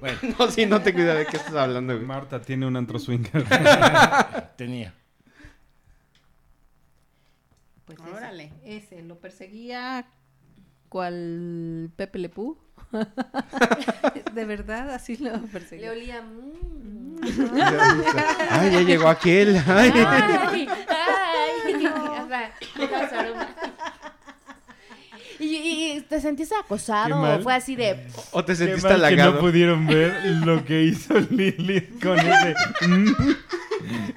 Bueno, 0.00 0.18
No, 0.38 0.50
sí, 0.50 0.64
no 0.66 0.80
tengo 0.82 1.00
idea 1.00 1.14
de 1.14 1.26
qué 1.26 1.36
estás 1.36 1.54
hablando, 1.54 1.94
güey. 1.94 2.06
Marta 2.06 2.40
tiene 2.40 2.66
un 2.66 2.76
antro 2.76 2.98
swinger. 2.98 3.44
tenía. 4.56 4.94
Pues 7.84 7.98
Órale. 8.00 8.52
Ese, 8.64 8.96
ese 8.96 9.02
lo 9.02 9.18
perseguía 9.18 10.06
cual 10.88 11.90
Pepe 11.96 12.18
Lepú. 12.18 12.58
de 14.32 14.44
verdad, 14.44 14.90
así 14.94 15.16
lo 15.16 15.32
Le 15.36 15.38
perseguía. 15.48 15.90
olía. 15.92 16.22
mm. 16.22 16.95
Ay, 18.50 18.70
ya 18.72 18.80
llegó 18.80 19.08
aquel. 19.08 19.56
Ay. 19.66 19.92
Ay, 19.94 20.68
ay. 20.88 21.86
O 21.86 22.28
sea. 22.28 22.52
¿Y, 25.38 25.44
y- 25.96 26.00
te 26.02 26.20
sentiste 26.20 26.54
acosado? 26.54 27.20
¿O 27.20 27.40
fue 27.42 27.54
así 27.54 27.76
de.? 27.76 28.06
¿O 28.32 28.44
te 28.44 28.56
sentiste 28.56 28.88
mal 28.88 29.10
que 29.10 29.16
no 29.16 29.22
halagado? 29.22 29.40
pudieron 29.40 29.86
ver 29.86 30.24
lo 30.44 30.64
que 30.64 30.82
hizo 30.84 31.14
Lili 31.30 31.82
con 32.02 32.18
ese. 32.18 32.54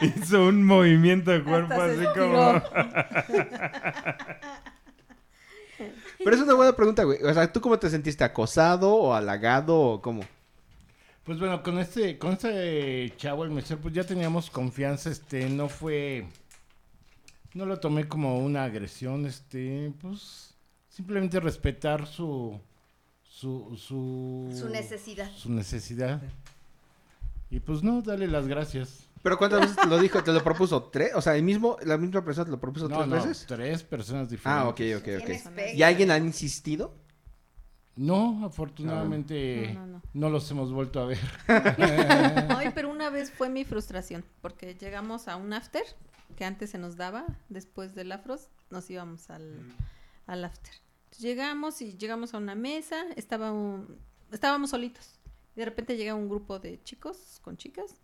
hizo 0.17 0.45
un 0.45 0.65
movimiento 0.65 1.31
de 1.31 1.43
cuerpo 1.43 1.73
Hasta 1.73 1.85
así 1.85 2.05
como. 2.17 2.61
Pero 6.23 6.35
es 6.35 6.41
una 6.41 6.53
buena 6.53 6.73
pregunta, 6.73 7.03
güey. 7.03 7.21
O 7.23 7.33
sea, 7.33 7.51
¿tú 7.51 7.61
cómo 7.61 7.77
te 7.79 7.89
sentiste? 7.89 8.23
¿Acosado 8.23 8.93
o 8.93 9.13
halagado 9.13 9.77
o 9.77 10.01
cómo? 10.01 10.23
Pues 11.29 11.37
bueno, 11.37 11.61
con 11.61 11.77
este, 11.77 12.17
con 12.17 12.31
este 12.31 13.13
chavo, 13.15 13.43
el 13.43 13.51
mesero, 13.51 13.79
pues 13.79 13.93
ya 13.93 14.03
teníamos 14.03 14.49
confianza, 14.49 15.11
este, 15.11 15.47
no 15.47 15.69
fue, 15.69 16.25
no 17.53 17.67
lo 17.67 17.79
tomé 17.79 18.07
como 18.07 18.39
una 18.39 18.63
agresión, 18.63 19.27
este, 19.27 19.93
pues, 20.01 20.55
simplemente 20.89 21.39
respetar 21.39 22.07
su, 22.07 22.59
su, 23.21 23.77
su, 23.77 24.51
Su 24.59 24.69
necesidad. 24.69 25.31
su 25.35 25.51
necesidad. 25.51 26.19
Y 27.51 27.59
pues 27.59 27.83
no, 27.83 28.01
dale 28.01 28.27
las 28.27 28.47
gracias. 28.47 29.01
¿Pero 29.21 29.37
cuántas 29.37 29.61
veces 29.61 29.75
te 29.75 29.85
lo 29.85 29.99
dijo? 29.99 30.23
¿Te 30.23 30.33
lo 30.33 30.43
propuso? 30.43 30.81
¿Tres? 30.85 31.11
O 31.13 31.21
sea, 31.21 31.35
el 31.35 31.43
mismo, 31.43 31.77
la 31.85 31.99
misma 31.99 32.25
persona 32.25 32.45
te 32.45 32.51
lo 32.51 32.59
propuso 32.59 32.89
No, 32.89 32.97
tres 32.97 33.07
no, 33.07 33.15
veces. 33.17 33.45
tres 33.47 33.83
personas 33.83 34.31
diferentes. 34.31 34.65
Ah, 34.65 34.67
ok, 34.67 34.81
ok, 34.97 35.07
ok. 35.21 35.75
¿Y 35.75 35.83
alguien 35.83 36.09
ha 36.09 36.17
insistido? 36.17 36.95
No, 37.99 38.45
afortunadamente 38.45 39.73
No, 39.73 39.81
no, 39.85 39.87
no. 39.87 40.01
no 40.13 40.29
los 40.29 40.49
hemos 40.51 40.71
vuelto 40.71 41.01
a 41.01 41.05
ver. 41.05 41.19
Ay, 41.47 42.71
pero 42.73 42.89
una 42.89 43.09
vez 43.09 43.29
fue 43.31 43.49
mi 43.49 43.65
frustración, 43.65 44.23
porque 44.41 44.75
llegamos 44.75 45.27
a 45.27 45.35
un 45.35 45.51
after 45.53 45.83
que 46.37 46.45
antes 46.45 46.69
se 46.69 46.77
nos 46.77 46.95
daba, 46.95 47.25
después 47.49 47.95
del 47.95 48.11
afros, 48.13 48.47
nos 48.69 48.89
íbamos 48.89 49.29
al, 49.29 49.59
al 50.27 50.45
after. 50.45 50.73
Entonces, 51.05 51.21
llegamos 51.23 51.81
y 51.81 51.97
llegamos 51.97 52.33
a 52.33 52.37
una 52.37 52.55
mesa, 52.55 53.03
estaba 53.17 53.51
un- 53.51 53.97
estábamos 54.31 54.69
solitos. 54.69 55.19
Y 55.55 55.59
de 55.59 55.65
repente 55.65 55.97
llega 55.97 56.15
un 56.15 56.29
grupo 56.29 56.57
de 56.59 56.81
chicos 56.83 57.39
con 57.41 57.57
chicas 57.57 57.95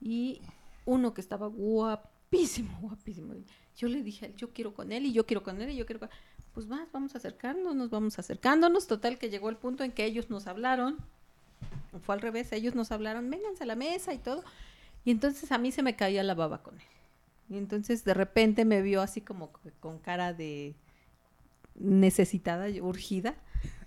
y 0.00 0.40
uno 0.86 1.14
que 1.14 1.20
estaba 1.20 1.46
guapísimo, 1.46 2.76
guapísimo. 2.80 3.34
Yo 3.76 3.86
le 3.88 4.02
dije, 4.02 4.26
él, 4.26 4.34
yo 4.34 4.52
quiero 4.52 4.74
con 4.74 4.90
él 4.90 5.06
y 5.06 5.12
yo 5.12 5.24
quiero 5.24 5.42
con 5.44 5.60
él 5.60 5.70
y 5.70 5.76
yo 5.76 5.86
quiero 5.86 6.00
con 6.00 6.10
Pues 6.54 6.66
más, 6.66 6.90
vamos 6.92 7.14
acercándonos, 7.14 7.90
vamos 7.90 8.18
acercándonos. 8.18 8.86
Total 8.86 9.18
que 9.18 9.30
llegó 9.30 9.48
el 9.48 9.56
punto 9.56 9.84
en 9.84 9.92
que 9.92 10.04
ellos 10.04 10.30
nos 10.30 10.46
hablaron. 10.46 10.98
Fue 12.02 12.14
al 12.14 12.20
revés, 12.20 12.52
ellos 12.52 12.74
nos 12.74 12.92
hablaron, 12.92 13.30
vénganse 13.30 13.64
a 13.64 13.66
la 13.66 13.76
mesa 13.76 14.12
y 14.14 14.18
todo. 14.18 14.44
Y 15.04 15.10
entonces 15.10 15.50
a 15.52 15.58
mí 15.58 15.72
se 15.72 15.82
me 15.82 15.96
caía 15.96 16.22
la 16.22 16.34
baba 16.34 16.62
con 16.62 16.74
él. 16.80 16.86
Y 17.48 17.58
entonces 17.58 18.04
de 18.04 18.14
repente 18.14 18.64
me 18.64 18.80
vio 18.80 19.02
así 19.02 19.20
como 19.20 19.50
con 19.80 19.98
cara 19.98 20.32
de 20.32 20.76
necesitada, 21.74 22.68
urgida, 22.82 23.34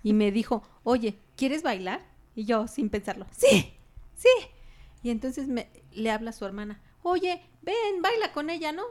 y 0.02 0.12
me 0.12 0.32
dijo, 0.32 0.62
oye, 0.82 1.18
¿quieres 1.36 1.62
bailar? 1.62 2.04
Y 2.34 2.44
yo, 2.44 2.66
sin 2.68 2.90
pensarlo, 2.90 3.26
sí, 3.30 3.72
sí. 4.14 4.28
Y 5.02 5.10
entonces 5.10 5.48
me, 5.48 5.68
le 5.92 6.10
habla 6.10 6.30
a 6.30 6.32
su 6.32 6.44
hermana, 6.44 6.80
oye, 7.02 7.42
ven, 7.62 8.02
baila 8.02 8.32
con 8.32 8.50
ella, 8.50 8.72
¿no? 8.72 8.84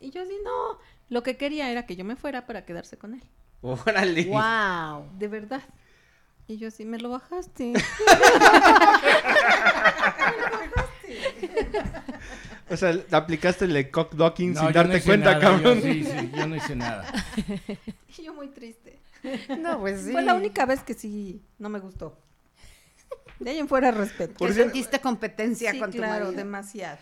Y 0.00 0.10
yo 0.10 0.22
así, 0.22 0.34
no. 0.44 0.78
Lo 1.08 1.22
que 1.22 1.36
quería 1.36 1.70
era 1.70 1.86
que 1.86 1.96
yo 1.96 2.04
me 2.04 2.16
fuera 2.16 2.46
para 2.46 2.64
quedarse 2.64 2.96
con 2.96 3.14
él. 3.14 3.22
Órale. 3.62 4.24
¡Wow! 4.24 5.06
De 5.18 5.28
verdad. 5.28 5.62
Y 6.46 6.58
yo 6.58 6.68
así, 6.68 6.84
me 6.84 6.98
lo 6.98 7.08
bajaste. 7.10 7.72
O 12.70 12.76
sea, 12.76 12.98
aplicaste 13.10 13.66
el 13.66 13.90
cock 13.90 14.14
docking 14.14 14.54
No, 14.54 14.60
sin 14.62 14.72
darte 14.72 14.98
no 14.98 15.04
cuenta, 15.04 15.32
nada, 15.34 15.40
cabrón. 15.40 15.76
yo- 15.76 15.82
sí, 15.82 16.04
sí, 16.04 16.30
yo 16.34 16.46
no 16.46 16.56
hice 16.56 16.74
nada. 16.74 17.04
y 18.18 18.22
yo 18.22 18.32
muy 18.32 18.48
triste. 18.48 18.98
No, 19.58 19.80
pues 19.80 20.02
sí. 20.02 20.12
Fue 20.12 20.22
la 20.22 20.34
única 20.34 20.64
vez 20.64 20.80
que 20.82 20.94
sí 20.94 21.42
no 21.58 21.68
me 21.68 21.78
gustó. 21.78 22.18
De 23.40 23.50
ahí 23.50 23.58
en 23.58 23.68
fuera 23.68 23.90
respeto. 23.90 24.44
Que 24.46 24.52
sentiste 24.52 25.00
competencia 25.00 25.72
sí, 25.72 25.78
con 25.80 25.90
tu 25.90 25.98
claro, 25.98 26.26
marido. 26.26 26.32
demasiado. 26.32 26.98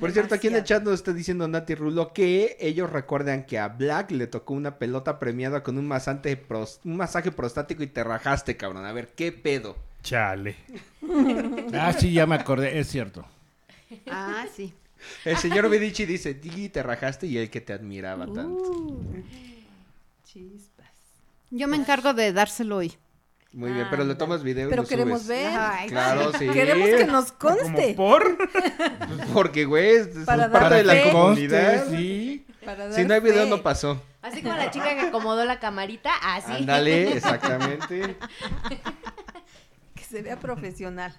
Por 0.00 0.10
cierto, 0.10 0.34
aquí 0.34 0.46
en 0.48 0.56
el 0.56 0.64
chat 0.64 0.82
nos 0.82 0.94
está 0.94 1.12
diciendo 1.12 1.46
Nati 1.48 1.74
Rulo 1.74 2.12
que 2.12 2.56
ellos 2.60 2.90
recuerdan 2.90 3.44
que 3.44 3.58
a 3.58 3.68
Black 3.68 4.10
le 4.10 4.26
tocó 4.26 4.54
una 4.54 4.78
pelota 4.78 5.18
premiada 5.18 5.62
con 5.62 5.76
un 5.78 5.86
masaje, 5.86 6.36
pros- 6.36 6.80
un 6.84 6.96
masaje 6.96 7.30
prostático 7.30 7.82
y 7.82 7.86
te 7.86 8.02
rajaste, 8.02 8.56
cabrón. 8.56 8.84
A 8.86 8.92
ver, 8.92 9.08
¿qué 9.08 9.32
pedo? 9.32 9.76
Chale. 10.02 10.56
Ah, 11.74 11.92
sí, 11.92 12.12
ya 12.12 12.26
me 12.26 12.34
acordé, 12.36 12.78
es 12.78 12.88
cierto. 12.88 13.24
Ah, 14.10 14.46
sí. 14.54 14.74
El 15.24 15.36
señor 15.36 15.68
Medici 15.68 16.04
dice, 16.06 16.34
Digi, 16.34 16.68
te 16.68 16.82
rajaste 16.82 17.26
y 17.26 17.36
el 17.38 17.48
que 17.50 17.60
te 17.60 17.72
admiraba 17.72 18.24
tanto. 18.26 18.70
Uh, 18.72 19.22
chispas. 20.24 20.86
Yo 21.50 21.68
me 21.68 21.76
encargo 21.76 22.12
de 22.14 22.32
dárselo 22.32 22.76
hoy. 22.78 22.96
Muy 23.56 23.72
bien, 23.72 23.86
pero 23.90 24.04
le 24.04 24.14
tomas 24.14 24.42
video 24.42 24.66
y 24.66 24.70
Pero 24.70 24.82
lo 24.82 24.88
queremos 24.88 25.22
subes. 25.22 25.28
ver. 25.44 25.58
Ay, 25.58 25.88
Claro, 25.88 26.30
sí. 26.38 26.46
Queremos 26.46 26.88
que 26.90 27.06
nos 27.06 27.32
conste. 27.32 27.94
por. 27.94 28.36
Porque, 29.32 29.64
güey, 29.64 29.96
es, 29.96 30.08
Para 30.26 30.52
parte 30.52 30.68
dar 30.68 30.72
de 30.74 30.84
la 30.84 31.10
comunidad. 31.10 31.76
Conste, 31.84 31.96
sí. 31.96 32.46
Para 32.64 32.92
Si 32.92 33.04
no 33.04 33.14
hay 33.14 33.20
video, 33.20 33.44
fe. 33.44 33.48
no 33.50 33.62
pasó. 33.62 34.02
Así 34.20 34.42
como 34.42 34.56
la 34.56 34.70
chica 34.70 34.94
que 34.94 35.00
acomodó 35.06 35.44
la 35.46 35.58
camarita, 35.58 36.10
así. 36.22 36.52
Ándale, 36.52 37.12
exactamente. 37.16 38.16
Que 39.94 40.04
se 40.04 40.20
vea 40.20 40.38
profesional. 40.38 41.14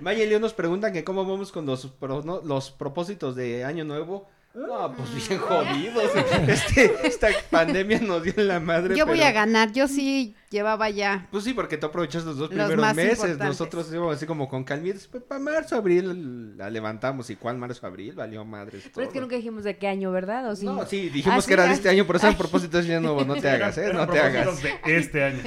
Maya 0.00 0.24
y 0.24 0.28
Leo 0.28 0.40
nos 0.40 0.54
preguntan 0.54 0.92
que 0.94 1.04
cómo 1.04 1.26
vamos 1.26 1.52
con 1.52 1.66
los, 1.66 1.86
pro- 1.86 2.22
no, 2.22 2.40
los 2.42 2.70
propósitos 2.70 3.36
de 3.36 3.64
Año 3.64 3.84
Nuevo. 3.84 4.26
No, 4.56 4.94
pues 4.96 5.28
bien 5.28 5.38
jodidos. 5.42 6.10
Este, 6.48 7.06
esta 7.06 7.28
pandemia 7.50 8.00
nos 8.00 8.22
dio 8.22 8.32
en 8.38 8.48
la 8.48 8.58
madre. 8.58 8.96
Yo 8.96 9.04
voy 9.04 9.18
pero- 9.18 9.28
a 9.28 9.32
ganar, 9.32 9.72
yo 9.72 9.86
sí 9.86 10.34
llevaba 10.50 10.88
ya. 10.88 11.26
Pues 11.30 11.44
sí, 11.44 11.52
porque 11.52 11.76
tú 11.76 11.86
aprovechas 11.86 12.24
los 12.24 12.38
dos 12.38 12.48
Los 12.48 12.56
primeros 12.66 12.76
más 12.80 12.96
meses. 12.96 13.12
importantes. 13.18 13.46
Nosotros 13.48 13.92
íbamos 13.92 14.16
así 14.16 14.24
como 14.24 14.48
con 14.48 14.64
calmitas. 14.64 15.06
Pues 15.08 15.22
para 15.24 15.38
marzo, 15.40 15.76
abril 15.76 16.56
la 16.56 16.70
levantamos. 16.70 17.28
¿Y 17.28 17.36
cuál 17.36 17.58
marzo, 17.58 17.86
abril? 17.86 18.14
Valió 18.14 18.44
madres. 18.46 18.90
Pero 18.94 19.06
es 19.06 19.12
que 19.12 19.20
nunca 19.20 19.36
dijimos 19.36 19.62
de 19.64 19.76
qué 19.76 19.88
año, 19.88 20.10
¿verdad? 20.10 20.50
¿O 20.50 20.56
sí? 20.56 20.64
No, 20.64 20.86
sí, 20.86 21.10
dijimos 21.10 21.44
Ah, 21.44 21.46
que 21.46 21.52
era 21.52 21.64
de 21.66 21.74
este 21.74 21.90
año, 21.90 22.06
por 22.06 22.16
eso 22.16 22.26
el 22.28 22.36
propósito 22.36 22.78
es 22.78 22.86
ya 22.86 22.98
nuevo. 22.98 23.24
No 23.26 23.34
te 23.34 23.50
hagas, 23.50 23.76
¿eh? 23.76 23.92
No 23.92 24.06
te 24.08 24.18
hagas. 24.20 24.62
de 24.62 24.72
este 24.86 25.22
año. 25.22 25.42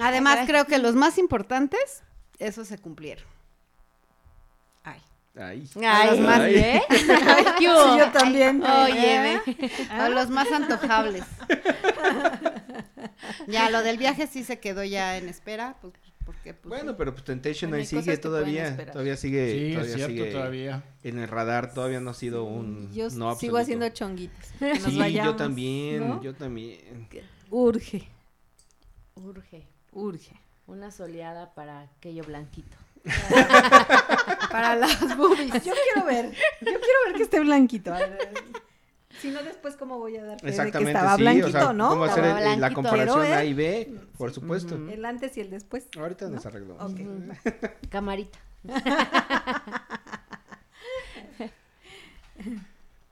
Además, 0.00 0.40
creo 0.46 0.64
que 0.64 0.78
los 0.78 0.94
más 0.94 1.18
importantes, 1.18 2.02
esos 2.38 2.66
se 2.68 2.78
cumplieron. 2.78 3.24
Ay. 5.38 5.68
Ay. 5.76 5.84
Ay, 5.84 6.10
los 6.10 6.20
más- 6.20 6.48
¿sí, 6.48 6.54
¿eh? 6.56 6.82
Ay. 6.88 7.44
Sí, 7.58 7.64
yo 7.64 8.10
también. 8.12 8.62
Óyeme. 8.62 9.40
A 9.90 10.08
los 10.08 10.30
más 10.30 10.50
antojables. 10.50 11.24
ya, 13.46 13.70
lo 13.70 13.82
del 13.82 13.98
viaje 13.98 14.26
sí 14.26 14.44
se 14.44 14.58
quedó 14.58 14.82
ya 14.84 15.18
en 15.18 15.28
espera, 15.28 15.76
pues, 15.80 15.92
porque 16.24 16.54
pues, 16.54 16.68
Bueno, 16.68 16.96
pero 16.96 17.12
pues 17.12 17.24
Temptation 17.24 17.72
ahí 17.74 17.84
sigue 17.86 18.16
todavía. 18.16 18.76
Todavía 18.92 19.16
sigue. 19.16 19.52
Sí, 19.52 19.66
es 19.68 19.74
todavía 19.74 19.94
cierto, 19.96 20.12
sigue 20.12 20.32
todavía. 20.32 20.82
En 21.02 21.18
el 21.18 21.28
radar 21.28 21.72
todavía 21.72 22.00
no 22.00 22.10
ha 22.10 22.14
sido 22.14 22.44
un. 22.44 22.92
Yo 22.92 23.04
no 23.04 23.10
sigo 23.10 23.28
absoluto. 23.28 23.58
haciendo 23.58 23.88
chonguitos. 23.90 24.46
Sí, 24.58 24.98
vayamos, 24.98 25.32
yo 25.32 25.36
también. 25.36 26.08
¿no? 26.08 26.22
Yo 26.22 26.34
también. 26.34 27.08
Urge, 27.50 28.08
Urge. 29.14 29.66
urge. 29.92 30.32
Una 30.66 30.90
soleada 30.90 31.54
para 31.54 31.82
aquello 31.82 32.24
blanquito. 32.24 32.76
Para 34.50 34.76
las 34.76 35.16
boobies. 35.16 35.52
Yo 35.64 35.72
quiero 35.92 36.06
ver, 36.06 36.30
yo 36.60 36.64
quiero 36.80 36.98
ver 37.06 37.14
que 37.16 37.22
esté 37.22 37.40
blanquito. 37.40 37.94
Si 39.20 39.30
no, 39.30 39.42
después, 39.42 39.76
¿cómo 39.76 39.98
voy 39.98 40.16
a 40.18 40.24
dar 40.24 40.38
fe 40.40 40.46
de 40.46 40.52
que 40.52 40.62
Exactamente, 40.62 40.90
estaba 40.92 41.16
sí. 41.16 41.22
blanquito, 41.22 41.46
o 41.46 41.50
sea, 41.50 41.72
no? 41.72 41.88
¿Cómo 41.88 42.04
hacer 42.04 42.24
el- 42.24 42.60
la 42.60 42.72
comparación. 42.72 43.22
A 43.32 43.44
y 43.44 43.54
B? 43.54 43.94
Por 44.18 44.32
supuesto. 44.32 44.74
El 44.90 45.04
antes 45.04 45.36
y 45.36 45.40
el 45.40 45.50
después. 45.50 45.86
Ahorita 45.98 46.26
¿no? 46.26 46.32
nos 46.32 46.44
arreglamos. 46.46 46.92
Camarita. 47.88 48.38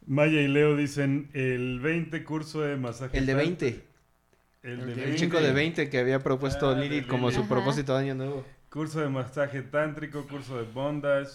Maya 0.06 0.40
y 0.40 0.48
Leo 0.48 0.76
dicen 0.76 1.30
el 1.32 1.80
20 1.80 2.24
curso 2.24 2.60
de 2.60 2.76
masaje. 2.76 3.16
El 3.16 3.26
de 3.26 3.32
tantra. 3.32 3.46
20. 3.48 3.84
El, 4.64 4.76
de 4.80 4.86
de 4.86 4.94
20. 4.94 5.10
El 5.10 5.16
chico 5.16 5.40
de 5.40 5.52
20 5.52 5.88
que 5.88 5.98
había 5.98 6.18
propuesto 6.20 6.70
Ah, 6.70 6.82
como 7.08 7.30
su 7.30 7.40
Ajá. 7.40 7.48
propósito 7.48 7.94
de 7.96 8.02
año 8.02 8.14
nuevo. 8.14 8.44
Curso 8.74 8.98
de 8.98 9.08
masaje 9.08 9.62
tántrico, 9.62 10.26
curso 10.26 10.56
de 10.56 10.64
bondage, 10.64 11.30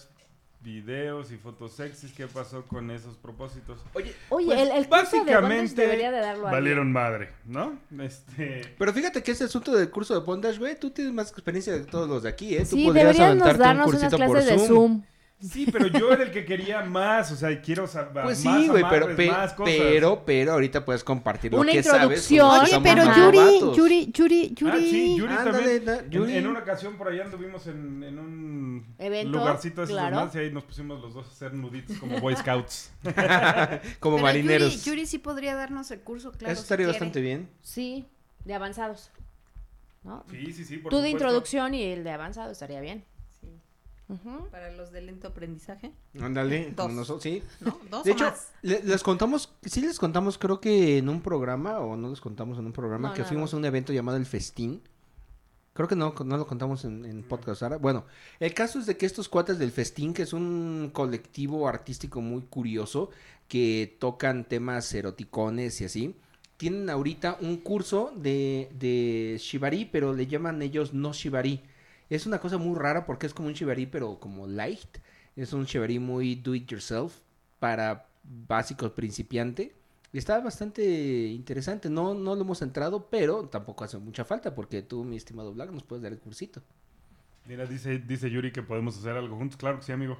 videos 0.59 1.31
y 1.31 1.37
fotos 1.37 1.71
sexys. 1.71 2.11
¿Qué 2.11 2.27
pasó 2.27 2.65
con 2.65 2.91
esos 2.91 3.15
propósitos? 3.15 3.79
Oye, 3.93 4.13
Pues, 4.27 4.45
el, 4.59 4.71
el 4.71 4.89
curso 4.89 5.23
de 5.23 5.35
bondage 5.35 5.41
básicamente 5.41 5.81
debería 5.83 6.11
de 6.11 6.19
darlo 6.19 6.49
a 6.49 6.51
valieron 6.51 6.91
madre, 6.91 7.29
¿no? 7.45 7.79
Este, 7.97 8.75
Pero 8.77 8.91
fíjate 8.91 9.23
que 9.23 9.31
ese 9.31 9.45
asunto 9.45 9.71
del 9.71 9.89
curso 9.89 10.19
de 10.19 10.25
bondage, 10.25 10.59
güey, 10.59 10.77
tú 10.77 10.89
tienes 10.89 11.13
más 11.13 11.31
experiencia 11.31 11.71
de 11.71 11.85
todos 11.85 12.09
los 12.09 12.23
de 12.23 12.29
aquí, 12.29 12.57
¿eh? 12.57 12.65
Tú 12.69 12.75
Sí, 12.75 12.85
podrías 12.87 13.05
deberían 13.15 13.37
nos 13.37 13.47
aventarte 13.47 13.61
un 13.61 13.77
darnos 13.77 13.87
unas 13.95 14.11
por 14.13 14.19
clases 14.31 14.45
de 14.59 14.67
Zoom. 14.67 15.03
Sí, 15.41 15.67
pero 15.71 15.87
yo 15.87 16.11
era 16.11 16.23
el 16.23 16.31
que 16.31 16.45
quería 16.45 16.81
más, 16.83 17.31
o 17.31 17.35
sea, 17.35 17.61
quiero 17.61 17.87
saber 17.87 18.23
Pues 18.23 18.43
más 18.45 18.61
sí, 18.61 18.67
güey, 18.67 18.83
pero, 18.89 19.05
amarres, 19.05 19.15
pe- 19.17 19.31
más 19.31 19.53
cosas. 19.53 19.75
pero, 19.77 20.23
pero 20.25 20.51
ahorita 20.53 20.83
puedes 20.85 21.03
compartir 21.03 21.51
lo 21.53 21.59
Una 21.61 21.71
que 21.71 21.83
sabes. 21.83 22.01
introducción. 22.29 22.47
los 22.59 22.73
Oye, 22.73 22.79
pero 22.83 23.03
Yuri. 23.15 23.75
Yuri, 23.75 24.11
Yuri, 24.11 24.53
Yuri. 24.53 24.71
Ah, 24.71 24.77
sí, 24.79 25.15
Yuri 25.17 25.33
Ándale, 25.33 25.79
también. 25.79 26.05
En- 26.05 26.09
Yuri. 26.11 26.35
En, 26.37 26.47
una 26.47 26.59
ocasión 26.59 26.95
por 26.97 27.07
allá 27.07 27.23
anduvimos 27.25 27.67
en, 27.67 28.03
en 28.03 28.19
un 28.19 28.95
Evento, 28.97 29.37
lugarcito 29.39 29.81
de 29.81 29.87
claro. 29.87 30.29
y 30.33 30.37
ahí 30.37 30.51
nos 30.51 30.63
pusimos 30.63 30.99
los 31.01 31.13
dos 31.13 31.27
a 31.27 31.31
hacer 31.31 31.53
nuditos 31.53 31.97
como 31.97 32.19
Boy 32.19 32.35
Scouts. 32.37 32.91
Como 33.99 34.15
Pero 34.17 34.25
marineros. 34.27 34.73
Yuri, 34.83 34.97
Yuri 35.01 35.05
sí 35.05 35.17
podría 35.19 35.55
darnos 35.55 35.89
el 35.91 36.01
curso, 36.01 36.31
claro. 36.31 36.51
Eso 36.53 36.61
estaría 36.63 36.87
bastante 36.87 37.21
bien. 37.21 37.49
Sí, 37.61 38.05
de 38.45 38.53
avanzados. 38.53 39.11
¿No? 40.03 40.23
Sí, 40.31 40.53
sí, 40.53 40.63
sí, 40.63 40.77
por 40.77 40.91
Tú 40.91 40.99
de 40.99 41.09
introducción 41.09 41.73
y 41.73 41.83
el 41.83 42.03
de 42.05 42.11
avanzado 42.11 42.51
estaría 42.51 42.79
bien. 42.79 43.03
Para 44.51 44.71
los 44.71 44.91
de 44.91 45.01
lento 45.01 45.27
aprendizaje, 45.27 45.91
Ándale, 46.19 46.71
Dos. 46.75 46.85
como 46.87 46.95
nosotros, 46.95 47.21
sí. 47.23 47.43
¿no? 47.61 47.79
Dos 47.91 48.03
De 48.03 48.11
o 48.11 48.13
hecho, 48.15 48.25
más. 48.25 48.51
le- 48.63 48.81
les 48.83 49.03
contamos, 49.03 49.53
sí 49.63 49.81
les 49.81 49.99
contamos, 49.99 50.37
creo 50.39 50.59
que 50.59 50.97
en 50.97 51.09
un 51.09 51.21
programa, 51.21 51.79
o 51.79 51.95
no 51.95 52.09
les 52.09 52.19
contamos 52.19 52.57
en 52.57 52.65
un 52.65 52.73
programa, 52.73 53.09
No, 53.09 53.13
que 53.13 53.21
no, 53.21 53.27
fuimos 53.27 53.51
no. 53.53 53.57
a 53.57 53.59
un 53.59 53.65
evento 53.65 53.93
llamado 53.93 54.17
El 54.17 54.25
Festín. 54.25 54.81
Creo 55.73 55.87
que 55.87 55.95
no, 55.95 56.13
no 56.25 56.37
lo 56.37 56.47
contamos 56.47 56.83
en, 56.85 57.05
en 57.05 57.23
podcast 57.23 57.61
ahora. 57.63 57.77
Bueno, 57.77 58.05
el 58.39 58.53
caso 58.55 58.79
es 58.79 58.85
de 58.87 58.97
que 58.97 59.05
estos 59.05 59.29
cuates 59.29 59.59
del 59.59 59.71
Festín, 59.71 60.13
que 60.13 60.23
es 60.23 60.33
un 60.33 60.89
colectivo 60.91 61.67
artístico 61.67 62.19
muy 62.19 62.41
curioso, 62.41 63.11
que 63.47 63.95
tocan 63.99 64.43
temas 64.45 64.91
eroticones 64.93 65.79
y 65.81 65.85
así, 65.85 66.15
tienen 66.57 66.89
ahorita 66.89 67.37
un 67.41 67.57
curso 67.57 68.11
de, 68.15 68.69
de 68.73 69.37
Shibari, 69.39 69.85
pero 69.85 70.13
le 70.13 70.25
llaman 70.27 70.61
ellos 70.63 70.93
no 70.93 71.13
Shibari. 71.13 71.61
Es 72.09 72.25
una 72.25 72.39
cosa 72.39 72.57
muy 72.57 72.77
rara 72.77 73.05
porque 73.05 73.27
es 73.27 73.33
como 73.33 73.47
un 73.47 73.53
Shibari, 73.53 73.85
pero 73.85 74.19
como 74.19 74.47
light. 74.47 74.97
Es 75.35 75.53
un 75.53 75.65
Shibari 75.65 75.99
muy 75.99 76.35
do 76.35 76.55
it 76.55 76.67
yourself 76.67 77.19
para 77.59 78.07
básicos 78.23 78.91
principiante. 78.91 79.75
Está 80.11 80.39
bastante 80.39 81.27
interesante. 81.27 81.89
No, 81.89 82.15
no 82.15 82.35
lo 82.35 82.41
hemos 82.41 82.61
entrado, 82.61 83.07
pero 83.09 83.47
tampoco 83.47 83.83
hace 83.83 83.97
mucha 83.97 84.25
falta 84.25 84.55
porque 84.55 84.81
tú, 84.81 85.03
mi 85.03 85.17
estimado 85.17 85.53
Black, 85.53 85.71
nos 85.71 85.83
puedes 85.83 86.01
dar 86.01 86.11
el 86.11 86.19
cursito. 86.19 86.61
Mira, 87.45 87.65
dice, 87.65 87.99
dice 87.99 88.29
Yuri 88.29 88.51
que 88.51 88.63
podemos 88.63 88.97
hacer 88.97 89.15
algo 89.15 89.37
juntos. 89.37 89.57
Claro 89.57 89.79
que 89.79 89.85
sí, 89.85 89.91
amigo. 89.91 90.17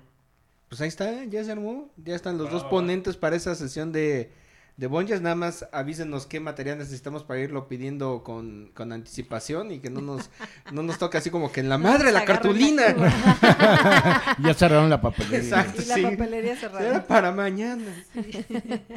Pues 0.67 0.81
ahí 0.81 0.87
está, 0.87 1.23
ya 1.25 1.43
se 1.43 1.51
armó. 1.51 1.89
Ya 1.97 2.15
están 2.15 2.37
los 2.37 2.51
dos 2.51 2.63
ponentes 2.65 3.17
para 3.17 3.35
esa 3.35 3.55
sesión 3.55 3.91
de, 3.91 4.31
de 4.79 4.87
Bonjas. 4.87 5.21
Nada 5.21 5.35
más 5.35 5.67
avísenos 5.73 6.25
qué 6.25 6.39
material 6.39 6.77
necesitamos 6.77 7.23
para 7.23 7.39
irlo 7.41 7.67
pidiendo 7.67 8.23
con, 8.23 8.71
con 8.73 8.93
anticipación 8.93 9.71
y 9.71 9.79
que 9.79 9.89
no 9.89 9.99
nos, 10.01 10.29
no 10.71 10.83
nos 10.83 10.97
toque 10.97 11.17
así 11.17 11.29
como 11.29 11.51
que 11.51 11.59
en 11.59 11.67
la 11.69 11.77
madre 11.77 12.11
la 12.11 12.23
cartulina. 12.25 12.93
curva. 12.93 14.35
Ya 14.41 14.53
cerraron 14.53 14.89
la 14.89 15.01
papelería. 15.01 15.39
Exacto. 15.39 15.81
Y 15.81 15.85
la 15.85 15.95
sí. 15.95 16.01
papelería 16.03 16.51
Era 16.53 16.59
cerrada. 16.61 17.03
para 17.05 17.31
mañana. 17.33 17.83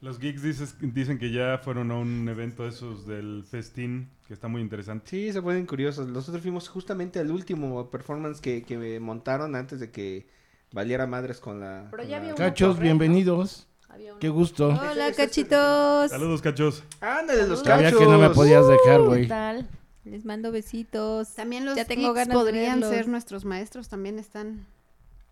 Los 0.00 0.18
geeks 0.18 0.42
dices- 0.42 0.76
dicen 0.80 1.18
que 1.18 1.30
ya 1.30 1.58
fueron 1.62 1.90
a 1.90 1.96
un 1.98 2.26
evento 2.26 2.62
de 2.62 2.70
esos 2.70 3.06
del 3.06 3.44
festín, 3.44 4.08
que 4.26 4.32
está 4.32 4.48
muy 4.48 4.62
interesante. 4.62 5.10
Sí, 5.10 5.30
se 5.30 5.42
ponen 5.42 5.66
curiosos. 5.66 6.08
Nosotros 6.08 6.40
fuimos 6.42 6.70
justamente 6.70 7.18
al 7.18 7.30
último 7.30 7.90
performance 7.90 8.40
que, 8.40 8.62
que 8.62 8.78
me 8.78 8.98
montaron 8.98 9.54
antes 9.56 9.78
de 9.78 9.90
que 9.90 10.26
valiera 10.72 11.06
madres 11.06 11.38
con 11.38 11.60
la... 11.60 11.88
Pero 11.90 12.02
con 12.04 12.10
ya 12.10 12.16
la- 12.16 12.22
había 12.22 12.34
Cachos, 12.34 12.78
bienvenidos. 12.78 13.66
Había 13.90 14.12
uno. 14.12 14.20
Qué 14.20 14.28
gusto. 14.28 14.68
Hola, 14.68 15.12
cachitos. 15.12 16.10
Saludos, 16.10 16.40
cachos. 16.42 16.84
Ándale, 17.00 17.46
los 17.46 17.60
Sabía 17.60 17.86
cachos. 17.90 17.98
que 18.00 18.06
no 18.06 18.18
me 18.18 18.30
podías 18.30 18.66
dejar, 18.66 19.00
¿Qué 19.00 19.06
güey. 19.06 19.28
tal? 19.28 19.68
Les 20.04 20.24
mando 20.24 20.50
besitos. 20.52 21.34
También 21.34 21.64
los 21.66 21.76
Ya 21.76 21.84
tengo 21.84 22.12
ganas 22.12 22.34
podrían 22.34 22.80
ser 22.80 23.06
nuestros 23.08 23.44
maestros, 23.44 23.88
también 23.88 24.18
están. 24.18 24.66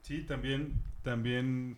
Sí, 0.03 0.23
también, 0.23 0.73
también 1.03 1.77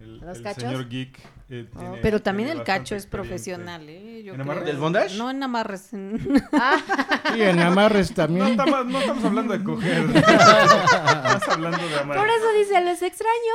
el, 0.00 0.18
¿Los 0.18 0.38
el 0.38 0.42
cachos? 0.42 0.64
señor 0.64 0.88
geek. 0.88 1.18
eh, 1.48 1.68
tiene- 1.76 1.98
Pero 2.02 2.20
también 2.22 2.48
tiene 2.48 2.60
el 2.60 2.66
cacho 2.66 2.94
es 2.96 3.06
profesional, 3.06 3.88
¿eh? 3.88 4.22
Yo 4.24 4.34
¿En 4.34 4.40
amarres? 4.40 4.64
¿Del 4.66 4.76
bondage? 4.78 5.16
No 5.16 5.30
en 5.30 5.42
amarres. 5.42 5.92
en- 5.92 6.18
Sí, 7.34 7.42
en 7.42 7.60
amarres 7.60 8.10
No 8.10 8.16
también. 8.16 8.46
estamos, 8.48 8.86
no 8.86 8.98
estamos 9.00 9.24
hablando 9.24 9.56
de 9.58 9.64
coger. 9.64 10.04
estamos 10.16 11.48
hablando 11.48 11.88
de 11.88 11.98
amar. 11.98 12.16
Por 12.18 12.28
eso 12.28 12.52
dice, 12.58 12.84
los 12.84 13.02
extraño. 13.02 13.54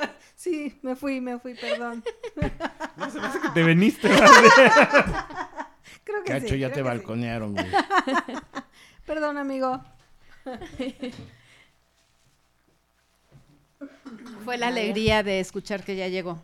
Sí, 0.36 0.78
me 0.82 0.94
fui, 0.94 1.20
me 1.20 1.38
fui, 1.38 1.54
perdón. 1.54 2.04
No 2.96 3.10
se 3.10 3.20
me 3.20 3.26
hace 3.26 3.40
que 3.40 3.48
te 3.50 3.62
veniste. 3.64 4.08
¿vale? 4.08 4.48
Creo 6.04 6.22
que 6.22 6.32
Cacho, 6.32 6.48
sí. 6.48 6.58
ya 6.58 6.68
creo 6.68 6.70
te 6.70 6.74
que 6.74 6.82
balconearon, 6.82 7.52
güey. 7.54 7.66
Perdón, 9.06 9.36
amigo. 9.38 9.82
Fue 14.44 14.56
la 14.56 14.68
alegría 14.68 15.22
de 15.22 15.40
escuchar 15.40 15.84
que 15.84 15.96
ya 15.96 16.08
llegó. 16.08 16.40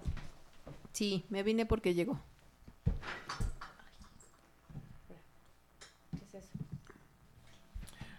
Sí, 0.93 1.24
me 1.31 1.43
vine 1.43 1.64
porque 1.66 1.94
llegó. 1.94 2.20
¿Qué 6.10 6.24
es 6.24 6.35
eso? 6.35 6.52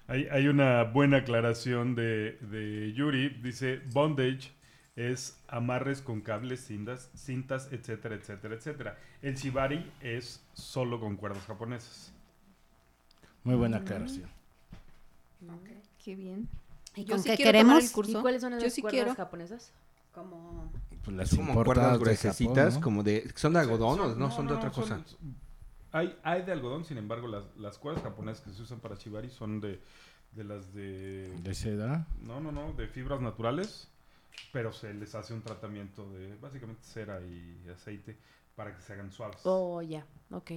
Hay, 0.08 0.28
hay 0.32 0.48
una 0.48 0.84
buena 0.84 1.18
aclaración 1.18 1.94
de, 1.96 2.38
de 2.42 2.94
Yuri. 2.94 3.30
Dice, 3.30 3.82
bondage 3.92 4.52
es 4.96 5.40
amarres 5.48 6.02
con 6.02 6.22
cables, 6.22 6.66
cintas, 6.66 7.10
cintas, 7.16 7.70
etcétera, 7.72 8.16
etcétera, 8.16 8.56
etcétera. 8.56 9.00
El 9.22 9.36
shibari 9.36 9.92
es 10.02 10.44
solo 10.54 11.00
con 11.00 11.16
cuerdas 11.18 11.44
japonesas. 11.46 12.14
Muy 13.44 13.56
buena 13.56 13.78
aclaración. 13.78 14.30
Qué 16.04 16.16
bien. 16.16 16.48
¿Y 16.96 17.06
Yo 17.06 17.16
con 17.16 17.24
sí 17.24 17.30
qué 17.30 17.38
queremos? 17.44 17.84
el 17.84 17.92
curso. 17.92 18.20
¿Y 18.20 18.22
cuáles 18.22 18.42
son 18.42 18.60
Yo 18.60 18.70
sí 18.70 18.82
cuerdas 18.82 19.04
quiero. 19.04 19.16
japonesas? 19.16 19.72
Como... 20.14 20.72
Pues 21.04 21.18
las 21.18 21.36
como 21.36 21.54
cuerdas 21.64 22.00
¿no? 22.76 22.82
como 22.82 23.04
de... 23.04 23.32
Son 23.36 23.54
de 23.54 23.60
algodón, 23.60 24.00
¿o 24.00 24.16
no? 24.16 24.32
Son 24.32 24.48
de 24.48 24.54
otra 24.54 24.72
son- 24.72 24.84
cosa. 24.84 25.04
hay, 25.92 26.18
hay 26.24 26.44
de 26.44 26.52
algodón, 26.52 26.86
sin 26.86 26.98
embargo, 26.98 27.28
las, 27.28 27.44
las 27.58 27.78
cuerdas 27.78 28.04
japonesas 28.04 28.44
que 28.44 28.54
se 28.54 28.62
usan 28.62 28.80
para 28.80 28.96
shibari 28.96 29.30
son 29.30 29.60
de, 29.60 29.82
de 30.34 30.44
las 30.44 30.74
de... 30.74 31.34
De 31.42 31.54
seda. 31.56 32.08
No, 32.22 32.40
no, 32.40 32.52
no, 32.52 32.74
de 32.74 32.88
fibras 32.88 33.22
naturales, 33.22 33.90
pero 34.52 34.72
se 34.74 34.94
les 34.94 35.16
hace 35.16 35.34
un 35.34 35.42
tratamiento 35.42 36.10
de 36.12 36.36
básicamente 36.36 36.84
cera 36.84 37.20
y 37.22 37.66
aceite 37.74 38.18
para 38.56 38.76
que 38.76 38.82
se 38.82 38.94
hagan 38.94 39.12
suaves. 39.12 39.40
Oh, 39.44 39.82
ya, 39.82 40.06
ok. 40.32 40.52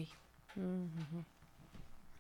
Mm. 0.57 0.86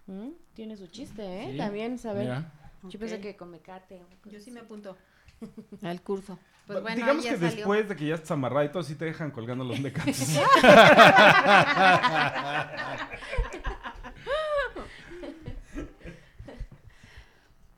Mm, 0.06 0.30
Tiene 0.54 0.76
su 0.76 0.86
chiste, 0.88 1.22
¿eh? 1.22 1.48
Sí. 1.52 1.58
También 1.58 1.98
saber. 1.98 2.44
Yo 2.84 2.98
pensé 2.98 3.20
que 3.20 3.36
con 3.36 3.50
mecate. 3.50 4.02
Yo 4.24 4.40
sí 4.40 4.50
me 4.50 4.60
apunto 4.60 4.96
al 5.82 6.00
curso. 6.02 6.38
Pues 6.66 6.80
bueno, 6.82 6.96
Digamos 6.96 7.24
ya 7.24 7.32
que 7.32 7.36
salió. 7.38 7.56
después 7.56 7.88
de 7.88 7.96
que 7.96 8.06
ya 8.06 8.14
estás 8.16 8.32
amarrado 8.32 8.64
y 8.64 8.68
todo, 8.70 8.82
sí 8.82 8.94
te 8.96 9.04
dejan 9.04 9.30
colgando 9.30 9.64
los 9.64 9.78
mecates. 9.80 10.36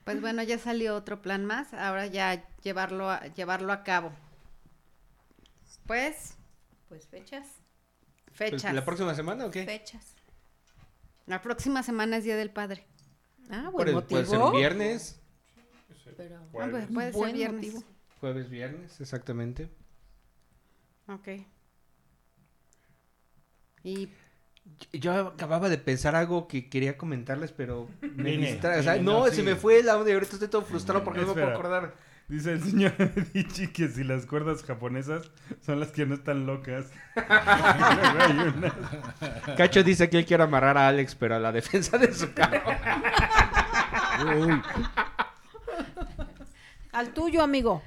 Pues 0.08 0.22
bueno, 0.22 0.42
ya 0.42 0.56
salió 0.56 0.96
otro 0.96 1.20
plan 1.20 1.44
más. 1.44 1.74
Ahora 1.74 2.06
ya 2.06 2.42
llevarlo 2.62 3.10
a, 3.10 3.26
llevarlo 3.26 3.74
a 3.74 3.84
cabo. 3.84 4.10
Pues, 5.86 6.34
Pues 6.88 7.06
fechas. 7.06 7.46
Pues, 8.24 8.52
fechas. 8.52 8.72
¿La 8.72 8.86
próxima 8.86 9.14
semana 9.14 9.44
o 9.44 9.50
qué? 9.50 9.66
Fechas. 9.66 10.14
La 11.26 11.42
próxima 11.42 11.82
semana 11.82 12.16
es 12.16 12.24
Día 12.24 12.36
del 12.36 12.50
Padre. 12.50 12.86
Ah, 13.50 13.68
Puede, 13.70 13.92
buen 13.92 14.06
puede 14.06 14.24
ser 14.24 14.38
motivo. 14.38 14.56
viernes, 14.56 15.20
Pero. 16.16 16.36
Ah, 16.58 16.68
pues 16.70 16.86
puede 16.86 17.12
ser 17.12 17.32
viernes. 17.34 17.74
motivo. 17.74 17.84
jueves, 18.18 18.48
viernes, 18.48 18.98
exactamente. 19.02 19.68
Ok. 21.06 21.28
Y 23.84 24.08
Yo 24.92 25.12
acababa 25.28 25.68
de 25.68 25.78
pensar 25.78 26.14
algo 26.16 26.48
que 26.48 26.68
quería 26.68 26.96
comentarles, 26.96 27.52
pero 27.52 27.88
me 28.00 28.30
Dime, 28.32 28.52
distra- 28.52 28.78
o 28.78 28.82
sea, 28.82 28.94
dime, 28.94 29.04
no, 29.04 29.26
no, 29.26 29.32
se 29.32 29.42
me 29.42 29.54
fue 29.56 29.82
la 29.82 29.96
onda 29.96 30.10
y 30.10 30.14
ahorita 30.14 30.32
estoy 30.34 30.48
todo 30.48 30.62
frustrado 30.62 31.04
porque 31.04 31.20
no 31.20 31.28
me 31.28 31.32
puedo 31.34 31.48
acordar. 31.48 31.94
Dice 32.28 32.52
el 32.52 32.62
señor 32.62 32.92
Medici 32.98 33.68
que 33.68 33.88
si 33.88 34.04
las 34.04 34.26
cuerdas 34.26 34.62
japonesas 34.62 35.30
son 35.64 35.80
las 35.80 35.88
que 35.92 36.04
no 36.06 36.14
están 36.14 36.44
locas. 36.46 36.86
Cacho 39.56 39.82
dice 39.82 40.08
que 40.10 40.18
él 40.18 40.26
quiere 40.26 40.42
amarrar 40.42 40.76
a 40.76 40.88
Alex, 40.88 41.14
pero 41.14 41.36
a 41.36 41.38
la 41.38 41.52
defensa 41.52 41.96
de 41.98 42.12
su 42.12 42.32
carro. 42.34 42.60
Uy, 44.38 44.60
Al 46.92 47.10
tuyo, 47.14 47.42
amigo. 47.42 47.82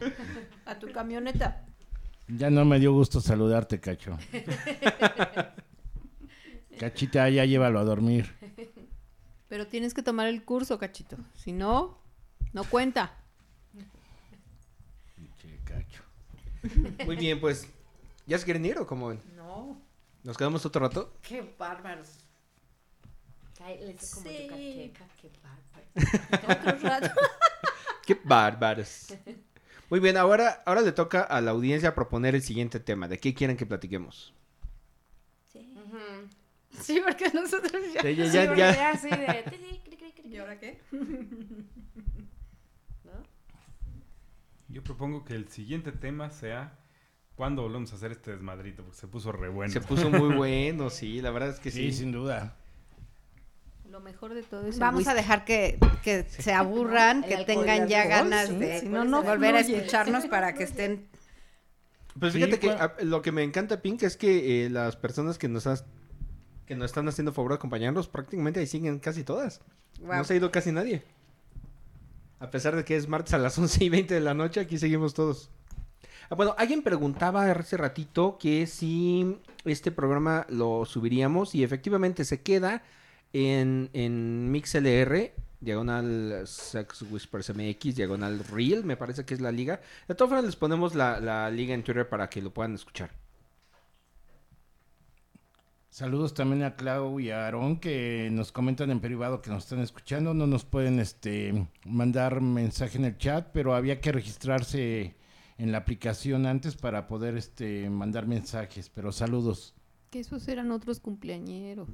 A 0.66 0.76
tu 0.80 0.92
camioneta. 0.92 1.64
ya 2.28 2.50
no 2.50 2.66
me 2.66 2.80
dio 2.80 2.94
gusto 2.94 3.22
saludarte, 3.22 3.80
Cacho. 3.80 4.18
Cachita, 6.82 7.30
ya 7.30 7.46
llévalo 7.46 7.78
a 7.78 7.84
dormir. 7.84 8.34
Pero 9.48 9.68
tienes 9.68 9.94
que 9.94 10.02
tomar 10.02 10.26
el 10.26 10.44
curso, 10.44 10.80
cachito. 10.80 11.16
Si 11.36 11.52
no, 11.52 12.00
no 12.54 12.64
cuenta. 12.64 13.14
Pinche 15.16 15.60
Cacho. 15.64 16.02
Muy 17.06 17.18
bien, 17.18 17.40
pues, 17.40 17.68
¿ya 18.26 18.40
se 18.40 18.46
quieren 18.46 18.66
ir 18.66 18.80
o 18.80 18.88
cómo 18.88 19.10
ven? 19.10 19.20
No. 19.36 19.80
¿Nos 20.24 20.36
quedamos 20.38 20.66
otro 20.66 20.82
rato? 20.82 21.14
qué 21.22 21.54
bárbaros. 21.56 22.18
Como 23.60 24.26
Sí. 24.26 24.48
yucateca, 24.48 25.06
qué 25.22 25.30
bárbaro. 25.44 25.88
Otro 26.72 26.90
rato. 26.90 27.22
Qué 28.08 28.20
bárbaros. 28.24 29.14
Muy 29.92 30.00
bien, 30.00 30.18
ahora, 30.18 30.64
ahora 30.66 30.82
le 30.82 30.94
toca 30.94 31.22
a 31.22 31.42
la 31.42 31.52
audiencia 31.52 31.94
proponer 31.94 32.34
el 32.34 32.42
siguiente 32.42 32.80
tema. 32.80 33.08
¿De 33.08 33.20
qué 33.20 33.36
quieren 33.36 33.56
que 33.58 33.68
platiquemos? 33.68 34.34
Sí, 36.82 37.02
porque 37.06 37.30
nosotros 37.34 37.82
ya... 37.94 38.02
Ya, 38.04 38.12
ya, 38.12 38.26
Sí, 38.32 38.58
ya, 38.58 38.90
así 38.92 39.10
de. 39.10 39.44
ti, 39.50 39.58
ti, 39.58 39.80
cri, 39.86 39.98
cri, 39.98 40.12
cri, 40.14 40.30
¿Y 40.34 40.38
ahora 40.38 40.60
qué? 40.60 40.80
¿no? 43.04 43.12
Yo 44.70 44.84
propongo 44.84 45.26
que 45.26 45.34
el 45.36 45.48
siguiente 45.50 45.92
tema 45.92 46.30
sea 46.30 46.78
cuándo 47.36 47.62
volvemos 47.64 47.92
a 47.92 47.96
hacer 47.96 48.12
este 48.12 48.32
desmadrito, 48.32 48.84
porque 48.84 48.98
se 49.00 49.08
puso 49.08 49.32
re 49.32 49.50
bueno. 49.50 49.72
Se 49.74 49.82
puso 49.82 50.10
muy 50.10 50.34
bueno, 50.36 50.90
sí, 50.90 51.22
la 51.22 51.32
verdad 51.32 51.50
es 51.50 51.60
que 51.60 51.72
Sí, 51.72 51.92
sí. 51.92 52.00
sin 52.00 52.12
duda. 52.12 52.56
Lo 53.90 54.00
mejor 54.00 54.34
de 54.34 54.44
todo 54.44 54.66
es 54.68 54.80
Vamos 54.80 55.06
a 55.08 55.14
dejar 55.14 55.44
que, 55.44 55.78
que 56.02 56.24
se 56.24 56.54
aburran, 56.54 57.26
El 57.26 57.40
que 57.40 57.44
tengan 57.46 57.90
ya 57.90 58.04
alcohol, 58.04 58.30
ganas 58.30 58.48
sí, 58.48 58.56
de 58.56 58.80
si 58.80 58.88
no, 58.88 59.04
no 59.04 59.22
volver 59.22 59.56
a 59.56 59.60
escucharnos 59.60 60.26
para 60.28 60.54
que 60.54 60.64
estén... 60.64 61.10
Pues 62.18 62.32
Sí, 62.34 62.40
fíjate 62.40 62.60
que 62.60 62.70
a- 62.72 62.96
lo 63.04 63.22
que 63.22 63.32
me 63.34 63.44
encanta, 63.44 63.82
Pink, 63.82 64.04
es 64.04 64.16
que 64.16 64.66
eh, 64.66 64.70
las 64.70 64.96
personas 64.96 65.38
que 65.38 65.50
nos, 65.50 65.68
has- 65.68 65.86
que 66.66 66.76
nos 66.76 66.92
están 66.92 67.08
haciendo 67.08 67.34
favor 67.34 67.52
de 67.52 67.56
acompañarnos, 67.56 68.08
prácticamente 68.08 68.60
ahí 68.60 68.68
siguen 68.68 69.00
casi 69.00 69.24
todas. 69.24 69.62
No 70.02 70.24
se 70.24 70.34
ha 70.34 70.38
ido 70.38 70.52
casi 70.52 70.72
nadie. 70.72 71.04
A 72.40 72.50
pesar 72.50 72.76
de 72.76 72.84
que 72.84 72.96
es 72.96 73.08
martes 73.08 73.34
a 73.34 73.38
las 73.38 73.58
11 73.60 73.84
y 73.84 73.90
20 73.90 74.14
de 74.14 74.22
la 74.22 74.34
noche, 74.34 74.60
aquí 74.60 74.78
seguimos 74.78 75.14
todos. 75.14 75.50
Ah, 76.30 76.36
bueno, 76.36 76.56
alguien 76.58 76.82
preguntaba 76.82 77.52
hace 77.52 77.78
ratito 77.78 78.38
que 78.40 78.66
si 78.66 79.38
este 79.66 79.92
programa 79.92 80.46
lo 80.50 80.86
subiríamos 80.86 81.54
y 81.56 81.64
efectivamente 81.64 82.24
se 82.24 82.42
queda 82.42 82.84
en, 83.34 83.90
en 83.94 84.50
MixLR, 84.52 85.34
diagonal 85.60 86.44
Sex 86.46 87.04
Whispers 87.04 87.54
MX, 87.54 87.96
diagonal 87.96 88.40
Real, 88.52 88.84
me 88.84 88.98
parece 88.98 89.26
que 89.26 89.34
es 89.34 89.42
la 89.42 89.52
liga. 89.52 89.82
De 90.08 90.16
todas 90.16 90.30
formas 90.30 90.46
les 90.46 90.56
ponemos 90.56 90.96
la, 90.96 91.20
la 91.20 91.52
liga 91.52 91.74
en 91.74 91.84
Twitter 91.84 92.08
para 92.08 92.30
que 92.30 92.42
lo 92.42 92.52
puedan 92.52 92.76
escuchar. 92.76 93.12
Saludos 95.92 96.34
también 96.34 96.64
a 96.64 96.78
Clau 96.78 97.20
y 97.20 97.32
a 97.32 97.44
Aarón 97.46 97.78
que 97.78 98.30
nos 98.32 98.54
comentan 98.54 98.92
en 98.92 99.02
privado 99.02 99.42
que 99.42 99.50
nos 99.50 99.66
están 99.66 99.80
escuchando. 99.82 100.34
No 100.34 100.48
nos 100.48 100.64
pueden 100.64 101.00
este, 101.02 101.68
mandar 101.86 102.40
mensaje 102.40 102.98
en 102.98 103.04
el 103.04 103.18
chat, 103.18 103.50
pero 103.52 103.76
había 103.76 104.00
que 104.00 104.14
registrarse 104.14 105.16
en 105.58 105.72
la 105.74 105.80
aplicación 105.80 106.46
antes 106.46 106.78
para 106.78 107.08
poder 107.08 107.36
este, 107.36 107.90
mandar 107.90 108.26
mensajes. 108.26 108.90
Pero 108.90 109.12
saludos. 109.12 109.76
Que 110.12 110.22
esos 110.22 110.48
eran 110.48 110.72
otros 110.72 111.02
cumpleañeros 111.02 111.90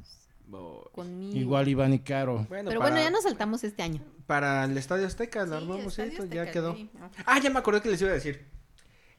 conmigo. 0.91 1.35
Igual 1.35 1.67
Iván 1.67 1.93
y 1.95 1.99
Caro. 1.99 2.45
Bueno, 2.49 2.69
Pero 2.69 2.79
para, 2.79 2.91
bueno, 2.91 3.03
ya 3.03 3.09
nos 3.09 3.23
saltamos 3.23 3.63
este 3.63 3.81
año. 3.81 3.99
para 4.27 4.65
el 4.65 4.77
Estadio 4.77 5.07
Azteca, 5.07 5.43
lo 5.47 5.57
Sí, 5.57 5.63
armamos 5.63 5.87
Estadio 5.87 6.11
esto, 6.11 6.23
Azteca, 6.23 6.45
ya 6.45 6.51
quedó. 6.51 6.75
sí. 6.75 6.89
Ah, 7.25 7.39
ya 7.41 7.49
me 7.49 7.57
acordé 7.57 7.81
que 7.81 7.89
les 7.89 7.99
iba 8.01 8.11
a 8.11 8.13
decir. 8.13 8.45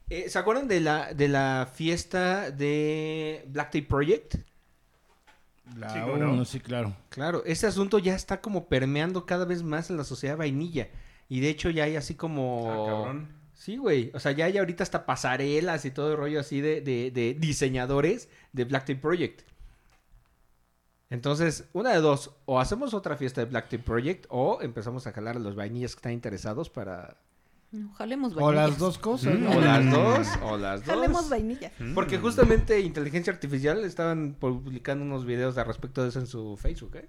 Eh, 0.09 0.29
¿Se 0.31 0.39
acuerdan 0.39 0.69
de 0.69 0.81
la, 0.81 1.13
de 1.13 1.27
la 1.29 1.69
fiesta 1.75 2.53
de 2.53 3.45
Black 3.49 3.73
Tape 3.73 3.83
Project? 3.87 4.37
La 5.77 5.91
Sí, 5.91 6.01
¿cómo 6.01 6.17
no? 6.17 6.45
sí, 6.45 6.61
claro. 6.61 6.95
Claro, 7.09 7.43
ese 7.45 7.67
asunto 7.67 7.99
ya 7.99 8.15
está 8.15 8.41
como 8.41 8.69
permeando 8.69 9.27
cada 9.27 9.45
vez 9.45 9.63
más 9.63 9.91
en 9.91 9.97
la 9.97 10.05
sociedad 10.05 10.37
vainilla. 10.37 10.89
Y 11.29 11.41
de 11.41 11.51
hecho 11.51 11.71
ya 11.71 11.85
hay 11.85 11.97
así 11.97 12.15
como... 12.15 12.67
Ah, 12.71 12.87
cabrón. 12.91 13.29
Sí, 13.55 13.77
güey. 13.77 14.11
O 14.15 14.21
sea, 14.21 14.33
ya 14.33 14.45
hay 14.47 14.57
ahorita 14.59 14.83
hasta 14.83 15.05
pasarelas 15.05 15.85
y 15.85 15.91
todo 15.91 16.13
el 16.13 16.17
rollo 16.17 16.41
así 16.41 16.61
de, 16.61 16.81
de- 16.81 17.11
de 17.11 17.35
diseñadores 17.35 18.29
de 18.53 18.65
Black 18.65 18.83
Tape 18.87 19.01
Project. 19.01 19.43
Entonces, 21.11 21.65
una 21.73 21.91
de 21.93 22.01
dos. 22.01 22.33
O 22.45 22.61
hacemos 22.61 22.95
otra 22.95 23.17
fiesta 23.17 23.41
de 23.41 23.47
Black 23.47 23.65
Tape 23.69 23.83
Project 23.83 24.27
o 24.29 24.61
empezamos 24.63 25.07
a 25.07 25.13
jalar 25.13 25.37
a 25.37 25.41
los 25.41 25.55
vainillas 25.55 25.95
que 25.95 25.99
están 25.99 26.13
interesados 26.13 26.71
para... 26.71 27.17
Jalemos 27.97 28.33
O 28.33 28.37
vainillas. 28.37 28.71
las 28.71 28.79
dos 28.79 28.99
cosas. 28.99 29.35
Mm. 29.39 29.45
¿no? 29.45 29.51
O 29.51 29.61
las 29.61 29.91
dos, 29.91 30.29
o 30.43 30.57
las 30.57 30.85
dos. 30.87 30.95
Jalemos 30.95 31.29
vainillas. 31.29 31.73
Porque 31.95 32.19
justamente 32.19 32.81
Inteligencia 32.81 33.33
Artificial 33.33 33.85
estaban 33.85 34.35
publicando 34.39 35.05
unos 35.05 35.25
videos 35.27 35.59
al 35.59 35.67
respecto 35.67 36.03
de 36.03 36.09
eso 36.09 36.19
en 36.21 36.27
su 36.27 36.57
Facebook, 36.57 36.97
¿eh? 36.97 37.09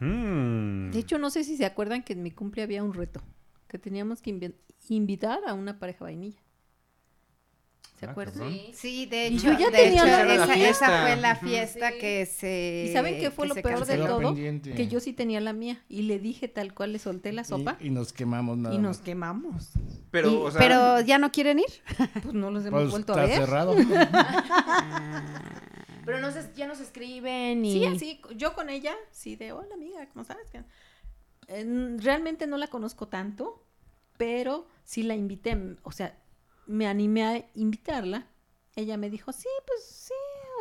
Mm. 0.00 0.90
De 0.90 0.98
hecho, 0.98 1.18
no 1.18 1.30
sé 1.30 1.44
si 1.44 1.56
se 1.56 1.64
acuerdan 1.64 2.02
que 2.02 2.14
en 2.14 2.22
mi 2.22 2.30
cumple 2.30 2.62
había 2.62 2.82
un 2.82 2.94
reto. 2.94 3.22
Que 3.68 3.78
teníamos 3.78 4.20
que 4.20 4.32
invi- 4.32 4.54
invitar 4.88 5.40
a 5.46 5.54
una 5.54 5.78
pareja 5.78 6.04
vainilla. 6.04 6.40
¿Se 8.04 8.08
Ah, 8.08 8.12
acuerdan? 8.12 8.50
Sí. 8.50 8.70
Sí, 8.74 9.06
de 9.06 9.26
hecho, 9.28 9.52
yo 9.52 9.58
ya 9.58 9.70
de 9.70 9.76
tenía 9.78 10.02
hecho, 10.02 10.06
la- 10.06 10.24
la 10.24 10.34
esa, 10.44 10.54
esa 10.68 11.02
fue 11.02 11.16
la 11.16 11.36
fiesta 11.36 11.90
Sí. 11.90 11.98
que 11.98 12.26
se... 12.26 12.86
¿Y 12.88 12.92
saben 12.92 13.18
qué 13.20 13.30
fue 13.30 13.48
que 13.48 13.54
lo 13.54 13.62
peor 13.62 13.86
de 13.86 13.96
todo? 13.98 14.18
pendiente. 14.20 14.74
Que 14.74 14.88
yo 14.88 15.00
sí 15.00 15.12
tenía 15.12 15.40
la 15.40 15.52
mía. 15.52 15.82
Y 15.88 16.02
le 16.02 16.18
dije 16.18 16.48
tal 16.48 16.74
cual, 16.74 16.92
le 16.92 16.98
solté 16.98 17.32
la 17.32 17.44
sopa. 17.44 17.76
Y, 17.80 17.86
y 17.86 17.90
nos 17.90 18.12
quemamos 18.12 18.58
nada 18.58 18.74
Y, 18.74 18.78
nos 18.78 18.98
más. 18.98 19.04
quemamos. 19.04 19.70
Pero, 20.10 20.30
Y- 20.30 20.36
o 20.36 20.50
sea, 20.50 20.60
pero 20.60 21.00
ya 21.00 21.18
no 21.18 21.32
quieren 21.32 21.58
ir. 21.58 21.66
Pues 22.22 22.34
no 22.34 22.50
los 22.50 22.64
hemos 22.64 22.80
Pues 22.82 22.90
vuelto 22.90 23.12
está 23.12 23.22
a 23.24 23.26
ver. 23.26 23.38
cerrado. 23.38 23.74
Pero 26.04 26.20
no 26.20 26.30
se- 26.30 26.52
ya 26.54 26.66
nos 26.66 26.80
escriben 26.80 27.64
y. 27.64 27.72
Sí, 27.72 27.86
así, 27.86 28.20
yo 28.36 28.54
con 28.54 28.68
ella, 28.68 28.94
sí, 29.10 29.36
de 29.36 29.52
hola 29.52 29.74
amiga, 29.74 30.06
¿cómo 30.12 30.24
sabes? 30.24 30.46
Eh, 31.48 31.96
realmente 31.98 32.46
no 32.46 32.58
la 32.58 32.66
conozco 32.68 33.08
tanto, 33.08 33.64
pero 34.18 34.66
sí 34.84 35.02
la 35.02 35.14
invité, 35.14 35.56
o 35.82 35.92
sea, 35.92 36.18
me 36.66 36.86
animé 36.86 37.24
a 37.24 37.44
invitarla. 37.54 38.26
Ella 38.76 38.96
me 38.96 39.10
dijo, 39.10 39.32
sí, 39.32 39.48
pues 39.66 39.84
sí, 39.84 40.14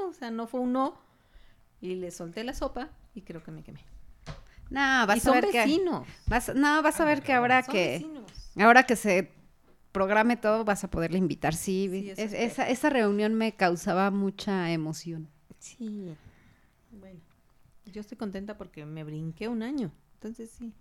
o 0.07 0.14
sea, 0.14 0.30
no 0.32 0.48
fue 0.48 0.59
un 0.59 0.73
no. 0.73 0.98
Y 1.82 1.95
le 1.95 2.11
solté 2.11 2.43
la 2.43 2.53
sopa 2.53 2.90
y 3.14 3.22
creo 3.22 3.43
que 3.43 3.51
me 3.51 3.64
quemé. 3.64 3.83
No, 4.69 5.03
y 5.03 5.07
vas 5.07 5.17
a 5.17 5.19
son 5.19 5.33
ver 5.33 5.49
que... 5.49 5.59
vecinos. 5.59 6.07
Vas, 6.27 6.53
no, 6.56 6.82
vas 6.82 6.99
a 6.99 7.06
ver 7.06 7.22
que 7.22 7.33
ahora 7.33 7.64
son 7.64 7.73
que... 7.73 7.88
vecinos. 7.93 8.32
Ahora 8.57 8.83
que 8.83 8.95
se 8.95 9.32
programe 9.91 10.38
todo, 10.38 10.64
vas 10.65 10.83
a 10.83 10.90
poderle 10.90 11.17
invitar. 11.17 11.53
Sí, 11.53 11.88
Sí, 11.91 12.09
eso 12.11 12.22
es- 12.22 12.33
espero. 12.33 12.45
esa, 12.51 12.69
esa 12.69 12.90
reunión 12.90 13.33
me 13.35 13.53
causaba 13.56 14.09
mucha 14.11 14.72
emoción. 14.72 15.27
Sí. 15.59 16.15
Bueno, 16.91 17.19
yo 17.85 18.01
estoy 18.01 18.17
contenta 18.17 18.57
porque 18.57 18.85
me 18.85 19.03
brinqué 19.03 19.48
un 19.48 19.64
año. 19.64 19.91
Entonces 20.15 20.51
sí. 20.57 20.72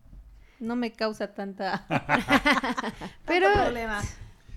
No 0.60 0.76
me 0.76 0.92
causa 0.92 1.34
tanta 1.34 1.86
Pero 3.26 3.46
tanto 3.48 3.62
problema. 3.64 4.00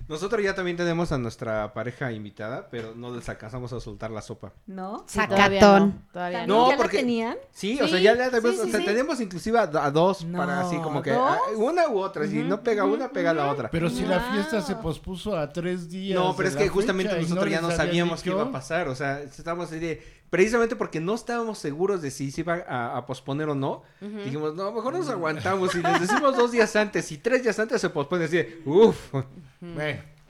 Nosotros 0.07 0.43
ya 0.43 0.53
también 0.53 0.77
tenemos 0.77 1.11
a 1.11 1.17
nuestra 1.17 1.73
pareja 1.73 2.11
invitada, 2.11 2.67
pero 2.69 2.93
no 2.95 3.15
les 3.15 3.27
alcanzamos 3.27 3.73
a 3.73 3.79
soltar 3.79 4.11
la 4.11 4.21
sopa. 4.21 4.53
¿No? 4.67 5.03
Sí, 5.07 5.19
todavía 5.27 5.59
no, 5.61 5.67
Sacatón. 5.67 6.05
todavía 6.13 6.37
¿También 6.39 6.57
no. 6.59 6.69
Ya 6.69 6.77
porque- 6.77 6.97
la 6.97 7.01
tenían? 7.01 7.37
Sí, 7.51 7.79
o 7.81 7.87
sea, 7.87 7.99
ya 7.99 8.13
le 8.13 8.29
tenemos, 8.29 8.55
sí, 8.55 8.61
o 8.61 8.67
sea, 8.67 8.79
sí. 8.81 8.85
tenemos 8.85 9.19
inclusive 9.21 9.57
a, 9.57 9.63
a 9.63 9.91
dos 9.91 10.25
para 10.25 10.61
así 10.61 10.77
como 10.77 11.01
que 11.01 11.17
una 11.55 11.89
u 11.89 11.97
otra, 11.99 12.27
si 12.27 12.43
no 12.43 12.61
pega 12.61 12.83
una, 12.85 13.09
pega 13.09 13.33
la 13.33 13.51
otra. 13.51 13.69
Pero 13.71 13.89
si 13.89 14.05
la 14.05 14.19
fiesta 14.19 14.61
se 14.61 14.75
pospuso 14.75 15.37
a 15.37 15.49
tres 15.51 15.89
días. 15.89 16.19
No, 16.19 16.35
pero 16.35 16.49
de 16.49 16.49
es 16.49 16.55
la 16.55 16.61
que 16.61 16.69
justamente 16.69 17.19
nosotros 17.19 17.49
ya 17.49 17.61
no 17.61 17.71
sabíamos 17.71 18.21
qué 18.21 18.29
iba 18.29 18.43
a 18.43 18.51
pasar, 18.51 18.87
o 18.87 18.95
sea, 18.95 19.21
estábamos 19.21 19.67
así 19.67 19.79
de, 19.79 20.03
precisamente 20.35 20.75
porque 20.75 20.99
no 20.99 21.15
estábamos 21.15 21.59
seguros 21.59 22.01
de 22.01 22.11
si 22.11 22.29
se 22.29 22.41
iba 22.41 22.55
a, 22.67 22.97
a 22.97 23.05
posponer 23.05 23.47
o 23.47 23.55
no, 23.55 23.83
dijimos, 24.01 24.53
no, 24.53 24.69
mejor 24.73 24.93
nos 24.93 25.07
aguantamos 25.07 25.73
y 25.75 25.81
les 25.81 26.01
decimos 26.01 26.35
dos 26.35 26.51
días 26.51 26.75
antes, 26.75 27.09
y 27.13 27.19
tres 27.19 27.41
días 27.41 27.57
antes 27.57 27.79
se 27.79 27.89
pospone, 27.89 28.25
así 28.25 28.35
de, 28.35 28.61
uff, 28.65 29.13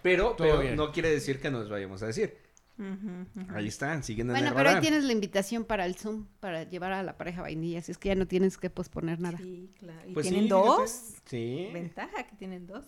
pero, 0.03 0.33
Todo 0.33 0.47
pero 0.47 0.59
bien. 0.59 0.75
no 0.75 0.91
quiere 0.91 1.09
decir 1.09 1.41
que 1.41 1.49
nos 1.49 1.67
vayamos 1.69 2.03
a 2.03 2.05
decir. 2.05 2.37
Ujú, 2.77 3.41
ujú. 3.41 3.55
Ahí 3.55 3.67
están, 3.67 4.03
siguen 4.03 4.27
en 4.27 4.33
bueno, 4.33 4.53
pero 4.55 4.69
ahí 4.69 4.79
tienes 4.79 5.05
la 5.05 5.11
invitación 5.11 5.65
para 5.65 5.87
el 5.87 5.95
Zoom, 5.95 6.27
para 6.39 6.65
llevar 6.65 6.91
a 6.91 7.01
la 7.01 7.17
pareja 7.17 7.41
vainilla, 7.41 7.79
así 7.79 7.91
es 7.91 7.97
que 7.97 8.09
ya 8.09 8.15
no 8.15 8.27
tienes 8.27 8.59
que 8.59 8.69
posponer 8.69 9.19
nada. 9.19 9.39
Sí, 9.39 9.71
claro. 9.79 10.07
¿Y 10.07 10.13
Pues 10.13 10.27
tienen 10.27 10.47
dos? 10.47 11.15
Sí. 11.25 11.71
Ventaja 11.73 12.27
que 12.27 12.35
tienen 12.35 12.67
dos. 12.67 12.85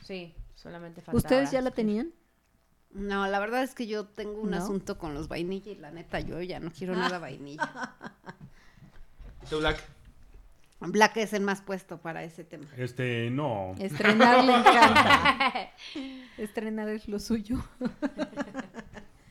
Sí, 0.00 0.34
solamente 0.54 1.02
falta 1.02 1.18
¿Ustedes 1.18 1.50
ya 1.50 1.60
la 1.60 1.70
tenían? 1.72 2.14
No, 2.96 3.26
la 3.26 3.38
verdad 3.38 3.62
es 3.62 3.74
que 3.74 3.86
yo 3.86 4.06
tengo 4.06 4.40
un 4.40 4.50
¿No? 4.52 4.56
asunto 4.56 4.96
con 4.98 5.12
los 5.14 5.28
vainilla 5.28 5.70
y 5.70 5.74
la 5.76 5.90
neta 5.90 6.18
yo 6.20 6.40
ya 6.40 6.60
no 6.60 6.70
quiero 6.72 6.94
nada 6.96 7.18
vainilla. 7.18 7.70
Tú, 9.50 9.58
Black. 9.58 9.82
Black 10.80 11.16
es 11.18 11.32
el 11.32 11.42
más 11.42 11.62
puesto 11.62 11.98
para 11.98 12.22
ese 12.24 12.44
tema. 12.44 12.66
Este, 12.76 13.30
no. 13.30 13.74
Estrenar 13.78 14.44
le 14.44 14.54
encanta. 14.56 15.70
Estrenar 16.38 16.88
es 16.88 17.06
lo 17.08 17.18
suyo. 17.18 17.62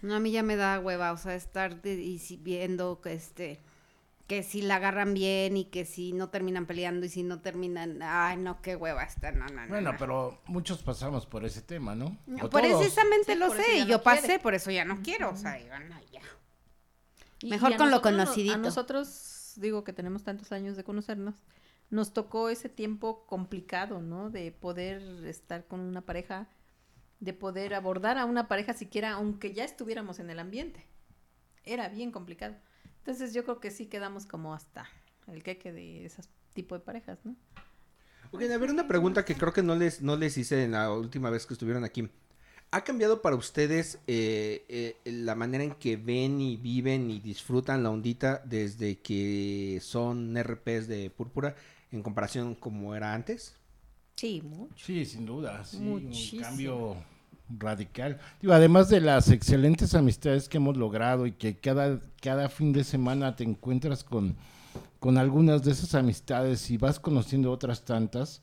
No, 0.02 0.16
a 0.16 0.20
mí 0.20 0.32
ya 0.32 0.44
me 0.44 0.56
da 0.56 0.80
hueva, 0.80 1.12
o 1.12 1.18
sea, 1.18 1.36
estar 1.36 1.82
de- 1.82 1.96
y 2.02 2.20
si- 2.20 2.38
viendo 2.38 3.02
que 3.02 3.14
este 3.14 3.60
que 4.28 4.42
si 4.44 4.62
la 4.64 4.78
agarran 4.78 5.14
bien 5.14 5.56
y 5.56 5.66
que 5.66 5.86
si 5.86 6.12
no 6.14 6.30
terminan 6.30 6.66
peleando 6.66 7.06
y 7.06 7.10
si 7.10 7.22
no 7.24 7.42
terminan, 7.42 8.02
ay, 8.02 8.38
no, 8.38 8.62
qué 8.62 8.76
hueva 8.76 9.04
está, 9.04 9.32
no, 9.32 9.46
no, 9.48 9.62
no. 9.64 9.68
bueno, 9.68 9.92
no. 9.92 9.98
pero 10.00 10.42
muchos 10.48 10.82
pasamos 10.82 11.26
por 11.28 11.46
ese 11.46 11.62
tema, 11.62 11.94
¿no? 11.96 12.18
O 12.42 12.50
Por 12.50 12.62
todos. 12.62 12.80
precisamente 12.80 13.34
Sí, 13.34 13.40
lo 13.40 13.52
sé, 13.52 13.78
y 13.78 13.82
no 13.82 13.88
yo 13.88 14.02
pasé, 14.02 14.28
quiere. 14.28 14.40
por 14.40 14.56
eso 14.56 14.72
ya 14.72 14.84
no 14.84 15.02
quiero, 15.04 15.30
o 15.30 15.36
sea, 15.36 15.54
digo, 15.56 15.78
no, 15.78 15.96
ya. 16.12 16.22
Y- 17.42 17.50
Mejor 17.50 17.74
y 17.74 17.76
con 17.78 17.92
lo 17.92 17.98
nosotros 17.98 18.14
conocidito. 18.14 18.56
A 18.56 18.58
nosotros, 18.58 19.54
digo 19.58 19.84
que 19.84 19.94
tenemos 19.94 20.24
tantos 20.24 20.52
años 20.52 20.76
de 20.76 20.84
conocernos, 20.84 21.36
nos 21.92 22.14
tocó 22.14 22.50
ese 22.50 22.68
tiempo 22.68 23.28
complicado, 23.28 24.02
¿no? 24.02 24.32
De 24.32 24.52
poder 24.52 25.02
estar 25.28 25.66
con 25.68 25.82
una 25.82 26.02
pareja, 26.02 26.48
de 27.20 27.34
poder 27.34 27.76
abordar 27.76 28.18
a 28.18 28.26
una 28.26 28.48
pareja 28.48 28.74
siquiera, 28.74 29.12
aunque 29.12 29.54
ya 29.54 29.64
estuviéramos 29.64 30.18
en 30.18 30.32
el 30.32 30.40
ambiente. 30.40 30.88
Era 31.64 31.90
bien 31.90 32.12
complicado. 32.12 32.56
Entonces 33.06 33.36
yo 33.36 33.44
creo 33.44 33.60
que 33.60 33.70
sí 33.70 33.86
quedamos 33.86 34.26
como 34.26 34.56
hasta 34.56 34.90
el 35.28 35.44
queque 35.44 35.72
de 35.72 36.08
ese 36.08 36.24
tipo 36.56 36.74
de 36.74 36.84
parejas, 36.84 37.20
¿no? 37.24 37.36
Ok, 38.32 38.42
a 38.42 38.58
ver, 38.58 38.72
una 38.72 38.88
pregunta 38.88 39.24
que 39.24 39.36
creo 39.36 39.54
que 39.54 39.62
no 39.62 39.76
les, 39.76 40.02
no 40.02 40.16
les 40.18 40.36
hice 40.40 40.64
en 40.64 40.72
la 40.72 40.92
última 40.92 41.30
vez 41.30 41.46
que 41.46 41.54
estuvieron 41.54 41.84
aquí. 41.84 42.10
¿Ha 42.72 42.84
cambiado 42.84 43.22
para 43.22 43.36
ustedes 43.36 44.00
eh, 44.08 44.66
eh, 44.70 44.98
la 45.06 45.36
manera 45.36 45.64
en 45.64 45.76
que 45.76 45.98
ven 45.98 46.42
y 46.42 46.58
viven 46.58 47.12
y 47.12 47.20
disfrutan 47.20 47.84
la 47.84 47.92
ondita 47.92 48.42
desde 48.44 48.98
que 48.98 49.78
son 49.84 50.36
RPs 50.36 50.88
de 50.88 51.12
púrpura 51.12 51.56
en 51.92 52.02
comparación 52.02 52.56
como 52.56 52.96
era 52.96 53.14
antes? 53.14 53.56
Sí, 54.16 54.42
mucho. 54.42 54.74
Sí, 54.84 55.06
sin 55.06 55.28
duda, 55.28 55.64
sí, 55.64 55.78
Muchísimo. 55.78 56.40
un 56.40 56.44
cambio 56.44 56.96
radical. 57.50 58.20
Digo, 58.42 58.54
además 58.54 58.90
de 58.90 59.02
las 59.02 59.30
excelentes 59.30 59.94
amistades 59.94 60.50
que 60.50 60.58
hemos 60.58 60.78
logrado 60.78 61.26
y 61.28 61.34
que 61.34 61.58
cada, 61.58 62.00
cada 62.22 62.50
fin 62.50 62.74
de 62.74 62.84
semana 62.84 63.36
te 63.36 63.44
encuentras 63.44 64.04
con, 64.04 64.36
con 65.00 65.18
algunas 65.18 65.64
de 65.64 65.72
esas 65.72 65.96
amistades 65.96 66.70
y 66.72 66.78
vas 66.78 67.00
conociendo 67.00 67.52
otras 67.52 67.86
tantas, 67.86 68.42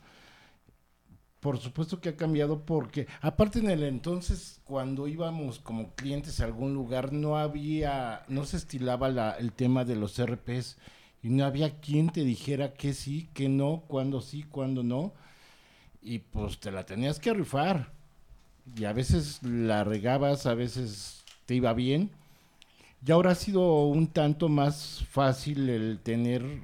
por 1.41 1.59
supuesto 1.59 2.01
que 2.01 2.11
ha 2.11 2.17
cambiado 2.17 2.65
porque, 2.65 3.09
aparte 3.21 3.59
en 3.59 3.69
el 3.69 3.83
entonces, 3.83 4.61
cuando 4.63 5.09
íbamos 5.09 5.59
como 5.59 5.93
clientes 5.97 6.41
a 6.41 6.45
algún 6.45 6.73
lugar, 6.73 7.13
no 7.13 7.37
había, 7.37 8.23
no 8.29 8.45
se 8.45 8.59
estilaba 8.59 9.09
la, 9.09 9.33
el 9.33 9.53
tema 9.53 9.85
de 9.85 9.97
los 9.97 10.25
RPs 10.25 10.79
y 11.21 11.31
no 11.31 11.45
había 11.45 11.81
quien 11.81 12.11
te 12.11 12.23
dijera 12.23 12.75
que 12.75 12.95
sí, 12.95 13.29
que 13.35 13.49
no, 13.49 13.83
cuándo 13.89 14.21
sí, 14.21 14.45
cuándo 14.45 14.85
no. 14.85 15.15
Y 16.01 16.21
pues 16.21 16.61
te 16.61 16.71
la 16.71 16.87
tenías 16.87 17.19
que 17.19 17.35
rifar. 17.35 17.93
Y 18.77 18.85
a 18.85 18.93
veces 18.93 19.43
la 19.43 19.85
regabas, 19.85 20.47
a 20.47 20.55
veces 20.55 21.25
te 21.47 21.55
iba 21.55 21.73
bien. 21.73 22.11
Y 23.05 23.11
ahora 23.11 23.33
ha 23.33 23.35
sido 23.35 23.87
un 23.87 24.07
tanto 24.07 24.49
más 24.49 25.05
fácil 25.11 25.69
el 25.69 26.01
tener 26.01 26.63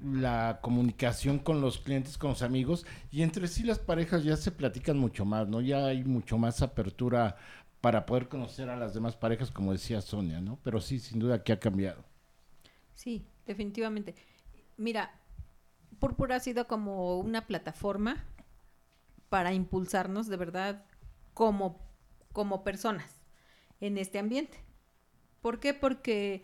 la 0.00 0.60
comunicación 0.62 1.38
con 1.38 1.60
los 1.60 1.78
clientes, 1.78 2.18
con 2.18 2.30
los 2.30 2.42
amigos, 2.42 2.86
y 3.10 3.22
entre 3.22 3.48
sí 3.48 3.64
las 3.64 3.78
parejas 3.78 4.22
ya 4.22 4.36
se 4.36 4.52
platican 4.52 4.98
mucho 4.98 5.24
más, 5.24 5.48
¿no? 5.48 5.60
Ya 5.60 5.86
hay 5.86 6.04
mucho 6.04 6.38
más 6.38 6.62
apertura 6.62 7.36
para 7.80 8.06
poder 8.06 8.28
conocer 8.28 8.68
a 8.68 8.76
las 8.76 8.94
demás 8.94 9.16
parejas, 9.16 9.50
como 9.50 9.72
decía 9.72 10.00
Sonia, 10.00 10.40
¿no? 10.40 10.58
Pero 10.62 10.80
sí, 10.80 10.98
sin 11.00 11.18
duda 11.18 11.42
que 11.42 11.52
ha 11.52 11.58
cambiado. 11.58 12.04
Sí, 12.94 13.26
definitivamente. 13.46 14.14
Mira, 14.76 15.18
Púrpura 15.98 16.36
ha 16.36 16.40
sido 16.40 16.66
como 16.66 17.18
una 17.18 17.46
plataforma 17.46 18.24
para 19.28 19.52
impulsarnos 19.52 20.28
de 20.28 20.36
verdad 20.36 20.84
como, 21.36 21.78
como 22.32 22.64
personas 22.64 23.20
en 23.82 23.98
este 23.98 24.18
ambiente. 24.18 24.56
¿Por 25.42 25.60
qué? 25.60 25.74
Porque 25.74 26.42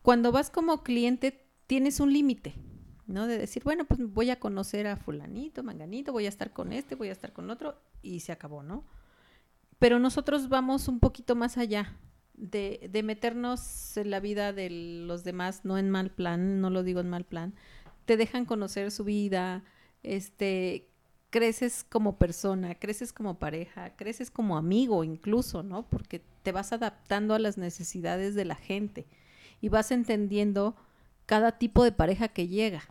cuando 0.00 0.30
vas 0.30 0.48
como 0.48 0.84
cliente 0.84 1.44
tienes 1.66 1.98
un 1.98 2.12
límite, 2.12 2.54
¿no? 3.08 3.26
De 3.26 3.36
decir, 3.36 3.64
bueno, 3.64 3.84
pues 3.84 3.98
voy 4.00 4.30
a 4.30 4.38
conocer 4.38 4.86
a 4.86 4.96
fulanito, 4.96 5.64
manganito, 5.64 6.12
voy 6.12 6.26
a 6.26 6.28
estar 6.28 6.52
con 6.52 6.72
este, 6.72 6.94
voy 6.94 7.08
a 7.08 7.12
estar 7.12 7.32
con 7.32 7.50
otro 7.50 7.82
y 8.00 8.20
se 8.20 8.30
acabó, 8.30 8.62
¿no? 8.62 8.84
Pero 9.80 9.98
nosotros 9.98 10.48
vamos 10.48 10.86
un 10.86 11.00
poquito 11.00 11.34
más 11.34 11.58
allá 11.58 11.96
de, 12.34 12.88
de 12.92 13.02
meternos 13.02 13.96
en 13.96 14.12
la 14.12 14.20
vida 14.20 14.52
de 14.52 14.70
los 14.70 15.24
demás, 15.24 15.64
no 15.64 15.78
en 15.78 15.90
mal 15.90 16.12
plan, 16.12 16.60
no 16.60 16.70
lo 16.70 16.84
digo 16.84 17.00
en 17.00 17.10
mal 17.10 17.24
plan. 17.24 17.56
Te 18.04 18.16
dejan 18.16 18.44
conocer 18.44 18.92
su 18.92 19.02
vida, 19.02 19.64
este, 20.04 20.87
creces 21.30 21.84
como 21.88 22.16
persona, 22.18 22.74
creces 22.74 23.12
como 23.12 23.38
pareja, 23.38 23.94
creces 23.96 24.30
como 24.30 24.56
amigo 24.56 25.04
incluso, 25.04 25.62
¿no? 25.62 25.88
Porque 25.88 26.22
te 26.42 26.52
vas 26.52 26.72
adaptando 26.72 27.34
a 27.34 27.38
las 27.38 27.58
necesidades 27.58 28.34
de 28.34 28.44
la 28.44 28.54
gente 28.54 29.06
y 29.60 29.68
vas 29.68 29.90
entendiendo 29.90 30.76
cada 31.26 31.58
tipo 31.58 31.84
de 31.84 31.92
pareja 31.92 32.28
que 32.28 32.48
llega. 32.48 32.82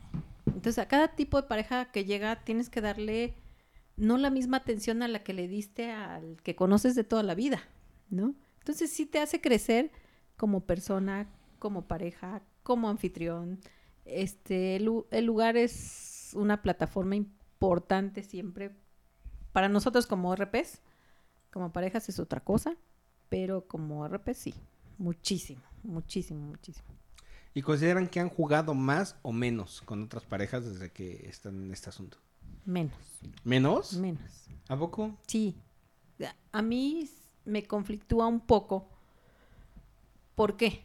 Entonces, 0.46 0.78
a 0.78 0.88
cada 0.88 1.10
tipo 1.10 1.42
de 1.42 1.48
pareja 1.48 1.92
que 1.92 2.06
llega 2.06 2.44
tienes 2.44 2.70
que 2.70 2.82
darle 2.82 3.36
no 3.96 4.18
la 4.18 4.30
misma 4.30 4.58
atención 4.58 5.02
a 5.02 5.08
la 5.08 5.24
que 5.24 5.34
le 5.34 5.48
diste 5.48 5.92
al 5.92 6.38
que 6.44 6.56
conoces 6.56 6.94
de 6.94 7.04
toda 7.04 7.24
la 7.24 7.34
vida, 7.34 7.62
¿no? 8.10 8.36
Entonces 8.60 8.92
sí 8.92 9.06
te 9.06 9.20
hace 9.20 9.42
crecer 9.42 9.92
como 10.36 10.62
persona, 10.62 11.28
como 11.58 11.88
pareja, 11.88 12.44
como 12.62 12.90
anfitrión. 12.90 13.60
Este, 14.06 14.76
el, 14.76 15.04
el 15.10 15.26
lugar 15.26 15.58
es 15.58 16.32
una 16.36 16.62
plataforma 16.62 17.16
importante 17.16 17.37
siempre 18.24 18.72
para 19.52 19.70
nosotros 19.70 20.08
como 20.08 20.36
RPs, 20.36 20.82
como 21.52 21.72
parejas 21.72 22.10
es 22.10 22.20
otra 22.20 22.42
cosa, 22.42 22.76
pero 23.30 23.68
como 23.68 24.08
RPs 24.08 24.38
sí, 24.38 24.54
muchísimo, 24.98 25.62
muchísimo, 25.84 26.42
muchísimo. 26.42 26.88
¿Y 27.54 27.62
consideran 27.64 28.08
que 28.08 28.20
han 28.20 28.30
jugado 28.30 28.76
más 28.76 29.16
o 29.24 29.32
menos 29.32 29.82
con 29.82 30.04
otras 30.04 30.24
parejas 30.24 30.64
desde 30.66 30.92
que 30.92 31.28
están 31.28 31.64
en 31.64 31.72
este 31.72 31.90
asunto? 31.90 32.18
Menos, 32.66 32.94
¿Menos? 33.44 33.94
menos. 33.94 34.48
¿A 34.68 34.78
poco? 34.78 35.18
Sí. 35.26 35.56
A 36.52 36.62
mí 36.62 37.10
me 37.46 37.64
conflictúa 37.64 38.28
un 38.28 38.42
poco. 38.42 38.88
¿Por 40.36 40.56
qué? 40.58 40.84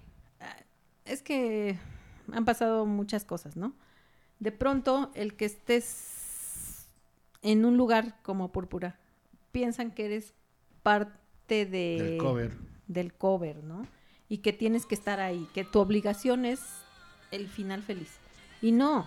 Es 1.05 1.23
que 1.23 1.78
han 2.33 2.44
pasado 2.44 2.86
muchas 2.86 3.25
cosas, 3.25 3.57
¿no? 3.57 3.75
De 4.39 4.52
pronto, 4.52 5.10
el 5.15 5.34
que 5.34 5.44
estés 5.44 6.22
en 7.42 7.64
un 7.64 7.76
lugar 7.76 8.16
como 8.22 8.52
Púrpura, 8.52 8.98
piensan 9.50 9.90
que 9.90 10.06
eres 10.06 10.34
parte 10.82 11.66
de... 11.66 11.98
Del 12.02 12.18
cover. 12.18 12.56
Del 12.86 13.12
cover, 13.12 13.62
¿no? 13.64 13.86
Y 14.28 14.38
que 14.38 14.52
tienes 14.52 14.86
que 14.86 14.94
estar 14.94 15.20
ahí, 15.20 15.48
que 15.52 15.64
tu 15.64 15.80
obligación 15.80 16.44
es 16.44 16.60
el 17.30 17.48
final 17.48 17.82
feliz. 17.82 18.18
Y 18.60 18.72
no. 18.72 19.06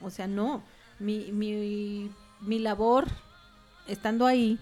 O 0.00 0.10
sea, 0.10 0.26
no. 0.26 0.62
Mi, 0.98 1.32
mi, 1.32 2.10
mi 2.40 2.58
labor 2.58 3.06
estando 3.88 4.26
ahí, 4.26 4.58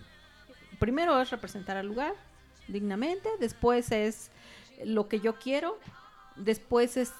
primero 0.78 1.20
es 1.20 1.30
representar 1.30 1.76
al 1.76 1.86
lugar 1.86 2.14
dignamente, 2.68 3.28
después 3.38 3.92
es 3.92 4.30
lo 4.84 5.08
que 5.08 5.20
yo 5.20 5.38
quiero, 5.38 5.78
después 6.36 6.96
es 6.96 7.12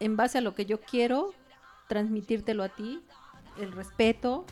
en 0.00 0.16
base 0.16 0.38
a 0.38 0.40
lo 0.40 0.54
que 0.54 0.66
yo 0.66 0.80
quiero 0.80 1.32
transmitírtelo 1.88 2.62
a 2.62 2.68
ti, 2.68 3.02
el 3.58 3.72
respeto, 3.72 4.44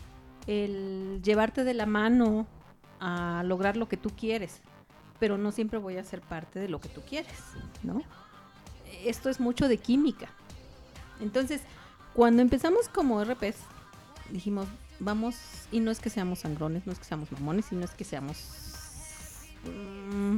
el 0.46 1.20
llevarte 1.22 1.64
de 1.64 1.74
la 1.74 1.86
mano 1.86 2.46
a 3.00 3.42
lograr 3.44 3.76
lo 3.76 3.88
que 3.88 3.96
tú 3.96 4.10
quieres, 4.10 4.60
pero 5.18 5.38
no 5.38 5.52
siempre 5.52 5.78
voy 5.78 5.96
a 5.96 6.04
ser 6.04 6.20
parte 6.20 6.58
de 6.58 6.68
lo 6.68 6.80
que 6.80 6.88
tú 6.88 7.02
quieres, 7.02 7.38
¿no? 7.82 8.02
Esto 9.04 9.28
es 9.28 9.40
mucho 9.40 9.68
de 9.68 9.78
química. 9.78 10.28
Entonces, 11.20 11.62
cuando 12.14 12.42
empezamos 12.42 12.88
como 12.88 13.22
RPs, 13.22 13.56
dijimos, 14.30 14.66
vamos, 15.00 15.36
y 15.70 15.80
no 15.80 15.90
es 15.90 16.00
que 16.00 16.10
seamos 16.10 16.40
sangrones, 16.40 16.86
no 16.86 16.92
es 16.92 16.98
que 16.98 17.04
seamos 17.04 17.30
mamones, 17.32 17.66
sino 17.66 17.84
es 17.84 17.90
que 17.92 18.04
seamos... 18.04 18.38
mm, 19.64 20.36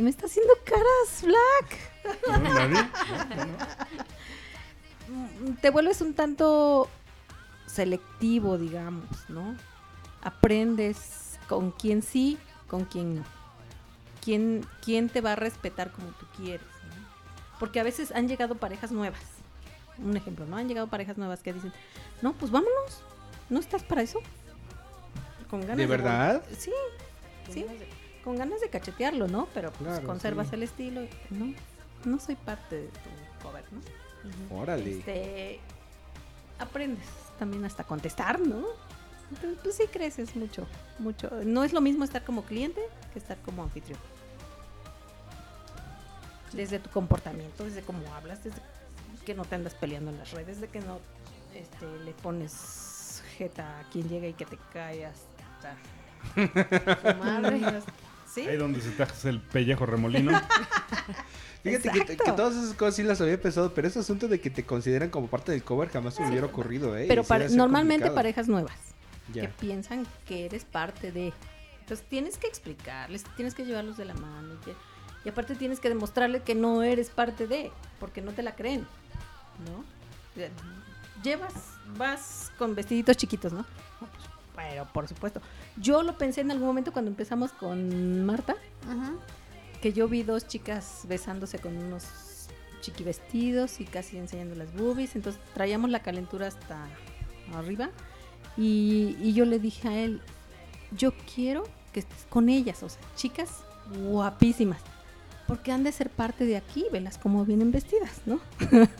me 0.00 0.10
está 0.10 0.26
haciendo 0.26 0.52
caras, 0.64 1.22
Black. 1.22 2.20
¿No, 2.28 2.38
nadie? 2.38 2.88
Mm, 5.08 5.52
te 5.60 5.70
vuelves 5.70 6.00
un 6.00 6.14
tanto 6.14 6.88
selectivo, 7.72 8.58
digamos, 8.58 9.08
¿no? 9.28 9.56
Aprendes 10.22 11.38
con 11.48 11.70
quién 11.70 12.02
sí, 12.02 12.38
con 12.68 12.84
quién 12.84 13.16
no. 13.16 13.24
¿Quién, 14.20 14.64
quién 14.84 15.08
te 15.08 15.20
va 15.20 15.32
a 15.32 15.36
respetar 15.36 15.90
como 15.90 16.08
tú 16.08 16.26
quieres? 16.36 16.60
¿no? 16.60 17.58
Porque 17.58 17.80
a 17.80 17.82
veces 17.82 18.12
han 18.12 18.28
llegado 18.28 18.54
parejas 18.54 18.92
nuevas. 18.92 19.20
Un 19.98 20.16
ejemplo, 20.16 20.46
¿no? 20.46 20.56
Han 20.56 20.68
llegado 20.68 20.86
parejas 20.86 21.18
nuevas 21.18 21.40
que 21.40 21.52
dicen, 21.52 21.72
no, 22.20 22.34
pues 22.34 22.50
vámonos. 22.52 23.02
¿No 23.50 23.58
estás 23.58 23.82
para 23.82 24.02
eso? 24.02 24.20
Con 25.50 25.60
ganas 25.62 25.76
¿De 25.76 25.86
verdad? 25.86 26.42
Sí, 26.56 26.72
sí. 27.50 27.66
Con 28.22 28.36
ganas 28.36 28.60
de 28.60 28.68
cachetearlo, 28.70 29.26
¿no? 29.28 29.48
Pero 29.52 29.72
pues 29.72 29.90
Claro, 29.90 30.06
conservas 30.06 30.48
sí. 30.48 30.54
el 30.54 30.62
estilo. 30.62 31.00
No, 31.30 31.52
no 32.04 32.20
soy 32.20 32.36
parte 32.36 32.76
de 32.76 32.88
tu 32.88 33.42
cover, 33.42 33.64
¿no? 33.72 34.56
Órale. 34.56 34.98
Este, 34.98 35.60
aprendes 36.58 37.04
también 37.42 37.64
hasta 37.64 37.82
contestar, 37.82 38.38
¿no? 38.38 38.62
Entonces, 39.30 39.58
pues 39.64 39.74
sí 39.74 39.84
creces 39.90 40.36
mucho, 40.36 40.64
mucho. 41.00 41.28
No 41.44 41.64
es 41.64 41.72
lo 41.72 41.80
mismo 41.80 42.04
estar 42.04 42.22
como 42.22 42.44
cliente 42.44 42.80
que 43.12 43.18
estar 43.18 43.36
como 43.38 43.64
anfitrión. 43.64 43.98
Desde 46.52 46.78
tu 46.78 46.88
comportamiento, 46.90 47.64
desde 47.64 47.82
cómo 47.82 47.98
hablas, 48.14 48.44
desde 48.44 48.60
que 49.26 49.34
no 49.34 49.44
te 49.44 49.56
andas 49.56 49.74
peleando 49.74 50.12
en 50.12 50.18
las 50.18 50.30
redes, 50.30 50.60
de 50.60 50.68
que 50.68 50.78
no 50.82 51.00
este, 51.52 51.84
le 52.04 52.12
pones 52.12 53.24
jeta 53.36 53.80
a 53.80 53.90
quien 53.90 54.08
llega 54.08 54.28
y 54.28 54.34
que 54.34 54.46
te 54.46 54.56
hasta 55.04 55.76
su 57.12 57.18
madre. 57.18 57.60
¿Sí? 58.32 58.42
Ahí 58.48 58.56
donde 58.56 58.80
se 58.80 58.90
te 58.90 59.02
hace 59.02 59.28
el 59.28 59.40
pellejo 59.40 59.84
remolino. 59.86 60.32
Fíjate 61.62 62.16
que, 62.16 62.32
todas 62.32 62.56
esas 62.56 62.74
cosas 62.74 62.96
sí 62.96 63.02
las 63.02 63.20
había 63.20 63.40
pensado, 63.40 63.72
pero 63.72 63.86
ese 63.86 63.98
asunto 64.00 64.26
de 64.26 64.40
que 64.40 64.50
te 64.50 64.64
consideran 64.64 65.10
como 65.10 65.28
parte 65.28 65.52
del 65.52 65.62
cover 65.62 65.88
jamás 65.90 66.18
me 66.18 66.28
hubiera 66.28 66.46
ocurrido, 66.46 66.96
¿eh? 66.96 67.04
Pero 67.06 67.22
para- 67.22 67.48
normalmente 67.48 68.06
complicado. 68.06 68.14
parejas 68.16 68.48
nuevas. 68.48 68.74
Ya. 69.32 69.42
que 69.42 69.48
piensan 69.48 70.06
que 70.26 70.46
eres 70.46 70.64
parte 70.64 71.12
de. 71.12 71.32
Entonces 71.80 72.04
tienes 72.08 72.36
que 72.38 72.48
explicarles, 72.48 73.24
tienes 73.36 73.54
que 73.54 73.64
llevarlos 73.64 73.96
de 73.96 74.04
la 74.06 74.14
mano. 74.14 74.54
Y, 74.54 74.64
que- 74.64 74.74
y 75.24 75.28
aparte 75.28 75.54
tienes 75.54 75.78
que 75.78 75.88
demostrarle 75.88 76.42
que 76.42 76.54
no 76.56 76.82
eres 76.82 77.10
parte 77.10 77.46
de, 77.46 77.70
porque 78.00 78.20
no 78.22 78.32
te 78.32 78.42
la 78.42 78.56
creen, 78.56 78.86
¿no? 79.66 79.84
Llevas, 81.22 81.52
vas 81.96 82.50
con 82.58 82.74
vestiditos 82.74 83.16
chiquitos, 83.16 83.52
¿no? 83.52 83.64
Pero 84.56 84.86
por 84.92 85.08
supuesto. 85.08 85.40
Yo 85.76 86.02
lo 86.02 86.18
pensé 86.18 86.42
en 86.42 86.50
algún 86.50 86.66
momento 86.66 86.92
cuando 86.92 87.10
empezamos 87.10 87.52
con 87.52 88.24
Marta, 88.24 88.56
que 89.80 89.92
yo 89.92 90.08
vi 90.08 90.22
dos 90.22 90.46
chicas 90.46 91.02
besándose 91.08 91.58
con 91.58 91.76
unos 91.76 92.48
chiqui 92.80 93.04
vestidos 93.04 93.80
y 93.80 93.84
casi 93.84 94.18
enseñando 94.18 94.54
las 94.54 94.72
boobies. 94.74 95.16
Entonces 95.16 95.40
traíamos 95.54 95.90
la 95.90 96.00
calentura 96.00 96.48
hasta 96.48 96.86
arriba. 97.54 97.90
Y, 98.56 99.16
y 99.20 99.32
yo 99.32 99.44
le 99.46 99.58
dije 99.58 99.88
a 99.88 99.98
él, 99.98 100.20
yo 100.96 101.12
quiero 101.34 101.64
que 101.92 102.00
estés 102.00 102.26
con 102.28 102.48
ellas, 102.48 102.82
o 102.82 102.88
sea, 102.88 103.00
chicas 103.16 103.64
guapísimas. 104.04 104.80
Porque 105.46 105.72
han 105.72 105.84
de 105.84 105.92
ser 105.92 106.10
parte 106.10 106.44
de 106.44 106.56
aquí, 106.56 106.86
velas 106.92 107.18
cómo 107.18 107.44
vienen 107.44 107.72
vestidas, 107.72 108.20
¿no? 108.26 108.40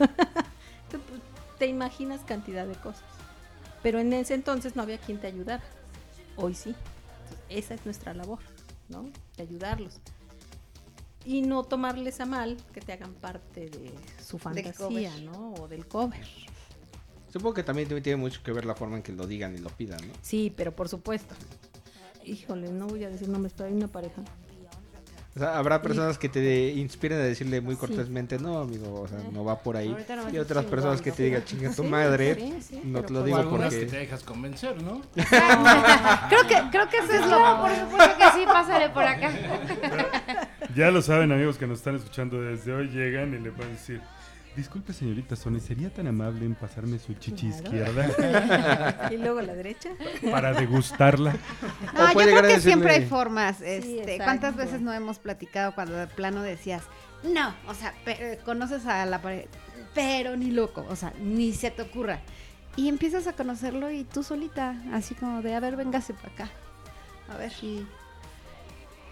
Pues, 0.89 1.21
te 1.57 1.65
imaginas 1.65 2.21
cantidad 2.21 2.67
de 2.67 2.75
cosas. 2.75 3.03
Pero 3.83 3.99
en 3.99 4.11
ese 4.13 4.33
entonces 4.33 4.75
no 4.75 4.81
había 4.81 4.97
quien 4.97 5.19
te 5.19 5.27
ayudara. 5.27 5.63
Hoy 6.37 6.55
sí. 6.55 6.69
Entonces, 6.69 7.45
esa 7.49 7.73
es 7.75 7.85
nuestra 7.85 8.13
labor, 8.13 8.39
¿no? 8.89 9.03
De 9.37 9.43
ayudarlos. 9.43 9.99
Y 11.25 11.41
no 11.41 11.63
tomarles 11.63 12.19
a 12.19 12.25
mal 12.25 12.57
que 12.73 12.81
te 12.81 12.93
hagan 12.93 13.13
parte 13.13 13.69
de 13.69 13.93
su 14.25 14.39
fantasía. 14.39 15.15
¿no? 15.17 15.53
O 15.53 15.67
del 15.67 15.85
cover. 15.87 16.25
Supongo 17.31 17.53
que 17.55 17.63
también 17.63 17.87
tiene 17.87 18.17
mucho 18.17 18.41
que 18.43 18.51
ver 18.51 18.65
la 18.65 18.75
forma 18.75 18.97
en 18.97 19.03
que 19.03 19.11
lo 19.11 19.25
digan 19.25 19.55
y 19.55 19.57
lo 19.57 19.69
pidan, 19.69 20.07
¿no? 20.07 20.13
Sí, 20.21 20.53
pero 20.55 20.75
por 20.75 20.89
supuesto. 20.89 21.35
Híjole, 22.25 22.71
no 22.71 22.87
voy 22.87 23.03
a 23.03 23.09
decir 23.09 23.27
nombres, 23.27 23.53
pero 23.55 23.69
hay 23.69 23.75
una 23.75 23.87
pareja. 23.87 24.21
O 25.35 25.39
sea, 25.39 25.57
habrá 25.57 25.81
personas 25.81 26.19
que 26.19 26.29
te 26.29 26.73
inspiren 26.73 27.19
a 27.19 27.23
decirle 27.23 27.59
muy 27.59 27.73
Sí. 27.73 27.79
cortesmente, 27.79 28.37
no, 28.37 28.59
amigo, 28.59 29.01
o 29.01 29.07
sea, 29.07 29.17
no 29.31 29.43
va 29.43 29.57
por 29.59 29.75
ahí. 29.77 29.95
Y 30.31 30.37
otras 30.37 30.63
personas 30.65 31.01
que 31.01 31.11
te 31.11 31.23
digan, 31.23 31.43
chinga 31.43 31.71
tu 31.73 31.81
Sí, 31.81 31.87
madre, 31.89 32.35
sí, 32.35 32.53
sí, 32.61 32.81
no 32.83 33.01
te 33.01 33.13
lo 33.13 33.19
pues- 33.21 33.25
digo 33.25 33.37
algunas 33.39 33.73
que 33.73 33.79
te 33.79 33.85
porque... 33.85 33.97
dejas 33.97 34.23
convencer, 34.23 34.79
¿no? 34.83 35.01
Creo 36.29 36.47
que, 36.47 36.69
creo 36.71 36.87
que 36.87 36.97
eso 36.97 37.13
es 37.13 37.27
lo 37.27 37.61
por 37.61 37.75
supuesto 37.75 38.17
que 38.17 38.31
sí, 38.39 38.45
pásale 38.45 38.89
por 38.89 39.03
acá. 39.03 39.31
Ya 40.75 40.91
lo 40.91 41.01
saben, 41.01 41.31
amigos 41.31 41.57
que 41.57 41.65
nos 41.67 41.79
están 41.79 41.95
escuchando 41.95 42.39
desde 42.41 42.71
hoy, 42.73 42.89
llegan 42.89 43.33
y 43.33 43.39
le 43.39 43.49
a 43.49 43.67
decir, 43.67 44.01
disculpe 44.55 44.93
señorita 44.93 45.35
Sony, 45.35 45.59
¿sería 45.59 45.91
tan 45.93 46.07
amable 46.07 46.45
en 46.45 46.55
pasarme 46.55 46.99
su 46.99 47.13
chichi 47.15 47.49
Claro. 47.49 47.63
izquierda 47.63 49.09
y 49.11 49.17
luego 49.17 49.41
la 49.41 49.53
derecha. 49.53 49.89
para 50.31 50.53
degustarla? 50.53 51.35
No, 51.95 52.13
yo 52.13 52.19
creo 52.19 52.41
que 52.43 52.59
siempre 52.61 52.93
hay 52.93 53.05
formas. 53.05 53.61
Este, 53.61 54.17
¿Cuántas 54.17 54.55
veces 54.55 54.81
no 54.81 54.93
hemos 54.93 55.19
platicado 55.19 55.73
cuando 55.75 55.95
de 55.95 56.07
plano 56.07 56.41
decías, 56.41 56.83
no, 57.23 57.55
o 57.67 57.73
sea, 57.73 57.93
pe- 58.05 58.39
conoces 58.45 58.85
a 58.85 59.05
la 59.05 59.21
pareja, 59.21 59.47
pero 59.93 60.35
ni 60.35 60.51
loco, 60.51 60.85
o 60.89 60.95
sea, 60.95 61.13
ni 61.21 61.53
se 61.53 61.71
te 61.71 61.81
ocurra. 61.81 62.19
Y 62.75 62.89
empiezas 62.89 63.27
a 63.27 63.33
conocerlo 63.33 63.91
y 63.91 64.03
tú 64.03 64.23
solita, 64.23 64.75
así 64.93 65.13
como 65.15 65.41
de, 65.41 65.53
a 65.55 65.59
ver, 65.59 65.75
véngase 65.75 66.13
para 66.13 66.29
acá. 66.33 66.49
A 67.31 67.37
ver. 67.37 67.51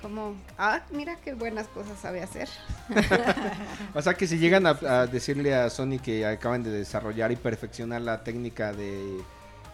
Como, 0.02 0.36
ah, 0.58 0.82
mira 0.92 1.16
qué 1.24 1.34
buenas 1.34 1.68
cosas 1.68 2.00
sabe 2.00 2.22
hacer. 2.22 2.50
O 3.94 4.02
sea, 4.02 4.14
que 4.16 4.26
si 4.28 4.38
llegan 4.38 4.66
a, 4.66 4.72
a 4.72 5.08
decirle 5.08 5.54
a 5.54 5.70
Sony 5.70 6.00
que 6.04 6.26
acaban 6.26 6.64
de 6.64 6.72
desarrollar 6.72 7.32
y 7.32 7.36
perfeccionar 7.36 8.02
la 8.02 8.24
técnica 8.24 8.74
de 8.74 9.22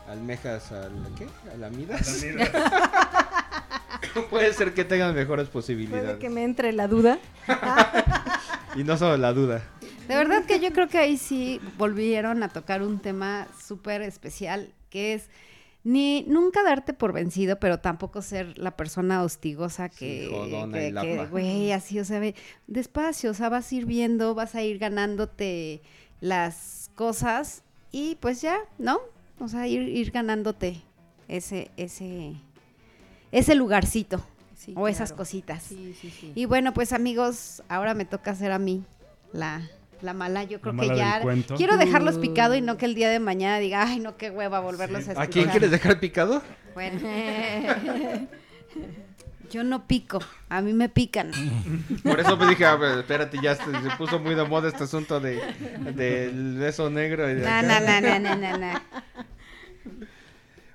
almejas 0.09 0.71
a 0.71 0.89
la, 0.89 1.09
¿qué? 1.17 1.27
¿A 1.53 1.57
la 1.57 1.69
midas? 1.69 2.25
Puede 4.29 4.53
ser 4.53 4.73
que 4.73 4.83
tengan 4.83 5.13
mejores 5.13 5.47
Puede 5.47 5.53
posibilidades. 5.53 6.17
que 6.17 6.29
me 6.29 6.43
entre 6.43 6.73
la 6.73 6.87
duda. 6.87 7.19
Y 8.75 8.83
no 8.83 8.95
solo 8.95 9.17
la 9.17 9.33
duda. 9.33 9.63
De 10.07 10.15
verdad 10.15 10.45
que 10.45 10.59
yo 10.59 10.71
creo 10.71 10.87
que 10.87 10.99
ahí 10.99 11.17
sí 11.17 11.59
volvieron 11.79 12.43
a 12.43 12.49
tocar 12.49 12.83
un 12.83 12.99
tema 12.99 13.47
súper 13.65 14.03
especial, 14.03 14.71
que 14.91 15.15
es 15.15 15.29
ni 15.87 16.25
nunca 16.27 16.63
darte 16.63 16.91
por 16.91 17.13
vencido, 17.13 17.61
pero 17.61 17.79
tampoco 17.79 18.21
ser 18.21 18.57
la 18.57 18.75
persona 18.75 19.23
hostigosa 19.23 19.87
que, 19.87 20.27
Sí, 21.01 21.29
güey, 21.31 21.71
así, 21.71 21.97
o 21.97 22.03
sea, 22.03 22.19
ve, 22.19 22.35
despacio, 22.67 23.31
o 23.31 23.33
sea, 23.33 23.47
vas 23.47 23.71
a 23.71 23.75
ir 23.75 23.85
viendo, 23.85 24.35
vas 24.35 24.53
a 24.55 24.63
ir 24.63 24.79
ganándote 24.79 25.81
las 26.19 26.91
cosas 26.95 27.63
y 27.93 28.15
pues 28.15 28.41
ya, 28.41 28.57
¿no? 28.77 28.99
O 29.39 29.47
sea, 29.47 29.65
ir, 29.65 29.83
ir 29.83 30.11
ganándote 30.11 30.81
ese, 31.29 31.71
ese, 31.77 32.33
ese 33.31 33.55
lugarcito 33.55 34.21
Sí, 34.57 34.73
o 34.75 34.89
esas 34.89 35.11
claro. 35.11 35.19
cositas. 35.19 35.63
Sí, 35.63 35.95
sí, 36.01 36.09
sí. 36.11 36.33
Y 36.35 36.43
bueno, 36.43 36.73
pues 36.73 36.91
amigos, 36.91 37.63
ahora 37.69 37.93
me 37.93 38.03
toca 38.03 38.31
hacer 38.31 38.51
a 38.51 38.59
mí 38.59 38.83
la, 39.31 39.69
la 40.01 40.13
mala. 40.13 40.43
Yo 40.43 40.61
creo 40.61 40.73
mala 40.73 40.87
que 40.89 40.95
del 40.95 40.99
ya 41.05 41.21
cuento. 41.21 41.55
quiero 41.55 41.77
dejarlos 41.77 42.17
picado 42.17 42.55
y 42.55 42.61
no 42.61 42.77
que 42.77 42.85
el 42.85 42.95
día 42.95 43.09
de 43.09 43.19
mañana 43.19 43.59
diga, 43.59 43.83
ay, 43.87 43.99
no, 43.99 44.17
qué 44.17 44.29
hueva 44.31 44.59
volverlos 44.59 45.03
Sí. 45.03 45.09
a 45.09 45.11
¿A 45.11 45.23
escuchar. 45.23 45.29
quién 45.31 45.49
quieres 45.49 45.71
dejar 45.71 45.99
picado? 45.99 46.41
Bueno, 46.73 46.99
yo 49.49 49.63
no 49.63 49.87
pico, 49.87 50.19
a 50.49 50.61
mí 50.61 50.73
me 50.73 50.89
pican. 50.89 51.31
Por 52.03 52.19
eso 52.19 52.35
me 52.37 52.47
dije, 52.47 52.65
a 52.65 52.75
ver, 52.75 52.99
espérate, 52.99 53.39
ya 53.41 53.55
se, 53.55 53.63
se 53.63 53.89
puso 53.97 54.19
muy 54.19 54.35
de 54.35 54.43
moda 54.43 54.67
este 54.67 54.83
asunto 54.83 55.19
de 55.19 55.39
del 55.95 56.57
beso 56.57 56.89
negro. 56.89 57.29
y 57.29 57.35
de 57.35 57.41
No, 57.41 57.47
acá. 57.47 57.61
no, 57.61 57.79
no, 57.79 58.01
no, 58.01 58.19
no, 58.19 58.35
no, 58.35 58.57
no. 58.57 58.79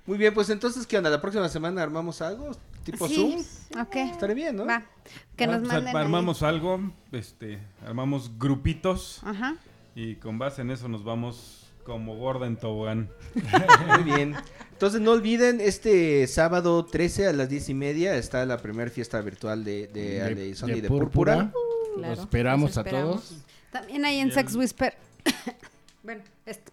Muy 0.07 0.19
bien, 0.19 0.35
pues 0.35 0.51
entonces, 0.51 0.87
¿qué 0.87 0.99
onda? 0.99 1.11
¿La 1.11 1.21
próxima 1.21 1.49
semana 1.49 1.83
armamos 1.83 2.21
algo? 2.23 2.51
¿Tipo 2.85 3.07
Sí, 3.07 3.15
Zoom? 3.15 3.81
ok. 3.83 3.97
Estaría 3.97 4.35
bien, 4.35 4.57
¿no? 4.57 4.67
Va, 4.67 4.83
que 5.37 5.47
nos 5.47 5.61
pues, 5.61 5.73
manden 5.73 5.97
ahí. 5.97 6.03
armamos 6.03 6.43
algo, 6.43 6.81
este, 7.13 7.61
armamos 7.87 8.37
grupitos 8.39 9.21
Ajá. 9.23 9.57
y 9.95 10.17
con 10.17 10.39
base 10.39 10.63
en 10.63 10.73
eso 10.73 10.89
nos 10.89 11.05
vamos 11.05 11.71
como 11.85 12.17
gorda 12.17 12.47
en 12.49 12.57
tobogán. 12.57 13.11
Muy 13.89 14.03
bien. 14.03 14.35
Entonces 14.73 15.01
no 15.01 15.13
olviden, 15.13 15.61
este 15.61 16.27
sábado 16.27 16.85
13 16.85 17.29
a 17.29 17.33
las 17.33 17.49
10 17.49 17.69
y 17.69 17.75
media 17.75 18.17
está 18.17 18.45
la 18.45 18.57
primera 18.59 18.91
fiesta 18.91 19.21
virtual 19.21 19.63
de, 19.63 19.87
de, 19.87 20.23
Ale 20.23 20.49
y 20.49 20.55
Sony 20.57 20.81
de, 20.81 20.89
Púrpura. 20.89 21.53
Lo 21.97 22.13
esperamos, 22.13 22.77
a 22.79 22.83
todos. 22.83 23.37
También 23.71 24.05
ahí 24.05 24.19
en 24.19 24.33
Sex 24.33 24.57
Whisper. 24.57 24.95
bueno, 26.03 26.23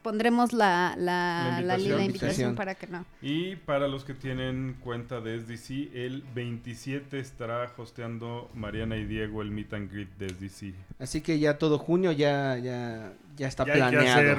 pondremos 0.01 0.51
la, 0.53 0.95
la, 0.97 1.59
La 1.59 1.61
la, 1.61 1.77
li- 1.77 1.87
la 1.89 2.03
invitación. 2.03 2.05
invitación 2.05 2.55
para 2.55 2.75
que 2.75 2.87
no. 2.87 3.05
Y 3.21 3.55
para 3.57 3.87
los 3.87 4.03
que 4.03 4.13
tienen 4.13 4.77
cuenta 4.83 5.21
de 5.21 5.39
SDC, 5.39 5.95
el 5.95 6.23
27 6.33 7.19
estará 7.19 7.71
hosteando 7.77 8.49
Mariana 8.55 8.97
y 8.97 9.05
Diego 9.05 9.41
el 9.41 9.51
Meet 9.51 9.73
and 9.73 9.91
Greet 9.91 10.09
de 10.17 10.29
SDC. 10.29 10.73
Así 10.99 11.21
que 11.21 11.37
ya 11.39 11.57
todo 11.57 11.77
junio 11.77 12.11
ya, 12.11 12.57
ya, 12.57 13.13
ya 13.37 13.47
está 13.47 13.65
Ya 13.65 13.73
hay 13.73 13.81
que 13.81 13.87
planeado. 13.97 14.19
hacer. 14.33 14.37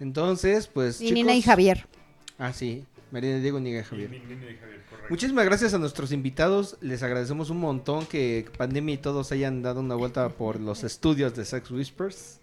Entonces, 0.00 0.66
pues 0.66 1.00
Y 1.00 1.12
Nina 1.12 1.34
y 1.34 1.42
Javier. 1.42 1.86
Ah, 2.38 2.52
sí. 2.52 2.84
Mariana 3.12 3.38
Diego, 3.38 3.60
Niga 3.60 3.78
y 3.78 3.82
Y 3.82 3.84
Javier. 3.84 4.08
correcto. 4.08 5.06
Muchísimas 5.10 5.44
gracias 5.44 5.74
a 5.74 5.78
nuestros 5.78 6.12
invitados. 6.12 6.76
Les 6.80 7.02
agradecemos 7.02 7.50
un 7.50 7.58
montón 7.60 8.06
que 8.06 8.46
pandemia 8.56 8.94
y 8.94 8.98
todos 8.98 9.30
hayan 9.32 9.62
dado 9.62 9.80
una 9.80 9.94
vuelta 9.94 10.28
por 10.30 10.58
los 10.58 10.82
estudios 10.84 11.34
de 11.36 11.44
Sex 11.44 11.70
Whispers. 11.70 12.40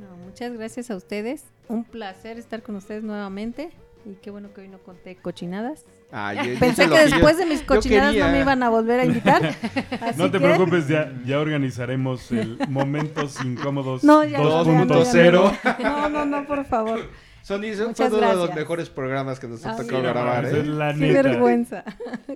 No, 0.00 0.16
muchas 0.24 0.52
gracias 0.52 0.90
a 0.90 0.96
ustedes. 0.96 1.44
Un 1.68 1.84
placer 1.84 2.38
estar 2.38 2.62
con 2.62 2.76
ustedes 2.76 3.02
nuevamente. 3.04 3.70
Y 4.06 4.14
qué 4.14 4.30
bueno 4.30 4.52
que 4.54 4.62
hoy 4.62 4.68
no 4.68 4.78
conté 4.78 5.16
cochinadas. 5.16 5.84
Ah, 6.10 6.32
yo- 6.44 6.58
Pensé 6.58 6.88
que 6.88 6.98
después 6.98 7.36
de 7.36 7.44
mis 7.44 7.60
cochinadas 7.62 8.16
no 8.16 8.28
me 8.30 8.40
iban 8.40 8.62
a 8.62 8.70
volver 8.70 9.00
a 9.00 9.04
invitar. 9.04 9.44
así 10.00 10.18
No 10.18 10.30
te 10.30 10.38
que- 10.38 10.44
preocupes, 10.44 10.88
ya, 10.88 11.12
ya 11.26 11.38
organizaremos 11.38 12.32
el 12.32 12.58
Momentos 12.68 13.44
Incómodos 13.44 14.02
No, 14.04 14.24
ya, 14.24 14.38
no, 14.38 14.64
ya, 14.64 14.70
2.0. 14.84 15.78
No, 15.82 16.08
no, 16.08 16.24
no, 16.24 16.46
por 16.46 16.64
favor. 16.64 17.00
Ese 17.42 17.92
fue 17.94 18.06
uno 18.06 18.20
de 18.28 18.34
los 18.36 18.54
mejores 18.54 18.88
programas 18.90 19.40
que 19.40 19.48
nos 19.48 19.64
ha 19.66 19.72
Ay, 19.72 19.78
tocado 19.84 20.02
grabar. 20.02 20.44
¿eh? 20.46 20.60
es 20.60 20.66
la 20.68 20.92
Qué 20.94 21.00
neta. 21.00 21.22
vergüenza. 21.22 21.84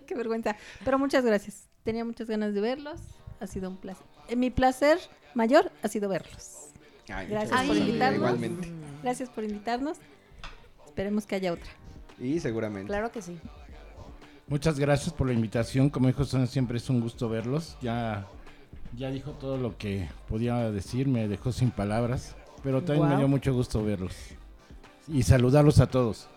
Qué 0.07 0.15
vergüenza. 0.15 0.57
Pero 0.85 0.99
muchas 0.99 1.25
gracias. 1.25 1.69
Tenía 1.85 2.05
muchas 2.05 2.27
ganas 2.29 2.53
de 2.53 2.61
verlos. 2.61 3.01
Ha 3.41 3.47
sido 3.47 3.71
un 3.71 3.77
placer. 3.77 4.05
Mi 4.37 4.51
placer 4.51 4.99
mayor 5.35 5.71
ha 5.83 5.89
sido 5.89 6.09
verlos. 6.09 6.64
Ay, 7.09 7.27
Gracias 7.29 7.63
por 7.67 7.77
invitarnos. 7.77 8.17
Igualmente. 8.17 8.73
Gracias 9.03 9.29
por 9.29 9.45
invitarnos. 9.45 9.99
Esperemos 10.87 11.27
que 11.27 11.35
haya 11.35 11.53
otra. 11.53 11.71
Y 12.19 12.41
seguramente. 12.41 12.87
Claro 12.89 13.11
que 13.11 13.21
sí. 13.23 13.39
Muchas 14.47 14.79
gracias 14.79 15.13
por 15.13 15.27
la 15.27 15.33
invitación. 15.33 15.91
Como 15.91 16.07
dijo 16.07 16.25
Sonia, 16.25 16.47
siempre 16.47 16.79
es 16.79 16.89
un 16.91 17.01
gusto 17.01 17.29
verlos. 17.29 17.77
Ya, 17.81 18.27
ya 18.97 19.11
dijo 19.11 19.33
todo 19.33 19.57
lo 19.57 19.77
que 19.77 20.09
podía 20.29 20.71
decir, 20.71 21.09
me 21.09 21.29
dejó 21.29 21.51
sin 21.53 21.71
palabras. 21.71 22.37
Pero 22.63 22.79
también 22.83 23.03
me 23.03 23.09
Guau. 23.15 23.19
dio 23.21 23.29
mucho 23.29 23.53
gusto 23.55 23.83
verlos. 23.85 24.15
Y 25.09 25.23
saludarlos 25.23 25.81
a 25.81 25.87
todos. 25.87 26.29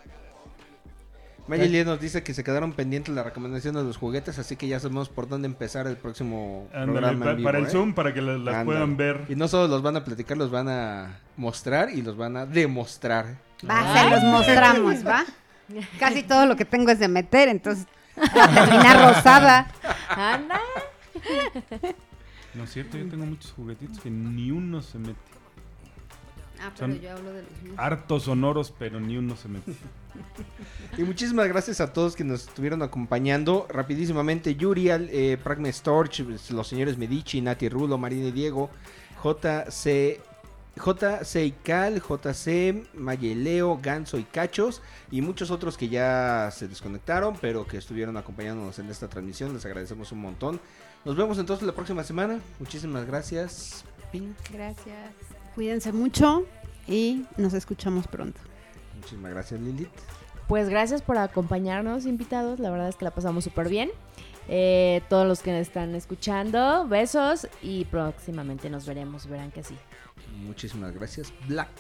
Mayeli 1.48 1.84
nos 1.86 2.00
dice 2.00 2.24
que 2.24 2.34
se 2.34 2.44
quedaron 2.44 2.74
pendientes 2.74 3.14
las 3.16 3.26
recomendaciones 3.26 3.82
de 3.82 3.88
los 3.88 3.98
juguetes, 3.98 4.38
así 4.40 4.56
que 4.56 4.68
ya 4.68 4.80
sabemos 4.80 5.10
por 5.10 5.28
dónde 5.30 5.46
empezar 5.48 5.88
el 5.88 5.96
próximo 5.98 6.68
Ándale, 6.74 6.92
programa 6.92 7.26
pa- 7.26 7.32
en 7.32 7.38
vivo, 7.38 7.48
para 7.48 7.58
el 7.60 7.66
¿eh? 7.66 7.70
Zoom, 7.70 7.94
para 7.94 8.14
que 8.14 8.22
la- 8.22 8.38
las 8.38 8.66
puedan 8.66 8.98
ver. 8.98 9.26
Y 9.30 9.36
no 9.36 9.48
solo 9.48 9.68
los 9.68 9.82
van 9.82 9.96
a 9.96 10.04
platicar, 10.04 10.38
los 10.38 10.52
van 10.52 10.68
a 10.70 11.20
mostrar 11.38 11.90
y 11.92 12.02
los 12.02 12.18
van 12.18 12.36
a 12.38 12.46
demostrar. 12.46 13.38
Va, 13.70 13.94
se 14.04 14.10
los 14.10 14.24
mostramos, 14.24 15.06
¿va? 15.08 15.26
Casi 16.00 16.24
todo 16.24 16.46
lo 16.46 16.56
que 16.56 16.66
tengo 16.66 16.92
es 16.92 17.00
de 17.00 17.08
meter, 17.08 17.48
entonces 17.50 17.86
va 18.18 18.44
a 18.46 18.54
terminar 18.54 19.16
rosada. 19.16 19.68
Anda. 20.10 20.60
No 22.54 22.64
es 22.64 22.72
cierto, 22.72 22.98
yo 22.98 23.08
tengo 23.08 23.26
muchos 23.26 23.52
juguetitos 23.52 24.00
que 24.00 24.10
ni 24.10 24.52
uno 24.52 24.82
se 24.82 24.98
mete. 24.98 25.16
Ah, 26.60 26.72
pero 26.78 26.94
yo 26.96 27.12
hablo 27.12 27.34
de 27.34 27.44
los 27.44 27.62
míos. 27.64 27.76
Hartos 27.78 28.24
sonoros, 28.24 28.74
pero 28.78 29.00
ni 29.00 29.18
uno 29.18 29.36
se 29.36 29.48
mete. 29.48 29.74
Y 30.98 31.04
muchísimas 31.04 31.48
gracias 31.48 31.80
a 31.80 31.94
todos 31.94 32.16
que 32.16 32.24
nos 32.24 32.48
estuvieron 32.48 32.82
acompañando. 32.82 33.68
Rapidísimamente, 33.70 34.56
Yurial, 34.56 35.10
eh, 35.12 35.38
Pragma 35.44 35.72
Storch, 35.72 36.22
los 36.50 36.68
señores 36.68 36.98
Medici, 36.98 37.40
Nati 37.40 37.70
Rulo, 37.70 38.00
Marina 38.00 38.30
y 38.30 38.32
Diego, 38.32 38.72
JC, 39.24 40.20
JC 40.78 41.36
y 41.46 41.52
Cal, 41.64 42.02
JC, 42.02 42.88
Mayeleo, 42.96 43.80
Ganso 43.82 44.18
y 44.18 44.24
Cachos, 44.24 44.82
y 45.12 45.22
muchos 45.22 45.52
otros 45.52 45.78
que 45.78 45.90
ya 45.90 46.50
se 46.52 46.68
desconectaron, 46.68 47.38
pero 47.40 47.68
que 47.68 47.78
estuvieron 47.78 48.18
acompañándonos 48.18 48.80
en 48.80 48.90
esta 48.90 49.08
transmisión. 49.08 49.54
Les 49.54 49.66
agradecemos 49.66 50.12
un 50.12 50.22
montón. 50.22 50.60
Nos 51.06 51.16
vemos 51.16 51.38
entonces 51.38 51.66
la 51.66 51.74
próxima 51.74 52.04
semana. 52.04 52.40
Muchísimas 52.60 53.06
gracias. 53.06 53.84
Pink. 54.12 54.36
Gracias. 54.52 55.27
Cuídense 55.58 55.92
mucho 55.92 56.46
y 56.88 57.26
nos 57.36 57.56
escuchamos 57.56 58.08
pronto. 58.08 58.40
Muchísimas 58.96 59.32
gracias, 59.32 59.60
Lilith. 59.60 59.90
Pues 60.48 60.70
gracias 60.70 61.02
por 61.02 61.18
acompañarnos, 61.18 62.06
invitados. 62.06 62.60
La 62.60 62.70
verdad 62.70 62.90
es 62.90 62.96
que 62.96 63.06
la 63.06 63.10
pasamos 63.10 63.46
súper 63.46 63.68
bien. 63.68 63.90
Eh, 64.48 65.02
todos 65.10 65.28
los 65.28 65.42
que 65.42 65.52
nos 65.52 65.62
están 65.62 65.96
escuchando, 65.96 66.88
besos 66.88 67.48
y 67.64 67.86
próximamente 67.86 68.70
nos 68.70 68.86
veremos. 68.86 69.26
Verán 69.26 69.50
que 69.50 69.64
sí. 69.64 69.76
Muchísimas 70.46 70.94
gracias, 70.94 71.34
Black. 71.48 71.72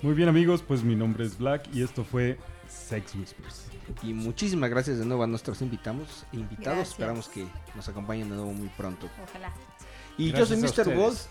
Muy 0.00 0.14
bien, 0.14 0.28
amigos, 0.28 0.62
pues 0.62 0.84
mi 0.84 0.94
nombre 0.94 1.24
es 1.24 1.36
Black 1.38 1.68
y 1.74 1.82
esto 1.82 2.04
fue 2.04 2.38
Sex 2.68 3.16
Whispers. 3.16 3.66
Y 4.04 4.14
muchísimas 4.14 4.70
gracias 4.70 4.98
de 4.98 5.04
nuevo 5.04 5.24
a 5.24 5.26
nuestros 5.26 5.60
invitados. 5.62 6.24
Gracias. 6.32 6.90
Esperamos 6.90 7.26
que 7.28 7.44
nos 7.74 7.88
acompañen 7.88 8.30
de 8.30 8.36
nuevo 8.36 8.52
muy 8.52 8.68
pronto. 8.68 9.08
Ojalá. 9.28 9.52
Y 10.16 10.30
Gracias 10.30 10.60
yo 10.60 10.68
soy 10.68 10.84
Mr. 10.84 10.96
Wolf, 10.96 11.26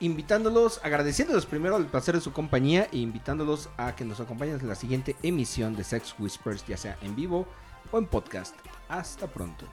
invitándolos, 0.00 0.80
agradeciéndoles 0.82 1.46
primero 1.46 1.76
el 1.76 1.86
placer 1.86 2.14
de 2.14 2.20
su 2.20 2.32
compañía 2.32 2.88
e 2.92 2.98
invitándolos 2.98 3.68
a 3.76 3.94
que 3.96 4.04
nos 4.04 4.20
acompañen 4.20 4.60
en 4.60 4.68
la 4.68 4.74
siguiente 4.74 5.16
emisión 5.22 5.74
de 5.76 5.84
Sex 5.84 6.14
Whispers, 6.18 6.66
ya 6.66 6.76
sea 6.76 6.98
en 7.02 7.16
vivo 7.16 7.46
o 7.90 7.98
en 7.98 8.06
podcast. 8.06 8.54
Hasta 8.88 9.26
pronto. 9.26 9.66